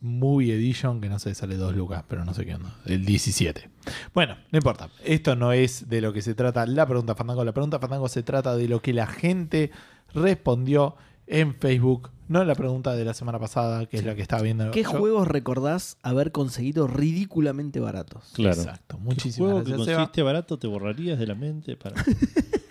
Movie 0.00 0.54
Edition, 0.54 1.00
que 1.00 1.08
no 1.08 1.18
sé, 1.18 1.34
sale 1.34 1.56
2 1.56 1.74
lucas, 1.74 2.04
pero 2.08 2.24
no 2.24 2.32
sé 2.34 2.44
qué 2.44 2.54
onda. 2.54 2.74
El 2.86 3.04
17. 3.04 3.70
Bueno, 4.14 4.36
no 4.50 4.56
importa. 4.58 4.88
Esto 5.04 5.36
no 5.36 5.52
es 5.52 5.88
de 5.88 6.00
lo 6.00 6.12
que 6.12 6.22
se 6.22 6.34
trata 6.34 6.66
la 6.66 6.86
pregunta 6.86 7.14
Fandango. 7.14 7.44
La 7.44 7.52
pregunta 7.52 7.78
Fandango 7.78 8.08
se 8.08 8.22
trata 8.22 8.56
de 8.56 8.68
lo 8.68 8.80
que 8.82 8.92
la 8.92 9.06
gente 9.06 9.70
respondió 10.14 10.96
en 11.26 11.54
Facebook, 11.54 12.10
No 12.28 12.44
la 12.44 12.54
pregunta 12.54 12.94
de 12.96 13.04
la 13.04 13.14
semana 13.14 13.38
pasada, 13.38 13.86
que 13.86 13.96
es 13.98 14.04
la 14.04 14.14
que 14.14 14.22
estaba 14.22 14.42
viendo. 14.42 14.70
¿Qué 14.72 14.82
yo. 14.82 14.90
juegos 14.90 15.28
recordás 15.28 15.96
haber 16.02 16.30
conseguido 16.32 16.86
ridículamente 16.88 17.78
baratos? 17.80 18.30
Claro. 18.34 18.56
Exacto. 18.60 18.96
¿Qué 18.98 19.02
Muchísimas 19.04 19.50
juego 19.52 19.64
que 19.64 19.70
gracias, 19.70 19.86
Seba. 19.86 19.98
consiste 19.98 20.22
barato 20.22 20.58
te 20.58 20.66
borrarías 20.66 21.18
de 21.18 21.26
la 21.26 21.34
mente 21.34 21.76
para... 21.76 21.96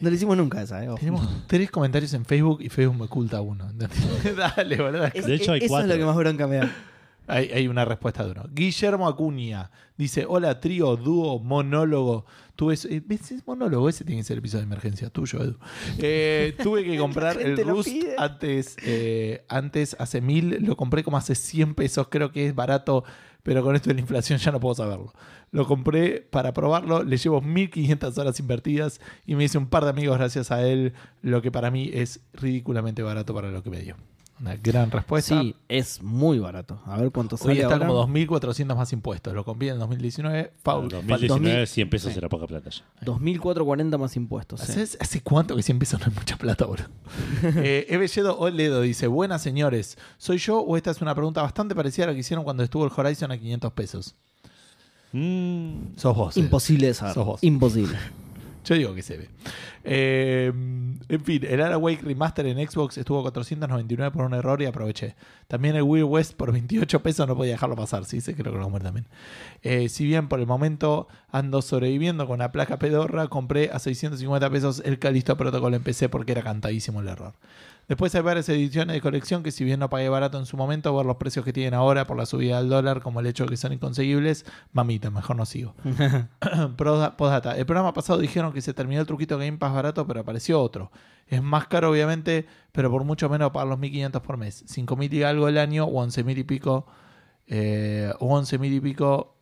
No 0.00 0.08
le 0.10 0.16
hicimos 0.16 0.36
nunca 0.36 0.62
esa, 0.62 0.82
¿eh? 0.84 0.88
Ojo. 0.88 0.98
Tenemos 0.98 1.28
tres 1.46 1.70
comentarios 1.70 2.12
en 2.14 2.24
Facebook 2.24 2.60
y 2.62 2.68
Facebook 2.68 2.96
me 2.96 3.04
oculta 3.04 3.40
uno. 3.40 3.66
Dale, 4.36 4.76
boludo. 4.76 5.04
Es- 5.12 5.26
De 5.26 5.34
hecho, 5.34 5.52
hay 5.52 5.60
eso 5.60 5.68
cuatro. 5.68 5.90
es 5.92 5.94
lo 5.94 5.98
que 6.00 6.06
más 6.06 6.16
bronca 6.16 6.46
me 6.46 6.56
da. 6.56 6.70
Hay, 7.26 7.48
hay 7.52 7.68
una 7.68 7.84
respuesta 7.84 8.24
de 8.24 8.32
uno. 8.32 8.44
Guillermo 8.52 9.06
Acuña 9.06 9.70
dice: 9.96 10.24
Hola, 10.28 10.58
trío, 10.58 10.96
dúo, 10.96 11.38
monólogo. 11.38 12.24
Tuve, 12.56 12.74
eh, 12.88 13.00
¿ves? 13.06 13.30
Es 13.30 13.46
monólogo, 13.46 13.88
ese 13.88 14.04
tiene 14.04 14.20
que 14.20 14.24
ser 14.24 14.34
el 14.34 14.38
episodio 14.40 14.60
de 14.62 14.66
emergencia 14.66 15.10
tuyo, 15.10 15.40
Edu. 15.42 15.56
Eh, 15.98 16.54
tuve 16.62 16.84
que 16.84 16.98
comprar 16.98 17.36
el 17.40 17.48
gente 17.48 17.64
lo 17.64 17.74
Rust 17.74 17.88
pide. 17.88 18.14
antes, 18.18 18.76
eh, 18.84 19.44
antes, 19.48 19.96
hace 19.98 20.20
mil, 20.20 20.58
lo 20.60 20.76
compré 20.76 21.04
como 21.04 21.16
hace 21.16 21.34
100 21.34 21.74
pesos, 21.74 22.08
creo 22.10 22.32
que 22.32 22.48
es 22.48 22.54
barato, 22.54 23.04
pero 23.42 23.62
con 23.62 23.76
esto 23.76 23.88
de 23.88 23.94
la 23.94 24.00
inflación 24.00 24.38
ya 24.38 24.52
no 24.52 24.60
puedo 24.60 24.74
saberlo. 24.74 25.12
Lo 25.50 25.66
compré 25.66 26.20
para 26.20 26.52
probarlo, 26.52 27.02
le 27.02 27.16
llevo 27.16 27.40
1500 27.40 28.18
horas 28.18 28.40
invertidas 28.40 29.00
y 29.26 29.34
me 29.34 29.44
hice 29.44 29.58
un 29.58 29.66
par 29.66 29.84
de 29.84 29.90
amigos 29.90 30.18
gracias 30.18 30.50
a 30.50 30.66
él, 30.66 30.92
lo 31.22 31.42
que 31.42 31.50
para 31.50 31.70
mí 31.70 31.90
es 31.92 32.20
ridículamente 32.32 33.02
barato 33.02 33.34
para 33.34 33.50
lo 33.50 33.62
que 33.62 33.70
me 33.70 33.80
dio. 33.80 33.96
Una 34.40 34.56
gran 34.56 34.90
respuesta. 34.90 35.42
Sí, 35.42 35.54
es 35.68 36.02
muy 36.02 36.38
barato. 36.38 36.80
A 36.86 36.96
ver 36.96 37.10
cuánto 37.10 37.36
Hoy 37.36 37.40
sale 37.40 37.60
está 37.60 37.74
ahora. 37.74 37.86
como 37.88 38.06
2.400 38.08 38.74
más 38.74 38.92
impuestos. 38.94 39.34
Lo 39.34 39.44
compré 39.44 39.68
en 39.68 39.74
el 39.74 39.80
2019. 39.80 40.52
Faul. 40.62 40.88
2019, 40.88 41.50
2000, 41.50 41.66
100 41.66 41.90
pesos 41.90 42.12
sí. 42.12 42.18
era 42.18 42.28
poca 42.30 42.46
plata 42.46 42.70
ya. 42.70 42.82
2.440 43.04 43.98
más 43.98 44.16
impuestos. 44.16 44.60
sí. 44.60 44.80
¿Hace, 44.98 45.20
cuánto 45.20 45.56
que 45.56 45.62
100 45.62 45.78
pesos 45.78 46.00
no 46.00 46.06
es 46.06 46.14
mucha 46.14 46.36
plata, 46.36 46.64
bro? 46.64 46.84
eh, 47.42 47.86
Evelledo 47.90 48.38
Oledo 48.38 48.80
dice: 48.80 49.06
Buenas 49.08 49.42
señores, 49.42 49.98
¿soy 50.16 50.38
yo 50.38 50.60
o 50.60 50.76
esta 50.78 50.90
es 50.90 51.02
una 51.02 51.14
pregunta 51.14 51.42
bastante 51.42 51.74
parecida 51.74 52.04
a 52.04 52.08
la 52.08 52.14
que 52.14 52.20
hicieron 52.20 52.42
cuando 52.42 52.62
estuvo 52.62 52.86
el 52.86 52.92
Horizon 52.96 53.30
a 53.32 53.38
500 53.38 53.72
pesos? 53.72 54.14
Mm, 55.12 55.96
Sos 55.96 56.16
vos. 56.16 56.36
eh. 56.36 56.40
Imposible 56.40 56.86
de 56.86 56.94
saber. 56.94 57.14
Sos 57.14 57.26
vos. 57.26 57.42
Imposible. 57.44 57.98
Yo 58.64 58.74
digo 58.74 58.94
que 58.94 59.02
se 59.02 59.16
ve. 59.16 59.28
Eh, 59.84 60.52
en 61.08 61.24
fin, 61.24 61.44
el 61.48 61.60
Alan 61.62 61.82
Wake 61.82 62.02
Remaster 62.02 62.46
en 62.46 62.68
Xbox 62.68 62.98
estuvo 62.98 63.20
a 63.20 63.22
499 63.22 64.12
por 64.12 64.24
un 64.24 64.34
error 64.34 64.60
y 64.60 64.66
aproveché. 64.66 65.16
También 65.48 65.76
el 65.76 65.82
Weird 65.82 66.06
West 66.06 66.34
por 66.34 66.52
28 66.52 67.02
pesos 67.02 67.26
no 67.26 67.36
podía 67.36 67.52
dejarlo 67.52 67.76
pasar. 67.76 68.04
Sí, 68.04 68.20
sé 68.20 68.34
que 68.34 68.42
lo 68.42 68.52
compré 68.52 68.84
también. 68.84 69.06
Eh, 69.62 69.88
si 69.88 70.04
bien 70.04 70.28
por 70.28 70.40
el 70.40 70.46
momento 70.46 71.08
ando 71.30 71.62
sobreviviendo 71.62 72.26
con 72.26 72.40
la 72.40 72.52
placa 72.52 72.78
pedorra, 72.78 73.28
compré 73.28 73.70
a 73.70 73.78
650 73.78 74.50
pesos 74.50 74.82
el 74.84 74.98
Calisto 74.98 75.36
Protocol 75.36 75.74
en 75.74 75.82
PC 75.82 76.08
porque 76.08 76.32
era 76.32 76.42
cantadísimo 76.42 77.00
el 77.00 77.08
error. 77.08 77.34
Después 77.90 78.14
hay 78.14 78.22
varias 78.22 78.48
ediciones 78.48 78.94
de 78.94 79.00
colección 79.00 79.42
que 79.42 79.50
si 79.50 79.64
bien 79.64 79.80
no 79.80 79.90
pagué 79.90 80.08
barato 80.08 80.38
en 80.38 80.46
su 80.46 80.56
momento, 80.56 80.96
ver 80.96 81.04
los 81.04 81.16
precios 81.16 81.44
que 81.44 81.52
tienen 81.52 81.74
ahora 81.74 82.06
por 82.06 82.16
la 82.16 82.24
subida 82.24 82.58
del 82.58 82.68
dólar, 82.68 83.02
como 83.02 83.18
el 83.18 83.26
hecho 83.26 83.42
de 83.42 83.50
que 83.50 83.56
son 83.56 83.72
inconseguibles, 83.72 84.46
mamita, 84.70 85.10
mejor 85.10 85.34
no 85.34 85.44
sigo. 85.44 85.74
Postdata. 86.76 87.56
El 87.56 87.66
programa 87.66 87.92
pasado 87.92 88.20
dijeron 88.20 88.52
que 88.52 88.60
se 88.60 88.74
terminó 88.74 89.00
el 89.00 89.08
truquito 89.08 89.38
Game 89.38 89.58
Pass 89.58 89.74
barato, 89.74 90.06
pero 90.06 90.20
apareció 90.20 90.62
otro. 90.62 90.92
Es 91.26 91.42
más 91.42 91.66
caro, 91.66 91.90
obviamente, 91.90 92.46
pero 92.70 92.92
por 92.92 93.02
mucho 93.02 93.28
menos 93.28 93.50
pagar 93.50 93.66
los 93.66 93.80
1.500 93.80 94.20
por 94.20 94.36
mes. 94.36 94.64
5.000 94.68 95.12
y 95.12 95.22
algo 95.24 95.48
el 95.48 95.58
año, 95.58 95.84
o 95.86 96.06
11.000 96.06 96.38
y 96.38 96.44
pico, 96.44 96.86
eh, 97.48 98.12
o 98.20 98.38
11.000 98.40 98.72
y 98.72 98.80
pico, 98.80 99.36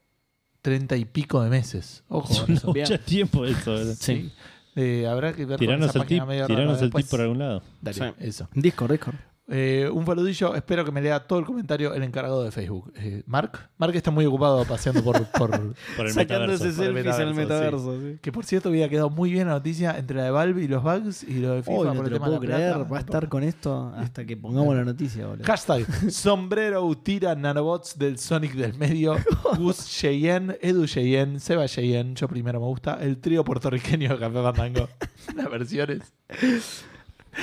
30 0.62 0.96
y 0.96 1.04
pico 1.04 1.42
de 1.42 1.50
meses. 1.50 2.02
Ojo, 2.08 2.46
eso. 2.48 2.72
Bien. 2.72 2.86
mucho 2.88 2.98
tiempo 2.98 3.44
eso. 3.44 3.72
¿verdad? 3.72 3.94
Sí. 4.00 4.32
Eh, 4.80 5.09
habrá 5.09 5.32
que 5.32 5.44
ver 5.44 5.56
con 5.59 5.59
Tiranos 5.59 5.88
esa 5.90 5.98
el 5.98 6.05
página 6.05 6.20
tip, 6.22 6.28
medio 6.28 6.46
tiranos 6.46 6.74
el 6.78 6.80
después. 6.82 7.05
tip 7.05 7.10
por 7.10 7.20
algún 7.20 7.38
lado. 7.38 7.62
Dale, 7.82 7.94
Sí. 7.98 8.05
eso. 8.20 8.48
Discord, 8.55 8.92
Discord. 8.92 9.16
Eh, 9.50 9.88
un 9.90 10.04
saludillo, 10.04 10.54
espero 10.54 10.84
que 10.84 10.92
me 10.92 11.00
lea 11.00 11.20
todo 11.20 11.38
el 11.38 11.46
comentario 11.46 11.94
el 11.94 12.02
encargado 12.02 12.44
de 12.44 12.50
Facebook. 12.50 12.92
Eh, 12.96 13.22
Mark, 13.26 13.70
Mark 13.78 13.96
está 13.96 14.10
muy 14.10 14.26
ocupado 14.26 14.62
paseando 14.66 15.02
por, 15.02 15.24
por, 15.30 15.50
Por 15.96 16.06
el 16.06 16.12
Sacándose 16.12 16.64
metaverso. 16.66 16.76
Por 16.76 16.84
el 16.84 16.94
selfies 16.94 17.16
en 17.18 17.28
el 17.28 17.34
metaverso, 17.34 18.00
sí. 18.00 18.18
Que 18.20 18.30
por 18.30 18.44
cierto 18.44 18.68
hubiera 18.68 18.90
quedado 18.90 19.08
muy 19.08 19.30
bien 19.32 19.46
la 19.46 19.54
noticia 19.54 19.96
entre 19.96 20.18
la 20.18 20.24
de 20.24 20.30
Valve 20.30 20.62
y 20.62 20.68
los 20.68 20.82
bugs 20.82 21.22
y 21.24 21.40
lo 21.40 21.54
de 21.54 21.62
FIFA 21.62 21.78
Uy, 21.78 21.86
por 21.86 21.96
no 21.96 22.02
el 22.04 22.10
de 22.10 22.18
puedo 22.18 22.40
plata. 22.40 22.56
creer. 22.56 22.92
Va 22.92 22.96
a 22.98 23.00
estar 23.00 23.28
con 23.30 23.42
esto 23.42 23.92
hasta 23.96 24.26
que 24.26 24.36
pongamos 24.36 24.76
la 24.76 24.84
noticia, 24.84 25.26
boludo. 25.26 25.44
Hashtag 25.46 25.86
sombrero 26.12 26.94
tira 26.98 27.34
nanobots 27.34 27.98
del 27.98 28.18
Sonic 28.18 28.52
del 28.52 28.74
medio. 28.74 29.16
Gus 29.56 29.88
Cheyenne, 29.88 30.58
Edu 30.60 30.86
Cheyenne, 30.86 31.40
Seba 31.40 31.66
Cheyenne, 31.66 32.14
yo 32.14 32.28
primero 32.28 32.60
me 32.60 32.66
gusta. 32.66 32.98
El 33.00 33.16
trío 33.18 33.44
puertorriqueño 33.44 34.10
de 34.10 34.18
Café 34.18 34.42
Fandango. 34.42 34.88
Las 35.34 35.50
versiones. 35.50 36.12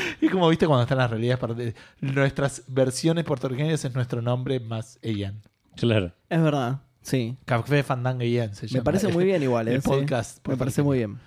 Y 0.21 0.29
como 0.29 0.47
viste 0.49 0.67
cuando 0.67 0.83
están 0.83 0.97
las 0.97 1.09
realidades, 1.09 1.39
parte- 1.39 1.75
nuestras 2.01 2.63
versiones 2.67 3.23
puertorriqueñas 3.23 3.83
es 3.85 3.93
nuestro 3.93 4.21
nombre 4.21 4.59
más 4.59 4.99
Ian. 5.01 5.41
Claro. 5.75 6.11
Es 6.29 6.41
verdad. 6.41 6.81
Sí. 7.01 7.37
Café 7.45 7.83
Fandango 7.83 8.23
Ian 8.23 8.55
se 8.55 8.67
llama. 8.67 8.79
Me 8.79 8.83
parece 8.85 9.07
muy 9.09 9.25
bien 9.25 9.43
igual, 9.43 9.67
¿eh? 9.69 9.75
El 9.75 9.81
Sí. 9.81 9.87
podcast. 9.89 10.47
Me 10.47 10.57
parece 10.57 10.81
muy 10.83 10.97
bien. 10.99 11.19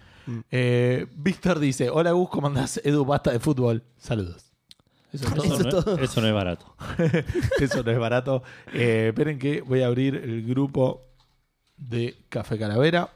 Eh, 0.50 1.06
Víctor 1.16 1.58
dice: 1.58 1.88
Hola 1.90 2.12
Gus, 2.12 2.28
¿cómo 2.28 2.48
andás? 2.48 2.80
Edu, 2.84 3.04
basta 3.04 3.30
de 3.30 3.38
fútbol. 3.40 3.82
Saludos. 3.96 4.52
Eso 5.12 5.26
es 5.26 5.34
todo. 5.34 5.44
Eso, 5.44 5.54
Eso 5.54 5.62
no, 5.62 5.68
es 5.78 5.84
todo. 5.84 5.98
eso 5.98 6.20
no 6.20 6.26
es 6.28 6.34
barato. 6.34 6.74
Eso 7.60 7.82
no 7.82 7.90
es 7.90 7.98
barato. 7.98 8.42
Eh, 8.74 9.06
esperen 9.08 9.38
que 9.38 9.62
voy 9.62 9.80
a 9.80 9.86
abrir 9.86 10.16
el 10.16 10.44
grupo 10.46 11.06
de 11.78 12.16
Café 12.28 12.58
Calavera. 12.58 13.08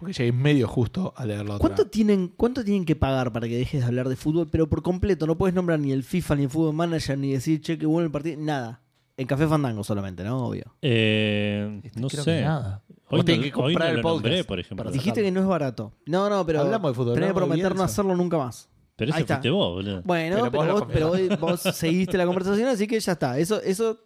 Porque 0.00 0.12
llegué 0.14 0.32
medio 0.32 0.66
justo 0.66 1.12
a 1.16 1.24
leerlo. 1.26 1.54
otra. 1.54 1.58
¿Cuánto 1.68 1.86
tienen, 1.88 2.28
¿Cuánto 2.36 2.64
tienen 2.64 2.84
que 2.86 2.96
pagar 2.96 3.32
para 3.32 3.46
que 3.46 3.56
dejes 3.58 3.80
de 3.82 3.86
hablar 3.86 4.08
de 4.08 4.16
fútbol? 4.16 4.48
Pero 4.50 4.68
por 4.68 4.82
completo, 4.82 5.26
no 5.26 5.36
puedes 5.36 5.54
nombrar 5.54 5.78
ni 5.78 5.92
el 5.92 6.02
FIFA, 6.02 6.36
ni 6.36 6.44
el 6.44 6.50
Fútbol 6.50 6.74
Manager, 6.74 7.18
ni 7.18 7.32
decir, 7.32 7.60
che, 7.60 7.78
qué 7.78 7.84
bueno 7.86 8.06
el 8.06 8.10
partido, 8.10 8.40
nada. 8.40 8.80
En 9.18 9.26
Café 9.26 9.46
Fandango 9.46 9.84
solamente, 9.84 10.24
¿no? 10.24 10.46
Obvio. 10.46 10.74
Eh, 10.80 11.80
Este, 11.84 12.00
no 12.00 12.08
creo 12.08 12.24
que 12.24 12.30
sé. 12.30 12.42
nada. 12.42 12.82
Hoy 13.10 13.18
no- 13.18 13.24
que 13.24 13.52
comprar 13.52 13.66
hoy 13.66 13.74
no 13.74 13.84
el 13.84 13.96
lo 13.96 14.02
podcast. 14.02 14.24
nombré, 14.24 14.44
por 14.44 14.60
ejemplo. 14.60 14.90
Dijiste 14.90 15.22
que 15.22 15.30
no 15.30 15.40
es 15.40 15.46
barato. 15.46 15.92
No, 16.06 16.30
no, 16.30 16.46
pero 16.46 16.60
Hablamos 16.60 16.90
de 16.92 16.94
fútbol, 16.94 17.14
tenés 17.14 17.28
que 17.30 17.34
prometer 17.34 17.74
no 17.76 17.82
hacerlo 17.82 18.16
nunca 18.16 18.38
más. 18.38 18.68
Pero 18.96 19.10
está. 19.14 19.34
fuiste 19.36 19.50
vos, 19.50 19.72
boludo. 19.74 20.02
Bueno, 20.04 20.36
Pero 20.36 20.50
pero, 20.50 20.72
vos 20.72 20.84
pero 20.92 21.08
vos, 21.08 21.40
vos 21.40 21.60
seguiste 21.76 22.16
la 22.16 22.24
conversación, 22.26 22.68
así 22.68 22.86
que 22.86 22.98
ya 23.00 23.12
está. 23.12 23.38
Eso, 23.38 23.60
eso 23.62 23.98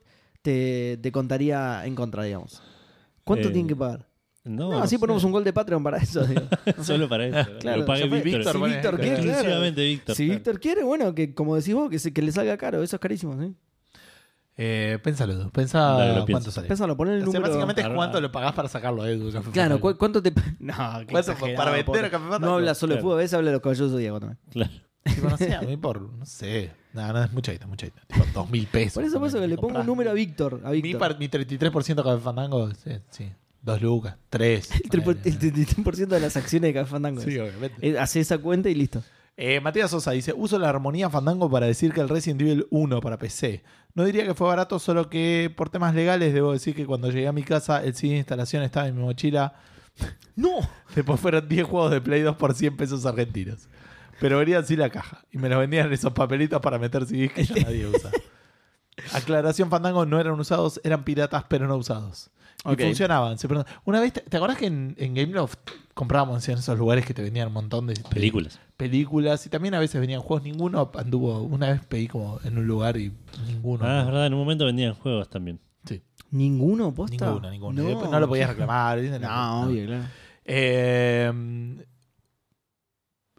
te, 0.42 0.98
te 1.02 1.12
contaría 1.12 1.84
en 1.86 1.94
contra, 1.94 2.22
digamos. 2.24 2.62
¿Cuánto 3.24 3.48
Eh, 3.48 3.52
tienen 3.52 3.68
que 3.68 3.76
pagar? 3.76 4.06
No, 4.44 4.70
No, 4.72 4.78
así 4.80 4.96
sé. 4.96 4.98
ponemos 4.98 5.24
un 5.24 5.32
gol 5.32 5.42
de 5.42 5.52
Patreon 5.54 5.82
para 5.82 5.96
eso. 5.98 6.22
digo. 6.26 6.42
Solo 6.82 7.08
para 7.08 7.26
eso. 7.26 7.50
Claro, 7.60 7.78
lo 7.80 7.86
pague. 7.86 8.04
Víctor. 8.04 8.22
Víctor, 8.24 8.52
si 8.52 8.62
Víctor 8.62 8.96
quiere, 9.00 9.14
claro. 9.16 9.30
Exclusivamente 9.30 9.84
Víctor. 9.84 10.14
Si 10.16 10.24
claro. 10.26 10.38
Víctor 10.38 10.60
quiere, 10.60 10.82
bueno, 10.84 11.14
que 11.14 11.34
como 11.34 11.56
decís 11.56 11.74
vos, 11.74 11.88
que, 11.90 11.98
se- 11.98 12.12
que 12.12 12.20
le 12.22 12.30
salga 12.30 12.56
caro. 12.58 12.82
Eso 12.82 12.96
es 12.96 13.00
carísimo, 13.00 13.40
¿sí? 13.40 13.54
Eh, 14.56 14.98
pénsalo, 15.02 15.32
Edu. 15.32 15.50
Pensá 15.50 15.80
Dale, 15.80 16.10
cuánto 16.12 16.26
pienso. 16.26 16.50
sale. 16.52 16.68
Pensalo, 16.68 16.96
poner 16.96 17.14
el 17.14 17.22
O 17.22 17.30
sea, 17.30 17.40
número. 17.40 17.48
básicamente 17.54 17.82
es 17.82 17.88
cuánto 17.88 18.20
lo 18.20 18.30
pagás 18.30 18.52
para 18.52 18.68
sacarlo, 18.68 19.04
Edu. 19.06 19.32
Café 19.32 19.50
Claro. 19.50 19.80
¿cu- 19.80 19.96
¿cuánto 19.96 20.22
te.? 20.22 20.32
No, 20.60 20.74
qué 21.00 21.06
¿Cuánto 21.06 21.34
para 21.56 21.70
vender 21.72 22.04
a 22.04 22.10
Café? 22.10 22.38
No 22.40 22.54
habla 22.54 22.74
solo 22.74 22.94
de 22.94 23.00
fútbol, 23.00 23.14
a 23.14 23.18
veces 23.18 23.34
habla 23.34 23.48
de 23.50 23.52
los 23.54 23.62
caballeros 23.62 23.90
zodíacos 23.90 24.20
también. 24.20 24.38
Claro. 24.50 24.72
Tipo, 25.04 25.28
no 25.28 25.36
sé, 25.36 25.54
a 25.54 25.60
mí 25.60 25.76
por, 25.76 26.00
no 26.00 26.24
sé. 26.24 26.70
No, 26.94 27.12
no, 27.12 27.22
es 27.24 27.32
mucha 27.32 27.52
guita, 27.52 27.66
mucha 27.66 27.86
guita. 27.86 28.00
Tipo, 28.06 28.24
dos 28.32 28.48
mil 28.50 28.66
pesos. 28.66 28.94
Por 28.94 29.04
eso 29.04 29.20
pasa 29.20 29.38
que 29.40 29.48
le 29.48 29.56
pongo 29.58 29.80
un 29.80 29.86
número 29.86 30.10
a 30.10 30.14
Víctor. 30.14 30.60
A 30.64 30.70
Mi, 30.70 30.80
Víctor. 30.80 30.98
par- 31.00 31.18
mi 31.18 31.28
33% 31.28 32.02
Café 32.02 32.20
Fandango, 32.22 32.70
sí, 32.74 32.90
sí. 33.10 33.30
Dos 33.64 33.80
lucas, 33.80 34.16
tres. 34.28 34.70
El 34.72 34.90
trepo- 34.90 35.16
el 35.24 35.38
33% 35.38 36.06
de 36.08 36.20
las 36.20 36.36
acciones 36.36 36.68
de 36.68 36.74
Café 36.74 36.90
Fandango. 36.90 37.22
Sí, 37.22 37.38
obviamente. 37.38 37.74
Eh, 37.80 37.98
Hace 37.98 38.20
esa 38.20 38.36
cuenta 38.36 38.68
y 38.68 38.74
listo. 38.74 39.02
Eh, 39.38 39.58
Matías 39.60 39.90
Sosa 39.90 40.10
dice: 40.10 40.34
Uso 40.36 40.58
la 40.58 40.68
armonía 40.68 41.08
Fandango 41.08 41.50
para 41.50 41.64
decir 41.66 41.92
que 41.94 42.00
el 42.02 42.08
Resident 42.10 42.42
Evil 42.42 42.66
1 42.70 43.00
para 43.00 43.18
PC. 43.18 43.64
No 43.94 44.04
diría 44.04 44.24
que 44.26 44.34
fue 44.34 44.48
barato, 44.48 44.78
solo 44.78 45.08
que 45.08 45.50
por 45.56 45.70
temas 45.70 45.94
legales 45.94 46.34
debo 46.34 46.52
decir 46.52 46.74
que 46.74 46.84
cuando 46.84 47.10
llegué 47.10 47.26
a 47.26 47.32
mi 47.32 47.42
casa 47.42 47.82
el 47.82 47.94
CD 47.94 48.12
de 48.12 48.18
instalación 48.18 48.62
estaba 48.62 48.86
en 48.86 48.96
mi 48.96 49.02
mochila. 49.02 49.54
¡No! 50.36 50.50
Después 50.94 51.18
fueron 51.18 51.48
10 51.48 51.64
juegos 51.66 51.90
de 51.90 52.00
Play 52.02 52.20
2 52.20 52.36
por 52.36 52.54
100 52.54 52.76
pesos 52.76 53.06
argentinos. 53.06 53.68
Pero 54.20 54.38
venía 54.38 54.58
así 54.58 54.76
la 54.76 54.90
caja. 54.90 55.24
Y 55.32 55.38
me 55.38 55.48
los 55.48 55.58
vendían 55.58 55.86
en 55.86 55.92
esos 55.94 56.12
papelitos 56.12 56.60
para 56.60 56.78
meter 56.78 57.06
CDs 57.06 57.32
que 57.32 57.44
ya 57.44 57.54
nadie 57.64 57.86
usa. 57.86 58.10
Aclaración, 59.12 59.70
Fandango 59.70 60.04
no 60.06 60.20
eran 60.20 60.38
usados, 60.38 60.80
eran 60.84 61.02
piratas, 61.04 61.44
pero 61.48 61.66
no 61.66 61.76
usados. 61.76 62.30
Y 62.64 62.76
funcionaban. 62.76 63.39
Se 63.39 63.48
Una 63.85 64.01
vez, 64.01 64.12
¿te, 64.12 64.36
acordás 64.36 64.56
que 64.56 64.66
en, 64.66 64.94
en 64.98 65.14
Gameloft 65.14 65.59
comprábamos 65.93 66.48
en 66.48 66.59
esos 66.59 66.78
lugares 66.78 67.05
que 67.05 67.12
te 67.14 67.22
vendían 67.22 67.48
un 67.48 67.55
montón 67.55 67.86
de 67.86 67.94
Películas. 68.10 68.59
películas 68.76 69.44
y 69.47 69.51
también 69.51 69.74
a 69.74 69.78
veces 69.78 70.01
venían 70.01 70.20
juegos? 70.20 70.44
Ninguno 70.44 70.90
anduvo. 70.94 71.43
Una 71.43 71.70
vez 71.70 71.85
pedí 71.85 72.09
como 72.09 72.40
en 72.44 72.56
un 72.59 72.66
lugar 72.66 72.97
y 72.97 73.12
ninguno. 73.47 73.85
Ah, 73.85 74.01
es 74.01 74.06
verdad, 74.06 74.26
en 74.26 74.35
un 74.35 74.40
momento 74.40 74.64
vendían 74.64 74.94
juegos 74.94 75.28
también. 75.28 75.60
Sí, 75.85 76.02
¿Ninguno, 76.31 76.94
posta? 76.94 77.26
ninguno, 77.26 77.51
ninguno. 77.51 77.82
No, 77.82 78.10
no 78.10 78.20
lo 78.20 78.28
podías 78.28 78.48
reclamar. 78.48 79.01
¿viste? 79.01 79.18
No, 79.18 79.66
obvio, 79.66 79.86
claro. 79.86 80.05
Eh, 80.47 81.32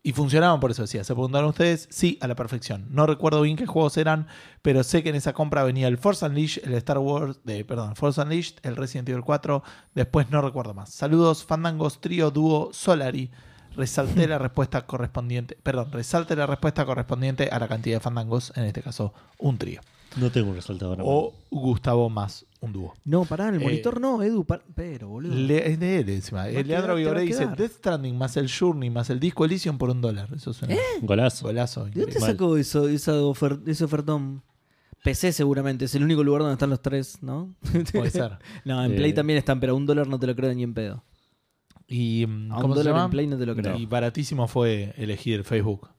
y 0.05 0.13
funcionaban 0.13 0.59
por 0.59 0.69
eso 0.69 0.83
decía. 0.83 1.03
Se 1.03 1.15
preguntaron 1.15 1.49
ustedes, 1.49 1.87
sí, 1.89 2.19
a 2.21 2.27
la 2.27 2.35
perfección. 2.35 2.85
No 2.91 3.07
recuerdo 3.07 3.41
bien 3.41 3.57
qué 3.57 3.65
juegos 3.65 3.97
eran, 3.97 4.27
pero 4.61 4.83
sé 4.83 5.01
que 5.01 5.09
en 5.09 5.15
esa 5.15 5.33
compra 5.33 5.63
venía 5.63 5.87
el 5.87 5.97
Force 5.97 6.23
Unleashed, 6.23 6.63
el 6.63 6.75
Star 6.75 6.99
Wars, 6.99 7.39
de, 7.43 7.65
perdón, 7.65 7.95
Force 7.95 8.21
Unleashed, 8.21 8.57
el 8.61 8.75
Resident 8.75 9.09
Evil 9.09 9.23
4. 9.23 9.63
Después 9.95 10.29
no 10.29 10.43
recuerdo 10.43 10.75
más. 10.75 10.91
Saludos, 10.91 11.43
Fandangos, 11.43 12.01
Trío, 12.01 12.29
Dúo, 12.29 12.69
Solari. 12.71 13.31
resalte 13.75 14.27
la 14.27 14.37
respuesta 14.37 14.85
correspondiente, 14.85 15.57
perdón, 15.63 15.91
resalte 15.91 16.35
la 16.35 16.45
respuesta 16.45 16.85
correspondiente 16.85 17.49
a 17.51 17.57
la 17.57 17.67
cantidad 17.67 17.95
de 17.95 17.99
fandangos, 17.99 18.53
en 18.55 18.65
este 18.65 18.83
caso 18.83 19.11
un 19.39 19.57
trío. 19.57 19.81
No 20.17 20.31
tengo 20.31 20.49
un 20.49 20.55
resaltador. 20.55 20.99
O 21.01 21.33
Gustavo 21.51 22.09
más 22.09 22.45
un 22.61 22.71
dúo. 22.73 22.93
No, 23.03 23.25
pará, 23.25 23.49
en 23.49 23.55
el 23.55 23.61
Eh, 23.61 23.65
monitor 23.65 23.99
no, 23.99 24.23
Edu. 24.23 24.43
par- 24.45 24.63
Pero, 24.75 25.09
boludo. 25.09 25.35
Le- 25.35 25.69
es 25.71 25.79
de 25.79 25.99
él 25.99 26.09
encima. 26.09 26.47
Eh, 26.49 26.63
Leandro 26.63 26.95
Vigoré 26.95 27.21
dice. 27.21 27.45
Death 27.47 27.73
Stranding 27.77 28.17
más 28.17 28.37
el 28.37 28.49
Journey 28.51 28.89
más 28.89 29.09
el 29.09 29.19
disco 29.19 29.45
Elysium 29.45 29.77
por 29.77 29.89
un 29.89 30.01
dólar. 30.01 30.29
Eso 30.35 30.53
suena 30.53 30.75
un 31.01 31.05
Golazo. 31.07 31.45
golazo. 31.47 31.85
¿De 31.85 32.01
dónde 32.01 32.19
sacó 32.19 32.57
eso, 32.57 32.87
esa 32.87 33.13
ofer- 33.21 33.61
ese 33.67 33.83
ofertón? 33.83 34.41
PC 35.03 35.31
seguramente, 35.33 35.85
es 35.85 35.93
el 35.93 36.03
único 36.03 36.23
lugar 36.23 36.41
donde 36.41 36.53
están 36.53 36.71
los 36.71 36.81
tres, 36.81 37.21
¿no? 37.21 37.53
Puede 37.93 38.09
ser. 38.09 38.39
No, 38.65 38.83
en 38.83 38.93
Eh. 38.93 38.95
Play 38.95 39.13
también 39.13 39.37
están, 39.37 39.59
pero 39.59 39.73
a 39.73 39.75
un 39.75 39.85
dólar 39.85 40.07
no 40.07 40.17
te 40.17 40.25
lo 40.25 40.35
creo 40.35 40.51
ni 40.53 40.63
en 40.63 40.73
pedo. 40.73 41.03
Y, 41.87 42.25
mm, 42.27 42.51
A 42.51 42.55
un 42.55 42.61
¿cómo 42.63 42.73
se 42.73 42.79
dólar 42.79 42.93
llama? 42.95 43.05
en 43.05 43.11
Play 43.11 43.27
no 43.27 43.37
te 43.37 43.45
lo 43.45 43.55
creo. 43.55 43.77
Y 43.77 43.85
baratísimo 43.85 44.47
fue 44.47 44.95
elegir 44.97 45.43
Facebook 45.43 45.89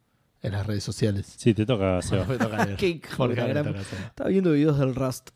en 0.47 0.53
las 0.53 0.67
redes 0.67 0.83
sociales. 0.85 1.35
Sí, 1.37 1.55
te 1.55 1.67
toca, 1.67 2.01
Seba. 2.03 2.25
Me 2.25 2.37
toca 2.39 2.65
leer. 2.65 2.77
Qué 2.79 2.89
hijo 2.89 3.17
Porque 3.17 3.35
de 3.35 3.41
la 3.41 3.47
me 3.47 3.53
gran- 3.73 3.75
toca. 3.85 4.07
Estaba 4.07 4.31
viendo 4.31 4.53
videos 4.53 4.79
del 4.79 4.95
Rust. 4.95 5.31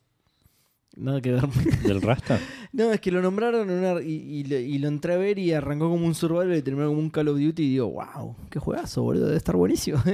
Nada 0.96 1.20
que 1.20 1.30
ver. 1.32 1.46
¿Del 1.84 2.02
Rasta? 2.02 2.38
No, 2.72 2.92
es 2.92 3.00
que 3.00 3.10
lo 3.10 3.20
nombraron 3.22 3.68
en 3.70 3.78
una- 3.78 4.00
y, 4.02 4.12
y 4.12 4.44
lo- 4.44 4.58
y 4.58 4.78
lo 4.78 4.88
entré 4.88 5.14
a 5.14 5.16
ver 5.16 5.38
y 5.38 5.52
arrancó 5.52 5.88
como 5.88 6.04
un 6.06 6.14
survival 6.14 6.56
y 6.56 6.62
terminó 6.62 6.88
como 6.88 7.00
un 7.00 7.10
Call 7.10 7.28
of 7.28 7.38
Duty 7.38 7.62
y 7.62 7.70
digo, 7.70 7.88
wow, 7.90 8.36
qué 8.50 8.58
juegazo, 8.58 9.02
boludo, 9.02 9.26
debe 9.26 9.36
estar 9.36 9.56
buenísimo. 9.56 10.02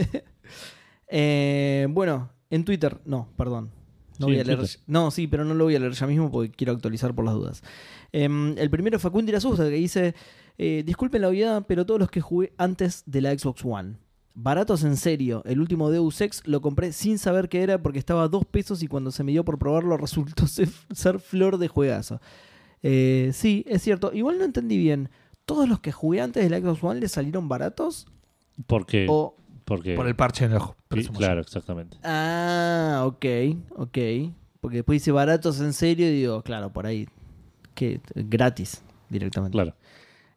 Eh, 1.08 1.86
bueno, 1.90 2.30
en 2.50 2.64
Twitter, 2.64 2.98
no, 3.04 3.28
perdón. 3.36 3.70
No 4.18 4.26
Sí, 4.26 4.32
voy 4.32 4.36
a 4.38 4.40
en 4.40 4.46
leer. 4.48 4.58
Twitter. 4.58 4.80
No, 4.86 5.10
sí, 5.10 5.26
pero 5.26 5.44
no 5.44 5.54
lo 5.54 5.64
voy 5.64 5.76
a 5.76 5.78
leer 5.78 5.92
ya 5.92 6.06
mismo 6.06 6.30
porque 6.30 6.50
quiero 6.50 6.72
actualizar 6.72 7.14
por 7.14 7.24
las 7.24 7.34
dudas. 7.34 7.62
Em, 8.12 8.56
el 8.58 8.70
primero 8.70 8.98
Facundo 8.98 9.30
Irasusta 9.30 9.64
que 9.64 9.70
dice: 9.76 10.14
eh, 10.58 10.82
Disculpen 10.84 11.22
la 11.22 11.28
obviedad, 11.28 11.64
pero 11.68 11.84
todos 11.86 12.00
los 12.00 12.10
que 12.10 12.20
jugué 12.20 12.52
antes 12.56 13.02
de 13.06 13.20
la 13.20 13.38
Xbox 13.38 13.64
One. 13.64 13.96
Baratos 14.38 14.84
en 14.84 14.98
serio. 14.98 15.42
El 15.46 15.60
último 15.60 15.90
Deus 15.90 16.20
Ex 16.20 16.42
lo 16.46 16.60
compré 16.60 16.92
sin 16.92 17.18
saber 17.18 17.48
qué 17.48 17.62
era 17.62 17.82
porque 17.82 17.98
estaba 17.98 18.24
a 18.24 18.28
dos 18.28 18.44
pesos 18.44 18.82
y 18.82 18.86
cuando 18.86 19.10
se 19.10 19.24
me 19.24 19.32
dio 19.32 19.46
por 19.46 19.58
probarlo 19.58 19.96
resultó 19.96 20.46
ser, 20.46 21.18
flor 21.20 21.56
de 21.56 21.68
juegazo. 21.68 22.20
Eh, 22.82 23.30
sí, 23.32 23.64
es 23.66 23.80
cierto. 23.80 24.12
Igual 24.12 24.38
no 24.38 24.44
entendí 24.44 24.76
bien. 24.76 25.08
¿Todos 25.46 25.66
los 25.66 25.80
que 25.80 25.90
jugué 25.90 26.20
antes 26.20 26.42
de 26.42 26.50
la 26.50 26.60
Xbox 26.60 26.84
One 26.84 27.00
le 27.00 27.08
salieron 27.08 27.48
baratos? 27.48 28.06
Porque. 28.66 29.06
O 29.08 29.36
porque 29.64 29.96
Por 29.96 30.06
el 30.06 30.14
parche 30.14 30.44
en 30.44 30.52
el 30.52 30.58
ojo. 30.58 30.76
Claro, 31.16 31.40
exactamente. 31.40 31.96
Ah, 32.04 33.02
ok, 33.04 33.24
ok. 33.76 33.98
Porque 34.60 34.76
después 34.76 34.96
dice 35.00 35.12
baratos 35.12 35.60
en 35.60 35.72
serio 35.72 36.06
y 36.08 36.12
digo, 36.12 36.42
claro, 36.42 36.72
por 36.72 36.86
ahí. 36.86 37.08
Que 37.74 38.00
gratis 38.14 38.82
directamente. 39.08 39.56
Claro. 39.56 39.74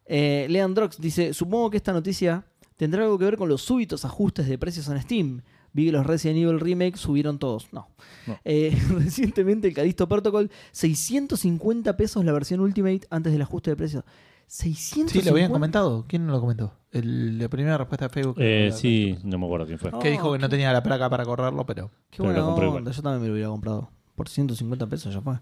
Eh, 0.05 0.47
Leandrox 0.49 0.99
dice: 0.99 1.33
Supongo 1.33 1.69
que 1.69 1.77
esta 1.77 1.93
noticia 1.93 2.45
tendrá 2.79 3.03
algo 3.03 3.19
que 3.19 3.25
ver 3.25 3.35
con 3.35 3.49
los 3.49 3.61
súbitos 3.61 4.05
ajustes 4.05 4.47
de 4.47 4.57
precios 4.57 4.87
en 4.87 5.01
Steam. 5.01 5.41
Vi 5.73 5.85
que 5.85 5.91
los 5.91 6.05
Resident 6.07 6.39
Evil 6.39 6.59
Remake 6.61 6.95
subieron 6.97 7.37
todos. 7.37 7.67
No. 7.73 7.89
No. 8.25 8.39
Eh, 8.45 8.71
recientemente 8.89 9.67
el 9.67 9.73
Callisto 9.73 10.07
Protocol, 10.07 10.49
650 10.71 11.97
pesos 11.97 12.23
la 12.25 12.31
versión 12.31 12.61
Ultimate 12.61 13.01
antes 13.09 13.33
del 13.33 13.41
ajuste 13.41 13.71
de 13.71 13.75
precios. 13.75 14.03
650. 14.47 15.13
Sí, 15.13 15.21
lo 15.25 15.31
habían 15.35 15.51
comentado. 15.51 16.05
¿Quién 16.07 16.25
no 16.25 16.31
lo 16.33 16.39
comentó? 16.41 16.73
El- 16.91 17.37
la 17.37 17.49
primera 17.49 17.77
respuesta 17.77 18.07
de 18.07 18.09
Facebook. 18.13 18.35
Eh, 18.39 18.71
sí, 18.73 19.17
no 19.23 19.37
me 19.37 19.45
acuerdo 19.45 19.67
quién 19.67 19.77
fue. 19.77 19.91
Oh, 19.93 19.99
Que 19.99 20.09
dijo 20.09 20.31
que 20.31 20.39
no 20.39 20.47
qué- 20.47 20.51
tenía 20.51 20.73
la 20.73 20.81
placa 20.81 21.07
para 21.09 21.23
correrlo, 21.25 21.65
pero. 21.67 21.89
Qué 22.09 22.17
Pero 22.17 22.23
buena 22.29 22.39
lo 22.39 22.45
compré 22.47 22.65
onda, 22.65 22.79
igual. 22.79 22.95
yo 22.95 23.01
también 23.03 23.21
me 23.21 23.27
lo 23.27 23.33
hubiera 23.33 23.49
comprado. 23.49 23.91
Por 24.15 24.27
150 24.27 24.87
pesos 24.87 25.13
ya 25.13 25.21
fue. 25.21 25.35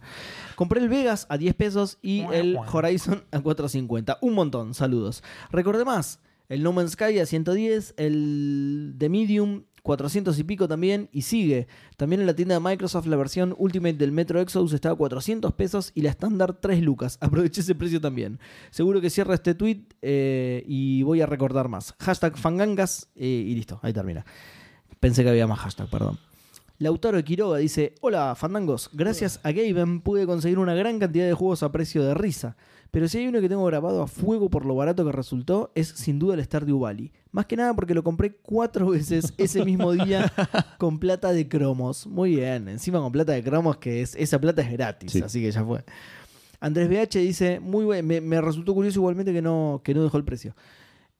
Compré 0.56 0.82
el 0.82 0.90
Vegas 0.90 1.26
a 1.30 1.38
10 1.38 1.56
pesos 1.56 1.98
y 2.02 2.22
el 2.34 2.58
Horizon 2.72 3.24
a 3.32 3.40
450. 3.40 4.18
Un 4.22 4.34
montón, 4.34 4.74
saludos. 4.74 5.24
Recordé 5.52 5.86
más. 5.86 6.20
El 6.50 6.64
No 6.64 6.72
Man's 6.72 6.92
Sky 6.92 7.20
a 7.20 7.26
110, 7.26 7.96
el 7.98 8.96
The 8.98 9.10
Medium 9.10 9.64
400 9.88 10.38
y 10.38 10.44
pico 10.44 10.68
también 10.68 11.08
y 11.14 11.22
sigue. 11.22 11.68
También 11.96 12.20
en 12.20 12.28
la 12.28 12.36
tienda 12.36 12.56
de 12.56 12.60
Microsoft 12.60 13.08
la 13.08 13.16
versión 13.16 13.56
Ultimate 13.58 13.94
del 13.96 14.12
Metro 14.12 14.42
Exodus 14.42 14.74
estaba 14.74 14.94
a 14.94 14.98
400 14.98 15.54
pesos 15.54 15.92
y 15.96 16.02
la 16.02 16.10
estándar 16.10 16.60
3 16.60 16.82
lucas. 16.82 17.18
Aproveché 17.22 17.62
ese 17.62 17.74
precio 17.74 18.02
también. 18.02 18.38
Seguro 18.70 19.00
que 19.00 19.10
cierra 19.10 19.34
este 19.34 19.56
tweet 19.56 19.86
eh, 20.02 20.64
y 20.68 21.04
voy 21.04 21.22
a 21.22 21.26
recordar 21.26 21.70
más. 21.70 21.96
Hashtag 22.00 22.38
fangangas 22.38 23.10
eh, 23.16 23.26
y 23.26 23.56
listo, 23.56 23.80
ahí 23.82 23.94
termina. 23.94 24.26
Pensé 25.00 25.24
que 25.24 25.30
había 25.30 25.48
más 25.48 25.60
hashtag, 25.60 25.90
perdón. 25.90 26.20
Lautaro 26.80 27.24
Quiroga 27.24 27.58
dice: 27.58 27.96
Hola, 28.02 28.36
fandangos. 28.36 28.90
Gracias 28.94 29.40
a 29.44 29.52
Gaben 29.52 30.02
pude 30.02 30.26
conseguir 30.28 30.60
una 30.60 30.76
gran 30.76 31.00
cantidad 31.00 31.26
de 31.26 31.34
juegos 31.34 31.64
a 31.64 31.72
precio 31.72 32.04
de 32.04 32.14
risa. 32.14 32.56
Pero 32.92 33.08
si 33.08 33.18
hay 33.18 33.28
uno 33.28 33.42
que 33.42 33.50
tengo 33.50 33.66
grabado 33.66 34.02
a 34.02 34.08
fuego 34.08 34.50
por 34.50 34.66
lo 34.66 34.76
barato 34.76 35.04
que 35.04 35.12
resultó, 35.12 35.72
es 35.76 35.88
sin 35.90 36.20
duda 36.20 36.36
el 36.36 36.44
Stardew 36.44 36.80
Valley. 36.80 37.12
Más 37.32 37.46
que 37.48 37.58
nada 37.58 37.74
porque 37.74 37.94
lo 37.94 38.04
compré 38.04 38.36
cuatro 38.36 38.88
veces 38.92 39.34
ese 39.38 39.66
mismo 39.66 39.92
día 39.92 40.32
con 40.78 41.00
plata 41.00 41.34
de 41.34 41.50
cromos. 41.50 42.06
Muy 42.08 42.36
bien, 42.36 42.70
encima 42.70 43.00
con 43.00 43.12
plata 43.12 43.34
de 43.34 43.44
cromos, 43.44 43.78
que 43.78 44.02
es, 44.02 44.16
esa 44.16 44.40
plata 44.40 44.62
es 44.62 44.72
gratis, 44.72 45.12
Sí. 45.12 45.22
así 45.22 45.42
que 45.42 45.52
ya 45.52 45.64
fue. 45.66 45.84
Andrés 46.60 46.90
BH 46.90 47.20
dice: 47.20 47.60
Muy 47.60 47.86
buen, 47.86 48.06
me, 48.06 48.22
me 48.22 48.40
resultó 48.40 48.74
curioso 48.74 49.00
igualmente 49.00 49.34
que 49.34 49.42
no, 49.42 49.82
que 49.84 49.94
no 49.94 50.04
dejó 50.04 50.18
el 50.18 50.24
precio. 50.24 50.56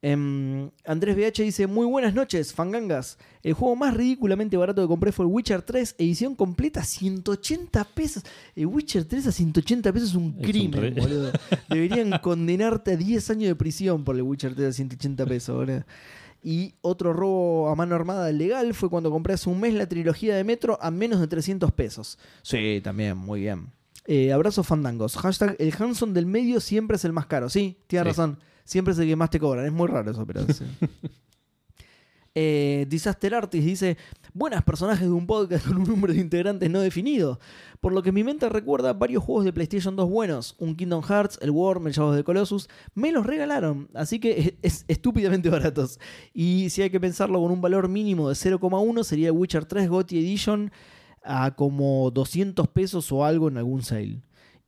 Em, 0.02 0.70
Andrés 0.86 1.16
BH 1.16 1.42
dice: 1.44 1.66
Muy 1.68 1.88
buenas 1.88 2.14
noches, 2.14 2.54
fangangas. 2.54 3.18
El 3.42 3.54
juego 3.54 3.76
más 3.76 3.96
ridículamente 3.96 4.56
barato 4.56 4.82
que 4.82 4.88
compré 4.88 5.12
fue 5.12 5.26
el 5.26 5.32
Witcher 5.32 5.64
3, 5.64 5.96
edición 5.98 6.36
completa, 6.36 6.84
180 6.84 7.84
pesos. 7.96 8.24
El 8.56 8.68
Witcher 8.68 9.06
3 9.06 9.28
a 9.28 9.32
180 9.32 9.92
pesos 9.92 10.10
es 10.10 10.16
un 10.16 10.36
Es 10.40 10.48
crimen, 10.48 10.94
boludo. 10.96 11.32
Deberían 11.70 12.12
condenarte 12.20 12.92
a 12.92 12.98
10 12.98 13.30
años 13.32 13.48
de 13.48 13.56
prisión 13.56 14.04
por 14.04 14.16
el 14.16 14.22
Witcher 14.22 14.54
3 14.54 14.70
a 14.70 14.74
180 14.74 15.26
pesos, 15.26 15.56
boludo. 15.56 15.84
Y 16.44 16.76
otro 16.82 17.14
robo 17.14 17.68
a 17.70 17.76
mano 17.76 17.96
armada 17.96 18.32
legal 18.32 18.74
fue 18.76 18.90
cuando 18.92 19.10
compré 19.10 19.34
hace 19.34 19.50
un 19.50 19.60
mes 19.60 19.74
la 19.74 19.88
trilogía 19.88 20.36
de 20.36 20.44
Metro 20.44 20.78
a 20.82 20.92
menos 20.92 21.20
de 21.20 21.28
300 21.28 21.72
pesos. 21.72 22.20
Sí, 22.44 22.80
también, 22.84 23.18
muy 23.18 23.42
bien. 23.42 23.72
Eh, 24.06 24.32
abrazos 24.32 24.66
fandangos. 24.68 25.18
Hashtag 25.18 25.56
el 25.60 25.74
Hanson 25.78 26.14
del 26.14 26.28
medio 26.28 26.62
siempre 26.62 26.96
es 26.98 27.04
el 27.04 27.12
más 27.12 27.26
caro. 27.26 27.50
Sí, 27.50 27.78
tiene 27.88 28.04
Sí. 28.06 28.10
razón. 28.10 28.40
Siempre 28.68 28.92
es 28.92 29.00
el 29.00 29.08
que 29.08 29.16
más 29.16 29.30
te 29.30 29.40
cobran. 29.40 29.66
Es 29.66 29.72
muy 29.72 29.88
raro 29.88 30.12
eso, 30.12 30.26
pero 30.26 30.42
sí. 30.54 30.66
Eh, 32.40 32.86
Disaster 32.88 33.34
Artist 33.34 33.66
dice: 33.66 33.98
Buenas 34.32 34.64
personajes 34.64 35.08
de 35.08 35.12
un 35.12 35.26
podcast 35.26 35.66
con 35.66 35.78
un 35.78 35.88
número 35.88 36.14
de 36.14 36.20
integrantes 36.20 36.70
no 36.70 36.82
definido. 36.82 37.40
Por 37.82 37.94
lo 37.94 38.04
que 38.04 38.12
mi 38.12 38.24
mente 38.24 38.48
recuerda 38.48 38.94
varios 38.94 39.24
juegos 39.24 39.44
de 39.44 39.54
PlayStation 39.54 39.96
2 39.96 40.08
buenos: 40.08 40.56
un 40.60 40.76
Kingdom 40.76 41.02
Hearts, 41.02 41.40
el 41.42 41.50
Worm, 41.50 41.88
el 41.88 41.94
Shadow 41.94 42.12
de 42.12 42.24
Colossus. 42.24 42.70
Me 42.94 43.12
los 43.12 43.26
regalaron, 43.26 43.90
así 43.96 44.20
que 44.20 44.40
es, 44.40 44.54
es 44.62 44.86
estúpidamente 44.88 45.50
baratos. 45.50 46.00
Y 46.32 46.70
si 46.70 46.84
hay 46.84 46.92
que 46.92 47.00
pensarlo 47.00 47.42
con 47.42 47.50
un 47.50 47.60
valor 47.60 47.90
mínimo 47.90 48.30
de 48.30 48.36
0,1, 48.36 49.04
sería 49.04 49.34
Witcher 49.34 49.66
3 49.66 49.90
GOTY 49.90 50.20
Edition 50.20 50.72
a 51.24 51.56
como 51.56 52.12
200 52.12 52.68
pesos 52.68 53.12
o 53.12 53.26
algo 53.26 53.48
en 53.48 53.58
algún 53.58 53.82
sale. 53.82 54.22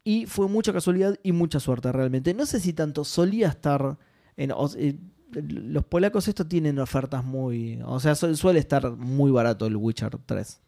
Y 0.04 0.26
fue 0.26 0.48
mucha 0.48 0.74
casualidad 0.74 1.18
y 1.24 1.32
mucha 1.32 1.60
suerte 1.60 1.92
realmente. 1.92 2.34
No 2.34 2.46
sé 2.46 2.60
si 2.60 2.74
tanto 2.74 3.04
solía 3.04 3.50
estar 3.50 3.98
en... 4.38 4.52
eh, 4.78 4.96
los 5.34 5.84
polacos 5.86 6.28
esto 6.28 6.48
tienen 6.48 6.80
ofertas 6.80 7.24
muy... 7.24 7.80
O 7.86 8.00
sea, 8.00 8.16
su- 8.16 8.36
suele 8.36 8.60
estar 8.60 8.90
muy 8.98 9.30
barato 9.32 9.68
el 9.68 9.76
Witcher 9.76 10.18
3. 10.26 10.62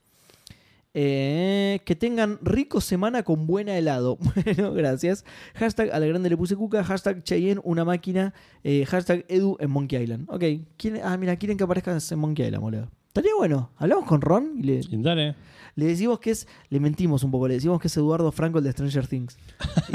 Eh, 0.93 1.79
que 1.85 1.95
tengan 1.95 2.37
rico 2.41 2.81
semana 2.81 3.23
con 3.23 3.47
buena 3.47 3.77
helado. 3.77 4.17
Bueno, 4.45 4.73
gracias. 4.73 5.23
Hashtag 5.55 5.89
a 5.91 5.99
la 5.99 6.05
grande 6.05 6.29
le 6.29 6.37
puse 6.37 6.55
cuca. 6.55 6.83
Hashtag 6.83 7.23
Cheyenne 7.23 7.61
una 7.63 7.85
máquina. 7.85 8.33
eh, 8.63 8.85
hashtag 8.85 9.25
Edu 9.29 9.55
en 9.59 9.71
Monkey 9.71 10.03
Island. 10.03 10.29
Ok. 10.29 10.43
¿Quieren- 10.77 11.01
ah, 11.03 11.17
mira, 11.17 11.35
quieren 11.37 11.57
que 11.57 11.63
aparezcas 11.63 12.11
en 12.11 12.19
Monkey 12.19 12.45
Island, 12.45 12.61
boludo. 12.61 12.91
Estaría 13.11 13.35
bueno. 13.35 13.71
Hablamos 13.75 14.05
con 14.05 14.21
Ron 14.21 14.53
y 14.59 14.63
le, 14.63 14.81
Dale. 14.89 15.35
le 15.75 15.85
decimos 15.85 16.19
que 16.21 16.31
es, 16.31 16.47
le 16.69 16.79
mentimos 16.79 17.25
un 17.25 17.31
poco, 17.31 17.49
le 17.49 17.55
decimos 17.55 17.81
que 17.81 17.89
es 17.89 17.97
Eduardo 17.97 18.31
Franco 18.31 18.59
el 18.59 18.63
de 18.63 18.71
Stranger 18.71 19.05
Things. 19.05 19.37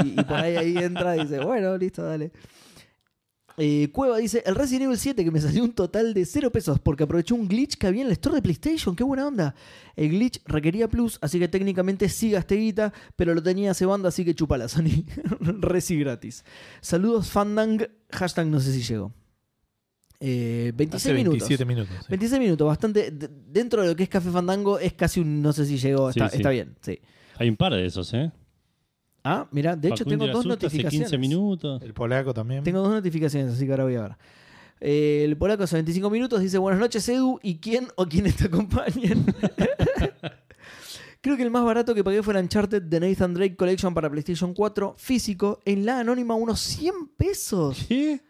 Y, 0.03 0.19
y 0.19 0.23
por 0.23 0.35
ahí, 0.35 0.55
ahí 0.55 0.77
entra 0.77 1.17
y 1.17 1.21
dice, 1.21 1.39
bueno, 1.43 1.75
listo, 1.77 2.03
dale. 2.03 2.31
Eh, 3.59 3.89
Cueva 3.91 4.19
dice, 4.19 4.43
el 4.45 4.53
Resident 4.53 4.83
Evil 4.83 4.99
7 4.99 5.23
que 5.23 5.31
me 5.31 5.41
salió 5.41 5.63
un 5.63 5.71
total 5.73 6.13
de 6.13 6.25
0 6.25 6.51
pesos 6.51 6.77
porque 6.79 7.05
aprovechó 7.05 7.33
un 7.33 7.47
glitch 7.47 7.75
que 7.75 7.87
había 7.87 8.03
en 8.03 8.07
la 8.09 8.13
store 8.13 8.35
de 8.35 8.43
PlayStation, 8.43 8.95
qué 8.95 9.03
buena 9.03 9.25
onda. 9.25 9.55
El 9.95 10.09
glitch 10.09 10.39
requería 10.45 10.87
plus, 10.87 11.17
así 11.23 11.39
que 11.39 11.47
técnicamente 11.47 12.07
sí 12.07 12.29
gasté 12.29 12.57
guita, 12.57 12.93
pero 13.15 13.33
lo 13.33 13.41
tenía 13.41 13.71
hace 13.71 13.87
banda, 13.87 14.09
así 14.09 14.23
que 14.23 14.35
chupala 14.35 14.67
Sony. 14.67 15.05
Reci 15.39 15.97
gratis. 15.99 16.45
Saludos 16.81 17.31
Fandang, 17.31 17.87
hashtag 18.11 18.45
no 18.45 18.59
sé 18.59 18.73
si 18.73 18.83
llegó. 18.83 19.11
Eh, 20.19 20.71
26 20.75 20.95
Hace 21.05 21.13
minutos. 21.13 21.39
27 21.47 21.65
minutos. 21.65 21.95
sí. 21.99 22.05
26 22.09 22.39
minutos, 22.41 22.67
bastante. 22.67 23.11
d- 23.11 23.29
Dentro 23.49 23.81
de 23.83 23.89
lo 23.89 23.95
que 23.95 24.03
es 24.03 24.09
Café 24.09 24.29
Fandango, 24.31 24.79
es 24.79 24.93
casi 24.93 25.19
un. 25.19 25.41
No 25.41 25.53
sé 25.53 25.65
si 25.65 25.77
llegó. 25.77 26.11
Sí, 26.11 26.19
Está, 26.19 26.29
sí. 26.31 26.37
está 26.37 26.49
bien, 26.49 26.75
sí. 26.81 26.99
Hay 27.37 27.49
un 27.49 27.55
par 27.55 27.73
de 27.73 27.85
esos, 27.85 28.11
¿eh? 28.13 28.31
Ah, 29.23 29.47
mira, 29.51 29.75
de 29.75 29.89
hecho 29.89 30.05
Facundo 30.05 30.25
tengo 30.25 30.37
dos 30.37 30.45
Irasusta 30.45 30.67
hace 30.67 30.77
notificaciones. 30.77 31.09
15 31.09 31.17
minutos. 31.19 31.81
El 31.83 31.93
polaco 31.93 32.33
también. 32.33 32.63
Tengo 32.63 32.79
dos 32.79 32.91
notificaciones, 32.91 33.53
así 33.53 33.65
que 33.65 33.71
ahora 33.71 33.83
voy 33.83 33.95
a 33.95 34.01
ver. 34.03 34.17
Eh, 34.79 35.23
el 35.25 35.37
polaco 35.37 35.63
hace 35.63 35.75
25 35.75 36.09
minutos 36.09 36.39
dice: 36.41 36.57
Buenas 36.57 36.79
noches, 36.79 37.07
Edu. 37.09 37.39
¿Y 37.43 37.57
quién 37.57 37.87
o 37.95 38.05
quiénes 38.07 38.35
te 38.37 38.45
acompañan? 38.45 39.25
Creo 41.21 41.35
que 41.35 41.43
el 41.43 41.51
más 41.51 41.65
barato 41.65 41.93
que 41.93 42.03
pagué 42.03 42.23
fue 42.23 42.33
el 42.35 42.41
Uncharted 42.43 42.81
de 42.83 42.99
Nathan 42.99 43.33
Drake 43.33 43.55
Collection 43.55 43.93
para 43.93 44.09
PlayStation 44.09 44.53
4 44.53 44.95
físico 44.97 45.59
en 45.65 45.85
la 45.85 45.99
anónima 45.99 46.35
unos 46.35 46.59
100 46.61 46.93
pesos. 47.17 47.85
¿Qué? 47.87 48.21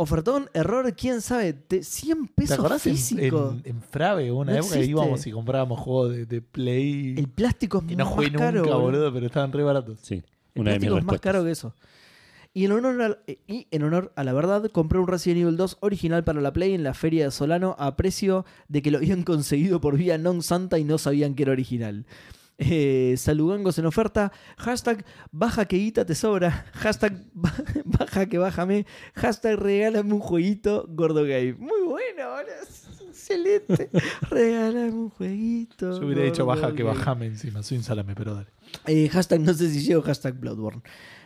Ofertón, 0.00 0.48
error, 0.54 0.94
quién 0.94 1.20
sabe, 1.20 1.54
te- 1.54 1.82
100 1.82 2.26
¿Te 2.28 2.32
pesos 2.34 2.58
acordás 2.60 2.86
en, 2.86 2.94
físico. 2.94 3.56
en, 3.64 3.76
en 3.76 3.82
Frave, 3.82 4.30
una 4.30 4.52
No 4.52 4.58
época 4.58 4.74
que 4.74 4.78
existe. 4.78 4.90
íbamos 4.92 5.26
y 5.26 5.32
comprábamos 5.32 5.80
juegos 5.80 6.12
de, 6.12 6.24
de 6.24 6.40
Play 6.40 7.14
El 7.18 7.26
plástico 7.28 7.78
es 7.78 7.84
que 7.84 7.96
no 7.96 8.04
más 8.04 8.14
jugué 8.14 8.30
caro. 8.30 8.62
nunca, 8.62 8.76
boludo. 8.76 9.12
pero 9.12 9.26
estaban 9.26 9.50
re 9.52 9.64
baratos? 9.64 9.98
Sí, 10.00 10.22
El 10.54 10.60
una 10.62 10.70
de 10.70 10.78
mis 10.78 10.88
plástico 10.88 10.98
es 11.00 11.04
más 11.04 11.20
caro 11.20 11.42
que 11.44 11.50
eso. 11.50 11.74
Y 12.54 12.64
en, 12.64 12.72
honor 12.72 13.02
al- 13.02 13.18
y 13.48 13.66
en 13.70 13.82
honor 13.82 14.12
a 14.14 14.22
la 14.24 14.32
verdad, 14.32 14.70
compré 14.70 14.98
un 15.00 15.06
Resident 15.08 15.42
Evil 15.42 15.56
2 15.56 15.78
original 15.80 16.22
para 16.22 16.40
la 16.40 16.52
Play 16.52 16.74
en 16.74 16.82
la 16.84 16.94
feria 16.94 17.24
de 17.24 17.30
Solano 17.32 17.74
a 17.78 17.96
precio 17.96 18.46
de 18.68 18.82
que 18.82 18.90
lo 18.92 18.98
habían 18.98 19.22
conseguido 19.26 19.80
por 19.80 19.96
vía 19.98 20.16
non 20.16 20.42
santa 20.46 20.78
y 20.78 20.84
no 20.84 20.96
sabían 20.98 21.34
que 21.34 21.42
era 21.42 21.52
original. 21.52 22.06
Eh, 22.60 23.14
salugangos 23.16 23.78
en 23.78 23.86
oferta. 23.86 24.32
Hashtag 24.56 25.04
baja 25.30 25.64
que 25.66 25.76
guita 25.76 26.04
te 26.04 26.14
sobra. 26.16 26.66
Hashtag 26.74 27.24
ba- 27.32 27.54
baja 27.84 28.26
que 28.26 28.38
bájame. 28.38 28.84
Hashtag 29.14 29.56
regálame 29.58 30.12
un 30.12 30.20
jueguito 30.20 30.84
gordo 30.88 31.22
game. 31.22 31.52
Muy 31.54 31.82
bueno, 31.86 32.22
ahora 32.24 32.48
excelente. 33.08 33.90
regálame 34.30 34.90
un 34.90 35.10
jueguito. 35.10 36.00
Yo 36.00 36.06
hubiera 36.06 36.24
dicho 36.24 36.44
baja 36.46 36.72
que 36.74 36.82
game. 36.82 36.96
bajame 36.96 37.26
encima, 37.26 37.62
soy 37.62 37.78
un 37.78 37.84
salame, 37.84 38.14
pero 38.16 38.34
dale. 38.34 38.48
Eh, 38.86 39.08
hashtag 39.08 39.40
no 39.40 39.54
sé 39.54 39.70
si 39.70 39.80
llego, 39.80 40.02
hashtag 40.02 40.34
Bloodborne. 40.40 40.82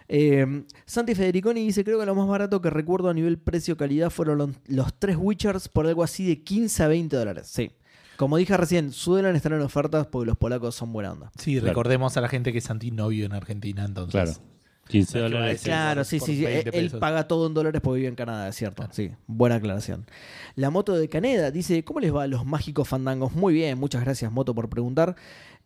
Eh, 0.09 0.64
Santi 0.84 1.14
Federiconi 1.14 1.64
dice, 1.64 1.82
creo 1.82 1.98
que 1.98 2.04
lo 2.04 2.14
más 2.14 2.28
barato 2.28 2.60
que 2.60 2.68
recuerdo 2.68 3.09
a 3.09 3.14
nivel 3.14 3.38
precio-calidad 3.38 4.10
fueron 4.10 4.36
lo- 4.38 4.50
los 4.66 4.98
tres 4.98 5.16
Witchers 5.18 5.68
por 5.70 5.86
algo 5.86 6.02
así 6.02 6.26
de 6.26 6.42
15 6.42 6.82
a 6.82 6.88
20 6.88 7.16
dólares. 7.16 7.46
Sí. 7.46 7.70
Como 8.16 8.36
dije 8.36 8.56
recién, 8.56 8.93
suelen 8.93 9.34
estar 9.36 9.52
en 9.52 9.60
ofertas 9.62 10.06
porque 10.06 10.26
los 10.26 10.36
polacos 10.36 10.74
son 10.74 10.93
buena 10.93 11.12
onda. 11.12 11.32
Sí, 11.39 11.52
Claro. 11.55 11.66
recordemos 11.68 12.16
a 12.16 12.20
la 12.20 12.28
gente 12.28 12.52
que 12.52 12.60
Santi 12.60 12.90
no 12.90 13.09
vive 13.09 13.26
en 13.26 13.32
Argentina, 13.32 13.84
entonces. 13.84 14.12
Claro. 14.12 14.32
15 14.89 15.18
No, 15.18 15.18
que 15.18 15.20
va 15.20 15.26
a 15.26 15.30
dólares. 15.40 15.60
decir- 15.60 15.72
Claro, 15.72 16.05
sí, 16.05 16.18
por 16.18 16.26
sí, 16.28 16.36
sí. 16.36 16.44
20 16.44 16.78
Él 16.78 16.84
pesos. 16.86 17.01
paga 17.01 17.26
todo 17.28 17.47
en 17.47 17.55
dólares 17.55 17.80
porque 17.82 17.97
vive 17.98 18.09
en 18.09 18.14
Canadá, 18.16 18.48
es 18.48 18.56
cierto. 18.56 18.86
Sí, 18.93 19.10
buena 19.26 19.55
aclaración. 19.56 20.05
La 20.56 20.70
moto 20.70 20.94
de 20.94 21.09
Caneda 21.09 21.51
dice, 21.51 21.82
¿cómo 21.84 22.01
les 22.01 22.14
va 22.14 22.24
a 22.24 22.26
los 22.26 22.44
mágicos 22.44 22.89
fandangos? 22.89 23.32
Muy 23.32 23.55
bien, 23.55 23.78
muchas 23.78 24.02
gracias 24.02 24.30
Moto 24.30 24.55
por 24.55 24.68
preguntar. 24.68 25.16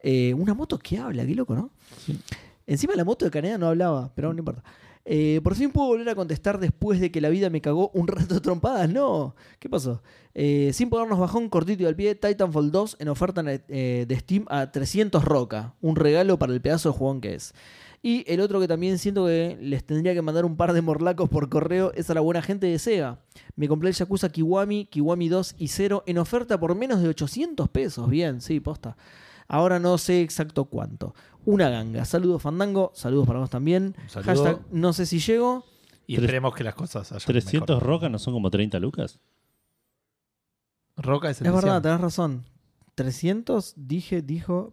Eh, 0.03 0.35
una 0.35 0.55
moto 0.55 0.79
que 0.79 0.99
habla, 0.99 1.25
qué 1.27 1.35
loco, 1.35 1.55
¿no? 1.57 1.71
Sí. 2.05 2.19
Encima 2.67 2.95
la 2.95 3.05
moto 3.05 3.25
de 3.25 3.31
Caneda 3.31 3.59
no 3.59 3.67
hablaba, 3.69 4.13
pero 4.15 4.33
no 4.33 4.39
importa. 4.39 4.63
Eh, 5.09 5.41
por 5.45 5.55
fin 5.55 5.71
puedo 5.71 5.87
volver 5.87 6.09
a 6.09 6.17
contestar 6.17 6.59
después 6.59 6.99
de 6.99 7.13
que 7.13 7.21
la 7.21 7.29
vida 7.29 7.49
me 7.49 7.61
cagó 7.61 7.91
un 7.95 8.09
rato 8.09 8.43
trompadas. 8.43 8.91
No, 8.91 9.37
¿qué 9.61 9.71
pasó? 9.71 10.03
Eh, 10.35 10.73
sin 10.75 10.91
ponernos 10.91 11.21
bajón, 11.21 11.49
cortito 11.49 11.85
y 11.85 11.87
al 11.87 11.95
pie, 11.95 12.17
Titanfall 12.17 12.73
2 12.73 12.97
en 12.99 13.09
oferta 13.09 13.43
eh, 13.47 14.05
de 14.07 14.19
Steam 14.19 14.45
a 14.49 14.73
300 14.73 15.25
roca. 15.25 15.75
Un 15.81 15.95
regalo 15.95 16.39
para 16.41 16.53
el 16.53 16.61
pedazo 16.61 16.91
de 16.91 16.99
jugón 16.99 17.21
que 17.21 17.35
es. 17.35 17.55
Y 18.03 18.25
el 18.31 18.41
otro 18.41 18.61
que 18.61 18.69
también 18.69 18.99
siento 18.99 19.27
que 19.27 19.57
les 19.61 19.85
tendría 19.85 20.13
que 20.13 20.23
mandar 20.23 20.45
un 20.45 20.57
par 20.57 20.73
de 20.73 20.83
morlacos 20.83 21.29
por 21.29 21.49
correo 21.49 21.93
es 21.95 22.11
a 22.11 22.15
la 22.15 22.21
buena 22.21 22.43
gente 22.43 22.67
de 22.67 22.79
Sega. 22.79 23.21
Me 23.55 23.69
compré 23.69 23.89
el 23.89 23.95
Yakuza 23.95 24.29
Kiwami, 24.29 24.87
Kiwami 24.87 25.29
2 25.29 25.55
y 25.59 25.69
0 25.69 26.03
en 26.07 26.19
oferta 26.19 26.59
por 26.59 26.75
menos 26.75 27.01
de 27.01 27.09
800 27.09 27.69
pesos. 27.69 28.09
Bien, 28.09 28.41
sí, 28.41 28.61
posta. 28.61 28.97
Ahora 29.49 29.79
no 29.79 29.97
sé 29.99 30.23
exacto 30.23 30.65
cuánto. 30.67 31.15
Una 31.45 31.69
ganga. 31.71 32.05
Saludos 32.05 32.43
Fandango, 32.43 32.91
saludos 32.95 33.27
para 33.27 33.39
vos 33.41 33.51
también. 33.51 33.95
Saludo. 34.09 34.27
Hashtag 34.45 34.61
no 34.73 34.93
sé 34.93 35.07
si 35.07 35.19
llego. 35.21 35.65
Y 36.09 36.15
Tres- 36.15 36.25
esperemos 36.25 36.55
que 36.55 36.65
las 36.65 36.75
cosas 36.75 37.11
hayan 37.13 37.27
300 37.27 37.77
mejor. 37.77 37.83
rocas 37.89 38.11
no 38.11 38.19
son 38.19 38.35
como 38.35 38.51
30 38.51 38.79
lucas. 38.81 39.21
Roca 40.97 41.31
es 41.31 41.41
el 41.41 41.47
Es 41.49 41.53
verdad, 41.53 41.83
tenés 41.83 42.01
razón. 42.01 42.45
300, 42.95 43.75
dije, 43.77 44.23
dijo. 44.23 44.73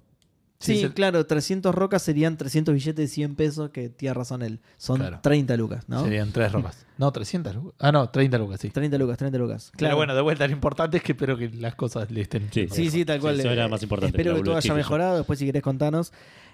Sí, 0.64 0.80
Sí, 0.81 0.90
claro, 0.90 1.26
300 1.26 1.76
rocas 1.76 2.02
serían 2.02 2.38
300 2.38 2.73
billetes 2.73 2.95
de 2.95 3.07
100 3.07 3.35
pesos, 3.35 3.69
que 3.72 3.90
tiene 3.90 4.14
razón 4.14 4.41
él. 4.41 4.60
Son 4.77 4.98
Claro. 4.98 5.19
30 5.22 5.57
lucas, 5.57 5.84
¿no? 5.88 6.03
Serían 6.03 6.31
tres 6.31 6.52
rocas. 6.52 6.85
No, 6.98 7.11
300 7.11 7.56
lucas. 7.56 7.73
Ah, 7.80 7.91
no, 7.91 8.10
30 8.10 8.38
lucas, 8.38 8.60
sí. 8.61 8.69
30 8.69 8.98
lucas, 8.99 9.18
30 9.18 9.38
lucas. 9.40 9.69
Pero 9.72 9.77
Claro. 9.80 9.95
bueno, 9.98 10.15
de 10.15 10.22
vuelta, 10.22 10.45
lo 10.48 10.53
importante 10.53 10.98
es 10.98 11.03
que 11.03 11.14
espero 11.14 11.35
que 11.35 11.49
las 11.49 11.73
cosas 11.76 12.10
le 12.11 12.22
estén. 12.22 12.48
Sí. 12.52 12.68
Sí, 12.72 12.90
sí, 12.91 13.03
tal 13.03 13.19
cual. 13.19 13.40
eso 13.40 13.49
eh, 13.49 13.53
era 13.53 13.68
más 13.68 13.81
importante 13.84 14.14
que 14.15 14.22
Espero 14.22 14.34
la 14.34 14.40
que 14.40 14.45
todo 14.45 14.57
haya 14.57 14.69
que 14.69 14.76
mejorado. 14.77 15.18
Después, 15.18 15.40
si 15.40 15.45
querés, 15.48 15.64
contanos. 15.64 16.14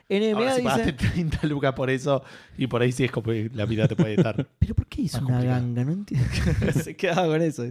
NMA 0.09 0.37
Ahora, 0.39 0.55
si 0.55 0.61
dice. 0.61 0.69
pagaste 0.71 0.93
30 0.93 1.45
lucas 1.47 1.73
por 1.73 1.89
eso, 1.91 2.23
y 2.57 2.65
por 2.67 2.81
ahí 2.81 2.91
sí 2.93 3.03
es 3.03 3.11
como 3.11 3.29
que 3.31 3.51
la 3.53 3.65
vida 3.65 3.87
te 3.87 3.95
puede 3.95 4.15
estar. 4.15 4.47
¿Pero 4.59 4.73
por 4.73 4.87
qué 4.87 5.01
hizo 5.03 5.17
una 5.19 5.27
complicado. 5.27 5.59
ganga? 5.61 5.83
No 5.85 5.91
entiendo. 5.91 6.27
Se 6.83 6.95
quedaba 6.95 7.27
con 7.27 7.41
eso. 7.43 7.65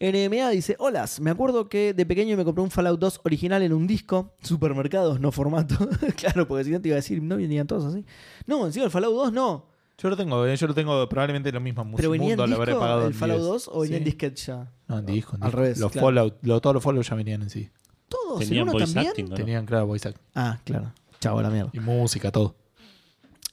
NMA 0.00 0.50
dice, 0.50 0.76
hola, 0.78 1.08
me 1.20 1.30
acuerdo 1.30 1.68
que 1.68 1.94
de 1.94 2.06
pequeño 2.06 2.36
me 2.36 2.44
compré 2.44 2.62
un 2.62 2.70
Fallout 2.70 2.98
2 3.00 3.20
original 3.24 3.62
en 3.62 3.72
un 3.72 3.86
disco, 3.86 4.34
supermercados, 4.42 5.20
no 5.20 5.30
formato. 5.32 5.76
claro, 6.16 6.46
porque 6.48 6.64
si 6.64 6.70
no 6.70 6.80
te 6.80 6.88
iba 6.88 6.94
a 6.94 6.96
decir, 7.02 7.22
no 7.22 7.36
venían 7.36 7.66
todos 7.66 7.84
así. 7.84 8.04
No, 8.46 8.66
encima 8.66 8.84
el 8.84 8.90
Fallout 8.90 9.14
2 9.14 9.32
no. 9.32 9.66
Yo 9.96 10.10
lo 10.10 10.16
tengo, 10.16 10.44
eh, 10.46 10.56
yo 10.56 10.66
lo 10.66 10.74
tengo 10.74 11.08
probablemente 11.08 11.52
lo 11.52 11.60
mismo 11.60 11.82
en 11.82 11.92
Pero 11.94 12.10
venía 12.10 12.32
en 12.32 12.36
Musimundo, 12.38 12.46
lo 12.48 12.56
habré 12.62 12.72
disco 12.72 12.80
pagado 12.80 13.00
el 13.02 13.12
en 13.12 13.14
Fallout 13.14 13.38
10. 13.40 13.48
2 13.52 13.70
o 13.72 13.80
venía 13.80 13.96
en 13.98 14.02
Sí. 14.02 14.04
disquete 14.10 14.36
ya. 14.42 14.72
No, 14.88 14.98
en 14.98 15.06
disco. 15.06 15.36
en 15.36 15.42
Al 15.44 15.52
revés, 15.52 15.78
Los 15.78 15.92
claro. 15.92 16.06
Fallout, 16.08 16.34
lo- 16.42 16.60
todos 16.60 16.74
los 16.74 16.82
Fallout 16.82 17.04
ya 17.06 17.14
venían 17.14 17.42
en 17.42 17.50
sí. 17.50 17.70
Todos, 18.08 18.40
¿en 18.42 18.48
Tenían 18.48 18.62
uno 18.64 18.72
voice 18.72 18.86
también? 18.92 19.08
acting. 19.10 19.34
Tenían, 19.34 19.66
claro, 19.66 19.86
voice 19.86 20.08
act. 20.08 20.20
Ah, 20.34 20.58
claro. 20.64 20.92
Chavo 21.20 21.40
la 21.40 21.50
mierda. 21.50 21.70
Y 21.72 21.78
música, 21.80 22.32
todo. 22.32 22.56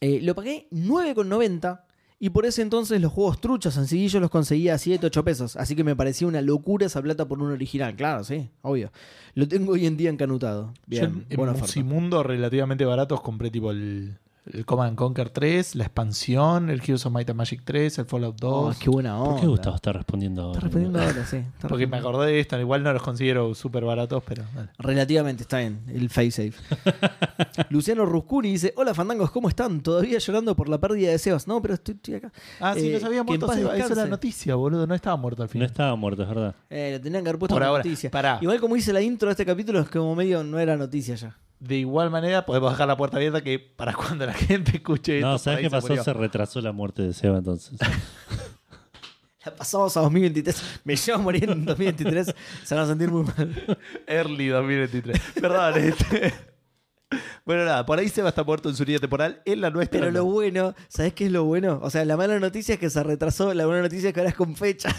Eh, 0.02 0.20
lo 0.24 0.34
pagué 0.34 0.68
9,90 0.72 1.86
y 2.24 2.30
por 2.30 2.46
ese 2.46 2.62
entonces 2.62 3.02
los 3.02 3.12
juegos 3.12 3.42
truchos 3.42 3.74
sencillillos 3.74 4.22
los 4.22 4.30
conseguía 4.30 4.76
a 4.76 4.78
7, 4.78 5.08
8 5.08 5.24
pesos. 5.24 5.56
Así 5.56 5.76
que 5.76 5.84
me 5.84 5.96
parecía 5.96 6.28
una 6.28 6.40
locura 6.40 6.86
esa 6.86 7.02
plata 7.02 7.28
por 7.28 7.42
un 7.42 7.52
original. 7.52 7.96
Claro, 7.96 8.24
sí, 8.24 8.48
obvio. 8.62 8.92
Lo 9.34 9.48
tengo 9.48 9.72
hoy 9.72 9.88
en 9.88 9.98
día 9.98 10.12
encanutado. 10.12 10.72
Yo 10.86 11.00
Bien, 11.00 11.26
en, 11.32 11.36
buena 11.36 11.54
en. 11.54 11.60
Musimundo 11.62 12.22
relativamente 12.22 12.86
baratos 12.86 13.22
compré 13.22 13.50
tipo 13.50 13.72
el, 13.72 14.20
el 14.52 14.66
Command 14.66 14.96
Conquer 14.98 15.30
3, 15.30 15.76
la 15.76 15.84
expansión, 15.84 16.70
el 16.72 16.82
Heroes 16.82 17.06
of 17.06 17.14
Might 17.14 17.30
and 17.30 17.38
Magic 17.38 17.62
3, 17.64 18.00
el 18.00 18.06
Fallout 18.06 18.38
2. 18.40 18.76
Oh, 18.76 18.80
qué 18.80 18.90
buena 18.90 19.18
onda. 19.20 19.32
¿Por 19.34 19.42
qué 19.42 19.48
Gustavo 19.48 19.76
está 19.76 19.94
respondiendo 19.94 20.42
ahora? 20.42 20.54
Está 20.58 20.64
respondiendo 20.66 21.00
ahora, 21.04 21.26
sí. 21.26 21.38
está 21.38 21.68
porque 21.68 21.86
me 21.88 21.98
acordé 21.98 22.28
de 22.32 22.40
esto, 22.40 22.60
igual 22.60 22.82
no 22.84 22.92
los 22.92 23.04
considero 23.04 23.54
súper 23.54 23.86
baratos, 23.86 24.24
pero. 24.28 24.44
Relativamente 24.80 25.44
está 25.44 25.60
bien, 25.60 25.82
el 25.88 26.10
face 26.10 26.32
safe. 26.52 26.54
Luciano 27.70 28.06
Ruscuni 28.06 28.52
dice: 28.52 28.74
Hola 28.78 28.94
fandangos, 28.94 29.32
¿cómo 29.32 29.48
están? 29.48 29.82
Todavía 29.82 30.18
llorando 30.18 30.56
por 30.56 30.70
la 30.70 30.80
pérdida 30.80 31.12
de 31.12 31.20
Sebas. 31.20 31.48
No, 31.48 31.62
pero 31.62 31.76
estoy, 31.76 31.96
estoy 31.96 32.16
acá. 32.16 32.32
Ah, 32.60 32.74
sí, 32.76 32.90
Eh, 32.90 32.94
no 32.94 33.00
se 33.00 33.06
había 33.06 33.24
muerto 33.24 33.48
paz 33.48 33.56
Seba, 33.58 33.70
Eso 33.70 33.78
era 33.78 33.88
descanse. 33.90 34.10
noticia, 34.10 34.56
boludo. 34.56 34.88
No 34.88 34.96
estaba 34.96 35.16
muerto 35.18 35.44
al 35.44 35.48
No 35.48 35.52
final. 35.52 35.68
estaba 35.68 35.96
muerto, 35.96 36.24
es 36.24 36.30
verdad. 36.30 36.56
Eh, 36.70 36.94
lo 36.98 37.02
tenían 37.02 37.24
que 37.24 37.30
haber 37.30 37.40
puesto 37.40 37.56
Por 37.56 37.64
ahora, 37.64 37.84
noticia. 37.84 38.10
pará. 38.12 38.40
Igual 38.42 38.60
como 38.60 38.76
hice 38.76 38.92
la 38.92 39.02
intro 39.02 39.28
de 39.28 39.32
este 39.34 39.46
capítulo, 39.46 39.80
es 39.80 39.90
como 39.90 40.16
medio 40.16 40.44
no 40.44 40.60
era 40.60 40.76
noticia 40.78 41.16
ya. 41.16 41.38
De 41.62 41.78
igual 41.78 42.10
manera, 42.10 42.44
podemos 42.44 42.72
dejar 42.72 42.88
la 42.88 42.98
puerta 42.98 43.18
abierta 43.18 43.42
que 43.42 43.60
para 43.60 43.94
cuando 43.96 44.26
la 44.26 44.34
gente 44.34 44.78
escuche 44.78 45.18
esto. 45.18 45.28
No, 45.28 45.38
¿sabes 45.38 45.60
qué 45.60 45.66
se 45.66 45.70
pasó? 45.70 45.88
murió. 45.90 46.04
Se 46.04 46.14
retrasó 46.14 46.60
la 46.60 46.72
muerte 46.72 47.04
de 47.04 47.14
Seba 47.14 47.38
entonces. 47.38 47.80
La 49.46 49.56
pasamos 49.56 49.96
a 49.98 50.02
2023. 50.02 50.82
Me 50.84 50.96
llevo 50.96 51.18
a 51.18 51.22
morir 51.22 51.50
en 51.50 51.66
2023. 51.66 52.36
Se 52.64 52.76
van 52.76 52.84
a 52.84 52.88
sentir 52.88 53.10
muy 53.10 53.24
mal. 53.24 53.80
Early 54.08 54.50
2023. 54.50 55.20
Perdón, 55.42 55.80
este. 55.80 56.34
Bueno, 57.44 57.66
nada, 57.66 57.84
por 57.84 57.98
ahí 57.98 58.08
Seba 58.08 58.30
está 58.30 58.44
muerto 58.44 58.70
en 58.70 58.76
su 58.76 58.84
línea 58.84 59.00
temporal. 59.00 59.42
En 59.46 59.62
la 59.62 59.72
nuestra. 59.72 60.00
Pero 60.00 60.12
no. 60.12 60.20
lo 60.20 60.26
bueno, 60.26 60.76
¿sabes 60.90 61.14
qué 61.14 61.26
es 61.26 61.32
lo 61.32 61.46
bueno? 61.46 61.80
O 61.82 61.90
sea, 61.90 62.06
la 62.06 62.18
mala 62.18 62.40
noticia 62.40 62.74
es 62.74 62.80
que 62.80 62.92
se 62.92 63.02
retrasó, 63.02 63.52
la 63.56 63.66
buena 63.66 63.82
noticia 63.82 64.10
es 64.10 64.14
que 64.14 64.20
ahora 64.20 64.30
es 64.30 64.36
con 64.36 64.56
fecha. 64.56 64.96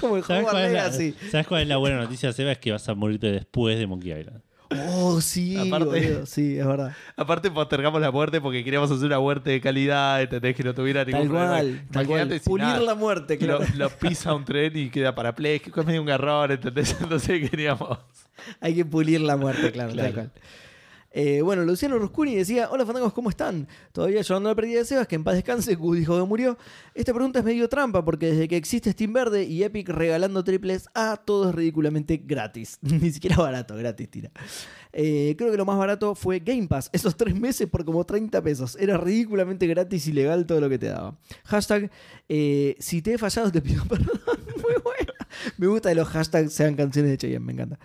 como 0.00 0.16
el 0.16 0.24
¿Sabes 0.24 0.42
juego 0.42 0.50
cuál, 0.50 0.64
es 0.64 0.72
la, 0.72 0.88
Legacy. 0.88 1.14
¿Sabes 1.30 1.46
cuál 1.46 1.62
es 1.62 1.68
la 1.68 1.76
buena 1.76 1.98
noticia, 1.98 2.32
Seba? 2.32 2.52
Es 2.52 2.58
que 2.58 2.72
vas 2.72 2.88
a 2.88 2.94
morirte 2.94 3.30
después 3.30 3.78
de 3.78 3.86
Monkey 3.86 4.12
Island. 4.18 4.45
Oh, 4.70 5.20
sí, 5.20 5.56
Aparte- 5.56 5.84
boludo, 6.08 6.26
sí, 6.26 6.58
es 6.58 6.66
verdad. 6.66 6.92
Aparte 7.16 7.50
postergamos 7.50 8.00
la 8.00 8.10
muerte 8.10 8.40
porque 8.40 8.64
queríamos 8.64 8.90
hacer 8.90 9.06
una 9.06 9.20
muerte 9.20 9.50
de 9.50 9.60
calidad, 9.60 10.20
¿entendés? 10.22 10.56
Que 10.56 10.64
no 10.64 10.74
tuviera 10.74 11.04
ningún 11.04 11.20
Tal 11.20 11.28
problema. 11.28 11.50
cual, 11.52 11.82
tal 11.92 12.06
cual. 12.06 12.40
Pulir 12.44 12.66
nada, 12.66 12.80
la 12.80 12.94
muerte, 12.94 13.38
lo, 13.40 13.58
claro. 13.58 13.72
lo 13.76 13.90
pisa 13.90 14.34
un 14.34 14.44
tren 14.44 14.76
y 14.76 14.90
queda 14.90 15.14
parapléjico, 15.14 15.80
es 15.80 15.86
medio 15.86 16.00
un 16.00 16.06
garrón, 16.06 16.50
¿entendés? 16.50 16.96
Entonces 17.00 17.48
queríamos... 17.50 17.98
Hay 18.60 18.74
que 18.74 18.84
pulir 18.84 19.20
la 19.20 19.36
muerte, 19.36 19.70
claro, 19.72 19.92
Claro. 19.92 20.12
tal 20.12 20.14
cual. 20.14 20.32
Eh, 21.18 21.40
bueno, 21.40 21.64
Luciano 21.64 21.98
Ruscuni 21.98 22.34
decía, 22.34 22.68
hola 22.70 22.84
fandangos, 22.84 23.14
¿cómo 23.14 23.30
están? 23.30 23.66
Todavía 23.92 24.20
llorando 24.20 24.50
la 24.50 24.54
pérdida 24.54 24.80
de 24.80 24.84
Sebas, 24.84 25.08
que 25.08 25.14
en 25.14 25.24
paz 25.24 25.34
descanse, 25.34 25.74
Gus 25.76 25.96
dijo 25.96 26.20
que 26.20 26.26
murió. 26.26 26.58
Esta 26.92 27.14
pregunta 27.14 27.38
es 27.38 27.44
medio 27.46 27.70
trampa, 27.70 28.04
porque 28.04 28.26
desde 28.32 28.48
que 28.48 28.58
existe 28.58 28.92
Steam 28.92 29.14
Verde 29.14 29.44
y 29.44 29.62
Epic 29.62 29.88
regalando 29.88 30.44
triples 30.44 30.90
A, 30.92 31.16
todo 31.16 31.48
es 31.48 31.54
ridículamente 31.54 32.18
gratis. 32.22 32.78
Ni 32.82 33.10
siquiera 33.10 33.36
barato, 33.38 33.74
gratis, 33.76 34.10
tira. 34.10 34.30
Eh, 34.92 35.34
creo 35.38 35.50
que 35.50 35.56
lo 35.56 35.64
más 35.64 35.78
barato 35.78 36.14
fue 36.14 36.40
Game 36.40 36.68
Pass, 36.68 36.90
esos 36.92 37.16
tres 37.16 37.34
meses 37.34 37.66
por 37.66 37.86
como 37.86 38.04
30 38.04 38.42
pesos. 38.42 38.76
Era 38.78 38.98
ridículamente 38.98 39.66
gratis 39.66 40.06
y 40.08 40.12
legal 40.12 40.44
todo 40.44 40.60
lo 40.60 40.68
que 40.68 40.78
te 40.78 40.88
daba. 40.88 41.16
Hashtag, 41.44 41.90
eh, 42.28 42.76
si 42.78 43.00
te 43.00 43.14
he 43.14 43.18
fallado 43.18 43.50
te 43.50 43.62
pido 43.62 43.82
perdón. 43.88 44.18
Muy 44.56 44.74
buena. 44.84 45.14
Me 45.56 45.66
gusta 45.66 45.88
que 45.88 45.94
los 45.94 46.08
hashtags 46.08 46.52
sean 46.52 46.74
canciones 46.74 47.12
de 47.12 47.16
Cheyenne, 47.16 47.42
me 47.46 47.54
encanta. 47.54 47.78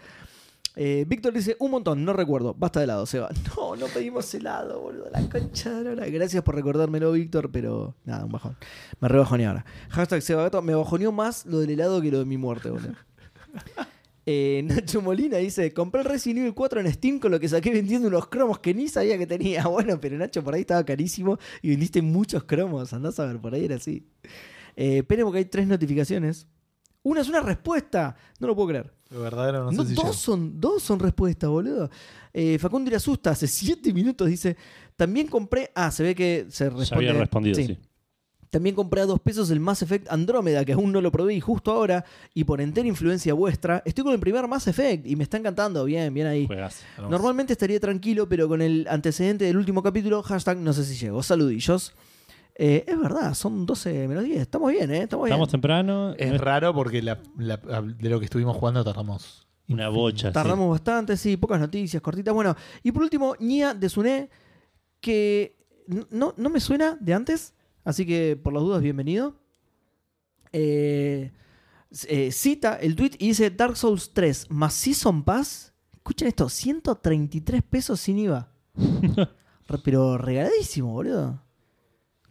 Eh, 0.76 1.06
Víctor 1.07 1.34
dice, 1.34 1.57
un 1.60 1.72
montón, 1.72 2.06
no 2.06 2.14
recuerdo. 2.14 2.53
Basta 2.53 2.80
de 2.80 2.85
helado, 2.85 3.06
Seba. 3.06 3.30
No, 3.57 3.76
no 3.76 3.88
pedimos 3.88 4.34
helado, 4.34 4.81
boludo. 4.81 5.10
La 5.11 5.27
concha 5.30 5.81
de 5.84 5.95
la. 5.95 6.07
Gracias 6.07 6.43
por 6.43 6.56
recordármelo, 6.56 7.11
Víctor, 7.11 7.52
pero 7.52 7.95
nada, 8.06 8.26
un 8.26 8.31
bajón. 8.31 8.57
Me 8.99 9.07
rebajoneé 9.07 9.48
ahora. 9.48 9.65
Hashtag 9.89 10.22
Seba 10.22 10.43
Gato. 10.43 10.61
Me 10.61 10.76
bajoneó 10.76 11.11
más 11.11 11.45
lo 11.45 11.60
del 11.60 11.72
helado 11.72 12.02
que 12.02 12.11
lo 12.11 12.19
de 12.19 12.26
mi 12.26 12.38
muerte, 12.38 12.69
boludo. 12.69 12.95
Eh, 14.27 14.61
Nacho 14.64 15.02
Molina 15.02 15.38
dice, 15.38 15.73
compré 15.73 16.02
el 16.02 16.07
Resident 16.07 16.41
Evil 16.41 16.53
4 16.53 16.80
en 16.80 16.93
Steam 16.93 17.19
con 17.19 17.31
lo 17.31 17.39
que 17.39 17.49
saqué 17.49 17.72
vendiendo 17.72 18.07
unos 18.07 18.27
cromos 18.27 18.60
que 18.60 18.73
ni 18.73 18.88
sabía 18.88 19.18
que 19.18 19.26
tenía. 19.26 19.64
Bueno, 19.68 19.99
pero 19.99 20.15
Nacho, 20.15 20.43
por 20.43 20.53
ahí 20.53 20.61
estaba 20.61 20.85
carísimo 20.85 21.39
y 21.61 21.69
vendiste 21.69 22.02
muchos 22.02 22.43
cromos. 22.43 22.93
Andás 22.93 23.19
a 23.19 23.26
ver, 23.26 23.39
por 23.39 23.53
ahí 23.53 23.65
era 23.65 23.76
así. 23.76 24.06
Eh, 24.76 24.99
esperen 24.99 25.30
que 25.31 25.39
hay 25.39 25.45
tres 25.45 25.68
notificaciones. 25.68 26.48
Una 27.03 27.22
es 27.22 27.30
una 27.30 27.41
respuesta. 27.41 28.15
No 28.39 28.48
lo 28.48 28.56
puedo 28.56 28.69
creer. 28.69 28.93
Lo 29.11 29.19
verdadero 29.21 29.65
no, 29.65 29.71
No, 29.71 29.83
sé 29.83 29.89
si 29.89 29.95
dos, 29.95 30.15
son, 30.15 30.59
dos 30.59 30.81
son 30.81 30.97
respuestas, 30.99 31.49
boludo. 31.49 31.89
Eh, 32.33 32.57
Facundo 32.59 32.89
Irasusta 32.89 33.31
hace 33.31 33.45
siete 33.47 33.93
minutos 33.93 34.27
dice: 34.27 34.55
También 34.95 35.27
compré. 35.27 35.69
Ah, 35.75 35.91
se 35.91 36.01
ve 36.03 36.15
que 36.15 36.47
se 36.49 36.63
Ya 36.63 36.69
responde. 36.69 37.09
había 37.09 37.19
respondido, 37.21 37.55
sí. 37.55 37.77
También 38.49 38.75
compré 38.75 38.99
a 39.01 39.05
dos 39.05 39.19
pesos 39.21 39.49
el 39.49 39.61
Mass 39.61 39.81
Effect 39.81 40.11
Andrómeda, 40.11 40.65
que 40.65 40.73
aún 40.73 40.91
no 40.91 40.99
lo 40.99 41.09
probé 41.09 41.33
y 41.35 41.39
justo 41.39 41.71
ahora, 41.71 42.03
y 42.33 42.43
por 42.43 42.59
entera 42.59 42.85
influencia 42.85 43.33
vuestra, 43.33 43.81
estoy 43.85 44.03
con 44.03 44.13
el 44.13 44.19
primer 44.19 44.45
Mass 44.47 44.67
Effect 44.67 45.07
y 45.07 45.15
me 45.15 45.23
está 45.23 45.38
encantando. 45.38 45.85
Bien, 45.85 46.13
bien 46.13 46.27
ahí. 46.27 46.47
Juegas. 46.47 46.81
Normalmente 47.09 47.53
estaría 47.53 47.79
tranquilo, 47.79 48.27
pero 48.27 48.49
con 48.49 48.61
el 48.61 48.88
antecedente 48.89 49.45
del 49.45 49.55
último 49.55 49.81
capítulo, 49.81 50.21
hashtag 50.21 50.57
no 50.57 50.73
sé 50.73 50.83
si 50.83 50.95
llego. 50.95 51.23
Saludillos. 51.23 51.93
Eh, 52.56 52.84
es 52.88 52.99
verdad, 52.99 53.34
son 53.34 53.65
12 53.65 54.07
menos 54.07 54.23
10. 54.23 54.41
Estamos 54.41 54.72
bien, 54.72 54.91
¿eh? 54.91 55.03
Estamos 55.03 55.26
bien. 55.26 55.34
Estamos 55.34 55.49
temprano. 55.49 56.14
Es 56.18 56.40
raro 56.40 56.73
porque 56.73 57.02
la- 57.02 57.19
la- 57.38 57.57
de 57.82 58.10
lo 58.10 58.19
que 58.19 58.26
estuvimos 58.26 58.56
jugando 58.57 58.84
tardamos. 58.84 59.48
una 59.68 59.88
bocha. 59.90 60.28
sí. 60.30 60.34
Tardamos 60.34 60.69
bastante, 60.69 61.15
sí, 61.15 61.38
pocas 61.38 61.60
noticias, 61.60 62.02
cortitas. 62.02 62.34
Bueno, 62.34 62.56
y 62.84 62.91
por 62.91 63.03
último, 63.03 63.36
Nia 63.40 63.73
de 63.73 63.88
Sune, 63.88 64.30
que 64.99 65.57
n- 65.88 66.06
no, 66.11 66.34
no 66.36 66.49
me 66.49 66.60
suena 66.60 66.98
de 66.99 67.14
antes, 67.14 67.53
así 67.86 68.06
que 68.06 68.36
por 68.41 68.52
las 68.53 68.64
dudas, 68.64 68.82
bienvenido. 68.82 69.36
Eh, 70.52 71.32
eh, 72.07 72.32
cita 72.32 72.76
el 72.76 72.95
tweet 72.95 73.11
y 73.19 73.28
dice 73.30 73.49
Dark 73.49 73.78
Souls 73.78 74.11
3 74.14 74.48
más 74.49 74.73
Season 74.73 75.23
Pass. 75.23 75.73
Escuchen 75.94 76.28
esto, 76.28 76.49
133 76.49 77.64
pesos 77.64 77.99
sin 78.02 78.19
IVA. 78.19 78.52
Re- 78.76 79.78
Pero 79.84 80.18
regaladísimo, 80.18 80.91
boludo. 80.91 81.41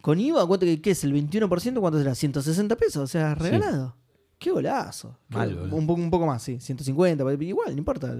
Con 0.01 0.19
IVA, 0.19 0.45
¿cuánto 0.47 0.65
que 0.65 0.81
qué 0.81 0.91
es? 0.91 1.03
¿El 1.03 1.13
21%? 1.13 1.79
¿Cuánto 1.79 1.97
será? 1.99 2.15
160 2.15 2.75
pesos, 2.75 3.03
o 3.03 3.07
sea, 3.07 3.35
regalado. 3.35 3.95
Qué 4.39 4.49
golazo. 4.51 5.17
Qué- 5.29 5.37
Mal, 5.37 5.55
boludo. 5.55 5.75
un, 5.75 5.87
poco, 5.87 6.01
un 6.01 6.09
poco 6.09 6.25
más, 6.25 6.41
sí. 6.41 6.59
150, 6.59 7.23
igual, 7.43 7.71
no 7.73 7.77
importa. 7.77 8.15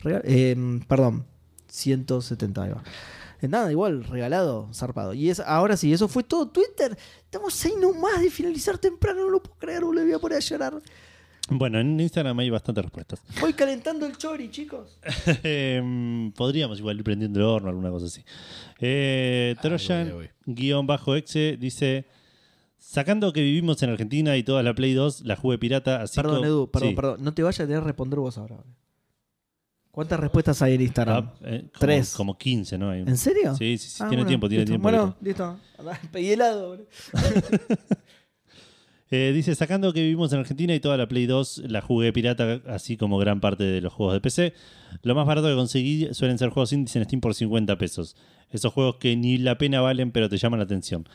Regal- 0.00 0.22
eh, 0.24 0.80
perdón, 0.86 1.26
170, 1.68 2.62
ahí 2.62 2.70
va. 2.70 2.82
Eh, 3.42 3.48
Nada, 3.48 3.70
igual, 3.72 4.04
regalado, 4.04 4.68
zarpado. 4.72 5.14
Y 5.14 5.30
es, 5.30 5.40
ahora 5.40 5.76
sí, 5.76 5.92
eso 5.92 6.06
fue 6.08 6.22
todo 6.22 6.48
Twitter. 6.48 6.96
Estamos 7.24 7.64
ahí 7.64 7.72
nomás 7.80 8.20
de 8.20 8.30
finalizar 8.30 8.78
temprano, 8.78 9.22
no 9.22 9.30
lo 9.30 9.42
puedo 9.42 9.56
creer, 9.58 9.84
boludo, 9.84 10.04
voy 10.04 10.12
a 10.12 10.18
poner 10.18 10.36
a 10.38 10.40
llorar. 10.40 10.80
Bueno, 11.48 11.80
en 11.80 11.98
Instagram 11.98 12.38
hay 12.38 12.50
bastantes 12.50 12.84
respuestas. 12.84 13.20
Voy 13.40 13.52
calentando 13.54 14.06
el 14.06 14.16
chori, 14.16 14.50
chicos. 14.50 14.98
Em, 15.42 16.30
podríamos 16.32 16.78
igual 16.78 16.98
ir 16.98 17.04
prendiendo 17.04 17.40
el 17.40 17.46
horno, 17.46 17.68
alguna 17.70 17.90
cosa 17.90 18.06
así. 18.06 18.22
Eh, 18.80 19.54
Ahí 19.56 19.62
Trojan, 19.62 20.12
voy, 20.12 20.24
ahí 20.26 20.30
guion 20.46 20.86
bajo 20.86 21.16
exe, 21.16 21.56
dice: 21.58 22.06
Sacando 22.78 23.32
que 23.32 23.42
vivimos 23.42 23.82
en 23.82 23.90
Argentina 23.90 24.36
y 24.36 24.42
toda 24.42 24.62
la 24.62 24.74
Play 24.74 24.94
2 24.94 25.22
la 25.24 25.36
jugué 25.36 25.58
pirata, 25.58 26.02
así 26.02 26.16
Perdón, 26.16 26.36
como- 26.36 26.46
Edu, 26.46 26.70
perdón, 26.70 26.88
Sí. 26.90 26.94
perdón. 26.94 27.24
No 27.24 27.34
te 27.34 27.42
vayas 27.42 27.60
a 27.60 27.66
tener 27.66 27.80
que 27.80 27.86
responder 27.86 28.18
vos 28.20 28.38
ahora. 28.38 28.56
¿Cuántas 29.90 30.20
respuestas 30.20 30.62
hay 30.62 30.74
en 30.76 30.82
Instagram? 30.82 31.30
Ah, 31.30 31.34
eh, 31.42 31.58
como, 31.62 31.80
Tres. 31.80 32.14
Como 32.14 32.38
15, 32.38 32.78
¿no? 32.78 32.90
Hay 32.90 33.02
un- 33.02 33.08
¿En 33.08 33.16
serio? 33.18 33.56
Sí, 33.56 33.76
sí, 33.76 33.88
sí, 33.90 33.96
Ah, 33.98 34.08
tiene 34.08 34.22
bueno, 34.22 34.28
tiempo, 34.28 34.48
tiene 34.48 34.62
listo. 34.62 34.70
tiempo. 34.70 34.82
Bueno, 34.88 35.16
listo. 35.20 35.58
Pedí 36.12 36.30
helado, 36.30 36.68
boludo. 36.68 36.86
Eh, 39.12 39.32
dice, 39.34 39.54
sacando 39.56 39.92
que 39.92 40.02
vivimos 40.02 40.32
en 40.32 40.38
Argentina 40.38 40.72
y 40.72 40.78
toda 40.80 40.96
la 40.96 41.08
Play 41.08 41.26
2 41.26 41.64
la 41.66 41.80
jugué 41.80 42.12
pirata, 42.12 42.60
así 42.68 42.96
como 42.96 43.18
gran 43.18 43.40
parte 43.40 43.64
de 43.64 43.80
los 43.80 43.92
juegos 43.92 44.14
de 44.14 44.20
PC. 44.20 44.54
Lo 45.02 45.14
más 45.16 45.26
barato 45.26 45.48
que 45.48 45.54
conseguí 45.56 46.08
suelen 46.12 46.38
ser 46.38 46.50
juegos 46.50 46.72
indies 46.72 46.94
en 46.94 47.04
Steam 47.04 47.20
por 47.20 47.34
50 47.34 47.76
pesos. 47.76 48.14
Esos 48.50 48.72
juegos 48.72 48.96
que 48.96 49.16
ni 49.16 49.36
la 49.38 49.58
pena 49.58 49.80
valen, 49.80 50.12
pero 50.12 50.28
te 50.28 50.36
llaman 50.36 50.58
la 50.60 50.64
atención. 50.64 51.08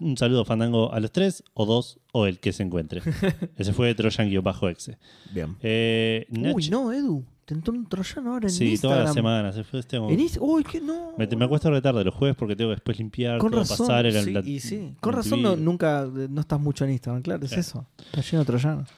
Un 0.00 0.16
saludo 0.16 0.44
fandango 0.46 0.92
a 0.94 1.00
los 1.00 1.12
tres, 1.12 1.42
o 1.52 1.66
dos, 1.66 1.98
o 2.12 2.26
el 2.26 2.38
que 2.40 2.52
se 2.52 2.62
encuentre. 2.62 3.02
Ese 3.58 3.72
fue 3.74 3.94
Trojan-exe. 3.94 4.98
Bien. 5.32 5.56
Eh, 5.62 6.26
Nach- 6.30 6.54
Uy, 6.54 6.68
no, 6.70 6.92
Edu. 6.92 7.24
Tentó 7.44 7.72
un 7.72 7.86
troyano 7.88 8.34
ahora 8.34 8.46
en 8.46 8.52
sí, 8.54 8.70
Instagram. 8.70 8.94
todas 8.98 9.04
las 9.08 9.14
semanas. 9.14 9.54
Se 9.56 9.64
fue 9.64 9.80
este- 9.80 9.96
En 9.96 10.04
Inst- 10.20 10.38
Uy, 10.40 10.62
que 10.62 10.80
no. 10.80 11.12
me, 11.18 11.26
me 11.26 11.44
acuesto 11.44 11.70
retarde 11.70 12.04
los 12.04 12.14
jueves 12.14 12.36
porque 12.36 12.54
tengo 12.54 12.70
que 12.70 12.76
después 12.76 12.98
limpiar, 12.98 13.38
Con 13.38 13.52
razón. 13.52 13.78
pasar. 13.86 14.06
era 14.06 14.22
sí, 14.22 14.30
la- 14.32 14.40
y 14.40 14.60
sí. 14.60 14.90
la 14.94 15.00
Con 15.00 15.12
razón 15.12 15.42
no, 15.42 15.50
TV. 15.54 15.62
nunca 15.62 16.02
eh, 16.04 16.28
no 16.30 16.40
estás 16.40 16.60
mucho 16.60 16.84
en 16.84 16.92
Instagram, 16.92 17.22
claro, 17.22 17.44
es 17.44 17.50
Claro. 17.50 17.60
eso. 17.60 17.86
Está 17.98 18.20
lleno 18.22 18.38
de 18.40 18.46
troyanos. 18.46 18.88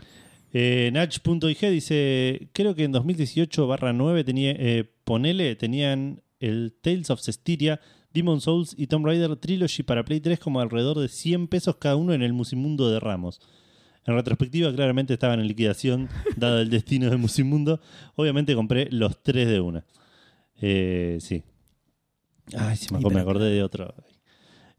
Eh, 0.52 0.90
Nach.ig 0.92 1.70
dice: 1.70 2.48
Creo 2.52 2.74
que 2.74 2.84
en 2.84 2.92
2018-9 2.92 4.24
tenía, 4.24 4.52
eh, 4.52 4.84
ponele, 5.04 5.56
tenían 5.56 6.22
el 6.38 6.74
Tales 6.80 7.10
of 7.10 7.20
Cestiria, 7.20 7.80
Demon 8.12 8.40
Souls 8.40 8.74
y 8.78 8.86
Tomb 8.86 9.06
Raider 9.06 9.34
Trilogy 9.36 9.82
para 9.82 10.04
Play 10.04 10.20
3 10.20 10.38
como 10.38 10.60
alrededor 10.60 10.98
de 11.00 11.08
100 11.08 11.48
pesos 11.48 11.76
cada 11.76 11.96
uno 11.96 12.12
en 12.12 12.22
el 12.22 12.32
Musimundo 12.32 12.88
de 12.90 13.00
Ramos. 13.00 13.40
En 14.06 14.14
retrospectiva, 14.14 14.72
claramente 14.72 15.14
estaban 15.14 15.40
en 15.40 15.46
liquidación, 15.46 16.08
dado 16.36 16.60
el 16.60 16.70
destino 16.70 17.08
de 17.08 17.16
Musimundo. 17.16 17.80
Obviamente 18.16 18.54
compré 18.54 18.88
los 18.90 19.22
tres 19.22 19.48
de 19.48 19.60
una. 19.60 19.84
Eh, 20.60 21.18
sí. 21.20 21.42
Ay, 22.56 22.76
sí, 22.76 22.94
me, 22.94 23.20
acordé 23.20 23.50
de 23.50 23.62
otro. 23.62 23.94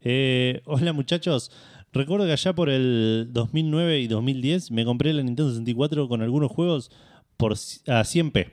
Eh, 0.00 0.62
hola 0.66 0.92
muchachos, 0.92 1.50
recuerdo 1.92 2.26
que 2.26 2.32
allá 2.32 2.54
por 2.54 2.70
el 2.70 3.28
2009 3.32 3.98
y 4.00 4.06
2010 4.06 4.70
me 4.70 4.84
compré 4.84 5.12
la 5.12 5.22
Nintendo 5.22 5.50
64 5.50 6.08
con 6.08 6.22
algunos 6.22 6.52
juegos 6.52 6.92
por 7.36 7.52
a 7.52 8.02
100p. 8.04 8.52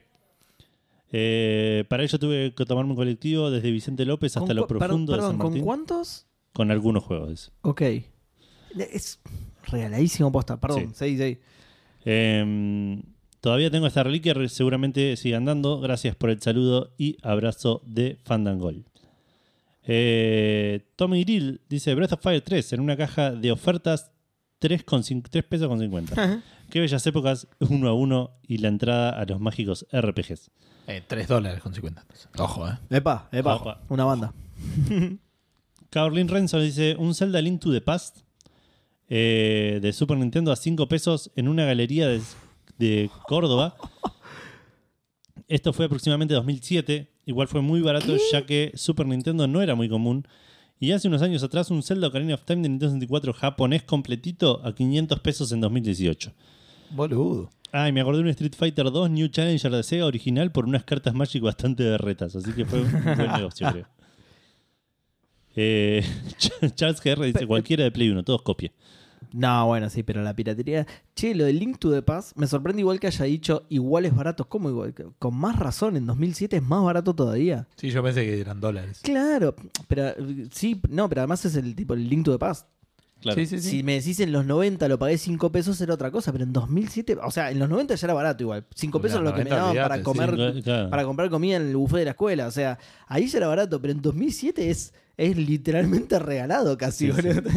Eh, 1.16 1.86
para 1.90 2.04
ello 2.04 2.18
tuve 2.18 2.56
que 2.56 2.66
tomarme 2.66 2.92
un 2.92 2.98
colectivo 2.98 3.52
desde 3.52 3.70
Vicente 3.70 4.04
López 4.04 4.36
hasta 4.36 4.56
lo 4.56 4.66
profundo 4.66 5.12
perdón, 5.14 5.38
de 5.38 5.44
San 5.44 5.52
¿con 5.52 5.60
cuántos? 5.62 6.26
Con 6.54 6.72
algunos 6.72 7.04
juegos. 7.04 7.52
Ok. 7.62 7.84
Es 8.76 9.20
regaladísimo 9.64 10.32
posta, 10.32 10.60
perdón. 10.60 10.80
Sí. 10.82 10.90
Seis, 10.94 11.18
seis. 11.18 11.38
Eh, 12.06 13.02
todavía 13.42 13.70
tengo 13.72 13.88
esta 13.88 14.04
reliquia, 14.04 14.34
re- 14.34 14.50
seguramente 14.50 15.16
sigue 15.18 15.36
andando. 15.36 15.80
Gracias 15.80 16.16
por 16.16 16.30
el 16.30 16.42
saludo 16.42 16.94
y 16.98 17.18
abrazo 17.24 17.82
de 17.86 18.18
Fandangol. 18.24 18.86
Eh, 19.86 20.86
Tommy 20.96 21.24
Grill 21.24 21.62
dice 21.70 21.94
Breath 21.94 22.14
of 22.14 22.22
Fire 22.22 22.42
3 22.42 22.74
en 22.74 22.80
una 22.80 22.96
caja 22.96 23.32
de 23.32 23.52
ofertas 23.52 24.12
3, 24.60 24.84
con 24.84 25.02
cin- 25.04 25.24
3 25.30 25.44
pesos 25.44 25.68
con 25.68 25.80
50. 25.80 26.42
Qué 26.70 26.80
bellas 26.80 27.06
épocas, 27.06 27.48
uno 27.60 27.90
a 27.90 27.94
uno 27.94 28.32
y 28.48 28.58
la 28.60 28.70
entrada 28.70 29.10
a 29.10 29.26
los 29.26 29.40
mágicos 29.42 29.86
RPGs. 29.92 30.52
Eh, 30.88 31.02
3 31.06 31.28
dólares 31.28 31.62
con 31.62 31.74
50. 31.74 32.02
entonces. 32.02 32.30
Ojo, 32.38 32.68
eh. 32.68 32.78
Epa, 32.90 33.28
epa. 33.32 33.56
Opa. 33.56 33.82
Una 33.90 34.06
banda. 34.06 34.34
Caroline 35.90 36.30
Renzo 36.30 36.60
dice 36.60 36.96
un 36.98 37.14
Zelda 37.14 37.42
Link 37.42 37.62
to 37.62 37.72
the 37.72 37.82
Past 37.82 38.22
eh, 39.10 39.80
de 39.82 39.94
Super 39.94 40.18
Nintendo 40.18 40.52
a 40.52 40.56
5 40.56 40.88
pesos 40.88 41.32
en 41.36 41.48
una 41.48 41.66
galería 41.66 42.08
de, 42.08 42.22
de 42.78 43.10
Córdoba. 43.28 43.76
Esto 45.48 45.74
fue 45.74 45.86
aproximadamente 45.86 46.34
2007. 46.34 47.10
Igual 47.26 47.48
fue 47.48 47.62
muy 47.62 47.82
barato 47.82 48.16
ya 48.32 48.46
que 48.46 48.72
Super 48.76 49.06
Nintendo 49.06 49.48
no 49.48 49.62
era 49.62 49.76
muy 49.76 49.90
común. 49.90 50.28
Y 50.80 50.92
hace 50.92 51.08
unos 51.08 51.22
años 51.22 51.44
atrás 51.44 51.72
un 51.72 51.84
Zelda 51.84 52.08
Ocarina 52.08 52.34
of 52.34 52.44
Time 52.44 52.64
de 52.64 52.70
Nintendo 52.70 52.92
64 52.94 53.34
japonés 53.34 53.84
completito 53.84 54.62
a 54.66 54.76
500 54.76 55.20
pesos 55.22 55.52
en 55.52 55.62
2018. 55.62 56.34
Boludo. 56.92 57.50
Ah, 57.72 57.88
y 57.88 57.92
me 57.92 58.02
acordé 58.02 58.18
de 58.18 58.24
un 58.26 58.30
Street 58.30 58.54
Fighter 58.56 58.92
2 58.92 59.10
New 59.10 59.28
Challenger 59.30 59.72
de 59.72 59.84
Sega 59.84 60.06
original 60.06 60.52
por 60.52 60.66
unas 60.66 60.84
cartas 60.84 61.14
Magic 61.14 61.42
bastante 61.42 61.84
berretas. 61.84 62.36
Así 62.36 62.52
que 62.52 62.66
fue 62.66 62.82
un 62.82 62.92
buen 62.92 63.32
negocio, 63.32 63.72
creo. 63.72 63.88
Eh, 65.56 66.04
Charles 66.76 67.02
GR 67.02 67.24
dice 67.26 67.46
cualquiera 67.48 67.84
de 67.84 67.92
Play 67.92 68.10
1, 68.10 68.24
todos 68.24 68.42
copia. 68.42 68.72
No, 69.32 69.66
bueno, 69.66 69.90
sí, 69.90 70.04
pero 70.04 70.22
la 70.22 70.36
piratería. 70.36 70.86
Che, 71.16 71.34
lo 71.34 71.46
del 71.46 71.58
Link 71.58 71.80
to 71.80 71.92
the 71.92 72.02
Past 72.04 72.38
me 72.38 72.46
sorprende 72.46 72.82
igual 72.82 73.00
que 73.00 73.08
haya 73.08 73.26
dicho 73.26 73.66
iguales 73.70 74.16
baratos. 74.16 74.46
¿Cómo 74.48 74.70
igual? 74.70 74.94
Con 75.18 75.36
más 75.36 75.58
razón, 75.58 75.98
en 75.98 76.06
2007 76.06 76.58
es 76.58 76.62
más 76.64 76.84
barato 76.84 77.16
todavía. 77.16 77.68
Sí, 77.76 77.90
yo 77.90 78.04
pensé 78.04 78.26
que 78.26 78.40
eran 78.40 78.60
dólares. 78.62 79.00
Claro, 79.02 79.56
pero 79.88 80.14
sí, 80.52 80.80
no, 80.90 81.10
pero 81.10 81.22
además 81.22 81.46
es 81.46 81.56
el 81.56 81.76
tipo 81.76 81.96
el 81.96 82.08
Link 82.10 82.26
to 82.26 82.32
the 82.34 82.38
Past. 82.38 82.68
Claro. 83.22 83.40
Sí, 83.40 83.46
sí, 83.48 83.60
sí. 83.60 83.70
Si 83.70 83.84
me 83.84 83.94
decís 83.94 84.20
en 84.20 84.34
los 84.34 84.46
90 84.46 84.86
lo 84.90 85.00
pagué 85.00 85.18
5 85.18 85.50
pesos 85.52 85.80
era 85.80 85.94
otra 85.94 86.12
cosa, 86.12 86.32
pero 86.34 86.44
en 86.44 86.52
2007, 86.52 87.18
o 87.24 87.32
sea, 87.32 87.50
en 87.52 87.58
los 87.58 87.70
90 87.70 87.96
ya 87.96 88.06
era 88.08 88.14
barato 88.14 88.44
igual. 88.44 88.66
5 88.76 89.02
pesos 89.02 89.22
era 89.22 89.30
lo 89.30 89.34
que 89.34 89.46
me 89.46 89.50
90 89.50 89.74
daban 89.76 89.90
para 89.90 90.04
comer 90.04 90.54
Sí, 90.56 90.62
claro. 90.62 90.90
para 90.90 91.06
comprar 91.06 91.30
comida 91.30 91.56
en 91.56 91.70
el 91.70 91.76
buffet 91.78 92.00
de 92.00 92.06
la 92.06 92.12
escuela, 92.12 92.48
o 92.48 92.52
sea, 92.52 92.78
ahí 93.08 93.28
ya 93.28 93.38
era 93.38 93.48
barato, 93.48 93.82
pero 93.82 93.94
en 93.94 94.02
2007 94.02 94.70
es 94.70 94.94
es 95.18 95.38
literalmente 95.38 96.20
regalado 96.20 96.78
casi, 96.78 97.10
boludo. 97.12 97.42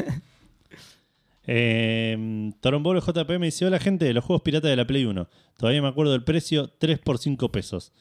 Eh, 1.48 2.50
Torombolo 2.60 3.00
JP 3.00 3.38
me 3.38 3.46
dice: 3.46 3.64
Hola, 3.66 3.78
gente 3.78 4.12
los 4.12 4.24
juegos 4.24 4.42
piratas 4.42 4.68
de 4.68 4.74
la 4.76 4.84
Play 4.84 5.04
1. 5.04 5.28
Todavía 5.56 5.80
me 5.80 5.86
acuerdo 5.86 6.10
del 6.10 6.24
precio: 6.24 6.68
3 6.78 6.98
por 6.98 7.18
5 7.18 7.52
pesos. 7.52 7.92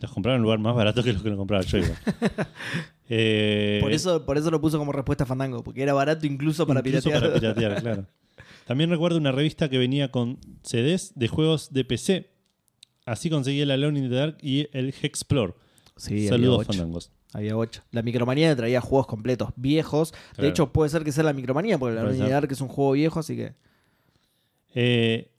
Los 0.00 0.10
compraron 0.10 0.36
en 0.36 0.40
un 0.40 0.44
lugar 0.44 0.60
más 0.60 0.74
barato 0.74 1.02
que 1.02 1.12
los 1.12 1.22
que 1.22 1.28
lo 1.28 1.36
compraba 1.36 1.62
yo 1.62 1.78
igual. 1.78 1.98
Eh, 3.12 3.80
Por 3.82 3.92
eso, 3.92 4.24
por 4.24 4.38
eso 4.38 4.52
lo 4.52 4.60
puso 4.60 4.78
como 4.78 4.92
respuesta 4.92 5.26
Fandango, 5.26 5.64
porque 5.64 5.82
era 5.82 5.92
barato 5.92 6.28
incluso 6.28 6.64
para 6.64 6.78
incluso 6.78 7.08
piratear. 7.08 7.32
para 7.32 7.40
piratear, 7.40 7.82
claro. 7.82 8.06
También 8.66 8.88
recuerdo 8.88 9.18
una 9.18 9.32
revista 9.32 9.68
que 9.68 9.78
venía 9.78 10.12
con 10.12 10.38
CDs 10.62 11.12
de 11.16 11.26
juegos 11.26 11.72
de 11.72 11.84
PC. 11.84 12.30
Así 13.06 13.28
conseguí 13.28 13.62
el 13.62 13.72
Alone 13.72 13.98
in 13.98 14.08
the 14.08 14.14
Dark 14.14 14.38
y 14.40 14.68
el 14.72 14.94
Hexplore. 15.02 15.54
Sí, 15.96 16.28
Saludos, 16.28 16.64
fandangos. 16.68 17.10
Había 17.32 17.56
8. 17.56 17.82
La 17.92 18.02
micromanía 18.02 18.54
traía 18.56 18.80
juegos 18.80 19.06
completos 19.06 19.50
viejos. 19.56 20.12
De 20.36 20.48
hecho, 20.48 20.72
puede 20.72 20.90
ser 20.90 21.04
que 21.04 21.12
sea 21.12 21.24
la 21.24 21.32
micromanía, 21.32 21.78
porque 21.78 21.94
la 21.94 22.12
ser. 22.12 22.48
que 22.48 22.54
es 22.54 22.60
un 22.60 22.68
juego 22.68 22.92
viejo, 22.92 23.20
así 23.20 23.36
que. 23.36 23.54
Eh, 24.74 25.30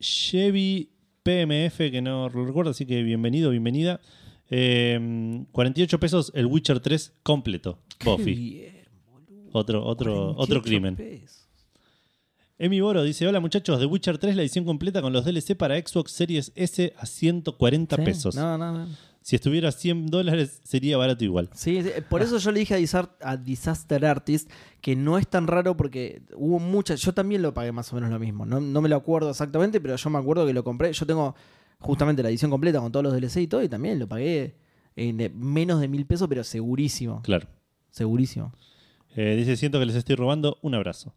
Chevy 0.00 0.90
PMF, 1.22 1.76
que 1.90 2.00
no 2.02 2.28
lo 2.28 2.44
recuerdo, 2.46 2.70
así 2.70 2.86
que 2.86 3.02
bienvenido, 3.02 3.50
bienvenida. 3.50 4.00
Eh, 4.48 5.44
48 5.52 5.98
pesos 5.98 6.30
el 6.34 6.46
Witcher 6.46 6.78
3 6.80 7.14
completo. 7.22 7.78
Qué 7.98 8.08
Buffy. 8.08 8.34
bien. 8.34 8.76
Otro, 9.52 9.84
otro, 9.84 10.34
48 10.34 10.40
otro 10.42 10.62
crimen. 10.62 10.96
pesos. 10.96 11.48
Emi 12.58 12.80
Boro 12.80 13.02
dice: 13.02 13.26
Hola 13.26 13.40
muchachos, 13.40 13.78
The 13.80 13.86
Witcher 13.86 14.18
3, 14.18 14.36
la 14.36 14.42
edición 14.42 14.64
completa 14.64 15.02
con 15.02 15.12
los 15.12 15.24
DLC 15.24 15.56
para 15.56 15.76
Xbox 15.78 16.12
Series 16.12 16.52
S 16.54 16.92
a 16.96 17.06
140 17.06 17.96
Sí, 17.96 18.02
pesos. 18.02 18.34
No, 18.36 18.56
no, 18.56 18.72
no. 18.72 18.86
Si 19.26 19.34
estuviera 19.34 19.70
a 19.70 19.72
100 19.72 20.06
dólares 20.06 20.60
sería 20.62 20.96
barato 20.96 21.24
igual. 21.24 21.50
Sí, 21.52 21.82
sí, 21.82 21.88
por 22.08 22.22
eso 22.22 22.38
yo 22.38 22.52
le 22.52 22.60
dije 22.60 22.74
a, 22.74 22.78
Disar- 22.78 23.16
a 23.20 23.36
Disaster 23.36 24.06
Artist 24.06 24.48
que 24.80 24.94
no 24.94 25.18
es 25.18 25.26
tan 25.26 25.48
raro 25.48 25.76
porque 25.76 26.22
hubo 26.36 26.60
muchas. 26.60 27.00
Yo 27.00 27.12
también 27.12 27.42
lo 27.42 27.52
pagué 27.52 27.72
más 27.72 27.92
o 27.92 27.96
menos 27.96 28.08
lo 28.10 28.20
mismo. 28.20 28.46
No, 28.46 28.60
no 28.60 28.80
me 28.80 28.88
lo 28.88 28.94
acuerdo 28.94 29.30
exactamente, 29.30 29.80
pero 29.80 29.96
yo 29.96 30.10
me 30.10 30.18
acuerdo 30.18 30.46
que 30.46 30.52
lo 30.52 30.62
compré. 30.62 30.92
Yo 30.92 31.04
tengo 31.06 31.34
justamente 31.80 32.22
la 32.22 32.28
edición 32.28 32.52
completa 32.52 32.78
con 32.78 32.92
todos 32.92 33.02
los 33.02 33.14
DLC 33.14 33.38
y 33.38 33.46
todo, 33.48 33.64
y 33.64 33.68
también 33.68 33.98
lo 33.98 34.06
pagué 34.06 34.54
en 34.94 35.16
menos 35.36 35.80
de 35.80 35.88
mil 35.88 36.06
pesos, 36.06 36.28
pero 36.28 36.44
segurísimo. 36.44 37.20
Claro. 37.22 37.48
Segurísimo. 37.90 38.52
Eh, 39.16 39.34
dice, 39.36 39.56
siento 39.56 39.80
que 39.80 39.86
les 39.86 39.96
estoy 39.96 40.14
robando. 40.14 40.56
Un 40.62 40.76
abrazo. 40.76 41.16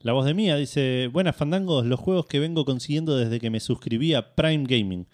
La 0.00 0.14
voz 0.14 0.24
de 0.24 0.32
Mía 0.32 0.56
dice, 0.56 1.10
buenas 1.12 1.36
fandangos, 1.36 1.84
los 1.84 2.00
juegos 2.00 2.24
que 2.24 2.38
vengo 2.40 2.64
consiguiendo 2.64 3.18
desde 3.18 3.38
que 3.38 3.50
me 3.50 3.60
suscribí 3.60 4.14
a 4.14 4.34
Prime 4.34 4.64
Gaming. 4.66 5.06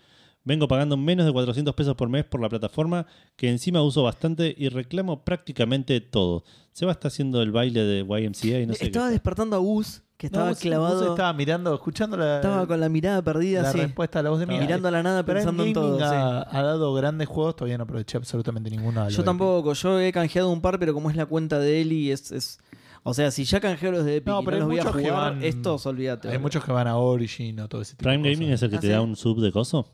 Vengo 0.45 0.69
pagando 0.69 0.97
menos 0.99 1.25
de 1.25 1.33
400 1.33 1.75
pesos 1.75 1.95
por 1.95 2.09
mes 2.11 2.25
por 2.25 2.41
la 2.41 2.49
plataforma, 2.51 3.07
que 3.37 3.49
encima 3.49 3.81
uso 3.83 4.03
bastante 4.03 4.55
y 4.57 4.69
reclamo 4.69 5.25
prácticamente 5.25 6.01
todo. 6.03 6.45
Seba 6.73 6.93
está 6.93 7.09
haciendo 7.09 7.41
el 7.41 7.51
baile 7.51 7.83
de 7.85 8.01
YMCA 8.01 8.61
y 8.61 8.67
no 8.67 8.75
sé 8.75 8.85
estaba 8.87 9.07
qué. 9.07 9.13
despertando 9.13 9.57
a 9.57 9.59
Gus, 9.61 10.03
que 10.19 10.27
estaba 10.27 10.51
No, 10.51 10.57
clavado. 10.57 11.01
vos 11.01 11.11
estaba 11.11 11.33
mirando, 11.33 11.73
escuchando 11.73 12.17
la, 12.19 12.37
estaba 12.37 12.67
con 12.67 12.79
la 12.79 12.89
mirada 12.91 13.23
perdida, 13.23 13.63
la 13.63 13.73
sí. 13.73 13.79
respuesta 13.79 14.19
a 14.19 14.23
la 14.23 14.31
voz 14.31 14.41
de 14.41 14.47
Mía. 14.47 14.61
Mirando 14.61 14.89
a 14.89 14.91
la 14.91 15.03
nada, 15.03 15.23
Prime 15.25 15.39
pensando 15.41 15.65
en 15.65 15.73
todo. 15.73 15.97
Gaming 15.97 16.11
sí. 16.11 16.15
ha, 16.15 16.59
ha 16.59 16.63
dado 16.63 16.93
grandes 16.93 17.27
juegos, 17.27 17.57
todavía 17.57 17.79
no 17.79 17.85
aproveché 17.85 18.19
absolutamente 18.19 18.69
ninguno. 18.71 19.09
Yo 19.09 19.25
tampoco, 19.25 19.73
yo 19.73 19.99
he 19.99 20.13
canjeado 20.13 20.51
un 20.51 20.61
par, 20.61 20.79
pero 20.79 20.93
como 20.93 21.09
es 21.09 21.17
la 21.17 21.25
cuenta 21.27 21.59
de 21.59 21.81
Eli, 21.81 22.11
es. 22.11 22.31
es 22.33 22.59
o 23.07 23.13
sea, 23.15 23.31
si 23.31 23.45
ya 23.45 23.61
canjeo 23.61 23.93
los 23.93 24.05
de 24.05 24.17
Epic 24.17 24.29
No, 24.29 24.43
y 24.43 24.45
pero 24.45 24.57
no 24.57 24.57
hay 24.57 24.61
los 24.61 24.69
voy 24.69 24.79
a 24.79 24.83
muchos 24.85 24.97
que 25.03 25.09
jugar, 25.11 25.33
van- 25.35 25.43
estos 25.45 25.87
olvídate. 25.87 26.29
Hay 26.29 26.39
muchos 26.39 26.65
que 26.65 26.73
van 26.73 26.87
a 26.87 26.97
Origin 26.97 27.61
o 27.61 27.69
todo 27.69 27.81
ese 27.83 27.97
tipo 27.97 28.09
Prime 28.11 28.23
de 28.29 28.35
Gaming 28.35 28.49
cosas. 28.51 28.59
es 28.59 28.63
el 28.63 28.71
que 28.71 28.77
¿Ah, 28.77 28.81
te 28.81 28.87
sí? 28.89 28.93
da 28.93 29.01
un 29.01 29.17
sub 29.17 29.41
de 29.41 29.53
coso. 29.53 29.93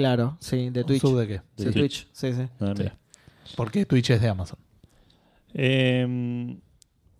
Claro, 0.00 0.36
sí, 0.40 0.70
de 0.70 0.80
¿Un 0.80 0.86
Twitch. 0.86 1.00
sub 1.02 1.18
de 1.18 1.26
qué? 1.26 1.40
De 1.62 1.72
Twitch, 1.72 2.08
sí, 2.12 2.32
sí. 2.32 2.42
Ah, 2.58 2.72
Sí. 2.74 2.82
mira. 2.82 2.98
Porque 3.56 3.84
Twitch 3.84 4.10
es 4.10 4.20
de 4.22 4.28
Amazon. 4.28 4.58
Eh, 5.54 6.56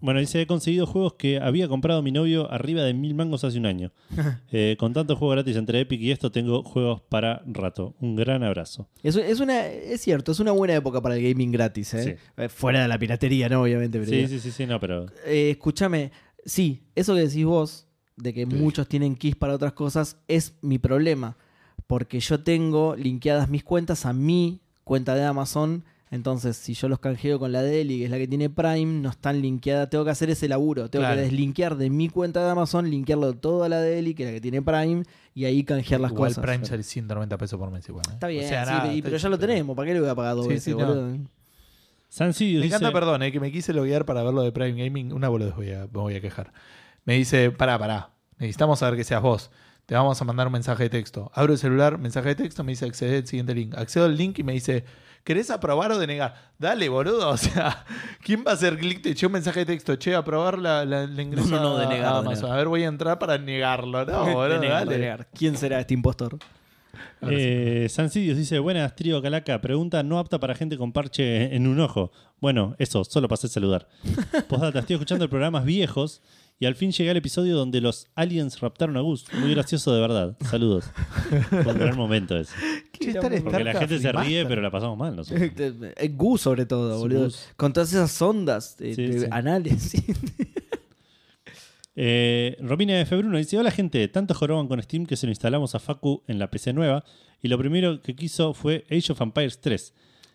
bueno, 0.00 0.18
dice, 0.20 0.40
he 0.40 0.46
conseguido 0.46 0.86
juegos 0.86 1.14
que 1.14 1.38
había 1.38 1.68
comprado 1.68 2.00
mi 2.02 2.10
novio 2.10 2.50
arriba 2.50 2.82
de 2.82 2.94
mil 2.94 3.14
mangos 3.14 3.44
hace 3.44 3.58
un 3.58 3.66
año. 3.66 3.92
Eh, 4.52 4.76
con 4.80 4.92
tantos 4.92 5.18
juegos 5.18 5.36
gratis 5.36 5.56
entre 5.56 5.80
Epic 5.80 6.00
y 6.00 6.10
esto, 6.10 6.32
tengo 6.32 6.62
juegos 6.62 7.02
para 7.02 7.42
rato. 7.46 7.94
Un 8.00 8.16
gran 8.16 8.42
abrazo. 8.42 8.88
Es, 9.02 9.14
es 9.16 9.38
una, 9.40 9.66
es 9.66 10.00
cierto, 10.00 10.32
es 10.32 10.40
una 10.40 10.50
buena 10.52 10.74
época 10.74 11.00
para 11.02 11.16
el 11.16 11.22
gaming 11.22 11.52
gratis, 11.52 11.94
¿eh? 11.94 12.18
Eh, 12.36 12.48
Fuera 12.48 12.82
de 12.82 12.88
la 12.88 12.98
piratería, 12.98 13.48
¿no? 13.48 13.62
Obviamente, 13.62 13.98
pero. 14.00 14.10
Sí, 14.10 14.26
sí, 14.26 14.40
sí, 14.40 14.50
sí, 14.50 14.66
no, 14.66 14.80
pero... 14.80 15.06
Eh, 15.26 15.50
escúchame, 15.50 16.10
sí, 16.44 16.82
eso 16.94 17.14
que 17.14 17.20
decís 17.20 17.44
vos, 17.44 17.86
de 18.16 18.32
que 18.34 18.46
muchos 18.46 18.88
tienen 18.88 19.14
keys 19.16 19.36
para 19.36 19.54
otras 19.54 19.72
cosas, 19.74 20.16
es 20.26 20.56
mi 20.62 20.78
problema. 20.78 21.36
Porque 21.90 22.20
yo 22.20 22.38
tengo 22.38 22.94
linkeadas 22.94 23.48
mis 23.48 23.64
cuentas 23.64 24.06
a 24.06 24.12
mi 24.12 24.60
cuenta 24.84 25.16
de 25.16 25.24
Amazon. 25.24 25.82
Entonces, 26.12 26.56
si 26.56 26.74
yo 26.74 26.88
los 26.88 27.00
canjeo 27.00 27.40
con 27.40 27.50
la 27.50 27.62
de 27.62 27.80
Eli, 27.80 27.98
que 27.98 28.04
es 28.04 28.10
la 28.12 28.16
que 28.18 28.28
tiene 28.28 28.48
Prime, 28.48 29.00
no 29.00 29.10
están 29.10 29.42
linkeadas. 29.42 29.90
Tengo 29.90 30.04
que 30.04 30.10
hacer 30.12 30.30
ese 30.30 30.46
laburo. 30.46 30.88
Tengo 30.88 31.02
Claro. 31.02 31.16
que 31.16 31.22
deslinkear 31.22 31.76
de 31.76 31.90
mi 31.90 32.08
cuenta 32.08 32.44
de 32.44 32.50
Amazon, 32.50 32.88
linkearlo 32.88 33.34
todo 33.34 33.64
a 33.64 33.68
la 33.68 33.80
de 33.80 33.98
Eli, 33.98 34.14
que 34.14 34.22
es 34.22 34.28
la 34.28 34.32
que 34.34 34.40
tiene 34.40 34.62
Prime, 34.62 35.02
y 35.34 35.46
ahí 35.46 35.64
canjear 35.64 36.00
las 36.00 36.12
Igual 36.12 36.30
cosas. 36.30 36.44
Prime 36.44 36.64
sale 36.64 36.84
190 36.84 37.36
pesos 37.38 37.58
por 37.58 37.72
mes 37.72 37.88
igual. 37.88 38.04
¿eh? 38.08 38.12
Está 38.14 38.28
bien, 38.28 38.44
O 38.44 38.48
sea, 38.48 38.64
sí, 38.66 38.70
nada, 38.70 38.94
y- 38.94 39.02
pero 39.02 39.16
ya 39.16 39.28
lo 39.28 39.38
tenemos. 39.38 39.74
¿Para 39.76 39.88
qué 39.88 39.94
le 39.94 40.00
voy 40.00 40.10
a 40.10 40.14
pagar 40.14 40.36
dos 40.36 40.44
Sí, 40.46 40.50
veces, 40.50 40.64
sí, 40.64 40.70
no. 40.70 40.78
boludo? 40.86 41.02
Me 41.08 41.18
dice... 42.28 42.66
encanta, 42.66 42.92
perdón, 42.92 43.22
eh, 43.24 43.30
que 43.32 43.38
me 43.40 43.52
quise 43.52 43.72
loguear 43.72 44.04
para 44.04 44.22
ver 44.22 44.34
lo 44.34 44.42
de 44.42 44.52
Prime 44.52 44.72
Gaming. 44.84 45.12
Una 45.12 45.28
boludez 45.28 45.54
voy 45.54 45.70
a, 45.72 45.80
me 45.80 45.86
voy 45.86 46.14
a 46.16 46.20
quejar. 46.20 46.52
Me 47.04 47.14
dice, 47.14 47.50
pará, 47.50 47.78
pará. 47.78 48.10
Necesitamos 48.38 48.78
saber 48.80 48.96
que 48.96 49.04
seas 49.04 49.22
vos. 49.22 49.50
Te 49.90 49.96
vamos 49.96 50.22
a 50.22 50.24
mandar 50.24 50.46
un 50.46 50.52
mensaje 50.52 50.84
de 50.84 50.88
texto. 50.90 51.32
Abro 51.34 51.52
el 51.52 51.58
celular, 51.58 51.98
mensaje 51.98 52.28
de 52.28 52.34
texto, 52.36 52.62
me 52.62 52.70
dice 52.70 52.84
acceder 52.86 53.22
al 53.22 53.26
siguiente 53.26 53.56
link. 53.56 53.74
Accedo 53.76 54.04
al 54.04 54.16
link 54.16 54.38
y 54.38 54.44
me 54.44 54.52
dice, 54.52 54.84
¿querés 55.24 55.50
aprobar 55.50 55.90
o 55.90 55.98
denegar? 55.98 56.52
Dale, 56.60 56.88
boludo. 56.88 57.28
O 57.32 57.36
sea, 57.36 57.84
¿quién 58.22 58.44
va 58.46 58.52
a 58.52 58.54
hacer 58.54 58.78
clic? 58.78 59.02
Te 59.02 59.10
echó 59.10 59.26
un 59.26 59.32
mensaje 59.32 59.58
de 59.60 59.66
texto. 59.66 59.96
Che, 59.96 60.14
aprobar 60.14 60.60
la, 60.60 60.84
la, 60.84 61.08
la 61.08 61.22
ingreso 61.22 61.48
No, 61.48 61.56
no, 61.56 61.62
no, 61.70 61.76
a- 61.78 61.80
denegar, 61.80 62.04
a 62.06 62.18
Amazon. 62.18 62.34
denegar. 62.34 62.52
A 62.52 62.56
ver, 62.58 62.68
voy 62.68 62.84
a 62.84 62.86
entrar 62.86 63.18
para 63.18 63.36
negarlo. 63.38 64.04
No, 64.04 64.22
boludo, 64.32 64.48
Denegar, 64.60 64.78
dale. 64.78 64.92
denegar. 64.92 65.26
¿Quién 65.34 65.56
será 65.56 65.80
este 65.80 65.94
impostor? 65.94 66.38
Eh, 67.22 67.88
San 67.90 68.10
Sidious 68.10 68.38
dice, 68.38 68.60
buenas, 68.60 68.94
trío 68.94 69.20
Calaca, 69.20 69.60
pregunta 69.60 70.02
no 70.04 70.18
apta 70.20 70.38
para 70.38 70.54
gente 70.54 70.78
con 70.78 70.92
parche 70.92 71.52
en 71.54 71.66
un 71.66 71.80
ojo. 71.80 72.12
Bueno, 72.40 72.76
eso, 72.78 73.02
solo 73.02 73.26
pasé 73.26 73.48
a 73.48 73.50
saludar. 73.50 73.88
Postdata, 74.48 74.78
estoy 74.78 74.94
escuchando 74.94 75.28
programas 75.28 75.64
viejos 75.64 76.22
y 76.60 76.66
al 76.66 76.74
fin 76.76 76.92
llegué 76.92 77.10
al 77.10 77.16
episodio 77.16 77.56
donde 77.56 77.80
los 77.80 78.06
aliens 78.14 78.60
raptaron 78.60 78.96
a 78.96 79.00
Gus. 79.00 79.24
Muy 79.32 79.50
gracioso 79.54 79.92
de 79.94 80.00
verdad. 80.00 80.36
Saludos. 80.48 80.84
Fue 81.48 81.72
un 81.72 81.78
gran 81.78 81.96
momento 81.96 82.36
ese. 82.36 82.54
Che, 83.00 83.10
el 83.10 83.16
Porque 83.18 83.30
la 83.32 83.40
StarCraft 83.72 83.78
gente 83.78 83.98
se 83.98 84.12
ríe, 84.12 84.20
Remaster. 84.20 84.46
pero 84.48 84.60
la 84.62 84.70
pasamos 84.70 84.98
mal 84.98 85.16
nosotros. 85.16 85.50
Eh, 85.96 86.08
Gus 86.14 86.42
sobre 86.42 86.66
todo, 86.66 86.98
boludo. 86.98 87.24
Gus. 87.24 87.48
Con 87.56 87.72
todas 87.72 87.90
esas 87.92 88.20
ondas 88.22 88.76
Sí, 88.78 88.94
de 88.94 89.20
sí. 89.20 89.26
anales. 89.30 89.82
sí. 89.82 90.04
Eh, 91.96 92.56
Romina 92.60 92.94
de 92.94 93.04
Februno 93.04 93.36
dice: 93.36 93.58
Hola 93.58 93.70
gente, 93.70 94.06
tanto 94.08 94.32
joroban 94.34 94.68
con 94.68 94.80
Steam 94.82 95.06
que 95.06 95.16
se 95.16 95.26
lo 95.26 95.32
instalamos 95.32 95.74
a 95.74 95.80
Facu 95.80 96.22
en 96.28 96.38
la 96.38 96.50
PC 96.50 96.72
nueva. 96.72 97.04
Y 97.42 97.48
lo 97.48 97.58
primero 97.58 98.00
que 98.00 98.14
quiso 98.14 98.54
fue 98.54 98.84
Age 98.90 99.12
of 99.12 99.20
Empires 99.20 99.60
3. 99.60 99.92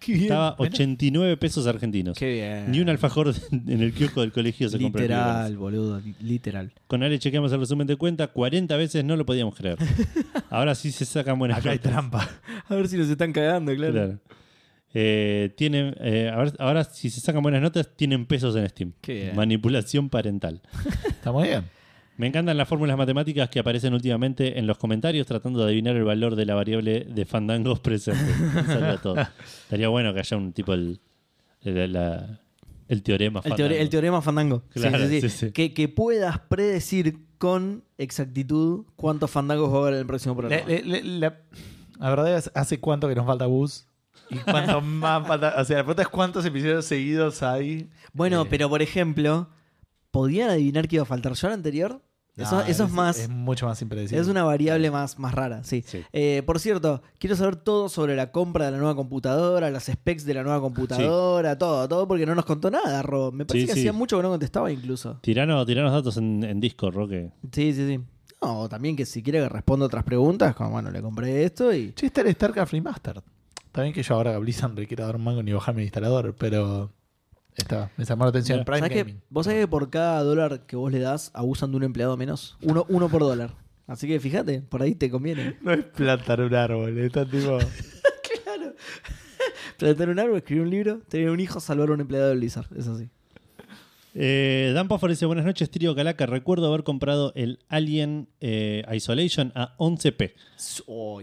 Estaba 0.08 0.56
89 0.60 1.38
pesos 1.38 1.66
argentinos. 1.68 2.18
Qué 2.18 2.32
bien. 2.34 2.72
Ni 2.72 2.80
un 2.80 2.90
alfajor 2.90 3.34
en 3.52 3.82
el 3.82 3.94
kiosco 3.94 4.22
del 4.22 4.32
colegio 4.32 4.70
se 4.70 4.80
compró. 4.80 5.02
Literal, 5.02 5.58
boludo. 5.58 6.00
li- 6.00 6.16
Literal. 6.22 6.72
Con 6.88 7.04
Ale 7.04 7.18
chequeamos 7.20 7.52
el 7.52 7.60
resumen 7.60 7.88
de 7.88 7.96
cuenta, 7.96 8.28
40 8.28 8.76
veces 8.78 9.04
no 9.04 9.16
lo 9.16 9.26
podíamos 9.26 9.56
creer. 9.56 9.78
Ahora 10.50 10.76
sí 10.76 10.92
se 10.92 11.06
sacan 11.06 11.40
buenas 11.40 11.58
Acá 11.60 11.72
hay 11.72 11.78
notas. 11.78 11.92
trampa. 11.92 12.30
A 12.70 12.76
ver 12.76 12.88
si 12.88 12.98
nos 12.98 13.10
están 13.10 13.34
cagando, 13.34 13.74
claro. 13.76 13.94
Claro. 13.94 14.20
Eh, 14.98 15.54
tienen, 15.58 15.94
eh, 16.00 16.32
a 16.34 16.38
ver, 16.38 16.54
ahora 16.58 16.86
si 16.86 17.10
se 17.10 17.20
sacan 17.20 17.44
buenas 17.44 17.62
notas, 17.62 17.90
tienen 17.98 18.26
pesos 18.26 18.56
en 18.56 18.70
Steam. 18.70 18.94
Qué 19.02 19.14
bien. 19.14 19.36
Manipulación 19.36 20.10
parental. 20.10 20.62
Está 21.10 21.34
muy 21.34 21.50
bien. 21.50 21.64
Me 22.18 22.28
encantan 22.28 22.56
las 22.58 22.68
fórmulas 22.68 22.98
matemáticas 22.98 23.50
que 23.50 23.60
aparecen 23.60 23.94
últimamente 23.94 24.58
en 24.58 24.68
los 24.68 24.78
comentarios 24.78 25.28
tratando 25.28 25.60
de 25.60 25.66
adivinar 25.66 25.96
el 25.98 26.04
valor 26.06 26.36
de 26.36 26.46
la 26.46 26.56
variable 26.56 27.02
de 27.02 27.26
fandangos 27.26 27.80
presente. 27.82 28.24
Un 28.60 28.66
saludo 28.66 28.90
a 28.92 28.98
todos. 28.98 29.28
Estaría 29.64 29.90
bueno 29.90 30.14
que 30.14 30.20
haya 30.22 30.38
un 30.38 30.54
tipo 30.54 30.74
el, 30.74 31.00
el, 31.62 31.92
la- 31.94 32.40
el 32.88 33.02
teorema 33.04 33.42
El, 33.44 33.50
fandango. 33.52 33.70
teore- 33.74 33.80
el 33.82 33.90
teorema 33.90 34.22
fandango. 34.22 34.64
Sí, 34.74 34.80
Claro, 34.80 35.00
sí, 35.08 35.22
sí. 35.22 35.30
sí, 35.30 35.38
sí. 35.48 35.52
Que, 35.52 35.74
que 35.74 35.90
puedas 35.90 36.40
predecir 36.40 37.18
con 37.38 37.84
exactitud 37.98 38.86
cuántos 38.96 39.30
fandangos 39.32 39.72
va 39.74 39.78
a 39.78 39.82
haber 39.82 39.94
en 39.96 40.00
el 40.02 40.06
próximo 40.06 40.38
programa. 40.38 40.64
La 42.00 42.10
verdad 42.10 42.38
es, 42.38 42.52
¿hace 42.56 42.80
cuánto 42.80 43.08
que 43.10 43.16
nos 43.16 43.26
falta 43.26 43.46
bus? 43.46 43.88
¿Y 44.30 44.38
cuánto 44.38 44.80
más 44.82 45.28
falta? 45.28 45.56
O 45.58 45.66
sea, 45.66 45.78
la 45.78 45.84
pregunta 45.84 46.02
es 46.04 46.08
cuántos 46.10 46.46
episodios 46.46 46.86
seguidos 46.86 47.42
hay. 47.44 47.90
bueno, 48.14 48.44
Eh, 48.44 48.48
pero 48.50 48.70
por 48.70 48.82
ejemplo, 48.82 49.50
¿podían 50.16 50.50
adivinar 50.50 50.88
que 50.88 50.96
iba 50.96 51.04
a 51.04 51.06
faltar 51.06 51.34
yo 51.34 51.48
al 51.48 51.54
anterior? 51.56 52.02
Eso, 52.38 52.62
eso 52.62 52.86
es, 52.86 52.92
más. 52.92 53.20
Es 53.20 53.28
mucho 53.28 53.66
más 53.66 53.82
impredecible. 53.82 54.22
Es 54.22 54.30
una 54.30 54.44
variable 54.46 54.90
más, 54.90 55.20
más 55.20 55.34
rara, 55.34 55.66
sí. 55.66 55.84
Sí. 55.86 56.04
Eh, 56.14 56.42
por 56.46 56.62
cierto, 56.62 57.02
quiero 57.20 57.36
saber 57.36 57.58
todo 57.58 57.90
sobre 57.90 58.16
la 58.16 58.32
compra 58.32 58.66
de 58.66 58.72
la 58.72 58.78
nueva 58.78 58.96
computadora, 58.96 59.70
las 59.72 59.88
specs 59.88 60.24
de 60.24 60.34
la 60.36 60.44
nueva 60.44 60.62
computadora, 60.62 61.58
todo, 61.58 61.86
todo, 61.90 62.08
porque 62.08 62.26
no 62.26 62.34
nos 62.34 62.46
contó 62.46 62.72
nada, 62.72 63.02
Rob. 63.02 63.34
Me 63.34 63.46
parece 63.46 63.68
Sí, 63.68 63.74
que 63.74 63.80
hacía 63.80 63.92
mucho 63.92 64.16
que 64.16 64.24
no 64.24 64.30
contestaba 64.30 64.72
incluso. 64.72 65.20
Tiranos, 65.20 65.66
tiranos 65.66 65.92
datos 65.92 66.16
en, 66.16 66.46
en 66.46 66.62
Discord, 66.62 66.96
Roque. 66.96 67.32
Sí, 67.52 67.74
sí, 67.74 67.86
sí. 67.86 68.00
No, 68.42 68.70
también 68.70 68.96
que 68.96 69.06
si 69.06 69.22
quiere 69.22 69.40
que 69.42 69.50
responda 69.50 69.86
otras 69.86 70.06
preguntas, 70.06 70.56
como 70.56 70.72
bueno, 70.72 70.92
le 70.92 71.02
compré 71.02 71.44
esto 71.44 71.74
y. 71.74 71.92
Che, 71.92 72.06
está 72.06 72.22
el 72.22 72.32
StarCraft 72.34 72.72
Remastered. 72.72 73.22
Bien 73.74 73.92
que 73.92 74.02
yo 74.02 74.16
ahora 74.16 74.34
a 74.34 74.38
Blizzard 74.40 74.70
no 74.74 74.80
le 74.80 74.88
quiero 74.88 75.06
dar 75.06 75.18
un 75.18 75.26
mango 75.26 75.44
ni 75.44 75.52
bajarme 75.52 75.82
el 75.82 75.88
instalador, 75.88 76.36
pero 76.38 76.92
está, 77.56 77.92
me 77.98 78.06
llamó 78.06 78.26
la 78.26 78.30
atención. 78.30 78.58
Mira, 78.60 78.66
Prime 78.66 78.80
¿Sabés 78.80 78.94
que, 78.94 79.04
Gaming. 79.04 79.22
vos 79.30 79.46
sabés 79.46 79.62
que 79.62 79.68
por 79.68 79.90
cada 79.90 80.24
dólar 80.24 80.66
que 80.66 80.76
vos 80.76 80.92
le 80.92 81.00
das, 81.00 81.32
abusan 81.34 81.72
de 81.72 81.78
un 81.78 81.84
empleado 81.84 82.16
menos? 82.18 82.58
Uno, 82.62 82.86
uno 82.90 83.10
por 83.10 83.22
dólar. 83.22 83.54
Así 83.88 84.08
que 84.08 84.20
fíjate, 84.20 84.62
por 84.62 84.82
ahí 84.82 84.96
te 84.96 85.10
conviene. 85.10 85.58
No 85.62 85.74
es 85.74 85.84
plantar 85.86 86.42
un 86.42 86.54
árbol, 86.56 86.98
está 86.98 87.26
tipo. 87.26 87.60
Plantar 89.78 90.10
un 90.10 90.20
árbol, 90.20 90.38
escribir 90.38 90.64
un 90.64 90.70
libro, 90.70 91.02
tener 91.10 91.30
un 91.30 91.40
hijo, 91.40 91.60
salvar 91.60 91.90
a 91.90 91.94
un 91.94 92.02
empleado 92.02 92.30
de 92.30 92.36
Blizzard. 92.36 92.68
Es 92.78 92.88
así. 92.88 93.10
Eh, 94.14 94.72
Dan 94.74 94.88
Puffer 94.88 95.10
dice: 95.10 95.26
Buenas 95.26 95.46
noches, 95.46 95.70
Trío 95.70 95.94
Calaca. 95.94 96.26
Recuerdo 96.26 96.68
haber 96.68 96.84
comprado 96.84 97.34
el 97.36 97.60
Alien 97.68 98.30
eh, 98.40 98.84
Isolation 98.94 99.52
a 99.56 99.76
11p 99.78 100.34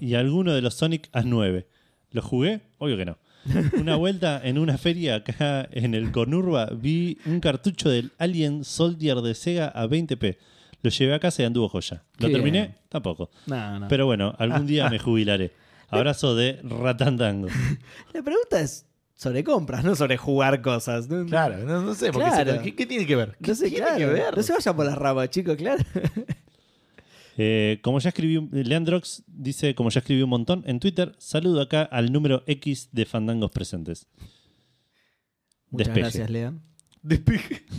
y 0.01 0.15
alguno 0.15 0.53
de 0.53 0.61
los 0.61 0.75
Sonic 0.75 1.09
a 1.13 1.23
9. 1.23 1.67
¿Lo 2.11 2.21
jugué? 2.21 2.61
Obvio 2.79 2.99
que 2.99 3.07
no. 3.07 3.17
Una 3.81 3.97
vuelta 3.97 4.41
en 4.45 4.59
una 4.59 4.79
feria 4.79 5.17
acá 5.17 5.69
en 5.73 5.95
el 5.95 6.13
Conurba 6.13 6.67
vi 6.75 7.19
un 7.27 7.41
cartucho 7.41 7.89
del 7.91 8.13
Alien 8.19 8.65
Soldier 8.65 9.17
de 9.19 9.35
Sega 9.35 9.69
a 9.69 9.87
20p. 9.87 10.37
Lo 10.83 10.91
llevé 10.91 11.15
a 11.15 11.19
casa 11.21 11.43
y 11.43 11.47
anduvo 11.47 11.69
joya. 11.69 12.03
¿Lo 12.19 12.27
Qué 12.29 12.33
terminé? 12.35 12.59
bien. 12.61 12.75
Tampoco. 12.89 13.31
No, 13.47 13.81
no. 13.81 13.89
Pero 13.89 14.07
bueno, 14.07 14.35
algún 14.39 14.67
día 14.67 14.89
me 14.91 14.99
jubilaré. 15.01 15.53
Abrazo 15.89 16.35
de 16.35 16.59
Ratandango. 16.63 17.49
La 18.13 18.23
pregunta 18.23 18.61
es 18.61 18.87
sobre 19.15 19.45
compras, 19.45 19.85
no 19.85 19.95
sobre 19.95 20.17
jugar 20.17 20.63
cosas. 20.63 21.09
No, 21.09 21.25
Claro, 21.27 21.59
no, 21.59 21.83
no 21.83 21.95
sé, 21.95 22.11
porque 22.13 22.29
Claro. 22.29 22.53
se- 22.55 22.63
¿qué, 22.63 22.75
qué 22.75 22.87
tiene 22.87 23.07
que 23.07 23.15
ver? 23.15 23.37
¿Qué 23.43 23.51
no 23.51 23.55
sé, 23.55 23.69
tiene 23.69 23.85
claro. 23.85 23.99
que 23.99 24.07
ver? 24.07 24.37
No 24.37 24.43
se 24.43 24.53
vayan 24.53 24.75
por 24.77 24.87
las 24.87 24.97
ramas, 24.99 25.31
chicos, 25.31 25.57
claro. 25.57 25.83
Eh, 27.39 27.79
como 27.83 27.99
ya 27.99 28.11
escribí, 28.11 28.37
un- 28.37 28.51
Leandrox 28.53 29.25
dice, 29.27 29.75
como 29.75 29.89
ya 29.91 30.01
escribí 30.01 30.23
un 30.23 30.31
montón 30.31 30.63
en 30.67 30.81
Twitter, 30.81 31.15
saludo 31.19 31.61
acá 31.63 31.83
al 31.83 32.13
número 32.13 32.43
X 32.47 32.91
de 32.93 33.07
fandangos 33.07 33.51
presentes. 33.51 34.07
Muchas 35.71 35.89
Despeje. 35.89 36.01
gracias, 36.01 36.31
Lean. 36.31 36.61
Despeje. 37.03 37.63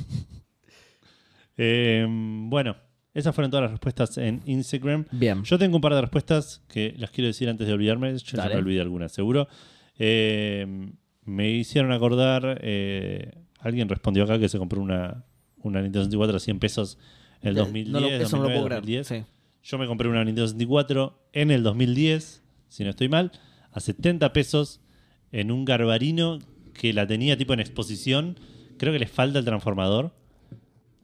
Eh, 1.57 2.05
bueno, 2.09 2.75
esas 3.13 3.35
fueron 3.35 3.51
todas 3.51 3.63
las 3.65 3.71
respuestas 3.71 4.17
en 4.17 4.41
Instagram. 4.45 5.05
Bien. 5.11 5.43
Yo 5.43 5.59
tengo 5.59 5.75
un 5.75 5.81
par 5.81 5.93
de 5.93 6.01
respuestas 6.01 6.63
que 6.67 6.95
las 6.97 7.11
quiero 7.11 7.27
decir 7.27 7.47
antes 7.49 7.67
de 7.67 7.73
olvidarme. 7.73 8.11
Yo 8.17 8.38
ya 8.38 8.38
Dale. 8.38 8.55
me 8.55 8.61
olvidé 8.61 8.81
algunas, 8.81 9.11
seguro. 9.11 9.47
Eh, 9.99 10.65
me 11.25 11.51
hicieron 11.51 11.91
acordar. 11.91 12.59
eh, 12.63 13.31
alguien 13.59 13.88
respondió 13.88 14.23
acá 14.23 14.39
que 14.39 14.49
se 14.49 14.57
compró 14.57 14.81
una, 14.81 15.25
una 15.57 15.81
Nintendo 15.81 16.05
64 16.05 16.38
a 16.38 16.39
100 16.39 16.59
pesos 16.59 16.97
en 17.41 17.49
el 17.49 17.55
2010. 17.55 17.93
No 17.93 17.99
lo- 17.99 18.07
eso 18.07 18.38
no 18.38 18.43
lo 18.43 18.49
2009, 18.49 18.53
puedo 18.55 18.65
creer. 18.65 18.81
2010. 18.81 19.07
Sí. 19.07 19.23
Yo 19.64 19.77
me 19.77 19.88
compré 19.88 20.10
una 20.10 20.23
Nintendo 20.26 20.48
64 20.48 21.18
en 21.34 21.52
el 21.52 21.64
2010, 21.64 22.44
si 22.68 22.84
no 22.84 22.90
estoy 22.90 23.07
mal, 23.10 23.31
a 23.72 23.80
70 23.80 24.34
pesos 24.34 24.81
en 25.31 25.52
un 25.52 25.65
garbarino 25.65 26.40
que 26.73 26.91
la 26.94 27.07
tenía 27.07 27.38
tipo 27.38 27.53
en 27.53 27.60
exposición. 27.60 28.38
Creo 28.77 28.91
que 28.91 28.99
le 28.99 29.07
falta 29.07 29.40
el 29.40 29.45
transformador. 29.45 30.11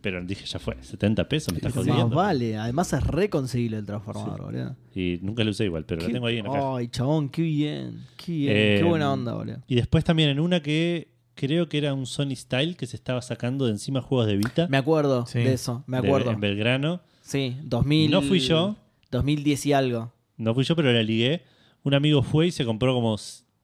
Pero 0.01 0.23
dije, 0.23 0.45
ya 0.45 0.59
fue, 0.59 0.77
70 0.81 1.27
pesos, 1.27 1.53
me 1.53 1.57
estás 1.57 1.75
Más 1.75 1.85
jodiendo. 1.85 2.15
vale. 2.15 2.55
Además 2.57 2.93
es 2.93 3.03
reconseguible 3.05 3.77
el 3.77 3.85
transformador, 3.85 4.43
boludo. 4.43 4.75
Y 4.95 5.19
nunca 5.21 5.43
lo 5.43 5.51
usé 5.51 5.65
igual, 5.65 5.83
pero 5.85 5.99
la 6.01 6.07
Qué- 6.07 6.13
tengo 6.13 6.27
ahí 6.27 6.37
en 6.37 6.45
la 6.45 6.53
caja. 6.53 6.75
Ay, 6.77 6.87
chabón, 6.87 7.27
qué 7.29 7.41
bien. 7.41 8.05
Qué 8.15 8.31
bien. 8.31 8.51
Eh, 8.55 8.75
qué 8.79 8.83
buena 8.85 9.11
onda, 9.11 9.33
boludo. 9.33 9.57
Y 9.67 9.75
después 9.75 10.05
también 10.05 10.29
en 10.29 10.39
una 10.39 10.61
que 10.61 11.11
creo 11.35 11.67
que 11.67 11.77
era 11.79 11.93
un 11.93 12.05
Sony 12.05 12.33
Style 12.35 12.75
que 12.77 12.85
se 12.87 12.95
estaba 12.95 13.21
sacando 13.21 13.65
de 13.65 13.71
encima 13.71 14.01
juegos 14.01 14.27
de 14.27 14.37
Vita. 14.37 14.67
Me 14.69 14.77
acuerdo 14.77 15.25
Sí. 15.25 15.39
de 15.39 15.53
eso, 15.53 15.83
me 15.85 15.99
de- 16.01 16.07
acuerdo. 16.07 16.31
en 16.31 16.39
Belgrano. 16.39 17.01
Sí, 17.29 17.57
2000. 17.63 18.09
No 18.09 18.21
fui 18.23 18.39
yo. 18.39 18.75
2010 19.11 19.65
y 19.67 19.73
algo. 19.73 20.11
No 20.37 20.55
fui 20.55 20.63
yo, 20.63 20.75
pero 20.75 20.91
la 20.91 21.03
ligué. 21.03 21.43
Un 21.83 21.93
amigo 21.93 22.23
fue 22.23 22.47
y 22.47 22.51
se 22.51 22.65
compró 22.65 22.91
como 22.95 23.17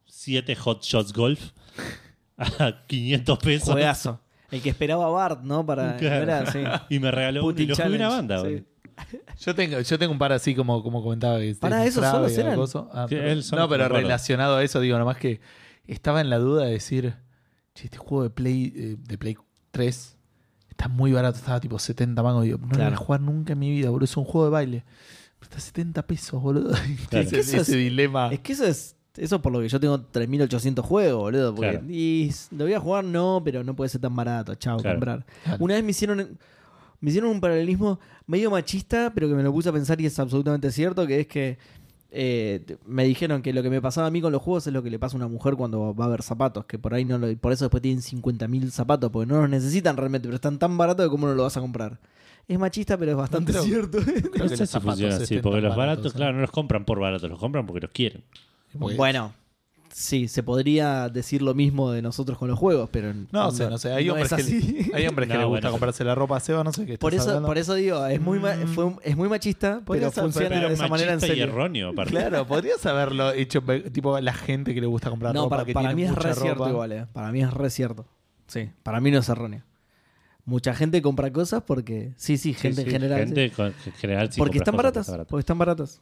7 0.06 0.56
Hot 0.56 0.84
Shots 0.84 1.12
Golf 1.14 1.52
a 2.38 2.86
500 2.86 3.40
pesos. 3.40 3.70
Juegazo. 3.70 4.22
El 4.52 4.62
que 4.62 4.70
esperaba 4.70 5.08
a 5.08 5.10
Bart, 5.10 5.42
¿no? 5.42 5.66
Para. 5.66 5.98
Claro. 5.98 6.22
era, 6.24 6.52
sí. 6.52 6.60
Y 6.90 7.00
me 7.00 7.10
regaló 7.10 7.42
uno 7.44 7.50
y 7.50 7.54
Putin 7.54 7.70
lo 7.70 7.76
jugué 7.76 7.96
una 7.96 8.10
banda. 8.10 8.44
sí. 8.44 8.64
Yo 9.42 9.56
tengo, 9.56 9.82
yo 9.82 10.00
tengo 10.00 10.14
un 10.14 10.20
par 10.20 10.32
así 10.32 10.54
como, 10.54 10.84
como 10.84 11.02
comentaba. 11.04 11.40
Que 11.40 11.56
Pará, 11.56 11.86
este, 11.86 11.90
¿esos 12.00 12.02
Frave 12.02 12.30
solos 12.30 12.38
y 12.38 12.40
eran? 12.40 12.60
Ah, 12.94 13.08
Sí, 13.10 13.16
pero- 13.16 13.58
no, 13.64 13.68
pero 13.70 13.90
relacionado 13.90 14.58
a 14.58 14.64
eso, 14.64 14.80
digo, 14.80 14.98
nomás 15.00 15.18
que 15.18 15.42
estaba 15.88 16.22
en 16.22 16.30
la 16.30 16.38
duda 16.38 16.66
de 16.66 16.72
decir, 16.74 17.16
che, 17.74 17.86
este 17.86 17.98
juego 17.98 18.24
de 18.24 18.30
Play, 18.30 18.74
eh, 18.76 18.96
de 19.00 19.18
Play 19.18 19.36
3 19.72 20.15
está 20.78 20.88
muy 20.90 21.12
barato, 21.12 21.38
estaba 21.38 21.60
tipo 21.60 21.80
70 21.80 22.22
mangos. 22.22 22.44
Digo, 22.44 22.58
no 22.58 22.64
lo 22.66 22.70
voy 22.70 22.78
Claro. 22.78 22.96
a 22.96 22.98
jugar 22.98 23.22
nunca 23.22 23.54
en 23.54 23.60
mi 23.60 23.72
vida, 23.72 23.90
boludo. 23.90 24.06
Es 24.06 24.18
un 24.18 24.26
juego 24.26 24.46
de 24.46 24.52
baile. 24.52 24.84
Pero 25.40 25.50
está 25.50 25.60
70 25.60 26.06
pesos, 26.06 26.42
boludo. 26.42 26.72
Claro. 27.10 27.26
Ese, 27.28 27.40
Eso 27.40 27.58
es- 27.58 27.70
ese 27.70 27.78
dilema. 27.78 28.30
Es 28.32 28.40
que 28.42 28.54
eso 28.54 28.66
es. 28.66 28.96
Eso 29.18 29.42
por 29.42 29.54
lo 29.54 29.62
que 29.62 29.70
yo 29.70 29.80
tengo 29.80 30.02
3800 30.02 30.86
juegos, 30.86 31.22
boludo. 31.22 31.56
Porque, 31.56 31.72
Claro. 31.72 31.86
y 31.90 32.32
lo 32.52 32.66
voy 32.66 32.74
a 32.74 32.80
jugar, 32.82 33.06
no, 33.06 33.42
pero 33.46 33.64
no 33.64 33.74
puede 33.74 33.88
ser 33.90 34.02
tan 34.02 34.14
barato. 34.16 34.56
Chao, 34.56 34.78
Claro. 34.78 34.96
comprar. 34.98 35.26
Claro. 35.46 35.64
Una 35.64 35.76
vez 35.76 35.84
me 35.86 35.92
hicieron. 35.92 36.38
Me 37.02 37.10
hicieron 37.12 37.30
un 37.30 37.40
paralelismo 37.40 38.00
medio 38.26 38.50
machista, 38.50 39.12
pero 39.14 39.28
que 39.28 39.36
me 39.36 39.44
lo 39.44 39.52
puse 39.54 39.70
a 39.70 39.72
pensar 39.74 40.00
y 40.02 40.06
es 40.06 40.18
absolutamente 40.18 40.72
cierto, 40.72 41.06
que 41.06 41.20
es 41.22 41.28
que 41.28 41.58
eh, 42.12 42.78
me 42.86 43.04
dijeron 43.04 43.42
que 43.42 43.52
lo 43.54 43.62
que 43.64 43.70
me 43.70 43.82
pasaba 43.82 44.08
a 44.08 44.12
mí 44.12 44.22
con 44.22 44.32
los 44.32 44.42
juegos 44.42 44.66
es 44.68 44.74
lo 44.74 44.82
que 44.84 44.90
le 44.90 45.00
pasa 45.00 45.16
a 45.16 45.18
una 45.18 45.28
mujer 45.28 45.56
cuando 45.56 45.94
va 45.96 46.06
a 46.06 46.08
ver 46.10 46.22
zapatos, 46.24 46.66
que 46.66 46.80
por 46.80 46.94
ahí 46.94 47.04
no 47.06 47.18
lo, 47.18 47.36
por 47.38 47.52
eso 47.52 47.66
después 47.66 47.82
tienen 47.82 48.02
50.000 48.02 48.70
zapatos, 48.70 49.12
porque 49.12 49.32
no 49.32 49.42
los 49.42 49.50
necesitan 49.50 49.98
realmente, 49.98 50.28
pero 50.28 50.36
están 50.36 50.58
tan 50.60 50.78
baratos 50.78 51.06
que 51.06 51.10
cómo 51.10 51.28
no 51.28 51.34
lo 51.36 51.44
vas 51.44 51.58
a 51.58 51.62
comprar. 51.62 52.00
Es 52.48 52.60
machista, 52.60 52.96
pero 52.98 53.12
es 53.12 53.18
bastante 53.18 53.52
creo- 53.52 53.64
cierto. 53.64 53.98
Creo 54.00 54.16
No 54.16 54.32
que 54.32 54.50
sé 54.50 54.58
los 54.58 54.60
si 54.60 54.66
zapatos 54.68 54.84
funciona 55.00 55.16
así, 55.16 55.40
porque 55.40 55.62
los 55.62 55.76
baratos, 55.76 55.78
baratos, 55.78 56.14
¿eh? 56.14 56.16
claro, 56.18 56.34
no 56.34 56.42
los 56.42 56.52
compran 56.52 56.86
por 56.86 57.00
baratos, 57.00 57.30
los 57.30 57.40
compran 57.40 57.66
porque 57.66 57.82
los 57.82 57.92
quieren. 57.92 58.24
Bueno, 58.74 59.34
sí, 59.98 60.28
se 60.28 60.44
podría 60.44 61.08
decir 61.08 61.42
lo 61.42 61.54
mismo 61.54 61.90
de 61.92 62.02
nosotros 62.02 62.38
con 62.38 62.50
los 62.50 62.60
juegos, 62.60 62.90
pero 62.92 63.14
No 63.32 63.50
sé, 63.52 63.70
no 63.70 63.78
sé. 63.78 63.94
Hay 63.94 64.08
no 64.08 64.14
hombres, 64.14 64.30
es 64.34 64.36
que, 64.36 64.42
así. 64.58 64.92
hay 64.94 65.08
hombres 65.08 65.28
que 65.30 65.34
No, 65.36 65.40
les 65.40 65.48
gusta 65.48 65.68
bueno, 65.68 65.72
comprarse 65.72 66.04
la 66.04 66.16
ropa 66.16 66.36
a 66.36 66.40
Seba, 66.42 66.64
no 66.66 66.74
sé 66.74 66.86
qué 66.86 66.98
Por 66.98 67.14
eso, 67.14 67.24
hablando. 67.30 67.48
por 67.48 67.58
eso 67.58 67.74
digo, 67.76 68.06
es 68.06 68.20
muy, 68.20 68.40
ma- 68.40 68.56
Mm. 68.56 68.68
fue- 68.68 68.92
es 69.04 69.16
muy 69.16 69.30
machista, 69.30 69.80
Podría 69.86 70.10
pero 70.10 70.12
ser, 70.12 70.24
funciona 70.26 70.50
Pero 70.50 70.68
de 70.68 70.74
esa 70.74 70.88
manera 70.90 71.14
en 71.14 71.18
y 71.20 71.22
serio. 71.22 71.44
erróneo, 71.46 71.90
aparte. 71.92 72.12
Claro, 72.12 72.46
podrías 72.46 72.86
haberlo 72.86 73.32
hecho 73.32 73.64
tipo 73.94 74.20
la 74.20 74.34
gente 74.34 74.74
que 74.74 74.82
le 74.82 74.88
gusta 74.88 75.10
comprar 75.10 75.34
No, 75.34 75.44
ropa. 75.44 75.56
para, 75.56 75.66
que 75.66 75.74
para 75.74 75.90
tiene 75.90 75.96
mí 75.96 76.08
es 76.10 76.16
re 76.16 76.34
cierto 76.34 76.68
igual, 76.70 76.92
eh. 76.92 77.06
Para 77.14 77.32
mí 77.32 77.42
es 77.42 77.54
re 77.54 77.70
cierto. 77.70 78.06
Sí, 78.48 78.70
para 78.84 79.00
mí 79.00 79.12
no 79.12 79.20
es 79.20 79.30
erróneo. 79.30 79.62
Mucha 80.44 80.76
gente 80.76 81.02
compra 81.02 81.32
cosas 81.34 81.64
porque... 81.66 82.12
Sí, 82.18 82.38
sí, 82.38 82.54
gente 82.54 82.76
Sí, 82.76 82.82
en 82.82 82.88
sí, 82.88 82.92
general. 82.92 83.20
Gente 83.20 83.50
sí. 83.50 83.56
con- 83.56 83.68
en 83.68 83.94
general 83.94 84.32
sí 84.32 84.40
porque 84.40 84.58
están 84.60 84.76
baratas. 84.76 85.10
Porque 85.28 85.40
están 85.40 85.58
baratas. 85.58 86.02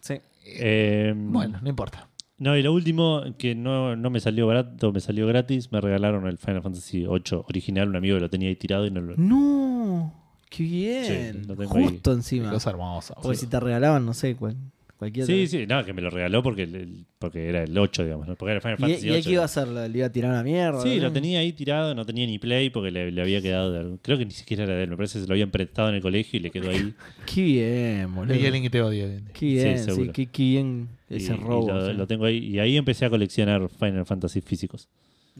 Sí. 0.00 0.20
Eh, 0.44 1.12
Bueno, 1.14 1.60
no 1.62 1.68
importa. 1.68 2.08
No, 2.38 2.56
y 2.56 2.62
lo 2.62 2.72
último, 2.74 3.22
que 3.38 3.54
no, 3.54 3.96
no 3.96 4.10
me 4.10 4.20
salió 4.20 4.46
barato, 4.46 4.92
me 4.92 5.00
salió 5.00 5.26
gratis, 5.26 5.72
me 5.72 5.80
regalaron 5.80 6.26
el 6.26 6.36
Final 6.36 6.60
Fantasy 6.62 6.98
VIII 7.06 7.42
original, 7.48 7.88
un 7.88 7.96
amigo 7.96 8.16
que 8.16 8.20
lo 8.20 8.30
tenía 8.30 8.48
ahí 8.50 8.56
tirado 8.56 8.86
y 8.86 8.90
no 8.90 9.00
lo... 9.00 9.16
No, 9.16 10.12
qué 10.50 10.62
bien. 10.64 11.32
Sí, 11.42 11.48
lo 11.48 11.56
tengo 11.56 11.70
Justo 11.70 12.10
Qué 12.10 12.16
encima. 12.16 12.50
cosa 12.50 12.70
hermosa. 12.70 13.14
Porque 13.22 13.38
si 13.38 13.46
te 13.46 13.58
regalaban, 13.58 14.04
no 14.04 14.12
sé, 14.12 14.36
cual, 14.36 14.54
cualquier... 14.98 15.24
Sí, 15.24 15.46
sí, 15.46 15.66
no, 15.66 15.82
que 15.86 15.94
me 15.94 16.02
lo 16.02 16.10
regaló 16.10 16.42
porque, 16.42 16.64
el- 16.64 17.06
porque 17.18 17.48
era 17.48 17.62
el 17.62 17.76
8, 17.78 18.04
digamos, 18.04 18.28
¿no? 18.28 18.36
porque 18.36 18.50
era 18.52 18.56
el 18.56 18.62
Final 18.62 18.76
¿Y, 18.78 18.82
Fantasy 18.82 19.06
y 19.06 19.10
8. 19.12 19.24
qué 19.24 19.32
iba 19.32 19.42
a 19.42 19.44
hacer? 19.46 19.68
¿Le 19.68 19.96
iba 19.98 20.06
a 20.06 20.12
tirar 20.12 20.30
una 20.32 20.42
mierda? 20.42 20.82
Sí, 20.82 20.96
¿no? 20.98 21.04
lo 21.04 21.12
tenía 21.12 21.38
ahí 21.38 21.54
tirado, 21.54 21.94
no 21.94 22.04
tenía 22.04 22.26
ni 22.26 22.38
play 22.38 22.68
porque 22.68 22.90
le, 22.90 23.10
le 23.12 23.22
había 23.22 23.40
quedado 23.40 23.72
de 23.72 23.98
Creo 24.02 24.18
que 24.18 24.26
ni 24.26 24.32
siquiera 24.32 24.64
era 24.64 24.74
de 24.74 24.82
él, 24.82 24.90
me 24.90 24.96
parece 24.98 25.14
que 25.18 25.22
se 25.22 25.26
lo 25.26 25.32
habían 25.32 25.50
prestado 25.50 25.88
en 25.88 25.94
el 25.94 26.02
colegio 26.02 26.38
y 26.38 26.42
le 26.42 26.50
quedó 26.50 26.68
ahí. 26.68 26.92
Qué 27.24 27.40
bien, 27.42 28.14
boludo. 28.14 28.34
Hay 28.34 28.44
alguien 28.44 28.62
que 28.62 28.68
te 28.70 28.82
odia. 28.82 29.06
bien. 29.06 29.24
Qué 29.32 29.46
bien, 29.46 29.78
sí, 29.78 29.84
seguro. 29.86 30.12
qué, 30.12 30.26
qué 30.26 30.42
bien 30.42 30.88
y, 30.92 30.95
ese 31.08 31.34
y 31.34 31.36
robo. 31.36 31.72
lo, 31.72 31.86
sí. 31.86 31.92
lo 31.94 32.06
tengo 32.06 32.24
ahí. 32.24 32.38
Y 32.38 32.58
ahí 32.58 32.76
empecé 32.76 33.04
a 33.04 33.10
coleccionar 33.10 33.68
Final 33.68 34.04
Fantasy 34.06 34.40
físicos. 34.40 34.88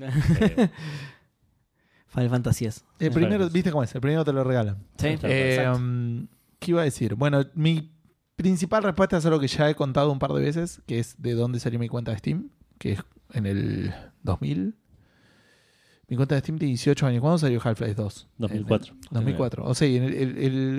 Eh, 0.01 0.69
Final 2.09 2.31
Fantasy 2.31 2.65
es. 2.67 2.85
El 2.99 3.11
primero, 3.13 3.49
¿viste 3.51 3.71
cómo 3.71 3.83
es? 3.83 3.95
El 3.95 4.01
primero 4.01 4.25
te 4.25 4.33
lo 4.33 4.45
regalan. 4.45 4.77
Sí, 4.97 5.17
Claro, 5.19 5.29
Eh, 5.35 5.71
um, 5.75 6.27
¿Qué 6.59 6.71
iba 6.71 6.81
a 6.81 6.85
decir? 6.85 7.15
Bueno, 7.15 7.45
mi 7.55 7.91
principal 8.37 8.83
respuesta 8.83 9.17
es 9.19 9.27
algo 9.27 9.39
que 9.41 9.49
ya 9.49 9.69
he 9.69 9.75
contado 9.75 10.11
un 10.11 10.19
par 10.19 10.33
de 10.33 10.41
veces, 10.41 10.81
que 10.87 10.99
es 10.99 11.21
de 11.21 11.35
dónde 11.35 11.61
salió 11.61 11.79
mi 11.79 11.89
cuenta 11.89 12.13
de 12.13 12.19
Steam, 12.19 12.51
que 12.79 12.93
es 12.93 13.01
en 13.35 13.47
el 13.47 13.95
2000. 14.23 14.75
Mi 16.09 16.17
cuenta 16.17 16.35
de 16.37 16.41
Steam 16.41 16.59
tiene 16.59 16.71
18 16.71 17.07
años. 17.07 17.21
¿Cuándo 17.21 17.39
salió 17.39 17.61
Half-Life 17.63 17.95
2? 17.95 18.29
2004. 18.39 18.93
En 18.93 18.99
el 18.99 19.09
2004. 19.15 19.65
O 19.65 19.75
sea, 19.75 19.89
en 19.89 20.03
el- 20.05 20.15
el- 20.15 20.39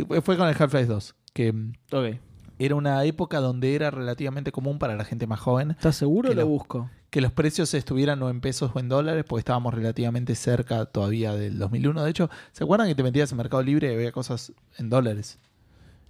el- 0.09 0.21
fue 0.23 0.37
con 0.37 0.47
el 0.47 0.55
Half-Life 0.57 0.85
2, 0.85 1.15
que 1.33 1.51
mm, 1.53 1.73
Ok. 1.91 2.15
Era 2.59 2.75
una 2.75 3.03
época 3.05 3.39
donde 3.39 3.75
era 3.75 3.91
relativamente 3.91 4.51
común 4.51 4.79
para 4.79 4.95
la 4.95 5.03
gente 5.05 5.27
más 5.27 5.39
joven 5.39 5.71
¿Estás 5.71 5.95
seguro? 5.95 6.29
Que 6.29 6.35
Lo 6.35 6.41
lo- 6.41 6.47
busco. 6.47 6.89
que 7.09 7.21
los 7.21 7.31
precios 7.31 7.73
estuvieran 7.73 8.21
o 8.23 8.29
en 8.29 8.41
pesos 8.41 8.71
o 8.73 8.79
en 8.79 8.89
dólares, 8.89 9.23
porque 9.27 9.39
estábamos 9.41 9.73
relativamente 9.73 10.35
cerca 10.35 10.85
todavía 10.85 11.33
del 11.33 11.57
2001. 11.57 12.03
De 12.03 12.09
hecho, 12.09 12.29
¿se 12.51 12.63
acuerdan 12.63 12.87
que 12.87 12.95
te 12.95 13.03
metías 13.03 13.31
en 13.31 13.37
Mercado 13.37 13.63
Libre 13.63 13.91
y 13.91 13.95
había 13.95 14.11
cosas 14.11 14.51
en 14.77 14.89
dólares? 14.89 15.39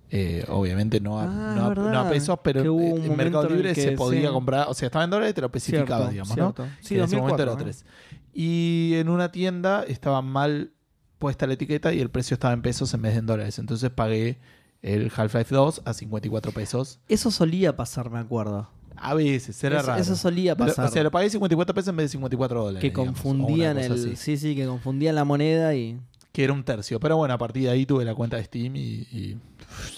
Eh, 0.09 0.45
obviamente 0.47 1.01
no 1.01 1.19
a, 1.19 1.23
Ah, 1.25 1.53
no 1.55 1.65
a- 1.65 1.69
verdad. 1.69 1.91
no 1.91 1.99
a 1.99 2.09
pesos, 2.09 2.39
pero 2.41 2.61
en- 2.61 3.17
Mercado 3.17 3.47
en 3.47 3.53
Libre 3.53 3.73
que 3.73 3.81
se 3.81 3.91
podía 3.91 4.27
sí. 4.29 4.33
comprar, 4.33 4.67
o 4.69 4.73
sea, 4.73 4.85
estaba 4.87 5.03
en 5.03 5.09
dólares 5.11 5.31
y 5.31 5.33
te 5.35 5.41
lo 5.41 5.47
especificaba, 5.47 6.09
Cierto, 6.09 6.11
digamos, 6.33 6.37
¿no? 6.57 6.65
Sí, 6.81 6.95
Que 6.95 6.99
en 6.99 7.03
ese 7.05 7.17
momento 7.17 7.43
2004, 7.43 7.43
era 7.43 7.51
¿eh? 7.53 7.63
3. 7.63 7.85
Y 8.33 8.93
en 8.95 9.09
una 9.09 9.31
tienda 9.31 9.83
estaba 9.83 10.21
mal 10.21 10.71
puesta 11.17 11.45
la 11.45 11.53
etiqueta 11.53 11.93
y 11.93 11.99
el 11.99 12.09
precio 12.09 12.35
estaba 12.35 12.53
en 12.53 12.61
pesos 12.61 12.93
en 12.93 13.01
vez 13.01 13.13
de 13.13 13.19
en 13.19 13.25
dólares. 13.25 13.59
Entonces 13.59 13.89
pagué 13.89 14.37
el 14.81 15.11
Half-Life 15.15 15.53
2 15.53 15.81
a 15.85 15.93
54 15.93 16.51
pesos. 16.51 16.99
Eso 17.09 17.31
solía 17.31 17.75
pasar, 17.75 18.09
me 18.09 18.19
acuerdo. 18.19 18.69
A 18.95 19.13
veces, 19.13 19.63
era 19.63 19.77
eso, 19.79 19.87
raro. 19.87 20.01
eso 20.01 20.15
solía 20.15 20.53
Lo- 20.53 20.57
pasar. 20.57 20.85
O 20.85 20.89
sea, 20.91 21.03
lo 21.03 21.11
pagué 21.11 21.29
54 21.29 21.73
pesos 21.75 21.89
en 21.89 21.97
vez 21.97 22.05
de 22.05 22.09
54 22.13 22.63
dólares. 22.63 22.81
que 22.81 22.89
digamos, 22.89 23.21
confundían 23.21 23.77
el. 23.77 23.91
así. 23.91 24.15
Sí, 24.15 24.37
sí, 24.37 24.55
que 24.55 24.65
confundían 24.65 25.15
la 25.15 25.23
moneda 25.23 25.75
y. 25.75 25.99
Que 26.31 26.43
era 26.43 26.53
un 26.53 26.63
tercio. 26.63 26.99
Pero 26.99 27.17
bueno, 27.17 27.33
a 27.33 27.37
partir 27.37 27.63
de 27.63 27.69
ahí 27.71 27.85
tuve 27.85 28.05
la 28.05 28.13
cuenta 28.15 28.37
de 28.37 28.43
Steam 28.43 28.75
y, 28.75 29.37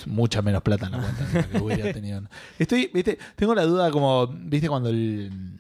mucha 0.06 0.42
menos 0.42 0.62
plata 0.64 0.86
en 0.88 0.94
la 0.94 1.00
cuenta 1.02 1.26
de 1.26 1.42
lo 1.42 1.50
que 1.50 1.58
hubiera 1.60 1.94
tenido. 1.94 2.22
Estoy, 2.58 2.90
viste, 2.94 3.18
tengo 3.36 3.54
la 3.56 3.64
duda 3.66 3.92
como, 3.92 4.28
viste, 4.28 4.68
cuando 4.70 4.90
el, 4.90 5.60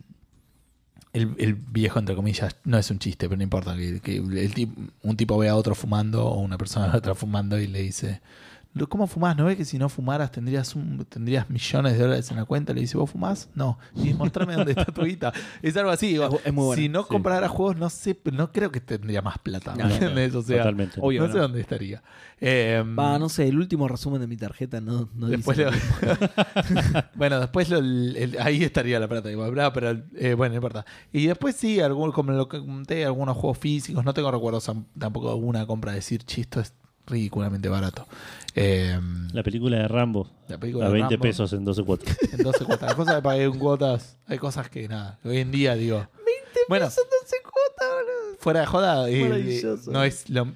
el, 1.14 1.36
el 1.38 1.54
viejo, 1.56 2.00
entre 2.00 2.16
comillas, 2.16 2.56
no 2.64 2.78
es 2.78 2.90
un 2.92 3.00
chiste, 3.00 3.28
pero 3.28 3.38
no 3.38 3.44
importa, 3.44 3.76
que, 3.76 4.00
que 4.00 4.18
el 4.18 4.54
tip- 4.54 4.92
un 5.04 5.18
tipo 5.18 5.38
ve 5.38 5.50
a 5.50 5.56
otro 5.56 5.76
fumando 5.76 6.26
o 6.28 6.40
una 6.40 6.58
persona 6.58 6.92
a 6.92 6.98
otra 6.98 7.16
fumando 7.16 7.60
y 7.60 7.68
le 7.68 7.82
dice, 7.82 8.08
lo- 8.12 8.20
¿cómo 8.90 9.08
fumás? 9.08 9.36
¿No 9.36 9.46
ves 9.46 9.58
que 9.58 9.66
si 9.66 9.78
no 9.78 9.90
fumaras 9.90 10.32
tendrías 10.32 10.76
un, 10.76 11.04
tendrías 11.10 11.50
millones 11.50 11.94
de 11.94 12.00
dólares 12.00 12.30
en 12.32 12.38
la 12.38 12.46
cuenta? 12.46 12.74
Le 12.74 12.82
dice, 12.82 12.98
¿vos 12.98 13.10
fumás? 13.10 13.50
No. 13.56 13.78
Y 13.96 14.14
mostrame 14.14 14.54
dónde 14.56 14.72
está 14.72 14.86
tu 14.86 15.04
guita. 15.04 15.34
Es 15.62 15.76
algo 15.76 15.90
así. 15.92 16.16
Es- 16.16 16.30
es 16.46 16.54
muy 16.54 16.66
bueno. 16.66 16.82
Si 16.82 16.88
no 16.90 17.02
Sí. 17.04 17.08
comprara 17.10 17.48
juegos, 17.50 17.78
no 17.78 17.90
sé, 17.90 18.18
no 18.32 18.52
creo 18.52 18.72
que 18.72 18.80
tendría 18.80 19.22
más 19.22 19.38
plata. 19.40 19.74
¿me 19.76 19.84
No, 19.84 19.90
no, 19.90 19.96
entendés? 19.96 20.34
O 20.36 20.42
sea, 20.42 20.58
Totalmente. 20.58 21.00
Obvio 21.02 21.22
no 21.22 21.28
sé 21.28 21.34
no. 21.36 21.42
dónde 21.42 21.62
estaría. 21.62 22.04
Eh, 22.42 22.84
Va, 22.98 23.20
no 23.20 23.28
sé, 23.28 23.48
el 23.48 23.58
último 23.58 23.88
resumen 23.88 24.22
de 24.22 24.28
mi 24.28 24.38
tarjeta 24.38 24.80
no, 24.80 25.10
no 25.14 25.28
Después 25.28 25.58
dice 25.58 25.72
lo- 25.72 25.78
bueno, 27.16 27.40
después 27.40 27.70
lo- 27.70 27.80
el- 27.80 28.16
el- 28.16 28.38
ahí 28.40 28.64
estaría 28.64 29.00
la 29.00 29.08
plata 29.08 29.30
igual, 29.30 29.50
¿verdad? 29.52 29.72
pero 29.74 29.90
eh, 30.16 30.36
bueno, 30.36 30.54
no 30.54 30.58
importa. 30.58 30.86
Y 31.12 31.28
después 31.28 31.56
sí, 31.56 31.80
algún, 31.82 32.12
como 32.12 32.32
lo 32.32 32.48
que 32.48 32.60
conté, 32.60 33.04
algunos 33.06 33.36
juegos 33.36 33.58
físicos, 33.58 34.06
no 34.06 34.14
tengo 34.14 34.32
recuerdos 34.32 34.70
tam- 34.70 34.86
tampoco 34.98 35.28
de 35.28 35.34
alguna 35.34 35.66
compra 35.66 35.92
de 35.92 35.98
decir, 35.98 36.24
chisto 36.24 36.60
es 36.62 36.74
ridículamente 37.10 37.68
barato. 37.70 38.06
Eh, 38.56 39.00
La 39.34 39.44
película 39.44 39.78
de 39.78 39.88
Rambo. 39.88 40.30
la 40.48 40.58
película 40.58 40.86
A 40.86 40.88
de 40.90 40.94
20 40.96 41.16
Rambo, 41.16 41.22
pesos 41.24 41.54
en 41.54 41.66
12 41.66 41.84
cuotas. 41.84 42.18
En 42.34 42.44
12 42.44 42.66
cuotas. 42.66 42.88
Las 42.90 42.96
cosas 42.96 43.16
que 43.16 43.22
pagué 43.22 43.44
en 43.44 43.60
cuotas, 43.60 44.18
hay 44.28 44.38
cosas 44.38 44.70
que 44.70 44.88
nada, 44.88 45.20
hoy 45.24 45.38
en 45.40 45.52
día 45.52 45.76
digo. 45.76 45.98
20 45.98 46.10
bueno, 46.68 46.90
Son 46.90 47.04
12 47.22 47.36
cuotas, 47.44 47.88
boludo. 47.96 48.38
fuera 48.40 48.60
de 48.62 48.66
joda, 48.66 49.10
eh, 49.10 49.24
Maravilloso. 49.24 49.92
no 49.92 50.04
es 50.04 50.30
lo, 50.30 50.48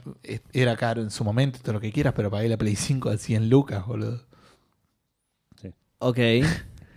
era 0.53 0.75
caro 0.77 1.01
en 1.01 1.11
su 1.11 1.23
momento, 1.23 1.59
todo 1.61 1.73
lo 1.73 1.80
que 1.80 1.91
quieras, 1.91 2.13
pero 2.15 2.30
pagué 2.31 2.49
la 2.49 2.57
Play 2.57 2.75
5 2.75 3.09
de 3.11 3.17
100 3.17 3.49
lucas, 3.49 3.85
boludo. 3.85 4.21
Ok. 5.99 6.17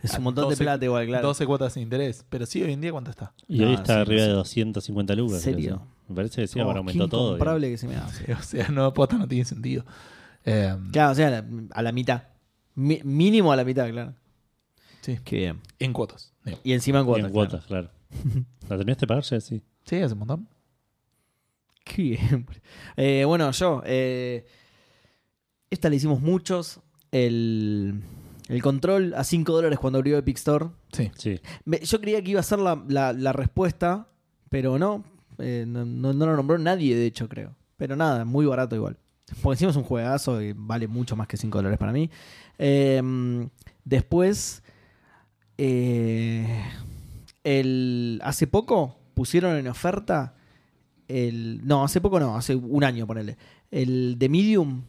Es 0.02 0.14
Ah, 0.14 0.18
un 0.18 0.24
montón 0.24 0.44
12 0.44 0.56
de 0.56 0.64
plata 0.64 0.84
igual, 0.84 1.06
claro. 1.06 1.28
12 1.28 1.46
cuotas 1.46 1.72
sin 1.72 1.82
interés. 1.84 2.24
Pero 2.28 2.44
sí, 2.46 2.62
hoy 2.62 2.72
en 2.72 2.80
día, 2.80 2.92
¿cuánto 2.92 3.10
está? 3.10 3.32
Y 3.48 3.58
No, 3.60 3.68
hoy 3.68 3.74
está 3.74 3.94
sí, 3.94 4.00
arriba 4.00 4.20
no 4.22 4.26
de 4.26 4.30
sé. 4.32 4.34
250 4.36 5.14
lucas. 5.14 5.34
¿En 5.36 5.40
serio? 5.42 5.82
Me 6.08 6.14
parece 6.14 6.42
que 6.42 6.46
sí, 6.46 6.58
Oh, 6.60 6.62
ahora 6.62 6.74
qué 6.74 6.78
aumentó 6.78 7.08
todo. 7.08 7.26
incomparable 7.30 7.70
que 7.70 7.78
se 7.78 7.88
me 7.88 7.96
hace. 7.96 8.32
O 8.38 8.42
sea, 8.42 8.68
no, 8.68 8.92
posta 8.94 9.16
no 9.18 9.26
tiene 9.28 9.44
sentido. 9.44 9.84
Eh, 10.44 10.76
Claro, 10.92 11.12
o 11.12 11.14
sea, 11.14 11.28
a 11.28 11.30
la, 11.30 11.44
a 11.72 11.82
la 11.82 11.92
mitad. 11.92 12.22
Mi- 12.74 13.00
mínimo 13.02 13.52
a 13.52 13.56
la 13.56 13.64
mitad, 13.64 13.88
claro. 13.90 14.14
sí, 15.00 15.18
Qué 15.24 15.36
bien. 15.36 15.60
en 15.78 15.92
cuotas. 15.92 16.32
digo. 16.44 16.58
Y 16.62 16.72
encima 16.72 16.98
en 17.00 17.04
Y 17.04 17.06
cuotas. 17.08 17.26
en 17.26 17.32
cuotas, 17.32 17.66
claro. 17.66 17.90
¿La 18.68 18.76
terminaste 18.76 19.00
de 19.02 19.06
pagar 19.08 19.24
ya? 19.24 19.40
Sí. 19.40 19.62
Sí, 19.84 19.96
hace 19.96 20.12
un 20.12 20.18
montón. 20.20 20.48
Qué 21.84 22.02
bien. 22.02 22.46
Eh, 22.96 23.24
bueno, 23.26 23.50
yo. 23.52 23.82
eh, 23.86 24.46
esta 25.70 25.88
le 25.88 25.96
hicimos 25.96 26.20
muchos. 26.20 26.80
El, 27.12 28.02
el 28.48 28.62
control 28.62 29.14
a 29.14 29.24
5 29.24 29.52
dólares 29.52 29.78
cuando 29.78 29.98
abrió 29.98 30.18
Epic 30.18 30.36
Store. 30.36 30.66
Sí. 30.92 31.10
Sí. 31.16 31.40
Me- 31.64 31.78
yo 31.80 32.00
creía 32.00 32.22
que 32.22 32.32
iba 32.32 32.40
a 32.40 32.44
ser 32.44 32.58
la, 32.58 32.82
la- 32.88 33.12
la 33.12 33.32
respuesta, 33.32 34.08
pero 34.50 34.78
no. 34.78 35.04
Eh, 35.38 35.64
no, 35.66 35.84
no- 35.84 36.12
lo 36.12 36.36
nombró 36.36 36.58
nadie, 36.58 36.96
de 36.96 37.06
hecho, 37.06 37.28
creo. 37.28 37.54
Pero 37.76 37.96
nada, 37.96 38.24
muy 38.24 38.46
barato 38.46 38.74
igual. 38.76 38.96
Porque 39.42 39.54
encima 39.54 39.70
es 39.70 39.76
un 39.76 39.82
juegazo 39.84 40.40
y 40.40 40.52
vale 40.54 40.86
mucho 40.88 41.16
más 41.16 41.26
que 41.26 41.36
5 41.36 41.58
dólares 41.58 41.78
para 41.78 41.92
mí. 41.92 42.10
Eh, 42.58 43.02
después, 43.84 44.62
eh, 45.58 46.64
el, 47.44 48.20
hace 48.24 48.46
poco 48.46 48.96
pusieron 49.14 49.56
en 49.56 49.68
oferta 49.68 50.34
el... 51.08 51.60
No, 51.66 51.84
hace 51.84 52.00
poco 52.00 52.20
no, 52.20 52.36
hace 52.36 52.54
un 52.54 52.84
año, 52.84 53.06
ponele. 53.06 53.36
El 53.70 54.16
The 54.18 54.28
Medium, 54.28 54.82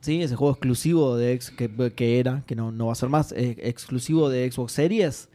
¿sí? 0.00 0.22
Ese 0.22 0.36
juego 0.36 0.52
exclusivo 0.52 1.16
de 1.16 1.32
ex, 1.32 1.50
que, 1.50 1.68
que 1.94 2.18
era, 2.20 2.42
que 2.46 2.54
no, 2.54 2.70
no 2.72 2.86
va 2.86 2.92
a 2.92 2.96
ser 2.96 3.08
más, 3.08 3.32
eh, 3.32 3.56
exclusivo 3.60 4.28
de 4.28 4.50
Xbox 4.50 4.72
Series. 4.72 5.28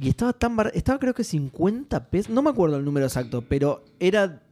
Y 0.00 0.08
estaba 0.08 0.32
tan 0.32 0.56
bar- 0.56 0.72
estaba 0.74 0.98
creo 0.98 1.12
que 1.14 1.24
50 1.24 2.08
pesos, 2.08 2.30
no 2.32 2.40
me 2.42 2.50
acuerdo 2.50 2.76
el 2.76 2.84
número 2.84 3.04
exacto, 3.06 3.42
pero 3.46 3.84
era 3.98 4.42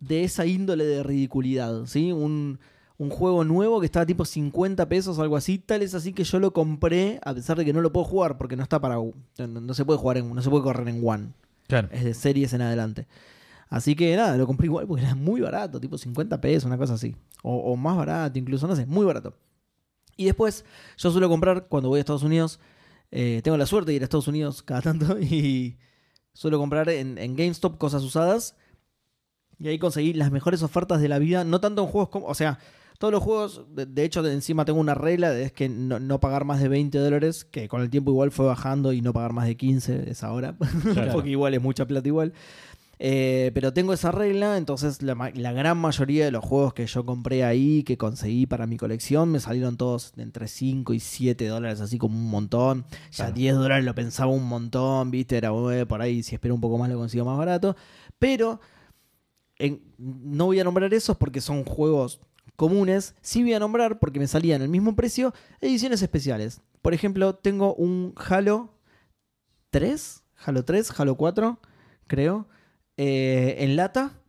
de 0.00 0.24
esa 0.24 0.46
índole 0.46 0.84
de 0.84 1.02
ridiculidad, 1.02 1.84
¿sí? 1.86 2.10
Un, 2.12 2.58
un 2.96 3.10
juego 3.10 3.44
nuevo 3.44 3.80
que 3.80 3.86
estaba 3.86 4.06
tipo 4.06 4.24
50 4.24 4.88
pesos, 4.88 5.18
algo 5.18 5.36
así, 5.36 5.58
tal 5.58 5.82
es 5.82 5.94
así 5.94 6.12
que 6.12 6.24
yo 6.24 6.38
lo 6.40 6.52
compré 6.52 7.20
a 7.24 7.34
pesar 7.34 7.58
de 7.58 7.64
que 7.64 7.72
no 7.72 7.80
lo 7.82 7.92
puedo 7.92 8.04
jugar 8.06 8.38
porque 8.38 8.56
no 8.56 8.62
está 8.62 8.80
para 8.80 8.94
no, 8.94 9.12
no 9.46 9.74
se 9.74 9.84
puede 9.84 9.98
jugar 9.98 10.18
en 10.18 10.34
no 10.34 10.40
se 10.40 10.48
puede 10.50 10.62
correr 10.62 10.88
en 10.88 11.06
One, 11.06 11.32
Claro. 11.66 11.88
es 11.92 12.04
de 12.04 12.14
series 12.14 12.52
en 12.54 12.62
adelante. 12.62 13.06
Así 13.68 13.94
que 13.94 14.16
nada, 14.16 14.38
lo 14.38 14.46
compré 14.46 14.64
igual 14.66 14.86
porque 14.86 15.04
era 15.04 15.14
muy 15.14 15.42
barato, 15.42 15.78
tipo 15.78 15.98
50 15.98 16.40
pesos, 16.40 16.64
una 16.64 16.78
cosa 16.78 16.94
así. 16.94 17.14
O, 17.42 17.54
o 17.72 17.76
más 17.76 17.96
barato, 17.98 18.38
incluso, 18.38 18.66
no 18.66 18.74
sé, 18.74 18.86
muy 18.86 19.04
barato. 19.04 19.34
Y 20.16 20.24
después, 20.24 20.64
yo 20.96 21.10
suelo 21.10 21.28
comprar 21.28 21.66
cuando 21.68 21.90
voy 21.90 21.98
a 21.98 22.00
Estados 22.00 22.22
Unidos. 22.22 22.58
Eh, 23.10 23.40
tengo 23.42 23.56
la 23.56 23.66
suerte 23.66 23.90
de 23.90 23.96
ir 23.96 24.02
a 24.02 24.04
Estados 24.04 24.28
Unidos 24.28 24.62
cada 24.62 24.82
tanto 24.82 25.18
y 25.20 25.78
suelo 26.32 26.58
comprar 26.58 26.88
en, 26.88 27.18
en 27.18 27.36
GameStop 27.36 27.78
cosas 27.78 28.02
usadas. 28.02 28.56
Y 29.58 29.68
ahí 29.68 29.78
conseguí 29.78 30.12
las 30.12 30.30
mejores 30.30 30.62
ofertas 30.62 31.00
de 31.00 31.08
la 31.08 31.18
vida. 31.18 31.44
No 31.44 31.60
tanto 31.60 31.82
en 31.82 31.88
juegos 31.88 32.10
como. 32.10 32.26
O 32.26 32.34
sea, 32.34 32.58
todos 32.98 33.12
los 33.12 33.22
juegos. 33.22 33.64
De, 33.74 33.86
de 33.86 34.04
hecho, 34.04 34.22
de 34.22 34.32
encima 34.32 34.64
tengo 34.64 34.78
una 34.78 34.94
regla: 34.94 35.30
de 35.30 35.44
es 35.44 35.52
que 35.52 35.68
no, 35.68 35.98
no 35.98 36.20
pagar 36.20 36.44
más 36.44 36.60
de 36.60 36.68
20 36.68 36.96
dólares. 36.98 37.44
Que 37.44 37.66
con 37.66 37.82
el 37.82 37.90
tiempo 37.90 38.12
igual 38.12 38.30
fue 38.30 38.46
bajando 38.46 38.92
y 38.92 39.02
no 39.02 39.12
pagar 39.12 39.32
más 39.32 39.46
de 39.46 39.56
15 39.56 40.10
es 40.10 40.22
ahora. 40.22 40.56
Claro. 40.92 41.12
Porque 41.12 41.30
igual 41.30 41.54
es 41.54 41.62
mucha 41.62 41.86
plata 41.86 42.06
igual. 42.06 42.32
Eh, 43.00 43.52
pero 43.54 43.72
tengo 43.72 43.92
esa 43.92 44.10
regla, 44.10 44.56
entonces 44.56 45.02
la, 45.02 45.14
gran 45.52 45.78
mayoría 45.78 46.24
de 46.24 46.32
los 46.32 46.44
juegos 46.44 46.74
que 46.74 46.86
yo 46.86 47.04
compré 47.04 47.44
ahí, 47.44 47.84
que 47.84 47.96
conseguí 47.96 48.46
para 48.46 48.66
mi 48.66 48.76
colección, 48.76 49.30
me 49.30 49.38
salieron 49.40 49.76
todos 49.76 50.12
de 50.16 50.24
entre 50.24 50.48
5 50.48 50.94
y 50.94 51.00
7 51.00 51.46
dólares, 51.46 51.80
así 51.80 51.96
como 51.98 52.18
un 52.18 52.28
montón. 52.28 52.84
Ya 53.12 53.26
Claro. 53.26 53.32
10 53.34 53.54
dólares 53.54 53.84
lo 53.84 53.94
pensaba 53.94 54.32
un 54.32 54.44
montón, 54.48 55.10
viste, 55.12 55.36
era 55.36 55.52
"Ué, 55.52 55.86
por 55.86 56.02
ahí, 56.02 56.22
si 56.24 56.34
espero 56.34 56.54
un 56.54 56.60
poco 56.60 56.76
más 56.78 56.90
lo 56.90 56.98
consigo 56.98 57.24
más 57.24 57.38
barato. 57.38 57.76
Pero 58.18 58.60
en- 59.58 59.80
no 59.98 60.46
voy 60.46 60.58
a 60.60 60.64
nombrar 60.64 60.92
esos 60.92 61.16
porque 61.16 61.40
son 61.40 61.64
juegos 61.64 62.20
comunes. 62.56 63.14
Sí 63.20 63.42
voy 63.42 63.54
a 63.54 63.60
nombrar 63.60 64.00
porque 64.00 64.18
me 64.18 64.26
salían 64.26 64.62
el 64.62 64.68
mismo 64.68 64.96
precio 64.96 65.32
ediciones 65.60 66.02
especiales. 66.02 66.60
Por 66.82 66.94
ejemplo, 66.94 67.34
tengo 67.36 67.74
un 67.74 68.12
Halo 68.16 68.70
3, 69.70 70.24
Halo 70.44 70.64
3, 70.64 70.90
Halo 70.98 71.16
4, 71.16 71.60
creo, 72.06 72.48
eh, 72.98 73.56
en 73.60 73.76
lata, 73.76 74.20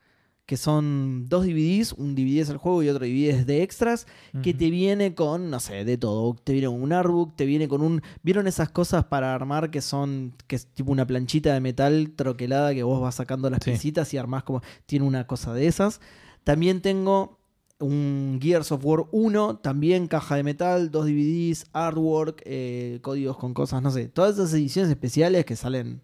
que 0.45 0.55
son 0.57 1.27
dos 1.27 1.45
DVDs, 1.45 1.93
un 1.93 2.15
DVD 2.15 2.39
es 2.39 2.49
el 2.49 2.57
juego 2.57 2.81
y 2.81 2.89
otro 2.89 3.05
DVD 3.05 3.29
es 3.29 3.45
de 3.45 3.61
extras, 3.61 4.07
que 4.41 4.53
te 4.55 4.71
viene 4.71 5.13
con, 5.13 5.51
no 5.51 5.59
sé, 5.59 5.85
de 5.85 5.97
todo. 5.97 6.33
Te 6.43 6.53
viene 6.53 6.67
con 6.67 6.81
un 6.81 6.91
artbook, 6.93 7.35
te 7.35 7.45
viene 7.45 7.67
con 7.67 7.81
un... 7.83 8.01
¿Vieron 8.23 8.47
esas 8.47 8.69
cosas 8.69 9.05
para 9.05 9.35
armar 9.35 9.69
que 9.69 9.81
son, 9.81 10.33
que 10.47 10.55
es 10.55 10.65
tipo 10.65 10.91
una 10.91 11.05
planchita 11.05 11.53
de 11.53 11.59
metal 11.59 12.13
troquelada 12.15 12.73
que 12.73 12.81
vos 12.81 12.99
vas 12.99 13.13
sacando 13.13 13.47
las 13.51 13.59
Sí. 13.63 13.69
piecitas 13.69 14.11
y 14.15 14.17
armás 14.17 14.41
como... 14.43 14.61
Tiene 14.87 15.05
una 15.05 15.27
cosa 15.27 15.53
de 15.53 15.67
esas. 15.67 16.01
También 16.43 16.81
tengo 16.81 17.37
un 17.79 18.39
Gears 18.41 18.71
of 18.71 18.83
War 18.83 19.05
1, 19.11 19.57
también 19.57 20.07
caja 20.07 20.35
de 20.35 20.41
metal, 20.43 20.89
dos 20.89 21.05
DVDs, 21.05 21.67
artwork, 21.73 22.41
eh, 22.45 22.97
códigos 23.03 23.37
con 23.37 23.53
cosas, 23.53 23.83
no 23.83 23.91
sé. 23.91 24.07
Todas 24.07 24.33
esas 24.33 24.51
ediciones 24.53 24.89
especiales 24.89 25.45
que 25.45 25.55
salen 25.55 26.01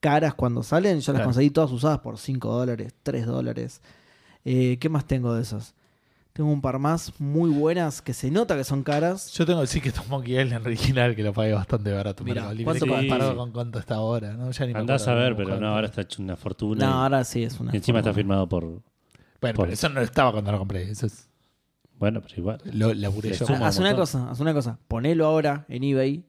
caras 0.00 0.34
cuando 0.34 0.62
salen, 0.62 1.00
yo 1.00 1.12
las 1.12 1.18
Claro. 1.20 1.24
conseguí 1.24 1.50
todas 1.50 1.70
usadas 1.72 1.98
por 2.00 2.18
5 2.18 2.52
dólares, 2.52 2.94
3 3.02 3.26
dólares. 3.26 3.80
Eh, 4.44 4.78
¿Qué 4.80 4.88
más 4.88 5.06
tengo 5.06 5.34
de 5.34 5.42
esas? 5.42 5.74
Tengo 6.32 6.50
un 6.50 6.60
par 6.60 6.78
más 6.78 7.14
muy 7.18 7.48
buenas 7.48 8.02
que 8.02 8.12
se 8.12 8.30
nota 8.30 8.56
que 8.56 8.64
son 8.64 8.82
caras. 8.82 9.32
Yo 9.32 9.46
tengo 9.46 9.60
que 9.60 9.62
decir 9.68 9.82
que 9.82 9.88
estos 9.88 10.06
Monkey 10.08 10.38
Island 10.38 10.66
original 10.66 11.16
que 11.16 11.22
lo 11.22 11.32
pagué 11.32 11.54
bastante 11.54 11.90
barato. 11.92 12.22
Libre, 12.24 12.42
¿cuánto 12.62 12.86
comparado 12.86 13.08
cuesta? 13.18 13.34
con 13.36 13.52
cuánto 13.52 13.78
está 13.78 13.94
ahora. 13.94 14.34
¿no? 14.34 14.50
Ya 14.50 14.66
ni 14.66 14.74
me 14.74 14.80
Andás 14.80 15.08
a 15.08 15.14
ver, 15.14 15.34
pero 15.34 15.58
no, 15.58 15.68
ahora 15.68 15.86
está 15.86 16.02
hecho 16.02 16.22
una 16.22 16.36
fortuna. 16.36 16.84
No, 16.86 17.02
ahora 17.04 17.24
sí 17.24 17.42
es 17.42 17.58
una. 17.58 17.72
y 17.72 17.76
encima 17.78 18.00
está 18.00 18.12
firmado 18.12 18.46
por. 18.48 18.64
Bueno, 18.64 18.82
Por- 19.40 19.54
pero 19.66 19.72
eso 19.72 19.88
no 19.88 20.00
estaba 20.02 20.30
cuando 20.32 20.52
lo 20.52 20.58
compré. 20.58 20.90
Eso 20.90 21.06
es. 21.06 21.26
Bueno, 21.98 22.20
pero 22.20 22.34
igual. 22.36 22.60
Lo 22.70 22.92
laburé 22.92 23.32
yo. 23.32 23.46
suma. 23.46 23.66
Haz 23.66 23.78
un 23.78 23.84
una 23.86 23.96
cosa, 23.96 24.30
haz 24.30 24.38
una 24.40 24.52
cosa. 24.52 24.78
Ponelo 24.88 25.24
ahora 25.24 25.64
en 25.70 25.82
eBay. 25.84 26.22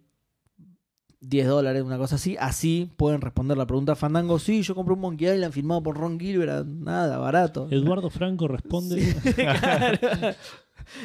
10 1.19 1.47
dólares, 1.47 1.81
una 1.83 1.97
cosa 1.97 2.15
así. 2.15 2.35
Así 2.39 2.91
pueden 2.97 3.21
responder 3.21 3.57
la 3.57 3.65
pregunta 3.65 3.95
Fandango. 3.95 4.37
Sí, 4.39 4.61
yo 4.61 4.75
compré 4.75 4.93
un 4.93 4.99
Monkey 5.01 5.27
Island 5.33 5.53
firmado 5.53 5.81
por 5.83 5.97
Ron 5.97 6.19
Gilbert. 6.19 6.65
Nada, 6.67 7.17
barato. 7.17 7.67
Eduardo 7.71 8.09
Franco 8.09 8.47
responde. 8.47 9.15
Claro. 9.35 10.35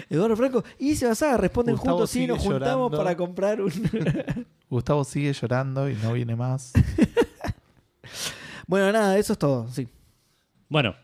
Eduardo 0.08 0.36
Franco 0.36 0.62
y 0.78 0.94
se 0.94 1.06
Basaga 1.08 1.36
responden 1.38 1.74
Gustavo 1.74 1.96
juntos. 1.96 2.10
Sí, 2.10 2.26
nos 2.26 2.38
juntamos 2.38 2.62
llorando. 2.92 2.96
para 2.98 3.16
comprar 3.16 3.60
un. 3.60 3.72
Gustavo 4.70 5.02
sigue 5.02 5.32
llorando 5.32 5.90
y 5.90 5.94
no 5.96 6.12
viene 6.12 6.36
más. 6.36 6.72
bueno, 8.66 8.92
nada, 8.92 9.18
eso 9.18 9.32
es 9.32 9.38
todo. 9.38 9.66
Sí. 9.68 9.88
bueno, 10.68 10.94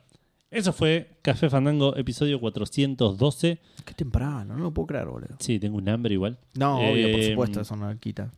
eso 0.50 0.72
fue 0.72 1.18
Café 1.22 1.50
Fandango, 1.50 1.96
episodio 1.96 2.40
412. 2.40 3.58
Qué 3.84 3.94
temprano, 3.94 4.54
no 4.56 4.62
lo 4.62 4.70
puedo 4.72 4.86
creer, 4.86 5.06
boludo. 5.06 5.36
Sí, 5.40 5.58
tengo 5.58 5.76
un 5.78 5.88
hambre 5.88 6.14
igual. 6.14 6.38
No, 6.54 6.76
obvio, 6.78 7.10
por 7.10 7.20
Eh, 7.20 7.30
supuesto, 7.30 7.60
eso 7.62 7.76
no 7.76 7.90
lo 7.92 7.98
quita. 7.98 8.30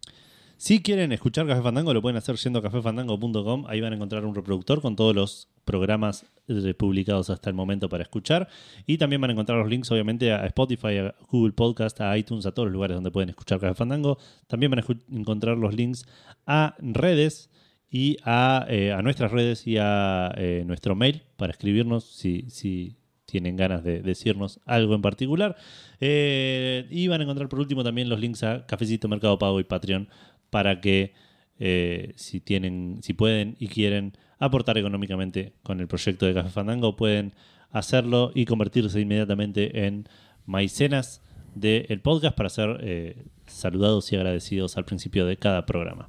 Si 0.60 0.82
quieren 0.82 1.10
escuchar 1.10 1.46
Café 1.46 1.62
Fandango, 1.62 1.94
lo 1.94 2.02
pueden 2.02 2.18
hacer 2.18 2.36
yendo 2.36 2.58
a 2.58 2.62
cafefandango.com. 2.62 3.64
Ahí 3.66 3.80
van 3.80 3.94
a 3.94 3.96
encontrar 3.96 4.26
un 4.26 4.34
reproductor 4.34 4.82
con 4.82 4.94
todos 4.94 5.14
los 5.14 5.48
programas 5.64 6.26
eh, 6.48 6.74
publicados 6.74 7.30
hasta 7.30 7.48
el 7.48 7.56
momento 7.56 7.88
para 7.88 8.02
escuchar. 8.02 8.46
Y 8.86 8.98
también 8.98 9.22
van 9.22 9.30
a 9.30 9.32
encontrar 9.32 9.58
los 9.58 9.70
links, 9.70 9.90
obviamente, 9.90 10.32
a 10.32 10.44
Spotify, 10.44 10.98
a 10.98 11.14
Google 11.30 11.52
Podcast, 11.52 11.98
a 12.02 12.14
iTunes, 12.18 12.44
a 12.44 12.52
todos 12.52 12.66
los 12.66 12.74
lugares 12.74 12.94
donde 12.94 13.10
pueden 13.10 13.30
escuchar 13.30 13.58
Café 13.58 13.74
Fandango. 13.74 14.18
También 14.48 14.70
van 14.70 14.80
a 14.80 14.84
encontrar 15.10 15.56
los 15.56 15.74
links 15.74 16.04
a 16.46 16.74
redes 16.78 17.48
y 17.88 18.18
a, 18.24 18.66
eh, 18.68 18.94
nuestras 19.02 19.32
redes 19.32 19.66
y 19.66 19.78
a 19.78 20.30
eh, 20.36 20.64
nuestro 20.66 20.94
mail 20.94 21.22
para 21.38 21.52
escribirnos 21.52 22.04
si, 22.04 22.98
tienen 23.24 23.56
ganas 23.56 23.82
de 23.84 24.02
decirnos 24.02 24.60
algo 24.66 24.94
en 24.94 25.00
particular. 25.00 25.56
Y 26.00 27.06
van 27.08 27.20
a 27.20 27.24
encontrar 27.24 27.48
por 27.48 27.60
último 27.60 27.82
también 27.84 28.08
los 28.08 28.18
links 28.18 28.42
a 28.42 28.66
Cafecito, 28.66 29.06
Mercado 29.08 29.38
Pago 29.38 29.60
y 29.60 29.64
Patreon 29.64 30.08
para 30.50 30.80
que 30.80 31.14
eh, 31.58 32.12
si 32.16 32.40
tienen, 32.40 32.98
si 33.02 33.12
pueden 33.14 33.56
y 33.58 33.68
quieren 33.68 34.16
aportar 34.38 34.78
económicamente 34.78 35.52
con 35.62 35.80
el 35.80 35.88
proyecto 35.88 36.26
de 36.26 36.34
Café 36.34 36.50
Fandango, 36.50 36.96
pueden 36.96 37.32
hacerlo 37.70 38.32
y 38.34 38.46
convertirse 38.46 39.00
inmediatamente 39.00 39.86
en 39.86 40.08
maicenas 40.46 41.22
del 41.54 42.00
podcast 42.00 42.36
para 42.36 42.48
ser 42.48 42.78
eh, 42.82 43.24
saludados 43.46 44.10
y 44.12 44.16
agradecidos 44.16 44.76
al 44.76 44.84
principio 44.84 45.26
de 45.26 45.36
cada 45.36 45.66
programa. 45.66 46.08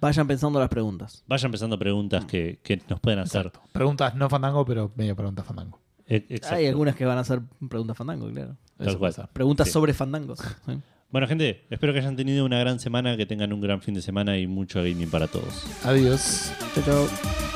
Vayan 0.00 0.26
pensando 0.26 0.58
las 0.60 0.68
preguntas. 0.68 1.24
Vayan 1.26 1.46
empezando 1.46 1.78
preguntas 1.78 2.24
que, 2.26 2.58
que 2.62 2.80
nos 2.88 3.00
pueden 3.00 3.20
hacer. 3.20 3.46
Exacto. 3.46 3.68
Preguntas 3.72 4.14
no 4.14 4.28
fandango, 4.28 4.64
pero 4.64 4.92
medio 4.96 5.14
preguntas 5.16 5.46
fandango. 5.46 5.80
E- 6.06 6.26
exacto. 6.28 6.56
Hay 6.56 6.66
algunas 6.66 6.94
que 6.96 7.04
van 7.06 7.16
a 7.18 7.24
ser 7.24 7.40
preguntas 7.68 7.96
fandango, 7.96 8.28
claro. 8.30 8.56
Tal 8.76 8.98
cual. 8.98 9.14
Preguntas 9.32 9.68
Sí. 9.68 9.72
sobre 9.72 9.94
fandangos. 9.94 10.40
¿sí? 10.66 10.72
Bueno, 11.14 11.28
gente, 11.28 11.62
espero 11.70 11.92
que 11.92 12.00
hayan 12.00 12.16
tenido 12.16 12.44
una 12.44 12.58
gran 12.58 12.80
semana, 12.80 13.16
que 13.16 13.24
tengan 13.24 13.52
un 13.52 13.60
gran 13.60 13.80
fin 13.80 13.94
de 13.94 14.02
semana 14.02 14.36
y 14.36 14.48
mucho 14.48 14.80
gaming 14.82 15.08
para 15.08 15.28
todos. 15.28 15.64
Adiós. 15.84 16.50
Chau, 16.74 16.82
chau. 16.84 17.53